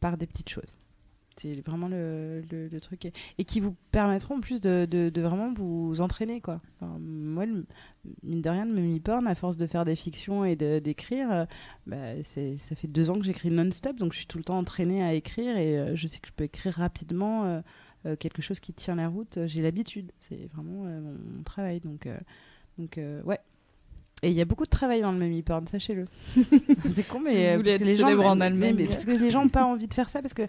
par 0.00 0.16
des 0.16 0.26
petites 0.26 0.48
choses. 0.48 0.74
C'est 1.36 1.52
vraiment 1.66 1.88
le, 1.88 2.42
le- 2.50 2.68
le 2.68 2.80
truc. 2.80 3.04
Et, 3.04 3.12
et 3.38 3.44
qui 3.44 3.60
vous 3.60 3.74
permettront 3.92 4.36
en 4.36 4.40
plus 4.40 4.60
de, 4.60 4.86
de- 4.90 5.10
de 5.10 5.20
vraiment 5.20 5.52
vous 5.52 6.00
entraîner. 6.00 6.40
Quoi. 6.40 6.60
Enfin, 6.80 6.96
moi, 6.98 7.44
le- 7.46 7.66
mine 8.22 8.40
de 8.40 8.48
rien, 8.50 8.64
de 8.66 8.72
me 8.72 8.98
porn, 9.00 9.26
à 9.26 9.34
force 9.34 9.56
de 9.58 9.66
faire 9.66 9.84
des 9.84 9.96
fictions 9.96 10.44
et 10.44 10.56
d'écrire, 10.56 11.30
euh, 11.30 11.44
bah, 11.86 12.22
ça 12.24 12.74
fait 12.74 12.88
deux 12.88 13.10
ans 13.10 13.14
que 13.18 13.24
j'écris 13.24 13.50
non-stop. 13.50 13.96
Donc 13.96 14.12
je 14.12 14.18
suis 14.18 14.26
tout 14.26 14.38
le 14.38 14.44
temps 14.44 14.58
entraînée 14.58 15.02
à 15.02 15.12
écrire 15.12 15.56
et 15.58 15.78
euh, 15.78 15.94
je 15.94 16.06
sais 16.06 16.18
que 16.18 16.28
je 16.28 16.32
peux 16.32 16.44
écrire 16.44 16.72
rapidement 16.74 17.44
euh, 17.44 17.60
euh, 18.06 18.16
quelque 18.16 18.40
chose 18.40 18.58
qui 18.60 18.72
tient 18.72 18.94
la 18.94 19.08
route. 19.08 19.38
J'ai 19.46 19.60
l'habitude. 19.62 20.12
C'est 20.20 20.48
vraiment 20.54 20.84
mon, 20.84 21.00
mon 21.36 21.42
travail. 21.44 21.80
Donc, 21.80 22.08
donc 22.78 22.98
ouais. 23.24 23.38
Et 24.22 24.30
il 24.30 24.34
y 24.34 24.40
a 24.40 24.46
beaucoup 24.46 24.64
de 24.64 24.70
travail 24.70 25.02
dans 25.02 25.12
le 25.12 25.18
Memi 25.18 25.42
Porn, 25.42 25.66
sachez-le. 25.66 26.06
c'est 26.94 27.06
con, 27.06 27.20
Si 27.22 27.34
mais, 27.34 27.56
vous 27.58 27.62
parce 27.62 27.74
être 27.74 27.80
que 27.80 27.84
les 27.84 27.96
gens, 27.96 28.08
en 28.18 28.34
mais- 28.34 28.44
Allemagne. 28.46 28.74
mais 28.74 28.86
parce 28.86 29.04
que 29.04 29.10
les 29.10 29.30
gens 29.30 29.42
n'ont 29.42 29.50
pas 29.50 29.66
envie 29.66 29.88
de 29.88 29.92
faire 29.94 30.08
ça 30.08 30.22
parce 30.22 30.32
que 30.32 30.42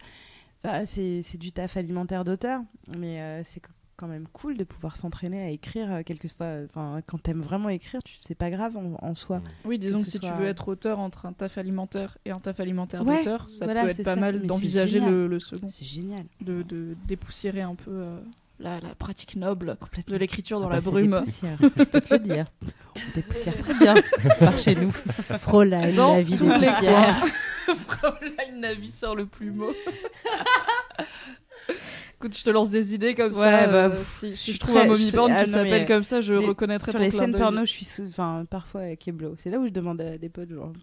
c'est 0.85 1.37
du 1.37 1.51
taf 1.51 1.77
alimentaire 1.77 2.23
d'auteur, 2.23 2.61
mais 2.97 3.21
euh, 3.21 3.41
c'est 3.43 3.59
qu- 3.61 3.69
quand 3.95 4.07
même 4.07 4.27
cool 4.31 4.57
de 4.57 4.63
pouvoir 4.63 4.95
s'entraîner 4.95 5.41
à 5.41 5.49
écrire 5.49 5.91
euh, 5.91 6.01
quelquefois. 6.03 6.47
Enfin, 6.69 6.99
quand 7.07 7.21
t'aimes 7.21 7.41
vraiment 7.41 7.69
écrire, 7.69 8.01
tu- 8.03 8.15
c'est 8.21 8.35
pas 8.35 8.49
grave 8.49 8.77
en, 8.77 8.95
en 9.03 9.15
soi. 9.15 9.41
Oui, 9.65 9.79
disons 9.79 10.01
que 10.03 10.07
si 10.07 10.19
tu 10.19 10.29
veux 10.39 10.45
être 10.47 10.67
auteur 10.67 10.99
entre 10.99 11.25
un 11.25 11.33
taf 11.33 11.57
alimentaire 11.57 12.17
et 12.25 12.31
un 12.31 12.39
taf 12.39 12.59
alimentaire 12.59 13.05
Ouais, 13.05 13.17
d'auteur, 13.19 13.49
ça 13.49 13.65
voilà, 13.65 13.85
peut 13.85 13.91
c'est 13.93 14.01
être 14.01 14.05
pas 14.05 14.13
ça. 14.15 14.19
Mal 14.19 14.41
d'envisager 14.41 14.99
le, 14.99 15.27
le 15.27 15.39
second, 15.39 15.67
C'est 15.69 15.85
génial. 15.85 16.25
de, 16.41 16.61
de 16.63 16.95
dépoussiérer 17.07 17.61
un 17.61 17.75
peu 17.75 17.89
euh, 17.91 18.19
la, 18.59 18.79
la 18.81 18.93
pratique 18.95 19.35
noble 19.35 19.77
de 20.07 20.15
l'écriture 20.15 20.59
dans 20.59 20.67
Ah 20.69 20.73
la 20.73 20.81
bah, 20.81 20.91
brume. 20.91 21.11
des 21.11 21.17
poussières, 21.19 21.57
je 21.61 21.83
peux 21.83 22.01
te 22.01 22.13
le 22.13 22.19
dire. 22.19 22.45
On 22.95 22.99
dépoussière 23.15 23.57
très 23.57 23.73
bien 23.75 23.95
par 24.39 24.57
chez 24.59 24.75
nous. 24.75 24.91
Dans 25.51 25.63
la 26.13 26.21
vie 26.23 26.35
des 26.35 26.37
poussières. 26.45 27.23
Fraulein 27.75 28.51
Navi 28.55 28.89
sort 28.89 29.15
le 29.15 29.25
plumeau. 29.25 29.73
Écoute, 32.15 32.35
je 32.37 32.43
te 32.43 32.49
lance 32.49 32.69
des 32.71 32.95
idées 32.95 33.13
comme 33.13 33.33
Ouais, 33.33 33.51
ça. 33.51 33.67
bah, 33.67 33.73
euh, 33.93 34.03
si, 34.09 34.33
je 34.53 34.59
trouve 34.59 34.73
très- 34.75 34.83
un 34.85 34.87
mommy 34.87 35.07
je- 35.09 35.15
porn 35.15 35.31
ah 35.31 35.43
qui 35.43 35.51
s'appelle 35.51 35.85
comme 35.85 36.03
ça, 36.03 36.19
je 36.21 36.33
les- 36.33 36.45
reconnaîtrai 36.47 36.91
Sur 36.91 36.99
ton 36.99 37.05
les 37.05 37.11
scènes 37.11 37.37
porno, 37.37 37.61
je 37.61 37.65
suis 37.71 37.85
sous- 37.85 38.07
enfin, 38.07 38.45
parfois 38.49 38.81
euh, 38.81 38.95
Keblo. 38.95 39.35
C'est 39.37 39.49
là 39.51 39.59
où 39.59 39.67
je 39.67 39.71
demande 39.71 40.01
à 40.01 40.17
des 40.17 40.29
potes, 40.29 40.49
genre, 40.49 40.73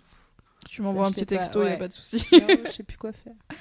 Tu 0.71 0.81
m'envoies 0.83 1.07
un 1.07 1.11
Je 1.11 1.15
sais 1.15 1.21
petit 1.23 1.37
texto, 1.37 1.61
il 1.63 1.67
ouais. 1.67 1.73
a 1.73 1.77
pas 1.77 1.89
de 1.89 1.93
souci. 1.93 2.25
je 2.31 2.71
sais 2.71 2.83
plus 2.85 2.97
quoi 2.97 3.13
faire. 3.13 3.33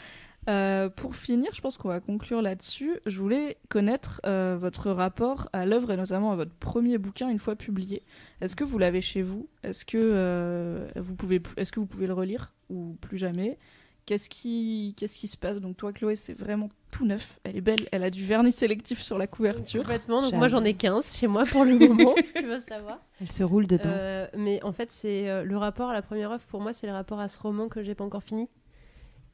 Euh, 0.49 0.89
pour 0.89 1.15
finir, 1.15 1.51
je 1.53 1.61
pense 1.61 1.77
qu'on 1.77 1.89
va 1.89 1.99
conclure 1.99 2.41
là-dessus. 2.41 2.99
Je 3.05 3.19
voulais 3.19 3.57
connaître 3.69 4.21
euh, 4.25 4.57
votre 4.59 4.91
rapport 4.91 5.49
à 5.53 5.65
l'œuvre 5.65 5.91
et 5.91 5.97
notamment 5.97 6.31
à 6.31 6.35
votre 6.35 6.53
premier 6.53 6.97
bouquin 6.97 7.29
une 7.29 7.39
fois 7.39 7.55
publié. 7.55 8.03
Est-ce 8.41 8.55
que 8.55 8.63
vous 8.63 8.77
l'avez 8.77 9.01
chez 9.01 9.21
vous? 9.21 9.47
Est-ce 9.63 9.85
que 9.85 9.97
euh, 9.97 10.87
vous 10.95 11.15
pouvez, 11.15 11.41
est-ce 11.57 11.71
que 11.71 11.79
vous 11.79 11.85
pouvez 11.85 12.07
le 12.07 12.13
relire 12.13 12.51
ou 12.69 12.97
plus 12.99 13.17
jamais? 13.17 13.57
Qu'est-ce 14.05 14.29
qui, 14.29 14.95
qu'est-ce 14.97 15.17
qui 15.17 15.29
se 15.29 15.37
passe? 15.37 15.61
Donc 15.61 15.77
toi, 15.77 15.93
Chloé, 15.93 16.17
c'est 16.17 16.33
vraiment 16.33 16.69
tout 16.91 17.05
neuf. 17.05 17.39
Elle 17.45 17.55
est 17.55 17.61
belle. 17.61 17.87
Elle 17.93 18.03
a 18.03 18.09
du 18.09 18.25
vernis 18.25 18.51
sélectif 18.51 19.01
sur 19.01 19.17
la 19.17 19.27
couverture. 19.27 19.81
Complètement. 19.81 20.21
Donc 20.21 20.33
moi 20.33 20.49
j'en 20.49 20.63
ai 20.65 20.73
15 20.73 21.15
chez 21.15 21.27
moi 21.27 21.45
pour 21.45 21.63
le 21.63 21.77
moment, 21.79 22.13
si 22.23 22.33
tu 22.33 22.45
veux 22.45 22.59
savoir. 22.59 22.99
Elle 23.21 23.31
se 23.31 23.43
roule 23.43 23.65
dedans. 23.65 23.83
Euh, 23.85 24.27
mais 24.37 24.61
en 24.63 24.73
fait, 24.73 24.91
c'est 24.91 25.29
euh, 25.29 25.43
le 25.43 25.55
rapport 25.55 25.89
à 25.89 25.93
la 25.93 26.01
première 26.01 26.31
œuvre 26.31 26.43
pour 26.49 26.59
moi, 26.59 26.73
c'est 26.73 26.85
le 26.85 26.91
rapport 26.91 27.21
à 27.21 27.29
ce 27.29 27.39
roman 27.39 27.69
que 27.69 27.81
j'ai 27.81 27.95
pas 27.95 28.03
encore 28.03 28.23
fini. 28.23 28.49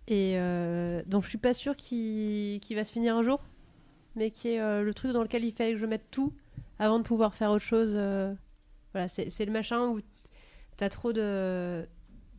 Et 0.10 0.34
euh, 0.38 1.03
donc 1.06 1.23
je 1.23 1.30
suis 1.30 1.38
pas 1.38 1.53
sûre 1.53 1.77
qu'il 1.77 2.60
va 2.76 2.84
se 2.84 2.91
finir 2.91 3.15
un 3.15 3.23
jour, 3.23 3.40
mais 4.15 4.31
qui 4.31 4.49
est 4.49 4.60
euh, 4.60 4.84
le 4.84 4.94
truc 4.94 5.11
dans 5.11 5.22
lequel 5.22 5.45
il 5.45 5.53
fallait 5.53 5.73
que 5.73 5.77
je 5.77 5.86
mette 5.86 6.10
tout 6.10 6.34
avant 6.80 6.98
de 6.98 7.03
pouvoir 7.03 7.36
faire 7.36 7.52
autre 7.52 7.64
chose. 7.64 7.91
euh, 7.94 8.34
Voilà, 8.91 9.07
c'est 9.07 9.45
le 9.45 9.52
machin 9.52 9.88
où 9.90 10.02
t'as 10.77 10.90
trop 10.90 11.14
de 11.14 11.88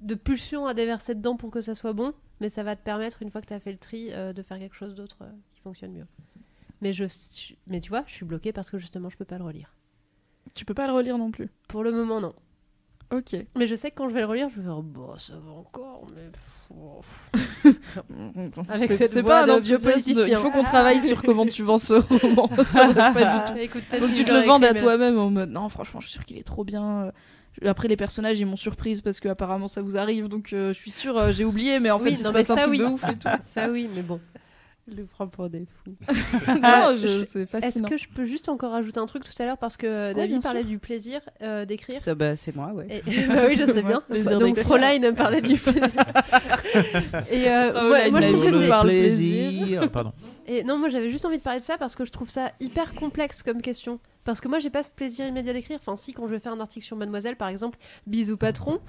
de 0.01 0.15
pulsions 0.15 0.67
à 0.67 0.75
déverser 0.75 1.15
dedans 1.15 1.37
pour 1.37 1.51
que 1.51 1.61
ça 1.61 1.75
soit 1.75 1.93
bon, 1.93 2.15
mais 2.41 2.49
ça 2.49 2.63
va 2.63 2.75
te 2.75 2.83
permettre 2.83 3.23
une 3.23 3.31
fois 3.31 3.41
que 3.41 3.47
t'as 3.47 3.61
fait 3.61 3.71
le 3.73 3.79
tri 3.79 4.11
de 4.11 4.43
faire 4.43 4.59
quelque 4.59 4.75
chose 4.75 4.95
d'autre 4.95 5.19
qui 5.53 5.61
fonctionne 5.61 5.93
mieux. 5.93 6.07
Mais 6.81 6.93
je, 6.95 7.05
mais 7.67 7.81
tu 7.81 7.91
vois, 7.91 8.03
je 8.07 8.15
suis 8.15 8.25
bloquée 8.25 8.53
parce 8.53 8.71
que 8.71 8.79
justement 8.79 9.11
je 9.11 9.17
peux 9.17 9.27
pas 9.27 9.39
le 9.39 9.45
relire. 9.45 9.77
Tu 10.55 10.65
peux 10.65 10.75
pas 10.75 10.87
le 10.87 10.95
relire 10.95 11.19
non 11.19 11.31
plus. 11.31 11.51
Pour 11.69 11.85
le 11.85 11.93
moment 11.93 12.21
non. 12.21 12.35
Ok. 13.13 13.37
Mais 13.57 13.67
je 13.67 13.75
sais 13.75 13.91
que 13.91 13.97
quand 13.97 14.09
je 14.09 14.15
vais 14.15 14.21
le 14.21 14.27
relire, 14.27 14.49
je 14.51 14.61
vais 14.61 14.67
faire 14.67 14.83
bon, 14.83 15.17
ça 15.19 15.35
va 15.35 15.51
encore, 15.53 16.07
mais. 16.15 16.31
Avec 18.69 18.93
cette 18.93 19.13
voix 19.19 19.45
pas 19.45 19.47
de 19.47 19.61
vieux 19.61 19.77
enthousiasme. 19.77 20.03
Il 20.07 20.15
politicien. 20.15 20.41
faut 20.41 20.51
qu'on 20.53 20.63
travaille 20.63 21.01
sur 21.01 21.21
comment 21.23 21.45
tu 21.45 21.65
vends 21.65 21.79
ce 21.79 21.95
roman. 21.95 22.49
Ça 22.73 23.13
pas 23.13 23.25
du 23.25 23.53
tout. 23.53 23.59
Écoute, 23.59 23.83
Faut 23.91 23.99
que 23.99 24.07
si 24.07 24.15
tu 24.15 24.25
te 24.25 24.31
le 24.33 24.43
vendes 24.47 24.65
à 24.65 24.73
toi-même 24.75 25.19
en 25.19 25.31
mode 25.31 25.51
non, 25.51 25.69
franchement, 25.69 25.99
je 26.01 26.07
suis 26.07 26.15
sûr 26.15 26.25
qu'il 26.25 26.39
est 26.39 26.45
trop 26.45 26.63
bien. 26.63 27.11
Après, 27.67 27.89
les 27.89 27.97
personnages, 27.97 28.39
ils 28.39 28.47
m'ont 28.47 28.55
surprise 28.57 29.01
parce 29.01 29.19
que 29.19 29.29
apparemment 29.29 29.67
ça 29.67 29.83
vous 29.83 29.97
arrive, 29.97 30.29
donc 30.29 30.53
euh, 30.53 30.73
je 30.73 30.79
suis 30.79 30.93
sûre, 30.93 31.19
euh, 31.19 31.33
j'ai 31.33 31.45
oublié, 31.45 31.81
mais 31.81 31.91
en 31.91 31.99
fait, 31.99 32.05
Oui, 32.05 32.11
il 32.13 32.19
se 32.19 32.23
non, 32.25 32.33
passe 32.33 32.49
un 32.51 32.55
ça, 32.55 32.61
truc 32.63 32.71
oui. 32.71 32.79
de 32.79 32.85
ouf 32.85 33.05
et 33.05 33.17
tout. 33.17 33.29
Ça 33.43 33.69
oui, 33.69 33.89
mais 33.95 34.03
bon. 34.03 34.21
Elle 34.89 34.97
nous 34.97 35.07
prend 35.07 35.27
pour 35.29 35.49
des 35.49 35.67
fous. 35.67 35.95
non, 36.63 36.95
je- 36.97 37.07
je- 37.07 37.25
c'est 37.29 37.55
Est-ce 37.63 37.83
que 37.83 37.97
je 37.97 38.09
peux 38.09 38.25
juste 38.25 38.49
encore 38.49 38.75
ajouter 38.75 38.99
un 38.99 39.07
truc 39.07 39.25
tout 39.25 39.33
à 39.43 39.45
l'heure 39.45 39.59
parce 39.59 39.77
que 39.77 40.13
David 40.15 40.43
parlait 40.43 40.61
sûr. 40.63 40.69
du 40.69 40.79
plaisir 40.79 41.21
euh, 41.43 41.65
d'écrire. 41.65 42.01
Ça, 42.01 42.15
bah, 42.15 42.35
c'est 42.35 42.55
moi, 42.57 42.73
ouais. 42.73 42.87
Et- 43.07 43.27
bah 43.29 43.45
oui, 43.49 43.57
je 43.57 43.67
sais 43.67 43.83
bien. 43.83 44.01
Plaisir 44.01 44.39
Donc. 44.39 44.59
Fräulein 44.59 45.13
parlait 45.15 45.43
du 45.43 45.57
plaisir. 45.57 45.83
Et 47.31 47.49
euh, 47.49 47.73
Oh 47.77 48.11
moi, 48.11 48.21
je 48.21 48.29
trouve 48.29 48.45
que 48.45 48.61
c'est 48.63 48.69
par 48.69 48.85
le 48.85 48.91
plaisir. 48.91 49.51
écrire 49.63 49.91
Pardon. 49.91 50.13
Et 50.47 50.65
non, 50.65 50.79
moi 50.79 50.89
j'avais 50.89 51.11
juste 51.11 51.25
envie 51.25 51.39
de 51.39 51.43
parler 51.43 51.61
de 51.61 51.65
ça 51.65 51.79
parce 51.79 51.95
que 51.95 52.05
je 52.05 52.11
trouve 52.11 52.29
ça 52.29 52.51
hyper 52.61 52.95
complexe 52.95 53.43
comme 53.43 53.63
question. 53.63 54.01
Parce 54.25 54.41
que 54.41 54.49
moi 54.49 54.59
j'ai 54.59 54.71
pas 54.71 54.83
ce 54.83 54.91
plaisir 54.91 55.27
immédiat 55.27 55.53
d'écrire. 55.53 55.79
Enfin, 55.81 55.97
si, 55.97 56.13
quand 56.13 56.27
je 56.27 56.33
vais 56.33 56.41
faire 56.41 56.53
un 56.53 56.61
article 56.61 56.85
sur 56.85 56.97
Mademoiselle 56.97 57.37
par 57.37 57.49
exemple, 57.49 57.79
bisous 58.07 58.37
patron, 58.37 58.81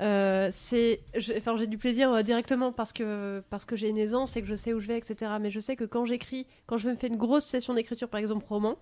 euh, 0.00 0.48
c'est. 0.52 1.00
Enfin, 1.36 1.56
j'ai 1.56 1.66
du 1.66 1.78
plaisir 1.78 2.12
euh, 2.12 2.22
directement 2.22 2.72
parce 2.72 2.92
que, 2.92 3.42
parce 3.50 3.64
que 3.64 3.76
j'ai 3.76 3.88
une 3.88 3.98
aisance 3.98 4.36
et 4.36 4.42
que 4.42 4.48
je 4.48 4.54
sais 4.54 4.72
où 4.72 4.80
je 4.80 4.88
vais, 4.88 4.98
etc. 4.98 5.32
Mais 5.40 5.50
je 5.50 5.60
sais 5.60 5.76
que 5.76 5.84
quand 5.84 6.04
j'écris, 6.04 6.46
quand 6.66 6.76
je 6.76 6.88
me 6.88 6.96
fais 6.96 7.06
une 7.06 7.16
grosse 7.16 7.44
session 7.44 7.74
d'écriture, 7.74 8.08
par 8.08 8.20
exemple 8.20 8.44
roman, 8.48 8.76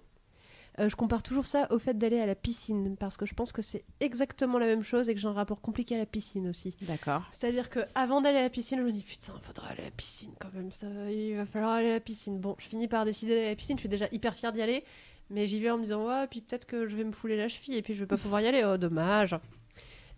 euh, 0.81 0.89
je 0.89 0.97
compare 0.97 1.23
toujours 1.23 1.47
ça 1.47 1.67
au 1.71 1.79
fait 1.79 1.99
d'aller 1.99 2.21
à 2.21 2.27
la 2.27 2.35
piscine 2.35 2.97
parce 2.97 3.17
que 3.17 3.27
je 3.27 3.35
pense 3.35 3.53
que 3.53 3.63
c'est 3.63 3.85
exactement 4.01 4.59
la 4.59 4.67
même 4.67 4.83
chose 4.83 5.09
et 5.09 5.15
que 5.15 5.21
j'ai 5.21 5.27
un 5.27 5.33
rapport 5.33 5.61
compliqué 5.61 5.97
à 5.97 5.99
la 5.99 6.07
piscine 6.07 6.49
aussi. 6.49 6.77
D'accord. 6.83 7.23
C'est-à-dire 7.33 7.69
que 7.69 7.81
avant 7.95 8.21
d'aller 8.21 8.39
à 8.39 8.43
la 8.43 8.51
piscine, 8.51 8.79
je 8.79 8.85
me 8.85 8.93
dis 8.93 9.03
putain, 9.03 9.33
faudra 9.43 9.69
aller 9.69 9.83
à 9.83 9.87
la 9.87 9.91
piscine 9.91 10.33
quand 10.39 10.53
même, 10.55 10.71
ça, 10.71 10.87
il 11.11 11.37
va 11.37 11.47
falloir 11.47 11.73
aller 11.73 11.91
à 11.91 11.95
la 11.95 12.01
piscine. 12.01 12.39
Bon, 12.39 12.55
je 12.59 12.67
finis 12.67 12.87
par 12.87 13.05
décider 13.05 13.33
d'aller 13.35 13.47
à 13.47 13.51
la 13.51 13.57
piscine, 13.57 13.77
je 13.77 13.81
suis 13.81 13.89
déjà 13.89 14.07
hyper 14.13 14.35
fière 14.35 14.53
d'y 14.53 14.63
aller, 14.63 14.85
mais 15.31 15.47
j'y 15.49 15.61
vais 15.61 15.71
en 15.71 15.79
me 15.79 15.83
disant 15.83 16.07
ouais, 16.07 16.27
puis 16.29 16.41
peut-être 16.41 16.67
que 16.67 16.87
je 16.89 16.97
vais 16.97 17.05
me 17.05 17.13
fouler 17.13 17.37
la 17.37 17.49
cheville 17.49 17.75
et 17.77 17.83
puis 17.83 17.95
je 17.95 18.01
vais 18.01 18.07
pas 18.07 18.17
pouvoir 18.17 18.41
y 18.41 18.47
aller, 18.47 18.65
oh 18.65 18.77
dommage. 18.77 19.37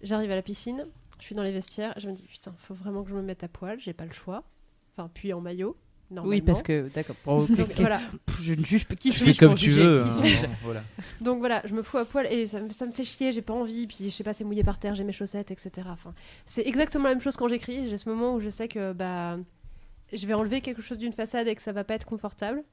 J'arrive 0.03 0.31
à 0.31 0.35
la 0.35 0.43
piscine, 0.43 0.87
je 1.19 1.25
suis 1.25 1.35
dans 1.35 1.43
les 1.43 1.53
vestiaires, 1.53 1.95
je 1.99 2.09
me 2.09 2.15
dis 2.15 2.23
putain, 2.31 2.55
faut 2.59 2.75
vraiment 2.75 3.03
que 3.03 3.11
je 3.11 3.15
me 3.15 3.23
mette 3.23 3.45
à 3.45 3.49
poil, 3.49 3.79
j'ai 3.81 3.93
pas 3.93 4.05
le 4.07 4.13
choix. 4.13 4.45
Enfin, 4.97 5.11
puis 5.13 5.33
en 5.33 5.41
maillot. 5.41 5.77
Oui, 6.25 6.41
parce 6.41 6.65
que 6.65 6.89
d'accord. 6.93 7.15
Bon, 7.25 7.43
ok, 7.45 7.53
Donc, 7.55 7.69
ok. 7.71 7.77
voilà. 7.79 8.01
Je 8.43 8.55
ne 8.55 8.65
juge 8.65 8.85
pas. 8.85 8.97
Qui 8.97 9.11
Tu 9.11 9.19
fais 9.19 9.25
suis-je 9.27 9.39
comme 9.39 9.55
tu 9.55 9.67
juger 9.67 9.83
veux. 9.87 10.01
Qui 10.03 10.45
hein, 10.45 10.49
voilà. 10.65 10.83
Donc 11.21 11.39
voilà, 11.39 11.63
je 11.65 11.73
me 11.73 11.83
fous 11.85 11.99
à 11.99 12.05
poil 12.05 12.27
et 12.27 12.49
ça, 12.49 12.59
me- 12.61 12.71
ça 12.71 12.85
me 12.85 12.91
fait 12.91 13.05
chier, 13.05 13.31
j'ai 13.33 13.43
pas 13.43 13.53
envie, 13.55 13.87
puis 13.87 13.97
je 14.01 14.09
sais 14.11 14.25
pas, 14.25 14.33
c'est 14.33 14.43
mouillé 14.43 14.65
par 14.65 14.81
terre, 14.81 14.97
j'ai 14.97 15.05
mes 15.05 15.13
chaussettes, 15.13 15.53
etc. 15.53 15.71
Enfin, 15.89 16.13
c'est 16.47 16.67
exactement 16.67 17.05
la 17.05 17.11
même 17.11 17.21
chose 17.23 17.37
quand 17.37 17.47
j'écris. 17.47 17.89
J'ai 17.89 17.97
ce 17.97 18.09
moment 18.09 18.35
où 18.35 18.41
je 18.41 18.51
sais 18.51 18.67
que 18.67 18.93
bah, 18.93 19.39
je 20.13 20.27
vais 20.27 20.35
enlever 20.35 20.61
quelque 20.63 20.83
chose 20.83 20.99
d'une 20.99 21.13
façade 21.13 21.47
et 21.47 21.55
que 21.55 21.63
ça 21.63 21.71
va 21.71 21.85
pas 21.85 21.95
être 21.95 22.07
confortable. 22.07 22.65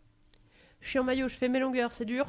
Je 0.80 0.90
suis 0.90 1.00
en 1.00 1.04
maillot, 1.04 1.28
je 1.28 1.36
fais 1.36 1.50
mes 1.50 1.60
longueurs, 1.60 1.94
c'est 1.94 2.06
dur, 2.06 2.26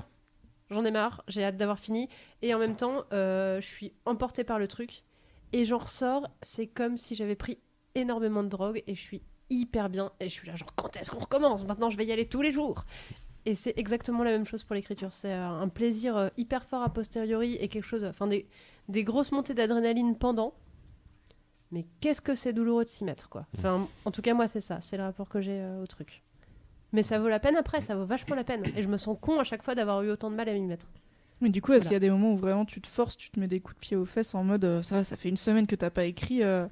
j'en 0.71 0.85
ai 0.85 0.91
marre, 0.91 1.23
j'ai 1.29 1.45
hâte 1.45 1.57
d'avoir 1.57 1.79
fini. 1.79 2.09
Et 2.43 2.55
en 2.55 2.59
même 2.59 2.77
temps, 2.77 3.05
euh, 3.13 3.61
je 3.61 3.67
suis 3.67 3.93
emportée 4.05 4.45
par 4.45 4.59
le 4.59 4.69
truc 4.69 5.05
et 5.53 5.65
j'en 5.65 5.79
ressors, 5.79 6.29
c'est 6.43 6.67
comme 6.67 6.97
si 6.97 7.15
j'avais 7.15 7.37
pris 7.37 7.59
énormément 7.95 8.43
de 8.43 8.49
drogue 8.49 8.83
et 8.87 8.95
je 8.95 9.01
suis 9.01 9.23
hyper 9.51 9.89
bien. 9.89 10.13
Et 10.21 10.29
je 10.29 10.35
suis 10.35 10.47
là, 10.47 10.57
genre, 10.57 10.75
quand 10.77 10.97
est-ce 10.97 11.11
qu'on 11.11 11.21
recommence? 11.21 11.67
Maintenant, 11.67 11.91
je 11.91 11.97
vais 11.97 12.07
y 12.07 12.13
aller 12.13 12.27
tous 12.27 12.43
les 12.43 12.53
jours. 12.53 12.85
Et 13.47 13.55
c'est 13.55 13.79
exactement 13.79 14.25
la 14.25 14.31
même 14.31 14.45
chose 14.47 14.63
pour 14.63 14.75
l'écriture. 14.75 15.13
C'est 15.13 15.33
euh, 15.33 15.49
un 15.49 15.69
plaisir 15.69 16.17
euh, 16.17 16.29
hyper 16.37 16.65
fort 16.65 16.83
a 16.83 16.93
posteriori 16.93 17.55
et 17.55 17.69
quelque 17.69 17.85
chose, 17.85 18.05
enfin 18.05 18.27
des, 18.27 18.47
des 18.89 19.05
grosses 19.05 19.33
montées 19.33 19.55
d'adrénaline 19.55 20.19
pendant. 20.19 20.53
Mais 21.71 21.87
qu'est-ce 22.01 22.21
que 22.21 22.35
c'est 22.35 22.53
douloureux 22.53 22.85
de 22.85 22.89
s'y 22.89 23.05
mettre, 23.05 23.29
quoi? 23.29 23.47
En 24.05 24.11
tout 24.11 24.23
cas, 24.23 24.35
moi, 24.35 24.49
c'est 24.49 24.61
ça. 24.61 24.81
C'est 24.81 24.97
le 24.97 25.03
rapport 25.03 25.29
que 25.29 25.41
j'ai 25.41 25.65
au 25.83 25.87
truc. 25.87 26.23
Mais 26.93 27.03
ça 27.03 27.19
vaut 27.19 27.29
la 27.29 27.39
peine 27.39 27.57
après, 27.57 27.83
ça 27.83 27.95
vaut 27.97 28.05
vachement 28.07 28.35
la 28.37 28.45
peine. 28.45 28.63
Et 28.77 28.83
je 28.83 28.89
me 28.89 28.97
sens 28.97 29.17
con 29.21 29.39
à 29.41 29.45
chaque 29.45 29.63
fois 29.63 29.75
d'avoir 29.75 30.03
eu 30.03 30.11
autant 30.11 30.31
de 30.31 30.37
mal 30.37 30.49
à 30.49 30.53
m'y 30.55 30.61
mettre. 30.63 30.87
Mais 31.41 31.51
du 31.51 31.61
coup, 31.63 31.73
est-ce 31.73 31.85
Voilà. 31.85 31.89
qu'il 31.99 32.05
y 32.05 32.07
a 32.07 32.11
des 32.11 32.11
moments 32.11 32.33
où 32.33 32.37
vraiment 32.37 32.65
tu 32.65 32.81
te 32.81 32.87
forces, 32.89 33.17
tu 33.17 33.31
te 33.31 33.39
mets 33.39 33.47
des 33.47 33.61
coups 33.61 33.77
de 33.77 33.81
pied 33.81 33.97
aux 33.97 34.05
fesses 34.07 34.35
en 34.35 34.43
mode 34.43 34.65
euh, 34.65 34.83
ça, 34.83 35.05
ça 35.05 35.15
fait 35.17 35.29
une 35.29 35.37
semaine 35.37 35.67
que 35.67 35.77
t'as 35.77 35.91
pas 35.91 36.05
écrit, 36.05 36.43
euh, 36.43 36.67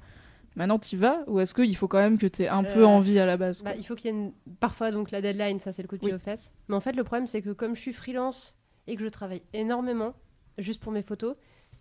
maintenant 0.57 0.77
t'y 0.79 0.95
vas 0.97 1.19
Ou 1.27 1.39
est-ce 1.39 1.53
qu'il 1.53 1.73
faut 1.77 1.87
quand 1.87 1.99
même 1.99 2.17
que 2.17 2.25
t'aies 2.27 2.49
un 2.49 2.63
peu 2.63 2.81
Euh, 2.81 2.85
envie 2.87 3.17
à 3.19 3.25
la 3.25 3.37
base 3.37 3.63
Bah, 3.63 3.73
il 3.77 3.85
faut 3.85 3.95
qu'il 3.95 4.11
y 4.11 4.13
ait 4.13 4.17
une... 4.17 4.33
parfois 4.59 4.91
donc 4.91 5.11
la 5.11 5.21
deadline, 5.21 5.59
ça 5.61 5.71
c'est 5.71 5.83
le 5.83 5.87
coup 5.87 5.95
de 5.95 6.01
pied 6.01 6.09
Oui. 6.09 6.15
aux 6.15 6.19
fesses. 6.19 6.51
Mais 6.67 6.75
en 6.75 6.81
fait, 6.81 6.93
le 6.93 7.03
problème 7.05 7.27
c'est 7.27 7.41
que 7.41 7.51
comme 7.51 7.75
je 7.75 7.81
suis 7.81 7.93
freelance 7.93 8.57
et 8.87 8.95
que 8.97 9.03
je 9.03 9.09
travaille 9.09 9.41
énormément 9.53 10.13
juste 10.57 10.81
pour 10.81 10.91
mes 10.91 11.01
photos, 11.03 11.35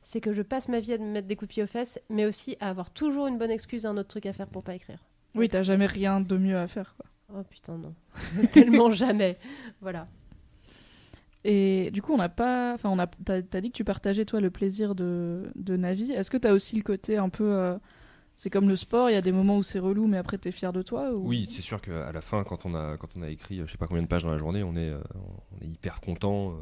c'est 0.04 0.20
que 0.20 0.32
je 0.32 0.42
passe 0.42 0.68
ma 0.68 0.78
vie 0.78 0.92
à 0.92 0.98
me 0.98 1.06
mettre 1.10 1.26
des 1.26 1.34
coups 1.34 1.48
de 1.48 1.54
pied 1.54 1.62
aux 1.64 1.66
fesses, 1.68 1.98
mais 2.08 2.24
aussi 2.26 2.56
à 2.60 2.68
avoir 2.70 2.90
toujours 2.92 3.26
une 3.26 3.38
bonne 3.38 3.50
excuse, 3.50 3.84
un 3.86 3.96
autre 3.96 4.08
truc 4.10 4.26
à 4.26 4.32
faire 4.32 4.46
pour 4.46 4.62
pas 4.62 4.74
écrire. 4.76 5.02
Oui, 5.34 5.48
t'as 5.48 5.64
jamais 5.64 5.86
rien 5.86 6.20
de 6.20 6.36
mieux 6.36 6.56
à 6.56 6.68
faire. 6.68 6.94
Quoi. 6.96 7.06
Oh 7.34 7.42
putain 7.50 7.78
non, 7.78 7.94
tellement 8.52 8.90
jamais. 8.90 9.38
Voilà. 9.80 10.06
Et 11.44 11.90
du 11.92 12.02
coup, 12.02 12.12
on 12.12 12.16
n'a 12.16 12.28
pas. 12.28 12.74
Enfin, 12.74 12.88
on 12.90 12.98
a. 12.98 13.06
T'as 13.06 13.36
as 13.52 13.60
dit 13.60 13.70
que 13.70 13.76
tu 13.76 13.84
partageais 13.84 14.24
toi 14.24 14.40
le 14.40 14.50
plaisir 14.50 14.94
de, 14.94 15.50
de 15.54 15.76
Navi. 15.76 16.12
Est-ce 16.12 16.30
que 16.30 16.36
t'as 16.36 16.52
aussi 16.52 16.76
le 16.76 16.82
côté 16.82 17.16
un 17.18 17.28
peu. 17.28 17.44
euh, 17.44 17.78
C'est 18.36 18.50
comme 18.50 18.68
le 18.68 18.74
sport, 18.76 19.10
il 19.10 19.14
y 19.14 19.16
a 19.16 19.22
des 19.22 19.32
moments 19.32 19.56
où 19.58 19.62
c'est 19.62 19.78
relou, 19.78 20.06
mais 20.08 20.18
après 20.18 20.38
t'es 20.38 20.50
fier 20.52 20.72
de 20.72 20.82
toi 20.82 21.12
ou... 21.12 21.26
Oui, 21.28 21.48
c'est 21.50 21.62
sûr 21.62 21.80
qu'à 21.80 22.10
la 22.12 22.20
fin, 22.20 22.42
quand 22.44 22.66
on 22.66 22.74
a, 22.74 22.96
quand 22.96 23.08
on 23.16 23.22
a 23.22 23.28
écrit, 23.30 23.60
euh, 23.60 23.66
je 23.66 23.72
sais 23.72 23.78
pas 23.78 23.86
combien 23.86 24.02
de 24.02 24.08
pages 24.08 24.24
dans 24.24 24.30
la 24.32 24.38
journée, 24.38 24.62
on 24.62 24.74
est, 24.76 24.90
euh, 24.90 25.00
on 25.52 25.64
est 25.64 25.68
hyper 25.68 26.00
content. 26.00 26.50
euh. 26.50 26.54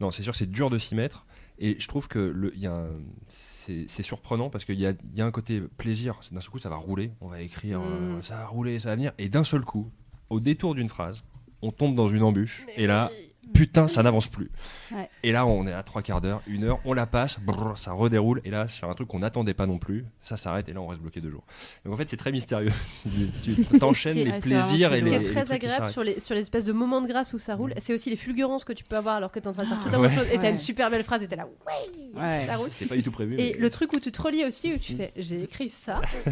Non, 0.00 0.10
c'est 0.12 0.22
sûr, 0.22 0.32
que 0.32 0.38
c'est 0.38 0.50
dur 0.50 0.70
de 0.70 0.78
s'y 0.78 0.94
mettre. 0.94 1.26
Et 1.58 1.78
je 1.78 1.88
trouve 1.88 2.08
que 2.08 2.18
le, 2.20 2.54
il 2.54 2.60
y 2.60 2.66
a 2.66 2.72
un- 2.74 2.88
c'est 3.26 3.84
c'est 3.88 4.02
surprenant 4.02 4.48
parce 4.48 4.64
qu'il 4.64 4.80
y 4.80 4.86
a, 4.86 4.92
il 4.92 5.18
y 5.18 5.20
a 5.20 5.26
un 5.26 5.30
côté 5.30 5.60
plaisir. 5.60 6.18
C'est 6.22 6.32
D'un 6.34 6.40
seul 6.40 6.50
coup, 6.50 6.58
ça 6.58 6.68
va 6.70 6.76
rouler. 6.76 7.10
On 7.20 7.28
va 7.28 7.42
écrire, 7.42 7.80
euh, 7.82 8.18
Mm. 8.18 8.22
ça 8.22 8.36
va 8.36 8.46
rouler, 8.46 8.78
ça 8.78 8.88
va 8.90 8.94
venir. 8.94 9.12
Et 9.18 9.28
d'un 9.28 9.44
seul 9.44 9.62
coup, 9.62 9.90
au 10.30 10.40
détour 10.40 10.74
d'une 10.74 10.88
phrase, 10.88 11.22
on 11.62 11.70
tombe 11.72 11.94
dans 11.94 12.08
une 12.08 12.22
embûche. 12.22 12.64
et 12.76 12.86
là, 12.86 13.10
putain, 13.52 13.88
ça 13.88 14.02
n'avance 14.02 14.28
plus. 14.28 14.50
Ouais. 14.92 15.08
Et 15.24 15.32
là, 15.32 15.44
on 15.44 15.66
est 15.66 15.72
à 15.72 15.82
trois 15.82 16.02
quarts 16.02 16.20
d'heure, 16.20 16.40
une 16.46 16.64
heure, 16.64 16.78
on 16.84 16.92
la 16.92 17.04
passe, 17.06 17.38
brrr, 17.40 17.76
ça 17.76 17.92
redéroule. 17.92 18.40
Et 18.44 18.50
là, 18.50 18.68
sur 18.68 18.88
un 18.88 18.94
truc 18.94 19.08
qu'on 19.08 19.18
n'attendait 19.18 19.54
pas 19.54 19.66
non 19.66 19.78
plus, 19.78 20.04
ça 20.22 20.36
s'arrête. 20.36 20.68
Et 20.68 20.72
là, 20.72 20.80
on 20.80 20.86
reste 20.86 21.00
bloqué 21.02 21.20
deux 21.20 21.30
jours. 21.30 21.42
Donc 21.84 21.92
en 21.94 21.96
fait, 21.96 22.08
c'est 22.08 22.16
très 22.16 22.30
mystérieux. 22.32 22.72
tu 23.42 23.54
t'enchaînes 23.78 24.16
les 24.16 24.38
plaisirs 24.38 24.92
et 24.94 25.00
les, 25.00 25.00
Ce 25.00 25.04
qui 25.06 25.12
et 25.12 25.16
est 25.16 25.18
les 25.20 25.30
très 25.32 25.52
agréable 25.52 25.90
sur 25.90 26.02
les 26.04 26.20
sur 26.20 26.34
l'espèce 26.34 26.64
de 26.64 26.72
moment 26.72 27.00
de 27.02 27.08
grâce 27.08 27.32
où 27.34 27.38
ça 27.38 27.56
roule, 27.56 27.74
c'est 27.78 27.92
aussi 27.92 28.08
les 28.10 28.16
fulgurances 28.16 28.64
que 28.64 28.72
tu 28.72 28.84
peux 28.84 28.96
avoir 28.96 29.16
alors 29.16 29.30
que 29.32 29.38
t'es 29.40 29.48
en 29.48 29.52
train 29.52 29.64
de 29.64 29.68
faire 29.68 29.80
tout 29.80 29.88
un 29.94 29.98
Ouais. 30.00 30.06
autre 30.06 30.14
chose 30.14 30.26
et 30.32 30.36
t'as 30.36 30.42
Ouais. 30.44 30.50
une 30.50 30.56
super 30.56 30.90
belle 30.90 31.02
phrase 31.04 31.22
et 31.22 31.28
t'es 31.28 31.36
là 31.36 31.46
ouais, 31.46 32.20
Ouais. 32.20 32.46
ça 32.46 32.56
roule. 32.56 32.68
C'était 32.70 32.86
pas 32.86 32.96
du 32.96 33.02
tout 33.02 33.10
prévu. 33.12 33.34
Et 33.34 33.52
mais- 33.52 33.58
le 33.58 33.70
truc 33.70 33.92
où 33.92 34.00
tu 34.00 34.10
te 34.12 34.22
relis 34.22 34.44
aussi 34.44 34.72
où 34.74 34.78
tu 34.78 34.94
fais 34.94 35.12
j'ai 35.16 35.42
écrit 35.42 35.68
ça. 35.68 36.00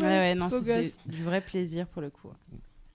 ouais 0.00 0.06
ouais 0.06 0.34
non, 0.34 0.48
c'est 0.50 0.94
du 1.06 1.22
vrai 1.24 1.40
plaisir 1.40 1.86
pour 1.86 2.02
le 2.02 2.10
coup. 2.10 2.28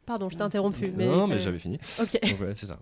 Pardon, 0.05 0.29
je 0.29 0.35
t'ai 0.37 0.41
interrompu. 0.43 0.91
Mais 0.95 1.05
non, 1.07 1.17
non, 1.17 1.27
mais 1.27 1.39
j'avais 1.39 1.59
fini. 1.59 1.79
Ok. 2.01 2.17
Donc 2.29 2.41
ouais, 2.41 2.53
c'est 2.55 2.65
ça. 2.65 2.79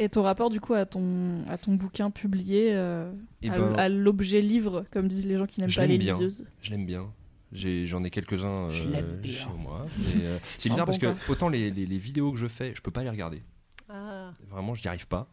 Et 0.00 0.08
ton 0.08 0.22
rapport 0.22 0.48
du 0.50 0.60
coup 0.60 0.74
à 0.74 0.86
ton, 0.86 1.44
à 1.48 1.58
ton 1.58 1.74
bouquin 1.74 2.10
publié, 2.10 2.70
euh, 2.72 3.10
Et 3.42 3.50
à, 3.50 3.58
ben, 3.58 3.72
à 3.74 3.88
l'objet 3.88 4.40
livre, 4.40 4.84
comme 4.92 5.08
disent 5.08 5.26
les 5.26 5.36
gens 5.36 5.46
qui 5.46 5.60
n'aiment 5.60 5.72
pas 5.72 5.86
les 5.86 5.98
bien. 5.98 6.14
liseuses 6.14 6.44
je 6.60 6.70
l'aime 6.70 6.86
bien. 6.86 7.12
J'ai- 7.50 7.86
J'en 7.86 8.04
ai, 8.04 8.10
quelques-uns 8.10 8.68
euh, 8.68 8.70
chez 8.70 9.48
moi. 9.56 9.86
mais, 9.98 10.24
euh, 10.26 10.38
c'est 10.58 10.68
bizarre 10.68 10.84
bon 10.86 10.92
parce 10.92 10.98
que 10.98 11.32
autant 11.32 11.48
les, 11.48 11.70
les- 11.70 11.86
les 11.86 11.98
vidéos 11.98 12.30
que 12.30 12.38
je 12.38 12.46
fais, 12.46 12.74
je 12.74 12.82
peux 12.82 12.90
pas 12.90 13.02
les 13.02 13.08
regarder. 13.10 13.42
Ah. 13.88 14.32
Vraiment, 14.50 14.74
je 14.74 14.82
n'y 14.82 14.88
arrive 14.88 15.06
pas. 15.08 15.28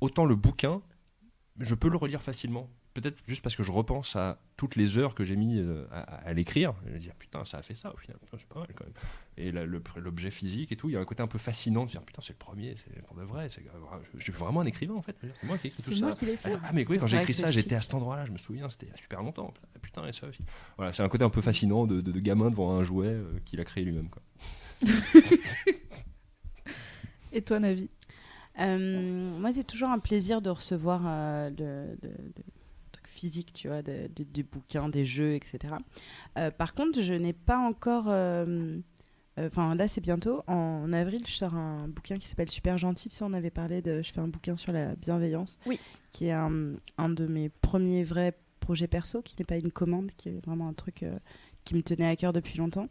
Autant 0.00 0.24
le 0.24 0.34
bouquin, 0.34 0.82
je 1.60 1.74
peux 1.76 1.88
le 1.88 1.96
relire 1.96 2.20
facilement. 2.22 2.68
Peut-être 2.94 3.16
juste 3.26 3.42
parce 3.42 3.56
que 3.56 3.62
je 3.62 3.72
repense 3.72 4.16
à 4.16 4.38
toutes 4.58 4.76
les 4.76 4.98
heures 4.98 5.14
que 5.14 5.24
j'ai 5.24 5.34
mis 5.36 5.58
euh, 5.58 5.86
à, 5.90 6.00
à 6.00 6.32
l'écrire. 6.34 6.74
Je 6.86 6.92
vais 6.92 6.98
dire, 6.98 7.14
putain, 7.14 7.42
ça 7.46 7.56
a 7.58 7.62
fait 7.62 7.72
ça 7.72 7.92
au 7.92 7.96
final. 7.96 8.18
C'est 8.30 8.46
pas 8.46 8.60
mal 8.60 8.68
quand 8.74 8.84
même. 8.84 8.92
Et 9.38 9.50
là, 9.50 9.64
le- 9.64 9.82
l'objet 9.96 10.30
physique 10.30 10.72
et 10.72 10.76
tout, 10.76 10.90
il 10.90 10.92
y 10.92 10.96
a 10.96 11.00
un 11.00 11.04
côté 11.06 11.22
un 11.22 11.26
peu 11.26 11.38
fascinant 11.38 11.86
de 11.86 11.90
dire, 11.90 12.02
putain, 12.02 12.20
c'est 12.20 12.34
le 12.34 12.38
premier, 12.38 12.74
c'est 12.76 13.02
pour 13.06 13.16
de 13.16 13.22
vrai. 13.22 13.48
c'est- 13.48 13.62
Je, 13.62 14.18
je 14.18 14.22
suis 14.22 14.32
vraiment 14.32 14.60
un 14.60 14.66
écrivain 14.66 14.94
en 14.94 15.00
fait. 15.02 15.16
C'est 15.22 15.46
moi 15.46 15.56
qui 15.56 15.68
ai 15.68 15.70
écrit 15.70 15.82
tout 15.82 15.88
C'est 15.90 15.98
ça. 16.00 16.04
moi 16.06 16.14
qui 16.14 16.26
l'ai 16.26 16.36
fait. 16.36 16.50
Attends, 16.52 16.60
ah 16.64 16.70
mais 16.74 16.86
oui, 16.86 16.98
quand 16.98 17.06
j'ai 17.06 17.16
écrit 17.16 17.32
ça, 17.32 17.50
j'étais 17.50 17.74
à 17.76 17.80
cet 17.80 17.94
endroit-là, 17.94 18.26
je 18.26 18.32
me 18.32 18.36
souviens, 18.38 18.68
c'était 18.68 18.86
il 18.86 18.90
y 18.90 18.92
a 18.92 18.96
super 18.98 19.22
longtemps. 19.22 19.54
Ah, 19.74 19.78
Putain, 19.80 20.06
et 20.06 20.12
ça 20.12 20.26
aussi. 20.26 20.42
Voilà, 20.76 20.92
c'est 20.92 21.02
un 21.02 21.08
côté 21.08 21.24
un 21.24 21.30
peu 21.30 21.40
fascinant 21.40 21.86
de, 21.86 22.00
de- 22.02 22.12
de 22.12 22.20
gamin 22.20 22.50
devant 22.50 22.72
un 22.78 22.84
jouet 22.84 23.06
euh, 23.08 23.38
qu'il 23.46 23.58
a 23.60 23.64
créé 23.64 23.84
lui-même. 23.84 24.10
quoi. 24.10 24.22
Et 27.32 27.42
toi, 27.42 27.58
Navi? 27.58 27.88
Euh, 28.60 29.38
moi, 29.38 29.52
c'est 29.52 29.64
toujours 29.66 29.88
un 29.88 29.98
plaisir 29.98 30.42
de 30.42 30.50
recevoir 30.50 31.00
euh, 31.06 31.50
le, 31.58 31.96
le- 32.02 32.08
le 32.10 32.32
truc 32.32 32.44
physique, 33.22 33.52
tu 33.52 33.68
vois, 33.68 33.82
de- 33.82 34.08
de- 34.16 34.24
des 34.24 34.42
bouquins, 34.42 34.88
des 34.88 35.04
jeux, 35.04 35.34
etc. 35.34 35.74
Euh, 36.38 36.50
par 36.50 36.74
contre, 36.74 37.00
je 37.02 37.12
n'ai 37.14 37.32
pas 37.32 37.58
encore. 37.58 38.06
euh, 38.08 38.78
Enfin, 39.38 39.74
là, 39.74 39.88
c'est 39.88 40.02
bientôt. 40.02 40.42
En 40.46 40.92
avril, 40.92 41.22
je 41.26 41.32
sors 41.32 41.54
un 41.54 41.88
bouquin 41.88 42.18
qui 42.18 42.28
s'appelle 42.28 42.50
Super 42.50 42.76
Gentil. 42.76 43.08
Tu 43.08 43.16
sais, 43.16 43.24
on 43.24 43.32
avait 43.32 43.50
parlé 43.50 43.80
de. 43.80 44.02
Je 44.02 44.12
fais 44.12 44.20
un 44.20 44.28
bouquin 44.28 44.56
sur 44.56 44.72
la 44.72 44.94
bienveillance. 44.94 45.58
Oui. 45.64 45.80
Qui 46.10 46.26
est 46.26 46.32
un, 46.32 46.72
un 46.98 47.08
de 47.08 47.26
mes 47.26 47.48
premiers 47.48 48.04
vrais 48.04 48.34
projets 48.60 48.88
perso, 48.88 49.22
qui 49.22 49.34
n'est 49.38 49.46
pas 49.46 49.56
une 49.56 49.72
commande, 49.72 50.10
qui 50.18 50.28
est 50.28 50.44
vraiment 50.44 50.68
un 50.68 50.74
truc 50.74 51.02
euh, 51.02 51.16
qui 51.64 51.74
me 51.74 51.82
tenait 51.82 52.06
à 52.08 52.14
cœur 52.16 52.34
depuis 52.34 52.58
longtemps. 52.58 52.88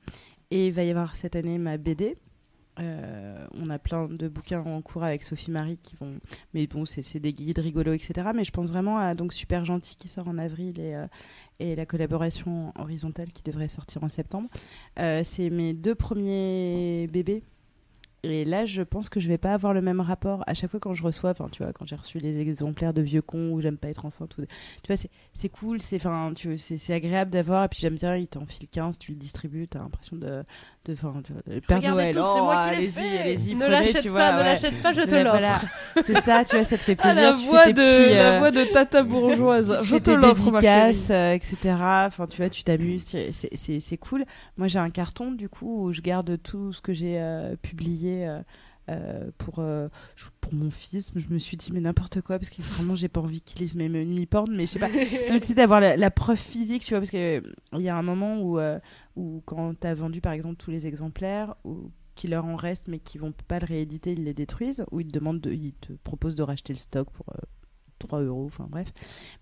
Et 0.49 0.67
il 0.67 0.73
va 0.73 0.83
y 0.83 0.89
avoir 0.89 1.15
cette 1.15 1.35
année 1.35 1.59
ma 1.59 1.77
BD. 1.77 2.17
Euh, 2.79 3.45
on 3.53 3.69
a 3.69 3.77
plein 3.79 4.07
de 4.07 4.27
bouquins 4.27 4.61
en 4.61 4.81
cours 4.81 5.03
avec 5.03 5.23
Sophie 5.23 5.51
Marie 5.51 5.77
qui 5.77 5.95
vont. 5.95 6.15
Mais 6.53 6.67
bon, 6.67 6.85
c'est 6.85 7.19
des 7.19 7.33
guides 7.33 7.59
rigolos, 7.59 7.93
etc. 7.93 8.29
Mais 8.33 8.43
je 8.43 8.51
pense 8.51 8.69
vraiment 8.69 8.97
à 8.97 9.13
donc 9.13 9.33
Super 9.33 9.65
Gentil 9.65 9.95
qui 9.97 10.07
sort 10.07 10.27
en 10.27 10.37
avril 10.37 10.79
et, 10.79 10.95
euh, 10.95 11.05
et 11.59 11.75
la 11.75 11.85
collaboration 11.85 12.73
horizontale 12.79 13.31
qui 13.31 13.43
devrait 13.43 13.67
sortir 13.67 14.03
en 14.03 14.09
septembre. 14.09 14.49
Euh, 14.99 15.21
c'est 15.23 15.49
mes 15.49 15.73
deux 15.73 15.95
premiers 15.95 17.07
bébés. 17.11 17.43
Et 18.23 18.45
là, 18.45 18.67
je 18.67 18.83
pense 18.83 19.09
que 19.09 19.19
je 19.19 19.27
vais 19.27 19.39
pas 19.39 19.51
avoir 19.51 19.73
le 19.73 19.81
même 19.81 19.99
rapport 19.99 20.43
à 20.45 20.53
chaque 20.53 20.69
fois 20.69 20.79
quand 20.79 20.93
je 20.93 21.01
reçois, 21.01 21.31
enfin, 21.31 21.49
tu 21.51 21.63
vois, 21.63 21.73
quand 21.73 21.87
j'ai 21.87 21.95
reçu 21.95 22.19
les 22.19 22.39
exemplaires 22.39 22.93
de 22.93 23.01
vieux 23.01 23.23
cons 23.23 23.49
où 23.51 23.61
j'aime 23.61 23.77
pas 23.77 23.89
être 23.89 24.05
enceinte, 24.05 24.37
ou... 24.37 24.43
tu 24.45 24.93
vois, 24.93 24.95
c'est- 25.33 25.49
cool, 25.49 25.81
c'est 25.81 25.97
tu 26.35 26.57
c'est 26.59 26.93
agréable 26.93 27.31
d'avoir, 27.31 27.63
et 27.65 27.67
puis 27.67 27.79
j'aime 27.79 27.95
bien, 27.95 28.15
il 28.15 28.27
t'en 28.27 28.45
file 28.45 28.69
15, 28.69 28.99
tu 28.99 29.11
le 29.11 29.17
distribues, 29.17 29.67
t'as 29.67 29.79
l'impression 29.79 30.17
de. 30.17 30.43
De, 30.85 30.93
de- 30.93 31.53
le 31.55 31.61
Père 31.61 31.77
Regardez 31.77 32.01
Noël, 32.03 32.15
tous, 32.15 32.21
oh, 32.23 32.49
allez-y, 32.49 33.17
allez-y, 33.19 33.55
Ne 33.55 33.67
l'achète 33.67 34.11
pas, 34.11 34.33
ne 34.33 34.37
ouais. 34.39 34.43
l'achète 34.45 34.81
pas, 34.81 34.93
je 34.93 35.01
te 35.01 35.15
l'offre. 35.15 35.29
voilà. 35.37 35.61
C'est 36.03 36.21
ça, 36.21 36.43
tu 36.43 36.55
vois, 36.55 36.65
ça 36.65 36.77
te 36.77 36.83
fait 36.83 36.97
Ah, 36.99 37.13
plaisir. 37.13 37.21
la 37.23 37.33
tu 37.33 37.45
voix 37.45 37.59
fais 37.63 37.73
tes 37.73 37.81
de 37.81 37.85
petits, 37.85 38.13
la 38.15 38.33
euh, 38.33 38.39
voix 38.39 38.51
de 38.51 38.63
Tata 38.65 39.03
bourgeoise. 39.03 39.77
tu 39.81 39.85
Je 39.87 39.93
fais 39.95 39.99
te 40.01 40.11
l'offre, 40.11 40.51
ma 40.51 40.59
chérie. 40.61 41.07
euh, 41.11 41.33
etc. 41.33 41.57
Enfin, 42.07 42.25
tu 42.25 42.37
vois, 42.37 42.49
tu 42.49 42.63
t'amuses, 42.63 43.05
c'est- 43.05 43.97
cool. 43.97 44.25
Moi, 44.57 44.67
j'ai 44.67 44.79
un 44.79 44.89
carton, 44.89 45.31
du 45.31 45.49
coup, 45.49 45.85
où 45.85 45.93
je 45.93 46.01
garde 46.01 46.37
tout 46.41 46.73
ce 46.73 46.81
que 46.81 46.93
j'ai 46.93 47.19
euh, 47.19 47.55
publié 47.61 48.27
euh, 48.91 49.01
euh, 49.01 49.31
pour, 49.37 49.59
euh, 49.59 49.89
mon 50.51 50.69
fils. 50.69 51.11
Je 51.15 51.33
me 51.33 51.39
suis 51.39 51.55
dit, 51.55 51.71
mais 51.71 51.79
n'importe 51.79 52.21
quoi, 52.21 52.37
parce 52.37 52.49
que 52.49 52.61
vraiment, 52.61 52.95
j'ai 52.95 53.07
pas 53.07 53.21
envie 53.21 53.41
qu'il 53.41 53.61
lise 53.61 53.75
mes 53.75 53.87
nuits 53.87 54.25
porn, 54.25 54.53
mais 54.53 54.65
je 54.65 54.71
sais 54.71 54.79
pas. 54.79 54.89
Même 55.29 55.39
si 55.39 55.55
d'avoir 55.55 55.79
la, 55.79 55.95
la 55.95 56.11
preuve 56.11 56.37
physique, 56.37 56.83
tu 56.83 56.89
vois, 56.89 56.99
parce 56.99 57.09
qu'il 57.09 57.41
y 57.73 57.89
a 57.89 57.95
un 57.95 58.03
moment 58.03 58.41
où, 58.41 58.59
euh, 58.59 58.79
où 59.15 59.41
quand 59.45 59.79
tu 59.79 59.87
as 59.87 59.93
vendu, 59.93 60.19
par 60.19 60.33
exemple, 60.33 60.57
tous 60.57 60.71
les 60.71 60.87
exemplaires, 60.87 61.55
ou 61.63 61.91
qu'il 62.15 62.31
leur 62.31 62.45
en 62.45 62.57
reste, 62.57 62.87
mais 62.89 62.99
qui 62.99 63.17
vont 63.17 63.33
pas 63.47 63.59
le 63.59 63.65
rééditer, 63.65 64.11
ils 64.11 64.25
les 64.25 64.33
détruisent, 64.33 64.83
ou 64.91 64.99
ils 64.99 65.07
te, 65.07 65.13
demandent 65.13 65.39
de, 65.39 65.51
ils 65.51 65.73
te 65.73 65.93
proposent 66.03 66.35
de 66.35 66.43
racheter 66.43 66.73
le 66.73 66.79
stock 66.79 67.09
pour 67.11 67.27
euh, 67.29 67.41
3 68.01 68.21
euros, 68.21 68.45
enfin 68.47 68.67
bref. 68.69 68.91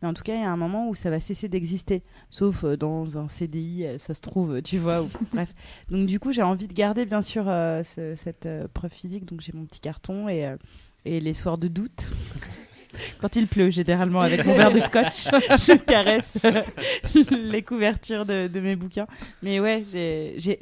Mais 0.02 0.07
en 0.07 0.14
tout 0.14 0.23
cas, 0.23 0.36
il 0.36 0.41
y 0.41 0.44
a 0.44 0.52
un 0.52 0.57
moment 0.57 0.88
où 0.90 0.95
ça 0.95 1.10
va 1.10 1.19
cesser 1.19 1.49
d'exister, 1.49 2.03
sauf 2.30 2.64
euh, 2.64 2.77
dans 2.77 3.18
un 3.18 3.27
CDI, 3.27 3.86
euh, 3.86 3.98
ça 3.98 4.14
se 4.14 4.22
trouve, 4.22 4.61
tu 4.61 4.77
vois, 4.77 5.02
ou 5.02 5.10
bref. 5.34 5.53
Donc 5.90 6.06
du 6.06 6.19
coup, 6.19 6.31
j'ai 6.31 6.44
envie 6.44 6.68
de 6.68 6.73
garder, 6.73 7.06
bien 7.06 7.22
sûr, 7.22 7.45
euh, 7.48 7.84
ce- 7.84 8.15
cette 8.15 8.48
preuve 8.73 8.91
physique, 8.91 9.26
donc 9.26 9.41
j'ai 9.41 9.53
mon 9.53 9.65
petit 9.65 9.80
carton 9.80 10.27
et 10.30 10.56
les 11.06 11.34
soirs 11.34 11.57
de 11.57 11.68
doute. 11.68 12.03
Quand 13.22 13.36
il 13.36 13.48
pleut, 13.48 13.70
généralement, 13.70 14.22
avec 14.22 14.45
mon 14.45 14.56
verre 14.56 14.72
de 14.72 14.80
scotch, 14.80 15.26
je 15.32 15.78
caresse 15.78 16.38
euh, 16.45 16.61
les 17.32 17.61
couvertures 17.61 18.26
de, 18.26 18.48
de 18.48 18.60
mes 18.60 18.76
bouquins. 18.76 19.07
Mais 19.44 19.60
ouais, 19.60 19.84
j'ai, 19.91 20.60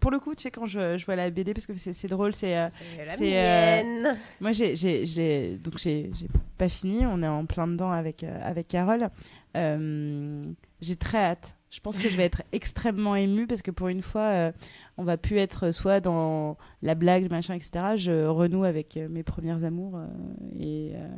pour 0.00 0.10
le 0.10 0.18
coup, 0.18 0.34
tu 0.34 0.42
sais, 0.42 0.50
quand 0.50 0.66
je, 0.66 0.98
je 0.98 1.04
vois 1.04 1.16
la 1.16 1.30
BD, 1.30 1.54
parce 1.54 1.66
que 1.66 1.72
c'est, 1.76 2.08
drôle, 2.08 2.34
c'est, 2.34 2.56
euh, 2.56 2.68
la 3.04 3.16
C'est, 3.16 3.32
euh, 3.34 4.14
moi, 4.40 4.52
j'ai, 4.52 4.74
donc 5.62 5.78
j'ai, 5.78 6.10
j'ai 6.14 6.28
pas 6.56 6.68
fini. 6.68 7.06
On 7.06 7.22
est 7.22 7.28
en 7.28 7.44
plein 7.46 7.66
dedans 7.68 7.92
avec 7.92 8.24
euh, 8.24 8.38
avec 8.42 8.68
Carole. 8.68 9.06
Euh, 9.56 10.42
j'ai 10.80 10.96
très 10.96 11.18
hâte. 11.18 11.54
Je 11.70 11.80
pense 11.80 11.98
que 11.98 12.08
je 12.08 12.16
vais 12.16 12.24
être 12.24 12.42
extrêmement 12.52 13.14
émue 13.14 13.46
parce 13.46 13.60
que 13.60 13.70
pour 13.70 13.88
une 13.88 14.00
fois, 14.00 14.22
euh, 14.22 14.52
on 14.96 15.04
va 15.04 15.18
plus 15.18 15.36
être 15.36 15.70
soit 15.70 16.00
dans 16.00 16.56
la 16.80 16.94
blague, 16.94 17.30
machin, 17.30 17.54
etc. 17.54 17.96
Je 17.96 18.26
renoue 18.26 18.64
avec 18.64 18.96
euh, 18.96 19.06
mes 19.10 19.22
premières 19.22 19.62
amours 19.64 19.96
euh, 19.96 20.06
et 20.58 20.92
euh, 20.94 21.08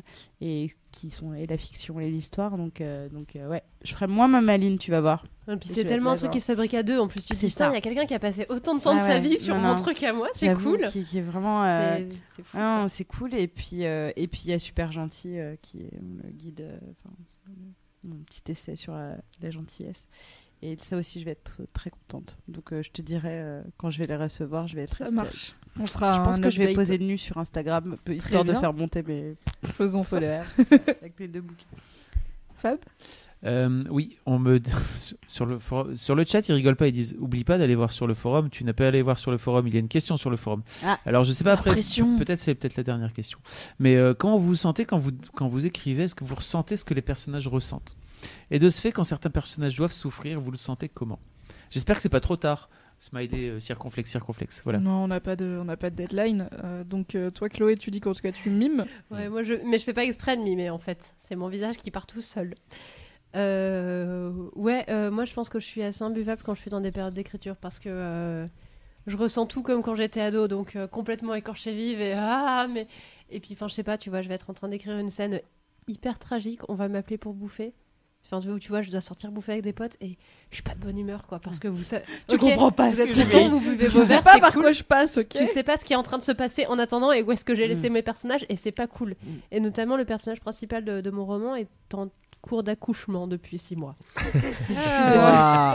et 0.40 0.70
qui 0.90 1.10
sont 1.10 1.35
et 1.35 1.47
la 1.47 1.56
fiction 1.56 2.01
et 2.01 2.10
l'histoire. 2.10 2.56
Donc 2.56 2.82
donc 3.12 3.39
ouais, 3.48 3.62
je 3.85 3.93
ferai 3.93 4.09
moins 4.09 4.27
ma 4.27 4.40
maline, 4.40 4.77
tu 4.77 4.90
vas 4.90 5.01
voir. 5.01 5.24
Et 5.47 5.56
puis 5.56 5.68
c'est 5.72 5.85
tellement 5.85 6.10
un 6.10 6.16
truc 6.16 6.32
qui 6.32 6.40
se 6.40 6.47
fabrique 6.47 6.74
à 6.74 6.82
deux. 6.82 6.98
En 6.98 7.06
plus, 7.06 7.24
tu 7.24 7.32
dis 7.32 7.51
ça. 7.51 7.70
Il 7.70 7.74
y 7.74 7.78
a 7.78 7.81
quelqu'un 7.81 8.06
qui 8.06 8.14
a 8.14 8.18
passé 8.18 8.47
autant 8.48 8.74
de 8.74 8.81
temps 8.81 8.94
de 8.94 9.01
Ah 9.01 9.06
sa 9.06 9.14
ouais, 9.14 9.20
vie 9.20 9.39
sur 9.39 9.55
non, 9.55 9.60
mon 9.60 9.68
non. 9.68 9.77
truc 9.77 10.02
à 10.02 10.12
moi. 10.12 10.28
C'est 10.35 10.52
cool. 10.55 10.82
Qui, 10.89 11.05
qui 11.05 11.18
est 11.18 11.22
vraiment. 11.22 11.64
C'est. 12.28 12.43
Ah 12.55 12.86
cool. 13.09 13.35
Et 13.35 13.47
puis, 13.47 13.82
et 13.82 14.28
puis 14.28 14.43
il 14.47 14.51
y 14.51 14.55
a 14.55 14.59
Super 14.59 14.90
Gentil 14.90 15.39
qui 15.62 15.78
est 15.78 15.93
le 15.93 16.31
guide, 16.32 16.66
mon 18.05 18.16
petit 18.24 18.43
essai 18.52 18.77
sur 18.77 18.93
la, 18.94 19.16
la 19.40 19.51
gentillesse. 19.51 20.06
Et 20.62 20.77
ça 20.77 20.97
aussi, 20.98 21.20
je 21.20 21.24
vais 21.24 21.31
être 21.31 21.62
très 21.72 21.89
contente. 21.90 22.36
Donc, 22.48 22.72
euh, 22.72 22.82
je 22.82 22.90
te 22.90 23.01
dirai 23.01 23.40
euh, 23.40 23.62
quand 23.78 23.90
je 23.90 23.98
vais 23.98 24.06
les 24.06 24.16
recevoir, 24.16 24.66
je 24.68 24.77
vais 24.77 24.82
être. 24.82 24.94
Ça 24.94 25.05
restée- 25.05 25.16
marche. 25.16 25.55
On 25.78 25.86
fera 25.86 26.12
Je 26.14 26.20
pense 26.20 26.40
que 26.40 26.51
je 26.51 26.62
vais 26.62 26.74
poser 26.74 26.98
nu 26.98 27.16
sur 27.16 27.39
Instagram, 27.39 27.97
histoire 28.09 28.44
de 28.44 28.52
faire 28.55 28.72
monter 28.74 29.02
mes 29.02 29.36
Faisons 29.72 30.05
ça. 30.05 30.18
avec 30.18 31.18
mes 31.18 31.28
deux 31.28 31.40
bouquins. 31.40 31.64
Fab? 32.56 32.78
Euh, 33.44 33.82
oui, 33.90 34.18
on 34.26 34.38
me 34.38 34.60
sur 35.26 35.46
le 35.46 35.58
sur 35.94 36.14
le 36.14 36.24
chat, 36.24 36.46
ils 36.48 36.52
rigolent 36.52 36.76
pas, 36.76 36.88
ils 36.88 36.92
disent 36.92 37.16
oublie 37.18 37.44
pas 37.44 37.58
d'aller 37.58 37.74
voir 37.74 37.92
sur 37.92 38.06
le 38.06 38.14
forum. 38.14 38.50
Tu 38.50 38.64
n'as 38.64 38.72
pas 38.72 38.88
allé 38.88 39.02
voir 39.02 39.18
sur 39.18 39.30
le 39.30 39.38
forum. 39.38 39.66
Il 39.66 39.74
y 39.74 39.76
a 39.76 39.80
une 39.80 39.88
question 39.88 40.16
sur 40.16 40.30
le 40.30 40.36
forum. 40.36 40.62
Ah. 40.84 40.98
Alors 41.06 41.24
je 41.24 41.32
sais 41.32 41.44
pas 41.44 41.52
après. 41.52 41.70
Peut-être 41.74 42.38
c'est 42.38 42.54
peut-être 42.54 42.76
la 42.76 42.82
dernière 42.82 43.12
question. 43.12 43.38
Mais 43.78 43.96
euh, 43.96 44.14
comment 44.14 44.38
vous 44.38 44.48
vous 44.48 44.54
sentez 44.54 44.84
quand 44.84 44.98
vous 44.98 45.12
quand 45.34 45.48
vous 45.48 45.66
écrivez 45.66 46.04
Est-ce 46.04 46.14
que 46.14 46.24
vous 46.24 46.34
ressentez 46.34 46.76
ce 46.76 46.84
que 46.84 46.94
les 46.94 47.02
personnages 47.02 47.48
ressentent? 47.48 47.96
Et 48.50 48.58
de 48.58 48.68
ce 48.68 48.80
fait, 48.80 48.92
quand 48.92 49.04
certains 49.04 49.30
personnages 49.30 49.76
doivent 49.76 49.92
souffrir, 49.92 50.40
vous 50.40 50.50
le 50.50 50.58
sentez 50.58 50.88
comment? 50.88 51.18
J'espère 51.70 51.96
que 51.96 52.02
c'est 52.02 52.08
pas 52.08 52.20
trop 52.20 52.36
tard. 52.36 52.68
Smiley 53.00 53.48
euh, 53.48 53.60
circonflexe 53.60 54.10
circonflexe. 54.10 54.60
Voilà. 54.62 54.78
Non, 54.78 55.04
on 55.04 55.08
n'a 55.08 55.20
pas 55.20 55.34
de, 55.34 55.58
on 55.58 55.64
n'a 55.64 55.78
pas 55.78 55.88
de 55.88 55.96
deadline. 55.96 56.50
Euh, 56.62 56.84
donc 56.84 57.14
euh, 57.14 57.30
toi, 57.30 57.48
Chloé, 57.48 57.76
tu 57.76 57.90
dis 57.90 58.00
qu'en 58.00 58.12
tout 58.12 58.20
cas 58.20 58.30
tu 58.30 58.50
mimes. 58.50 58.84
Ouais, 59.10 59.30
moi 59.30 59.42
je... 59.42 59.54
Mais 59.64 59.78
je 59.78 59.84
fais 59.84 59.94
pas 59.94 60.04
exprès 60.04 60.36
de 60.36 60.42
mimer 60.42 60.68
en 60.68 60.78
fait. 60.78 61.14
C'est 61.16 61.34
mon 61.34 61.48
visage 61.48 61.78
qui 61.78 61.90
part 61.90 62.06
tout 62.06 62.20
seul. 62.20 62.54
Euh, 63.36 64.32
Ouais, 64.55 64.85
euh, 64.89 65.11
moi 65.11 65.24
je 65.24 65.32
pense 65.35 65.48
que 65.48 65.61
je 65.61 65.66
suis 65.66 65.82
assez 65.82 66.02
imbuvable 66.02 66.43
quand 66.44 66.55
je 66.55 66.61
suis 66.61 66.70
dans 66.70 66.81
des 66.81 66.90
périodes 66.93 67.15
d'écriture 67.15 67.57
parce 67.57 67.78
que 67.78 67.89
euh, 67.89 68.47
je 69.07 69.16
ressens 69.16 69.47
tout 69.47 69.62
comme 69.62 69.82
quand 69.82 69.94
j'étais 69.94 70.20
ado, 70.20 70.48
donc 70.48 70.77
euh, 70.77 70.86
complètement 70.86 71.35
écorchée 71.35 71.74
vive 71.74 72.01
et 72.01 72.12
ah, 72.16 72.66
mais. 72.69 72.86
Et 73.32 73.39
puis, 73.40 73.51
enfin, 73.55 73.69
je 73.69 73.74
sais 73.74 73.85
pas, 73.85 73.97
tu 73.97 74.11
vois, 74.11 74.23
je 74.23 74.28
vais 74.28 74.35
être 74.35 74.51
en 74.51 74.55
train 74.55 74.69
d'écrire 74.69 74.98
une 74.98 75.09
scène 75.11 75.40
hyper 75.86 76.19
tragique, 76.19 76.61
on 76.69 76.74
va 76.74 76.89
m'appeler 76.89 77.16
pour 77.16 77.32
bouffer. 77.32 77.73
Enfin, 78.27 78.40
tu 78.61 78.69
vois, 78.69 78.82
je 78.82 78.90
dois 78.90 79.01
sortir 79.01 79.31
bouffer 79.32 79.52
avec 79.52 79.65
des 79.65 79.73
potes 79.73 79.97
et 80.01 80.19
je 80.51 80.57
suis 80.57 80.62
pas 80.62 80.74
de 80.74 80.81
bonne 80.81 80.98
humeur 80.98 81.27
quoi 81.27 81.39
parce 81.39 81.59
que 81.59 81.69
vous 81.69 81.82
savez. 81.82 82.05
Tu 82.28 82.36
comprends 82.39 82.70
pas 82.70 82.90
Vous 82.90 82.97
ce 82.97 83.01
êtes 83.02 83.15
content, 83.15 83.48
vous 83.48 83.61
buvez 83.61 83.89
vos 83.89 84.01
sais 84.01 84.20
pas 84.20 84.39
par 84.39 84.52
cool. 84.52 84.62
quoi 84.62 84.73
je 84.73 84.82
passe, 84.82 85.16
ok 85.16 85.28
Tu 85.28 85.47
sais 85.47 85.62
pas 85.62 85.77
ce 85.78 85.85
qui 85.86 85.94
est 85.94 85.97
en 85.97 86.02
train 86.02 86.19
de 86.19 86.23
se 86.23 86.32
passer 86.32 86.66
en 86.66 86.78
attendant 86.78 87.12
et 87.12 87.23
où 87.23 87.32
est-ce 87.32 87.44
que 87.47 87.55
j'ai 87.55 87.66
laissé 87.66 87.89
Mm. 87.89 87.93
mes 87.94 88.02
personnages 88.02 88.44
et 88.51 88.57
c'est 88.57 88.73
pas 88.73 88.86
cool. 88.86 89.11
Mm. 89.23 89.31
Et 89.52 89.61
notamment 89.61 89.97
le 89.97 90.05
personnage 90.05 90.40
principal 90.40 90.85
de, 90.85 91.01
de 91.01 91.11
mon 91.11 91.24
roman 91.24 91.57
est 91.57 91.69
en 91.94 92.09
cours 92.40 92.62
d'accouchement 92.62 93.26
depuis 93.26 93.58
six 93.58 93.76
mois. 93.76 93.96
Ah. 94.76 95.74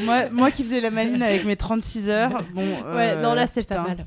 Moi, 0.00 0.28
moi 0.30 0.50
qui 0.50 0.62
faisais 0.64 0.80
la 0.80 0.90
maline 0.90 1.22
avec 1.22 1.44
mes 1.44 1.56
36 1.56 2.08
heures, 2.08 2.44
bon. 2.52 2.60
ouais, 2.94 3.12
euh, 3.16 3.22
non 3.22 3.34
là 3.34 3.46
c'est 3.46 3.66
pas 3.68 3.80
mal. 3.82 4.06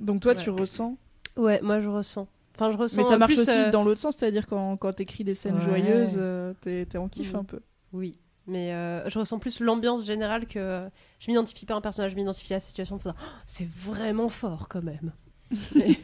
Donc 0.00 0.20
toi, 0.20 0.34
Ouais. 0.34 0.42
tu 0.42 0.50
ressens? 0.50 0.96
Ouais, 1.36 1.60
moi 1.62 1.80
je 1.80 1.88
ressens. 1.88 2.28
Enfin, 2.54 2.72
je 2.72 2.76
ressens. 2.76 2.96
Mais 2.96 3.04
ça 3.04 3.14
en 3.14 3.18
marche 3.18 3.34
plus, 3.34 3.42
aussi 3.42 3.50
euh, 3.50 3.70
dans 3.70 3.84
l'autre 3.84 4.00
sens, 4.00 4.14
c'est-à-dire 4.18 4.46
quand, 4.46 4.76
quand 4.76 4.92
t'écris 4.92 5.24
des 5.24 5.34
scènes 5.34 5.56
Ouais. 5.56 5.60
joyeuses, 5.62 6.16
euh, 6.18 6.52
t'es 6.60 6.86
t'es 6.86 6.98
en 6.98 7.08
kiff 7.08 7.32
Mhm. 7.32 7.40
un 7.40 7.44
peu. 7.44 7.60
Oui, 7.92 8.18
mais 8.46 8.72
euh, 8.72 9.08
je 9.08 9.18
ressens 9.18 9.38
plus 9.38 9.60
l'ambiance 9.60 10.04
générale 10.06 10.46
que 10.46 10.88
je 11.18 11.30
m'identifie 11.30 11.66
pas 11.66 11.74
à 11.74 11.76
un 11.78 11.80
personnage, 11.80 12.12
je 12.12 12.16
m'identifie 12.16 12.52
à 12.52 12.56
la 12.56 12.60
situation. 12.60 12.98
Oh, 13.04 13.10
c'est 13.46 13.66
vraiment 13.68 14.28
fort 14.28 14.68
quand 14.68 14.82
même. 14.82 15.12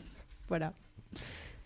Voilà. 0.49 0.73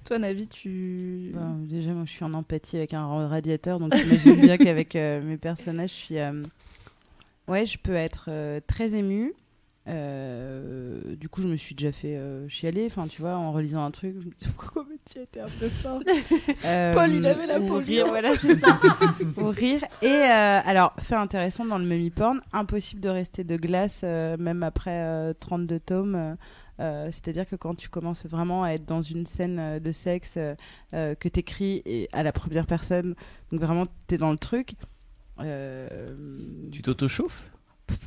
Toi, 0.06 0.18
Navi, 0.18 0.46
tu. 0.46 1.32
Bah, 1.34 1.40
déjà, 1.62 1.90
moi, 1.90 2.04
je 2.06 2.10
suis 2.12 2.24
en 2.24 2.32
empathie 2.34 2.76
avec 2.76 2.94
un 2.94 3.26
radiateur, 3.28 3.80
donc 3.80 3.94
j'imagine 3.96 4.40
bien 4.40 4.56
qu'avec 4.56 4.94
euh, 4.94 5.20
mes 5.22 5.36
personnages, 5.36 5.90
je 5.90 5.94
suis. 5.94 6.18
euh, 6.18 6.42
Ouais, 7.48 7.64
je 7.66 7.78
peux 7.78 7.94
être 7.94 8.26
euh, 8.28 8.60
très 8.66 8.94
émue. 8.94 9.32
Du 9.86 11.28
coup, 11.28 11.42
je 11.42 11.48
me 11.48 11.54
suis 11.56 11.74
déjà 11.76 11.92
fait 11.92 12.18
chialer, 12.48 12.86
enfin, 12.86 13.06
tu 13.06 13.20
vois, 13.20 13.36
en 13.36 13.52
relisant 13.52 13.84
un 13.84 13.90
truc. 13.92 14.14
Je 14.20 14.26
me 14.26 14.32
dis, 14.32 14.48
pourquoi 14.56 14.84
tu 15.08 15.20
été 15.20 15.40
un 15.40 15.46
peu 15.60 15.68
fort 15.68 16.00
Paul, 16.92 17.12
il 17.14 17.24
avait 17.24 17.46
la 17.46 17.60
peau 17.60 17.76
rire, 17.76 18.06
voilà, 18.08 18.34
c'est 18.36 18.58
ça. 18.58 18.80
Ou 19.36 19.46
rire. 19.46 19.80
Et 20.02 20.08
alors, 20.08 20.92
fait 21.00 21.14
intéressant 21.14 21.64
dans 21.64 21.78
le 21.78 21.84
mummy 21.84 22.10
porn, 22.10 22.40
impossible 22.52 23.00
de 23.00 23.08
rester 23.08 23.44
de 23.44 23.56
glace, 23.56 24.02
même 24.02 24.64
après 24.64 24.90
euh, 25.04 25.32
32 25.38 25.78
tomes. 25.78 26.36
Euh, 26.80 27.08
C'est-à-dire 27.10 27.46
que 27.46 27.56
quand 27.56 27.74
tu 27.74 27.88
commences 27.88 28.26
vraiment 28.26 28.64
à 28.64 28.70
être 28.70 28.84
dans 28.84 29.02
une 29.02 29.26
scène 29.26 29.58
euh, 29.58 29.80
de 29.80 29.92
sexe 29.92 30.36
euh, 30.36 31.14
que 31.14 31.28
t'écris 31.28 31.82
et 31.84 32.08
à 32.12 32.22
la 32.22 32.32
première 32.32 32.66
personne, 32.66 33.14
donc 33.50 33.60
vraiment 33.60 33.84
t'es 34.06 34.18
dans 34.18 34.30
le 34.30 34.38
truc. 34.38 34.74
Tu 35.38 36.82
t'auto-chauffes? 36.82 37.50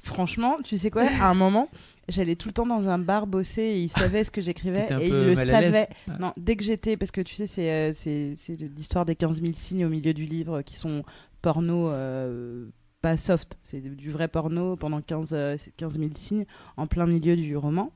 Franchement, 0.04 0.58
tu 0.62 0.78
sais 0.78 0.92
quoi 0.92 1.04
À 1.04 1.30
un 1.30 1.34
moment, 1.34 1.70
j'allais 2.10 2.36
tout 2.36 2.50
le 2.50 2.54
temps 2.54 2.66
dans 2.66 2.90
un 2.90 3.00
bar 3.00 3.28
bosser 3.28 3.62
et 3.62 3.82
il 3.82 3.88
savait 3.88 4.26
ce 4.26 4.32
que 4.32 4.42
j'écrivais 4.42 4.88
et 5.00 5.06
il 5.06 5.12
peu 5.12 5.26
le 5.26 5.36
savait. 5.36 5.88
Ah. 6.10 6.18
Non, 6.20 6.34
dès 6.36 6.58
que 6.58 6.64
j'étais, 6.64 6.98
parce 6.98 7.12
que 7.12 7.22
tu 7.22 7.34
sais, 7.36 7.48
c'est 7.48 8.56
l'histoire 8.76 9.06
des 9.06 9.16
15 9.16 9.42
000 9.42 9.54
signes 9.54 9.86
au 9.86 9.90
milieu 9.90 10.14
du 10.14 10.26
livre 10.26 10.62
qui 10.64 10.76
sont 10.76 11.04
porno. 11.42 11.90
euh, 11.90 12.66
pas 13.02 13.18
soft, 13.18 13.58
c'est 13.64 13.80
du 13.80 14.12
vrai 14.12 14.28
porno 14.28 14.76
pendant 14.76 15.02
15, 15.02 15.30
euh, 15.34 15.58
15 15.78 15.98
000 15.98 16.10
signes 16.16 16.46
en 16.78 16.88
plein 16.88 17.06
milieu 17.06 17.36
du 17.36 17.56
roman. 17.56 17.94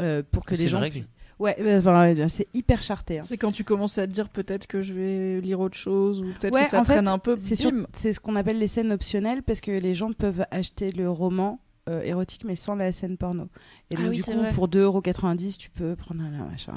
Euh, 0.00 0.22
pour 0.30 0.44
que 0.44 0.54
C'est 0.54 0.64
les 0.64 0.68
gens. 0.68 0.80
règle. 0.80 1.04
Ouais, 1.38 1.56
euh, 1.60 1.78
enfin, 1.80 2.00
ouais, 2.14 2.28
c'est 2.28 2.46
hyper 2.54 2.82
charté. 2.82 3.18
hein. 3.18 3.22
C'est 3.24 3.36
quand 3.36 3.50
tu 3.52 3.64
commences 3.64 3.98
à 3.98 4.06
te 4.06 4.12
dire 4.12 4.28
peut-être 4.28 4.66
que 4.66 4.80
je 4.82 4.94
vais 4.94 5.40
lire 5.40 5.58
autre 5.60 5.76
chose 5.76 6.20
ou 6.20 6.26
peut-être 6.38 6.54
Ouais, 6.54 6.64
que 6.64 6.68
ça 6.70 6.80
en 6.80 6.84
fait, 6.84 6.92
traîne 6.92 7.08
un 7.08 7.18
peu. 7.18 7.36
C'est 7.36 7.56
sur- 7.56 7.72
bim. 7.72 7.86
c'est 7.92 8.12
ce 8.12 8.20
qu'on 8.20 8.36
appelle 8.36 8.58
les 8.58 8.68
scènes 8.68 8.92
optionnelles 8.92 9.42
parce 9.42 9.60
que 9.60 9.72
les 9.72 9.94
gens 9.94 10.12
peuvent 10.12 10.44
acheter 10.52 10.92
le 10.92 11.10
roman 11.10 11.60
euh, 11.88 12.00
érotique 12.02 12.44
mais 12.44 12.54
sans 12.54 12.76
la 12.76 12.92
scène 12.92 13.16
porno. 13.16 13.48
Et 13.90 13.96
Ah 13.96 14.02
donc 14.02 14.10
oui, 14.10 14.16
du 14.18 14.22
coup 14.22 14.32
vrai. 14.38 14.50
pour 14.52 14.68
2,90€ 14.68 15.56
tu 15.58 15.68
peux 15.70 15.96
prendre 15.96 16.22
un 16.22 16.44
machin. 16.48 16.74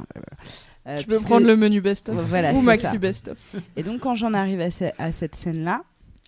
euh, 0.88 0.98
Tu 1.00 1.06
peux 1.06 1.20
prendre 1.20 1.46
le 1.46 1.56
menu 1.56 1.80
best-of 1.80 2.16
Voilà, 2.28 2.52
ou 2.54 2.62
maxi 2.62 2.98
best-of. 2.98 3.38
Et 3.76 3.84
donc 3.84 4.00
quand 4.00 4.16
j'en 4.16 4.34
arrive 4.34 4.62
à, 4.62 4.72
ce- 4.72 4.86
à 4.98 5.12
cette 5.12 5.36
scène-là, 5.36 5.84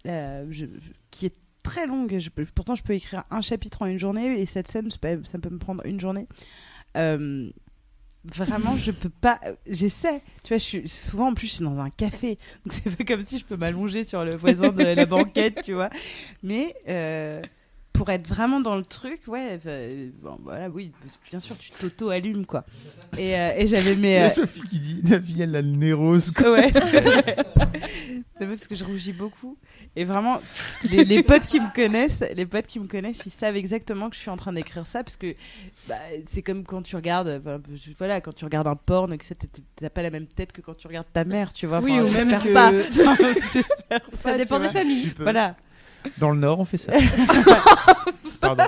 euh, 0.06 0.46
je- 0.52 0.66
qui 1.10 1.26
est 1.26 1.34
très 1.64 1.88
longue, 1.88 2.18
je 2.20 2.30
peux- 2.30 2.46
pourtant 2.54 2.76
je 2.76 2.84
peux 2.84 2.94
écrire 2.94 3.24
un 3.32 3.42
chapitre 3.42 3.82
en 3.82 3.88
une 3.88 3.98
journée 3.98 4.40
et 4.40 4.46
cette 4.46 4.70
scène 4.70 4.92
ça 4.92 4.98
peut, 5.00 5.22
ça 5.24 5.40
peut 5.40 5.50
me 5.50 5.58
prendre 5.58 5.84
une 5.86 6.00
journée. 6.00 6.28
Euh, 6.98 7.50
vraiment, 8.26 8.76
je 8.78 8.92
peux 8.92 9.10
pas. 9.10 9.40
J'essaie. 9.68 10.22
Tu 10.44 10.50
vois, 10.50 10.58
je 10.58 10.64
suis 10.64 10.90
souvent 10.90 11.30
en 11.30 11.34
plus, 11.34 11.48
je 11.48 11.54
suis 11.56 11.64
dans 11.64 11.80
un 11.80 11.90
café, 11.90 12.38
donc 12.66 12.74
c'est 12.84 12.96
pas 12.96 13.04
comme 13.04 13.26
si 13.26 13.40
je 13.40 13.46
peux 13.46 13.58
m'allonger 13.58 14.04
sur 14.04 14.24
le 14.24 14.36
voisin 14.36 14.70
de 14.70 14.84
la 14.84 15.06
banquette, 15.06 15.62
tu 15.64 15.74
vois. 15.74 15.90
Mais 16.44 16.76
euh, 16.88 17.42
pour 17.98 18.10
être 18.10 18.28
vraiment 18.28 18.60
dans 18.62 18.76
le 18.76 18.86
truc, 18.86 19.22
ouais, 19.28 19.60
euh, 19.66 20.10
bon, 20.22 20.38
voilà, 20.44 20.70
oui, 20.70 20.92
bien 21.30 21.40
sûr, 21.40 21.58
tu 21.58 21.72
t'auto-allumes, 21.72 22.46
quoi. 22.46 22.64
Et, 23.18 23.36
euh, 23.36 23.52
et 23.58 23.68
j'avais 23.68 23.94
Il 23.94 23.98
y 24.00 24.02
mes. 24.02 24.18
a 24.20 24.26
euh, 24.26 24.30
Sophie 24.30 24.62
qui 24.62 24.80
dit 24.80 25.02
Navi, 25.04 25.42
elle 25.42 25.56
a 25.56 25.62
le 25.62 25.72
nez 25.72 25.94
rose. 25.94 26.32
quoi. 26.32 26.52
Ouais, 26.52 26.72
parce 28.40 28.68
que 28.68 28.76
je 28.76 28.84
rougis 28.86 29.14
beaucoup. 29.14 29.58
Et 29.96 30.06
vraiment, 30.06 30.40
les, 30.92 31.04
les 31.06 31.24
potes 31.24 31.48
qui 31.48 31.60
me 31.60 31.74
connaissent, 31.74 32.24
les 32.36 32.46
potes 32.46 32.68
qui 32.68 32.80
me 32.80 32.86
connaissent, 32.88 33.24
ils 33.26 33.32
savent 33.32 33.56
exactement 33.58 34.10
que 34.10 34.16
je 34.16 34.22
suis 34.22 34.30
en 34.30 34.38
train 34.38 34.54
d'écrire 34.54 34.86
ça 34.86 35.04
parce 35.04 35.18
que 35.18 35.36
bah, 35.88 35.96
c'est 36.28 36.44
comme 36.44 36.64
quand 36.64 36.84
tu 36.84 36.96
regardes, 36.96 37.42
enfin, 37.42 37.60
je- 37.74 37.92
voilà, 37.98 38.22
quand 38.22 38.34
tu 38.34 38.46
regardes 38.46 38.68
un 38.68 38.76
porn, 38.76 39.18
que 39.18 39.24
t'as 39.76 39.90
pas 39.90 40.04
la 40.04 40.12
même 40.12 40.28
tête 40.28 40.52
que 40.52 40.62
quand 40.62 40.76
tu 40.78 40.86
regardes 40.88 41.12
ta 41.12 41.26
mère, 41.26 41.52
tu 41.52 41.66
vois. 41.66 41.80
Oui, 41.80 42.00
Enfin, 42.00 42.04
ou 42.24 42.26
même 42.26 42.40
que- 42.40 42.54
pas. 42.54 42.72
J'espère 43.54 44.02
pas, 44.02 44.20
Ça 44.20 44.38
dépend 44.38 44.60
des 44.60 44.68
familles. 44.70 45.12
Voilà. 45.20 45.56
Dans 46.20 46.32
le 46.32 46.40
Nord, 46.40 46.60
on 46.60 46.66
fait 46.66 46.78
ça. 46.78 46.94
Pardon. 48.40 48.64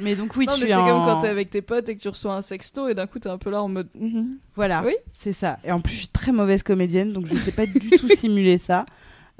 Mais 0.00 0.16
donc 0.16 0.36
oui, 0.36 0.46
non, 0.46 0.54
tu 0.54 0.60
mais 0.60 0.66
es 0.66 0.68
c'est 0.70 0.74
en... 0.74 0.86
comme 0.86 1.04
quand 1.04 1.20
t'es 1.20 1.28
avec 1.28 1.50
tes 1.50 1.60
potes 1.62 1.88
et 1.88 1.96
que 1.96 2.00
tu 2.00 2.08
reçois 2.08 2.34
un 2.34 2.42
sexto 2.42 2.88
et 2.88 2.94
d'un 2.94 3.06
coup 3.06 3.18
t'es 3.18 3.28
un 3.28 3.38
peu 3.38 3.50
là 3.50 3.62
en 3.62 3.68
mode. 3.68 3.88
mhm. 3.98 4.38
Voilà, 4.56 4.82
Oui. 4.84 4.94
c'est 5.14 5.32
ça. 5.34 5.58
Et 5.64 5.72
en 5.72 5.80
plus, 5.80 5.92
je 5.92 5.98
suis 6.00 6.08
très 6.08 6.32
mauvaise 6.32 6.62
comédienne, 6.62 7.12
donc 7.12 7.26
je 7.26 7.34
ne 7.34 7.38
sais 7.38 7.52
pas 7.52 7.66
du 7.66 7.90
tout 7.90 8.08
simuler 8.16 8.58
ça. 8.58 8.86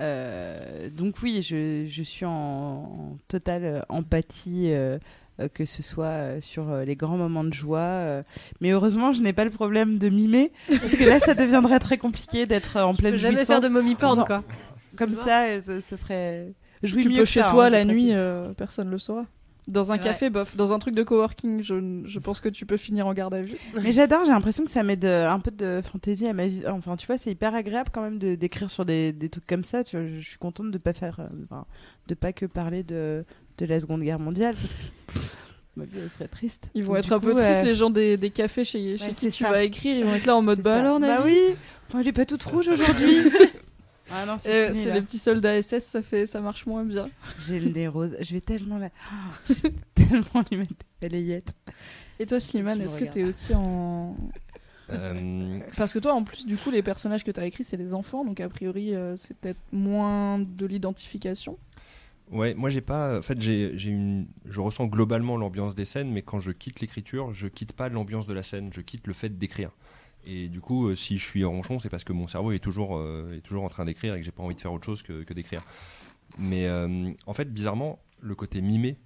Euh, 0.01 0.89
donc 0.91 1.17
oui, 1.23 1.43
je, 1.43 1.87
je 1.89 2.03
suis 2.03 2.25
en, 2.25 2.31
en 2.31 3.17
totale 3.29 3.65
euh, 3.65 3.81
empathie, 3.89 4.73
euh, 4.73 4.99
euh, 5.41 5.49
que 5.53 5.65
ce 5.65 5.83
soit 5.83 6.05
euh, 6.07 6.41
sur 6.41 6.71
euh, 6.71 6.85
les 6.85 6.97
grands 6.97 7.17
moments 7.17 7.45
de 7.45 7.53
joie. 7.55 7.79
euh. 7.79 8.23
Mais 8.61 8.71
heureusement, 8.71 9.13
je 9.13 9.23
n'ai 9.23 9.33
pas 9.33 9.45
le 9.45 9.51
problème 9.51 9.99
de 9.99 10.09
mimer, 10.09 10.53
parce 10.69 10.97
que 10.97 11.05
là, 11.05 11.19
ça 11.21 11.35
deviendrait 11.35 11.79
très 11.79 11.99
compliqué 11.99 12.47
d'être 12.47 12.77
euh, 12.77 12.85
en 12.85 12.93
Je 12.93 12.99
pleine 12.99 13.13
peux 13.13 13.19
jamais 13.19 13.37
jouissance. 13.37 13.47
faire 13.47 13.61
de 13.61 13.69
mommy 13.69 13.95
porn, 13.95 14.25
quoi. 14.27 14.43
Comme 14.99 15.15
ça, 15.15 15.45
euh, 15.45 15.61
ce, 15.61 15.81
ce 15.81 15.97
serait... 15.97 16.53
Je 16.83 16.97
tu 16.97 17.09
mieux 17.09 17.15
peux 17.17 17.21
que 17.21 17.25
chez 17.27 17.41
ça, 17.41 17.51
toi 17.51 17.67
hein, 17.67 17.71
la 17.71 17.85
nuit, 17.85 18.09
euh, 18.13 18.53
personne 18.55 18.91
le 18.91 18.99
saura. 18.99 19.25
Dans 19.69 19.93
un 19.93 19.99
café, 19.99 20.29
bof. 20.29 20.57
Dans 20.57 20.73
un 20.73 20.81
truc 20.81 20.93
de 20.97 21.05
coworking, 21.05 21.63
je, 21.63 22.03
je 22.05 22.19
pense 22.19 22.41
que 22.41 22.49
tu 22.49 22.67
peux 22.67 22.77
finir 22.77 23.07
en 23.07 23.13
garde 23.15 23.33
à 23.35 23.43
vue. 23.43 23.57
Mais 23.83 23.93
j'adore, 23.93 24.25
j'ai 24.25 24.33
l'impression 24.33 24.65
que 24.65 24.71
ça 24.73 24.83
met 24.83 24.97
de- 24.97 25.07
un 25.07 25.39
peu 25.39 25.53
de 25.53 25.81
fantaisie 25.93 26.27
à 26.27 26.33
ma 26.33 26.49
vie. 26.49 26.63
Enfin, 26.69 26.97
tu 26.97 27.07
vois, 27.07 27.17
c'est 27.17 27.31
hyper 27.31 27.55
agréable 27.55 27.91
quand 27.93 28.03
même 28.03 28.19
de- 28.19 28.35
d'écrire 28.35 28.69
sur 28.71 28.85
des, 28.85 29.13
des 29.13 29.29
trucs 29.29 29.47
comme 29.47 29.63
ça. 29.63 29.85
Tu 29.85 29.97
vois, 29.97 30.05
je 30.07 30.21
suis 30.21 30.39
contente 30.39 30.73
de 30.73 30.79
pas 30.79 30.93
faire, 30.93 31.21
euh, 31.21 31.27
enfin, 31.45 31.65
de 32.09 32.15
pas 32.15 32.33
que 32.33 32.45
parler 32.47 32.83
de, 32.83 33.25
de 33.59 33.67
la 33.67 33.79
Seconde 33.79 34.03
Guerre 34.03 34.19
mondiale. 34.19 34.57
Parce 34.57 34.75
que 34.75 35.13
pff, 35.13 35.37
ma 35.77 35.85
vie, 35.85 35.91
elle 36.03 36.11
serait 36.11 36.27
triste. 36.29 36.69
Ils 36.75 36.83
vont 36.83 36.95
Donc, 36.95 37.05
être 37.05 37.13
un 37.13 37.21
peu 37.21 37.33
tristes, 37.37 37.45
euh, 37.61 37.63
les 37.63 37.75
gens 37.75 37.91
des, 37.91 38.17
des 38.17 38.31
cafés 38.31 38.65
chez, 38.65 38.97
chez 38.99 39.05
Ouais, 39.07 39.11
qui 39.13 39.31
tu 39.31 39.45
ça. 39.45 39.51
vas 39.51 39.63
écrire. 39.63 39.97
Ils 39.97 40.05
vont 40.05 40.15
être 40.15 40.27
là 40.27 40.37
en 40.37 40.43
mode 40.43 40.61
bah 40.61 40.79
alors, 40.81 40.99
Bah 40.99 41.21
oui, 41.25 41.39
elle 41.95 42.09
est 42.09 42.13
pas 42.13 42.27
toute 42.27 42.43
rouge 42.43 42.67
aujourd'hui. 42.73 43.19
Ah 44.13 44.27
non, 44.27 44.37
c'est 44.39 44.69
Euh, 44.71 44.95
les 44.95 45.03
petits 45.03 45.19
soldats 45.19 45.61
SS, 45.61 45.85
ça, 45.87 46.03
fait, 46.03 46.27
ça 46.27 46.41
marche 46.41 46.67
moins 46.67 46.85
bien. 46.85 47.09
J'ai 47.39 47.59
le 47.59 47.71
nez 47.71 47.89
rose. 47.89 48.17
Je 48.21 48.33
vais 48.35 48.41
tellement 48.41 48.79
la... 48.79 48.89
Oh, 48.89 49.15
je 49.49 49.55
vais 49.55 49.73
tellement 49.95 50.45
lui 50.51 50.59
mettre 50.59 50.75
des 51.01 51.09
balayettes. 51.09 51.55
Et 52.19 52.27
toi, 52.27 52.39
Slimane, 52.41 52.79
Tu 52.79 52.85
est-ce 52.85 52.95
que 52.95 52.99
regardes. 53.01 53.15
t'es 53.15 53.25
aussi 53.25 53.55
en. 53.55 54.17
Euh, 54.91 55.59
Parce 55.77 55.93
que 55.93 55.99
toi, 55.99 56.13
en 56.13 56.23
plus, 56.25 56.45
du 56.47 56.57
coup, 56.57 56.71
les 56.71 56.83
personnages 56.83 57.25
que 57.25 57.31
t'as 57.31 57.47
écrits, 57.47 57.65
c'est 57.65 57.77
des 57.79 57.95
enfants, 57.95 58.25
donc 58.25 58.41
a 58.41 58.49
priori, 58.49 58.95
euh, 58.95 59.17
c'est 59.17 59.35
peut-être 59.37 59.61
moins 59.73 60.39
de 60.39 60.67
l'identification. 60.67 61.59
Ouais, 62.31 62.55
moi 62.55 62.71
j'ai 62.71 62.81
pas. 62.81 63.19
En 63.19 63.23
fait, 63.23 63.41
j'ai, 63.41 63.73
j'ai 63.77 63.91
une. 63.91 64.27
Je 64.47 64.61
ressens 64.61 64.87
globalement 64.87 65.37
l'ambiance 65.37 65.75
des 65.75 65.85
scènes, 65.85 66.11
mais 66.11 66.23
quand 66.23 66.39
je 66.39 66.51
quitte 66.51 66.81
l'écriture, 66.81 67.33
je 67.33 67.47
quitte 67.49 67.73
pas 67.73 67.89
l'ambiance 67.89 68.27
de 68.27 68.33
la 68.35 68.43
scène. 68.43 68.71
Je 68.73 68.81
quitte 68.81 69.07
le 69.07 69.13
fait 69.15 69.37
d'écrire. 69.37 69.71
Et 70.25 70.49
du 70.49 70.61
coup, 70.61 70.89
euh, 70.89 70.95
si 70.95 71.19
je 71.19 71.25
suis 71.25 71.45
ronchon, 71.45 71.79
c'est 71.81 71.89
parce 71.89 72.05
que 72.05 72.13
mon 72.13 72.29
cerveau 72.29 72.53
est 72.53 72.59
toujours, 72.61 72.97
euh, 72.97 73.35
est 73.37 73.41
toujours 73.41 73.65
en 73.65 73.69
train 73.69 73.85
d'écrire 73.85 74.15
et 74.15 74.19
que 74.21 74.25
j'ai 74.25 74.31
pas 74.33 74.43
envie 74.43 74.55
de 74.55 74.61
faire 74.61 74.73
autre 74.73 74.85
chose 74.87 75.03
que, 75.03 75.23
que 75.25 75.35
d'écrire. 75.35 75.65
Mais 76.39 76.67
euh, 76.67 77.11
en 77.27 77.33
fait, 77.35 77.53
bizarrement, 77.53 77.99
le 78.21 78.35
côté 78.35 78.61
mimé, 78.61 78.97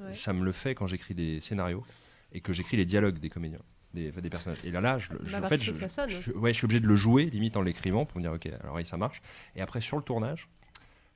Ouais. 0.00 0.14
ça 0.14 0.32
me 0.32 0.42
le 0.44 0.50
fait 0.52 0.74
quand 0.74 0.86
j'écris 0.88 1.14
des 1.14 1.38
scénarios 1.38 1.84
et 2.32 2.40
que 2.40 2.52
j'écris 2.52 2.76
les 2.76 2.86
dialogues 2.86 3.18
des 3.18 3.28
comédiens, 3.28 3.60
des, 3.94 4.10
personnages. 4.30 4.58
Et 4.64 4.70
là, 4.72 4.80
là, 4.80 4.98
je, 4.98 5.12
je- 5.22 5.32
Bah, 5.38 5.42
en 5.44 5.48
fait, 5.48 5.62
je, 5.62 5.72
je- 5.72 6.32
ouais, 6.32 6.52
je 6.52 6.58
suis 6.58 6.64
obligé 6.64 6.80
de 6.80 6.88
le 6.88 6.96
jouer 6.96 7.26
limite 7.26 7.56
en 7.56 7.62
l'écrivant 7.62 8.04
pour 8.04 8.16
me 8.18 8.22
dire 8.22 8.32
ok, 8.32 8.46
alors 8.62 8.74
oui, 8.76 8.84
ça 8.86 8.96
marche. 8.96 9.22
Et 9.54 9.60
après 9.60 9.80
sur 9.80 9.96
le 9.98 10.02
tournage, 10.02 10.48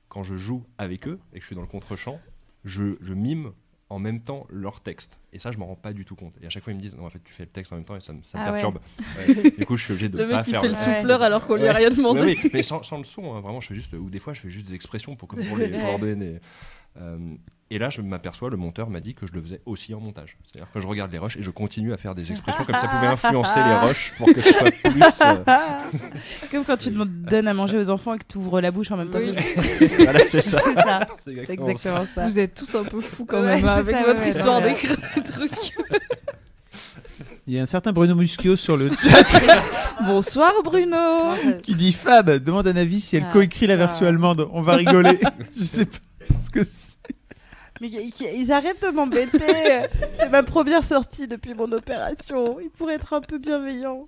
quand 0.07 0.23
je 0.23 0.35
joue 0.35 0.63
avec 0.77 1.07
eux 1.07 1.19
et 1.33 1.37
que 1.37 1.41
je 1.41 1.47
suis 1.47 1.55
dans 1.55 1.61
le 1.63 1.67
contre-champ, 1.67 2.21
je, 2.63 2.95
je 3.01 3.13
mime 3.13 3.51
en 3.89 3.99
même 3.99 4.19
temps 4.19 4.45
leur 4.49 4.81
texte. 4.81 5.17
Et 5.31 5.39
ça, 5.39 5.51
je 5.51 5.57
m'en 5.57 5.65
rends 5.67 5.75
pas 5.75 5.93
du 5.93 6.03
tout 6.03 6.15
compte. 6.15 6.33
Et 6.41 6.45
à 6.45 6.49
chaque 6.49 6.63
fois, 6.63 6.73
ils 6.73 6.75
me 6.75 6.81
disent 6.81 6.95
non, 6.95 7.05
en 7.05 7.09
fait, 7.09 7.23
tu 7.23 7.33
fais 7.33 7.43
le 7.43 7.49
texte 7.49 7.71
en 7.71 7.77
même 7.77 7.85
temps 7.85 7.95
et 7.95 8.01
ça, 8.01 8.11
me- 8.11 8.21
ça 8.23 8.37
me 8.37 8.43
Ah 8.43 8.47
ouais. 8.47 8.51
perturbe. 8.59 8.79
Ouais. 9.17 9.51
Du 9.57 9.65
coup, 9.65 9.77
je 9.77 9.83
suis 9.85 9.93
obligé 9.93 10.09
de 10.09 10.17
Le 10.17 10.27
pas 10.27 10.37
mec, 10.37 10.45
faire 10.45 10.61
fait 10.61 10.67
le 10.67 10.73
Ouais. 10.73 10.79
souffleur 10.95 11.21
alors 11.21 11.47
qu'on 11.47 11.55
lui 11.55 11.63
a 11.67 11.71
Ouais. 11.71 11.77
rien 11.77 11.89
demandé. 11.89 12.19
Ouais, 12.19 12.37
oui, 12.43 12.49
mais 12.53 12.61
sans, 12.63 12.83
sans 12.83 12.97
le 12.97 13.03
son, 13.05 13.33
hein, 13.33 13.39
vraiment, 13.39 13.61
je 13.61 13.67
fais 13.67 13.75
juste, 13.75 13.93
ou 13.93 14.09
des 14.09 14.19
fois, 14.19 14.33
je 14.33 14.41
fais 14.41 14.49
juste 14.49 14.67
des 14.67 14.75
expressions 14.75 15.15
pour, 15.15 15.29
pour 15.29 15.37
les 15.57 15.71
Ouais. 15.71 15.79
coordonner. 15.79 16.25
Euh, 16.35 16.39
et 17.69 17.79
là, 17.79 17.89
je 17.89 18.01
m'aperçois, 18.01 18.49
le 18.49 18.55
monteur 18.55 18.89
m'a 18.89 19.01
dit 19.01 19.13
que 19.13 19.27
je 19.27 19.33
le 19.33 19.41
faisais 19.41 19.59
aussi 19.65 19.93
en 19.93 19.99
montage. 19.99 20.37
C'est-à-dire 20.45 20.71
que 20.71 20.79
je 20.79 20.87
regarde 20.87 21.11
les 21.11 21.17
rushs 21.17 21.35
et 21.35 21.41
je 21.41 21.49
continue 21.49 21.91
à 21.91 21.97
faire 21.97 22.15
des 22.15 22.31
expressions 22.31 22.63
comme 22.63 22.75
ça 22.75 22.87
pouvait 22.87 23.07
influencer 23.07 23.59
les 23.61 23.75
rushs 23.87 24.13
pour 24.17 24.27
que 24.33 24.39
ce 24.41 24.53
soit 24.53 24.71
plus. 24.71 25.01
euh, 25.03 25.35
Comme 26.51 26.63
quand 26.63 26.77
tu 26.77 26.91
donnes 26.91 27.47
à 27.47 27.53
manger 27.53 27.77
aux 27.77 27.89
enfants 27.89 28.13
et 28.13 28.19
que 28.19 28.23
tu 28.29 28.37
ouvres 28.37 28.61
la 28.61 28.71
bouche 28.71 28.89
en 28.91 28.95
même 28.97 29.09
temps. 29.09 29.19
Oui. 29.19 29.35
que- 29.35 29.95
voilà, 30.03 30.21
c'est 30.29 30.39
ça. 30.41 30.61
C'est 30.63 30.75
ça. 30.75 31.07
C'est 31.17 31.35
C'est 31.45 31.51
exactement 31.53 32.05
ça. 32.15 32.25
Vous 32.25 32.39
êtes 32.39 32.53
tous 32.55 32.73
un 32.75 32.85
peu 32.85 33.01
fous 33.01 33.25
quand 33.25 33.41
Ouais, 33.41 33.61
même 33.61 33.63
c'est 33.63 33.67
avec 33.69 33.95
ça, 33.97 34.03
votre 34.05 34.21
ouais, 34.21 34.29
histoire 34.29 34.61
ouais. 34.61 34.69
d'écrire 34.69 34.95
des 35.15 35.23
trucs. 35.23 35.73
Il 37.47 37.53
y 37.53 37.59
a 37.59 37.63
un 37.63 37.65
certain 37.65 37.91
Bruno 37.93 38.15
Muschio 38.15 38.55
sur 38.55 38.75
le 38.77 38.89
chat 38.95 39.39
Bonsoir 40.05 40.53
Bruno. 40.63 41.33
Qui 41.63 41.75
dit 41.75 41.91
Fab, 41.93 42.29
demande 42.29 42.67
à 42.67 42.73
Navi 42.73 42.99
si 43.01 43.15
elle 43.17 43.25
Ah, 43.29 43.33
coécrit 43.33 43.67
la 43.67 43.75
version 43.77 44.05
allemande. 44.05 44.47
On 44.51 44.61
va 44.61 44.75
rigoler. 44.75 45.19
Je 45.53 45.63
sais 45.63 45.85
pas 45.85 45.97
ce 46.41 46.49
que 46.49 46.63
c'est. 46.63 46.86
Mais 47.81 47.89
ils 47.89 48.51
arrêtent 48.51 48.81
de 48.81 48.89
m'embêter. 48.89 49.39
C'est 50.13 50.29
ma 50.29 50.43
première 50.43 50.83
sortie 50.83 51.27
depuis 51.27 51.53
mon 51.53 51.71
opération. 51.71 52.59
Ils 52.59 52.69
pourraient 52.69 52.95
être 52.95 53.13
un 53.13 53.21
peu 53.21 53.37
bienveillants. 53.37 54.07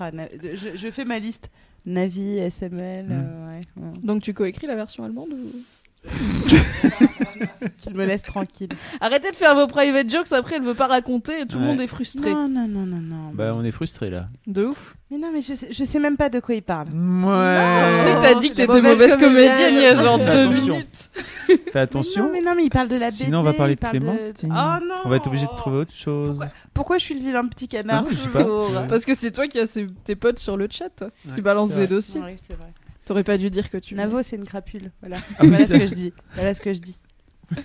Ah, 0.00 0.10
je, 0.42 0.76
je 0.76 0.90
fais 0.90 1.04
ma 1.04 1.18
liste. 1.18 1.50
Navi, 1.86 2.38
SML, 2.50 3.06
Hmm. 3.06 3.12
euh, 3.12 3.50
ouais, 3.52 3.60
ouais. 3.76 3.92
Donc 4.02 4.22
tu 4.22 4.34
coécris 4.34 4.66
la 4.66 4.74
version 4.76 5.04
allemande 5.04 5.30
ou... 5.32 5.52
qu'ils 7.78 7.94
me 7.94 8.04
laissent 8.04 8.22
tranquille. 8.22 8.68
Arrêtez 9.00 9.30
de 9.30 9.36
faire 9.36 9.54
vos 9.54 9.66
private 9.66 10.10
jokes, 10.10 10.32
après 10.32 10.56
elle 10.56 10.62
veut 10.62 10.74
pas 10.74 10.86
raconter 10.86 11.40
et 11.42 11.46
tout 11.46 11.58
le 11.58 11.62
Ouais. 11.64 11.70
monde 11.70 11.80
est 11.80 11.86
frustré. 11.86 12.30
Non, 12.30 12.48
non, 12.48 12.66
non, 12.68 12.86
non, 12.86 13.00
non. 13.00 13.30
Bah, 13.34 13.52
on 13.54 13.64
est 13.64 13.70
frustrés 13.70 14.10
là. 14.10 14.28
De 14.46 14.64
ouf. 14.66 14.94
Mais 15.10 15.18
non, 15.18 15.28
mais 15.32 15.40
je 15.42 15.54
sais, 15.54 15.68
je 15.72 15.84
sais 15.84 15.98
même 16.00 16.16
pas 16.16 16.28
de 16.28 16.38
quoi 16.40 16.54
ils 16.54 16.62
parlent. 16.62 16.88
Tu 16.88 16.92
sais 16.92 16.98
Ouais. 16.98 18.14
que 18.14 18.22
t'as 18.22 18.34
dit 18.40 18.50
que 18.50 18.54
t'étais 18.54 18.66
mauvaise 18.66 18.92
mauvaise 18.92 19.16
comédienne 19.16 19.74
il 19.74 19.80
y 19.80 19.86
a 19.86 19.94
genre 19.96 20.18
Fais 20.18 20.24
deux 20.32 20.38
attention. 20.48 20.72
minutes. 20.74 21.10
Fais 21.46 21.60
Mais 21.74 21.80
attention. 21.80 22.24
non, 22.26 22.30
mais 22.32 22.40
non, 22.42 22.54
mais 22.56 22.64
ils 22.64 22.70
parlent 22.70 22.88
de 22.88 22.96
la 22.96 23.06
BD. 23.06 23.16
Sinon, 23.24 23.38
on 23.40 23.42
va 23.42 23.52
parler 23.54 23.74
de 23.76 23.80
Clémentine. 23.80 24.52
Oh 24.54 24.84
non 24.84 24.94
On 25.04 25.08
va 25.08 25.16
être 25.16 25.26
obligé 25.26 25.46
de 25.46 25.56
trouver 25.56 25.78
autre 25.78 25.94
chose. 25.94 26.36
Pourquoi 26.38 26.48
Pourquoi 26.74 26.98
je 26.98 27.04
suis 27.04 27.14
le 27.14 27.20
vilain 27.20 27.46
petit 27.46 27.68
canard 27.68 28.00
Ah 28.00 28.02
non, 28.02 28.10
je 28.10 28.16
sais 28.16 28.28
pas. 28.28 28.42
toujours 28.44 28.70
Ouais. 28.70 28.86
Parce 28.88 29.04
que 29.04 29.14
c'est 29.14 29.30
toi 29.30 29.46
qui 29.48 29.58
as 29.58 29.66
ces- 29.66 29.86
tes 30.04 30.14
potes 30.16 30.38
sur 30.38 30.56
le 30.56 30.68
chat 30.70 30.90
qui 31.24 31.34
Ouais, 31.36 31.40
balancent 31.40 31.68
des 31.70 31.74
vrai. 31.74 31.86
dossiers. 31.86 32.20
Ouais, 32.20 32.36
c'est 32.46 32.54
vrai. 32.54 32.68
T'aurais 33.08 33.24
pas 33.24 33.38
dû 33.38 33.48
dire 33.50 33.70
que 33.70 33.78
tu. 33.78 33.94
Navo, 33.94 34.22
c'est 34.22 34.36
une 34.36 34.44
crapule. 34.44 34.92
Voilà. 35.00 35.16
Ah 35.38 35.42
oui, 35.42 35.48
voilà 35.48 35.66
ce 35.66 35.72
que 35.72 35.86
je 35.86 35.94
dis. 35.94 36.12
Voilà 36.34 36.52
ce 36.54 36.60
que 36.60 36.72
je 36.72 36.80
dis. 36.80 36.98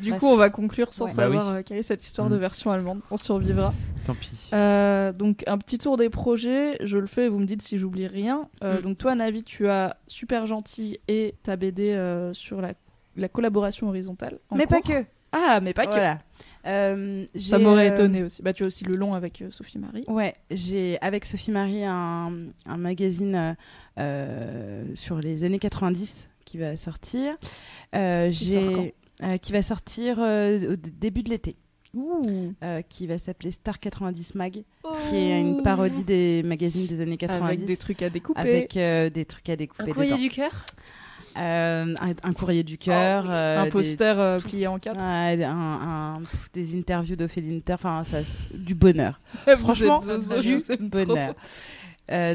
Du 0.00 0.10
Bref. 0.10 0.20
coup, 0.20 0.26
on 0.28 0.36
va 0.36 0.48
conclure 0.48 0.94
sans 0.94 1.04
Ouais. 1.04 1.10
Bah 1.10 1.22
savoir 1.24 1.48
oui. 1.52 1.58
euh, 1.58 1.62
quelle 1.62 1.76
est 1.76 1.82
cette 1.82 2.02
histoire 2.02 2.28
de 2.30 2.36
Mm. 2.36 2.40
version 2.40 2.70
allemande. 2.70 3.00
On 3.10 3.18
survivra. 3.18 3.74
Tant 4.06 4.14
pis. 4.14 4.48
Euh, 4.54 5.12
donc 5.12 5.44
un 5.46 5.58
petit 5.58 5.76
tour 5.76 5.98
des 5.98 6.08
projets, 6.08 6.78
je 6.82 6.96
le 6.96 7.06
fais, 7.06 7.28
vous 7.28 7.38
me 7.38 7.44
dites 7.44 7.60
si 7.60 7.76
j'oublie 7.76 8.06
rien. 8.06 8.48
Euh, 8.64 8.78
Mm. 8.78 8.82
Donc 8.82 8.98
toi 8.98 9.14
Navi, 9.14 9.42
tu 9.42 9.68
as 9.68 9.96
Super 10.06 10.46
Gentil 10.46 10.98
et 11.06 11.34
ta 11.42 11.56
BD 11.56 11.90
euh, 11.92 12.32
sur 12.32 12.62
la, 12.62 12.72
la 13.16 13.28
collaboration 13.28 13.88
horizontale. 13.88 14.38
en 14.48 14.56
Mais 14.56 14.66
pas 14.66 14.80
que. 14.80 15.04
Ah, 15.32 15.60
mais 15.62 15.74
pas 15.74 15.86
que. 15.86 15.96
Euh, 16.66 17.24
Ça 17.38 17.58
m'aurait 17.58 17.90
euh, 17.90 17.94
étonné 17.94 18.22
aussi. 18.22 18.42
Bah 18.42 18.52
tu 18.52 18.64
as 18.64 18.66
aussi 18.66 18.84
le 18.84 18.94
long 18.96 19.14
avec 19.14 19.40
euh, 19.42 19.48
Sophie 19.50 19.78
Marie. 19.78 20.04
Ouais, 20.08 20.34
j'ai 20.50 20.98
avec 21.00 21.24
Sophie 21.24 21.50
Marie 21.52 21.84
un, 21.84 22.32
un 22.66 22.76
magazine 22.76 23.56
euh, 23.98 24.84
sur 24.94 25.18
les 25.20 25.44
années 25.44 25.58
90 25.58 26.28
qui 26.44 26.58
va 26.58 26.76
sortir. 26.76 27.36
Euh, 27.94 28.28
j'ai 28.30 28.94
euh, 29.22 29.36
qui 29.38 29.52
va 29.52 29.62
sortir 29.62 30.16
euh, 30.20 30.72
au 30.72 30.76
début 30.76 31.22
de 31.22 31.30
l'été. 31.30 31.56
Ouh. 31.92 32.22
euh, 32.62 32.82
qui 32.82 33.08
va 33.08 33.18
s'appeler 33.18 33.50
Star 33.50 33.80
90 33.80 34.36
Mag, 34.36 34.52
qui 35.08 35.16
est 35.16 35.40
une 35.40 35.64
parodie 35.64 36.04
des 36.04 36.40
magazines 36.44 36.86
des 36.86 37.00
années 37.00 37.16
90 37.16 37.42
avec 37.44 37.64
des 37.64 37.76
trucs 37.76 38.02
à 38.02 38.10
découper. 38.10 38.38
avec, 38.40 38.76
euh, 38.76 39.10
des 39.10 39.24
trucs 39.24 39.48
à 39.48 39.56
découper 39.56 39.90
Un 39.90 39.92
courrier 39.94 40.10
dedans. 40.12 40.22
du 40.22 40.28
cœur? 40.28 40.66
Euh, 41.36 41.94
un, 42.00 42.28
un 42.28 42.32
courrier 42.32 42.64
du 42.64 42.76
cœur, 42.76 43.24
euh, 43.28 43.60
un 43.60 43.64
des- 43.64 43.70
poster 43.70 44.18
euh, 44.18 44.38
plié 44.38 44.66
en 44.66 44.78
quatre. 44.80 44.96
ouais, 45.00 45.44
un- 45.44 46.16
un- 46.16 46.20
pff, 46.20 46.50
des 46.52 46.76
interviews 46.76 47.14
d'Ophélie 47.16 47.50
Winter, 47.50 47.74
enfin 47.74 48.02
ça, 48.04 48.18
du 48.52 48.74
bonheur. 48.74 49.20
Franchement, 49.58 50.00
zozo, 50.00 50.40
du 50.42 50.56
bonheur. 50.88 51.34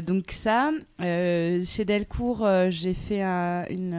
Donc 0.06 0.30
ça, 0.30 0.70
chez 0.98 1.84
Delcourt, 1.84 2.48
j'ai 2.70 2.94
fait 2.94 3.20
un- 3.22 3.66
une, 3.68 3.92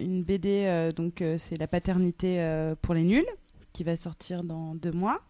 une 0.00 0.22
BD, 0.22 0.90
donc 0.94 1.24
c'est 1.38 1.58
la 1.58 1.66
paternité 1.66 2.40
pour 2.82 2.94
les 2.94 3.02
nuls, 3.02 3.26
qui 3.72 3.82
va 3.82 3.96
sortir 3.96 4.44
dans 4.44 4.74
deux 4.76 4.92
mois. 4.92 5.20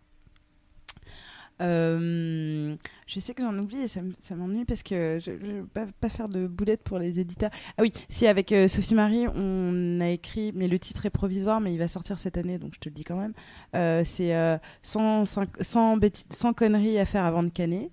Je 3.06 3.18
sais 3.20 3.34
que 3.34 3.42
j'en 3.42 3.56
oublie 3.58 3.78
et 3.82 3.88
ça, 3.88 4.00
m'ennuie 4.34 4.64
parce 4.64 4.82
que 4.82 5.18
je 5.20 5.30
ne 5.32 5.36
veux 5.60 5.66
pas, 5.66 5.86
pas 6.00 6.08
faire 6.08 6.28
de 6.28 6.46
boulettes 6.46 6.82
pour 6.82 6.98
les 6.98 7.18
éditeurs. 7.20 7.50
Ah 7.78 7.82
oui, 7.82 7.92
si 8.08 8.26
avec 8.26 8.52
euh, 8.52 8.68
Sophie 8.68 8.94
Marie, 8.94 9.26
on 9.34 10.00
a 10.00 10.08
écrit, 10.08 10.52
mais 10.54 10.68
le 10.68 10.78
titre 10.78 11.06
est 11.06 11.10
provisoire, 11.10 11.60
mais 11.60 11.72
il 11.72 11.78
va 11.78 11.88
sortir 11.88 12.18
cette 12.18 12.36
année, 12.38 12.58
donc 12.58 12.72
je 12.74 12.80
te 12.80 12.88
le 12.88 12.94
dis 12.94 13.04
quand 13.04 13.16
même. 13.18 13.32
Euh, 13.74 14.02
c'est 14.04 14.34
euh, 14.34 14.58
100, 14.82 15.24
100, 15.60 15.96
bêti- 15.98 16.24
100 16.30 16.52
conneries 16.52 16.98
à 16.98 17.04
faire 17.06 17.24
avant 17.24 17.42
de 17.42 17.48
canner. 17.50 17.90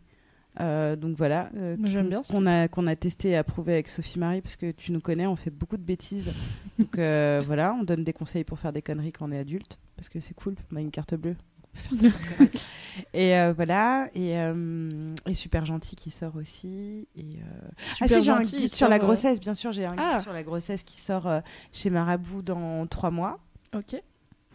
Euh, 0.59 0.95
donc 0.95 1.17
voilà, 1.17 1.49
euh, 1.57 1.75
j'aime 1.83 2.03
qu'on- 2.03 2.09
bien 2.09 2.21
qu'on 2.21 2.45
a, 2.45 2.67
qu'on 2.67 2.85
a 2.85 2.95
testé 2.95 3.29
et 3.29 3.35
approuvé 3.37 3.73
avec 3.73 3.87
Sophie 3.89 4.19
Marie 4.19 4.41
parce 4.41 4.55
que 4.55 4.69
tu 4.69 4.91
nous 4.91 4.99
connais, 5.01 5.25
on 5.25 5.35
fait 5.35 5.49
beaucoup 5.49 5.77
de 5.77 5.81
bêtises. 5.81 6.31
donc 6.77 6.99
euh, 6.99 7.41
voilà, 7.43 7.75
on 7.79 7.83
donne 7.83 8.03
des 8.03 8.13
conseils 8.13 8.43
pour 8.43 8.59
faire 8.59 8.71
des 8.71 8.83
conneries 8.83 9.11
quand 9.11 9.27
on 9.27 9.31
est 9.31 9.39
adulte 9.39 9.79
parce 9.95 10.09
que 10.09 10.19
c'est 10.19 10.35
cool, 10.35 10.53
on 10.71 10.75
a 10.75 10.81
une 10.81 10.91
carte 10.91 11.15
bleue. 11.15 11.35
Et 13.15 13.35
euh, 13.35 13.53
voilà, 13.53 14.07
et, 14.13 14.37
euh, 14.37 15.15
et 15.25 15.33
super 15.33 15.65
gentil 15.65 15.95
qui 15.95 16.11
sort 16.11 16.35
aussi. 16.35 17.07
Et, 17.15 17.37
euh, 17.39 17.69
ah 18.01 18.07
si, 18.07 18.21
j'ai 18.21 18.29
un 18.29 18.41
guide 18.41 18.71
sur 18.71 18.87
la 18.87 18.99
grossesse, 18.99 19.39
bien 19.39 19.55
sûr, 19.55 19.71
j'ai 19.71 19.85
un 19.85 19.89
guide 19.95 19.99
Ah. 19.99 20.19
sur 20.21 20.31
la 20.31 20.43
grossesse 20.43 20.83
qui 20.83 21.01
sort 21.01 21.27
chez 21.71 21.89
Marabout 21.89 22.43
dans 22.43 22.85
trois 22.85 23.09
mois. 23.09 23.39
Ok. 23.75 23.95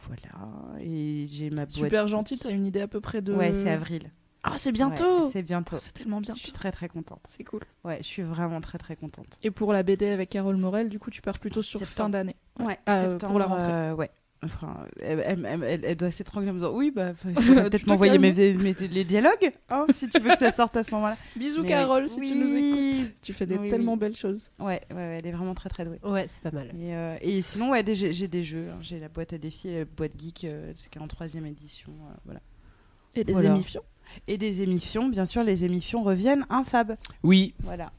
Voilà, 0.06 0.78
et 0.80 1.26
j'ai 1.28 1.50
ma 1.50 1.62
boîte. 1.62 1.72
Super 1.72 2.06
gentil, 2.06 2.38
t'as 2.38 2.50
une 2.50 2.64
idée 2.64 2.80
à 2.80 2.86
peu 2.86 3.00
près 3.00 3.20
de. 3.22 3.32
Ouais, 3.34 3.52
c'est 3.54 3.70
avril. 3.70 4.12
Ah, 4.44 4.52
c'est 4.56 4.68
Ouais, 4.68 4.72
bientôt 4.74 5.28
c'est 5.30 5.42
bientôt. 5.42 5.76
C'est 5.78 5.92
tellement 5.92 6.20
bien. 6.20 6.34
Je 6.36 6.40
suis 6.40 6.52
très 6.52 6.70
très 6.70 6.88
contente. 6.88 7.20
C'est 7.28 7.42
cool. 7.42 7.62
Ouais, 7.84 7.98
je 8.00 8.06
suis 8.06 8.22
vraiment 8.22 8.60
très 8.60 8.78
très 8.78 8.94
contente. 8.94 9.36
Et 9.42 9.50
pour 9.50 9.72
la 9.72 9.82
BD 9.82 10.06
avec 10.06 10.30
Carole 10.30 10.56
Morel, 10.56 10.88
du 10.88 11.00
coup, 11.00 11.10
tu 11.10 11.20
pars 11.22 11.36
plutôt 11.40 11.60
sur 11.60 11.80
Septembre. 11.80 11.96
fin 11.96 12.08
d'année. 12.08 12.36
Ouais, 12.60 12.78
Ah, 12.86 13.00
septembre, 13.00 13.30
pour 13.32 13.38
la 13.40 13.46
rentrée. 13.46 13.92
ouais. 13.94 14.10
Enfin, 14.44 14.86
elle, 15.00 15.18
elle- 15.26 15.44
elle- 15.46 15.64
elle- 15.64 15.84
elle 15.84 15.96
doit 15.96 16.12
s'étrangler 16.12 16.50
en 16.50 16.52
me 16.52 16.58
disant 16.60 16.72
Oui, 16.72 16.92
bah, 16.94 17.12
il 17.24 17.34
faudrait 17.34 17.64
peut-être 17.70 17.86
m'envoyer 17.88 18.18
mes, 18.18 18.32
calmes. 18.32 18.62
mes- 18.62 18.72
les 18.88 19.02
dialogues, 19.04 19.50
hein, 19.68 19.84
si 19.92 20.08
tu 20.08 20.20
veux 20.20 20.30
que 20.30 20.38
ça 20.38 20.52
sorte 20.52 20.76
à 20.76 20.84
ce 20.84 20.92
moment-là. 20.92 21.16
Bisous, 21.34 21.62
Mais 21.62 21.68
Carole, 21.68 22.04
oui. 22.04 22.08
si 22.08 22.20
tu 22.20 22.34
nous 22.36 22.54
écoutes. 22.54 23.14
Tu 23.20 23.32
fais 23.32 23.46
des 23.46 23.56
Oui, 23.56 23.68
tellement 23.68 23.94
oui. 23.94 23.98
belles 23.98 24.16
choses. 24.16 24.40
Ouais, 24.60 24.80
ouais, 24.90 24.96
ouais, 24.96 25.16
elle 25.18 25.26
est 25.26 25.32
vraiment 25.32 25.54
très 25.54 25.68
très 25.68 25.84
douée. 25.84 25.98
Ouais, 26.04 26.26
c'est 26.28 26.40
pas 26.40 26.52
mal. 26.52 26.68
Et, 26.68 26.94
euh, 26.94 27.16
et 27.20 27.42
sinon, 27.42 27.70
ouais, 27.70 27.82
j'ai 27.86 28.12
j'ai 28.12 28.28
des 28.28 28.44
jeux. 28.44 28.68
hein. 28.70 28.78
J'ai 28.80 29.00
la 29.00 29.08
boîte 29.08 29.32
à 29.32 29.38
défis, 29.38 29.72
la 29.74 29.84
boîte 29.84 30.12
geek, 30.16 30.44
euh, 30.44 30.72
qui 30.90 30.98
est 30.98 31.02
en 31.02 31.08
troisième 31.08 31.44
édition. 31.46 31.90
euh, 31.90 32.14
voilà. 32.24 32.40
Et 33.16 33.24
des 33.24 33.32
Voilà. 33.32 33.50
émissions. 33.50 33.82
Et 34.28 34.38
des 34.38 34.62
émissions, 34.62 35.08
bien 35.08 35.26
sûr, 35.26 35.42
les 35.42 35.64
émissions 35.64 36.02
reviennent 36.04 36.46
infab. 36.48 36.96
Oui, 37.24 37.54
Voilà. 37.64 37.90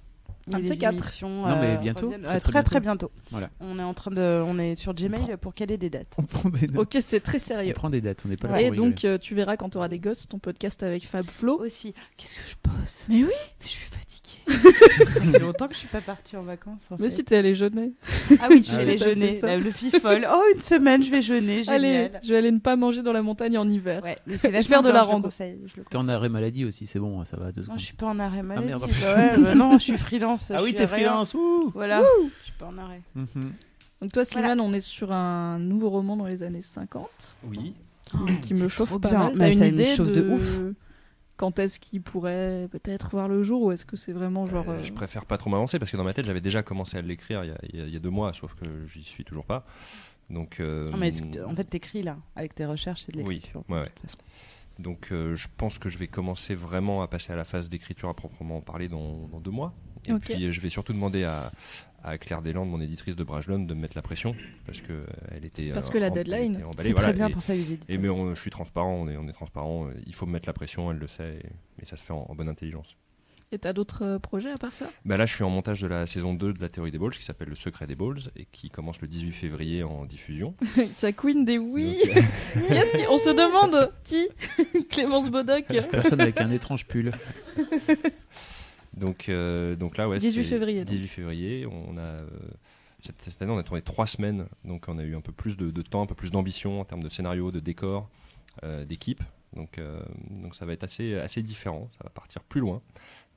Un 0.54 0.58
Et 0.58 0.62
de 0.62 0.66
ces 0.68 0.74
les 0.74 0.78
quatre. 0.80 1.04
émissions, 1.04 1.48
Non, 1.48 1.56
mais 1.60 1.76
euh, 1.76 1.78
bientôt, 1.78 2.08
reviennent- 2.08 2.24
très, 2.24 2.36
euh, 2.36 2.40
très 2.40 2.52
très 2.52 2.64
très 2.64 2.80
bientôt. 2.80 3.12
Voilà. 3.32 3.50
On 3.60 3.78
est 3.80 3.84
en 3.84 3.94
train 3.94 4.12
de, 4.12 4.44
on 4.46 4.58
est 4.60 4.76
sur 4.76 4.94
Gmail 4.94 5.38
pour 5.42 5.54
caler 5.54 5.78
des 5.78 5.90
dates. 5.90 6.14
on 6.18 6.24
prend 6.24 6.50
des 6.50 6.68
notes. 6.68 6.78
Ok, 6.96 6.98
c'est 7.02 7.20
très 7.20 7.38
On 7.38 7.40
sérieux. 7.40 7.74
prend 7.74 7.90
des 7.90 8.02
dates, 8.02 8.22
on 8.26 8.30
n'est 8.30 8.38
pas 8.38 8.48
là 8.48 8.62
Et 8.62 8.66
pour 8.66 8.72
rigoler. 8.74 8.90
donc, 8.92 9.06
euh, 9.06 9.18
tu 9.18 9.36
verras 9.36 9.58
quand 9.58 9.70
tu 9.70 9.78
auras 9.78 9.88
des 9.90 10.00
gosses, 10.00 10.28
ton 10.28 10.40
podcast 10.40 10.82
avec 10.84 11.06
Fab 11.06 11.26
Flo. 11.26 11.60
Aussi, 11.60 11.94
qu'est-ce 12.18 12.34
que 12.36 12.42
je 12.48 12.56
bosse 12.72 13.06
Mais 13.10 13.18
oui 13.24 13.30
Mais 13.30 13.66
je 13.66 13.70
suis 13.70 13.86
fatiguée. 13.90 14.29
ça 15.14 15.22
fait 15.22 15.40
longtemps 15.40 15.68
que 15.68 15.74
je 15.74 15.80
suis 15.80 15.88
pas 15.88 16.02
partie 16.02 16.36
en 16.38 16.44
vacances. 16.44 16.82
en 16.92 16.96
Mais 17.00 17.10
fait. 17.10 17.16
si 17.16 17.24
t'es 17.24 17.38
allé 17.38 17.54
jeûner. 17.56 17.94
Ah 18.42 18.48
oui, 18.50 18.62
tu 18.62 18.72
Ah 18.76 18.80
sais 18.80 18.98
jeûner. 18.98 19.36
Ça. 19.40 19.48
La- 19.48 19.58
Le 19.58 19.72
fifole. 19.72 20.28
Oh, 20.32 20.42
une 20.54 20.60
semaine, 20.62 21.04
je 21.04 21.12
vais 21.12 21.22
jeûner. 21.22 21.62
Allez, 21.68 21.88
Génial. 22.06 22.20
je 22.24 22.30
vais 22.30 22.38
aller 22.38 22.52
ne 22.52 22.60
pas 22.60 22.76
manger 22.76 23.02
dans 23.04 23.14
la 23.14 23.22
montagne 23.22 23.58
en 23.58 23.70
hiver. 23.70 24.04
Ouais, 24.04 24.18
mais 24.28 24.38
c'est 24.38 24.48
Je 24.48 24.52
vais 24.54 24.58
vachement 24.60 24.76
faire 24.76 24.84
de 24.84 24.90
la 24.92 25.04
rando. 25.04 25.24
conseille, 25.28 25.58
je 25.68 25.78
le 25.80 25.86
T'es 25.90 25.98
en 25.98 26.08
arrêt 26.10 26.30
maladie 26.30 26.66
aussi, 26.66 26.88
c'est 26.88 27.00
bon, 27.00 27.24
ça 27.26 27.38
va 27.38 27.52
deux 27.52 27.62
Non, 27.62 27.66
secondes. 27.66 27.80
je 27.80 27.86
suis 27.86 27.96
pas 27.96 28.08
en 28.08 28.20
arrêt 28.20 28.44
maladie. 28.44 28.68
merde. 28.68 28.84
Ouais, 28.84 29.38
bah 29.38 29.56
non, 29.56 29.74
je 29.78 29.84
suis 29.84 29.98
freelance. 29.98 30.52
Ah 30.56 30.64
oui, 30.64 30.74
t'es 30.74 30.88
freelance, 30.88 31.34
ouh 31.34 31.72
Voilà. 31.74 32.04
Je 32.40 32.44
suis 32.46 32.54
pas 32.58 32.68
en 32.68 32.78
arrêt. 32.78 33.02
Mhm. 33.16 33.54
Donc 34.02 34.12
toi, 34.14 34.24
Slimane, 34.26 34.62
on 34.62 34.72
est 34.74 34.80
sur 34.80 35.12
un 35.12 35.60
nouveau 35.60 35.90
roman 35.90 36.16
dans 36.16 36.26
les 36.26 36.42
années 36.44 36.62
50 36.62 37.10
Oui. 37.50 37.74
qui, 38.06 38.18
qui 38.42 38.54
me 38.54 38.70
chauffe 38.70 38.98
pas 39.00 39.10
bien. 39.10 39.20
mal. 39.34 39.38
T'as 39.38 39.68
une 39.68 39.76
me 39.76 39.84
chauffe 39.84 40.12
de 40.12 40.22
ouf. 40.30 40.60
Quand 41.40 41.58
est-ce 41.58 41.80
qu'il 41.80 42.02
pourrait 42.02 42.68
peut-être 42.70 43.12
voir 43.12 43.30
le 43.30 43.44
jour 43.44 43.62
ou 43.62 43.72
est-ce 43.72 43.86
que 43.86 43.96
c'est 43.96 44.12
vraiment 44.12 44.46
genre... 44.46 44.70
Euh, 44.70 44.74
euh, 44.80 44.84
Je 44.84 44.92
préfère 44.92 45.26
pas 45.26 45.38
trop 45.38 45.50
m'avancer 45.50 45.80
parce 45.80 45.90
que 45.90 45.96
dans 45.96 46.04
ma 46.04 46.14
tête 46.14 46.26
j'avais 46.26 46.42
déjà 46.42 46.64
commencé 46.64 46.98
à 46.98 47.02
l'écrire 47.02 47.46
il, 47.46 47.48
y 47.48 47.52
a- 47.52 47.58
il 47.72 47.80
y 47.80 47.82
a- 47.82 47.86
il 47.86 47.94
y 47.94 47.96
a 47.96 48.00
deux 48.00 48.10
mois, 48.10 48.34
sauf 48.34 48.52
que 48.54 48.66
j'y 48.88 49.04
suis 49.06 49.24
toujours 49.24 49.46
pas. 49.46 49.66
Donc, 50.30 50.60
euh, 50.60 50.86
Non, 50.92 50.98
mais 50.98 51.10
en 51.44 51.56
fait, 51.56 51.64
t'écris 51.64 52.04
là. 52.04 52.18
Avec 52.36 52.54
tes 52.56 52.66
recherches, 52.66 53.04
c'est 53.06 53.14
de 53.16 53.22
Oui, 53.24 53.36
l'écriture. 53.36 53.64
ouais, 53.70 53.78
de 53.78 53.82
ouais. 53.84 53.90
toute 53.96 54.02
façon. 54.12 54.18
donc 54.80 55.08
euh, 55.12 55.34
je 55.34 55.48
pense 55.58 55.78
que 55.80 55.88
je 55.90 55.98
vais 55.98 56.08
commencer 56.08 56.56
vraiment 56.56 57.02
à 57.02 57.08
passer 57.08 57.32
à 57.32 57.36
la 57.38 57.46
phase 57.46 57.70
d'écriture 57.70 58.10
à 58.10 58.14
proprement 58.14 58.60
parler 58.62 58.90
dans, 58.90 59.28
dans 59.32 59.40
deux 59.40 59.52
mois. 59.52 59.74
Et 60.08 60.14
puis 60.14 60.46
euh, 60.46 60.52
je 60.52 60.60
vais 60.62 60.70
surtout 60.70 60.94
demander 60.94 61.24
à, 61.24 61.52
à 62.04 62.18
Claire 62.18 62.42
Deslandes, 62.42 62.70
mon 62.70 62.82
éditrice 62.82 63.16
de 63.16 63.24
Brajlon, 63.24 63.60
de 63.60 63.74
me 63.74 63.82
mettre 63.82 63.96
la 63.96 64.02
pression 64.02 64.36
parce 64.66 64.82
que 64.82 64.94
euh, 64.94 65.06
elle 65.32 65.46
était 65.46 65.70
Parce 65.72 65.90
euh, 65.90 65.92
que 65.92 65.98
la 65.98 66.08
en- 66.08 66.14
deadline. 66.14 66.64
C'est 66.80 66.92
voilà, 66.92 67.08
très 67.10 67.14
bien 67.14 67.28
et- 67.28 67.32
pour 67.32 67.42
ça, 67.42 67.54
les 67.54 67.62
éditeurs. 67.62 67.94
Et 67.96 67.98
mais 67.98 68.10
on- 68.10 68.34
je 68.36 68.42
suis 68.42 68.52
transparent, 68.52 68.94
on 68.94 69.08
est, 69.10 69.18
on 69.18 69.28
est 69.28 69.34
transparent. 69.34 69.88
Il 70.06 70.16
faut 70.16 70.26
me 70.26 70.32
mettre 70.34 70.48
la 70.48 70.54
pression, 70.54 70.92
elle 70.92 70.98
le 70.98 71.08
sait, 71.08 71.40
et, 71.44 71.82
et 71.82 71.86
ça 71.86 71.98
se 71.98 72.04
fait 72.04 72.14
en, 72.14 72.26
en 72.30 72.36
bonne 72.36 72.50
intelligence. 72.50 72.96
Et 73.52 73.58
t'as 73.58 73.74
d'autres 73.74 74.04
euh, 74.06 74.20
projets 74.20 74.52
à 74.52 74.58
part 74.58 74.76
ça? 74.76 74.92
Bah 75.06 75.18
là, 75.18 75.26
je 75.26 75.34
suis 75.34 75.44
en 75.44 75.50
montage 75.50 75.82
de 75.82 75.88
la 75.88 76.06
saison 76.06 76.36
2 76.36 76.54
de 76.54 76.62
la 76.62 76.70
théorie 76.70 76.92
des 76.92 77.00
balls, 77.00 77.10
qui 77.16 77.24
s'appelle 77.24 77.48
Le 77.50 77.56
secret 77.56 77.88
des 77.88 77.96
balls, 77.96 78.20
et 78.36 78.46
qui 78.52 78.70
commence 78.70 79.02
le 79.02 79.08
18 79.08 79.32
février 79.32 79.82
en 79.82 80.06
diffusion. 80.06 80.54
Sa 80.98 81.12
queen 81.14 81.46
des 81.46 81.58
oui 81.58 81.98
Donc, 82.06 82.24
Qu'est-ce 82.68 82.96
qui... 82.96 83.08
On 83.10 83.18
se 83.18 83.32
demande 83.32 83.92
qui? 84.04 84.28
Clémence 84.92 85.32
Bodoc 85.32 85.66
Personne 85.90 86.22
avec 86.22 86.40
un 86.42 86.52
étrange 86.52 86.86
pull. 86.86 87.12
Donc, 88.96 89.30
euh, 89.30 89.76
donc 89.76 89.98
là, 89.98 90.08
ouais, 90.10 90.20
18 90.20 90.44
c'est 90.44 90.50
février, 90.50 90.80
donc. 90.86 90.94
18 90.94 91.08
février, 91.08 91.66
on 91.66 91.98
a 91.98 92.02
euh, 92.02 92.28
cette, 93.02 93.22
cette 93.22 93.42
année, 93.42 93.52
on 93.52 93.58
a 93.58 93.64
tourné 93.64 93.82
trois 93.82 94.08
semaines, 94.08 94.48
donc 94.66 94.86
on 94.88 94.98
a 94.98 95.04
eu 95.04 95.16
un 95.16 95.22
peu 95.22 95.32
plus 95.32 95.58
de, 95.58 95.70
de 95.72 95.82
temps, 95.82 96.02
un 96.02 96.06
peu 96.06 96.16
plus 96.16 96.32
d'ambition 96.32 96.82
en 96.82 96.86
termes 96.86 97.04
de 97.04 97.10
scénario, 97.10 97.52
de 97.52 97.60
décor, 97.60 98.10
euh, 98.64 98.86
d'équipe. 98.86 99.24
Donc, 99.56 99.80
euh, 99.80 100.00
donc 100.30 100.56
ça 100.56 100.66
va 100.66 100.74
être 100.74 100.84
assez, 100.84 101.16
assez 101.16 101.42
différent, 101.42 101.90
ça 101.98 102.04
va 102.04 102.10
partir 102.12 102.44
plus 102.44 102.62
loin. 102.62 102.82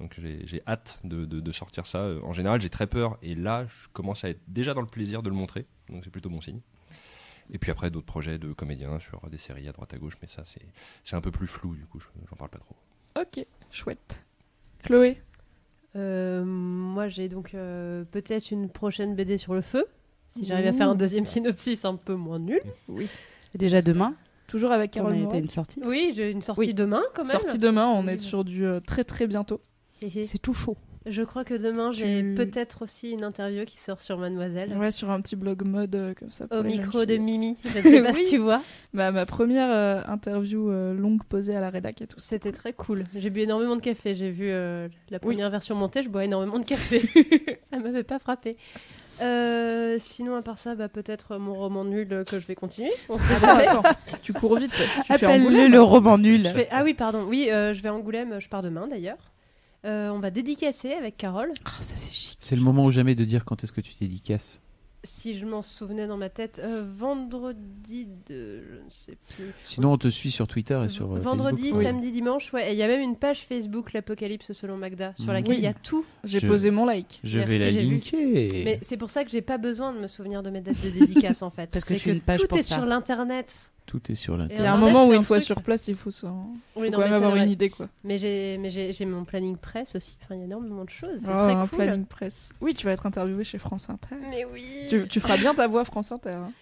Donc 0.01 0.19
j'ai 0.19 0.63
hâte 0.67 0.99
de, 1.05 1.25
de- 1.25 1.41
de 1.41 1.53
sortir 1.53 1.87
ça. 1.87 2.07
En 2.23 2.33
général, 2.33 2.61
j'ai 2.61 2.69
très 2.71 2.87
peur, 2.87 3.17
et 3.23 3.35
là, 3.35 3.67
je 3.67 3.89
commence 3.93 4.25
à 4.25 4.29
être 4.31 4.41
déjà 4.49 4.75
dans 4.75 4.81
le 4.83 4.87
plaisir 4.89 5.23
de 5.23 5.29
le 5.31 5.35
montrer, 5.37 5.65
donc 5.89 6.03
c'est 6.05 6.11
plutôt 6.11 6.29
bon 6.29 6.41
signe. 6.41 6.61
Et 7.51 7.59
puis 7.59 7.71
après, 7.71 7.91
d'autres 7.91 8.07
projets 8.07 8.39
de 8.39 8.53
comédiens 8.53 8.99
sur 9.01 9.21
des 9.31 9.39
séries 9.39 9.69
à 9.69 9.73
droite 9.73 9.93
à 9.95 9.99
gauche, 9.99 10.15
mais 10.23 10.29
ça, 10.29 10.43
c'est 11.05 11.17
un 11.17 11.21
peu 11.21 11.31
plus 11.31 11.47
flou, 11.47 11.75
du 11.75 11.85
coup, 11.87 12.01
je- 12.01 12.07
j'en 12.29 12.37
parle 12.37 12.51
pas 12.51 12.59
trop. 12.59 12.77
Ok, 13.21 13.45
chouette. 13.71 14.25
Chloé? 14.83 15.21
Moi, 15.95 17.09
j'ai 17.09 17.29
donc 17.29 17.55
euh, 17.55 18.05
peut-être 18.11 18.51
une 18.51 18.69
prochaine 18.69 19.15
BD 19.15 19.39
sur 19.39 19.55
le 19.55 19.61
feu. 19.63 19.85
Si 20.31 20.45
j'arrive 20.47 20.67
à 20.67 20.73
faire 20.73 20.89
un 20.89 20.95
deuxième 20.95 21.27
synopsis 21.27 21.85
un 21.85 21.97
peu 21.97 22.15
moins 22.15 22.39
nul. 22.39 22.63
Et 23.55 23.59
déjà 23.59 23.83
demain, 23.83 24.15
Toujours 24.47 24.73
avec 24.73 24.91
on 24.93 24.97
Carole 24.97 25.13
a 25.13 25.17
été 25.17 25.25
Moret. 25.25 25.39
une 25.41 25.49
sortie. 25.49 25.81
Oui, 25.85 26.13
j'ai 26.15 26.31
une 26.31 26.43
sortie 26.43 26.61
Oui. 26.61 26.75
demain 26.75 27.03
quand 27.15 27.23
même. 27.25 27.33
Sortie 27.33 27.59
demain, 27.59 27.87
on 27.89 28.07
est 28.07 28.13
Oui. 28.15 28.19
sur 28.19 28.45
du 28.45 28.65
euh, 28.67 28.81
très 28.81 29.05
très 29.05 29.27
bientôt. 29.27 29.61
C'est 30.01 30.41
tout 30.41 30.53
chaud. 30.55 30.77
Je 31.07 31.23
crois 31.23 31.45
que 31.45 31.55
demain, 31.55 31.91
j'ai 31.93 32.23
peut-être 32.35 32.83
aussi 32.83 33.11
une 33.11 33.25
interview 33.25 33.65
qui 33.65 33.79
sort 33.81 34.01
sur 34.01 34.19
Mademoiselle. 34.19 34.73
Ouais, 34.77 34.91
sur 34.91 35.11
un 35.11 35.21
petit 35.21 35.37
blog 35.37 35.65
mode 35.65 35.95
euh, 35.95 36.15
comme 36.19 36.31
ça. 36.31 36.47
Au 36.51 36.63
micro 36.63 37.05
de. 37.05 37.17
Mimi. 37.23 37.57
Je 37.65 37.79
ne 37.79 37.83
sais 37.83 38.03
pas 38.03 38.13
Oui. 38.13 38.25
si 38.25 38.31
tu 38.33 38.39
vois. 38.39 38.63
Bah, 38.95 39.11
ma 39.11 39.27
première 39.27 39.69
euh, 39.71 40.01
interview 40.09 40.71
euh, 40.71 40.95
longue 40.95 41.25
posée 41.25 41.57
à 41.57 41.61
la 41.61 41.71
rédac 41.71 42.03
et 42.03 42.07
tout. 42.07 42.19
C'était 42.21 42.53
très 42.53 42.73
cool. 42.73 43.05
J'ai 43.15 43.31
bu 43.31 43.41
énormément 43.41 43.77
de 43.77 43.81
café. 43.81 44.15
J'ai 44.15 44.31
vu 44.31 44.47
euh, 44.51 44.89
la 45.11 45.19
première 45.19 45.51
version 45.51 45.75
montée. 45.75 46.03
Je 46.03 46.09
bois 46.09 46.25
énormément 46.25 46.59
de 46.59 46.65
café. 46.65 47.03
ça 47.73 47.79
m'avait 47.79 48.05
pas 48.05 48.19
frappé. 48.19 48.57
Euh, 49.21 49.99
sinon, 50.01 50.35
à 50.37 50.43
part 50.43 50.59
ça, 50.59 50.75
bah, 50.75 50.89
peut-être 50.89 51.37
mon 51.37 51.55
roman 51.55 51.85
nul 51.85 52.25
que 52.27 52.41
je 52.41 52.47
vais 52.47 52.55
continuer. 52.55 52.91
On 53.09 53.19
sait 53.19 53.39
jamais. 53.41 53.67
attends, 53.69 53.83
tu 54.23 54.33
cours 54.33 54.57
vite. 54.57 54.71
Tu 54.73 54.83
fais 55.05 55.13
Appelle-le 55.27 55.47
Angoulême 55.47 55.73
le 55.73 55.83
roman 55.83 56.19
nul. 56.19 56.45
Je 56.45 56.49
fais- 56.51 56.69
Ah 56.71 56.83
oui, 56.83 56.95
pardon. 56.95 57.25
Oui, 57.29 57.49
euh, 57.51 57.75
je 57.75 57.83
vais 57.83 57.89
à 57.89 57.95
Angoulême. 57.95 58.41
Je 58.41 58.49
pars 58.49 58.63
demain 58.63 58.89
d'ailleurs. 58.89 59.32
Euh, 59.85 60.11
on 60.11 60.21
va 60.21 60.31
dédicacer 60.31 60.93
avec 60.93 61.17
Carole. 61.17 61.53
Oh, 61.67 61.71
ça 61.81 61.97
c'est 61.97 62.13
chic. 62.13 62.37
C'est 62.41 62.57
le 62.57 62.63
moment 62.63 62.85
ou 62.85 62.91
jamais 62.91 63.15
de 63.15 63.25
dire 63.25 63.45
quand 63.45 63.65
est-ce 63.65 63.73
que 63.73 63.81
tu 63.81 63.93
dédicaces? 64.01 64.61
Si 65.05 65.37
je 65.37 65.45
m'en 65.45 65.63
souvenais 65.63 66.07
dans 66.07 66.17
ma 66.17 66.29
tête, 66.29 66.61
euh, 66.63 66.85
vendredi 66.97 68.07
de. 68.29 68.63
Je 68.63 68.75
ne 68.85 68.89
sais 68.89 69.19
plus. 69.35 69.47
Sinon, 69.65 69.95
on 69.95 69.99
te 69.99 70.07
suit 70.07 70.31
sur 70.31 70.47
Twitter 70.47 70.81
et 70.85 70.89
sur. 70.89 71.13
euh, 71.13 71.19
vendredi, 71.19 71.63
Facebook. 71.63 71.79
Oui. 71.81 71.85
samedi, 71.87 72.13
dimanche, 72.13 72.53
ouais. 72.53 72.69
Et 72.71 72.73
il 72.75 72.79
y 72.79 72.85
a 72.85 72.87
même 72.87 73.01
une 73.01 73.17
page 73.17 73.41
Facebook, 73.49 73.93
l'Apocalypse 73.95 74.53
selon 74.53 74.77
Magda, 74.77 75.13
sur 75.17 75.25
Mhm. 75.27 75.33
laquelle 75.33 75.55
Oui. 75.55 75.59
il 75.59 75.65
y 75.65 75.67
a 75.67 75.75
tout. 75.75 76.05
J'ai 76.23 76.39
Je- 76.39 76.47
posé 76.47 76.71
mon 76.71 76.85
like. 76.87 77.19
Je 77.25 77.39
Merci, 77.41 77.51
vais 77.53 77.59
la 77.59 77.71
j'ai 77.73 77.83
vu. 77.83 77.91
linker. 77.95 78.65
Mais 78.65 78.79
c'est 78.83 78.97
pour 78.97 79.11
ça 79.11 79.25
que 79.25 79.31
j'ai 79.33 79.43
pas 79.43 79.59
besoin 79.59 79.93
de 79.93 79.99
me 79.99 80.07
souvenir 80.07 80.45
de 80.45 80.51
mes 80.51 80.61
dates 80.61 80.81
de 80.85 80.91
dédicace 80.91 81.43
en 81.43 81.51
fait. 81.51 81.69
Parce 81.73 81.85
que 81.85 81.95
C'est 81.95 82.01
tu 82.01 82.11
as 82.11 82.13
une 82.13 82.21
page 82.21 82.39
tout 82.39 82.47
pour 82.47 82.59
est 82.59 82.63
ça. 82.63 82.77
sur 82.77 82.87
l'internet. 82.87 83.53
Tout 83.93 84.11
est 84.11 84.15
sur 84.15 84.41
Et 84.41 84.47
Il 84.51 84.63
y 84.63 84.65
a 84.65 84.73
un 84.73 84.79
moment 84.79 85.07
où 85.07 85.13
une 85.13 85.19
un 85.19 85.23
fois 85.23 85.37
truc- 85.37 85.45
sur 85.47 85.61
place, 85.61 85.87
il 85.87 85.97
faut, 85.97 86.11
ça... 86.11 86.33
Oui, 86.75 86.87
faut 86.87 86.93
non, 86.93 86.99
quand 86.99 87.05
même 87.05 87.13
avoir 87.13 87.37
une 87.37 87.51
idée 87.51 87.69
quoi. 87.69 87.89
Mais 88.05 88.17
j'ai, 88.17 88.57
mais 88.57 88.71
j'ai, 88.71 88.91
j'ai 88.91 89.05
mon 89.05 89.25
planning 89.27 89.59
presse 89.59 89.95
aussi. 89.95 90.17
Enfin, 90.25 90.35
il 90.35 90.39
y 90.39 90.41
a 90.41 90.47
énormément 90.47 90.85
de 90.87 90.91
choses. 90.91 91.19
C'est 91.19 91.29
Oh, 91.31 91.37
très 91.37 91.53
un 91.53 91.67
cool. 91.67 91.79
planning 91.79 92.07
presse. 92.07 92.53
Oui, 92.63 92.73
tu 92.73 92.87
vas 92.87 92.93
être 92.93 93.05
interviewé 93.05 93.45
chez 93.45 93.59
France 93.59 93.91
Inter. 93.91 94.15
Mais 94.31 94.47
oui. 94.51 94.65
Tu, 94.89 95.07
tu 95.09 95.21
feras 95.21 95.37
bien 95.37 95.55
ta 95.55 95.67
voix 95.67 95.85
France 95.85 96.11
Inter. 96.11 96.31
hein. 96.31 96.53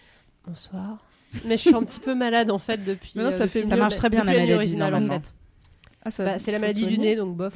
Bonsoir. 0.44 0.98
Mais 1.44 1.56
je 1.56 1.60
suis 1.68 1.74
un 1.74 1.84
petit 1.84 2.00
peu 2.00 2.16
malade 2.16 2.50
en 2.50 2.58
fait 2.58 2.84
depuis. 2.84 3.12
Non, 3.14 3.30
ça 3.30 3.44
euh, 3.44 3.46
fait 3.46 3.60
depuis 3.60 3.70
mieux. 3.70 3.76
Ça 3.76 3.76
marche 3.76 3.94
très 3.96 4.10
bien, 4.10 4.24
la 4.24 4.32
maladie, 4.32 4.52
originale, 4.54 4.88
en 4.94 4.98
normalement. 4.98 5.22
fait. 5.22 5.32
Ah, 6.02 6.10
ça, 6.10 6.24
Bah, 6.24 6.38
c'est 6.40 6.50
la 6.50 6.58
maladie 6.58 6.84
du 6.86 6.98
nez, 6.98 7.14
donc 7.14 7.36
bof. 7.36 7.54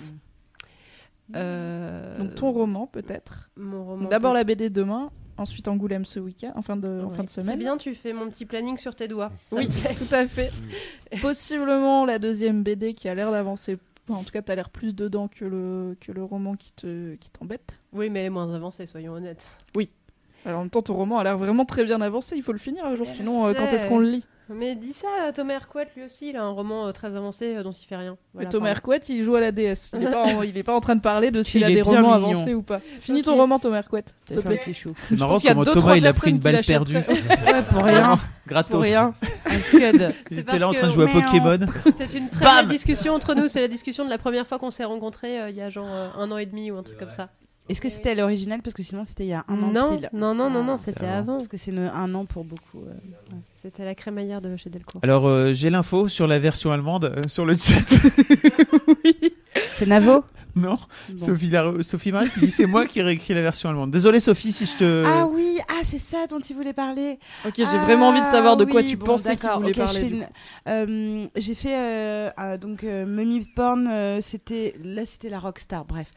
Euh, 1.34 2.16
Donc 2.18 2.34
ton 2.34 2.52
roman 2.52 2.86
peut-être. 2.86 3.50
Mon 3.56 3.84
roman. 3.84 4.08
D'abord 4.08 4.34
la 4.34 4.44
BD 4.44 4.70
demain 4.70 5.10
Ensuite 5.36 5.66
Angoulême 5.68 6.04
ce 6.04 6.20
week-end, 6.20 6.52
en 6.54 6.62
fin 6.62 6.76
de, 6.76 7.02
en 7.04 7.10
fin 7.10 7.24
de 7.24 7.28
C'est 7.28 7.42
semaine. 7.42 7.58
bien, 7.58 7.76
tu 7.76 7.94
fais 7.94 8.12
mon 8.12 8.28
petit 8.28 8.44
planning 8.46 8.76
sur 8.76 8.94
tes 8.94 9.08
doigts. 9.08 9.32
Ça 9.46 9.56
Oui, 9.56 9.68
tout 9.68 10.14
à 10.14 10.26
fait. 10.26 10.52
Possiblement 11.22 12.04
la 12.06 12.18
deuxième 12.18 12.62
BD 12.62 12.94
qui 12.94 13.08
a 13.08 13.14
l'air 13.14 13.30
d'avancer. 13.32 13.78
Enfin, 14.08 14.20
en 14.20 14.22
tout 14.22 14.30
cas, 14.30 14.42
t'as 14.42 14.54
l'air 14.54 14.70
plus 14.70 14.94
dedans 14.94 15.28
que 15.28 15.44
le, 15.44 15.96
que 16.00 16.12
le 16.12 16.22
roman 16.22 16.54
qui 16.54 16.72
te 16.72 17.14
qui 17.16 17.30
t'embête. 17.30 17.78
Oui, 17.92 18.10
mais 18.10 18.20
elle 18.20 18.26
est 18.26 18.30
moins 18.30 18.52
avancée, 18.54 18.86
soyons 18.86 19.14
honnêtes. 19.14 19.46
Alors 20.46 20.58
en 20.58 20.62
même 20.64 20.70
temps, 20.70 20.82
ton 20.82 20.94
roman 20.94 21.18
a 21.18 21.24
l'air 21.24 21.38
vraiment 21.38 21.64
très 21.64 21.84
bien 21.84 22.00
avancé. 22.02 22.36
Il 22.36 22.42
faut 22.42 22.52
le 22.52 22.58
finir 22.58 22.84
un 22.84 22.96
jour, 22.96 23.08
je 23.08 23.14
sinon 23.14 23.46
euh, 23.46 23.54
quand 23.54 23.64
est-ce 23.64 23.86
qu'on 23.86 23.98
le 23.98 24.10
lit? 24.10 24.26
Mais 24.50 24.74
dis 24.74 24.92
ça, 24.92 25.06
euh, 25.22 25.32
Thomas 25.32 25.54
Hercouet, 25.54 25.88
lui 25.96 26.04
aussi, 26.04 26.28
il 26.28 26.36
a 26.36 26.42
un 26.42 26.50
roman 26.50 26.86
euh, 26.86 26.92
très 26.92 27.16
avancé 27.16 27.56
euh, 27.56 27.62
dont 27.62 27.72
il 27.72 27.86
fait 27.86 27.96
rien. 27.96 28.16
Voilà, 28.34 28.48
Mais 28.48 28.52
Thomas. 28.52 28.68
Hercouet, 28.68 29.00
il 29.08 29.24
joue 29.24 29.34
à 29.36 29.40
la 29.40 29.52
DS. 29.52 29.90
Il 29.94 30.02
est 30.06 30.10
pas 30.10 30.22
en, 30.24 30.42
il 30.42 30.56
est 30.58 30.62
pas 30.62 30.74
en 30.74 30.80
train 30.80 30.96
de 30.96 31.00
parler 31.00 31.30
de 31.30 31.40
s'il 31.40 31.62
il 31.62 31.64
a 31.64 31.70
est 31.70 31.74
des 31.76 31.82
bien 31.82 32.02
romans 32.02 32.18
mignon. 32.18 32.32
avancés 32.32 32.52
ou 32.54 32.62
pas. 32.62 32.80
Finis 33.00 33.22
ton 33.22 33.36
roman, 33.36 33.58
Thomas 33.58 33.78
Hercouet. 33.78 34.04
s'il 34.26 34.36
te 34.36 34.42
C'est 34.42 34.48
petit 34.58 34.74
chou. 34.74 34.92
C'est 35.04 35.18
marrant 35.18 35.32
pense 35.32 35.40
qu'il 35.40 35.48
y 35.48 35.50
a 35.50 35.54
comment 35.54 35.64
deux, 35.64 35.70
Thomas 35.72 35.80
trois 35.82 35.96
il 35.96 36.06
a 36.06 36.12
pris 36.12 36.30
une 36.30 36.38
balle 36.38 36.60
perdue. 36.66 36.92
l'achèteraient. 36.94 37.52
Ouais, 37.54 37.62
pour 37.62 37.82
rien. 37.84 38.18
Gratos. 38.46 38.70
Pour 38.72 38.80
rien. 38.82 39.14
Un 39.46 39.58
scud. 39.60 39.80
Il 39.82 40.14
C'est 40.28 40.34
était 40.34 40.42
parce 40.42 40.58
là 40.58 40.68
en 40.68 40.72
train 40.72 40.82
de 40.82 40.86
que- 40.88 40.92
jouer 40.94 41.04
à 41.10 41.12
Pokémon. 41.22 41.58
C'est 41.96 42.12
une 42.18 42.28
très 42.28 42.44
Bam 42.44 42.56
belle 42.66 42.68
discussion 42.68 43.14
entre 43.14 43.34
nous. 43.34 43.48
C'est 43.48 43.62
la 43.62 43.68
discussion 43.68 44.04
de 44.04 44.10
la 44.10 44.18
première 44.18 44.46
fois 44.46 44.58
qu'on 44.58 44.70
s'est 44.70 44.84
rencontrés 44.84 45.40
euh, 45.40 45.48
il 45.50 45.56
y 45.56 45.62
a 45.62 45.70
genre 45.70 45.88
euh, 45.88 46.08
un 46.18 46.30
an 46.30 46.36
et 46.36 46.44
demi 46.46 46.70
ou 46.70 46.76
un 46.76 46.82
truc 46.82 46.98
comme 46.98 47.10
ça. 47.10 47.30
Est-ce 47.68 47.80
que 47.80 47.88
c'était 47.88 48.10
à 48.10 48.14
l'original? 48.14 48.60
Parce 48.62 48.74
que 48.74 48.82
sinon, 48.82 49.04
c'était 49.06 49.24
il 49.24 49.28
y 49.30 49.32
a 49.32 49.44
un 49.48 49.62
an 49.62 49.72
non, 49.72 49.96
pile. 49.96 50.10
non, 50.12 50.34
non, 50.34 50.50
non, 50.50 50.62
non, 50.62 50.74
Ah, 50.74 50.76
c'était 50.76 51.06
avant. 51.06 51.18
avant. 51.18 51.32
Parce 51.38 51.48
que 51.48 51.56
c'est 51.56 51.76
un 51.76 52.14
an 52.14 52.26
pour 52.26 52.44
beaucoup. 52.44 52.82
euh. 52.86 52.92
C'était 53.50 53.84
la 53.86 53.94
crémaillère 53.94 54.42
de 54.42 54.54
chez 54.58 54.68
Delcourt. 54.68 55.00
Alors 55.02 55.26
euh, 55.26 55.54
j'ai 55.54 55.70
l'info 55.70 56.08
sur 56.08 56.26
la 56.26 56.38
version 56.38 56.72
allemande 56.72 57.04
euh, 57.06 57.22
sur 57.26 57.46
le 57.46 57.56
chat. 57.56 57.80
C'est 59.72 59.86
Navo? 59.86 60.24
non, 60.60 60.78
Bon. 61.10 61.82
Sophie, 61.82 62.12
Marie 62.12 62.30
qui 62.30 62.40
dit 62.40 62.50
c'est 62.50 62.66
moi 62.66 62.86
qui 62.86 63.00
ai 63.00 63.02
réécrit 63.02 63.34
la 63.34 63.42
version 63.42 63.68
allemande. 63.68 63.90
Désolé 63.90 64.20
Sophie 64.20 64.52
si 64.52 64.66
je 64.66 64.76
te. 64.76 65.04
Ah 65.06 65.26
oui, 65.26 65.58
ah 65.68 65.80
c'est 65.82 65.98
ça 65.98 66.26
dont 66.28 66.38
il 66.40 66.54
voulait 66.56 66.72
parler. 66.72 67.18
Ok, 67.46 67.54
j'ai 67.56 67.64
vraiment 67.64 68.08
envie 68.08 68.20
de 68.20 68.26
savoir 68.26 68.56
de 68.56 68.64
quoi 68.64 68.80
Ah 68.80 68.84
oui, 68.84 68.90
tu 68.90 68.96
bon, 68.96 69.06
pensais 69.06 69.34
qu'il 69.36 69.42
d'accord, 69.42 69.60
voulait 69.60 69.72
parler. 69.72 70.20
Euh, 70.68 71.26
J'ai 71.36 71.54
fait 71.54 71.76
euh, 71.76 72.30
ah, 72.36 72.56
donc 72.56 72.84
euh, 72.84 73.04
Mummy 73.06 73.46
Porn, 73.54 73.86
euh, 73.90 74.20
c'était 74.20 74.74
là 74.82 75.04
c'était 75.04 75.28
la 75.28 75.38
rockstar, 75.38 75.84
bref, 75.84 76.10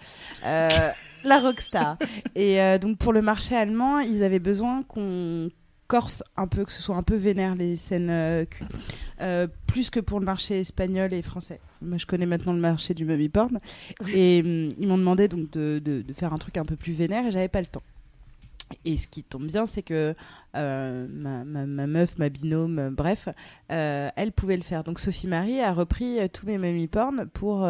Euh, 0.45 0.69
la 1.23 1.39
rockstar. 1.39 1.97
Et 2.35 2.61
euh, 2.61 2.77
donc 2.77 2.97
pour 2.97 3.13
le 3.13 3.21
marché 3.21 3.55
allemand, 3.55 3.99
ils 3.99 4.23
avaient 4.23 4.39
besoin 4.39 4.83
qu'on 4.83 5.49
corse 5.87 6.23
un 6.35 6.47
peu, 6.47 6.65
que 6.65 6.71
ce 6.71 6.81
soit 6.81 6.95
un 6.95 7.03
peu 7.03 7.15
vénère 7.15 7.55
les 7.55 7.75
scènes 7.75 8.09
euh. 8.09 8.45
Euh, 9.19 9.47
plus 9.65 9.89
que 9.89 9.99
pour 9.99 10.19
le 10.19 10.25
marché 10.27 10.59
espagnol 10.59 11.11
et 11.11 11.23
français. 11.23 11.59
Moi, 11.81 11.97
je 11.97 12.05
connais 12.05 12.27
maintenant 12.27 12.53
le 12.53 12.59
marché 12.59 12.93
du 12.93 13.03
mummy 13.03 13.29
porn. 13.29 13.59
Et 14.13 14.43
hum, 14.45 14.69
ils 14.77 14.87
m'ont 14.87 14.99
demandé 14.99 15.27
donc 15.27 15.49
de, 15.49 15.81
de- 15.83 16.03
de 16.03 16.13
faire 16.13 16.33
un 16.33 16.37
truc 16.37 16.55
un 16.57 16.65
peu 16.65 16.75
plus 16.75 16.93
vénère 16.93 17.25
et 17.25 17.31
j'avais 17.31 17.47
pas 17.47 17.61
le 17.61 17.65
temps. 17.65 17.81
Et 18.85 18.95
ce 18.95 19.07
qui 19.07 19.23
tombe 19.23 19.47
bien, 19.47 19.65
c'est 19.65 19.81
que 19.81 20.13
euh, 20.55 21.07
ma, 21.11 21.43
ma- 21.45 21.65
ma 21.65 21.87
meuf, 21.87 22.19
ma 22.19 22.29
binôme, 22.29 22.89
bref, 22.95 23.27
elle 23.69 24.31
pouvait 24.33 24.57
le 24.57 24.61
faire. 24.61 24.83
Donc 24.83 24.99
Sophie 24.99 25.25
Marie 25.27 25.61
a 25.61 25.73
repris 25.73 26.19
tous 26.31 26.45
mes 26.45 26.59
mummy 26.59 26.85
porn 26.85 27.25
pour, 27.33 27.67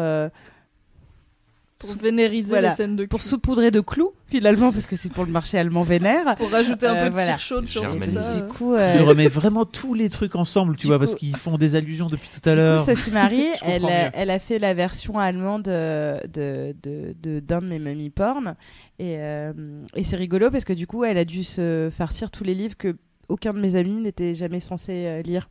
Pour 1.78 1.94
vénériser 1.94 2.48
Voilà. 2.48 2.70
les 2.70 2.74
scènes 2.74 2.96
de 2.96 3.04
pour 3.06 3.22
saupoudrer 3.22 3.70
de 3.70 3.78
clous, 3.80 4.12
finalement, 4.26 4.72
parce 4.72 4.88
que 4.88 4.96
c'est 4.96 5.12
pour 5.12 5.24
le 5.24 5.30
marché 5.30 5.58
allemand 5.58 5.84
vénère. 5.84 6.34
Pour 6.34 6.50
rajouter 6.50 6.86
un 6.88 6.94
Euh, 6.96 7.02
peu 7.04 7.08
de 7.10 7.12
voilà. 7.14 7.26
cire 7.28 7.38
chaude 7.40 7.66
sur 7.68 7.82
tout 7.88 8.02
ça. 8.02 8.34
Du 8.34 8.42
euh. 8.42 8.46
coup, 8.48 8.74
euh, 8.74 8.92
Je 8.98 9.00
remets 9.00 9.28
vraiment 9.28 9.64
tous 9.64 9.94
les 9.94 10.08
trucs 10.08 10.34
ensemble, 10.34 10.74
tu 10.74 10.82
Du 10.82 10.86
vois, 10.88 10.96
coup- 10.96 11.04
parce 11.04 11.14
qu'ils 11.14 11.36
font 11.36 11.56
des 11.56 11.76
allusions 11.76 12.06
depuis 12.06 12.28
tout 12.30 12.48
à 12.48 12.54
l'heure. 12.56 12.80
Sophie 12.80 13.12
Marie, 13.12 13.46
elle, 13.64 13.84
elle 14.12 14.30
a 14.30 14.38
fait 14.40 14.58
la 14.58 14.74
version 14.74 15.18
allemande 15.20 15.68
euh, 15.68 16.18
de 16.32 16.74
de- 16.82 17.14
de- 17.22 17.38
d'un 17.38 17.60
de, 17.60 17.66
mes 17.66 17.78
mummy 17.78 18.10
porn. 18.10 18.56
Et, 18.98 19.14
euh, 19.18 19.52
et 19.94 20.02
c'est 20.02 20.16
rigolo 20.16 20.50
parce 20.50 20.64
que 20.64 20.72
du 20.72 20.88
coup, 20.88 21.04
elle 21.04 21.16
a 21.18 21.24
dû 21.24 21.44
se 21.44 21.90
farcir 21.96 22.32
tous 22.32 22.42
les 22.42 22.54
livres 22.54 22.76
que 22.76 22.96
aucun 23.28 23.52
de 23.52 23.58
mes 23.60 23.76
amis 23.76 24.00
n'était 24.00 24.34
jamais 24.34 24.58
censé 24.58 25.04
euh, 25.06 25.22
lire. 25.22 25.48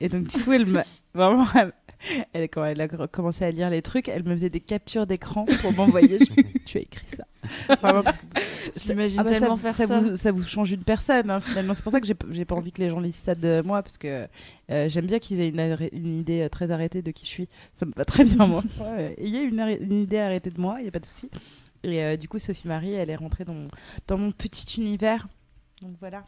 Et 0.00 0.08
donc, 0.08 0.24
du 0.28 0.38
coup, 0.42 0.52
elle 0.54 0.64
m'a 0.66 0.82
vraiment. 1.14 1.46
Elle, 2.32 2.44
quand 2.44 2.64
elle 2.64 2.80
a 2.80 2.88
commencé 2.88 3.44
à 3.44 3.50
lire 3.50 3.70
les 3.70 3.82
trucs, 3.82 4.08
elle 4.08 4.22
me 4.24 4.32
faisait 4.32 4.50
des 4.50 4.60
captures 4.60 5.06
d'écran 5.06 5.44
pour 5.60 5.72
m'envoyer. 5.72 6.18
Je- 6.18 6.42
tu 6.64 6.78
as 6.78 6.80
écrit 6.80 7.06
ça. 7.16 7.24
Vraiment, 7.82 8.02
parce 8.02 8.18
que- 8.18 8.24
J'imagine 8.76 9.20
Ah 9.20 9.24
bah, 9.24 9.30
tellement 9.30 9.56
ça, 9.56 9.62
faire 9.62 9.74
ça 9.74 9.86
ça. 9.86 10.00
Vous, 10.00 10.16
ça 10.16 10.32
vous 10.32 10.42
change 10.42 10.72
une 10.72 10.84
personne, 10.84 11.30
hein, 11.30 11.40
finalement. 11.40 11.74
C'est 11.74 11.82
pour 11.82 11.92
ça 11.92 12.00
que 12.00 12.06
j'ai 12.06 12.14
j'ai 12.30 12.44
pas 12.44 12.54
envie 12.54 12.72
que 12.72 12.80
les 12.80 12.88
gens 12.90 13.00
lisent 13.00 13.16
ça 13.16 13.34
de 13.34 13.62
moi, 13.64 13.82
parce 13.82 13.98
que 13.98 14.26
euh, 14.70 14.88
j'aime 14.88 15.06
bien 15.06 15.18
qu'ils 15.18 15.40
aient 15.40 15.48
une, 15.48 16.18
idée 16.20 16.42
euh, 16.42 16.48
très 16.48 16.70
arrêtée 16.70 17.02
de 17.02 17.10
qui 17.10 17.24
je 17.24 17.30
suis. 17.30 17.48
Ça 17.74 17.86
me 17.86 17.92
va 17.96 18.04
très 18.04 18.24
bien, 18.24 18.46
moi. 18.46 18.62
Ouais, 18.80 19.14
Ayez 19.18 19.42
une, 19.42 19.58
arrê- 19.58 19.78
une 19.82 20.02
idée 20.02 20.18
arrêtée 20.18 20.50
de 20.50 20.60
moi, 20.60 20.76
il 20.78 20.82
n'y 20.82 20.88
a 20.88 20.92
pas 20.92 21.00
de 21.00 21.06
souci. 21.06 21.30
Et 21.82 22.02
euh, 22.02 22.16
du 22.16 22.28
coup, 22.28 22.38
Sophie 22.38 22.68
Marie, 22.68 22.92
elle 22.92 23.10
est 23.10 23.16
rentrée 23.16 23.44
dans, 23.44 23.68
dans 24.06 24.18
mon 24.18 24.32
petit 24.32 24.80
univers. 24.80 25.28
Donc 25.82 25.92
voilà. 26.00 26.24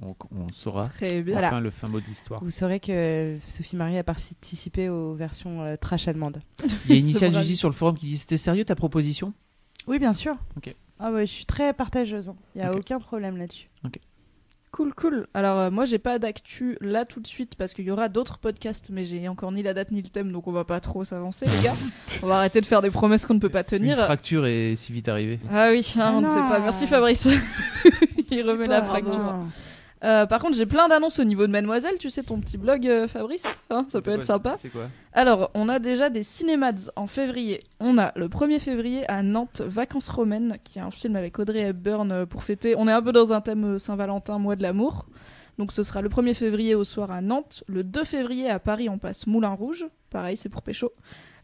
On, 0.00 0.14
on 0.34 0.46
saura 0.52 0.86
Très 0.88 1.22
bien. 1.22 1.34
Voilà. 1.38 1.60
le 1.60 1.70
fin 1.70 1.88
mot 1.88 2.00
de 2.00 2.06
l'histoire. 2.06 2.42
Vous 2.42 2.50
saurez 2.50 2.80
que 2.80 3.36
Sophie 3.46 3.76
Marie 3.76 3.98
a 3.98 4.04
participé 4.04 4.88
aux 4.88 5.14
versions 5.14 5.62
euh, 5.62 5.76
trash 5.76 6.08
allemandes. 6.08 6.40
Il 6.88 6.92
y 6.92 6.94
a 6.94 6.96
Initial. 7.00 7.32
Gigi 7.34 7.56
sur 7.56 7.68
le 7.68 7.74
forum 7.74 7.96
qui 7.96 8.06
dit 8.06 8.16
c'était 8.16 8.36
sérieux 8.38 8.64
ta 8.64 8.74
proposition? 8.74 9.32
Oui, 9.86 9.98
bien 9.98 10.12
sûr. 10.12 10.34
Ok. 10.56 10.74
Ah 10.98 11.10
ouais, 11.12 11.26
je 11.26 11.32
suis 11.32 11.44
très 11.46 11.72
partageuse. 11.72 12.28
hein. 12.30 12.36
Il 12.54 12.62
n'y 12.62 12.66
a 12.66 12.74
aucun 12.74 12.98
problème 13.00 13.36
là-dessus. 13.36 13.68
Cool, 14.70 14.94
cool. 14.94 15.26
Alors, 15.34 15.58
euh, 15.58 15.70
moi, 15.70 15.84
j'ai 15.84 15.98
pas 15.98 16.18
d'actu 16.18 16.78
là 16.80 17.04
tout 17.04 17.20
de 17.20 17.26
suite 17.26 17.56
parce 17.56 17.74
qu'il 17.74 17.84
y 17.84 17.90
aura 17.90 18.08
d'autres 18.08 18.38
podcasts, 18.38 18.88
mais 18.88 19.04
j'ai 19.04 19.28
encore 19.28 19.52
ni 19.52 19.62
la 19.62 19.74
date 19.74 19.90
ni 19.90 20.00
le 20.00 20.08
thème, 20.08 20.32
donc 20.32 20.46
on 20.48 20.52
va 20.52 20.64
pas 20.64 20.80
trop 20.80 21.04
s'avancer, 21.04 21.44
les 21.44 21.62
gars. 21.62 21.74
on 22.22 22.26
va 22.26 22.38
arrêter 22.38 22.62
de 22.62 22.66
faire 22.66 22.80
des 22.80 22.90
promesses 22.90 23.26
qu'on 23.26 23.34
ne 23.34 23.38
peut 23.38 23.50
pas 23.50 23.60
Une 23.60 23.64
tenir. 23.66 23.98
fracture 23.98 24.46
est 24.46 24.74
si 24.76 24.92
vite 24.94 25.08
arrivée. 25.08 25.38
Ah 25.50 25.68
oui, 25.70 25.86
hein, 25.96 26.00
Ah 26.02 26.12
on 26.14 26.20
ne 26.22 26.26
sait 26.28 26.40
non. 26.40 26.48
pas. 26.48 26.60
Merci 26.60 26.86
Fabrice. 26.86 27.28
Il 28.30 28.48
remet 28.48 28.64
la 28.64 28.82
fracture. 28.82 29.18
non. 29.18 29.48
Euh, 30.04 30.26
par 30.26 30.40
contre, 30.40 30.56
j'ai 30.56 30.66
plein 30.66 30.88
d'annonces 30.88 31.20
au 31.20 31.24
niveau 31.24 31.46
de 31.46 31.52
Mademoiselle. 31.52 31.96
Tu 31.98 32.10
sais, 32.10 32.22
ton 32.22 32.40
petit 32.40 32.58
blog, 32.58 32.86
euh, 32.86 33.06
Fabrice 33.06 33.46
hein, 33.70 33.86
Ça 33.88 34.00
peut 34.00 34.10
être 34.10 34.24
sympa. 34.24 34.54
C'est 34.56 34.68
quoi 34.68 34.88
Alors, 35.12 35.50
on 35.54 35.68
a 35.68 35.78
déjà 35.78 36.10
des 36.10 36.22
cinémads 36.22 36.90
en 36.96 37.06
février. 37.06 37.62
On 37.78 37.98
a 37.98 38.12
le 38.16 38.28
1er 38.28 38.58
février 38.58 39.08
à 39.08 39.22
Nantes, 39.22 39.62
Vacances 39.64 40.08
romaines, 40.08 40.58
qui 40.64 40.78
est 40.78 40.82
un 40.82 40.90
film 40.90 41.14
avec 41.14 41.38
Audrey 41.38 41.60
Hepburn 41.60 42.10
euh, 42.10 42.26
pour 42.26 42.42
fêter. 42.42 42.74
On 42.76 42.88
est 42.88 42.92
un 42.92 43.02
peu 43.02 43.12
dans 43.12 43.32
un 43.32 43.40
thème 43.40 43.78
Saint-Valentin, 43.78 44.38
mois 44.38 44.56
de 44.56 44.62
l'amour. 44.62 45.06
Donc, 45.58 45.70
ce 45.70 45.82
sera 45.84 46.02
le 46.02 46.08
1er 46.08 46.34
février 46.34 46.74
au 46.74 46.82
soir 46.82 47.10
à 47.12 47.20
Nantes. 47.20 47.62
Le 47.68 47.84
2 47.84 48.04
février 48.04 48.50
à 48.50 48.58
Paris, 48.58 48.88
on 48.88 48.98
passe 48.98 49.26
Moulin 49.28 49.52
Rouge. 49.52 49.86
Pareil, 50.10 50.36
c'est 50.36 50.48
pour 50.48 50.62
Pécho. 50.62 50.92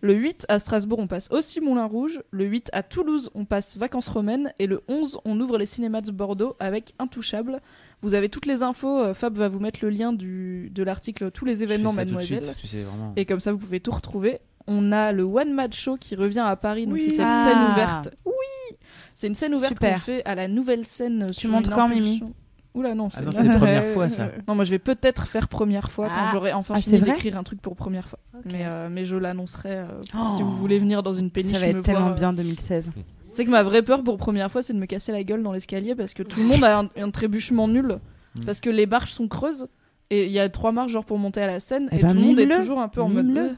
Le 0.00 0.14
8 0.14 0.46
à 0.48 0.60
Strasbourg, 0.60 1.00
on 1.00 1.08
passe 1.08 1.28
aussi 1.32 1.60
Moulin 1.60 1.86
Rouge. 1.86 2.22
Le 2.30 2.44
8 2.44 2.70
à 2.72 2.84
Toulouse, 2.84 3.30
on 3.34 3.44
passe 3.44 3.76
Vacances 3.76 4.08
romaines. 4.08 4.52
Et 4.60 4.68
le 4.68 4.82
11, 4.86 5.18
on 5.24 5.40
ouvre 5.40 5.58
les 5.58 5.66
cinémas 5.66 6.02
de 6.02 6.12
Bordeaux 6.12 6.56
avec 6.60 6.94
Intouchable. 7.00 7.60
Vous 8.02 8.14
avez 8.14 8.28
toutes 8.28 8.46
les 8.46 8.62
infos. 8.62 9.00
euh, 9.02 9.14
Fab 9.14 9.36
va 9.36 9.48
vous 9.48 9.58
mettre 9.58 9.80
le 9.82 9.90
lien 9.90 10.12
du, 10.12 10.70
de 10.72 10.82
l'article 10.82 11.30
Tous 11.30 11.44
les 11.44 11.62
événements 11.62 11.90
Je 11.90 11.94
fais 11.96 12.00
ça 12.00 12.04
tout 12.04 12.10
de 12.10 12.14
Mademoiselle. 12.16 12.42
suite, 12.44 12.56
tu 12.60 12.66
sais 12.66 12.82
vraiment. 12.82 13.12
Et 13.16 13.24
comme 13.26 13.40
ça, 13.40 13.52
vous 13.52 13.58
pouvez 13.58 13.80
tout 13.80 13.90
retrouver. 13.90 14.38
On 14.66 14.92
a 14.92 15.12
le 15.12 15.22
One 15.24 15.52
Match 15.52 15.80
Show 15.80 15.96
qui 15.96 16.14
revient 16.14 16.44
à 16.46 16.54
Paris. 16.56 16.84
Donc, 16.86 16.94
Oui. 16.94 17.02
c'est 17.02 17.16
cette 17.16 17.24
Ah. 17.26 17.46
scène 17.48 17.72
ouverte. 17.72 18.10
Oui 18.26 18.76
C'est 19.14 19.26
une 19.26 19.34
scène 19.34 19.54
ouverte 19.54 19.72
Super. 19.74 19.94
qu'on 19.94 19.98
fait 20.00 20.24
à 20.24 20.34
la 20.36 20.46
nouvelle 20.46 20.84
scène. 20.84 21.32
sur 21.32 21.50
montes 21.50 21.66
une 21.66 21.72
quand, 21.72 21.86
impulsion. 21.86 22.32
Oula, 22.74 22.94
non. 22.94 23.08
Ah 23.16 23.22
non, 23.22 23.32
c'est- 23.32 23.38
c'est 23.38 23.44
la 23.48 23.56
première 23.56 23.86
fois 23.94 24.08
ça. 24.08 24.28
non, 24.46 24.54
moi, 24.54 24.62
je 24.62 24.70
vais 24.70 24.78
peut-être 24.78 25.26
faire 25.26 25.48
première 25.48 25.90
fois 25.90 26.06
quand 26.06 26.14
Ah. 26.16 26.30
j'aurai 26.32 26.52
enfin 26.52 26.74
Ah, 26.76 26.80
fini 26.82 27.00
d'écrire 27.00 27.36
un 27.36 27.42
truc 27.42 27.60
pour 27.60 27.74
première 27.74 28.06
fois. 28.08 28.20
Mais, 28.44 28.66
euh, 28.66 28.88
mais 28.88 29.04
je 29.06 29.16
l'annoncerai 29.16 29.70
euh, 29.78 29.86
Oh. 30.14 30.18
si 30.36 30.42
vous 30.44 30.54
voulez 30.54 30.78
venir 30.78 31.02
dans 31.02 31.14
une 31.14 31.30
péniche. 31.30 31.54
Ça 31.54 31.58
va 31.60 31.66
me 31.66 31.70
être 31.78 31.82
tellement 31.82 32.00
voir, 32.02 32.14
bien 32.14 32.32
2016. 32.32 32.90
C'est 33.32 33.44
que 33.44 33.50
ma 33.50 33.62
vraie 33.62 33.82
peur 33.82 34.02
pour 34.02 34.16
première 34.16 34.50
fois, 34.50 34.62
c'est 34.62 34.72
de 34.72 34.78
me 34.78 34.86
casser 34.86 35.12
la 35.12 35.22
gueule 35.22 35.42
dans 35.42 35.52
l'escalier 35.52 35.94
parce 35.94 36.14
que 36.14 36.22
tout 36.22 36.40
le 36.40 36.46
monde 36.46 36.64
a 36.64 36.80
un, 36.80 36.88
un 37.00 37.10
trébuchement 37.10 37.68
nul. 37.68 37.98
Mm. 38.38 38.44
Parce 38.46 38.60
que 38.60 38.70
les 38.70 38.86
marches 38.86 39.12
sont 39.12 39.28
creuses 39.28 39.68
et 40.10 40.26
il 40.26 40.32
y 40.32 40.38
a 40.38 40.48
trois 40.48 40.72
marches 40.72 40.92
genre 40.92 41.04
pour 41.04 41.18
monter 41.18 41.42
à 41.42 41.46
la 41.46 41.60
scène 41.60 41.88
Eh 41.92 41.96
et 41.96 41.98
ben, 42.00 42.08
tout 42.08 42.14
le 42.14 42.20
monde 42.22 42.38
est 42.40 42.48
toujours 42.48 42.80
un 42.80 42.88
peu 42.88 43.02
en 43.02 43.08
mode. 43.08 43.56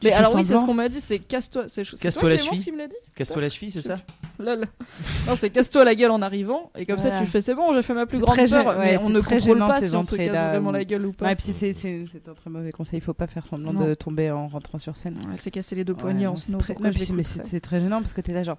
Tu 0.00 0.08
Mais 0.08 0.12
alors 0.12 0.34
oui, 0.34 0.44
c'est 0.44 0.56
ce 0.58 0.64
qu'on 0.64 0.74
m'a 0.74 0.90
dit, 0.90 1.00
c'est 1.00 1.18
casse-toi. 1.18 1.64
C'est 1.68 1.82
c'est 1.84 1.98
Casse-toi 1.98 2.20
toi, 2.20 2.30
la 2.30 2.36
cheville. 2.36 2.88
Casse-toi 3.14 3.40
la 3.42 3.48
cheville, 3.48 3.70
c'est 3.70 3.80
ça 3.80 3.98
Lol. 4.38 4.66
Non, 5.26 5.34
c'est 5.38 5.48
casse-toi 5.48 5.84
la 5.84 5.94
gueule 5.94 6.10
en 6.10 6.20
arrivant 6.20 6.70
et 6.76 6.84
comme 6.84 6.98
ça 6.98 7.18
tu 7.20 7.26
fais 7.26 7.40
c'est 7.40 7.54
bon, 7.54 7.72
j'ai 7.72 7.80
fait 7.80 7.94
ma 7.94 8.04
plus 8.04 8.18
C'est 8.18 8.22
grande 8.22 8.36
peur. 8.36 8.46
gê- 8.46 8.64
mais 8.78 8.90
ouais, 8.90 8.98
on 9.00 9.06
c'est 9.06 9.12
ne 9.14 9.20
très 9.20 9.36
contrôle 9.36 9.54
gênant, 9.54 9.68
pas 9.68 9.80
ces 9.80 9.88
si 9.88 9.94
on 9.96 10.04
se 10.04 10.14
casse 10.14 10.28
vraiment 10.50 10.70
la 10.72 10.84
gueule 10.84 11.06
ou 11.06 11.12
pas. 11.12 11.24
Ouais, 11.24 11.32
et 11.32 11.36
puis 11.36 11.52
c'est- 11.54 11.72
c'est 11.72 12.04
c'est 12.12 12.28
un 12.28 12.34
très 12.34 12.50
mauvais 12.50 12.70
conseil. 12.72 12.98
Il 12.98 13.02
faut 13.02 13.14
pas 13.14 13.26
faire 13.26 13.46
semblant 13.46 13.72
Non. 13.72 13.86
de 13.86 13.94
tomber 13.94 14.30
en 14.30 14.46
rentrant 14.48 14.78
sur 14.78 14.98
scène. 14.98 15.16
Elle 15.32 15.40
s'est 15.40 15.50
cassé 15.50 15.74
les 15.74 15.84
deux 15.84 15.94
Ouais, 15.94 15.98
poignets 16.00 16.26
non, 16.26 16.32
en 16.32 16.36
c'est 16.36 16.48
snow. 16.50 16.58
très- 16.58 16.74
non, 16.74 16.90
c'est- 16.94 17.12
mais 17.14 17.22
c'est 17.22 17.46
c'est 17.46 17.60
très 17.60 17.80
gênant 17.80 18.00
parce 18.02 18.12
que 18.12 18.20
t'es 18.20 18.34
là 18.34 18.42
genre. 18.42 18.58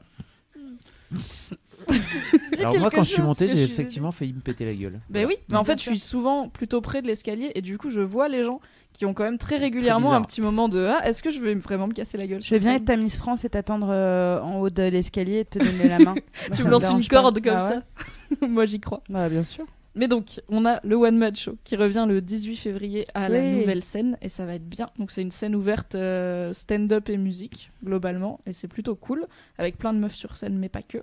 Alors 2.59 2.77
moi 2.79 2.89
quand 2.91 3.03
je 3.03 3.11
suis 3.13 3.21
monté, 3.21 3.47
j'ai 3.47 3.63
effectivement 3.63 4.11
failli 4.11 4.33
me 4.33 4.39
péter 4.41 4.65
la 4.65 4.73
gueule. 4.73 4.99
Ben 5.09 5.25
oui, 5.25 5.35
mais 5.49 5.57
en 5.57 5.63
fait, 5.63 5.77
je 5.77 5.83
suis 5.83 5.99
souvent 5.99 6.49
plutôt 6.49 6.81
près 6.81 7.01
de 7.01 7.07
l'escalier 7.07 7.51
et 7.55 7.61
du 7.61 7.77
coup, 7.77 7.89
je 7.89 8.01
vois 8.01 8.27
les 8.27 8.43
gens 8.43 8.59
qui 8.93 9.05
ont 9.05 9.13
quand 9.13 9.23
même 9.23 9.37
très 9.37 9.57
régulièrement 9.57 10.13
un 10.13 10.23
petit 10.23 10.41
moment 10.41 10.69
de 10.69 10.85
ah, 10.85 11.07
est-ce 11.07 11.21
que 11.21 11.29
je 11.29 11.39
vais 11.39 11.53
vraiment 11.53 11.87
me 11.87 11.93
casser 11.93 12.17
la 12.17 12.25
gueule 12.25 12.41
Je 12.41 12.49
vais 12.49 12.59
bien 12.59 12.75
être 12.75 12.85
ta 12.85 12.97
Miss 12.97 13.17
France 13.17 13.45
et 13.45 13.49
t'attendre 13.49 13.89
euh, 13.91 14.41
en 14.41 14.59
haut 14.59 14.69
de 14.69 14.83
l'escalier 14.83 15.39
et 15.39 15.45
te 15.45 15.59
donner 15.59 15.87
la 15.87 15.99
main. 15.99 16.13
Moi, 16.15 16.21
Tu 16.55 16.63
me 16.63 16.69
lances 16.71 16.89
une 16.89 17.05
pas. 17.05 17.21
corde 17.21 17.41
comme 17.41 17.57
Ah 17.59 17.69
ouais 17.69 17.79
ça. 18.41 18.47
Moi, 18.47 18.65
j'y 18.65 18.79
crois. 18.79 19.03
Bah, 19.07 19.29
bien 19.29 19.43
sûr. 19.43 19.65
Mais 19.97 20.07
donc, 20.07 20.39
on 20.47 20.65
a 20.65 20.79
le 20.83 20.95
One 20.95 21.17
Match 21.17 21.43
Show 21.45 21.57
qui 21.63 21.75
revient 21.75 22.05
le 22.07 22.21
18 22.21 22.55
février 22.55 23.05
à 23.13 23.29
la 23.29 23.39
Oui. 23.39 23.51
nouvelle 23.51 23.83
scène 23.83 24.17
et 24.21 24.29
ça 24.29 24.45
va 24.45 24.53
être 24.55 24.67
bien. 24.69 24.89
Donc, 24.99 25.11
c'est 25.11 25.21
une 25.23 25.31
scène 25.31 25.55
ouverte 25.55 25.95
euh, 25.95 26.53
stand-up 26.53 27.09
et 27.09 27.17
musique, 27.17 27.71
globalement, 27.83 28.39
et 28.45 28.53
c'est 28.53 28.67
plutôt 28.67 28.95
cool, 28.95 29.25
avec 29.57 29.77
plein 29.77 29.93
de 29.93 29.99
meufs 29.99 30.15
sur 30.15 30.37
scène, 30.37 30.57
mais 30.57 30.69
pas 30.69 30.83
que. 30.83 30.99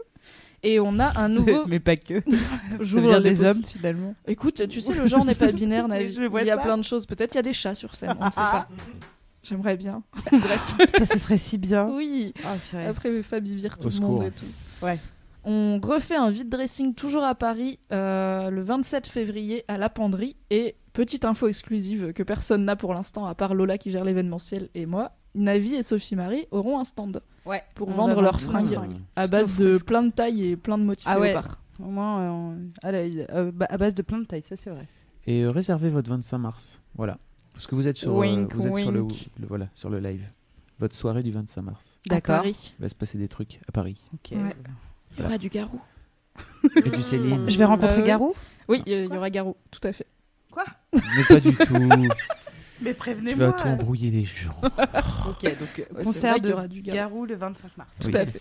Et 0.62 0.80
on 0.80 0.98
a 1.00 1.20
un 1.20 1.28
nouveau. 1.38 1.66
Mais 1.66 1.80
pas 1.80 1.96
que. 1.96 2.22
J'ouvre 2.80 3.20
des 3.20 3.44
hommes 3.44 3.62
finalement. 3.64 4.14
Écoute, 4.26 4.66
tu 4.68 4.80
sais, 4.80 4.94
le 4.94 5.06
genre 5.06 5.24
n'est 5.24 5.34
pas 5.34 5.52
binaire. 5.52 5.86
Il 5.98 6.46
y 6.46 6.50
a 6.50 6.56
ça. 6.56 6.62
plein 6.62 6.78
de 6.78 6.84
choses. 6.84 7.04
Peut-être 7.04 7.34
il 7.34 7.36
y 7.36 7.40
a 7.40 7.42
des 7.42 7.52
chats 7.52 7.74
sur 7.74 7.94
scène. 7.96 8.14
On 8.18 8.24
ne 8.24 8.30
sait 8.30 8.36
pas. 8.36 8.68
J'aimerais 9.42 9.76
bien. 9.76 10.02
Bref. 10.32 10.74
Putain, 10.78 11.04
ce 11.04 11.18
serait 11.18 11.36
si 11.36 11.58
bien. 11.58 11.86
Oui. 11.90 12.32
Ah. 12.44 12.54
Après, 12.88 13.22
Fabi 13.22 13.54
vire 13.54 13.76
tout 13.76 13.88
Au 13.88 13.90
le 13.90 14.00
monde 14.00 14.18
secours. 14.22 14.24
et 14.24 14.30
tout. 14.30 14.84
Ouais. 14.86 14.98
On 15.44 15.78
refait 15.82 16.16
un 16.16 16.30
vide 16.30 16.48
dressing 16.48 16.94
toujours 16.94 17.24
à 17.24 17.34
Paris 17.34 17.78
euh, 17.92 18.50
le 18.50 18.62
27 18.62 19.06
février 19.06 19.64
à 19.68 19.76
la 19.78 19.88
Penderie. 19.90 20.36
Et 20.50 20.76
petite 20.92 21.24
info 21.24 21.48
exclusive 21.48 22.12
que 22.12 22.22
personne 22.22 22.64
n'a 22.64 22.76
pour 22.76 22.94
l'instant, 22.94 23.26
à 23.26 23.34
part 23.34 23.54
Lola 23.54 23.76
qui 23.78 23.90
gère 23.90 24.04
l'événementiel 24.04 24.68
et 24.74 24.86
moi, 24.86 25.12
Navi 25.34 25.74
et 25.74 25.82
Sophie 25.82 26.16
Marie 26.16 26.46
auront 26.50 26.78
un 26.78 26.84
stand 26.84 27.20
Ouais. 27.44 27.62
pour 27.74 27.90
vendre 27.90 28.22
leurs 28.22 28.40
fringues 28.40 28.78
à 29.16 29.26
base 29.26 29.58
de 29.58 29.76
plein 29.78 30.02
de 30.02 30.10
tailles 30.10 30.44
et 30.52 30.56
plein 30.56 30.78
de 30.78 30.84
motifs 30.84 31.06
Ah 31.08 31.18
ouais. 31.20 31.34
Au 31.80 31.88
moins, 31.90 32.20
euh, 32.20 32.28
on- 32.30 32.58
à, 32.86 32.92
la- 32.92 32.98
euh, 33.00 33.50
bah, 33.52 33.66
à 33.68 33.76
base 33.76 33.94
de 33.94 34.02
plein 34.02 34.18
de 34.20 34.24
tailles, 34.24 34.44
ça 34.44 34.54
c'est 34.56 34.70
vrai. 34.70 34.86
Et 35.26 35.42
euh, 35.42 35.50
réservez 35.50 35.90
votre 35.90 36.08
25 36.08 36.38
mars. 36.38 36.80
Voilà. 36.94 37.18
Parce 37.52 37.66
que 37.66 37.74
vous 37.74 37.86
êtes 37.88 37.96
sur, 37.96 38.12
euh, 38.12 38.20
Wink, 38.20 38.54
vous 38.54 38.66
êtes 38.66 38.76
sur, 38.76 38.92
le, 38.92 39.06
voilà, 39.46 39.68
sur 39.74 39.90
le 39.90 39.98
live. 39.98 40.22
Votre 40.78 40.94
soirée 40.94 41.22
du 41.22 41.32
25 41.32 41.62
mars. 41.62 42.00
Paris. 42.22 42.72
Il 42.78 42.82
va 42.82 42.88
se 42.88 42.94
passer 42.94 43.18
des 43.18 43.28
trucs 43.28 43.60
à 43.68 43.72
Paris. 43.72 44.02
Ok. 44.14 44.32
Ouais. 44.38 44.54
Il 45.18 45.22
y 45.22 45.26
aura 45.26 45.38
du 45.38 45.48
garou. 45.48 45.80
Et 46.76 46.90
du 46.90 47.02
Céline. 47.02 47.48
Je 47.48 47.58
vais 47.58 47.64
rencontrer 47.64 47.98
ouais. 48.00 48.06
Garou 48.06 48.34
Oui, 48.68 48.82
il 48.86 48.92
y- 49.04 49.06
aura 49.06 49.30
garou, 49.30 49.56
tout 49.70 49.80
à 49.86 49.92
fait. 49.92 50.06
Mais 50.94 51.24
pas 51.28 51.40
du 51.40 51.54
tout. 51.54 51.74
Mais 52.80 52.90
tu 52.90 52.94
prévenez-moi. 52.96 53.46
vas 53.46 53.52
tout 53.52 53.68
embrouiller 53.68 54.10
les 54.10 54.24
gens. 54.24 54.54
Ok, 55.28 55.42
donc 55.58 55.78
euh, 55.98 56.04
concert 56.04 56.38
de 56.40 56.52
aura 56.52 56.68
du 56.68 56.82
garou. 56.82 56.96
Garou 56.96 57.26
le 57.26 57.34
25 57.36 57.76
mars. 57.76 57.96
Tout 58.00 58.08
Oui. 58.08 58.16
à 58.16 58.26
fait. 58.26 58.40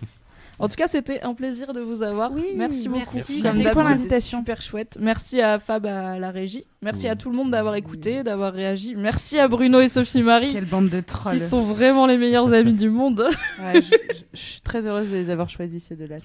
En 0.59 0.69
tout 0.69 0.75
cas, 0.75 0.87
c'était 0.87 1.21
un 1.21 1.33
plaisir 1.33 1.73
de 1.73 1.81
vous 1.81 2.03
avoir. 2.03 2.31
Oui, 2.31 2.45
merci 2.55 2.87
beaucoup. 2.87 3.15
merci. 3.17 3.41
Merci 3.43 3.67
pour 3.69 3.83
l'invitation. 3.83 4.39
Super 4.39 4.61
chouette. 4.61 4.97
Merci 5.01 5.41
à 5.41 5.57
Fab 5.59 5.85
à 5.85 6.19
la 6.19 6.31
régie. 6.31 6.65
Merci 6.81 7.05
Oui. 7.05 7.09
à 7.09 7.15
tout 7.15 7.29
le 7.31 7.35
monde 7.35 7.51
d'avoir 7.51 7.75
écouté, 7.75 8.23
d'avoir 8.23 8.53
réagi. 8.53 8.93
Merci 8.95 9.39
à 9.39 9.47
Bruno 9.47 9.81
et 9.81 9.87
Sophie 9.89 10.21
Marie 10.21 10.53
Quelle 10.53 10.65
bande 10.65 10.89
de 10.89 11.01
trolls. 11.01 11.39
sont 11.39 11.63
vraiment 11.63 12.05
les 12.05 12.17
meilleurs 12.17 12.53
amis 12.53 12.73
du 12.73 12.89
monde. 12.89 13.27
Ouais, 13.61 13.81
je, 13.81 13.89
je- 13.89 14.23
je 14.33 14.39
suis 14.39 14.61
très 14.61 14.85
heureuse 14.87 15.09
de 15.09 15.15
les 15.17 15.29
avoir 15.29 15.49
choisis 15.49 15.83
ces 15.85 15.95
deux-là. 15.95 16.17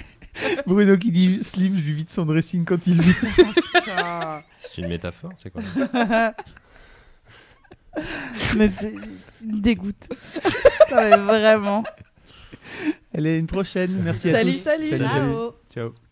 Bruno 0.66 0.96
qui 0.96 1.10
dit 1.12 1.42
Slim, 1.42 1.76
je 1.76 1.82
lui 1.82 1.92
vide 1.92 2.10
son 2.10 2.24
dressing 2.24 2.64
quand 2.64 2.86
il 2.86 3.00
vit. 3.00 3.14
Putain. 3.74 4.42
C'est 4.58 4.78
une 4.82 4.88
métaphore, 4.88 5.32
c'est 5.38 5.50
quoi 5.50 5.62
Mais 8.56 8.70
c'est- 8.76 8.92
c'est 8.94 9.44
une 9.44 9.60
dégoûte. 9.60 10.08
Non, 10.90 10.96
mais 10.96 11.16
vraiment. 11.16 11.84
Allez, 13.14 13.38
une 13.38 13.46
prochaine. 13.46 13.90
Merci 14.04 14.28
à 14.28 14.32
Salut, 14.32 14.52
tous. 14.52 14.58
salut. 14.58 14.90
salut. 14.90 15.08
Ciao. 15.08 15.52
Ciao. 15.72 16.09